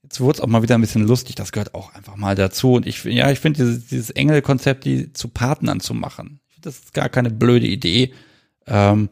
Jetzt 0.03 0.21
wurde 0.21 0.37
es 0.37 0.41
auch 0.41 0.47
mal 0.47 0.63
wieder 0.63 0.77
ein 0.77 0.81
bisschen 0.81 1.07
lustig, 1.07 1.35
das 1.35 1.51
gehört 1.51 1.75
auch 1.75 1.95
einfach 1.95 2.17
mal 2.17 2.35
dazu. 2.35 2.75
Und 2.75 2.87
ich, 2.87 3.03
ja, 3.05 3.31
ich 3.31 3.41
finde 3.41 3.65
dieses, 3.65 3.87
dieses 3.89 4.11
Engel-Konzept, 4.11 4.85
die 4.85 5.13
zu 5.13 5.29
Partnern 5.29 5.81
zu 5.81 5.95
machen, 5.95 6.41
ich 6.47 6.55
finde, 6.55 6.69
das 6.69 6.79
ist 6.79 6.95
gar 6.95 7.09
keine 7.09 7.31
blöde 7.31 7.67
Idee. 7.67 8.13
Ähm, 8.67 9.09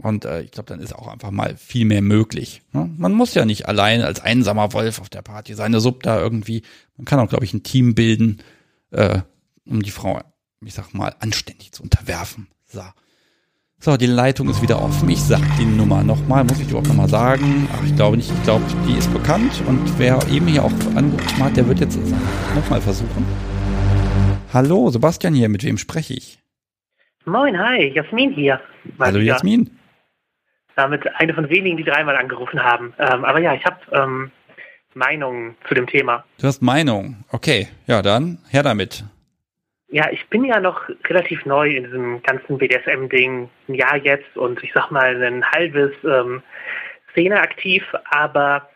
und 0.00 0.24
äh, 0.24 0.42
ich 0.42 0.52
glaube, 0.52 0.68
dann 0.68 0.80
ist 0.80 0.94
auch 0.94 1.08
einfach 1.08 1.32
mal 1.32 1.56
viel 1.56 1.84
mehr 1.84 2.02
möglich. 2.02 2.62
Ne? 2.72 2.88
Man 2.96 3.12
muss 3.12 3.34
ja 3.34 3.44
nicht 3.44 3.66
allein 3.66 4.02
als 4.02 4.20
einsamer 4.20 4.72
Wolf 4.72 5.00
auf 5.00 5.08
der 5.08 5.22
Party 5.22 5.54
seine 5.54 5.80
Sub 5.80 6.02
da 6.04 6.20
irgendwie. 6.20 6.62
Man 6.96 7.04
kann 7.04 7.18
auch, 7.18 7.28
glaube 7.28 7.44
ich, 7.44 7.52
ein 7.52 7.64
Team 7.64 7.94
bilden, 7.94 8.38
äh, 8.92 9.20
um 9.64 9.82
die 9.82 9.90
Frau, 9.90 10.20
ich 10.64 10.74
sag 10.74 10.94
mal, 10.94 11.14
anständig 11.18 11.72
zu 11.72 11.82
unterwerfen. 11.82 12.46
So. 12.66 12.82
So, 13.80 13.96
die 13.96 14.06
Leitung 14.06 14.48
ist 14.48 14.60
wieder 14.60 14.82
offen. 14.82 15.08
Ich 15.08 15.20
sag 15.20 15.40
die 15.56 15.64
Nummer 15.64 16.02
nochmal. 16.02 16.42
Muss 16.42 16.60
ich 16.60 16.68
überhaupt 16.68 16.88
nochmal 16.88 17.08
sagen? 17.08 17.68
Ach, 17.72 17.84
ich 17.84 17.94
glaube 17.94 18.16
nicht. 18.16 18.30
Ich 18.30 18.42
glaube, 18.42 18.64
die 18.88 18.94
ist 18.94 19.12
bekannt. 19.12 19.62
Und 19.66 19.98
wer 19.98 20.18
eben 20.28 20.48
hier 20.48 20.64
auch 20.64 20.72
angerufen 20.96 21.44
hat, 21.44 21.56
der 21.56 21.66
wird 21.68 21.78
jetzt 21.78 21.98
nochmal 22.56 22.80
versuchen. 22.80 23.24
Hallo, 24.52 24.90
Sebastian 24.90 25.34
hier. 25.34 25.48
Mit 25.48 25.62
wem 25.62 25.78
spreche 25.78 26.14
ich? 26.14 26.40
Moin, 27.24 27.56
hi. 27.56 27.92
Jasmin 27.94 28.32
hier. 28.32 28.60
Hallo, 28.98 29.20
Jasmin. 29.20 29.77
Damit 30.78 31.12
eine 31.16 31.34
von 31.34 31.50
wenigen, 31.50 31.76
die 31.76 31.82
dreimal 31.82 32.16
angerufen 32.16 32.62
haben. 32.62 32.94
Ähm, 33.00 33.24
aber 33.24 33.40
ja, 33.40 33.52
ich 33.52 33.64
habe 33.64 33.78
ähm, 33.90 34.30
Meinungen 34.94 35.56
zu 35.66 35.74
dem 35.74 35.88
Thema. 35.88 36.24
Du 36.40 36.46
hast 36.46 36.62
Meinung. 36.62 37.24
Okay. 37.32 37.66
Ja, 37.88 38.00
dann 38.00 38.38
her 38.48 38.62
damit. 38.62 39.02
Ja, 39.88 40.08
ich 40.12 40.24
bin 40.28 40.44
ja 40.44 40.60
noch 40.60 40.88
relativ 41.08 41.44
neu 41.46 41.68
in 41.74 41.82
diesem 41.82 42.22
ganzen 42.22 42.58
BDSM-Ding, 42.58 43.50
ein 43.68 43.74
Jahr 43.74 43.96
jetzt 43.96 44.36
und 44.36 44.62
ich 44.62 44.70
sag 44.72 44.92
mal 44.92 45.20
ein 45.20 45.44
halbes 45.50 45.90
ähm, 46.04 46.44
Szene 47.10 47.40
aktiv, 47.40 47.82
aber 48.10 48.68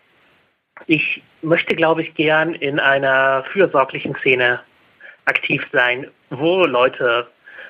ich 0.86 1.22
möchte, 1.40 1.76
glaube 1.76 2.02
ich, 2.02 2.14
gern 2.14 2.54
in 2.54 2.80
einer 2.80 3.44
fürsorglichen 3.52 4.16
Szene 4.16 4.60
aktiv 5.26 5.64
sein, 5.70 6.10
wo 6.30 6.64
Leute 6.64 7.28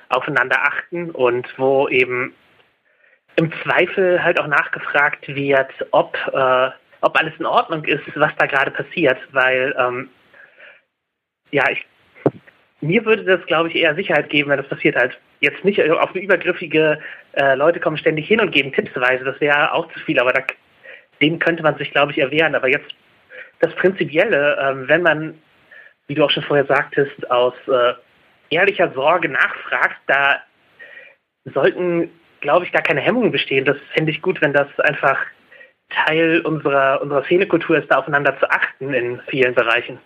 aufeinander 0.09 0.57
achten 0.63 1.11
und 1.11 1.47
wo 1.59 1.87
eben 1.87 2.33
im 3.35 3.51
Zweifel 3.63 4.23
halt 4.23 4.39
auch 4.39 4.47
nachgefragt 4.47 5.27
wird, 5.27 5.71
ob, 5.91 6.15
äh, 6.31 6.69
ob 7.01 7.19
alles 7.19 7.33
in 7.39 7.45
Ordnung 7.45 7.83
ist, 7.85 8.03
was 8.15 8.31
da 8.37 8.45
gerade 8.45 8.71
passiert, 8.71 9.17
weil 9.31 9.75
ähm, 9.77 10.09
ja, 11.51 11.63
ich 11.69 11.85
mir 12.83 13.05
würde 13.05 13.23
das, 13.23 13.45
glaube 13.45 13.69
ich, 13.69 13.75
eher 13.75 13.95
Sicherheit 13.95 14.29
geben, 14.29 14.49
wenn 14.49 14.57
das 14.57 14.67
passiert 14.67 14.95
halt. 14.95 15.17
Jetzt 15.39 15.63
nicht 15.63 15.81
auf 15.81 16.13
übergriffige 16.15 16.99
äh, 17.33 17.55
Leute 17.55 17.79
kommen 17.79 17.97
ständig 17.97 18.27
hin 18.27 18.41
und 18.41 18.51
geben 18.51 18.73
Tippsweise, 18.73 19.23
das 19.23 19.39
wäre 19.39 19.71
auch 19.71 19.91
zu 19.93 19.99
viel, 19.99 20.19
aber 20.19 20.33
da, 20.33 20.41
dem 21.21 21.39
könnte 21.39 21.63
man 21.63 21.77
sich, 21.77 21.91
glaube 21.91 22.11
ich, 22.11 22.17
erwehren. 22.17 22.55
Aber 22.55 22.67
jetzt 22.67 22.93
das 23.59 23.73
Prinzipielle, 23.75 24.57
ähm, 24.61 24.87
wenn 24.87 25.01
man, 25.01 25.41
wie 26.07 26.15
du 26.15 26.25
auch 26.25 26.29
schon 26.29 26.43
vorher 26.43 26.65
sagtest, 26.65 27.31
aus 27.31 27.53
äh, 27.67 27.93
ehrlicher 28.49 28.91
Sorge 28.93 29.29
nachfragt, 29.29 29.97
da 30.07 30.41
sollten, 31.45 32.09
glaube 32.43 32.65
ich, 32.65 32.71
gar 32.71 32.83
keine 32.83 33.01
Hemmungen 33.01 33.31
bestehen. 33.31 33.65
Das 33.65 33.77
fände 33.93 34.11
ich 34.11 34.21
gut, 34.21 34.41
wenn 34.41 34.53
das 34.53 34.67
einfach 34.79 35.17
Teil 35.89 36.41
unserer, 36.41 37.01
unserer 37.01 37.23
Szenekultur 37.23 37.77
ist, 37.77 37.89
da 37.89 37.97
aufeinander 37.97 38.37
zu 38.39 38.49
achten 38.49 38.93
in 38.93 39.19
vielen 39.29 39.55
Bereichen. 39.55 39.97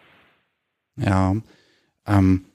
Ja, 0.96 1.36
ähm, 2.08 2.46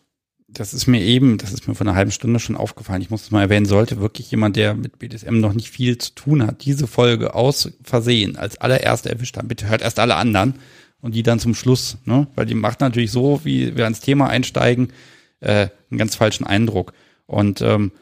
das 0.48 0.72
ist 0.74 0.86
mir 0.86 1.00
eben, 1.00 1.38
das 1.38 1.52
ist 1.52 1.66
mir 1.66 1.74
vor 1.74 1.86
einer 1.86 1.96
halben 1.96 2.10
Stunde 2.10 2.38
schon 2.38 2.56
aufgefallen. 2.56 3.02
Ich 3.02 3.10
muss 3.10 3.22
es 3.22 3.30
mal 3.30 3.42
erwähnen, 3.42 3.66
sollte 3.66 4.00
wirklich 4.00 4.30
jemand, 4.30 4.56
der 4.56 4.74
mit 4.74 4.98
BDSM 4.98 5.40
noch 5.40 5.54
nicht 5.54 5.70
viel 5.70 5.98
zu 5.98 6.14
tun 6.14 6.46
hat, 6.46 6.64
diese 6.64 6.86
Folge 6.86 7.34
aus 7.34 7.72
Versehen 7.82 8.36
als 8.36 8.60
allererste 8.60 9.10
erwischt 9.10 9.36
haben, 9.36 9.48
bitte 9.48 9.68
hört 9.68 9.82
erst 9.82 9.98
alle 9.98 10.16
anderen 10.16 10.54
und 11.00 11.14
die 11.14 11.22
dann 11.22 11.38
zum 11.38 11.54
Schluss, 11.54 11.98
ne? 12.04 12.28
Weil 12.36 12.46
die 12.46 12.54
macht 12.54 12.80
natürlich 12.80 13.10
so, 13.10 13.40
wie 13.44 13.76
wir 13.76 13.84
ans 13.84 14.00
Thema 14.00 14.28
einsteigen, 14.28 14.92
äh, 15.40 15.68
einen 15.90 15.98
ganz 15.98 16.14
falschen 16.14 16.46
Eindruck. 16.46 16.92
Und 17.26 17.62
ähm, 17.62 17.92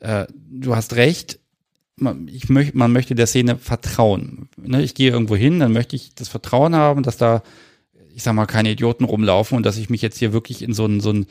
äh, 0.00 0.26
du 0.50 0.74
hast 0.76 0.96
recht, 0.96 1.38
man, 1.96 2.28
ich 2.28 2.48
möcht, 2.48 2.74
man 2.74 2.92
möchte 2.92 3.14
der 3.14 3.26
Szene 3.26 3.56
vertrauen. 3.56 4.48
Ne? 4.56 4.82
Ich 4.82 4.94
gehe 4.94 5.10
irgendwo 5.10 5.36
hin, 5.36 5.60
dann 5.60 5.72
möchte 5.72 5.96
ich 5.96 6.14
das 6.14 6.28
Vertrauen 6.28 6.74
haben, 6.74 7.02
dass 7.02 7.16
da, 7.16 7.42
ich 8.14 8.22
sag 8.22 8.34
mal, 8.34 8.46
keine 8.46 8.70
Idioten 8.70 9.04
rumlaufen 9.04 9.56
und 9.56 9.66
dass 9.66 9.78
ich 9.78 9.90
mich 9.90 10.02
jetzt 10.02 10.18
hier 10.18 10.32
wirklich 10.32 10.62
in 10.62 10.72
so 10.72 10.86
ein, 10.86 11.00
so 11.00 11.12
ein 11.12 11.26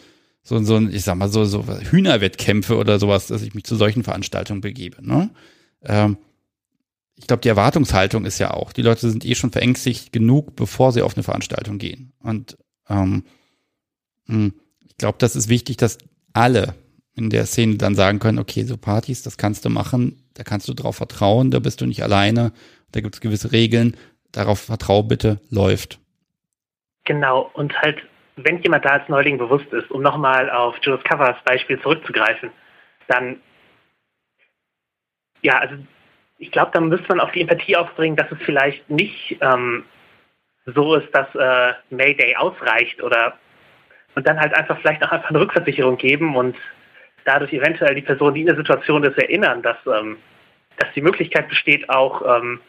so, 0.48 0.64
so 0.64 0.76
ein, 0.78 0.94
ich 0.94 1.04
sag 1.04 1.16
mal, 1.16 1.28
so, 1.28 1.44
so 1.44 1.66
Hühnerwettkämpfe 1.68 2.78
oder 2.78 3.00
sowas, 3.00 3.28
dass 3.28 3.42
ich 3.42 3.54
mich 3.54 3.66
zu 3.66 3.76
solchen 3.76 4.04
Veranstaltungen 4.04 4.62
begebe. 4.62 5.06
Ne? 5.06 5.30
Ähm, 5.84 6.18
ich 7.16 7.28
glaube, 7.28 7.42
die 7.42 7.50
Erwartungshaltung 7.50 8.24
ist 8.24 8.40
ja 8.40 8.52
auch, 8.52 8.72
die 8.72 8.82
Leute 8.82 9.10
sind 9.10 9.26
eh 9.26 9.36
schon 9.36 9.52
verängstigt 9.52 10.14
genug, 10.14 10.56
bevor 10.56 10.94
sie 10.94 11.02
auf 11.02 11.18
eine 11.18 11.24
Veranstaltung 11.24 11.80
gehen. 11.80 12.14
Und 12.20 12.58
ähm, 12.88 13.26
hm, 14.28 14.54
ich 14.88 14.96
glaube, 14.96 15.18
das 15.20 15.36
ist 15.36 15.50
wichtig, 15.50 15.76
dass 15.76 15.98
alle 16.32 16.76
in 17.18 17.30
der 17.30 17.46
Szene 17.46 17.76
dann 17.78 17.96
sagen 17.96 18.20
können, 18.20 18.40
okay, 18.40 18.64
so 18.64 18.78
Partys, 18.78 19.24
das 19.24 19.38
kannst 19.38 19.66
du 19.66 19.70
machen, 19.70 20.24
da 20.36 20.44
kannst 20.44 20.68
du 20.68 20.74
drauf 20.74 20.98
vertrauen, 20.98 21.52
da 21.52 21.60
bist 21.60 21.82
du 21.82 21.86
nicht 21.86 22.04
alleine, 22.04 22.52
da 22.92 23.02
gibt 23.02 23.16
es 23.16 23.22
gewisse 23.22 23.52
Regeln, 23.52 23.98
darauf 24.32 24.60
vertrau 24.60 25.04
bitte, 25.04 25.40
läuft. 25.50 26.00
Genau, 27.06 27.50
und 27.54 27.80
halt 27.82 27.98
wenn 28.38 28.62
jemand 28.62 28.86
da 28.86 28.90
als 28.90 29.10
Neuling 29.10 29.38
bewusst 29.38 29.72
ist, 29.74 29.90
um 29.90 30.02
nochmal 30.02 30.50
auf 30.50 30.76
Jules 30.82 31.04
Covers 31.04 31.38
Beispiel 31.44 31.82
zurückzugreifen, 31.82 32.52
dann, 33.08 33.42
ja, 35.42 35.58
also 35.58 35.76
ich 36.38 36.52
glaube, 36.52 36.72
dann 36.72 36.88
müsste 36.88 37.08
man 37.10 37.20
auch 37.20 37.32
die 37.32 37.42
Empathie 37.42 37.76
aufbringen, 37.76 38.16
dass 38.16 38.32
es 38.32 38.38
vielleicht 38.46 38.88
nicht 38.90 39.38
ähm, 39.42 39.86
so 40.68 40.96
ist, 40.96 41.14
dass 41.16 41.34
äh, 41.34 41.74
Mayday 41.90 42.36
ausreicht 42.36 43.02
oder 43.02 43.34
und 44.14 44.26
dann 44.26 44.40
halt 44.40 44.54
einfach 44.56 44.80
vielleicht 44.80 45.04
auch 45.04 45.12
einfach 45.12 45.30
eine 45.30 45.40
Rückversicherung 45.40 45.98
geben 45.98 46.36
und 46.36 46.56
dadurch 47.28 47.52
eventuell 47.52 47.94
die 47.94 48.02
Person, 48.02 48.34
die 48.34 48.42
in 48.42 48.48
der 48.48 48.56
Situation 48.56 49.04
ist, 49.04 49.18
erinnern, 49.18 49.62
dass, 49.62 49.78
ähm, 49.86 50.18
dass 50.78 50.92
die 50.94 51.02
Möglichkeit 51.02 51.50
besteht, 51.50 51.90
auch 51.90 52.38
ähm, 52.38 52.62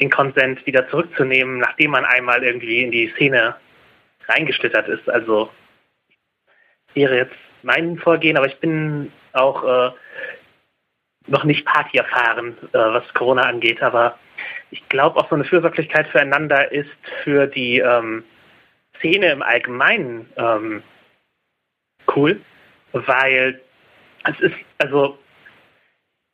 den 0.00 0.10
Konsent 0.10 0.64
wieder 0.66 0.88
zurückzunehmen, 0.88 1.58
nachdem 1.58 1.92
man 1.92 2.04
einmal 2.04 2.44
irgendwie 2.44 2.82
in 2.82 2.90
die 2.90 3.08
Szene 3.16 3.56
reingeschlittert 4.28 4.88
ist. 4.88 5.08
Also 5.08 5.50
wäre 6.94 7.16
jetzt 7.16 7.34
mein 7.62 7.96
Vorgehen, 7.98 8.36
aber 8.36 8.46
ich 8.46 8.58
bin 8.58 9.10
auch 9.32 9.64
äh, 9.64 9.90
noch 11.26 11.44
nicht 11.44 11.64
Party 11.64 11.96
erfahren, 11.96 12.56
äh, 12.72 12.78
was 12.78 13.14
Corona 13.14 13.42
angeht, 13.42 13.82
aber 13.82 14.18
ich 14.70 14.86
glaube 14.88 15.18
auch 15.18 15.28
so 15.30 15.36
eine 15.36 15.44
Fürsorglichkeit 15.44 16.08
füreinander 16.08 16.70
ist 16.70 16.90
für 17.22 17.46
die 17.46 17.78
ähm, 17.78 18.24
Szene 18.98 19.32
im 19.32 19.42
Allgemeinen 19.42 20.28
ähm, 20.36 20.82
cool, 22.14 22.40
weil 22.92 23.60
es 24.24 24.40
ist, 24.40 24.56
also 24.78 25.18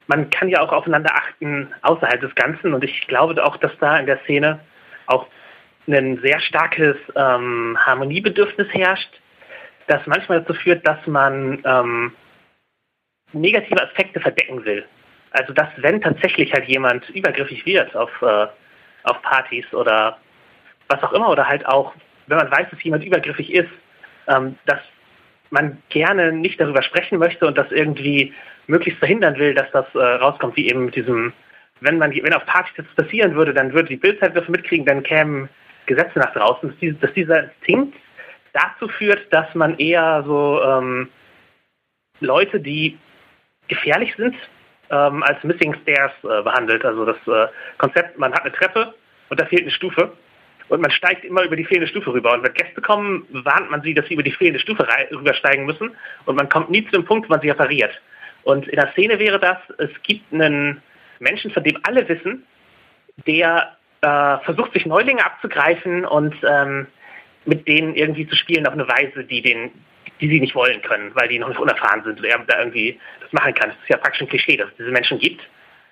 man 0.06 0.31
kann 0.31 0.48
ja 0.48 0.60
auch 0.60 0.73
aufeinander 0.73 1.15
achten 1.15 1.73
außerhalb 1.82 2.20
des 2.20 2.35
Ganzen 2.35 2.74
und 2.74 2.82
ich 2.82 3.06
glaube 3.06 3.43
auch, 3.44 3.56
dass 3.59 3.73
da 3.78 3.98
in 3.98 4.06
der 4.06 4.19
Szene 4.24 4.60
auch 5.06 5.27
ein 5.86 6.20
sehr 6.23 6.40
starkes 6.40 6.97
ähm, 7.15 7.77
Harmoniebedürfnis 7.81 8.69
herrscht, 8.73 9.20
das 9.86 10.06
manchmal 10.06 10.40
dazu 10.40 10.55
führt, 10.55 10.86
dass 10.86 10.98
man 11.06 11.62
ähm, 11.65 12.12
negative 13.32 13.82
Aspekte 13.82 14.20
verdecken 14.20 14.65
will. 14.65 14.85
Also 15.31 15.52
dass 15.52 15.69
wenn 15.78 16.01
tatsächlich 16.01 16.52
halt 16.52 16.66
jemand 16.66 17.09
übergriffig 17.10 17.65
wird 17.66 17.94
auf, 17.94 18.10
äh, 18.23 18.47
auf 19.05 19.23
Partys 19.23 19.73
oder 19.73 20.19
was 20.89 21.02
auch 21.02 21.12
immer 21.12 21.28
oder 21.28 21.47
halt 21.47 21.66
auch, 21.66 21.94
wenn 22.27 22.39
man 22.39 22.51
weiß, 22.51 22.69
dass 22.70 22.82
jemand 22.82 23.05
übergriffig 23.05 23.52
ist, 23.52 23.70
ähm, 24.27 24.59
dass 24.66 24.81
man 25.51 25.83
gerne 25.89 26.33
nicht 26.33 26.61
darüber 26.61 26.83
sprechen 26.83 27.19
möchte 27.19 27.47
und 27.47 27.57
das 27.57 27.70
irgendwie 27.70 28.33
möglichst 28.66 28.99
verhindern 28.99 29.37
will, 29.39 29.55
dass 29.55 29.70
das 29.73 29.87
äh, 29.95 29.99
rauskommt, 29.99 30.57
wie 30.57 30.69
eben 30.69 30.87
mit 30.87 30.97
diesem, 30.97 31.33
wenn 31.81 31.99
man 31.99 32.12
wenn 32.12 32.35
auf 32.35 32.47
Partys 32.47 32.75
das 32.77 32.87
passieren 33.05 33.35
würde, 33.35 33.55
dann 33.55 33.73
würde 33.73 33.89
die 33.89 33.97
Bildzeit 33.97 34.49
mitkriegen, 34.49 34.87
dann 34.87 35.03
kämen 35.03 35.49
Gesetze 35.87 36.19
nach 36.19 36.33
draußen, 36.33 36.75
dass, 36.81 37.01
dass 37.01 37.12
dieser 37.15 37.45
Instinkt 37.45 37.97
dazu 38.53 38.89
führt, 38.89 39.33
dass 39.33 39.55
man 39.55 39.79
eher 39.79 40.23
so 40.27 40.62
ähm, 40.62 41.09
Leute, 42.20 42.61
die 42.61 42.99
gefährlich 43.69 44.15
sind, 44.16 44.35
ähm, 44.91 45.23
als 45.23 45.43
Missing 45.45 45.75
Stairs 45.83 46.12
äh, 46.23 46.43
behandelt. 46.43 46.85
Also 46.85 47.05
das 47.05 47.16
äh, 47.27 47.51
Konzept, 47.79 48.19
man 48.19 48.33
hat 48.33 48.43
eine 48.43 48.53
Treppe 48.53 48.95
und 49.29 49.41
da 49.41 49.47
fehlt 49.47 49.62
eine 49.62 49.70
Stufe 49.70 50.12
und 50.69 50.81
man 50.81 50.90
steigt 50.90 51.24
immer 51.24 51.43
über 51.43 51.57
die 51.57 51.65
fehlende 51.65 51.89
Stufe 51.89 52.12
rüber. 52.12 52.35
Und 52.35 52.43
wenn 52.43 52.55
Gäste 52.55 52.81
kommen, 52.81 53.27
warnt 53.31 53.70
man 53.70 53.82
sie, 53.82 53.95
dass 53.95 54.07
sie 54.07 54.15
über 54.15 54.23
die 54.23 54.32
fehlende 54.32 54.61
Stufe 54.61 54.86
rübersteigen 55.11 55.66
müssen 55.66 55.90
und 56.27 56.36
man 56.36 56.49
kommt 56.49 56.70
nie 56.70 56.85
zu 56.85 56.93
dem 56.93 57.05
Punkt, 57.05 57.28
wo 57.28 57.32
man 57.32 57.40
sie 57.40 57.51
repariert. 57.51 58.01
Und 58.45 58.69
in 58.69 58.77
der 58.77 58.93
Szene 58.93 59.19
wäre 59.19 59.39
das, 59.39 59.59
es 59.78 59.90
gibt 60.03 60.32
einen 60.32 60.82
Menschen, 61.20 61.51
von 61.51 61.65
dem 61.65 61.78
alle 61.82 62.09
wissen, 62.09 62.45
der 63.27 63.77
äh, 64.01 64.39
versucht, 64.45 64.73
sich 64.73 64.86
Neulinge 64.86 65.24
abzugreifen 65.24 66.05
und 66.05 66.35
ähm, 66.49 66.86
mit 67.45 67.66
denen 67.66 67.95
irgendwie 67.95 68.28
zu 68.28 68.36
spielen 68.36 68.66
auf 68.66 68.74
eine 68.74 68.89
Weise, 68.89 69.24
die 69.24 69.43
den, 69.43 69.70
die 70.20 70.28
sie 70.28 70.40
nicht 70.40 70.55
wollen 70.55 70.81
können, 70.82 71.11
weil 71.15 71.28
die 71.28 71.39
noch 71.39 71.49
nicht 71.49 71.59
unerfahren 71.59 72.05
sind 72.05 72.20
oder 72.20 72.28
er 72.28 72.39
da 72.47 72.59
irgendwie 72.59 72.99
das 73.20 73.32
machen 73.32 73.55
kann. 73.55 73.70
Das 73.70 73.78
ist 73.78 73.89
ja 73.89 73.97
praktisch 73.97 74.23
ein 74.23 74.28
Klischee, 74.28 74.57
dass 74.57 74.69
es 74.69 74.77
diese 74.77 74.90
Menschen 74.90 75.19
gibt. 75.19 75.43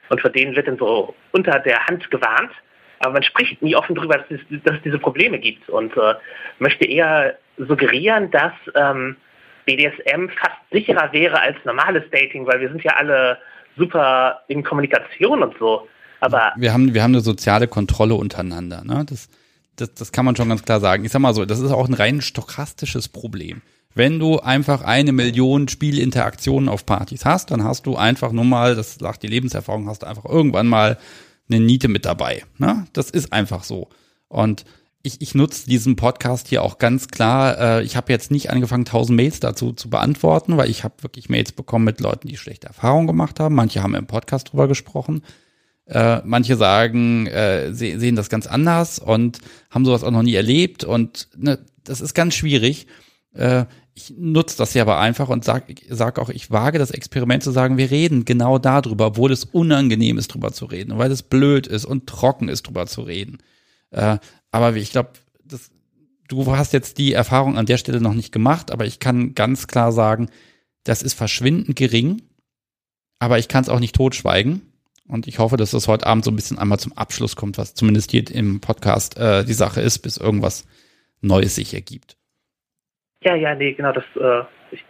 Und 0.08 0.20
vor 0.20 0.30
denen 0.30 0.54
wird 0.54 0.68
dann 0.68 0.78
so 0.78 1.14
unter 1.32 1.58
der 1.58 1.84
Hand 1.86 2.08
gewarnt. 2.10 2.52
Aber 3.00 3.14
man 3.14 3.22
spricht 3.22 3.62
nie 3.62 3.76
offen 3.76 3.94
darüber, 3.94 4.18
dass 4.18 4.26
es, 4.30 4.62
dass 4.64 4.76
es 4.76 4.82
diese 4.82 4.98
Probleme 4.98 5.38
gibt 5.38 5.68
und 5.68 5.96
äh, 5.96 6.14
möchte 6.58 6.84
eher 6.84 7.36
suggerieren, 7.58 8.30
dass 8.30 8.52
ähm, 8.74 9.16
BDSM 9.64 10.28
fast 10.38 10.56
sicherer 10.70 11.12
wäre 11.12 11.40
als 11.40 11.56
normales 11.64 12.04
Dating, 12.10 12.46
weil 12.46 12.60
wir 12.60 12.68
sind 12.68 12.82
ja 12.84 12.92
alle 12.96 13.38
super 13.76 14.40
in 14.48 14.62
Kommunikation 14.62 15.42
und 15.42 15.54
so. 15.58 15.88
Aber 16.20 16.52
wir 16.56 16.72
haben, 16.72 16.94
wir 16.94 17.02
haben 17.02 17.12
eine 17.12 17.20
soziale 17.20 17.68
Kontrolle 17.68 18.14
untereinander. 18.14 18.82
Ne? 18.84 19.04
Das, 19.08 19.28
das, 19.76 19.92
das 19.94 20.12
kann 20.12 20.24
man 20.24 20.36
schon 20.36 20.48
ganz 20.48 20.62
klar 20.62 20.80
sagen. 20.80 21.04
Ich 21.04 21.12
sag 21.12 21.20
mal 21.20 21.34
so, 21.34 21.44
das 21.44 21.60
ist 21.60 21.72
auch 21.72 21.88
ein 21.88 21.94
rein 21.94 22.20
stochastisches 22.20 23.08
Problem. 23.08 23.62
Wenn 23.94 24.18
du 24.18 24.40
einfach 24.40 24.82
eine 24.82 25.12
Million 25.12 25.68
Spielinteraktionen 25.68 26.68
auf 26.68 26.84
Partys 26.84 27.24
hast, 27.24 27.50
dann 27.50 27.64
hast 27.64 27.86
du 27.86 27.96
einfach 27.96 28.30
nur 28.30 28.44
mal, 28.44 28.74
das 28.74 28.96
sagt 28.96 29.22
die 29.22 29.28
Lebenserfahrung, 29.28 29.88
hast 29.88 30.02
du 30.02 30.06
einfach 30.06 30.26
irgendwann 30.26 30.66
mal 30.66 30.98
eine 31.48 31.60
Niete 31.60 31.88
mit 31.88 32.04
dabei. 32.04 32.44
Ne? 32.58 32.86
Das 32.92 33.10
ist 33.10 33.32
einfach 33.32 33.64
so. 33.64 33.88
Und 34.28 34.64
ich, 35.02 35.20
ich 35.20 35.34
nutze 35.34 35.68
diesen 35.68 35.94
Podcast 35.94 36.48
hier 36.48 36.62
auch 36.62 36.78
ganz 36.78 37.08
klar. 37.08 37.58
Äh, 37.58 37.84
ich 37.84 37.96
habe 37.96 38.12
jetzt 38.12 38.30
nicht 38.30 38.50
angefangen, 38.50 38.84
tausend 38.84 39.16
Mails 39.16 39.38
dazu 39.38 39.72
zu 39.72 39.88
beantworten, 39.88 40.56
weil 40.56 40.68
ich 40.68 40.82
habe 40.82 41.02
wirklich 41.02 41.28
Mails 41.28 41.52
bekommen 41.52 41.84
mit 41.84 42.00
Leuten, 42.00 42.28
die 42.28 42.36
schlechte 42.36 42.66
Erfahrungen 42.66 43.06
gemacht 43.06 43.38
haben. 43.38 43.54
Manche 43.54 43.82
haben 43.82 43.94
im 43.94 44.06
Podcast 44.06 44.50
drüber 44.50 44.66
gesprochen. 44.66 45.22
Äh, 45.86 46.20
manche 46.24 46.56
sagen, 46.56 47.28
äh, 47.28 47.72
se 47.72 48.00
sehen 48.00 48.16
das 48.16 48.28
ganz 48.28 48.48
anders 48.48 48.98
und 48.98 49.38
haben 49.70 49.84
sowas 49.84 50.02
auch 50.02 50.10
noch 50.10 50.24
nie 50.24 50.34
erlebt. 50.34 50.82
Und 50.82 51.28
ne, 51.36 51.60
das 51.84 52.00
ist 52.00 52.14
ganz 52.14 52.34
schwierig. 52.34 52.88
Äh, 53.32 53.66
ich 53.96 54.12
nutze 54.14 54.58
das 54.58 54.74
ja 54.74 54.82
aber 54.82 54.98
einfach 55.00 55.30
und 55.30 55.42
sag, 55.42 55.64
sag 55.88 56.18
auch, 56.18 56.28
ich 56.28 56.50
wage 56.50 56.78
das 56.78 56.90
Experiment 56.90 57.42
zu 57.42 57.50
sagen, 57.50 57.78
wir 57.78 57.90
reden 57.90 58.26
genau 58.26 58.58
darüber, 58.58 59.06
obwohl 59.06 59.32
es 59.32 59.44
unangenehm 59.44 60.18
ist, 60.18 60.28
drüber 60.28 60.52
zu 60.52 60.66
reden, 60.66 60.98
weil 60.98 61.10
es 61.10 61.22
blöd 61.22 61.66
ist 61.66 61.86
und 61.86 62.06
trocken 62.06 62.50
ist, 62.50 62.66
drüber 62.66 62.86
zu 62.86 63.00
reden. 63.00 63.38
Äh, 63.90 64.18
aber 64.50 64.76
ich 64.76 64.90
glaube, 64.90 65.12
du 66.28 66.56
hast 66.56 66.74
jetzt 66.74 66.98
die 66.98 67.14
Erfahrung 67.14 67.56
an 67.56 67.64
der 67.64 67.78
Stelle 67.78 68.02
noch 68.02 68.12
nicht 68.12 68.32
gemacht, 68.32 68.70
aber 68.70 68.84
ich 68.84 68.98
kann 68.98 69.34
ganz 69.34 69.66
klar 69.66 69.92
sagen, 69.92 70.28
das 70.84 71.02
ist 71.02 71.14
verschwindend 71.14 71.74
gering, 71.74 72.20
aber 73.18 73.38
ich 73.38 73.48
kann 73.48 73.62
es 73.62 73.70
auch 73.70 73.80
nicht 73.80 73.94
totschweigen. 73.94 74.60
Und 75.08 75.26
ich 75.26 75.38
hoffe, 75.38 75.56
dass 75.56 75.70
das 75.70 75.88
heute 75.88 76.06
Abend 76.06 76.24
so 76.24 76.30
ein 76.30 76.36
bisschen 76.36 76.58
einmal 76.58 76.80
zum 76.80 76.92
Abschluss 76.92 77.34
kommt, 77.34 77.56
was 77.56 77.74
zumindest 77.74 78.10
hier 78.10 78.28
im 78.30 78.60
Podcast 78.60 79.16
äh, 79.16 79.44
die 79.44 79.54
Sache 79.54 79.80
ist, 79.80 80.00
bis 80.00 80.16
irgendwas 80.18 80.64
Neues 81.22 81.54
sich 81.54 81.72
ergibt. 81.72 82.18
Ja, 83.26 83.34
ja, 83.34 83.56
nee, 83.56 83.72
genau, 83.72 83.90
das, 83.90 84.04
äh, 84.14 84.44
ich, 84.70 84.84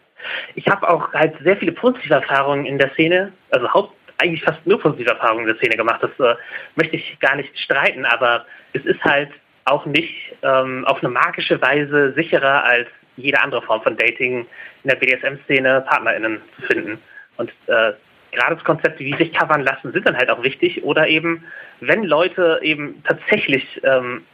ich 0.57 0.69
habe 0.69 0.87
auch 0.87 1.11
halt 1.15 1.35
sehr 1.43 1.57
viele 1.57 1.73
positive 1.73 2.13
Erfahrungen 2.13 2.67
in 2.67 2.77
der 2.77 2.91
Szene, 2.91 3.33
also 3.49 3.73
haupt, 3.73 3.97
eigentlich 4.19 4.43
fast 4.45 4.67
nur 4.67 4.79
positive 4.79 5.09
Erfahrungen 5.09 5.41
in 5.41 5.47
der 5.47 5.57
Szene 5.57 5.75
gemacht. 5.75 6.03
Das 6.03 6.11
äh, 6.21 6.39
möchte 6.75 6.97
ich 6.97 7.19
gar 7.21 7.35
nicht 7.37 7.59
streiten, 7.59 8.05
aber 8.05 8.45
es 8.75 8.85
ist 8.85 9.03
halt 9.03 9.31
auch 9.65 9.87
nicht 9.87 10.35
ähm, 10.43 10.85
auf 10.85 11.03
eine 11.03 11.09
magische 11.09 11.63
Weise 11.63 12.13
sicherer 12.13 12.63
als 12.63 12.89
jede 13.17 13.41
andere 13.41 13.63
Form 13.63 13.81
von 13.81 13.97
Dating 13.97 14.47
in 14.85 14.91
der 14.91 14.97
BDSM-Szene 14.97 15.87
PartnerInnen 15.89 16.43
zu 16.57 16.63
finden. 16.67 16.99
Und 17.39 17.49
äh, 17.69 17.93
gerade 18.33 18.57
das 18.57 18.65
Konzept, 18.65 19.01
wie 19.01 19.17
sich 19.17 19.33
covern 19.33 19.63
lassen, 19.63 19.93
sind 19.93 20.07
dann 20.07 20.17
halt 20.17 20.29
auch 20.29 20.43
wichtig. 20.43 20.85
Oder 20.85 21.09
eben, 21.09 21.43
wenn 21.81 22.05
Leute 22.05 22.59
eben 22.61 23.03
tatsächlich 23.05 23.81
ähm, 23.83 24.27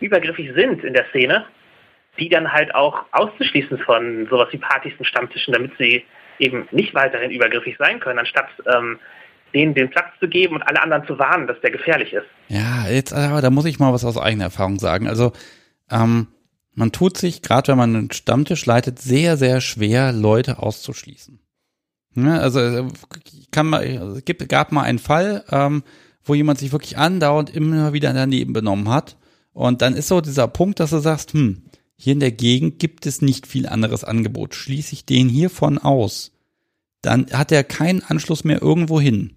übergriffig 0.00 0.52
sind 0.56 0.82
in 0.82 0.94
der 0.94 1.04
Szene, 1.10 1.46
die 2.20 2.28
dann 2.28 2.52
halt 2.52 2.74
auch 2.74 3.04
auszuschließen 3.12 3.78
von 3.78 4.26
sowas 4.30 4.48
wie 4.52 4.58
Partys 4.58 4.92
und 4.98 5.06
Stammtischen, 5.06 5.52
damit 5.52 5.72
sie 5.78 6.04
eben 6.38 6.68
nicht 6.70 6.94
weiterhin 6.94 7.30
übergriffig 7.30 7.76
sein 7.78 8.00
können, 8.00 8.18
anstatt 8.18 8.48
ähm, 8.72 8.98
denen 9.54 9.74
den 9.74 9.90
Platz 9.90 10.08
zu 10.20 10.28
geben 10.28 10.56
und 10.56 10.62
alle 10.62 10.82
anderen 10.82 11.06
zu 11.06 11.18
warnen, 11.18 11.46
dass 11.46 11.60
der 11.60 11.70
gefährlich 11.70 12.12
ist. 12.12 12.26
Ja, 12.48 12.86
jetzt, 12.88 13.12
aber 13.12 13.40
da 13.40 13.50
muss 13.50 13.64
ich 13.64 13.78
mal 13.78 13.92
was 13.92 14.04
aus 14.04 14.16
eigener 14.16 14.44
Erfahrung 14.44 14.78
sagen. 14.78 15.08
Also, 15.08 15.32
ähm, 15.90 16.28
man 16.74 16.92
tut 16.92 17.16
sich, 17.16 17.42
gerade 17.42 17.68
wenn 17.68 17.78
man 17.78 17.96
einen 17.96 18.10
Stammtisch 18.12 18.64
leitet, 18.64 18.98
sehr, 19.00 19.36
sehr 19.36 19.60
schwer, 19.60 20.12
Leute 20.12 20.60
auszuschließen. 20.60 21.40
Ja, 22.14 22.38
also, 22.38 22.60
äh, 22.60 22.84
kann 23.50 23.66
mal, 23.66 23.84
es 23.84 24.24
gibt, 24.24 24.48
gab 24.48 24.72
mal 24.72 24.82
einen 24.82 24.98
Fall, 24.98 25.44
ähm, 25.50 25.82
wo 26.24 26.34
jemand 26.34 26.58
sich 26.58 26.72
wirklich 26.72 26.96
andauernd 26.96 27.54
immer 27.54 27.92
wieder 27.92 28.12
daneben 28.12 28.52
benommen 28.52 28.88
hat. 28.88 29.16
Und 29.52 29.82
dann 29.82 29.94
ist 29.94 30.08
so 30.08 30.20
dieser 30.20 30.46
Punkt, 30.46 30.78
dass 30.78 30.90
du 30.90 30.98
sagst, 30.98 31.32
hm, 31.32 31.62
hier 32.02 32.14
in 32.14 32.20
der 32.20 32.32
Gegend 32.32 32.78
gibt 32.78 33.04
es 33.04 33.20
nicht 33.20 33.46
viel 33.46 33.68
anderes 33.68 34.04
Angebot. 34.04 34.54
Schließe 34.54 34.94
ich 34.94 35.04
den 35.04 35.28
hiervon 35.28 35.76
aus, 35.76 36.32
dann 37.02 37.26
hat 37.30 37.52
er 37.52 37.62
keinen 37.62 38.02
Anschluss 38.02 38.42
mehr 38.42 38.62
irgendwo 38.62 38.98
hin. 38.98 39.36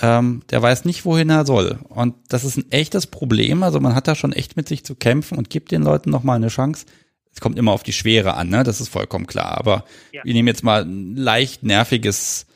Ähm, 0.00 0.42
der 0.50 0.60
weiß 0.60 0.86
nicht, 0.86 1.04
wohin 1.04 1.30
er 1.30 1.46
soll. 1.46 1.78
Und 1.88 2.16
das 2.28 2.42
ist 2.42 2.56
ein 2.56 2.72
echtes 2.72 3.06
Problem. 3.06 3.62
Also 3.62 3.78
man 3.78 3.94
hat 3.94 4.08
da 4.08 4.16
schon 4.16 4.32
echt 4.32 4.56
mit 4.56 4.66
sich 4.66 4.84
zu 4.84 4.96
kämpfen 4.96 5.38
und 5.38 5.50
gibt 5.50 5.70
den 5.70 5.84
Leuten 5.84 6.10
nochmal 6.10 6.34
eine 6.34 6.48
Chance. 6.48 6.84
Es 7.32 7.40
kommt 7.40 7.60
immer 7.60 7.70
auf 7.70 7.84
die 7.84 7.92
Schwere 7.92 8.34
an, 8.34 8.48
ne? 8.48 8.64
Das 8.64 8.80
ist 8.80 8.88
vollkommen 8.88 9.28
klar. 9.28 9.56
Aber 9.56 9.84
ja. 10.10 10.22
wir 10.24 10.34
nehmen 10.34 10.48
jetzt 10.48 10.64
mal 10.64 10.82
ein 10.82 11.14
leicht 11.14 11.62
nerviges, 11.62 12.46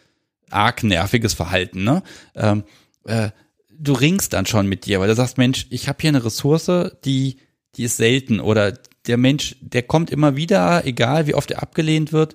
arg 0.51 0.83
nerviges 0.83 1.35
Verhalten, 1.35 1.85
ne? 1.85 2.03
Ähm, 2.35 2.65
äh, 3.05 3.31
du 3.71 3.93
ringst 3.93 4.33
dann 4.33 4.47
schon 4.47 4.67
mit 4.67 4.85
dir, 4.85 4.99
weil 4.99 5.07
du 5.07 5.15
sagst, 5.15 5.39
Mensch, 5.39 5.69
ich 5.71 5.89
habe 5.89 5.99
hier 6.01 6.09
eine 6.09 6.25
Ressource, 6.25 6.91
die, 7.05 7.37
die 7.77 7.85
ist 7.85 7.99
selten 7.99 8.41
oder 8.41 8.77
der 9.09 9.17
Mensch, 9.17 9.57
der 9.61 9.83
kommt 9.83 10.11
immer 10.11 10.37
wieder, 10.37 10.87
egal 10.87 11.27
wie 11.27 11.35
oft 11.35 11.51
er 11.51 11.63
abgelehnt 11.63 12.13
wird, 12.13 12.35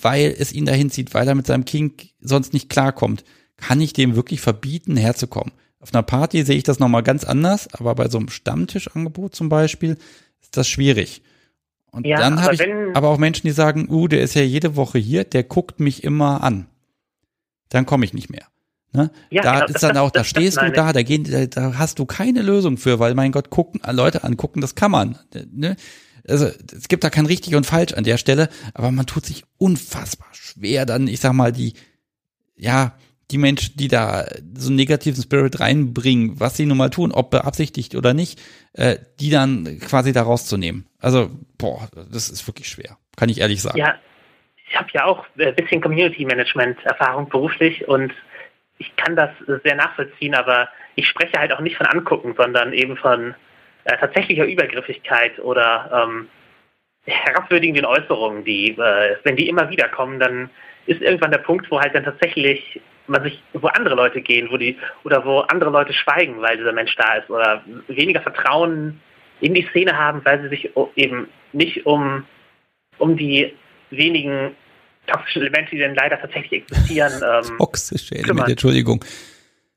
weil 0.00 0.34
es 0.38 0.52
ihn 0.52 0.66
dahin 0.66 0.90
zieht, 0.90 1.14
weil 1.14 1.26
er 1.26 1.34
mit 1.34 1.46
seinem 1.46 1.64
King 1.64 1.94
sonst 2.20 2.52
nicht 2.52 2.68
klarkommt. 2.68 3.24
Kann 3.56 3.80
ich 3.80 3.92
dem 3.92 4.16
wirklich 4.16 4.40
verbieten, 4.40 4.96
herzukommen? 4.96 5.52
Auf 5.80 5.92
einer 5.92 6.02
Party 6.02 6.44
sehe 6.44 6.56
ich 6.56 6.62
das 6.62 6.78
nochmal 6.78 7.02
ganz 7.02 7.24
anders, 7.24 7.72
aber 7.74 7.94
bei 7.94 8.08
so 8.08 8.18
einem 8.18 8.28
Stammtischangebot 8.28 9.34
zum 9.34 9.48
Beispiel 9.48 9.96
ist 10.40 10.56
das 10.56 10.68
schwierig. 10.68 11.22
Und 11.90 12.06
ja, 12.06 12.18
dann 12.18 12.40
habe 12.40 12.54
ich 12.54 12.62
aber 12.94 13.08
auch 13.08 13.18
Menschen, 13.18 13.46
die 13.46 13.52
sagen, 13.52 13.88
uh, 13.90 14.08
der 14.08 14.22
ist 14.22 14.34
ja 14.34 14.42
jede 14.42 14.76
Woche 14.76 14.98
hier, 14.98 15.24
der 15.24 15.42
guckt 15.42 15.80
mich 15.80 16.04
immer 16.04 16.42
an. 16.42 16.66
Dann 17.68 17.84
komme 17.84 18.04
ich 18.04 18.14
nicht 18.14 18.30
mehr. 18.30 18.46
Ne? 18.92 19.10
Ja, 19.30 19.42
da 19.42 19.52
genau, 19.52 19.66
ist 19.66 19.82
dann 19.82 19.94
das, 19.94 19.98
auch, 19.98 20.10
da 20.10 20.20
das, 20.20 20.28
stehst 20.28 20.56
das 20.58 20.66
du 20.66 20.72
da, 20.72 20.92
da, 20.92 21.02
gehen, 21.02 21.24
da, 21.24 21.46
da 21.46 21.78
hast 21.78 21.98
du 21.98 22.04
keine 22.04 22.42
Lösung 22.42 22.76
für, 22.76 22.98
weil 22.98 23.14
mein 23.14 23.32
Gott, 23.32 23.50
gucken, 23.50 23.80
Leute 23.90 24.24
angucken, 24.24 24.60
das 24.60 24.74
kann 24.74 24.90
man. 24.90 25.18
Ne? 25.50 25.76
also 26.28 26.46
es 26.46 26.88
gibt 26.88 27.04
da 27.04 27.10
kein 27.10 27.26
richtig 27.26 27.54
und 27.54 27.66
falsch 27.66 27.94
an 27.94 28.04
der 28.04 28.18
Stelle, 28.18 28.48
aber 28.74 28.90
man 28.90 29.06
tut 29.06 29.26
sich 29.26 29.44
unfassbar 29.58 30.28
schwer, 30.32 30.86
dann, 30.86 31.08
ich 31.08 31.20
sag 31.20 31.32
mal, 31.32 31.52
die, 31.52 31.74
ja, 32.56 32.94
die 33.30 33.38
Menschen, 33.38 33.76
die 33.76 33.88
da 33.88 34.26
so 34.54 34.68
einen 34.68 34.76
negativen 34.76 35.22
Spirit 35.22 35.58
reinbringen, 35.58 36.38
was 36.38 36.56
sie 36.56 36.66
nun 36.66 36.76
mal 36.76 36.90
tun, 36.90 37.12
ob 37.12 37.30
beabsichtigt 37.30 37.94
oder 37.94 38.12
nicht, 38.12 38.40
äh, 38.74 38.98
die 39.20 39.30
dann 39.30 39.78
quasi 39.80 40.12
da 40.12 40.22
rauszunehmen. 40.22 40.86
Also, 40.98 41.30
boah, 41.56 41.88
das 41.94 42.28
ist 42.28 42.46
wirklich 42.46 42.68
schwer, 42.68 42.98
kann 43.16 43.30
ich 43.30 43.40
ehrlich 43.40 43.62
sagen. 43.62 43.78
Ja, 43.78 43.94
ich 44.68 44.76
habe 44.76 44.88
ja 44.92 45.04
auch 45.04 45.24
ein 45.38 45.54
bisschen 45.54 45.80
Community 45.80 46.24
Management 46.26 46.84
Erfahrung 46.84 47.28
beruflich 47.28 47.88
und 47.88 48.12
ich 48.78 48.94
kann 48.96 49.16
das 49.16 49.30
sehr 49.64 49.76
nachvollziehen, 49.76 50.34
aber 50.34 50.68
ich 50.94 51.06
spreche 51.06 51.38
halt 51.38 51.52
auch 51.52 51.60
nicht 51.60 51.76
von 51.76 51.86
angucken, 51.86 52.34
sondern 52.36 52.72
eben 52.72 52.96
von 52.96 53.34
äh, 53.84 53.96
tatsächlicher 53.98 54.44
Übergriffigkeit 54.44 55.38
oder 55.38 55.90
ähm, 55.92 56.28
herabwürdigenden 57.04 57.84
Äußerungen, 57.84 58.44
die, 58.44 58.70
äh, 58.70 59.16
wenn 59.24 59.36
die 59.36 59.48
immer 59.48 59.70
wieder 59.70 59.88
kommen, 59.88 60.20
dann 60.20 60.50
ist 60.86 61.00
irgendwann 61.00 61.30
der 61.30 61.38
Punkt, 61.38 61.70
wo 61.70 61.80
halt 61.80 61.94
dann 61.94 62.04
tatsächlich 62.04 62.80
man 63.06 63.22
sich, 63.24 63.42
wo 63.52 63.66
andere 63.68 63.94
Leute 63.94 64.20
gehen, 64.20 64.48
wo 64.50 64.56
die, 64.56 64.78
oder 65.04 65.24
wo 65.24 65.40
andere 65.40 65.70
Leute 65.70 65.92
schweigen, 65.92 66.40
weil 66.40 66.56
dieser 66.56 66.72
Mensch 66.72 66.94
da 66.96 67.14
ist, 67.14 67.28
oder 67.30 67.62
weniger 67.88 68.20
Vertrauen 68.20 69.00
in 69.40 69.54
die 69.54 69.66
Szene 69.70 69.96
haben, 69.96 70.24
weil 70.24 70.40
sie 70.42 70.48
sich 70.48 70.70
eben 70.96 71.28
nicht 71.52 71.84
um, 71.84 72.24
um 72.98 73.16
die 73.16 73.54
wenigen 73.90 74.54
toxischen 75.12 75.42
Elemente, 75.42 75.70
die 75.72 75.80
dann 75.80 75.94
leider 75.94 76.20
tatsächlich 76.20 76.62
existieren. 76.62 77.12
Ähm, 77.22 77.56
Toxische 77.58 78.14
Elemente, 78.14 78.34
kümmern. 78.34 78.50
Entschuldigung. 78.50 79.04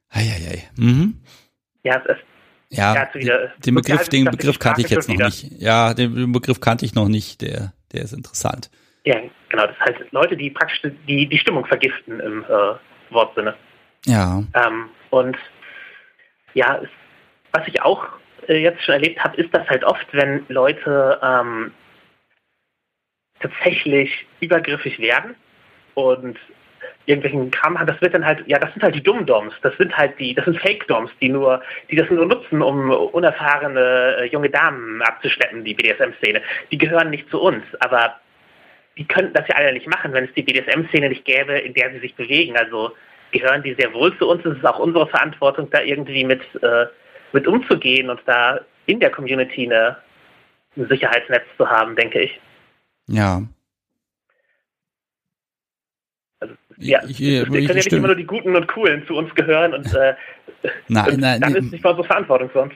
Eieiei. 0.09 0.63
Mhm. 0.77 1.21
Ja, 1.83 2.01
es 2.05 2.15
ist 2.15 2.23
ja, 2.69 2.95
ja 2.95 3.09
wieder, 3.13 3.53
den 3.65 3.75
Begriff, 3.75 4.09
den 4.09 4.25
Begriff 4.25 4.59
kannte 4.59 4.81
ich 4.81 4.89
jetzt 4.89 5.07
noch 5.07 5.15
wieder. 5.15 5.25
nicht. 5.25 5.51
Ja, 5.59 5.93
den 5.93 6.31
Begriff 6.31 6.59
kannte 6.59 6.85
ich 6.85 6.95
noch 6.95 7.07
nicht. 7.07 7.41
Der, 7.41 7.73
der 7.93 8.01
ist 8.03 8.13
interessant. 8.13 8.69
Ja, 9.05 9.19
genau. 9.49 9.67
Das 9.67 9.79
heißt 9.79 10.11
Leute, 10.11 10.35
die 10.35 10.49
praktisch 10.49 10.81
die, 11.07 11.27
die 11.27 11.37
Stimmung 11.37 11.65
vergiften 11.65 12.19
im 12.19 12.43
äh, 12.43 13.13
Wortsinne. 13.13 13.55
Ja. 14.05 14.43
Ähm, 14.53 14.89
und 15.11 15.37
ja, 16.53 16.79
es, 16.81 16.89
was 17.51 17.67
ich 17.67 17.81
auch 17.81 18.05
äh, 18.47 18.57
jetzt 18.57 18.83
schon 18.83 18.95
erlebt 18.95 19.23
habe, 19.23 19.37
ist 19.37 19.53
das 19.53 19.67
halt 19.67 19.83
oft, 19.83 20.07
wenn 20.11 20.45
Leute 20.47 21.19
ähm, 21.21 21.71
tatsächlich 23.39 24.25
übergriffig 24.39 24.99
werden 24.99 25.35
und 25.93 26.37
irgendwelchen 27.05 27.51
Kram 27.51 27.77
haben, 27.77 27.87
das 27.87 28.01
wird 28.01 28.13
dann 28.13 28.25
halt, 28.25 28.43
ja, 28.47 28.57
das 28.57 28.71
sind 28.73 28.83
halt 28.83 28.95
die 28.95 29.03
Dumm-Doms, 29.03 29.53
das 29.61 29.75
sind 29.77 29.95
halt 29.95 30.19
die, 30.19 30.33
das 30.33 30.45
sind 30.45 30.59
Fake-Doms, 30.59 31.11
die 31.21 31.29
nur, 31.29 31.61
die 31.89 31.95
das 31.95 32.09
nur 32.09 32.25
nutzen, 32.25 32.61
um 32.61 32.89
unerfahrene 32.89 34.17
äh, 34.19 34.25
junge 34.25 34.49
Damen 34.49 35.01
abzuschleppen, 35.01 35.63
die 35.63 35.73
BDSM-Szene. 35.73 36.41
Die 36.71 36.77
gehören 36.77 37.11
nicht 37.11 37.29
zu 37.29 37.39
uns, 37.39 37.63
aber 37.79 38.19
die 38.97 39.05
könnten 39.05 39.33
das 39.33 39.47
ja 39.47 39.55
alle 39.55 39.73
nicht 39.73 39.87
machen, 39.87 40.13
wenn 40.13 40.25
es 40.25 40.33
die 40.33 40.43
BDSM-Szene 40.43 41.09
nicht 41.09 41.25
gäbe, 41.25 41.57
in 41.59 41.73
der 41.73 41.91
sie 41.91 41.99
sich 41.99 42.15
bewegen. 42.15 42.57
Also 42.57 42.91
gehören 43.31 43.63
die 43.63 43.75
sehr 43.77 43.93
wohl 43.93 44.17
zu 44.17 44.27
uns. 44.29 44.45
Es 44.45 44.57
ist 44.57 44.65
auch 44.65 44.79
unsere 44.79 45.07
Verantwortung, 45.07 45.69
da 45.69 45.81
irgendwie 45.81 46.23
mit, 46.23 46.41
äh, 46.61 46.85
mit 47.33 47.47
umzugehen 47.47 48.09
und 48.09 48.21
da 48.25 48.61
in 48.85 48.99
der 48.99 49.11
Community 49.11 49.65
eine, 49.65 49.97
ein 50.77 50.87
Sicherheitsnetz 50.87 51.43
zu 51.57 51.69
haben, 51.69 51.95
denke 51.95 52.21
ich. 52.21 52.39
Ja. 53.07 53.43
Also, 56.39 56.53
ja, 56.77 57.03
ich, 57.03 57.21
ich, 57.21 57.21
wir 57.21 57.45
können 57.45 57.67
ja 57.67 57.73
nicht 57.75 57.93
immer 57.93 58.07
nur 58.07 58.15
die 58.15 58.25
Guten 58.25 58.55
und 58.55 58.67
Coolen 58.67 59.05
zu 59.07 59.15
uns 59.15 59.33
gehören 59.35 59.73
und, 59.73 59.93
äh, 59.93 60.15
nein, 60.87 61.13
und 61.13 61.19
nein, 61.19 61.41
dann 61.41 61.53
nein, 61.53 61.63
ist 61.65 61.71
nicht 61.71 61.83
mal 61.83 61.95
so 61.95 62.03
Verantwortung 62.03 62.49
für 62.49 62.61
uns. 62.61 62.73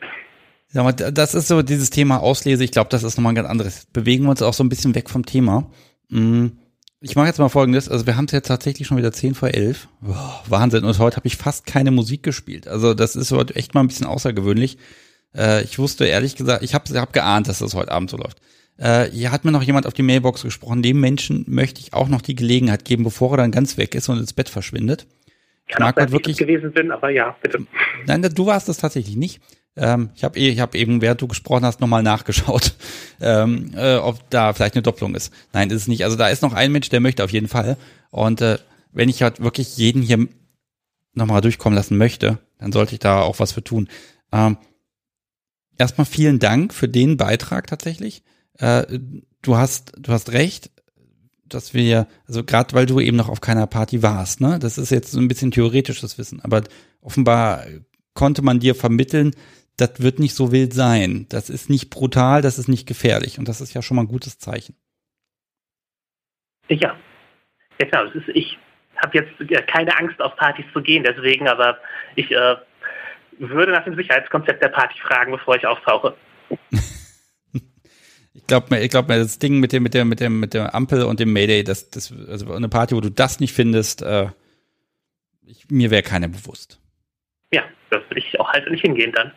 Ja, 0.72 0.82
aber 0.82 0.94
das 0.94 1.34
ist 1.34 1.48
so 1.48 1.62
dieses 1.64 1.90
Thema 1.90 2.18
Auslese. 2.22 2.64
Ich 2.64 2.72
glaube, 2.72 2.90
das 2.92 3.04
ist 3.04 3.18
nochmal 3.18 3.32
ein 3.32 3.36
ganz 3.36 3.50
anderes. 3.50 3.88
Bewegen 3.88 4.26
wir 4.26 4.30
uns 4.30 4.42
auch 4.42 4.54
so 4.54 4.64
ein 4.64 4.70
bisschen 4.70 4.94
weg 4.94 5.10
vom 5.10 5.26
Thema. 5.26 5.72
Mm, 6.10 6.48
ich 7.02 7.16
mache 7.16 7.26
jetzt 7.26 7.40
mal 7.40 7.50
folgendes. 7.50 7.90
Also 7.90 8.06
wir 8.06 8.16
haben 8.16 8.26
es 8.26 8.34
jetzt 8.34 8.48
tatsächlich 8.48 8.88
schon 8.88 8.98
wieder 8.98 9.12
10 9.12 9.34
vor 9.34 9.50
11. 9.50 9.88
Oh, 10.08 10.16
Wahnsinn. 10.48 10.84
Und 10.84 11.00
heute 11.00 11.18
habe 11.18 11.28
ich 11.28 11.38
fast 11.38 11.66
keine 11.66 11.90
Musik 11.90 12.22
gespielt. 12.22 12.68
Also 12.68 12.94
das 12.94 13.16
ist 13.16 13.32
heute 13.32 13.56
echt 13.56 13.74
mal 13.74 13.82
ein 13.82 13.88
bisschen 13.88 14.06
außergewöhnlich. 14.06 14.78
Äh, 15.36 15.64
ich 15.64 15.80
wusste 15.80 16.06
ehrlich 16.06 16.36
gesagt, 16.36 16.64
ich 16.64 16.76
habe 16.76 17.00
hab 17.00 17.14
geahnt, 17.14 17.48
dass 17.48 17.60
das 17.60 17.74
heute 17.74 17.92
Abend 17.92 18.12
so 18.12 18.18
läuft. 18.18 18.40
Äh, 18.80 19.10
hier 19.12 19.32
hat 19.32 19.44
mir 19.44 19.52
noch 19.52 19.64
jemand 19.64 19.86
auf 19.86 19.94
die 19.94 20.04
Mailbox 20.04 20.44
gesprochen. 20.44 20.82
Dem 20.82 21.00
Menschen 21.00 21.44
möchte 21.48 21.82
ich 21.82 21.94
auch 21.94 22.08
noch 22.08 22.22
die 22.22 22.36
Gelegenheit 22.36 22.86
geben, 22.86 23.04
bevor 23.04 23.34
er 23.34 23.38
dann 23.38 23.52
ganz 23.52 23.78
weg 23.78 23.94
ist 23.94 24.08
und 24.08 24.18
ins 24.18 24.34
Bett 24.34 24.48
verschwindet. 24.50 25.06
Ich 25.68 25.76
Kann 25.76 25.84
mag 25.84 26.00
auch, 26.00 26.12
wirklich 26.12 26.38
gewesen 26.38 26.72
bin, 26.72 26.92
aber 26.92 27.10
ja, 27.10 27.36
bitte. 27.42 27.66
Nein, 28.08 28.22
du 28.22 28.46
warst 28.46 28.70
das 28.70 28.78
tatsächlich 28.78 29.18
nicht. 29.18 29.42
Ähm, 29.76 30.10
ich 30.16 30.24
habe 30.24 30.40
eh, 30.40 30.50
ich 30.50 30.60
hab 30.62 30.76
eben, 30.76 31.02
während 31.02 31.22
du 31.22 31.28
gesprochen 31.28 31.66
hast, 31.66 31.82
nochmal 31.82 32.04
nachgeschaut, 32.04 32.74
ähm, 33.22 33.72
äh, 33.76 33.98
ob 33.98 34.30
da 34.30 34.54
vielleicht 34.54 34.76
eine 34.76 34.82
Doppelung 34.82 35.14
ist. 35.14 35.34
Nein, 35.54 35.70
ist 35.70 35.76
es 35.76 35.88
nicht. 35.88 36.06
Also 36.06 36.16
da 36.16 36.30
ist 36.30 36.42
noch 36.42 36.54
ein 36.54 36.72
Mensch, 36.72 36.90
der 36.90 37.02
möchte 37.02 37.24
auf 37.24 37.32
jeden 37.32 37.50
Fall. 37.50 37.78
Und 38.12 38.42
äh, 38.42 38.58
wenn 38.94 39.10
ich 39.10 39.22
halt 39.22 39.42
wirklich 39.42 39.78
jeden 39.78 40.02
hier 40.02 40.28
nochmal 41.14 41.42
durchkommen 41.42 41.76
lassen 41.76 41.98
möchte, 41.98 42.40
dann 42.58 42.72
sollte 42.72 42.94
ich 42.94 43.00
da 43.00 43.22
auch 43.22 43.40
was 43.40 43.52
für 43.52 43.64
tun. 43.64 43.90
Ähm, 44.32 44.58
erstmal 45.78 46.06
vielen 46.06 46.40
Dank 46.40 46.74
für 46.74 46.88
den 46.88 47.18
Beitrag 47.18 47.68
tatsächlich 47.68 48.24
äh, 48.60 49.00
du 49.42 49.56
hast, 49.58 49.94
du 49.98 50.12
hast 50.12 50.32
recht, 50.32 50.70
dass 51.46 51.74
wir, 51.74 52.08
also 52.28 52.44
gerade 52.44 52.74
weil 52.76 52.86
du 52.86 53.00
eben 53.00 53.18
noch 53.18 53.30
auf 53.30 53.42
keiner 53.42 53.68
Party 53.68 54.04
warst, 54.04 54.40
ne? 54.42 54.60
Das 54.60 54.78
ist 54.78 54.92
jetzt 54.92 55.12
so 55.12 55.20
ein 55.20 55.28
bisschen 55.28 55.52
theoretisches 55.52 56.18
Wissen, 56.18 56.42
aber 56.42 56.64
offenbar 57.02 57.64
konnte 58.14 58.42
man 58.42 58.60
dir 58.60 58.76
vermitteln, 58.76 59.34
das 59.78 60.02
wird 60.02 60.20
nicht 60.20 60.36
so 60.36 60.52
wild 60.52 60.74
sein. 60.74 61.26
Das 61.30 61.50
ist 61.50 61.70
nicht 61.70 61.90
brutal, 61.90 62.42
das 62.42 62.60
ist 62.60 62.68
nicht 62.68 62.88
gefährlich. 62.88 63.40
Und 63.40 63.48
das 63.48 63.62
ist 63.62 63.74
ja 63.74 63.82
schon 63.82 63.96
mal 63.96 64.04
ein 64.04 64.10
gutes 64.10 64.38
Zeichen. 64.38 64.76
Ja, 66.68 66.76
ja 66.78 66.96
genau. 67.78 68.04
Ist, 68.12 68.28
ich 68.34 68.58
habe 68.98 69.18
jetzt 69.18 69.68
keine 69.68 69.98
Angst, 69.98 70.22
auf 70.22 70.36
Partys 70.36 70.66
zu 70.74 70.82
gehen, 70.82 71.04
deswegen, 71.04 71.48
aber 71.48 71.78
ich 72.16 72.30
äh, 72.32 72.56
würde 73.38 73.72
nach 73.72 73.86
dem 73.86 73.96
Sicherheitskonzept 73.96 74.62
der 74.62 74.70
Party 74.70 75.00
fragen, 75.00 75.32
bevor 75.32 75.56
ich 75.56 75.66
auftauche. 75.66 76.16
Ich 78.50 78.52
glaube 78.52 78.66
mir, 78.72 78.82
ich 78.82 78.90
glaube 78.90 79.14
mir, 79.14 79.20
das 79.20 79.38
Ding 79.38 79.60
mit 79.60 79.74
dem, 79.74 79.84
mit 79.84 79.94
der, 79.94 80.06
mit 80.06 80.20
dem, 80.20 80.40
mit 80.40 80.56
der 80.56 80.74
Ampel 80.74 81.04
und 81.04 81.20
dem 81.20 81.32
Mayday, 81.32 81.64
das, 81.64 81.92
das, 81.92 82.12
also 82.28 82.52
eine 82.52 82.68
Party, 82.68 82.96
wo 82.96 83.00
du 83.00 83.12
das 83.12 83.40
nicht 83.40 83.54
findest, 83.54 84.02
äh, 84.02 84.30
ich, 85.46 85.70
mir 85.70 85.92
wäre 85.92 86.02
keine 86.02 86.30
bewusst. 86.30 86.80
Ja, 87.54 87.62
da 87.92 87.98
würde 87.98 88.18
ich 88.18 88.40
auch 88.40 88.52
halt 88.52 88.68
nicht 88.72 88.82
hingehen 88.82 89.12
dann. 89.12 89.34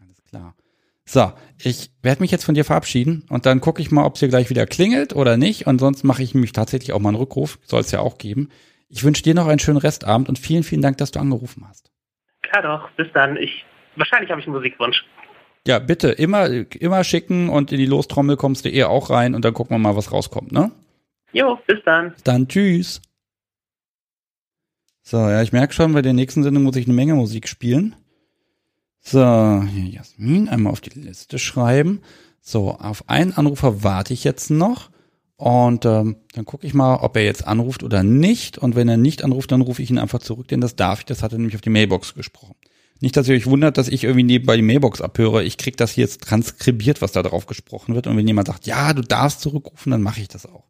Alles 0.00 0.24
klar. 0.28 0.56
So, 1.04 1.32
ich 1.56 1.92
werde 2.02 2.20
mich 2.20 2.32
jetzt 2.32 2.42
von 2.42 2.56
dir 2.56 2.64
verabschieden 2.64 3.24
und 3.28 3.46
dann 3.46 3.60
gucke 3.60 3.80
ich 3.80 3.92
mal, 3.92 4.04
ob 4.04 4.14
es 4.14 4.18
hier 4.18 4.28
gleich 4.28 4.50
wieder 4.50 4.66
klingelt 4.66 5.14
oder 5.14 5.36
nicht. 5.36 5.68
Und 5.68 5.78
sonst 5.78 6.02
mache 6.02 6.24
ich 6.24 6.34
mich 6.34 6.50
tatsächlich 6.50 6.92
auch 6.94 6.98
mal 6.98 7.10
einen 7.10 7.18
Rückruf. 7.18 7.60
Soll 7.62 7.82
es 7.82 7.92
ja 7.92 8.00
auch 8.00 8.18
geben. 8.18 8.48
Ich 8.88 9.04
wünsche 9.04 9.22
dir 9.22 9.36
noch 9.36 9.46
einen 9.46 9.60
schönen 9.60 9.78
Restabend 9.78 10.28
und 10.28 10.36
vielen, 10.36 10.64
vielen 10.64 10.82
Dank, 10.82 10.98
dass 10.98 11.12
du 11.12 11.20
angerufen 11.20 11.64
hast. 11.68 11.92
Klar 12.42 12.62
doch, 12.62 12.90
bis 12.96 13.06
dann. 13.14 13.36
Ich 13.36 13.64
wahrscheinlich 13.94 14.32
habe 14.32 14.40
ich 14.40 14.48
einen 14.48 14.56
Musikwunsch. 14.56 15.04
Ja, 15.66 15.78
bitte, 15.78 16.08
immer, 16.08 16.48
immer 16.48 17.04
schicken 17.04 17.48
und 17.48 17.70
in 17.70 17.78
die 17.78 17.86
Lostrommel 17.86 18.36
kommst 18.36 18.64
du 18.64 18.68
eher 18.68 18.90
auch 18.90 19.10
rein 19.10 19.34
und 19.34 19.44
dann 19.44 19.54
gucken 19.54 19.74
wir 19.74 19.78
mal, 19.78 19.96
was 19.96 20.10
rauskommt, 20.10 20.50
ne? 20.50 20.72
Jo, 21.32 21.58
bis 21.66 21.78
dann. 21.84 22.12
Bis 22.12 22.22
dann, 22.24 22.48
tschüss. 22.48 23.00
So, 25.02 25.18
ja, 25.18 25.42
ich 25.42 25.52
merke 25.52 25.72
schon, 25.72 25.92
bei 25.92 26.02
der 26.02 26.12
nächsten 26.12 26.42
Sendung 26.42 26.64
muss 26.64 26.76
ich 26.76 26.86
eine 26.86 26.94
Menge 26.94 27.14
Musik 27.14 27.48
spielen. 27.48 27.96
So, 29.00 29.62
hier 29.62 29.88
Jasmin, 29.88 30.48
einmal 30.48 30.72
auf 30.72 30.80
die 30.80 30.98
Liste 30.98 31.38
schreiben. 31.38 32.02
So, 32.40 32.70
auf 32.70 33.08
einen 33.08 33.32
Anrufer 33.32 33.82
warte 33.82 34.12
ich 34.12 34.24
jetzt 34.24 34.50
noch. 34.50 34.90
Und 35.36 35.84
ähm, 35.86 36.16
dann 36.34 36.44
gucke 36.44 36.66
ich 36.66 36.72
mal, 36.72 36.96
ob 36.96 37.16
er 37.16 37.24
jetzt 37.24 37.46
anruft 37.46 37.82
oder 37.82 38.04
nicht. 38.04 38.58
Und 38.58 38.76
wenn 38.76 38.88
er 38.88 38.96
nicht 38.96 39.24
anruft, 39.24 39.50
dann 39.50 39.60
rufe 39.60 39.82
ich 39.82 39.90
ihn 39.90 39.98
einfach 39.98 40.20
zurück, 40.20 40.46
denn 40.48 40.60
das 40.60 40.76
darf 40.76 41.00
ich. 41.00 41.06
Das 41.06 41.22
hat 41.22 41.32
er 41.32 41.38
nämlich 41.38 41.56
auf 41.56 41.60
die 41.60 41.70
Mailbox 41.70 42.14
gesprochen. 42.14 42.54
Nicht, 43.02 43.16
dass 43.16 43.28
ihr 43.28 43.34
euch 43.34 43.46
wundert, 43.46 43.78
dass 43.78 43.88
ich 43.88 44.04
irgendwie 44.04 44.22
nebenbei 44.22 44.54
die 44.54 44.62
Mailbox 44.62 45.00
abhöre. 45.00 45.42
Ich 45.42 45.58
krieg 45.58 45.76
das 45.76 45.90
hier 45.90 46.02
jetzt 46.02 46.22
transkribiert, 46.22 47.02
was 47.02 47.10
da 47.10 47.24
drauf 47.24 47.46
gesprochen 47.46 47.96
wird. 47.96 48.06
Und 48.06 48.16
wenn 48.16 48.28
jemand 48.28 48.46
sagt, 48.46 48.64
ja, 48.64 48.92
du 48.92 49.02
darfst 49.02 49.40
zurückrufen, 49.40 49.90
dann 49.90 50.02
mache 50.02 50.20
ich 50.20 50.28
das 50.28 50.46
auch. 50.46 50.62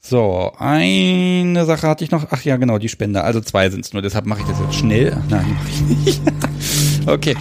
So, 0.00 0.50
eine 0.58 1.66
Sache 1.66 1.88
hatte 1.88 2.04
ich 2.04 2.10
noch. 2.10 2.28
Ach 2.30 2.42
ja, 2.42 2.56
genau, 2.56 2.78
die 2.78 2.88
Spende. 2.88 3.22
Also 3.22 3.42
zwei 3.42 3.68
sind 3.68 3.84
es 3.84 3.92
nur, 3.92 4.00
deshalb 4.00 4.24
mache 4.24 4.40
ich 4.40 4.46
das 4.46 4.58
jetzt 4.60 4.76
schnell. 4.76 5.14
Nein, 5.28 5.46
mache 5.52 5.68
ich 5.68 5.80
nicht. 6.06 6.22
okay, 7.06 7.36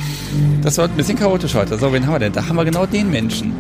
das 0.62 0.78
war 0.78 0.90
ein 0.90 0.98
bisschen 0.98 1.18
chaotisch 1.18 1.54
heute. 1.54 1.78
So, 1.78 1.94
wen 1.94 2.06
haben 2.06 2.16
wir 2.16 2.20
denn? 2.20 2.34
Da 2.34 2.46
haben 2.50 2.58
wir 2.58 2.66
genau 2.66 2.86
den 2.86 3.10
Menschen. 3.10 3.54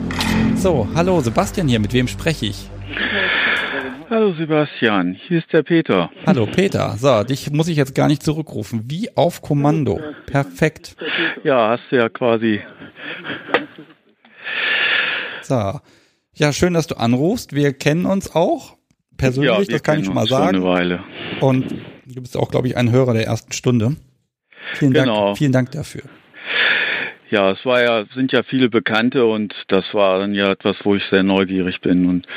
So, 0.58 0.86
hallo, 0.96 1.22
Sebastian 1.22 1.70
hier. 1.70 1.80
Mit 1.80 1.94
wem 1.94 2.10
spreche 2.10 2.48
ich? 2.48 2.70
Hallo 4.08 4.34
Sebastian, 4.34 5.16
hier 5.16 5.40
ist 5.40 5.52
der 5.52 5.64
Peter. 5.64 6.12
Hallo 6.28 6.46
Peter. 6.46 6.96
So, 6.98 7.24
dich 7.24 7.50
muss 7.52 7.68
ich 7.68 7.76
jetzt 7.76 7.96
gar 7.96 8.08
nicht 8.08 8.22
zurückrufen. 8.22 8.84
Wie 8.88 9.10
auf 9.18 9.42
Kommando. 9.42 10.00
Perfekt. 10.28 10.96
Ja, 11.44 11.70
hast 11.72 11.84
du 11.90 11.96
ja 11.96 12.10
quasi. 12.10 12.62
So. 15.42 15.80
Ja, 16.36 16.54
schön, 16.54 16.76
dass 16.76 16.86
du 16.86 16.96
anrufst. 16.96 17.56
Wir 17.56 17.74
kennen 17.74 18.06
uns 18.06 18.36
auch 18.36 18.78
persönlich, 19.18 19.70
ja, 19.70 19.74
das 19.74 19.82
kann 19.82 20.00
ich 20.00 20.06
schon 20.06 20.14
mal 20.14 20.28
sagen. 20.28 20.58
Schon 20.58 20.68
eine 20.68 20.76
Weile. 20.76 21.04
Und 21.42 21.72
du 22.06 22.22
bist 22.22 22.38
auch, 22.38 22.52
glaube 22.52 22.68
ich, 22.68 22.78
ein 22.78 22.92
Hörer 22.92 23.14
der 23.14 23.26
ersten 23.26 23.54
Stunde. 23.54 23.96
Vielen 24.76 24.94
Dank, 24.94 25.08
genau. 25.08 25.36
vielen 25.36 25.52
Dank 25.52 25.72
dafür. 25.72 26.04
Ja, 27.32 27.52
es 27.52 27.66
war 27.66 27.82
ja, 27.82 28.06
sind 28.14 28.32
ja 28.32 28.44
viele 28.44 28.70
Bekannte 28.70 29.26
und 29.26 29.56
das 29.68 29.86
war 29.94 30.20
dann 30.20 30.36
ja 30.36 30.52
etwas, 30.52 30.76
wo 30.84 30.94
ich 30.94 31.04
sehr 31.10 31.24
neugierig 31.24 31.82
bin 31.82 32.08
und 32.08 32.28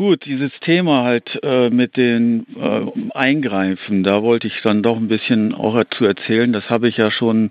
Gut, 0.00 0.24
dieses 0.24 0.50
Thema 0.60 1.04
halt 1.04 1.38
äh, 1.42 1.68
mit 1.68 1.98
den 1.98 2.46
äh, 2.58 3.12
Eingreifen, 3.12 4.02
da 4.02 4.22
wollte 4.22 4.46
ich 4.46 4.62
dann 4.62 4.82
doch 4.82 4.96
ein 4.96 5.08
bisschen 5.08 5.52
auch 5.52 5.76
dazu 5.76 6.06
erzählen. 6.06 6.54
Das 6.54 6.70
habe 6.70 6.88
ich 6.88 6.96
ja 6.96 7.10
schon 7.10 7.50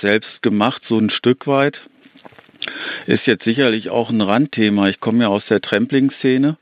selbst 0.00 0.40
gemacht, 0.40 0.80
so 0.88 0.96
ein 0.96 1.10
Stück 1.10 1.48
weit. 1.48 1.76
Ist 3.06 3.26
jetzt 3.26 3.42
sicherlich 3.42 3.90
auch 3.90 4.10
ein 4.10 4.20
Randthema. 4.20 4.88
Ich 4.88 5.00
komme 5.00 5.24
ja 5.24 5.28
aus 5.28 5.44
der 5.46 5.60
Trampling-Szene, 5.60 6.56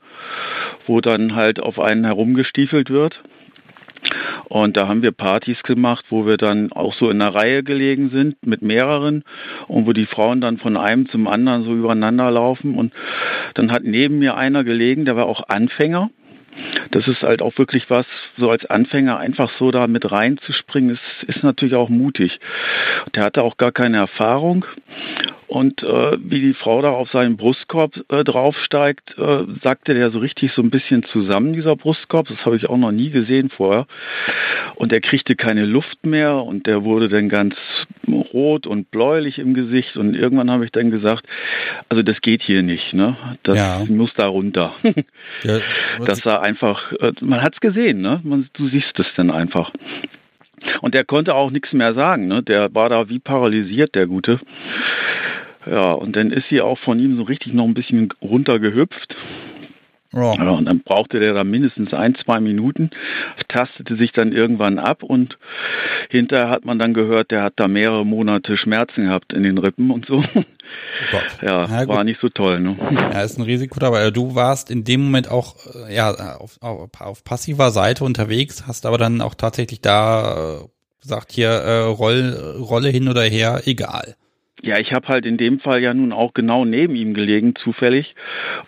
wo 0.87 1.01
dann 1.01 1.35
halt 1.35 1.59
auf 1.59 1.79
einen 1.79 2.05
herumgestiefelt 2.05 2.89
wird. 2.89 3.21
Und 4.45 4.77
da 4.77 4.87
haben 4.87 5.01
wir 5.01 5.11
Partys 5.11 5.61
gemacht, 5.63 6.05
wo 6.09 6.25
wir 6.25 6.37
dann 6.37 6.71
auch 6.71 6.93
so 6.93 7.09
in 7.09 7.21
einer 7.21 7.35
Reihe 7.35 7.63
gelegen 7.63 8.09
sind 8.09 8.35
mit 8.45 8.61
mehreren 8.61 9.23
und 9.67 9.85
wo 9.85 9.93
die 9.93 10.05
Frauen 10.05 10.41
dann 10.41 10.57
von 10.57 10.77
einem 10.77 11.09
zum 11.09 11.27
anderen 11.27 11.63
so 11.63 11.73
übereinander 11.73 12.31
laufen. 12.31 12.75
Und 12.75 12.93
dann 13.55 13.71
hat 13.71 13.83
neben 13.83 14.19
mir 14.19 14.37
einer 14.37 14.63
gelegen, 14.63 15.05
der 15.05 15.15
war 15.15 15.25
auch 15.25 15.49
Anfänger. 15.49 16.09
Das 16.91 17.07
ist 17.07 17.21
halt 17.21 17.41
auch 17.41 17.57
wirklich 17.57 17.89
was, 17.89 18.05
so 18.37 18.49
als 18.49 18.65
Anfänger 18.65 19.17
einfach 19.17 19.51
so 19.59 19.69
da 19.69 19.85
mit 19.87 20.11
reinzuspringen, 20.11 20.91
ist, 20.91 21.23
ist 21.27 21.43
natürlich 21.43 21.75
auch 21.75 21.89
mutig. 21.89 22.39
Der 23.15 23.23
hatte 23.25 23.43
auch 23.43 23.57
gar 23.57 23.71
keine 23.71 23.97
Erfahrung 23.97 24.65
und 25.47 25.81
äh, 25.81 26.17
wie 26.19 26.41
die 26.41 26.53
Frau 26.53 26.81
da 26.81 26.89
auf 26.89 27.09
seinen 27.11 27.37
Brustkorb 27.37 27.93
äh, 28.09 28.25
draufsteigt, 28.25 29.17
äh, 29.17 29.45
sagte 29.63 29.93
der 29.93 30.11
so 30.11 30.19
richtig 30.19 30.51
so 30.51 30.61
ein 30.61 30.69
bisschen 30.69 31.03
zusammen, 31.03 31.53
dieser 31.53 31.77
Brustkorb. 31.77 32.27
Das 32.27 32.45
habe 32.45 32.57
ich 32.57 32.67
auch 32.67 32.77
noch 32.77 32.91
nie 32.91 33.11
gesehen 33.11 33.49
vorher. 33.49 33.87
Und 34.75 34.91
er 34.91 34.99
kriegte 34.99 35.35
keine 35.35 35.65
Luft 35.65 36.05
mehr 36.05 36.43
und 36.43 36.67
der 36.67 36.83
wurde 36.83 37.07
dann 37.07 37.29
ganz 37.29 37.55
rot 38.33 38.67
und 38.67 38.91
bläulich 38.91 39.39
im 39.39 39.53
Gesicht. 39.53 39.95
Und 39.95 40.15
irgendwann 40.15 40.51
habe 40.51 40.65
ich 40.65 40.71
dann 40.71 40.91
gesagt, 40.91 41.25
also 41.87 42.03
das 42.03 42.19
geht 42.19 42.41
hier 42.41 42.61
nicht, 42.61 42.93
ne? 42.93 43.15
Das 43.43 43.57
ja. 43.57 43.85
muss 43.87 44.13
da 44.15 44.27
runter. 44.27 44.73
ja, 45.43 45.59
das 46.05 46.25
war 46.25 46.41
einfach, 46.41 46.91
äh, 46.99 47.13
man 47.21 47.41
hat 47.41 47.53
es 47.53 47.61
gesehen, 47.61 48.01
ne? 48.01 48.19
Man, 48.23 48.49
du 48.53 48.67
siehst 48.67 48.99
es 48.99 49.07
dann 49.15 49.31
einfach. 49.31 49.71
Und 50.81 50.93
der 50.93 51.05
konnte 51.05 51.35
auch 51.35 51.51
nichts 51.51 51.71
mehr 51.71 51.93
sagen, 51.93 52.27
ne? 52.27 52.43
Der 52.43 52.73
war 52.75 52.89
da 52.89 53.07
wie 53.07 53.19
paralysiert, 53.19 53.95
der 53.95 54.07
Gute. 54.07 54.41
Ja, 55.69 55.91
und 55.93 56.15
dann 56.15 56.31
ist 56.31 56.47
sie 56.49 56.61
auch 56.61 56.79
von 56.79 56.99
ihm 56.99 57.17
so 57.17 57.23
richtig 57.23 57.53
noch 57.53 57.65
ein 57.65 57.73
bisschen 57.73 58.09
runtergehüpft. 58.21 59.15
Ja. 60.13 60.33
ja. 60.33 60.49
und 60.51 60.65
dann 60.65 60.81
brauchte 60.83 61.19
der 61.19 61.33
da 61.33 61.43
mindestens 61.43 61.93
ein, 61.93 62.15
zwei 62.15 62.39
Minuten, 62.39 62.91
tastete 63.49 63.97
sich 63.97 64.13
dann 64.13 64.31
irgendwann 64.31 64.79
ab 64.79 65.03
und 65.03 65.37
hinterher 66.09 66.49
hat 66.49 66.65
man 66.65 66.79
dann 66.79 66.93
gehört, 66.93 67.31
der 67.31 67.43
hat 67.43 67.53
da 67.57 67.67
mehrere 67.67 68.05
Monate 68.05 68.57
Schmerzen 68.57 69.05
gehabt 69.05 69.33
in 69.33 69.43
den 69.43 69.57
Rippen 69.57 69.91
und 69.91 70.05
so. 70.05 70.23
Oh 71.13 71.45
ja, 71.45 71.65
ja 71.65 71.87
war 71.87 72.03
nicht 72.03 72.19
so 72.21 72.29
toll. 72.29 72.59
Ne? 72.59 72.77
Ja, 72.91 73.21
ist 73.21 73.37
ein 73.37 73.43
Risiko 73.43 73.79
dabei. 73.79 74.11
Du 74.11 74.35
warst 74.35 74.71
in 74.71 74.83
dem 74.83 75.03
Moment 75.03 75.29
auch 75.29 75.55
äh, 75.87 75.95
ja 75.95 76.37
auf, 76.37 76.57
auf, 76.61 76.89
auf 76.99 77.23
passiver 77.23 77.71
Seite 77.71 78.03
unterwegs, 78.03 78.65
hast 78.67 78.85
aber 78.85 78.97
dann 78.97 79.21
auch 79.21 79.35
tatsächlich 79.35 79.81
da 79.81 80.61
äh, 80.61 80.67
gesagt, 81.01 81.31
hier 81.31 81.49
äh, 81.49 81.79
Roll, 81.83 82.57
Rolle 82.59 82.89
hin 82.89 83.07
oder 83.07 83.23
her, 83.23 83.61
egal. 83.65 84.15
Ja, 84.63 84.79
ich 84.79 84.91
habe 84.91 85.07
halt 85.07 85.25
in 85.27 85.37
dem 85.37 85.59
Fall 85.59 85.83
ja 85.83 85.93
nun 85.93 86.11
auch 86.11 86.33
genau 86.33 86.65
neben 86.65 86.95
ihm 86.95 87.13
gelegen, 87.13 87.55
zufällig, 87.55 88.15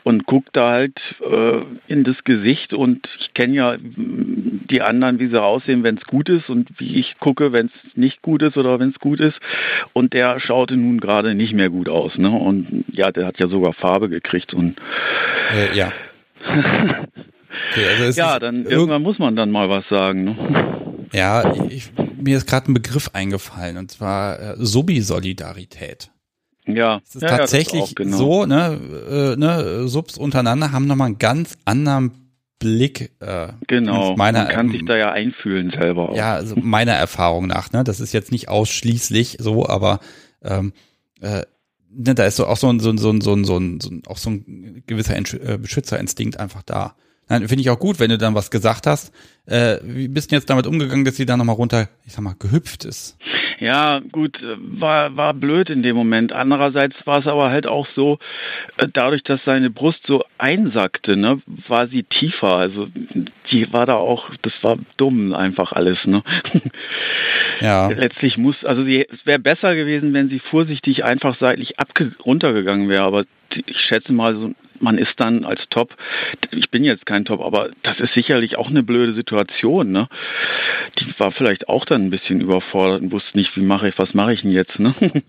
und 0.04 0.28
guck 0.28 0.54
da 0.54 0.70
halt 0.70 1.00
äh, 1.20 1.62
in 1.88 2.04
das 2.04 2.24
Gesicht 2.24 2.74
und 2.74 3.08
ich 3.20 3.34
kenne 3.34 3.56
ja 3.56 3.76
die 3.80 4.82
anderen, 4.84 5.20
wie 5.20 5.28
sie 5.28 5.42
aussehen, 5.42 5.84
wenn 5.84 5.98
es 5.98 6.06
gut 6.06 6.30
ist 6.30 6.48
und 6.48 6.70
wie 6.78 7.00
ich 7.00 7.18
gucke, 7.20 7.52
wenn 7.54 7.68
es 7.68 7.98
nicht 7.98 8.22
gut 8.22 8.44
ist 8.44 8.56
oder 8.56 8.80
wenn 8.80 8.90
es 8.90 9.00
gut 9.00 9.20
ist. 9.20 9.40
Und 9.94 10.14
der 10.14 10.40
schaute 10.40 10.78
nun 10.78 11.00
gerade 11.00 11.34
nicht 11.34 11.54
mehr 11.54 11.70
gut 11.70 11.90
aus, 11.90 12.18
ne? 12.18 12.30
Und 12.30 12.86
ja, 12.92 13.12
der 13.12 13.26
hat 13.26 13.40
ja 13.40 13.48
sogar 13.48 13.74
Farbe 13.74 14.10
gekriegt 14.10 14.54
und 14.54 14.76
äh, 15.56 15.76
ja. 15.76 15.92
okay, 16.48 17.86
also 18.00 18.20
ja, 18.20 18.38
dann 18.38 18.66
irgendwann 18.66 19.02
muss 19.02 19.18
man 19.18 19.36
dann 19.36 19.50
mal 19.50 19.70
was 19.70 19.88
sagen. 19.90 20.24
Ne? 20.24 20.99
Ja, 21.12 21.54
ich, 21.70 21.92
mir 22.20 22.38
ist 22.38 22.48
gerade 22.48 22.72
ein 22.72 22.74
Begriff 22.74 23.12
eingefallen 23.14 23.78
und 23.78 23.92
zwar 23.92 24.40
äh, 24.40 24.56
Subi-Solidarität. 24.58 26.12
Ja, 26.66 27.02
es 27.08 27.16
ist 27.16 27.22
ja, 27.24 27.30
tatsächlich 27.38 27.88
ja, 27.88 27.94
genau. 27.96 28.18
so, 28.18 28.46
ne, 28.46 28.80
äh, 29.10 29.40
ne, 29.40 29.88
Subs 29.88 30.18
untereinander 30.18 30.72
haben 30.72 30.86
nochmal 30.86 31.08
einen 31.08 31.18
ganz 31.18 31.58
anderen 31.66 32.12
Blick. 32.60 33.12
Äh, 33.20 33.48
genau, 33.68 34.16
meiner, 34.16 34.44
man 34.44 34.52
kann 34.52 34.70
sich 34.70 34.86
da 34.86 34.96
ja 34.96 35.12
einfühlen 35.12 35.72
selber. 35.72 36.10
Auch. 36.10 36.16
Ja, 36.16 36.36
also 36.36 36.56
meiner 36.58 36.94
Erfahrung 36.94 37.48
nach, 37.48 37.72
ne, 37.72 37.84
das 37.84 38.00
ist 38.00 38.14
jetzt 38.14 38.32
nicht 38.32 38.50
ausschließlich 38.50 39.38
so, 39.40 39.68
aber 39.68 40.00
ähm, 40.44 40.74
äh, 41.22 41.44
ne, 41.90 42.16
da 42.16 42.26
ist 42.26 42.36
so 42.36 42.46
auch 42.46 42.58
so 42.58 42.70
ein, 42.70 42.80
so 42.80 42.92
ein, 42.92 42.98
so 42.98 43.10
ein, 43.10 43.22
so 43.22 43.34
ein, 43.34 43.46
so 43.46 43.58
ein, 43.58 44.04
auch 44.08 44.18
so 44.18 44.30
ein 44.30 44.84
gewisser 44.86 45.18
äh, 45.18 45.58
Beschützerinstinkt 45.58 46.40
einfach 46.40 46.62
da. 46.64 46.96
Nein, 47.30 47.48
finde 47.48 47.62
ich 47.62 47.70
auch 47.70 47.80
gut, 47.80 48.00
wenn 48.00 48.10
du 48.10 48.18
dann 48.18 48.34
was 48.34 48.50
gesagt 48.50 48.88
hast. 48.88 49.14
Äh, 49.46 49.78
wie 49.84 50.08
bist 50.08 50.32
du 50.32 50.36
jetzt 50.36 50.50
damit 50.50 50.66
umgegangen, 50.66 51.06
dass 51.06 51.16
sie 51.16 51.28
da 51.28 51.38
nochmal 51.38 51.56
runter, 51.56 51.88
ich 52.06 52.14
sag 52.14 52.24
mal, 52.24 52.36
gehüpft 52.38 52.86
ist? 52.86 53.18
Ja, 53.60 54.00
gut, 54.12 54.40
war, 54.58 55.16
war 55.16 55.34
blöd 55.34 55.70
in 55.70 55.84
dem 55.84 55.96
Moment. 55.96 56.32
Andererseits 56.32 56.96
war 57.06 57.20
es 57.20 57.28
aber 57.28 57.52
halt 57.52 57.68
auch 57.68 57.88
so, 57.94 58.18
äh, 58.78 58.88
dadurch, 58.92 59.22
dass 59.24 59.44
seine 59.44 59.70
Brust 59.70 60.00
so 60.08 60.24
einsackte, 60.38 61.18
ne, 61.18 61.42
war 61.68 61.88
sie 61.88 62.04
tiefer. 62.04 62.56
Also 62.56 62.88
die 63.52 63.72
war 63.74 63.86
da 63.86 63.96
auch, 63.96 64.30
das 64.42 64.54
war 64.62 64.78
dumm 64.98 65.34
einfach 65.34 65.72
alles, 65.72 65.98
ne? 66.06 66.24
Ja. 67.62 67.90
Letztlich 67.90 68.38
muss, 68.38 68.64
also 68.64 68.86
sie, 68.86 69.06
es 69.06 69.26
wäre 69.26 69.40
besser 69.40 69.76
gewesen, 69.76 70.14
wenn 70.14 70.30
sie 70.30 70.40
vorsichtig 70.40 71.04
einfach 71.04 71.38
seitlich 71.42 71.78
abge 71.78 72.14
runtergegangen 72.24 72.88
wäre, 72.88 73.04
aber 73.04 73.26
ich 73.54 73.82
schätze 73.82 74.14
mal, 74.14 74.34
so 74.36 74.54
man 74.82 74.98
ist 74.98 75.14
dann 75.18 75.46
als 75.46 75.62
Top, 75.70 75.96
ich 76.52 76.70
bin 76.70 76.84
jetzt 76.84 77.06
kein 77.06 77.26
Top, 77.26 77.42
aber 77.42 77.70
das 77.84 78.00
ist 78.00 78.14
sicherlich 78.14 78.58
auch 78.58 78.70
eine 78.70 78.84
blöde 78.84 79.14
Situation. 79.14 79.92
Ne? 79.92 80.08
Die 81.00 81.20
war 81.20 81.32
vielleicht 81.32 81.70
auch 81.70 81.86
dann 81.86 82.06
ein 82.06 82.10
bisschen 82.10 82.42
überfordert 82.42 83.02
und 83.02 83.12
wusste 83.12 83.38
nicht, 83.38 83.56
wie 83.56 83.62
mache 83.62 83.90
ich, 83.90 83.98
was 83.98 84.14
mache 84.14 84.34
ich 84.34 84.42
denn 84.42 84.52
jetzt. 84.52 84.80
Ne? 84.80 84.94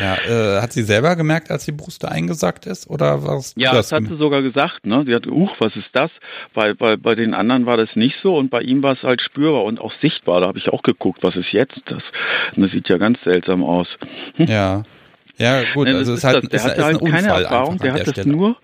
Ja, 0.00 0.14
äh, 0.14 0.62
hat 0.62 0.72
sie 0.72 0.82
selber 0.82 1.16
gemerkt, 1.16 1.50
als 1.50 1.66
die 1.66 1.72
Brust 1.72 2.04
eingesackt 2.04 2.66
ist 2.66 2.88
oder 2.88 3.24
was? 3.24 3.52
Ja, 3.56 3.72
das 3.72 3.92
hat 3.92 4.04
sie 4.04 4.16
sogar 4.16 4.40
gesagt. 4.40 4.86
Ne? 4.86 5.04
Sie 5.06 5.14
hat, 5.14 5.26
uch, 5.26 5.54
was 5.58 5.76
ist 5.76 5.90
das? 5.92 6.10
Bei, 6.54 6.72
bei, 6.72 6.96
bei 6.96 7.14
den 7.14 7.34
anderen 7.34 7.66
war 7.66 7.76
das 7.76 7.94
nicht 7.94 8.16
so 8.22 8.36
und 8.36 8.50
bei 8.50 8.62
ihm 8.62 8.82
war 8.82 8.94
es 8.94 9.02
halt 9.02 9.20
spürbar 9.20 9.64
und 9.64 9.80
auch 9.80 9.92
sichtbar. 10.00 10.40
Da 10.40 10.46
habe 10.46 10.58
ich 10.58 10.68
auch 10.70 10.82
geguckt, 10.82 11.22
was 11.22 11.36
ist 11.36 11.52
jetzt 11.52 11.80
das? 11.86 12.02
Und 12.56 12.62
das 12.62 12.72
sieht 12.72 12.88
ja 12.88 12.96
ganz 12.96 13.18
seltsam 13.22 13.62
aus. 13.62 13.88
Ja. 14.38 14.82
Ja, 15.38 15.62
gut, 15.74 15.88
also 15.88 16.12
es 16.12 16.18
ist 16.18 16.24
halt, 16.24 16.44
das, 16.44 16.50
der 16.50 16.56
ist, 16.56 16.64
hatte 16.64 16.80
ist 16.80 16.84
halt 16.84 17.10
keine 17.10 17.28
Erfahrung, 17.28 17.78
der 17.78 17.94
hat 17.94 18.06
das 18.06 18.10
Stelle. 18.10 18.30
nur 18.30 18.56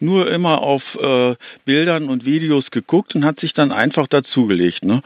nur 0.00 0.30
immer 0.30 0.62
auf 0.62 0.82
äh, 1.00 1.36
Bildern 1.64 2.08
und 2.08 2.24
Videos 2.24 2.70
geguckt 2.70 3.14
und 3.14 3.24
hat 3.24 3.40
sich 3.40 3.52
dann 3.54 3.72
einfach 3.72 4.06
dazugelegt. 4.06 4.84
Ne? 4.84 5.02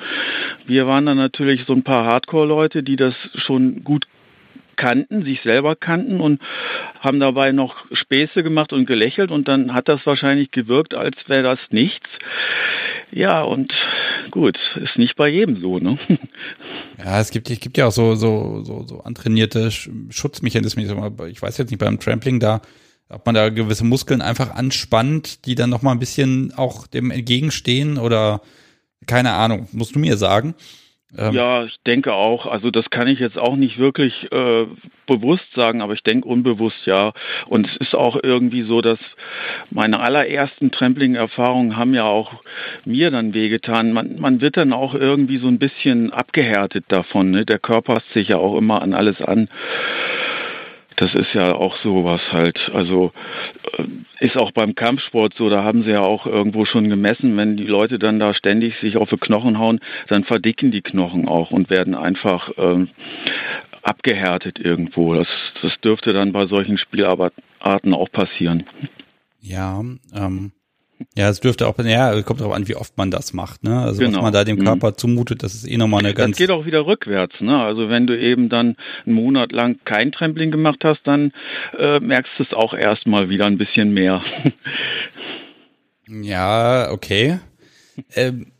Wir 0.66 0.86
waren 0.86 1.06
dann 1.06 1.16
natürlich 1.16 1.64
so 1.66 1.72
ein 1.72 1.82
paar 1.82 2.04
Hardcore-Leute, 2.04 2.82
die 2.82 2.96
das 2.96 3.14
schon 3.34 3.84
gut 3.84 4.06
kannten, 4.78 5.24
sich 5.24 5.42
selber 5.42 5.76
kannten 5.76 6.20
und 6.20 6.40
haben 7.00 7.20
dabei 7.20 7.52
noch 7.52 7.74
Späße 7.92 8.42
gemacht 8.42 8.72
und 8.72 8.86
gelächelt 8.86 9.30
und 9.30 9.48
dann 9.48 9.74
hat 9.74 9.88
das 9.88 10.06
wahrscheinlich 10.06 10.50
gewirkt, 10.50 10.94
als 10.94 11.16
wäre 11.26 11.42
das 11.42 11.58
nichts. 11.70 12.08
Ja, 13.10 13.42
und 13.42 13.72
gut, 14.30 14.58
ist 14.76 14.96
nicht 14.96 15.16
bei 15.16 15.28
jedem 15.28 15.60
so, 15.60 15.78
ne? 15.78 15.98
Ja, 16.98 17.20
es 17.20 17.30
gibt, 17.30 17.48
es 17.48 17.60
gibt 17.60 17.78
ja 17.78 17.86
auch 17.86 17.92
so, 17.92 18.16
so, 18.16 18.64
so, 18.64 18.82
so 18.82 19.00
antrainierte 19.02 19.70
Schutzmechanismen. 19.70 20.84
Ich 21.30 21.40
weiß 21.40 21.56
jetzt 21.56 21.70
nicht, 21.70 21.78
beim 21.78 22.00
Trampling 22.00 22.40
da 22.40 22.60
ob 23.08 23.24
man 23.24 23.34
da 23.34 23.48
gewisse 23.48 23.84
Muskeln 23.84 24.20
einfach 24.20 24.54
anspannt, 24.54 25.46
die 25.46 25.54
dann 25.54 25.70
nochmal 25.70 25.94
ein 25.94 26.00
bisschen 26.00 26.52
auch 26.56 26.86
dem 26.86 27.10
entgegenstehen 27.10 27.98
oder 27.98 28.42
keine 29.06 29.32
Ahnung, 29.32 29.68
musst 29.72 29.94
du 29.94 29.98
mir 29.98 30.16
sagen. 30.16 30.54
Ähm 31.16 31.32
ja, 31.32 31.64
ich 31.64 31.76
denke 31.86 32.12
auch. 32.12 32.46
Also 32.46 32.70
das 32.70 32.90
kann 32.90 33.08
ich 33.08 33.18
jetzt 33.18 33.38
auch 33.38 33.56
nicht 33.56 33.78
wirklich 33.78 34.30
äh, 34.30 34.66
bewusst 35.06 35.46
sagen, 35.54 35.80
aber 35.80 35.94
ich 35.94 36.02
denke 36.02 36.28
unbewusst 36.28 36.84
ja. 36.84 37.12
Und 37.46 37.66
es 37.66 37.76
ist 37.78 37.94
auch 37.94 38.18
irgendwie 38.22 38.64
so, 38.64 38.82
dass 38.82 38.98
meine 39.70 40.00
allerersten 40.00 40.70
Trampling-Erfahrungen 40.70 41.76
haben 41.76 41.94
ja 41.94 42.04
auch 42.04 42.34
mir 42.84 43.10
dann 43.10 43.32
wehgetan. 43.32 43.92
Man, 43.92 44.20
man 44.20 44.42
wird 44.42 44.58
dann 44.58 44.74
auch 44.74 44.94
irgendwie 44.94 45.38
so 45.38 45.48
ein 45.48 45.58
bisschen 45.58 46.12
abgehärtet 46.12 46.84
davon. 46.88 47.30
Ne? 47.30 47.46
Der 47.46 47.58
Körper 47.58 47.94
passt 47.94 48.12
sich 48.12 48.28
ja 48.28 48.36
auch 48.36 48.58
immer 48.58 48.82
an 48.82 48.92
alles 48.92 49.22
an 49.22 49.48
das 50.98 51.14
ist 51.14 51.32
ja 51.32 51.54
auch 51.54 51.76
so 51.82 52.04
was 52.04 52.20
halt. 52.32 52.58
Also 52.74 53.12
äh, 53.76 53.84
ist 54.20 54.36
auch 54.36 54.50
beim 54.50 54.74
Kampfsport 54.74 55.34
so, 55.34 55.48
da 55.48 55.62
haben 55.62 55.84
sie 55.84 55.90
ja 55.90 56.00
auch 56.00 56.26
irgendwo 56.26 56.64
schon 56.64 56.88
gemessen, 56.88 57.36
wenn 57.36 57.56
die 57.56 57.66
Leute 57.66 57.98
dann 57.98 58.18
da 58.18 58.34
ständig 58.34 58.76
sich 58.80 58.96
auf 58.96 59.08
die 59.08 59.16
Knochen 59.16 59.58
hauen, 59.58 59.80
dann 60.08 60.24
verdicken 60.24 60.70
die 60.70 60.82
Knochen 60.82 61.28
auch 61.28 61.50
und 61.52 61.70
werden 61.70 61.94
einfach 61.94 62.50
ähm, 62.58 62.88
abgehärtet 63.82 64.58
irgendwo. 64.58 65.14
Das, 65.14 65.28
das 65.62 65.72
dürfte 65.80 66.12
dann 66.12 66.32
bei 66.32 66.46
solchen 66.46 66.78
Spielarten 66.78 67.94
auch 67.94 68.10
passieren. 68.10 68.64
Ja, 69.40 69.80
ähm, 70.14 70.52
Ja, 71.16 71.28
es 71.28 71.40
dürfte 71.40 71.68
auch, 71.68 71.78
ja, 71.78 72.12
es 72.12 72.24
kommt 72.24 72.40
darauf 72.40 72.54
an, 72.54 72.66
wie 72.66 72.74
oft 72.74 72.96
man 72.96 73.10
das 73.10 73.32
macht, 73.32 73.62
ne? 73.62 73.80
Also 73.80 74.00
genau. 74.00 74.18
was 74.18 74.22
man 74.22 74.32
da 74.32 74.44
dem 74.44 74.58
mhm. 74.58 74.64
Körper 74.64 74.90
mhm. 74.90 74.96
zumutet, 74.96 75.42
das 75.42 75.54
ist 75.54 75.68
eh 75.68 75.76
nochmal 75.76 76.00
eine 76.00 76.14
ganz. 76.14 76.36
Das 76.36 76.38
geht 76.38 76.50
auch 76.50 76.66
wieder 76.66 76.86
rückwärts, 76.86 77.40
ne? 77.40 77.62
Also 77.62 77.88
wenn 77.88 78.06
du 78.06 78.18
eben 78.18 78.48
dann 78.48 78.76
einen 79.06 79.14
Monat 79.14 79.52
lang 79.52 79.78
kein 79.84 80.10
Trampling 80.10 80.50
gemacht 80.50 80.80
hast, 80.84 81.00
dann 81.04 81.32
äh, 81.78 82.00
merkst 82.00 82.32
du 82.38 82.42
es 82.42 82.52
auch 82.52 82.74
erstmal 82.74 83.28
wieder 83.28 83.46
ein 83.46 83.58
bisschen 83.58 83.92
mehr. 83.92 84.22
ja, 86.08 86.90
okay. 86.90 87.38
ähm, 88.14 88.52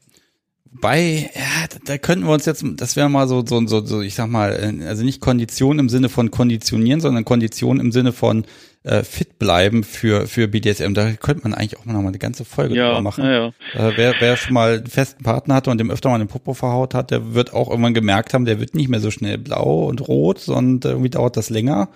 bei, 0.71 1.31
ja, 1.35 1.79
da 1.87 1.99
könnten 1.99 2.27
wir 2.27 2.33
uns 2.33 2.47
jetzt, 2.47 2.65
das 2.77 2.97
wäre 2.97 3.09
mal 3.09 3.27
so, 3.27 3.45
so, 3.45 3.67
so, 3.67 3.85
so, 3.85 4.01
ich 4.01 4.15
sag 4.15 4.29
mal, 4.29 4.53
äh, 4.53 4.85
also 4.87 5.05
nicht 5.05 5.21
Kondition 5.21 5.79
im 5.79 5.89
Sinne 5.89 6.09
von 6.09 6.31
konditionieren, 6.31 7.01
sondern 7.01 7.25
Kondition 7.25 7.81
im 7.81 7.91
Sinne 7.91 8.13
von 8.13 8.45
äh, 8.89 9.05
fit 9.05 9.39
bleiben 9.39 9.85
für, 9.85 10.27
für 10.27 10.49
BDSM. 10.49 10.95
Da 10.95 11.13
könnte 11.13 11.43
man 11.43 11.55
eigentlich 11.55 11.79
auch 11.79 11.85
mal 11.85 11.99
eine 11.99 12.19
ganze 12.19 12.45
Folge 12.45 12.75
ja, 12.75 12.89
drüber 12.89 13.03
machen. 13.03 13.25
Ja, 13.25 13.31
ja. 13.33 13.49
Äh, 13.75 13.93
wer, 13.97 14.15
wer 14.19 14.37
schon 14.37 14.55
mal 14.55 14.79
einen 14.79 14.87
festen 14.87 15.23
Partner 15.23 15.57
hatte 15.57 15.71
und 15.71 15.79
dem 15.79 15.91
öfter 15.91 16.09
mal 16.09 16.19
den 16.19 16.29
Popo 16.29 16.55
verhaut 16.55 16.95
hat, 16.95 17.11
der 17.11 17.35
wird 17.35 17.53
auch 17.53 17.69
irgendwann 17.71 17.95
gemerkt 17.95 18.35
haben, 18.35 18.45
der 18.45 18.61
wird 18.61 18.75
nicht 18.75 18.89
mehr 18.89 19.01
so 19.01 19.11
schnell 19.11 19.39
blau 19.39 19.87
und 19.87 20.07
rot, 20.09 20.39
sondern 20.39 20.93
irgendwie 20.93 21.11
dauert 21.11 21.37
das 21.37 21.51
länger 21.51 21.89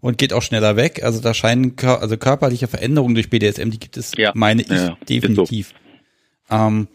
und 0.00 0.18
geht 0.18 0.32
auch 0.32 0.42
schneller 0.42 0.76
weg. 0.76 1.02
Also 1.02 1.20
da 1.20 1.34
scheinen 1.34 1.74
also 1.82 2.16
körperliche 2.16 2.68
Veränderungen 2.68 3.14
durch 3.14 3.30
BDSM, 3.30 3.70
die 3.70 3.80
gibt 3.80 3.96
es, 3.96 4.12
ja, 4.16 4.32
meine 4.34 4.62
ich, 4.62 4.68
ja, 4.68 4.96
definitiv. 5.08 5.74
So. 6.48 6.56
Ähm, 6.56 6.88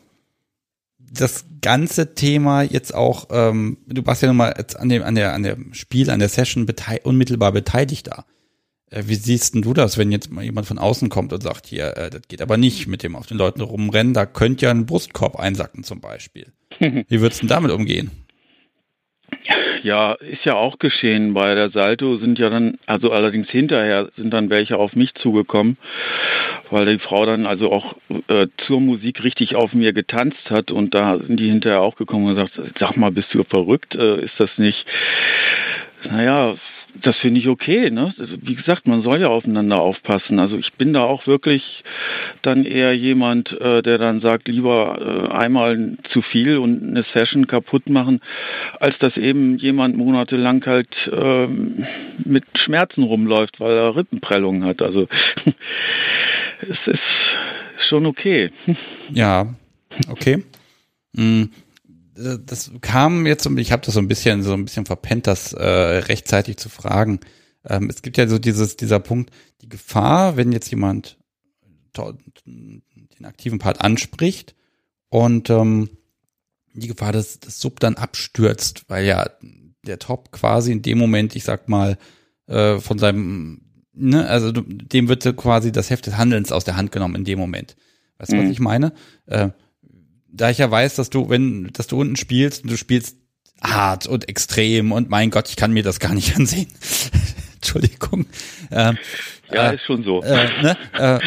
das 1.13 1.45
ganze 1.61 2.15
Thema 2.15 2.61
jetzt 2.61 2.95
auch, 2.95 3.27
ähm, 3.31 3.77
du 3.85 4.05
warst 4.05 4.21
ja 4.21 4.29
nochmal 4.29 4.53
an 4.77 4.87
dem, 4.89 5.03
an 5.03 5.15
der, 5.15 5.33
an 5.33 5.43
dem 5.43 5.73
Spiel, 5.73 6.09
an 6.09 6.19
der 6.19 6.29
Session 6.29 6.65
betei 6.65 7.01
unmittelbar 7.03 7.51
beteiligt 7.51 8.07
da. 8.07 8.25
Äh, 8.91 9.03
wie 9.07 9.15
siehst 9.15 9.55
denn 9.55 9.61
du 9.61 9.73
das, 9.73 9.97
wenn 9.97 10.11
jetzt 10.11 10.31
mal 10.31 10.43
jemand 10.43 10.67
von 10.67 10.77
außen 10.77 11.09
kommt 11.09 11.33
und 11.33 11.41
sagt, 11.41 11.65
hier, 11.65 11.97
äh, 11.97 12.09
das 12.09 12.27
geht 12.27 12.41
aber 12.41 12.57
nicht 12.57 12.87
mit 12.87 13.03
dem 13.03 13.15
auf 13.15 13.25
den 13.25 13.37
Leuten 13.37 13.61
rumrennen, 13.61 14.13
da 14.13 14.25
könnte 14.25 14.65
ja 14.65 14.71
ein 14.71 14.85
Brustkorb 14.85 15.39
einsacken 15.39 15.83
zum 15.83 16.01
Beispiel. 16.01 16.47
Wie 16.79 17.21
würdest 17.21 17.41
du 17.41 17.47
denn 17.47 17.55
damit 17.55 17.71
umgehen? 17.71 18.11
Ja, 19.83 20.13
ist 20.13 20.45
ja 20.45 20.53
auch 20.53 20.77
geschehen. 20.77 21.33
Bei 21.33 21.55
der 21.55 21.71
Salto 21.71 22.17
sind 22.17 22.37
ja 22.37 22.51
dann, 22.51 22.77
also 22.85 23.11
allerdings 23.11 23.49
hinterher 23.49 24.09
sind 24.15 24.31
dann 24.31 24.51
welche 24.51 24.77
auf 24.77 24.95
mich 24.95 25.15
zugekommen, 25.15 25.77
weil 26.69 26.85
die 26.85 26.99
Frau 26.99 27.25
dann 27.25 27.47
also 27.47 27.71
auch 27.71 27.95
äh, 28.27 28.47
zur 28.67 28.79
Musik 28.79 29.23
richtig 29.23 29.55
auf 29.55 29.73
mir 29.73 29.93
getanzt 29.93 30.51
hat 30.51 30.69
und 30.69 30.93
da 30.93 31.17
sind 31.17 31.39
die 31.39 31.49
hinterher 31.49 31.81
auch 31.81 31.95
gekommen 31.95 32.27
und 32.27 32.35
gesagt, 32.35 32.59
sag 32.79 32.95
mal, 32.95 33.11
bist 33.11 33.33
du 33.33 33.43
verrückt? 33.43 33.95
Äh, 33.95 34.25
ist 34.25 34.35
das 34.37 34.51
nicht, 34.57 34.85
naja, 36.03 36.55
das 37.01 37.15
finde 37.17 37.39
ich 37.39 37.47
okay. 37.47 37.89
Ne? 37.89 38.13
Wie 38.17 38.55
gesagt, 38.55 38.87
man 38.87 39.01
soll 39.01 39.21
ja 39.21 39.27
aufeinander 39.27 39.79
aufpassen. 39.79 40.39
Also 40.39 40.57
ich 40.57 40.73
bin 40.73 40.93
da 40.93 41.03
auch 41.03 41.27
wirklich 41.27 41.83
dann 42.41 42.65
eher 42.65 42.93
jemand, 42.93 43.51
äh, 43.59 43.81
der 43.81 43.97
dann 43.97 44.21
sagt, 44.21 44.47
lieber 44.47 45.29
äh, 45.31 45.33
einmal 45.33 45.97
zu 46.11 46.21
viel 46.21 46.57
und 46.57 46.83
eine 46.83 47.03
Session 47.13 47.47
kaputt 47.47 47.89
machen, 47.89 48.21
als 48.79 48.97
dass 48.99 49.17
eben 49.17 49.57
jemand 49.57 49.97
monatelang 49.97 50.65
halt 50.65 50.89
äh, 51.11 51.47
mit 51.47 52.43
Schmerzen 52.55 53.03
rumläuft, 53.03 53.59
weil 53.59 53.75
er 53.75 53.95
Rippenprellungen 53.95 54.65
hat. 54.65 54.81
Also 54.81 55.07
es 56.61 56.87
ist 56.87 57.87
schon 57.89 58.05
okay. 58.05 58.51
Ja, 59.11 59.55
okay. 60.09 60.43
Mhm 61.13 61.49
das 62.45 62.71
kam 62.81 63.25
jetzt 63.25 63.45
ich 63.45 63.71
habe 63.71 63.85
das 63.85 63.93
so 63.93 63.99
ein 63.99 64.07
bisschen 64.07 64.43
so 64.43 64.53
ein 64.53 64.65
bisschen 64.65 64.85
verpennt, 64.85 65.27
das 65.27 65.53
äh, 65.53 65.65
rechtzeitig 65.65 66.57
zu 66.57 66.69
fragen. 66.69 67.19
Ähm, 67.65 67.89
es 67.89 68.01
gibt 68.01 68.17
ja 68.17 68.27
so 68.27 68.39
dieses 68.39 68.77
dieser 68.77 68.99
Punkt, 68.99 69.31
die 69.61 69.69
Gefahr, 69.69 70.37
wenn 70.37 70.51
jetzt 70.51 70.69
jemand 70.69 71.17
den 71.95 72.83
aktiven 73.23 73.59
Part 73.59 73.81
anspricht 73.81 74.55
und 75.09 75.49
ähm, 75.49 75.89
die 76.73 76.87
Gefahr, 76.87 77.11
dass 77.11 77.39
das 77.39 77.59
Sub 77.59 77.79
dann 77.79 77.95
abstürzt, 77.95 78.85
weil 78.87 79.05
ja 79.05 79.29
der 79.85 79.99
Top 79.99 80.31
quasi 80.31 80.71
in 80.71 80.81
dem 80.81 80.97
Moment, 80.97 81.35
ich 81.35 81.43
sag 81.43 81.67
mal, 81.67 81.97
äh, 82.47 82.79
von 82.79 82.97
seinem, 82.97 83.61
ne, 83.93 84.27
also 84.27 84.51
dem 84.51 85.07
wird 85.07 85.35
quasi 85.37 85.71
das 85.71 85.89
Heft 85.89 86.05
des 86.07 86.17
Handelns 86.17 86.51
aus 86.51 86.63
der 86.63 86.77
Hand 86.77 86.91
genommen 86.91 87.15
in 87.15 87.25
dem 87.25 87.39
Moment. 87.39 87.75
Weißt 88.17 88.31
du, 88.31 88.37
mhm. 88.37 88.43
was 88.43 88.51
ich 88.51 88.59
meine? 88.59 88.93
Äh, 89.25 89.49
da 90.31 90.49
ich 90.49 90.57
ja 90.57 90.69
weiß, 90.69 90.95
dass 90.95 91.09
du, 91.09 91.29
wenn, 91.29 91.71
dass 91.73 91.87
du 91.87 91.99
unten 91.99 92.15
spielst 92.15 92.63
und 92.63 92.71
du 92.71 92.77
spielst 92.77 93.17
hart 93.61 94.07
und 94.07 94.27
extrem 94.27 94.91
und 94.91 95.09
mein 95.09 95.29
Gott, 95.29 95.49
ich 95.49 95.55
kann 95.55 95.71
mir 95.71 95.83
das 95.83 95.99
gar 95.99 96.13
nicht 96.13 96.35
ansehen. 96.37 96.67
Entschuldigung. 97.55 98.25
Ähm, 98.71 98.97
ja, 99.51 99.71
äh, 99.71 99.75
ist 99.75 99.85
schon 99.85 100.03
so. 100.03 100.23
Äh, 100.23 100.63
ne? 100.63 100.77
äh, 100.93 101.19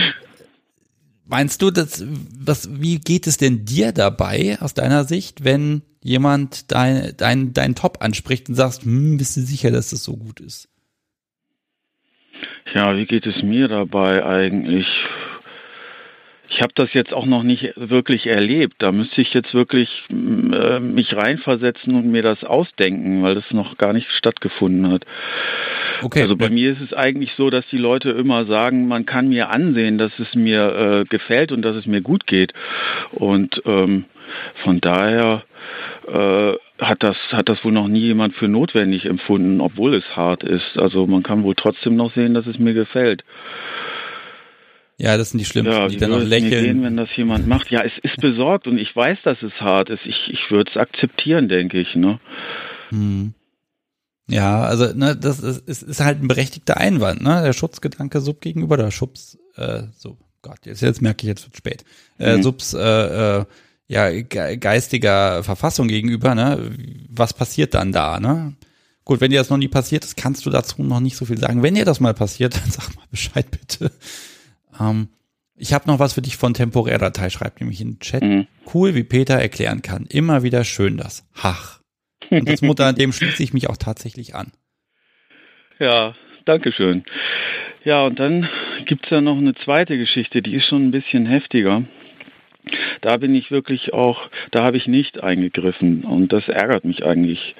meinst 1.26 1.62
du, 1.62 1.70
dass, 1.70 2.04
was, 2.38 2.80
wie 2.80 2.98
geht 2.98 3.26
es 3.26 3.36
denn 3.36 3.64
dir 3.64 3.92
dabei 3.92 4.58
aus 4.60 4.74
deiner 4.74 5.04
Sicht, 5.04 5.44
wenn 5.44 5.82
jemand 6.02 6.72
dein, 6.72 7.14
dein, 7.16 7.52
dein 7.54 7.74
Top 7.74 8.02
anspricht 8.02 8.48
und 8.48 8.56
sagst, 8.56 8.82
hm, 8.82 9.16
bist 9.16 9.36
du 9.36 9.40
sicher, 9.40 9.70
dass 9.70 9.90
das 9.90 10.02
so 10.04 10.16
gut 10.16 10.40
ist? 10.40 10.68
Ja, 12.74 12.96
wie 12.96 13.06
geht 13.06 13.26
es 13.26 13.42
mir 13.42 13.68
dabei 13.68 14.24
eigentlich? 14.24 14.86
Ich 16.48 16.60
habe 16.60 16.72
das 16.74 16.92
jetzt 16.92 17.12
auch 17.12 17.26
noch 17.26 17.42
nicht 17.42 17.72
wirklich 17.76 18.26
erlebt. 18.26 18.74
Da 18.78 18.92
müsste 18.92 19.22
ich 19.22 19.32
jetzt 19.32 19.54
wirklich 19.54 19.88
äh, 20.10 20.78
mich 20.78 21.16
reinversetzen 21.16 21.94
und 21.94 22.10
mir 22.10 22.22
das 22.22 22.44
ausdenken, 22.44 23.22
weil 23.22 23.34
das 23.34 23.50
noch 23.50 23.78
gar 23.78 23.92
nicht 23.92 24.10
stattgefunden 24.10 24.90
hat. 24.90 25.04
Okay. 26.02 26.22
Also 26.22 26.36
bei 26.36 26.50
mir 26.50 26.72
ist 26.72 26.80
es 26.80 26.92
eigentlich 26.92 27.32
so, 27.36 27.50
dass 27.50 27.66
die 27.68 27.78
Leute 27.78 28.10
immer 28.10 28.44
sagen, 28.44 28.88
man 28.88 29.06
kann 29.06 29.28
mir 29.28 29.50
ansehen, 29.50 29.96
dass 29.96 30.12
es 30.18 30.34
mir 30.34 30.74
äh, 30.74 31.04
gefällt 31.06 31.50
und 31.50 31.62
dass 31.62 31.76
es 31.76 31.86
mir 31.86 32.02
gut 32.02 32.26
geht. 32.26 32.52
Und 33.12 33.62
ähm, 33.64 34.04
von 34.62 34.80
daher 34.80 35.44
äh, 36.06 36.52
hat 36.78 37.02
das 37.02 37.16
hat 37.30 37.48
das 37.48 37.64
wohl 37.64 37.72
noch 37.72 37.88
nie 37.88 38.00
jemand 38.00 38.34
für 38.34 38.48
notwendig 38.48 39.06
empfunden, 39.06 39.60
obwohl 39.60 39.94
es 39.94 40.16
hart 40.16 40.42
ist. 40.42 40.76
Also 40.76 41.06
man 41.06 41.22
kann 41.22 41.42
wohl 41.42 41.54
trotzdem 41.54 41.96
noch 41.96 42.12
sehen, 42.14 42.34
dass 42.34 42.46
es 42.46 42.58
mir 42.58 42.74
gefällt. 42.74 43.24
Ja, 44.98 45.16
das 45.16 45.30
sind 45.30 45.38
die 45.38 45.44
Schlimmsten, 45.44 45.74
ja, 45.74 45.88
die 45.88 45.96
dann 45.96 46.10
noch 46.10 46.22
lächeln. 46.22 46.64
Gehen, 46.64 46.82
wenn 46.84 46.96
das 46.96 47.08
jemand 47.16 47.46
macht. 47.48 47.70
Ja, 47.70 47.82
es 47.82 47.92
ist 48.02 48.16
besorgt 48.20 48.66
und 48.66 48.78
ich 48.78 48.94
weiß, 48.94 49.18
dass 49.24 49.42
es 49.42 49.52
hart 49.60 49.90
ist. 49.90 50.04
Ich, 50.04 50.28
ich 50.28 50.50
würde 50.50 50.70
es 50.70 50.76
akzeptieren, 50.76 51.48
denke 51.48 51.80
ich. 51.80 51.94
Ne? 51.96 52.20
Hm. 52.90 53.34
Ja, 54.28 54.62
also 54.62 54.94
ne, 54.94 55.16
das 55.16 55.40
ist, 55.40 55.68
ist, 55.68 55.82
ist 55.82 56.00
halt 56.00 56.22
ein 56.22 56.28
berechtigter 56.28 56.78
Einwand, 56.78 57.22
ne? 57.22 57.42
Der 57.42 57.52
Schutzgedanke 57.52 58.20
Sub 58.20 58.40
gegenüber 58.40 58.76
der 58.76 58.90
Schubs, 58.90 59.36
äh, 59.56 59.82
so 59.96 60.16
Gott, 60.40 60.64
jetzt, 60.64 60.82
jetzt 60.82 61.02
merke 61.02 61.24
ich, 61.24 61.28
jetzt 61.28 61.44
wird 61.44 61.56
spät. 61.56 61.84
Äh, 62.18 62.36
mhm. 62.36 62.42
Subs 62.42 62.74
äh, 62.74 63.38
äh, 63.40 63.44
ja 63.86 64.10
geistiger 64.20 65.42
Verfassung 65.42 65.88
gegenüber, 65.88 66.34
ne? 66.34 66.70
Was 67.08 67.34
passiert 67.34 67.74
dann 67.74 67.92
da, 67.92 68.20
ne? 68.20 68.54
Gut, 69.04 69.20
wenn 69.20 69.30
dir 69.30 69.40
das 69.40 69.50
noch 69.50 69.58
nie 69.58 69.68
passiert 69.68 70.04
ist, 70.04 70.16
kannst 70.16 70.46
du 70.46 70.50
dazu 70.50 70.82
noch 70.82 71.00
nicht 71.00 71.16
so 71.16 71.26
viel 71.26 71.38
sagen. 71.38 71.62
Wenn 71.62 71.74
dir 71.74 71.84
das 71.84 72.00
mal 72.00 72.14
passiert, 72.14 72.54
dann 72.62 72.70
sag 72.70 72.94
mal 72.96 73.04
Bescheid 73.10 73.50
bitte. 73.50 73.90
Ähm, 74.80 75.08
ich 75.56 75.72
habe 75.72 75.86
noch 75.86 75.98
was 75.98 76.14
für 76.14 76.22
dich 76.22 76.36
von 76.36 76.54
Temporärdatei, 76.54 77.30
schreibt 77.30 77.60
nämlich 77.60 77.80
in 77.80 77.92
den 77.92 77.98
Chat. 78.00 78.22
Mhm. 78.22 78.46
Cool, 78.72 78.94
wie 78.94 79.04
Peter 79.04 79.34
erklären 79.34 79.82
kann. 79.82 80.06
Immer 80.08 80.42
wieder 80.42 80.64
schön 80.64 80.96
das. 80.96 81.26
Hach. 81.34 81.80
Und 82.30 82.48
das 82.48 82.62
Mutter, 82.62 82.92
dem 82.92 83.12
schließe 83.12 83.42
ich 83.42 83.52
mich 83.52 83.68
auch 83.68 83.76
tatsächlich 83.76 84.34
an. 84.34 84.52
Ja, 85.78 86.14
danke 86.44 86.72
schön. 86.72 87.04
Ja, 87.84 88.04
und 88.04 88.18
dann 88.18 88.48
gibt's 88.86 89.10
ja 89.10 89.20
noch 89.20 89.36
eine 89.36 89.54
zweite 89.54 89.98
Geschichte, 89.98 90.42
die 90.42 90.54
ist 90.54 90.66
schon 90.66 90.86
ein 90.86 90.90
bisschen 90.90 91.26
heftiger. 91.26 91.84
Da 93.02 93.18
bin 93.18 93.34
ich 93.34 93.50
wirklich 93.50 93.92
auch, 93.92 94.30
da 94.50 94.64
habe 94.64 94.78
ich 94.78 94.86
nicht 94.86 95.22
eingegriffen 95.22 96.04
und 96.04 96.32
das 96.32 96.48
ärgert 96.48 96.84
mich 96.84 97.04
eigentlich 97.04 97.54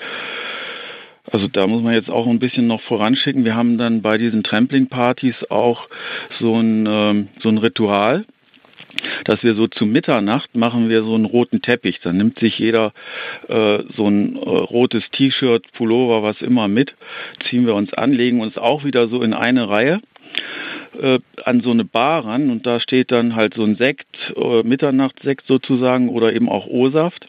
also 1.30 1.48
da 1.48 1.66
muss 1.66 1.82
man 1.82 1.94
jetzt 1.94 2.11
auch 2.11 2.27
ein 2.27 2.38
bisschen 2.38 2.66
noch 2.66 2.82
voranschicken. 2.82 3.44
Wir 3.44 3.54
haben 3.54 3.78
dann 3.78 4.03
bei 4.03 4.19
diesen 4.19 4.43
Trampling-Partys 4.43 5.51
auch 5.51 5.88
so 6.38 6.56
ein, 6.56 6.86
ähm, 6.86 7.28
so 7.40 7.48
ein 7.48 7.59
Ritual, 7.59 8.24
dass 9.24 9.43
wir 9.43 9.54
so 9.54 9.66
zu 9.66 9.86
Mitternacht 9.86 10.54
machen 10.54 10.88
wir 10.88 11.03
so 11.03 11.14
einen 11.14 11.24
roten 11.24 11.62
Teppich. 11.62 12.01
Dann 12.01 12.16
nimmt 12.16 12.38
sich 12.38 12.59
jeder 12.59 12.93
äh, 13.48 13.80
so 13.96 14.06
ein 14.06 14.36
äh, 14.36 14.40
rotes 14.40 15.03
T-Shirt, 15.12 15.64
Pullover, 15.72 16.22
was 16.22 16.40
immer 16.43 16.69
mit, 16.69 16.94
ziehen 17.48 17.66
wir 17.66 17.74
uns 17.74 17.93
an, 17.94 18.12
legen 18.12 18.40
uns 18.40 18.56
auch 18.59 18.85
wieder 18.85 19.09
so 19.09 19.22
in 19.22 19.32
eine 19.32 19.69
Reihe 19.69 20.01
äh, 21.01 21.20
an 21.44 21.61
so 21.61 21.70
eine 21.70 21.85
Bar 21.85 22.24
ran 22.24 22.51
und 22.51 22.66
da 22.66 22.80
steht 22.80 23.11
dann 23.11 23.35
halt 23.35 23.54
so 23.54 23.64
ein 23.64 23.77
Sekt, 23.77 24.06
äh, 24.36 24.62
Mitternachtssekt 24.62 25.46
sozusagen 25.46 26.09
oder 26.09 26.32
eben 26.32 26.48
auch 26.48 26.66
O-Saft. 26.66 27.27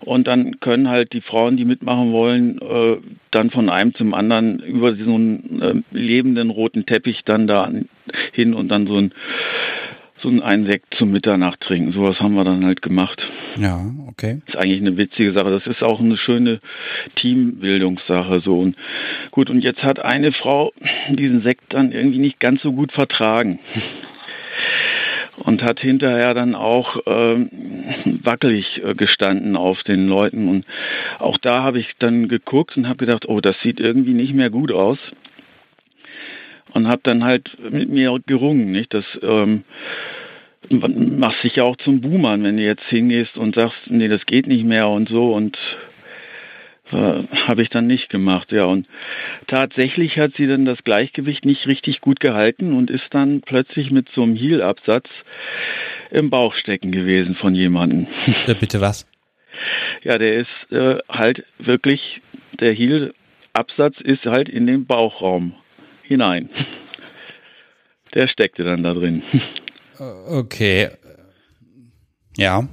Und 0.00 0.26
dann 0.26 0.60
können 0.60 0.88
halt 0.88 1.12
die 1.12 1.20
Frauen, 1.20 1.56
die 1.56 1.64
mitmachen 1.64 2.12
wollen, 2.12 2.60
äh, 2.60 2.98
dann 3.30 3.50
von 3.50 3.68
einem 3.68 3.94
zum 3.94 4.14
anderen 4.14 4.60
über 4.60 4.94
so 4.94 5.14
einen 5.14 5.62
äh, 5.62 5.96
lebenden 5.96 6.50
roten 6.50 6.86
Teppich 6.86 7.24
dann 7.24 7.46
da 7.46 7.70
hin 8.32 8.54
und 8.54 8.68
dann 8.68 8.86
so 8.86 8.96
ein 8.96 9.12
so 10.22 10.30
ein 10.30 10.66
Sekt 10.66 10.94
zum 10.94 11.12
Mitternacht 11.12 11.60
trinken. 11.60 11.92
Sowas 11.92 12.20
haben 12.20 12.34
wir 12.34 12.44
dann 12.44 12.64
halt 12.64 12.80
gemacht. 12.80 13.20
Ja, 13.58 13.84
okay. 14.08 14.40
Das 14.46 14.54
ist 14.54 14.60
eigentlich 14.60 14.80
eine 14.80 14.96
witzige 14.96 15.32
Sache. 15.32 15.50
Das 15.50 15.66
ist 15.66 15.82
auch 15.82 16.00
eine 16.00 16.16
schöne 16.16 16.60
Teambildungssache 17.16 18.40
so. 18.40 18.60
Und 18.60 18.76
gut, 19.30 19.50
und 19.50 19.60
jetzt 19.60 19.82
hat 19.82 19.98
eine 20.00 20.32
Frau 20.32 20.72
diesen 21.10 21.42
Sekt 21.42 21.74
dann 21.74 21.92
irgendwie 21.92 22.18
nicht 22.18 22.40
ganz 22.40 22.62
so 22.62 22.72
gut 22.72 22.92
vertragen. 22.92 23.58
Und 25.36 25.62
hat 25.62 25.80
hinterher 25.80 26.34
dann 26.34 26.54
auch 26.54 26.96
ähm, 27.06 27.50
wackelig 28.22 28.82
äh, 28.82 28.94
gestanden 28.94 29.56
auf 29.56 29.82
den 29.82 30.08
Leuten. 30.08 30.48
Und 30.48 30.66
auch 31.18 31.38
da 31.38 31.62
habe 31.62 31.78
ich 31.78 31.88
dann 31.98 32.28
geguckt 32.28 32.76
und 32.76 32.88
habe 32.88 32.98
gedacht, 32.98 33.28
oh, 33.28 33.40
das 33.40 33.60
sieht 33.60 33.80
irgendwie 33.80 34.14
nicht 34.14 34.34
mehr 34.34 34.50
gut 34.50 34.72
aus. 34.72 34.98
Und 36.72 36.88
habe 36.88 37.00
dann 37.04 37.24
halt 37.24 37.56
mit 37.70 37.88
mir 37.88 38.18
gerungen, 38.26 38.70
nicht? 38.70 38.92
Das 38.92 39.04
ähm, 39.22 39.64
machst 40.68 41.42
dich 41.42 41.56
ja 41.56 41.64
auch 41.64 41.76
zum 41.76 42.00
Boomern, 42.00 42.42
wenn 42.42 42.56
du 42.56 42.62
jetzt 42.62 42.84
hingehst 42.84 43.36
und 43.36 43.54
sagst, 43.54 43.78
nee, 43.86 44.08
das 44.08 44.26
geht 44.26 44.46
nicht 44.46 44.64
mehr 44.64 44.88
und 44.88 45.08
so 45.08 45.32
und 45.32 45.56
äh, 46.92 47.24
habe 47.46 47.62
ich 47.62 47.70
dann 47.70 47.86
nicht 47.86 48.08
gemacht, 48.08 48.52
ja. 48.52 48.64
Und 48.64 48.86
tatsächlich 49.46 50.18
hat 50.18 50.34
sie 50.36 50.46
dann 50.46 50.64
das 50.64 50.82
Gleichgewicht 50.84 51.44
nicht 51.44 51.66
richtig 51.66 52.00
gut 52.00 52.20
gehalten 52.20 52.72
und 52.72 52.90
ist 52.90 53.06
dann 53.10 53.40
plötzlich 53.40 53.90
mit 53.90 54.08
so 54.10 54.22
einem 54.22 54.36
Heel-Absatz 54.36 55.08
im 56.10 56.30
Bauch 56.30 56.54
stecken 56.54 56.92
gewesen 56.92 57.34
von 57.34 57.54
jemandem. 57.54 58.06
Ja, 58.46 58.54
bitte 58.54 58.80
was? 58.80 59.06
Ja, 60.02 60.18
der 60.18 60.34
ist 60.34 60.70
äh, 60.70 60.98
halt 61.08 61.44
wirklich, 61.58 62.20
der 62.60 62.72
Heel-Absatz 62.74 63.98
ist 64.02 64.26
halt 64.26 64.50
in 64.50 64.66
den 64.66 64.84
Bauchraum 64.84 65.54
hinein. 66.02 66.50
Der 68.14 68.28
steckte 68.28 68.64
dann 68.64 68.82
da 68.82 68.94
drin. 68.94 69.22
Okay. 69.98 70.90
Ja. 72.36 72.68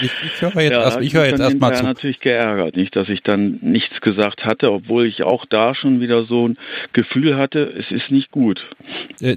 Ich, 0.00 0.10
ich 0.24 0.42
höre 0.42 0.60
jetzt 0.60 0.72
ja, 0.72 0.82
erst, 0.82 1.00
ich 1.00 1.14
höre 1.14 1.26
jetzt 1.26 1.40
erstmal 1.40 1.76
zu. 1.76 1.84
natürlich 1.84 2.20
geärgert, 2.20 2.76
nicht, 2.76 2.94
dass 2.96 3.08
ich 3.08 3.22
dann 3.22 3.58
nichts 3.62 4.00
gesagt 4.00 4.44
hatte, 4.44 4.72
obwohl 4.72 5.06
ich 5.06 5.22
auch 5.22 5.44
da 5.46 5.74
schon 5.74 6.00
wieder 6.00 6.24
so 6.24 6.48
ein 6.48 6.58
Gefühl 6.92 7.36
hatte, 7.36 7.60
es 7.60 7.90
ist 7.90 8.10
nicht 8.10 8.30
gut. 8.30 8.66
Äh, 9.20 9.36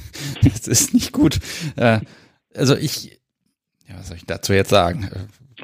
es 0.44 0.68
ist 0.68 0.94
nicht 0.94 1.12
gut. 1.12 1.38
Äh, 1.76 2.00
also 2.54 2.76
ich, 2.76 3.18
ja, 3.88 3.96
was 3.96 4.08
soll 4.08 4.16
ich 4.16 4.26
dazu 4.26 4.52
jetzt 4.52 4.70
sagen? 4.70 5.10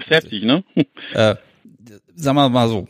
Heftig, 0.06 0.42
ne? 0.44 0.64
Äh, 1.14 1.36
sagen 2.14 2.36
wir 2.36 2.48
mal 2.48 2.68
so. 2.68 2.88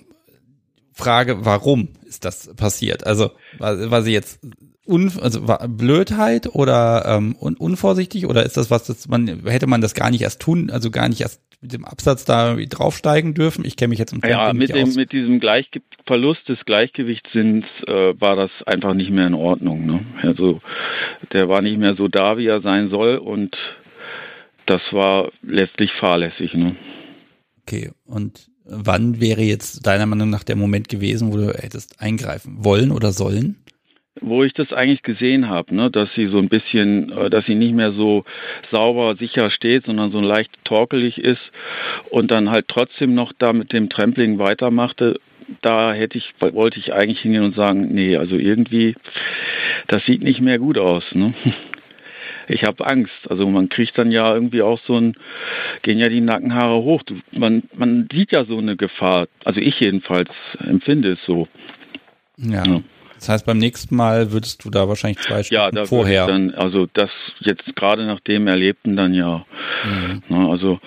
Frage, 0.93 1.45
warum 1.45 1.89
ist 2.07 2.25
das 2.25 2.55
passiert? 2.55 3.05
Also, 3.05 3.33
war, 3.59 3.91
war 3.91 4.03
sie 4.03 4.13
jetzt 4.13 4.41
un, 4.87 5.11
also 5.21 5.47
war 5.49 5.67
Blödheit 5.69 6.55
oder 6.55 7.05
ähm, 7.07 7.37
un, 7.41 7.57
unvorsichtig 7.57 8.27
oder 8.27 8.45
ist 8.45 8.57
das 8.57 8.71
was, 8.71 8.85
das 8.85 9.09
man 9.09 9.27
hätte 9.47 9.67
man 9.67 9.81
das 9.81 9.95
gar 9.95 10.11
nicht 10.11 10.23
erst 10.23 10.41
tun, 10.41 10.71
also 10.71 10.91
gar 10.91 11.09
nicht 11.09 11.21
erst 11.21 11.41
mit 11.61 11.73
dem 11.73 11.85
Absatz 11.85 12.25
da 12.25 12.55
draufsteigen 12.55 13.35
dürfen? 13.35 13.65
Ich 13.65 13.77
kenne 13.77 13.89
mich 13.89 13.99
jetzt 13.99 14.13
im 14.13 14.21
Ja, 14.27 14.53
mit 14.53 14.75
dem 14.75 14.89
aus. 14.89 14.97
mit 14.97 15.13
diesem 15.13 15.41
Gleichge 15.41 15.81
Verlust 16.07 16.47
des 16.49 16.59
Gleichgewichtssinns 16.67 17.65
äh, 17.87 18.15
war 18.21 18.37
das 18.37 18.51
einfach 18.67 18.93
nicht 18.95 19.11
mehr 19.11 19.27
in 19.27 19.35
Ordnung. 19.35 19.87
Ne? 19.87 20.05
Also 20.23 20.61
der 21.33 21.49
war 21.49 21.63
nicht 21.63 21.79
mehr 21.79 21.97
so 21.97 22.09
da, 22.09 22.37
wie 22.37 22.47
er 22.47 22.61
sein 22.61 22.91
soll 22.91 23.17
und 23.17 23.57
das 24.67 24.83
war 24.93 25.31
letztlich 25.43 25.91
fahrlässig. 25.93 26.53
Ne? 26.55 26.77
Okay, 27.63 27.91
und 28.05 28.51
wann 28.67 29.21
wäre 29.21 29.43
jetzt 29.43 29.87
deiner 29.87 30.07
Meinung 30.07 30.31
nach 30.31 30.45
der 30.45 30.57
Moment 30.57 30.89
gewesen, 30.89 31.33
wo 31.33 31.37
du 31.39 31.47
hättest 31.55 32.01
eingreifen 32.01 32.65
wollen 32.65 32.91
oder 32.91 33.13
sollen? 33.13 33.57
Wo 34.21 34.45
ich 34.45 34.55
das 34.55 34.73
eigentlich 34.73 35.03
gesehen 35.03 35.49
habe, 35.49 35.75
ne, 35.75 35.91
dass 35.91 36.13
sie 36.15 36.29
so 36.29 36.39
ein 36.39 36.49
bisschen, 36.49 37.11
äh, 37.13 37.31
dass 37.31 37.47
sie 37.47 37.55
nicht 37.55 37.75
mehr 37.75 37.93
so 37.93 38.25
sauber 38.71 39.17
sicher 39.17 39.51
steht, 39.51 39.87
sondern 39.87 40.13
so 40.13 40.21
leicht 40.21 40.53
torkelig 40.65 41.19
ist 41.19 41.53
und 42.11 42.31
dann 42.31 42.51
halt 42.51 42.69
trotzdem 42.69 43.15
noch 43.15 43.33
da 43.39 43.53
mit 43.53 43.73
dem 43.73 43.89
Trampling 43.89 44.39
weitermachte, 44.39 45.21
da 45.61 45.93
hätte 45.93 46.19
ich, 46.19 46.33
wollte 46.39 46.79
ich 46.79 46.95
eigentlich 46.95 47.21
hingehen 47.21 47.43
und 47.43 47.57
sagen, 47.57 47.93
nee, 47.93 48.17
also 48.17 48.37
irgendwie, 48.37 48.95
das 49.89 50.05
sieht 50.07 50.23
nicht 50.23 50.41
mehr 50.41 50.59
gut 50.59 50.79
aus. 50.79 51.05
Ne? 51.15 51.35
Ich 52.47 52.65
habe 52.65 52.87
Angst. 52.87 53.31
Also 53.31 53.49
man 53.49 53.71
kriegt 53.71 53.97
dann 53.97 54.13
ja 54.13 54.35
irgendwie 54.35 54.61
auch 54.61 54.79
so 54.87 55.01
ein, 55.01 55.15
gehen 55.81 55.99
ja 55.99 56.11
die 56.11 56.21
Nackenhaare 56.21 56.83
hoch. 56.83 57.03
Man, 57.31 57.63
man 57.75 58.07
sieht 58.13 58.33
ja 58.33 58.45
so 58.45 58.59
eine 58.59 58.77
Gefahr. 58.77 59.29
Also 59.47 59.61
ich 59.61 59.81
jedenfalls 59.81 60.29
empfinde 60.59 61.13
es 61.13 61.25
so. 61.25 61.49
ja. 62.37 62.63
ja. 62.67 62.83
Das 63.25 63.31
heißt, 63.31 63.47
beim 63.47 63.57
nächsten 63.57 63.97
Mal 63.97 64.33
würdest 64.33 64.67
du 64.67 64.71
da 64.71 64.87
wahrscheinlich 64.87 65.21
zwei 65.21 65.43
Stunden 65.43 65.65
ja, 65.65 65.71
da 65.71 65.87
vorher. 65.87 66.27
Dann, 66.27 66.55
also 66.55 66.87
das 66.93 67.09
jetzt 67.41 67.75
gerade 67.75 68.05
nach 68.05 68.21
dem 68.21 68.47
Erlebten 68.47 68.97
dann 68.97 69.15
ja. 69.15 69.47
Mhm. 69.83 70.23
Na, 70.29 70.51
also 70.51 70.79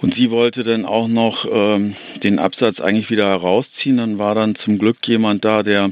und 0.00 0.14
sie 0.14 0.30
wollte 0.30 0.62
dann 0.62 0.84
auch 0.84 1.08
noch 1.08 1.44
ähm, 1.50 1.96
den 2.22 2.38
Absatz 2.38 2.78
eigentlich 2.78 3.10
wieder 3.10 3.26
herausziehen. 3.26 3.96
Dann 3.96 4.16
war 4.16 4.36
dann 4.36 4.54
zum 4.54 4.78
Glück 4.78 4.98
jemand 5.08 5.44
da, 5.44 5.64
der 5.64 5.90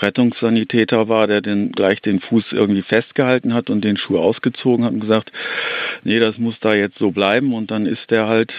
Rettungssanitäter 0.00 1.08
war, 1.08 1.26
der 1.26 1.40
den 1.40 1.72
gleich 1.72 2.02
den 2.02 2.20
Fuß 2.20 2.44
irgendwie 2.52 2.82
festgehalten 2.82 3.54
hat 3.54 3.70
und 3.70 3.82
den 3.84 3.96
Schuh 3.96 4.18
ausgezogen 4.18 4.84
hat 4.84 4.92
und 4.92 5.00
gesagt, 5.00 5.32
nee, 6.04 6.18
das 6.18 6.36
muss 6.36 6.60
da 6.60 6.74
jetzt 6.74 6.98
so 6.98 7.12
bleiben. 7.12 7.54
Und 7.54 7.70
dann 7.70 7.86
ist 7.86 8.10
der 8.10 8.26
halt 8.26 8.52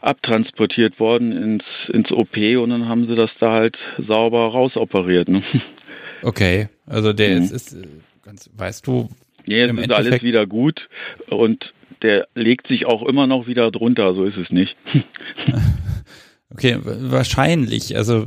abtransportiert 0.00 0.98
worden 0.98 1.32
ins, 1.32 1.64
ins 1.92 2.10
OP 2.10 2.36
und 2.36 2.70
dann 2.70 2.88
haben 2.88 3.06
sie 3.06 3.16
das 3.16 3.30
da 3.38 3.52
halt 3.52 3.78
sauber 3.98 4.48
rausoperiert. 4.48 5.28
Ne? 5.28 5.42
Okay, 6.22 6.68
also 6.84 7.14
der 7.14 7.36
mhm. 7.36 7.44
ist, 7.44 7.50
ist 7.50 7.72
äh, 7.72 7.86
ganz, 8.22 8.50
weißt 8.54 8.86
du. 8.86 9.08
Ja, 9.46 9.56
jetzt 9.56 9.78
ist 9.78 9.90
alles 9.90 10.22
wieder 10.22 10.46
gut 10.46 10.88
und 11.30 11.72
der 12.02 12.28
legt 12.34 12.66
sich 12.66 12.84
auch 12.84 13.02
immer 13.06 13.26
noch 13.26 13.46
wieder 13.46 13.70
drunter, 13.70 14.14
so 14.14 14.24
ist 14.24 14.36
es 14.36 14.50
nicht. 14.50 14.76
okay, 16.50 16.78
wahrscheinlich, 16.82 17.96
also 17.96 18.26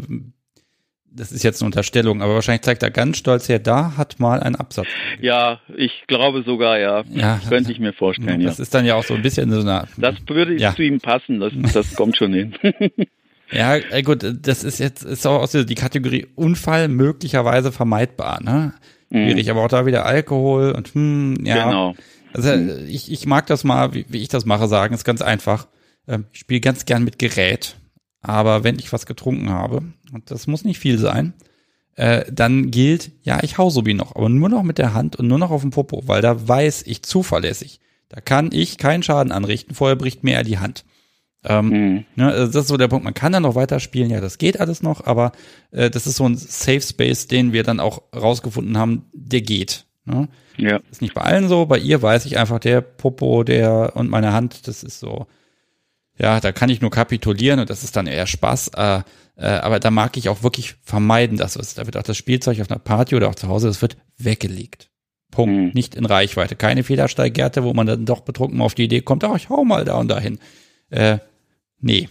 das 1.15 1.31
ist 1.31 1.43
jetzt 1.43 1.61
eine 1.61 1.67
Unterstellung, 1.67 2.21
aber 2.21 2.33
wahrscheinlich 2.35 2.63
zeigt 2.63 2.83
er 2.83 2.91
ganz 2.91 3.17
stolz 3.17 3.47
her, 3.47 3.59
da 3.59 3.97
hat 3.97 4.19
mal 4.19 4.39
ein 4.39 4.55
Absatz. 4.55 4.87
Ja, 5.21 5.59
ich 5.75 6.03
glaube 6.07 6.43
sogar, 6.43 6.79
ja. 6.79 7.03
ja 7.09 7.39
könnte 7.47 7.71
ich 7.71 7.79
mir 7.79 7.93
vorstellen, 7.93 8.43
das 8.43 8.57
ja. 8.57 8.63
ist 8.63 8.73
dann 8.73 8.85
ja 8.85 8.95
auch 8.95 9.03
so 9.03 9.13
ein 9.13 9.21
bisschen 9.21 9.51
so 9.51 9.59
eine. 9.59 9.87
Das 9.97 10.15
würde 10.27 10.55
ja. 10.55 10.75
zu 10.75 10.81
ihm 10.81 10.99
passen, 10.99 11.39
das, 11.39 11.53
das 11.73 11.95
kommt 11.95 12.17
schon 12.17 12.33
hin. 12.33 12.55
ja, 13.51 13.79
gut, 14.01 14.25
das 14.41 14.63
ist 14.63 14.79
jetzt 14.79 15.03
ist 15.03 15.25
auch 15.27 15.41
aus 15.41 15.51
die 15.51 15.75
Kategorie 15.75 16.27
Unfall 16.35 16.87
möglicherweise 16.87 17.71
vermeidbar, 17.71 18.41
ne? 18.41 18.73
Mhm. 19.09 19.25
Schwierig, 19.25 19.45
mhm. 19.45 19.51
aber 19.51 19.65
auch 19.65 19.69
da 19.69 19.85
wieder 19.85 20.05
Alkohol 20.05 20.71
und 20.71 20.93
hm, 20.93 21.45
ja. 21.45 21.65
Genau. 21.65 21.95
Also 22.33 22.51
ich, 22.87 23.11
ich 23.11 23.27
mag 23.27 23.45
das 23.45 23.63
mal, 23.63 23.93
wie, 23.93 24.05
wie 24.09 24.21
ich 24.21 24.27
das 24.27 24.45
mache, 24.45 24.67
sagen, 24.67 24.95
ist 24.95 25.03
ganz 25.03 25.21
einfach. 25.21 25.67
Ähm, 26.07 26.25
ich 26.33 26.39
spiele 26.39 26.59
ganz 26.61 26.85
gern 26.85 27.03
mit 27.03 27.19
Gerät. 27.19 27.75
Aber 28.23 28.63
wenn 28.63 28.79
ich 28.79 28.91
was 28.91 29.05
getrunken 29.05 29.49
habe, 29.49 29.83
und 30.11 30.31
das 30.31 30.47
muss 30.47 30.63
nicht 30.63 30.79
viel 30.79 30.97
sein, 30.97 31.33
äh, 31.95 32.25
dann 32.31 32.71
gilt, 32.71 33.11
ja, 33.21 33.43
ich 33.43 33.57
hau 33.57 33.69
so 33.69 33.85
wie 33.85 33.93
noch, 33.93 34.15
aber 34.15 34.29
nur 34.29 34.49
noch 34.49 34.63
mit 34.63 34.77
der 34.77 34.93
Hand 34.93 35.17
und 35.17 35.27
nur 35.27 35.37
noch 35.37 35.51
auf 35.51 35.61
dem 35.61 35.71
Popo, 35.71 36.07
weil 36.07 36.21
da 36.21 36.47
weiß 36.47 36.83
ich 36.87 37.03
zuverlässig. 37.03 37.79
Da 38.09 38.21
kann 38.21 38.49
ich 38.51 38.77
keinen 38.77 39.03
Schaden 39.03 39.31
anrichten, 39.31 39.75
vorher 39.75 39.95
bricht 39.95 40.23
mir 40.23 40.35
er 40.35 40.43
die 40.43 40.57
Hand. 40.57 40.85
Ähm, 41.45 41.67
mhm. 41.67 42.05
ne, 42.15 42.31
also 42.31 42.53
das 42.53 42.63
ist 42.63 42.67
so 42.69 42.77
der 42.77 42.87
Punkt. 42.87 43.03
Man 43.03 43.13
kann 43.13 43.33
dann 43.33 43.43
noch 43.43 43.55
weiterspielen, 43.55 44.09
ja, 44.09 44.21
das 44.21 44.37
geht 44.37 44.59
alles 44.59 44.81
noch, 44.81 45.05
aber 45.05 45.33
äh, 45.71 45.89
das 45.89 46.07
ist 46.07 46.15
so 46.15 46.25
ein 46.25 46.37
Safe 46.37 46.81
Space, 46.81 47.27
den 47.27 47.51
wir 47.51 47.63
dann 47.63 47.81
auch 47.81 48.03
rausgefunden 48.15 48.77
haben, 48.77 49.05
der 49.11 49.41
geht. 49.41 49.85
Ne? 50.05 50.29
Ja. 50.57 50.79
Ist 50.89 51.01
nicht 51.01 51.13
bei 51.13 51.21
allen 51.21 51.49
so, 51.49 51.65
bei 51.65 51.77
ihr 51.77 52.01
weiß 52.01 52.25
ich 52.25 52.37
einfach, 52.37 52.59
der 52.59 52.81
Popo, 52.81 53.43
der 53.43 53.95
und 53.95 54.09
meine 54.09 54.31
Hand, 54.31 54.67
das 54.67 54.83
ist 54.83 54.99
so, 54.99 55.27
ja, 56.23 56.39
da 56.39 56.53
kann 56.53 56.69
ich 56.69 56.79
nur 56.79 56.89
kapitulieren 56.89 57.59
und 57.59 57.69
das 57.69 57.83
ist 57.83 57.97
dann 57.97 58.07
eher 58.07 58.27
Spaß. 58.27 58.69
Äh, 58.69 59.01
äh, 59.35 59.45
aber 59.45 59.81
da 59.81 59.91
mag 59.91 60.15
ich 60.15 60.29
auch 60.29 60.41
wirklich 60.41 60.75
vermeiden, 60.81 61.35
dass 61.35 61.57
es, 61.57 61.73
da 61.73 61.85
wird 61.85 61.97
auch 61.97 62.03
das 62.03 62.15
Spielzeug 62.15 62.61
auf 62.61 62.71
einer 62.71 62.79
Party 62.79 63.15
oder 63.15 63.27
auch 63.27 63.35
zu 63.35 63.49
Hause, 63.49 63.67
das 63.67 63.81
wird 63.81 63.97
weggelegt. 64.17 64.89
Punkt. 65.31 65.53
Mhm. 65.53 65.71
Nicht 65.73 65.95
in 65.95 66.05
Reichweite. 66.05 66.55
Keine 66.55 66.85
Federsteiggärte, 66.85 67.65
wo 67.65 67.73
man 67.73 67.87
dann 67.87 68.05
doch 68.05 68.21
betrunken 68.21 68.61
auf 68.61 68.73
die 68.73 68.85
Idee 68.85 69.01
kommt, 69.01 69.25
ach, 69.25 69.35
ich 69.35 69.49
hau 69.49 69.65
mal 69.65 69.83
da 69.83 69.95
und 69.95 70.07
dahin. 70.07 70.39
Äh, 70.91 71.17
nee. 71.81 72.07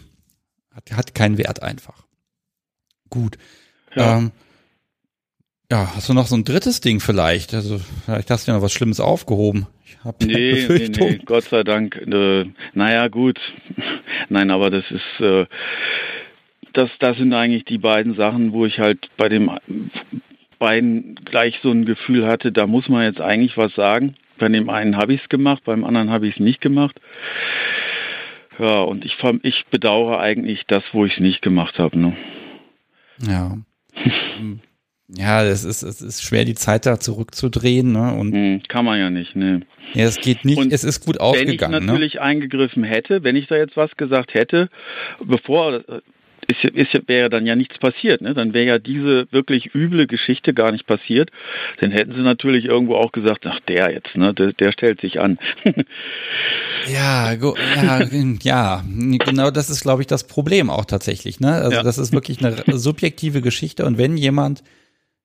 Hat, 0.75 0.93
hat 0.93 1.15
keinen 1.15 1.39
Wert 1.39 1.63
einfach. 1.63 2.05
Gut. 3.09 3.39
Ja. 3.95 4.19
Ähm, 4.19 4.33
ja, 5.73 5.91
hast 5.97 6.11
du 6.11 6.13
noch 6.13 6.27
so 6.27 6.37
ein 6.37 6.45
drittes 6.45 6.83
Ding 6.83 7.01
vielleicht? 7.01 7.55
Also, 7.55 7.81
vielleicht 8.05 8.31
hast 8.31 8.47
du 8.47 8.51
ja 8.51 8.57
noch 8.57 8.63
was 8.63 8.75
Schlimmes 8.75 9.01
aufgehoben. 9.01 9.67
Ich 9.87 9.97
habe 10.05 10.27
nee, 10.27 10.67
nee, 10.69 10.91
nee, 10.95 11.21
Gott 11.25 11.45
sei 11.45 11.65
Dank. 11.65 11.97
Äh, 11.97 12.45
naja, 12.75 13.09
gut. 13.09 13.41
Nein, 14.29 14.51
aber 14.51 14.69
das 14.69 14.85
ist, 14.91 15.21
äh, 15.21 15.47
das, 16.75 16.91
das 16.99 17.17
sind 17.17 17.33
eigentlich 17.33 17.65
die 17.65 17.79
beiden 17.79 18.15
Sachen, 18.17 18.53
wo 18.53 18.67
ich 18.67 18.81
halt 18.81 19.09
bei 19.17 19.31
dem 19.31 19.51
beiden 20.59 21.15
gleich 21.25 21.59
so 21.63 21.71
ein 21.71 21.87
Gefühl 21.87 22.27
hatte, 22.27 22.53
da 22.53 22.67
muss 22.67 22.91
man 22.91 23.05
jetzt 23.05 23.23
eigentlich 23.23 23.57
was 23.57 23.75
sagen. 23.75 24.15
Bei 24.39 24.49
dem 24.49 24.69
einen 24.69 24.99
habe 24.99 25.15
ich 25.15 25.23
es 25.23 25.29
gemacht, 25.31 25.63
beim 25.65 25.85
anderen 25.85 26.11
habe 26.11 26.27
ich 26.27 26.35
es 26.35 26.41
nicht 26.41 26.61
gemacht. 26.61 27.01
Ja, 28.59 28.83
und 28.83 29.07
ich, 29.07 29.17
ich 29.43 29.65
bedauere 29.71 30.21
eigentlich 30.21 30.65
das, 30.67 30.85
wo 30.93 31.07
ich 31.07 31.15
es 31.15 31.21
nicht 31.21 31.41
gemacht 31.41 31.79
habe. 31.79 31.99
Ne? 31.99 32.17
Ja. 33.27 33.57
Ja, 35.17 35.45
es 35.45 35.65
ist, 35.65 35.83
es 35.83 36.01
ist 36.01 36.23
schwer, 36.23 36.45
die 36.45 36.55
Zeit 36.55 36.87
da 36.87 36.99
zurückzudrehen. 36.99 37.93
Ne? 37.93 38.15
Und 38.15 38.33
hm, 38.33 38.63
kann 38.69 38.85
man 38.85 38.99
ja 38.99 39.11
nicht, 39.11 39.37
ne. 39.37 39.63
Ja, 39.95 40.05
es 40.05 40.21
geht 40.21 40.45
nicht, 40.45 40.59
und 40.59 40.73
es 40.73 40.85
ist 40.85 41.05
gut 41.05 41.21
ausgegangen. 41.21 41.75
Wenn 41.75 41.83
ich 41.83 41.87
ne? 41.87 41.87
natürlich 41.87 42.15
ne? 42.15 42.23
eingegriffen 42.23 42.83
hätte, 42.83 43.23
wenn 43.23 43.37
ich 43.37 43.47
da 43.47 43.57
jetzt 43.57 43.77
was 43.77 43.95
gesagt 43.97 44.33
hätte, 44.33 44.71
bevor, 45.23 45.83
ist, 46.49 46.65
ist, 46.65 47.09
wäre 47.09 47.31
dann 47.31 47.47
ja 47.47 47.57
nichts 47.57 47.79
passiert. 47.79 48.21
Ne? 48.21 48.35
Dann 48.35 48.55
wäre 48.55 48.67
ja 48.67 48.79
diese 48.79 49.27
wirklich 49.31 49.75
üble 49.75 50.07
Geschichte 50.07 50.55
gar 50.55 50.73
nicht 50.73 50.87
passiert. 50.87 51.31
Dann 51.81 51.91
hätten 51.91 52.15
sie 52.15 52.23
natürlich 52.23 52.65
irgendwo 52.65 52.97
auch 52.97 53.13
gesagt, 53.13 53.47
ach 53.47 53.61
der 53.69 53.93
jetzt, 53.93 54.17
ne? 54.17 54.33
der, 54.35 54.53
der 54.55 54.73
stellt 54.73 55.01
sich 55.01 55.21
an. 55.21 55.39
ja, 56.93 57.33
ja, 57.33 58.03
ja, 58.43 58.85
genau 59.25 59.51
das 59.51 59.71
ist, 59.71 59.83
glaube 59.83 60.03
ich, 60.03 60.07
das 60.07 60.27
Problem 60.27 60.71
auch 60.71 60.85
tatsächlich. 60.85 61.39
Ne? 61.39 61.53
Also 61.53 61.77
ja. 61.77 61.83
das 61.83 61.99
ist 61.99 62.13
wirklich 62.13 62.43
eine 62.43 62.79
subjektive 62.79 63.43
Geschichte 63.43 63.85
und 63.85 63.99
wenn 63.99 64.17
jemand 64.17 64.63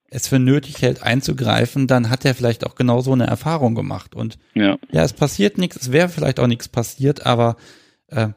es 0.10 0.28
für 0.28 0.40
nötig 0.40 0.82
hält, 0.82 1.04
einzugreifen, 1.04 1.88
dann 1.88 2.10
hat 2.10 2.24
er 2.26 2.34
vielleicht 2.34 2.66
auch 2.66 2.76
genau 2.76 3.02
so 3.02 3.14
eine 3.14 3.28
Erfahrung 3.28 3.76
gemacht. 3.76 4.16
Und 4.16 4.38
ja, 4.54 4.78
ja 4.92 5.04
es 5.04 5.14
passiert 5.14 5.58
nichts, 5.58 5.76
es 5.76 5.92
wäre 5.92 6.10
vielleicht 6.10 6.40
auch 6.40 6.48
nichts 6.48 6.68
passiert, 6.68 7.26
aber 7.26 7.58
äh, 8.08 8.30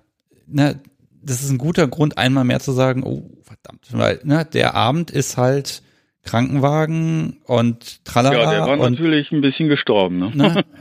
ne, 0.47 0.81
das 1.23 1.43
ist 1.43 1.51
ein 1.51 1.59
guter 1.59 1.87
Grund, 1.87 2.19
einmal 2.19 2.45
mehr 2.45 2.61
zu 2.61 2.73
sagen, 2.73 3.05
oh, 3.05 3.31
verdammt, 3.43 3.87
weil 3.93 4.21
ne, 4.25 4.45
der 4.45 4.75
Abend 4.75 5.11
ist 5.11 5.37
halt 5.37 5.83
Krankenwagen 6.25 7.39
und 7.45 8.05
tralala. 8.05 8.43
Ja, 8.43 8.51
der 8.51 8.61
war 8.61 8.79
und, 8.79 8.93
natürlich 8.93 9.33
ein 9.33 9.41
bisschen 9.41 9.69
gestorben, 9.69 10.19
ne? 10.19 10.31
ne? 10.35 10.65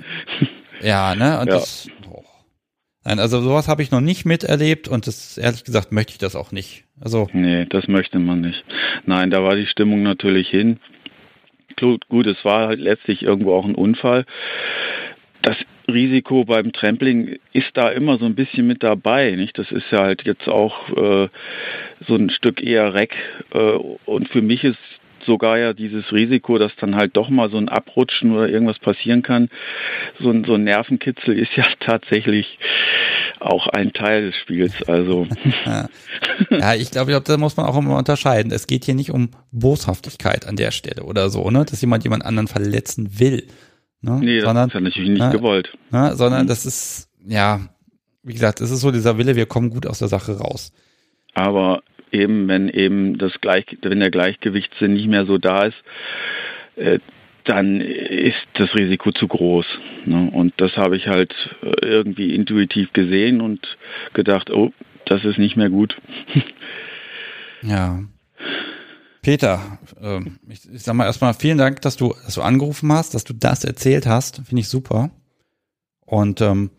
Ja, 0.82 1.14
ne, 1.14 1.40
und 1.42 1.48
ja. 1.48 1.56
das. 1.56 1.90
Nein, 3.06 3.20
also 3.20 3.42
sowas 3.42 3.68
habe 3.68 3.82
ich 3.82 3.92
noch 3.92 4.02
nicht 4.02 4.26
miterlebt 4.26 4.88
und 4.88 5.08
das, 5.08 5.38
ehrlich 5.38 5.64
gesagt, 5.64 5.92
möchte 5.92 6.12
ich 6.12 6.18
das 6.18 6.36
auch 6.36 6.52
nicht. 6.52 6.84
Also. 7.00 7.30
Nee, 7.32 7.66
das 7.70 7.88
möchte 7.88 8.20
man 8.20 8.42
nicht. 8.42 8.64
Nein, 9.06 9.32
da 9.32 9.42
war 9.44 9.56
die 9.56 9.68
Stimmung 9.68 10.04
natürlich 10.04 10.50
hin. 10.50 10.80
Gut, 11.78 12.28
es 12.28 12.44
war 12.44 12.68
halt 12.68 12.80
letztlich 12.80 13.24
irgendwo 13.24 13.54
auch 13.54 13.66
ein 13.66 13.76
Unfall. 13.76 14.26
Das 15.42 15.56
Risiko 15.88 16.44
beim 16.44 16.74
Trampling 16.74 17.40
ist 17.54 17.72
da 17.74 17.90
immer 17.90 18.18
so 18.18 18.26
ein 18.26 18.36
bisschen 18.36 18.68
mit 18.68 18.84
dabei. 18.84 19.32
Nicht? 19.32 19.58
Das 19.58 19.72
ist 19.72 19.90
ja 19.92 20.00
halt 20.00 20.24
jetzt 20.24 20.50
auch 20.50 20.90
äh, 20.90 21.30
so 22.06 22.16
ein 22.16 22.30
Stück 22.30 22.62
eher 22.62 22.94
Reck. 22.94 23.16
Äh, 23.54 23.76
und 24.06 24.28
für 24.28 24.42
mich 24.42 24.66
ist 24.66 24.78
sogar 25.24 25.58
ja 25.58 25.74
dieses 25.74 26.12
Risiko, 26.12 26.58
dass 26.58 26.72
dann 26.80 26.96
halt 26.96 27.16
doch 27.18 27.30
mal 27.30 27.50
so 27.50 27.58
ein 27.58 27.70
Abrutschen 27.70 28.32
oder 28.32 28.50
irgendwas 28.50 28.80
passieren 28.80 29.22
kann. 29.22 29.50
So 30.20 30.30
ein, 30.30 30.44
so 30.46 30.56
ein 30.56 30.64
Nervenkitzel 30.64 31.38
ist 31.38 31.52
ja 31.56 31.66
tatsächlich 31.80 32.60
auch 33.40 33.68
ein 33.68 33.94
Teil 33.94 34.28
des 34.28 34.36
Spiels. 34.36 34.74
Also 34.88 35.28
ja, 36.50 36.76
ich 36.76 36.92
glaube, 36.92 37.12
glaub, 37.12 37.26
da 37.26 37.38
muss 37.38 37.58
man 37.58 37.66
auch 37.66 37.78
immer 37.78 37.98
unterscheiden. 37.98 38.52
Es 38.52 38.68
geht 38.68 38.86
hier 38.86 38.96
nicht 38.96 39.12
um 39.12 39.32
Boshaftigkeit 39.52 40.48
an 40.48 40.56
der 40.56 40.72
Stelle 40.72 41.04
oder 41.04 41.30
so, 41.30 41.50
ne, 41.50 41.66
dass 41.66 41.82
jemand 41.82 42.04
jemand 42.04 42.26
anderen 42.26 42.48
verletzen 42.48 43.20
will, 43.20 43.48
Ne? 44.02 44.20
Nee, 44.22 44.40
sondern, 44.40 44.70
das 44.70 44.70
ist 44.70 44.74
ja 44.76 44.82
natürlich 44.82 45.10
nicht 45.10 45.22
ne, 45.22 45.32
gewollt. 45.32 45.78
Ne, 45.92 46.16
sondern 46.16 46.44
mhm. 46.44 46.48
das 46.48 46.66
ist, 46.66 47.10
ja, 47.26 47.62
wie 48.24 48.34
gesagt, 48.34 48.62
es 48.62 48.72
ist 48.72 48.82
so 48.82 48.92
dieser 48.92 49.18
Wille, 49.18 49.36
wir 49.36 49.46
kommen 49.46 49.70
gut 49.70 49.86
aus 49.86 50.00
der 50.00 50.08
Sache 50.08 50.38
raus. 50.38 50.72
Aber 51.34 51.82
eben, 52.12 52.48
wenn 52.48 52.70
eben 52.70 53.18
das 53.18 53.40
Gleich, 53.42 53.66
wenn 53.82 54.00
der 54.00 54.12
Gleichgewichtssinn 54.12 54.94
nicht 54.94 55.08
mehr 55.08 55.26
so 55.26 55.38
da 55.38 55.66
ist, 55.66 55.78
äh, 56.76 57.00
dann 57.46 57.82
ist 57.82 58.38
das 58.54 58.74
Risiko 58.76 59.12
zu 59.12 59.28
groß. 59.28 59.66
Ne? 60.06 60.30
Und 60.32 60.54
das 60.58 60.78
habe 60.78 60.98
ich 60.98 61.08
halt 61.08 61.34
äh, 61.64 61.86
irgendwie 61.86 62.36
intuitiv 62.36 62.94
gesehen 62.94 63.42
und 63.42 63.78
gedacht, 64.14 64.52
oh, 64.52 64.72
das 65.06 65.26
ist 65.26 65.40
nicht 65.40 65.58
mehr 65.58 65.70
gut. 65.70 65.98
ja. 67.64 68.04
Peter, 69.22 69.80
äh, 70.02 70.20
ich, 70.48 70.72
ich 70.72 70.84
sag 70.84 70.94
mal 70.94 71.06
erstmal 71.06 71.34
vielen 71.34 71.58
Dank, 71.58 71.82
dass 71.82 71.98
du, 71.98 72.14
dass 72.24 72.36
du 72.36 72.42
angerufen 72.42 72.92
hast, 72.92 73.16
dass 73.16 73.24
du 73.24 73.34
das 73.34 73.64
erzählt 73.64 74.06
hast. 74.06 74.42
Finde 74.48 74.62
ich 74.62 74.70
super. 74.70 75.10
Und 76.06 76.42
ähm, 76.42 76.72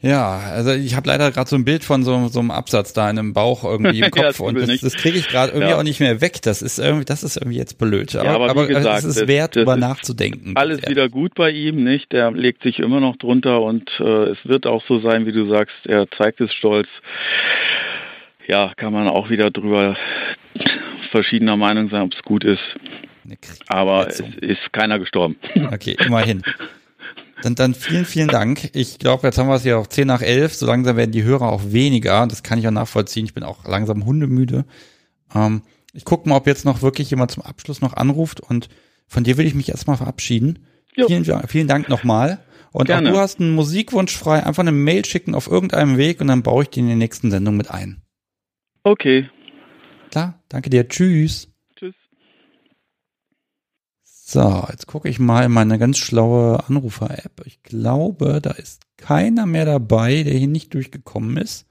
ja, 0.00 0.38
also 0.38 0.72
ich 0.72 0.94
habe 0.94 1.08
leider 1.08 1.30
gerade 1.32 1.48
so 1.48 1.56
ein 1.56 1.64
Bild 1.64 1.82
von 1.82 2.02
so, 2.02 2.28
so 2.28 2.40
einem 2.40 2.50
Absatz 2.50 2.92
da 2.92 3.08
in 3.08 3.18
einem 3.18 3.32
Bauch 3.32 3.64
irgendwie 3.64 4.00
im 4.00 4.10
Kopf 4.10 4.40
ja, 4.40 4.44
und 4.44 4.56
das, 4.56 4.80
das 4.80 4.94
kriege 4.94 5.18
ich 5.18 5.28
gerade 5.28 5.52
irgendwie 5.52 5.70
ja. 5.70 5.78
auch 5.78 5.82
nicht 5.82 6.00
mehr 6.00 6.20
weg. 6.20 6.42
Das 6.42 6.60
ist 6.60 6.78
irgendwie, 6.78 7.06
das 7.06 7.22
ist 7.22 7.36
irgendwie 7.36 7.56
jetzt 7.56 7.78
blöd. 7.78 8.14
Aber, 8.14 8.24
ja, 8.24 8.34
aber, 8.34 8.50
aber 8.50 8.66
gesagt, 8.66 8.98
es 8.98 9.16
ist 9.16 9.26
wert, 9.26 9.56
darüber 9.56 9.76
nachzudenken. 9.76 10.52
Alles 10.54 10.86
wieder 10.86 11.08
gut 11.08 11.34
bei 11.34 11.50
ihm, 11.50 11.82
nicht? 11.82 12.12
Der 12.12 12.30
legt 12.30 12.62
sich 12.62 12.78
immer 12.78 13.00
noch 13.00 13.16
drunter 13.16 13.62
und 13.62 13.90
äh, 13.98 14.30
es 14.30 14.38
wird 14.44 14.66
auch 14.66 14.84
so 14.86 15.00
sein, 15.00 15.24
wie 15.24 15.32
du 15.32 15.48
sagst. 15.48 15.74
Er 15.84 16.06
zeigt 16.10 16.42
es 16.42 16.52
stolz. 16.52 16.88
Ja, 18.46 18.72
kann 18.76 18.92
man 18.92 19.08
auch 19.08 19.30
wieder 19.30 19.50
drüber 19.50 19.96
verschiedener 21.10 21.56
Meinung 21.56 21.88
sein, 21.88 22.02
ob 22.02 22.12
es 22.12 22.22
gut 22.22 22.44
ist. 22.44 22.62
Aber 23.66 24.08
es 24.08 24.20
ist 24.20 24.72
keiner 24.72 24.98
gestorben. 24.98 25.36
Okay, 25.72 25.96
immerhin. 25.98 26.42
Dann, 27.42 27.54
dann 27.54 27.74
vielen, 27.74 28.04
vielen 28.04 28.28
Dank. 28.28 28.70
Ich 28.74 28.98
glaube, 28.98 29.26
jetzt 29.26 29.38
haben 29.38 29.48
wir 29.48 29.56
es 29.56 29.64
ja 29.64 29.76
auch 29.76 29.86
10 29.86 30.06
nach 30.06 30.22
11. 30.22 30.54
So 30.54 30.66
langsam 30.66 30.96
werden 30.96 31.12
die 31.12 31.22
Hörer 31.22 31.50
auch 31.50 31.62
weniger. 31.66 32.26
Das 32.26 32.42
kann 32.42 32.58
ich 32.58 32.66
auch 32.66 32.72
nachvollziehen. 32.72 33.26
Ich 33.26 33.34
bin 33.34 33.44
auch 33.44 33.66
langsam 33.66 34.04
hundemüde. 34.04 34.64
Ähm, 35.34 35.62
ich 35.92 36.04
gucke 36.04 36.28
mal, 36.28 36.36
ob 36.36 36.46
jetzt 36.46 36.64
noch 36.64 36.82
wirklich 36.82 37.10
jemand 37.10 37.30
zum 37.30 37.42
Abschluss 37.42 37.80
noch 37.80 37.94
anruft. 37.94 38.40
Und 38.40 38.68
von 39.06 39.24
dir 39.24 39.36
will 39.36 39.46
ich 39.46 39.54
mich 39.54 39.68
erstmal 39.68 39.96
verabschieden. 39.96 40.60
Vielen, 40.94 41.24
vielen 41.46 41.68
Dank 41.68 41.88
nochmal. 41.88 42.38
Und 42.72 42.86
Gerne. 42.86 43.10
auch 43.10 43.14
du 43.14 43.20
hast 43.20 43.40
einen 43.40 43.54
Musikwunsch 43.54 44.16
frei. 44.16 44.44
Einfach 44.44 44.62
eine 44.62 44.72
Mail 44.72 45.04
schicken 45.04 45.34
auf 45.34 45.46
irgendeinem 45.46 45.98
Weg 45.98 46.20
und 46.20 46.28
dann 46.28 46.42
baue 46.42 46.64
ich 46.64 46.70
die 46.70 46.80
in 46.80 46.86
der 46.86 46.96
nächsten 46.96 47.30
Sendung 47.30 47.56
mit 47.56 47.70
ein. 47.70 48.02
Okay, 48.82 49.28
Klar, 50.10 50.42
danke 50.48 50.70
dir. 50.70 50.88
Tschüss. 50.88 51.48
So, 54.28 54.66
jetzt 54.70 54.88
gucke 54.88 55.08
ich 55.08 55.20
mal 55.20 55.44
in 55.44 55.52
meine 55.52 55.78
ganz 55.78 55.98
schlaue 55.98 56.58
Anrufer-App. 56.68 57.42
Ich 57.44 57.62
glaube, 57.62 58.40
da 58.42 58.50
ist 58.50 58.82
keiner 58.96 59.46
mehr 59.46 59.64
dabei, 59.64 60.24
der 60.24 60.34
hier 60.34 60.48
nicht 60.48 60.74
durchgekommen 60.74 61.36
ist. 61.36 61.64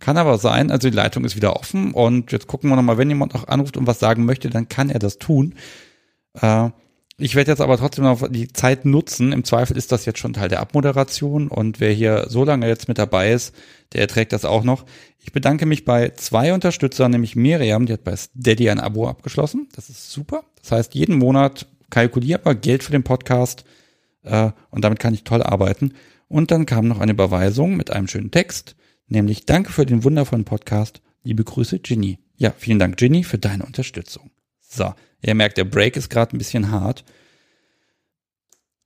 Kann 0.00 0.16
aber 0.16 0.36
sein, 0.38 0.72
also 0.72 0.90
die 0.90 0.96
Leitung 0.96 1.24
ist 1.24 1.36
wieder 1.36 1.54
offen 1.54 1.92
und 1.92 2.32
jetzt 2.32 2.48
gucken 2.48 2.70
wir 2.70 2.74
nochmal, 2.74 2.98
wenn 2.98 3.08
jemand 3.08 3.34
noch 3.34 3.46
anruft 3.46 3.76
und 3.76 3.86
was 3.86 4.00
sagen 4.00 4.24
möchte, 4.24 4.50
dann 4.50 4.68
kann 4.68 4.90
er 4.90 4.98
das 4.98 5.18
tun. 5.18 5.54
Äh, 6.40 6.70
ich 7.18 7.36
werde 7.36 7.52
jetzt 7.52 7.60
aber 7.60 7.76
trotzdem 7.76 8.02
noch 8.02 8.26
die 8.28 8.52
Zeit 8.52 8.84
nutzen. 8.84 9.30
Im 9.30 9.44
Zweifel 9.44 9.76
ist 9.76 9.92
das 9.92 10.06
jetzt 10.06 10.18
schon 10.18 10.32
Teil 10.32 10.48
der 10.48 10.60
Abmoderation 10.60 11.46
und 11.46 11.78
wer 11.78 11.92
hier 11.92 12.26
so 12.28 12.44
lange 12.44 12.66
jetzt 12.66 12.88
mit 12.88 12.98
dabei 12.98 13.30
ist, 13.30 13.54
der 13.92 14.08
trägt 14.08 14.32
das 14.32 14.44
auch 14.44 14.64
noch. 14.64 14.86
Ich 15.22 15.32
bedanke 15.32 15.66
mich 15.66 15.84
bei 15.84 16.10
zwei 16.10 16.54
Unterstützern, 16.54 17.10
nämlich 17.10 17.36
Miriam, 17.36 17.84
die 17.86 17.92
hat 17.92 18.04
bei 18.04 18.16
Steady 18.16 18.70
ein 18.70 18.80
Abo 18.80 19.06
abgeschlossen. 19.06 19.68
Das 19.76 19.90
ist 19.90 20.10
super. 20.10 20.44
Das 20.62 20.72
heißt, 20.72 20.94
jeden 20.94 21.18
Monat 21.18 21.66
kalkulierbar 21.90 22.54
Geld 22.54 22.82
für 22.82 22.92
den 22.92 23.02
Podcast 23.02 23.64
äh, 24.22 24.50
und 24.70 24.82
damit 24.82 24.98
kann 24.98 25.12
ich 25.12 25.24
toll 25.24 25.42
arbeiten. 25.42 25.92
Und 26.28 26.50
dann 26.50 26.64
kam 26.64 26.88
noch 26.88 27.00
eine 27.00 27.12
Überweisung 27.12 27.76
mit 27.76 27.90
einem 27.90 28.08
schönen 28.08 28.30
Text, 28.30 28.76
nämlich 29.08 29.44
Danke 29.44 29.72
für 29.72 29.84
den 29.84 30.04
wundervollen 30.04 30.44
Podcast. 30.44 31.02
Liebe 31.22 31.44
Grüße, 31.44 31.80
Ginny. 31.80 32.18
Ja, 32.36 32.54
vielen 32.56 32.78
Dank, 32.78 32.96
Ginny, 32.96 33.24
für 33.24 33.38
deine 33.38 33.64
Unterstützung. 33.64 34.30
So, 34.60 34.94
ihr 35.20 35.34
merkt, 35.34 35.58
der 35.58 35.64
Break 35.64 35.96
ist 35.96 36.08
gerade 36.08 36.34
ein 36.34 36.38
bisschen 36.38 36.70
hart. 36.70 37.04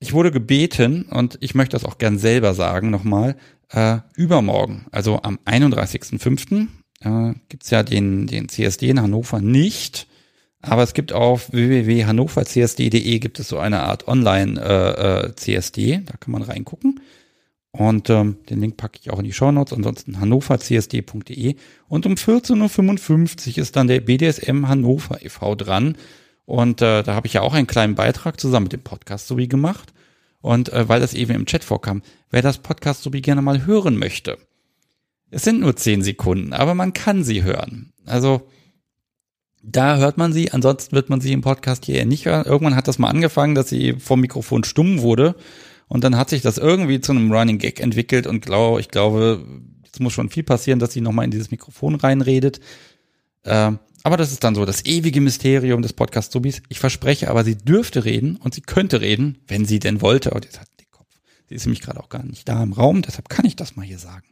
Ich 0.05 0.13
wurde 0.13 0.31
gebeten, 0.31 1.05
und 1.05 1.39
ich 1.41 1.55
möchte 1.55 1.77
das 1.77 1.87
auch 1.87 1.97
gern 1.97 2.19
selber 2.19 2.53
sagen 2.53 2.91
nochmal, 2.91 3.37
äh, 3.71 4.01
übermorgen, 4.15 4.85
also 4.91 5.23
am 5.23 5.39
31.05., 5.47 6.67
äh, 7.01 7.35
gibt 7.49 7.71
ja 7.71 7.83
den, 7.83 8.27
den 8.27 8.51
CSD 8.51 8.91
in 8.91 9.01
Hannover 9.01 9.41
nicht, 9.41 10.07
aber 10.61 10.83
es 10.83 10.93
gibt 10.93 11.15
auf 11.15 11.51
www.hannovercsd.de 11.55 13.19
gibt 13.19 13.41
es 13.41 13.49
so 13.49 13.59
eine 13.59 13.81
Art 13.85 14.07
Online-CSD, 14.07 15.81
äh, 15.81 15.95
äh, 15.95 16.03
da 16.05 16.19
kann 16.19 16.33
man 16.33 16.43
reingucken. 16.43 17.01
Und 17.71 18.11
ähm, 18.11 18.37
den 18.51 18.61
Link 18.61 18.77
packe 18.77 18.99
ich 19.01 19.11
auch 19.11 19.21
in 19.21 19.25
die 19.25 19.33
Show 19.33 19.53
Notes. 19.53 19.73
Ansonsten 19.73 20.21
hannovercsd.de. 20.21 21.57
Und 21.89 22.05
um 22.05 22.15
14.55 22.15 23.53
Uhr 23.53 23.59
ist 23.59 23.75
dann 23.75 23.89
der 23.89 24.01
BDSM 24.01 24.69
Hannover 24.69 25.25
e.V. 25.25 25.55
dran. 25.55 25.97
Und 26.45 26.83
äh, 26.83 27.03
da 27.03 27.15
habe 27.15 27.27
ich 27.27 27.33
ja 27.33 27.41
auch 27.41 27.55
einen 27.55 27.67
kleinen 27.67 27.95
Beitrag 27.95 28.39
zusammen 28.39 28.65
mit 28.65 28.75
dem 28.75 28.83
Podcast 28.83 29.29
sowie 29.29 29.49
gemacht. 29.49 29.94
Und 30.45 30.71
äh, 30.75 30.87
weil 30.91 31.01
das 31.01 31.15
eben 31.15 31.33
im 31.33 31.47
Chat 31.47 31.65
vorkam, 31.65 32.03
wer 32.29 32.43
das 32.43 32.59
Podcast 32.59 33.03
sowie 33.03 33.23
gerne 33.23 33.41
mal 33.41 33.65
hören 33.65 33.97
möchte. 33.97 34.37
Es 35.31 35.43
sind 35.43 35.61
nur 35.61 35.75
zehn 35.75 36.03
Sekunden, 36.03 36.53
aber 36.53 36.75
man 36.75 36.93
kann 36.93 37.25
sie 37.25 37.43
hören. 37.43 37.95
Also 38.05 38.47
da 39.63 39.97
hört 39.97 40.19
man 40.19 40.35
sie, 40.35 40.53
ansonsten 40.53 40.95
wird 40.95 41.09
man 41.09 41.23
sie 41.23 41.33
im 41.33 41.41
Podcast 41.41 41.87
hier 41.87 42.05
nicht 42.05 42.27
hören. 42.27 42.45
Irgendwann 42.45 42.77
hat 42.77 42.89
das 42.89 42.99
mal 42.99 43.09
angefangen, 43.09 43.55
dass 43.55 43.71
sie 43.71 43.95
vom 43.95 44.21
Mikrofon 44.21 44.65
stumm 44.65 45.01
wurde. 45.01 45.35
Und 45.89 46.05
dann 46.05 46.19
hat 46.19 46.29
sich 46.29 46.43
das 46.43 46.59
irgendwie 46.59 47.01
zu 47.01 47.13
einem 47.13 47.33
Running 47.33 47.57
Gag 47.57 47.81
entwickelt 47.81 48.27
und 48.27 48.45
glaube, 48.45 48.81
ich 48.81 48.91
glaube, 48.91 49.47
es 49.91 49.99
muss 49.99 50.13
schon 50.13 50.29
viel 50.29 50.43
passieren, 50.43 50.79
dass 50.79 50.93
sie 50.93 51.01
nochmal 51.01 51.25
in 51.25 51.31
dieses 51.31 51.53
Mikrofon 51.53 51.95
reinredet. 51.95 52.61
Äh, 53.45 53.73
aber 54.05 54.19
das 54.19 54.31
ist 54.31 54.45
dann 54.45 54.55
so 54.55 54.67
das 54.67 54.85
ewige 54.85 55.21
Mysterium 55.23 55.81
des 55.81 55.95
Podcast 55.95 56.31
Subis. 56.31 56.63
Ich 56.69 56.79
verspreche 56.79 57.31
aber, 57.31 57.43
sie 57.43 57.57
dürfte 57.57 58.05
reden 58.05 58.37
und 58.37 58.55
sie 58.55 58.61
könnte 58.61 59.01
reden, 59.01 59.39
wenn 59.49 59.65
sie 59.65 59.79
denn 59.79 60.03
wollte. 60.03 60.31
Und 60.31 60.45
jetzt 60.45 60.61
hat 60.61 60.69
den 60.79 60.91
Kopf. 60.91 61.09
Sie 61.49 61.55
ist 61.55 61.65
nämlich 61.65 61.81
gerade 61.81 61.99
auch 62.01 62.11
gar 62.11 62.23
nicht 62.23 62.47
da 62.47 62.63
im 62.63 62.75
Raum, 62.75 63.01
deshalb 63.01 63.31
kann 63.31 63.47
ich 63.47 63.57
das 63.57 63.77
mal 63.77 63.85
hier 63.85 63.99
sagen. 63.99 64.27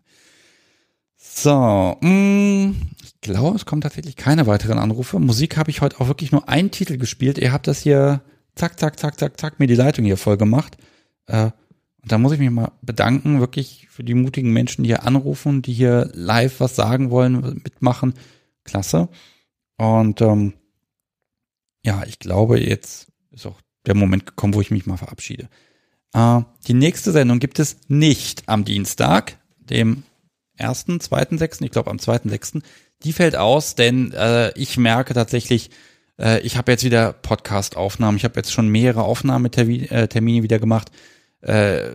So, 1.16 1.96
mh, 2.00 2.08
mm, 2.08 2.76
ich 3.02 3.20
glaube, 3.22 3.56
es 3.56 3.64
kommen 3.64 3.80
tatsächlich 3.80 4.16
keine 4.16 4.46
weiteren 4.46 4.78
Anrufe. 4.78 5.18
Musik 5.18 5.56
habe 5.56 5.70
ich 5.70 5.80
heute 5.80 5.98
auch 6.00 6.08
wirklich 6.08 6.32
nur 6.32 6.48
einen 6.50 6.70
Titel 6.70 6.98
gespielt. 6.98 7.38
Ihr 7.38 7.52
habt 7.52 7.66
das 7.66 7.80
hier 7.80 8.20
zack, 8.54 8.78
zack, 8.78 9.00
zack, 9.00 9.18
zack, 9.18 9.40
zack, 9.40 9.58
mir 9.58 9.66
die 9.66 9.74
Leitung 9.74 10.04
hier 10.04 10.18
voll 10.18 10.36
gemacht. 10.36 10.76
Äh, 11.26 11.50
Und 12.02 12.12
da 12.12 12.18
muss 12.18 12.32
ich 12.32 12.38
mich 12.40 12.50
mal 12.50 12.72
bedanken, 12.82 13.40
wirklich 13.40 13.86
für 13.88 14.04
die 14.04 14.14
mutigen 14.14 14.52
Menschen, 14.52 14.82
die 14.82 14.88
hier 14.88 15.04
anrufen, 15.04 15.62
die 15.62 15.72
hier 15.72 16.10
live 16.12 16.60
was 16.60 16.76
sagen 16.76 17.10
wollen, 17.10 17.62
mitmachen. 17.64 18.12
Klasse. 18.64 19.08
Und 19.82 20.20
ähm, 20.20 20.52
ja, 21.84 22.04
ich 22.06 22.20
glaube, 22.20 22.60
jetzt 22.60 23.08
ist 23.32 23.46
auch 23.46 23.60
der 23.84 23.96
Moment 23.96 24.26
gekommen, 24.26 24.54
wo 24.54 24.60
ich 24.60 24.70
mich 24.70 24.86
mal 24.86 24.96
verabschiede. 24.96 25.48
Äh, 26.14 26.42
die 26.68 26.74
nächste 26.74 27.10
Sendung 27.10 27.40
gibt 27.40 27.58
es 27.58 27.78
nicht 27.88 28.44
am 28.46 28.64
Dienstag, 28.64 29.38
dem 29.58 30.04
ersten, 30.56 31.00
zweiten, 31.00 31.36
sechsten, 31.36 31.64
ich 31.64 31.72
glaube 31.72 31.90
am 31.90 31.98
zweiten, 31.98 32.28
sechsten. 32.28 32.62
Die 33.02 33.12
fällt 33.12 33.34
aus, 33.34 33.74
denn 33.74 34.12
äh, 34.12 34.56
ich 34.56 34.76
merke 34.78 35.14
tatsächlich, 35.14 35.70
äh, 36.16 36.38
ich 36.42 36.56
habe 36.56 36.70
jetzt 36.70 36.84
wieder 36.84 37.12
Podcast-Aufnahmen. 37.12 38.16
Ich 38.16 38.22
habe 38.22 38.36
jetzt 38.36 38.52
schon 38.52 38.68
mehrere 38.68 39.02
Aufnahmetermine 39.02 39.90
äh, 39.90 40.42
wieder 40.44 40.60
gemacht. 40.60 40.92
Äh, 41.40 41.90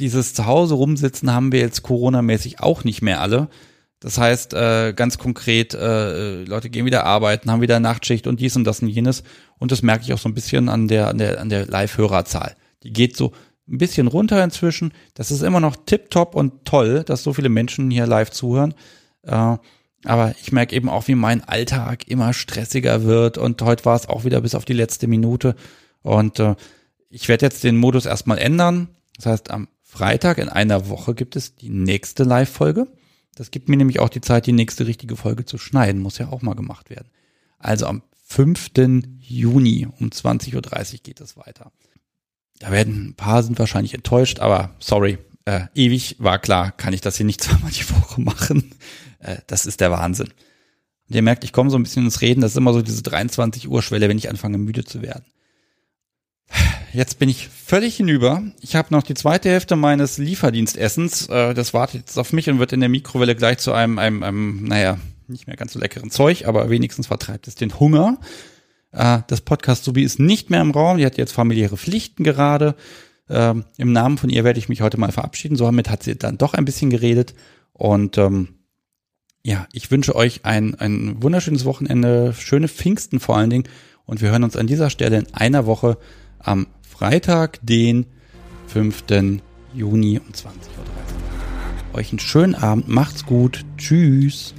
dieses 0.00 0.32
Zuhause 0.32 0.76
rumsitzen 0.76 1.30
haben 1.30 1.52
wir 1.52 1.60
jetzt 1.60 1.82
Corona-mäßig 1.82 2.60
auch 2.60 2.84
nicht 2.84 3.02
mehr 3.02 3.20
alle. 3.20 3.50
Das 4.00 4.16
heißt, 4.16 4.54
äh, 4.54 4.92
ganz 4.94 5.18
konkret, 5.18 5.74
äh, 5.74 6.44
Leute 6.44 6.70
gehen 6.70 6.86
wieder 6.86 7.04
arbeiten, 7.04 7.50
haben 7.50 7.60
wieder 7.60 7.80
Nachtschicht 7.80 8.26
und 8.26 8.38
dies 8.38 8.54
und 8.54 8.64
das 8.64 8.80
und 8.80 8.88
jenes. 8.88 9.24
Und 9.58 9.72
das 9.72 9.82
merke 9.82 10.04
ich 10.04 10.12
auch 10.12 10.18
so 10.18 10.28
ein 10.28 10.34
bisschen 10.34 10.68
an 10.68 10.86
der, 10.86 11.08
an 11.08 11.18
der, 11.18 11.40
an 11.40 11.48
der 11.48 11.66
Live-Hörerzahl. 11.66 12.54
Die 12.84 12.92
geht 12.92 13.16
so 13.16 13.32
ein 13.68 13.78
bisschen 13.78 14.06
runter 14.06 14.42
inzwischen. 14.42 14.92
Das 15.14 15.30
ist 15.30 15.42
immer 15.42 15.60
noch 15.60 15.76
tipptopp 15.76 16.36
und 16.36 16.64
toll, 16.64 17.02
dass 17.04 17.24
so 17.24 17.32
viele 17.32 17.48
Menschen 17.48 17.90
hier 17.90 18.06
live 18.06 18.30
zuhören. 18.30 18.74
Äh, 19.22 19.56
aber 20.04 20.34
ich 20.40 20.52
merke 20.52 20.76
eben 20.76 20.88
auch, 20.88 21.08
wie 21.08 21.16
mein 21.16 21.42
Alltag 21.42 22.06
immer 22.06 22.32
stressiger 22.32 23.02
wird. 23.02 23.36
Und 23.36 23.60
heute 23.62 23.84
war 23.84 23.96
es 23.96 24.08
auch 24.08 24.24
wieder 24.24 24.40
bis 24.40 24.54
auf 24.54 24.64
die 24.64 24.74
letzte 24.74 25.08
Minute. 25.08 25.56
Und 26.02 26.38
äh, 26.38 26.54
ich 27.10 27.28
werde 27.28 27.46
jetzt 27.46 27.64
den 27.64 27.76
Modus 27.76 28.06
erstmal 28.06 28.38
ändern. 28.38 28.88
Das 29.16 29.26
heißt, 29.26 29.50
am 29.50 29.68
Freitag 29.82 30.38
in 30.38 30.48
einer 30.48 30.88
Woche 30.88 31.14
gibt 31.14 31.34
es 31.34 31.56
die 31.56 31.70
nächste 31.70 32.22
Live-Folge. 32.22 32.86
Das 33.38 33.52
gibt 33.52 33.68
mir 33.68 33.76
nämlich 33.76 34.00
auch 34.00 34.08
die 34.08 34.20
Zeit, 34.20 34.46
die 34.46 34.52
nächste 34.52 34.88
richtige 34.88 35.14
Folge 35.14 35.44
zu 35.44 35.58
schneiden. 35.58 36.02
Muss 36.02 36.18
ja 36.18 36.28
auch 36.28 36.42
mal 36.42 36.54
gemacht 36.54 36.90
werden. 36.90 37.08
Also 37.60 37.86
am 37.86 38.02
5. 38.26 38.72
Juni 39.20 39.86
um 40.00 40.08
20.30 40.08 40.54
Uhr 40.56 40.98
geht 41.04 41.20
es 41.20 41.36
weiter. 41.36 41.70
Da 42.58 42.72
werden 42.72 43.10
ein 43.10 43.14
paar 43.14 43.44
sind 43.44 43.56
wahrscheinlich 43.60 43.94
enttäuscht, 43.94 44.40
aber 44.40 44.74
sorry, 44.80 45.18
äh, 45.44 45.66
ewig 45.76 46.16
war 46.18 46.40
klar, 46.40 46.72
kann 46.72 46.92
ich 46.92 47.00
das 47.00 47.16
hier 47.16 47.26
nicht 47.26 47.40
zweimal 47.44 47.70
die 47.70 47.88
Woche 47.90 48.20
machen. 48.20 48.74
Äh, 49.20 49.36
das 49.46 49.66
ist 49.66 49.80
der 49.80 49.92
Wahnsinn. 49.92 50.32
Und 51.08 51.14
ihr 51.14 51.22
merkt, 51.22 51.44
ich 51.44 51.52
komme 51.52 51.70
so 51.70 51.78
ein 51.78 51.84
bisschen 51.84 52.06
ins 52.06 52.20
Reden, 52.20 52.40
das 52.40 52.50
ist 52.50 52.56
immer 52.56 52.72
so 52.72 52.82
diese 52.82 53.04
23 53.04 53.68
Uhr 53.68 53.82
Schwelle, 53.82 54.08
wenn 54.08 54.18
ich 54.18 54.28
anfange 54.28 54.58
müde 54.58 54.84
zu 54.84 55.00
werden. 55.00 55.24
Jetzt 56.92 57.18
bin 57.18 57.28
ich 57.28 57.48
völlig 57.48 57.96
hinüber. 57.96 58.42
Ich 58.60 58.74
habe 58.74 58.88
noch 58.90 59.02
die 59.02 59.14
zweite 59.14 59.50
Hälfte 59.50 59.76
meines 59.76 60.18
Lieferdienstessens. 60.18 61.28
Äh, 61.28 61.54
das 61.54 61.74
wartet 61.74 62.00
jetzt 62.00 62.18
auf 62.18 62.32
mich 62.32 62.48
und 62.48 62.58
wird 62.58 62.72
in 62.72 62.80
der 62.80 62.88
Mikrowelle 62.88 63.36
gleich 63.36 63.58
zu 63.58 63.72
einem, 63.72 63.98
einem, 63.98 64.22
einem, 64.22 64.64
naja, 64.64 64.98
nicht 65.26 65.46
mehr 65.46 65.56
ganz 65.56 65.74
so 65.74 65.78
leckeren 65.78 66.10
Zeug, 66.10 66.46
aber 66.46 66.70
wenigstens 66.70 67.08
vertreibt 67.08 67.46
es 67.46 67.54
den 67.54 67.78
Hunger. 67.78 68.18
Äh, 68.92 69.20
das 69.26 69.42
Podcast 69.42 69.84
Subi 69.84 70.02
ist 70.02 70.18
nicht 70.18 70.50
mehr 70.50 70.60
im 70.62 70.70
Raum. 70.70 70.98
Die 70.98 71.06
hat 71.06 71.18
jetzt 71.18 71.32
familiäre 71.32 71.76
Pflichten 71.76 72.24
gerade. 72.24 72.74
Ähm, 73.28 73.64
Im 73.76 73.92
Namen 73.92 74.16
von 74.16 74.30
ihr 74.30 74.44
werde 74.44 74.58
ich 74.58 74.68
mich 74.68 74.80
heute 74.80 74.98
mal 74.98 75.12
verabschieden. 75.12 75.56
Somit 75.56 75.90
hat 75.90 76.02
sie 76.02 76.16
dann 76.16 76.38
doch 76.38 76.54
ein 76.54 76.64
bisschen 76.64 76.90
geredet. 76.90 77.34
Und 77.74 78.16
ähm, 78.16 78.48
ja, 79.44 79.66
ich 79.72 79.90
wünsche 79.90 80.16
euch 80.16 80.44
ein, 80.44 80.74
ein 80.76 81.22
wunderschönes 81.22 81.64
Wochenende, 81.64 82.34
schöne 82.34 82.68
Pfingsten 82.68 83.20
vor 83.20 83.36
allen 83.36 83.50
Dingen. 83.50 83.64
Und 84.06 84.22
wir 84.22 84.30
hören 84.30 84.44
uns 84.44 84.56
an 84.56 84.66
dieser 84.66 84.88
Stelle 84.88 85.18
in 85.18 85.34
einer 85.34 85.66
Woche 85.66 85.98
am 86.38 86.66
Freitag, 86.82 87.58
den 87.62 88.06
5. 88.68 89.04
Juni 89.74 90.18
um 90.18 90.32
20.30 90.32 90.44
Uhr. 90.44 91.94
Euch 91.94 92.10
einen 92.10 92.18
schönen 92.18 92.54
Abend, 92.54 92.88
macht's 92.88 93.24
gut, 93.24 93.64
tschüss. 93.76 94.54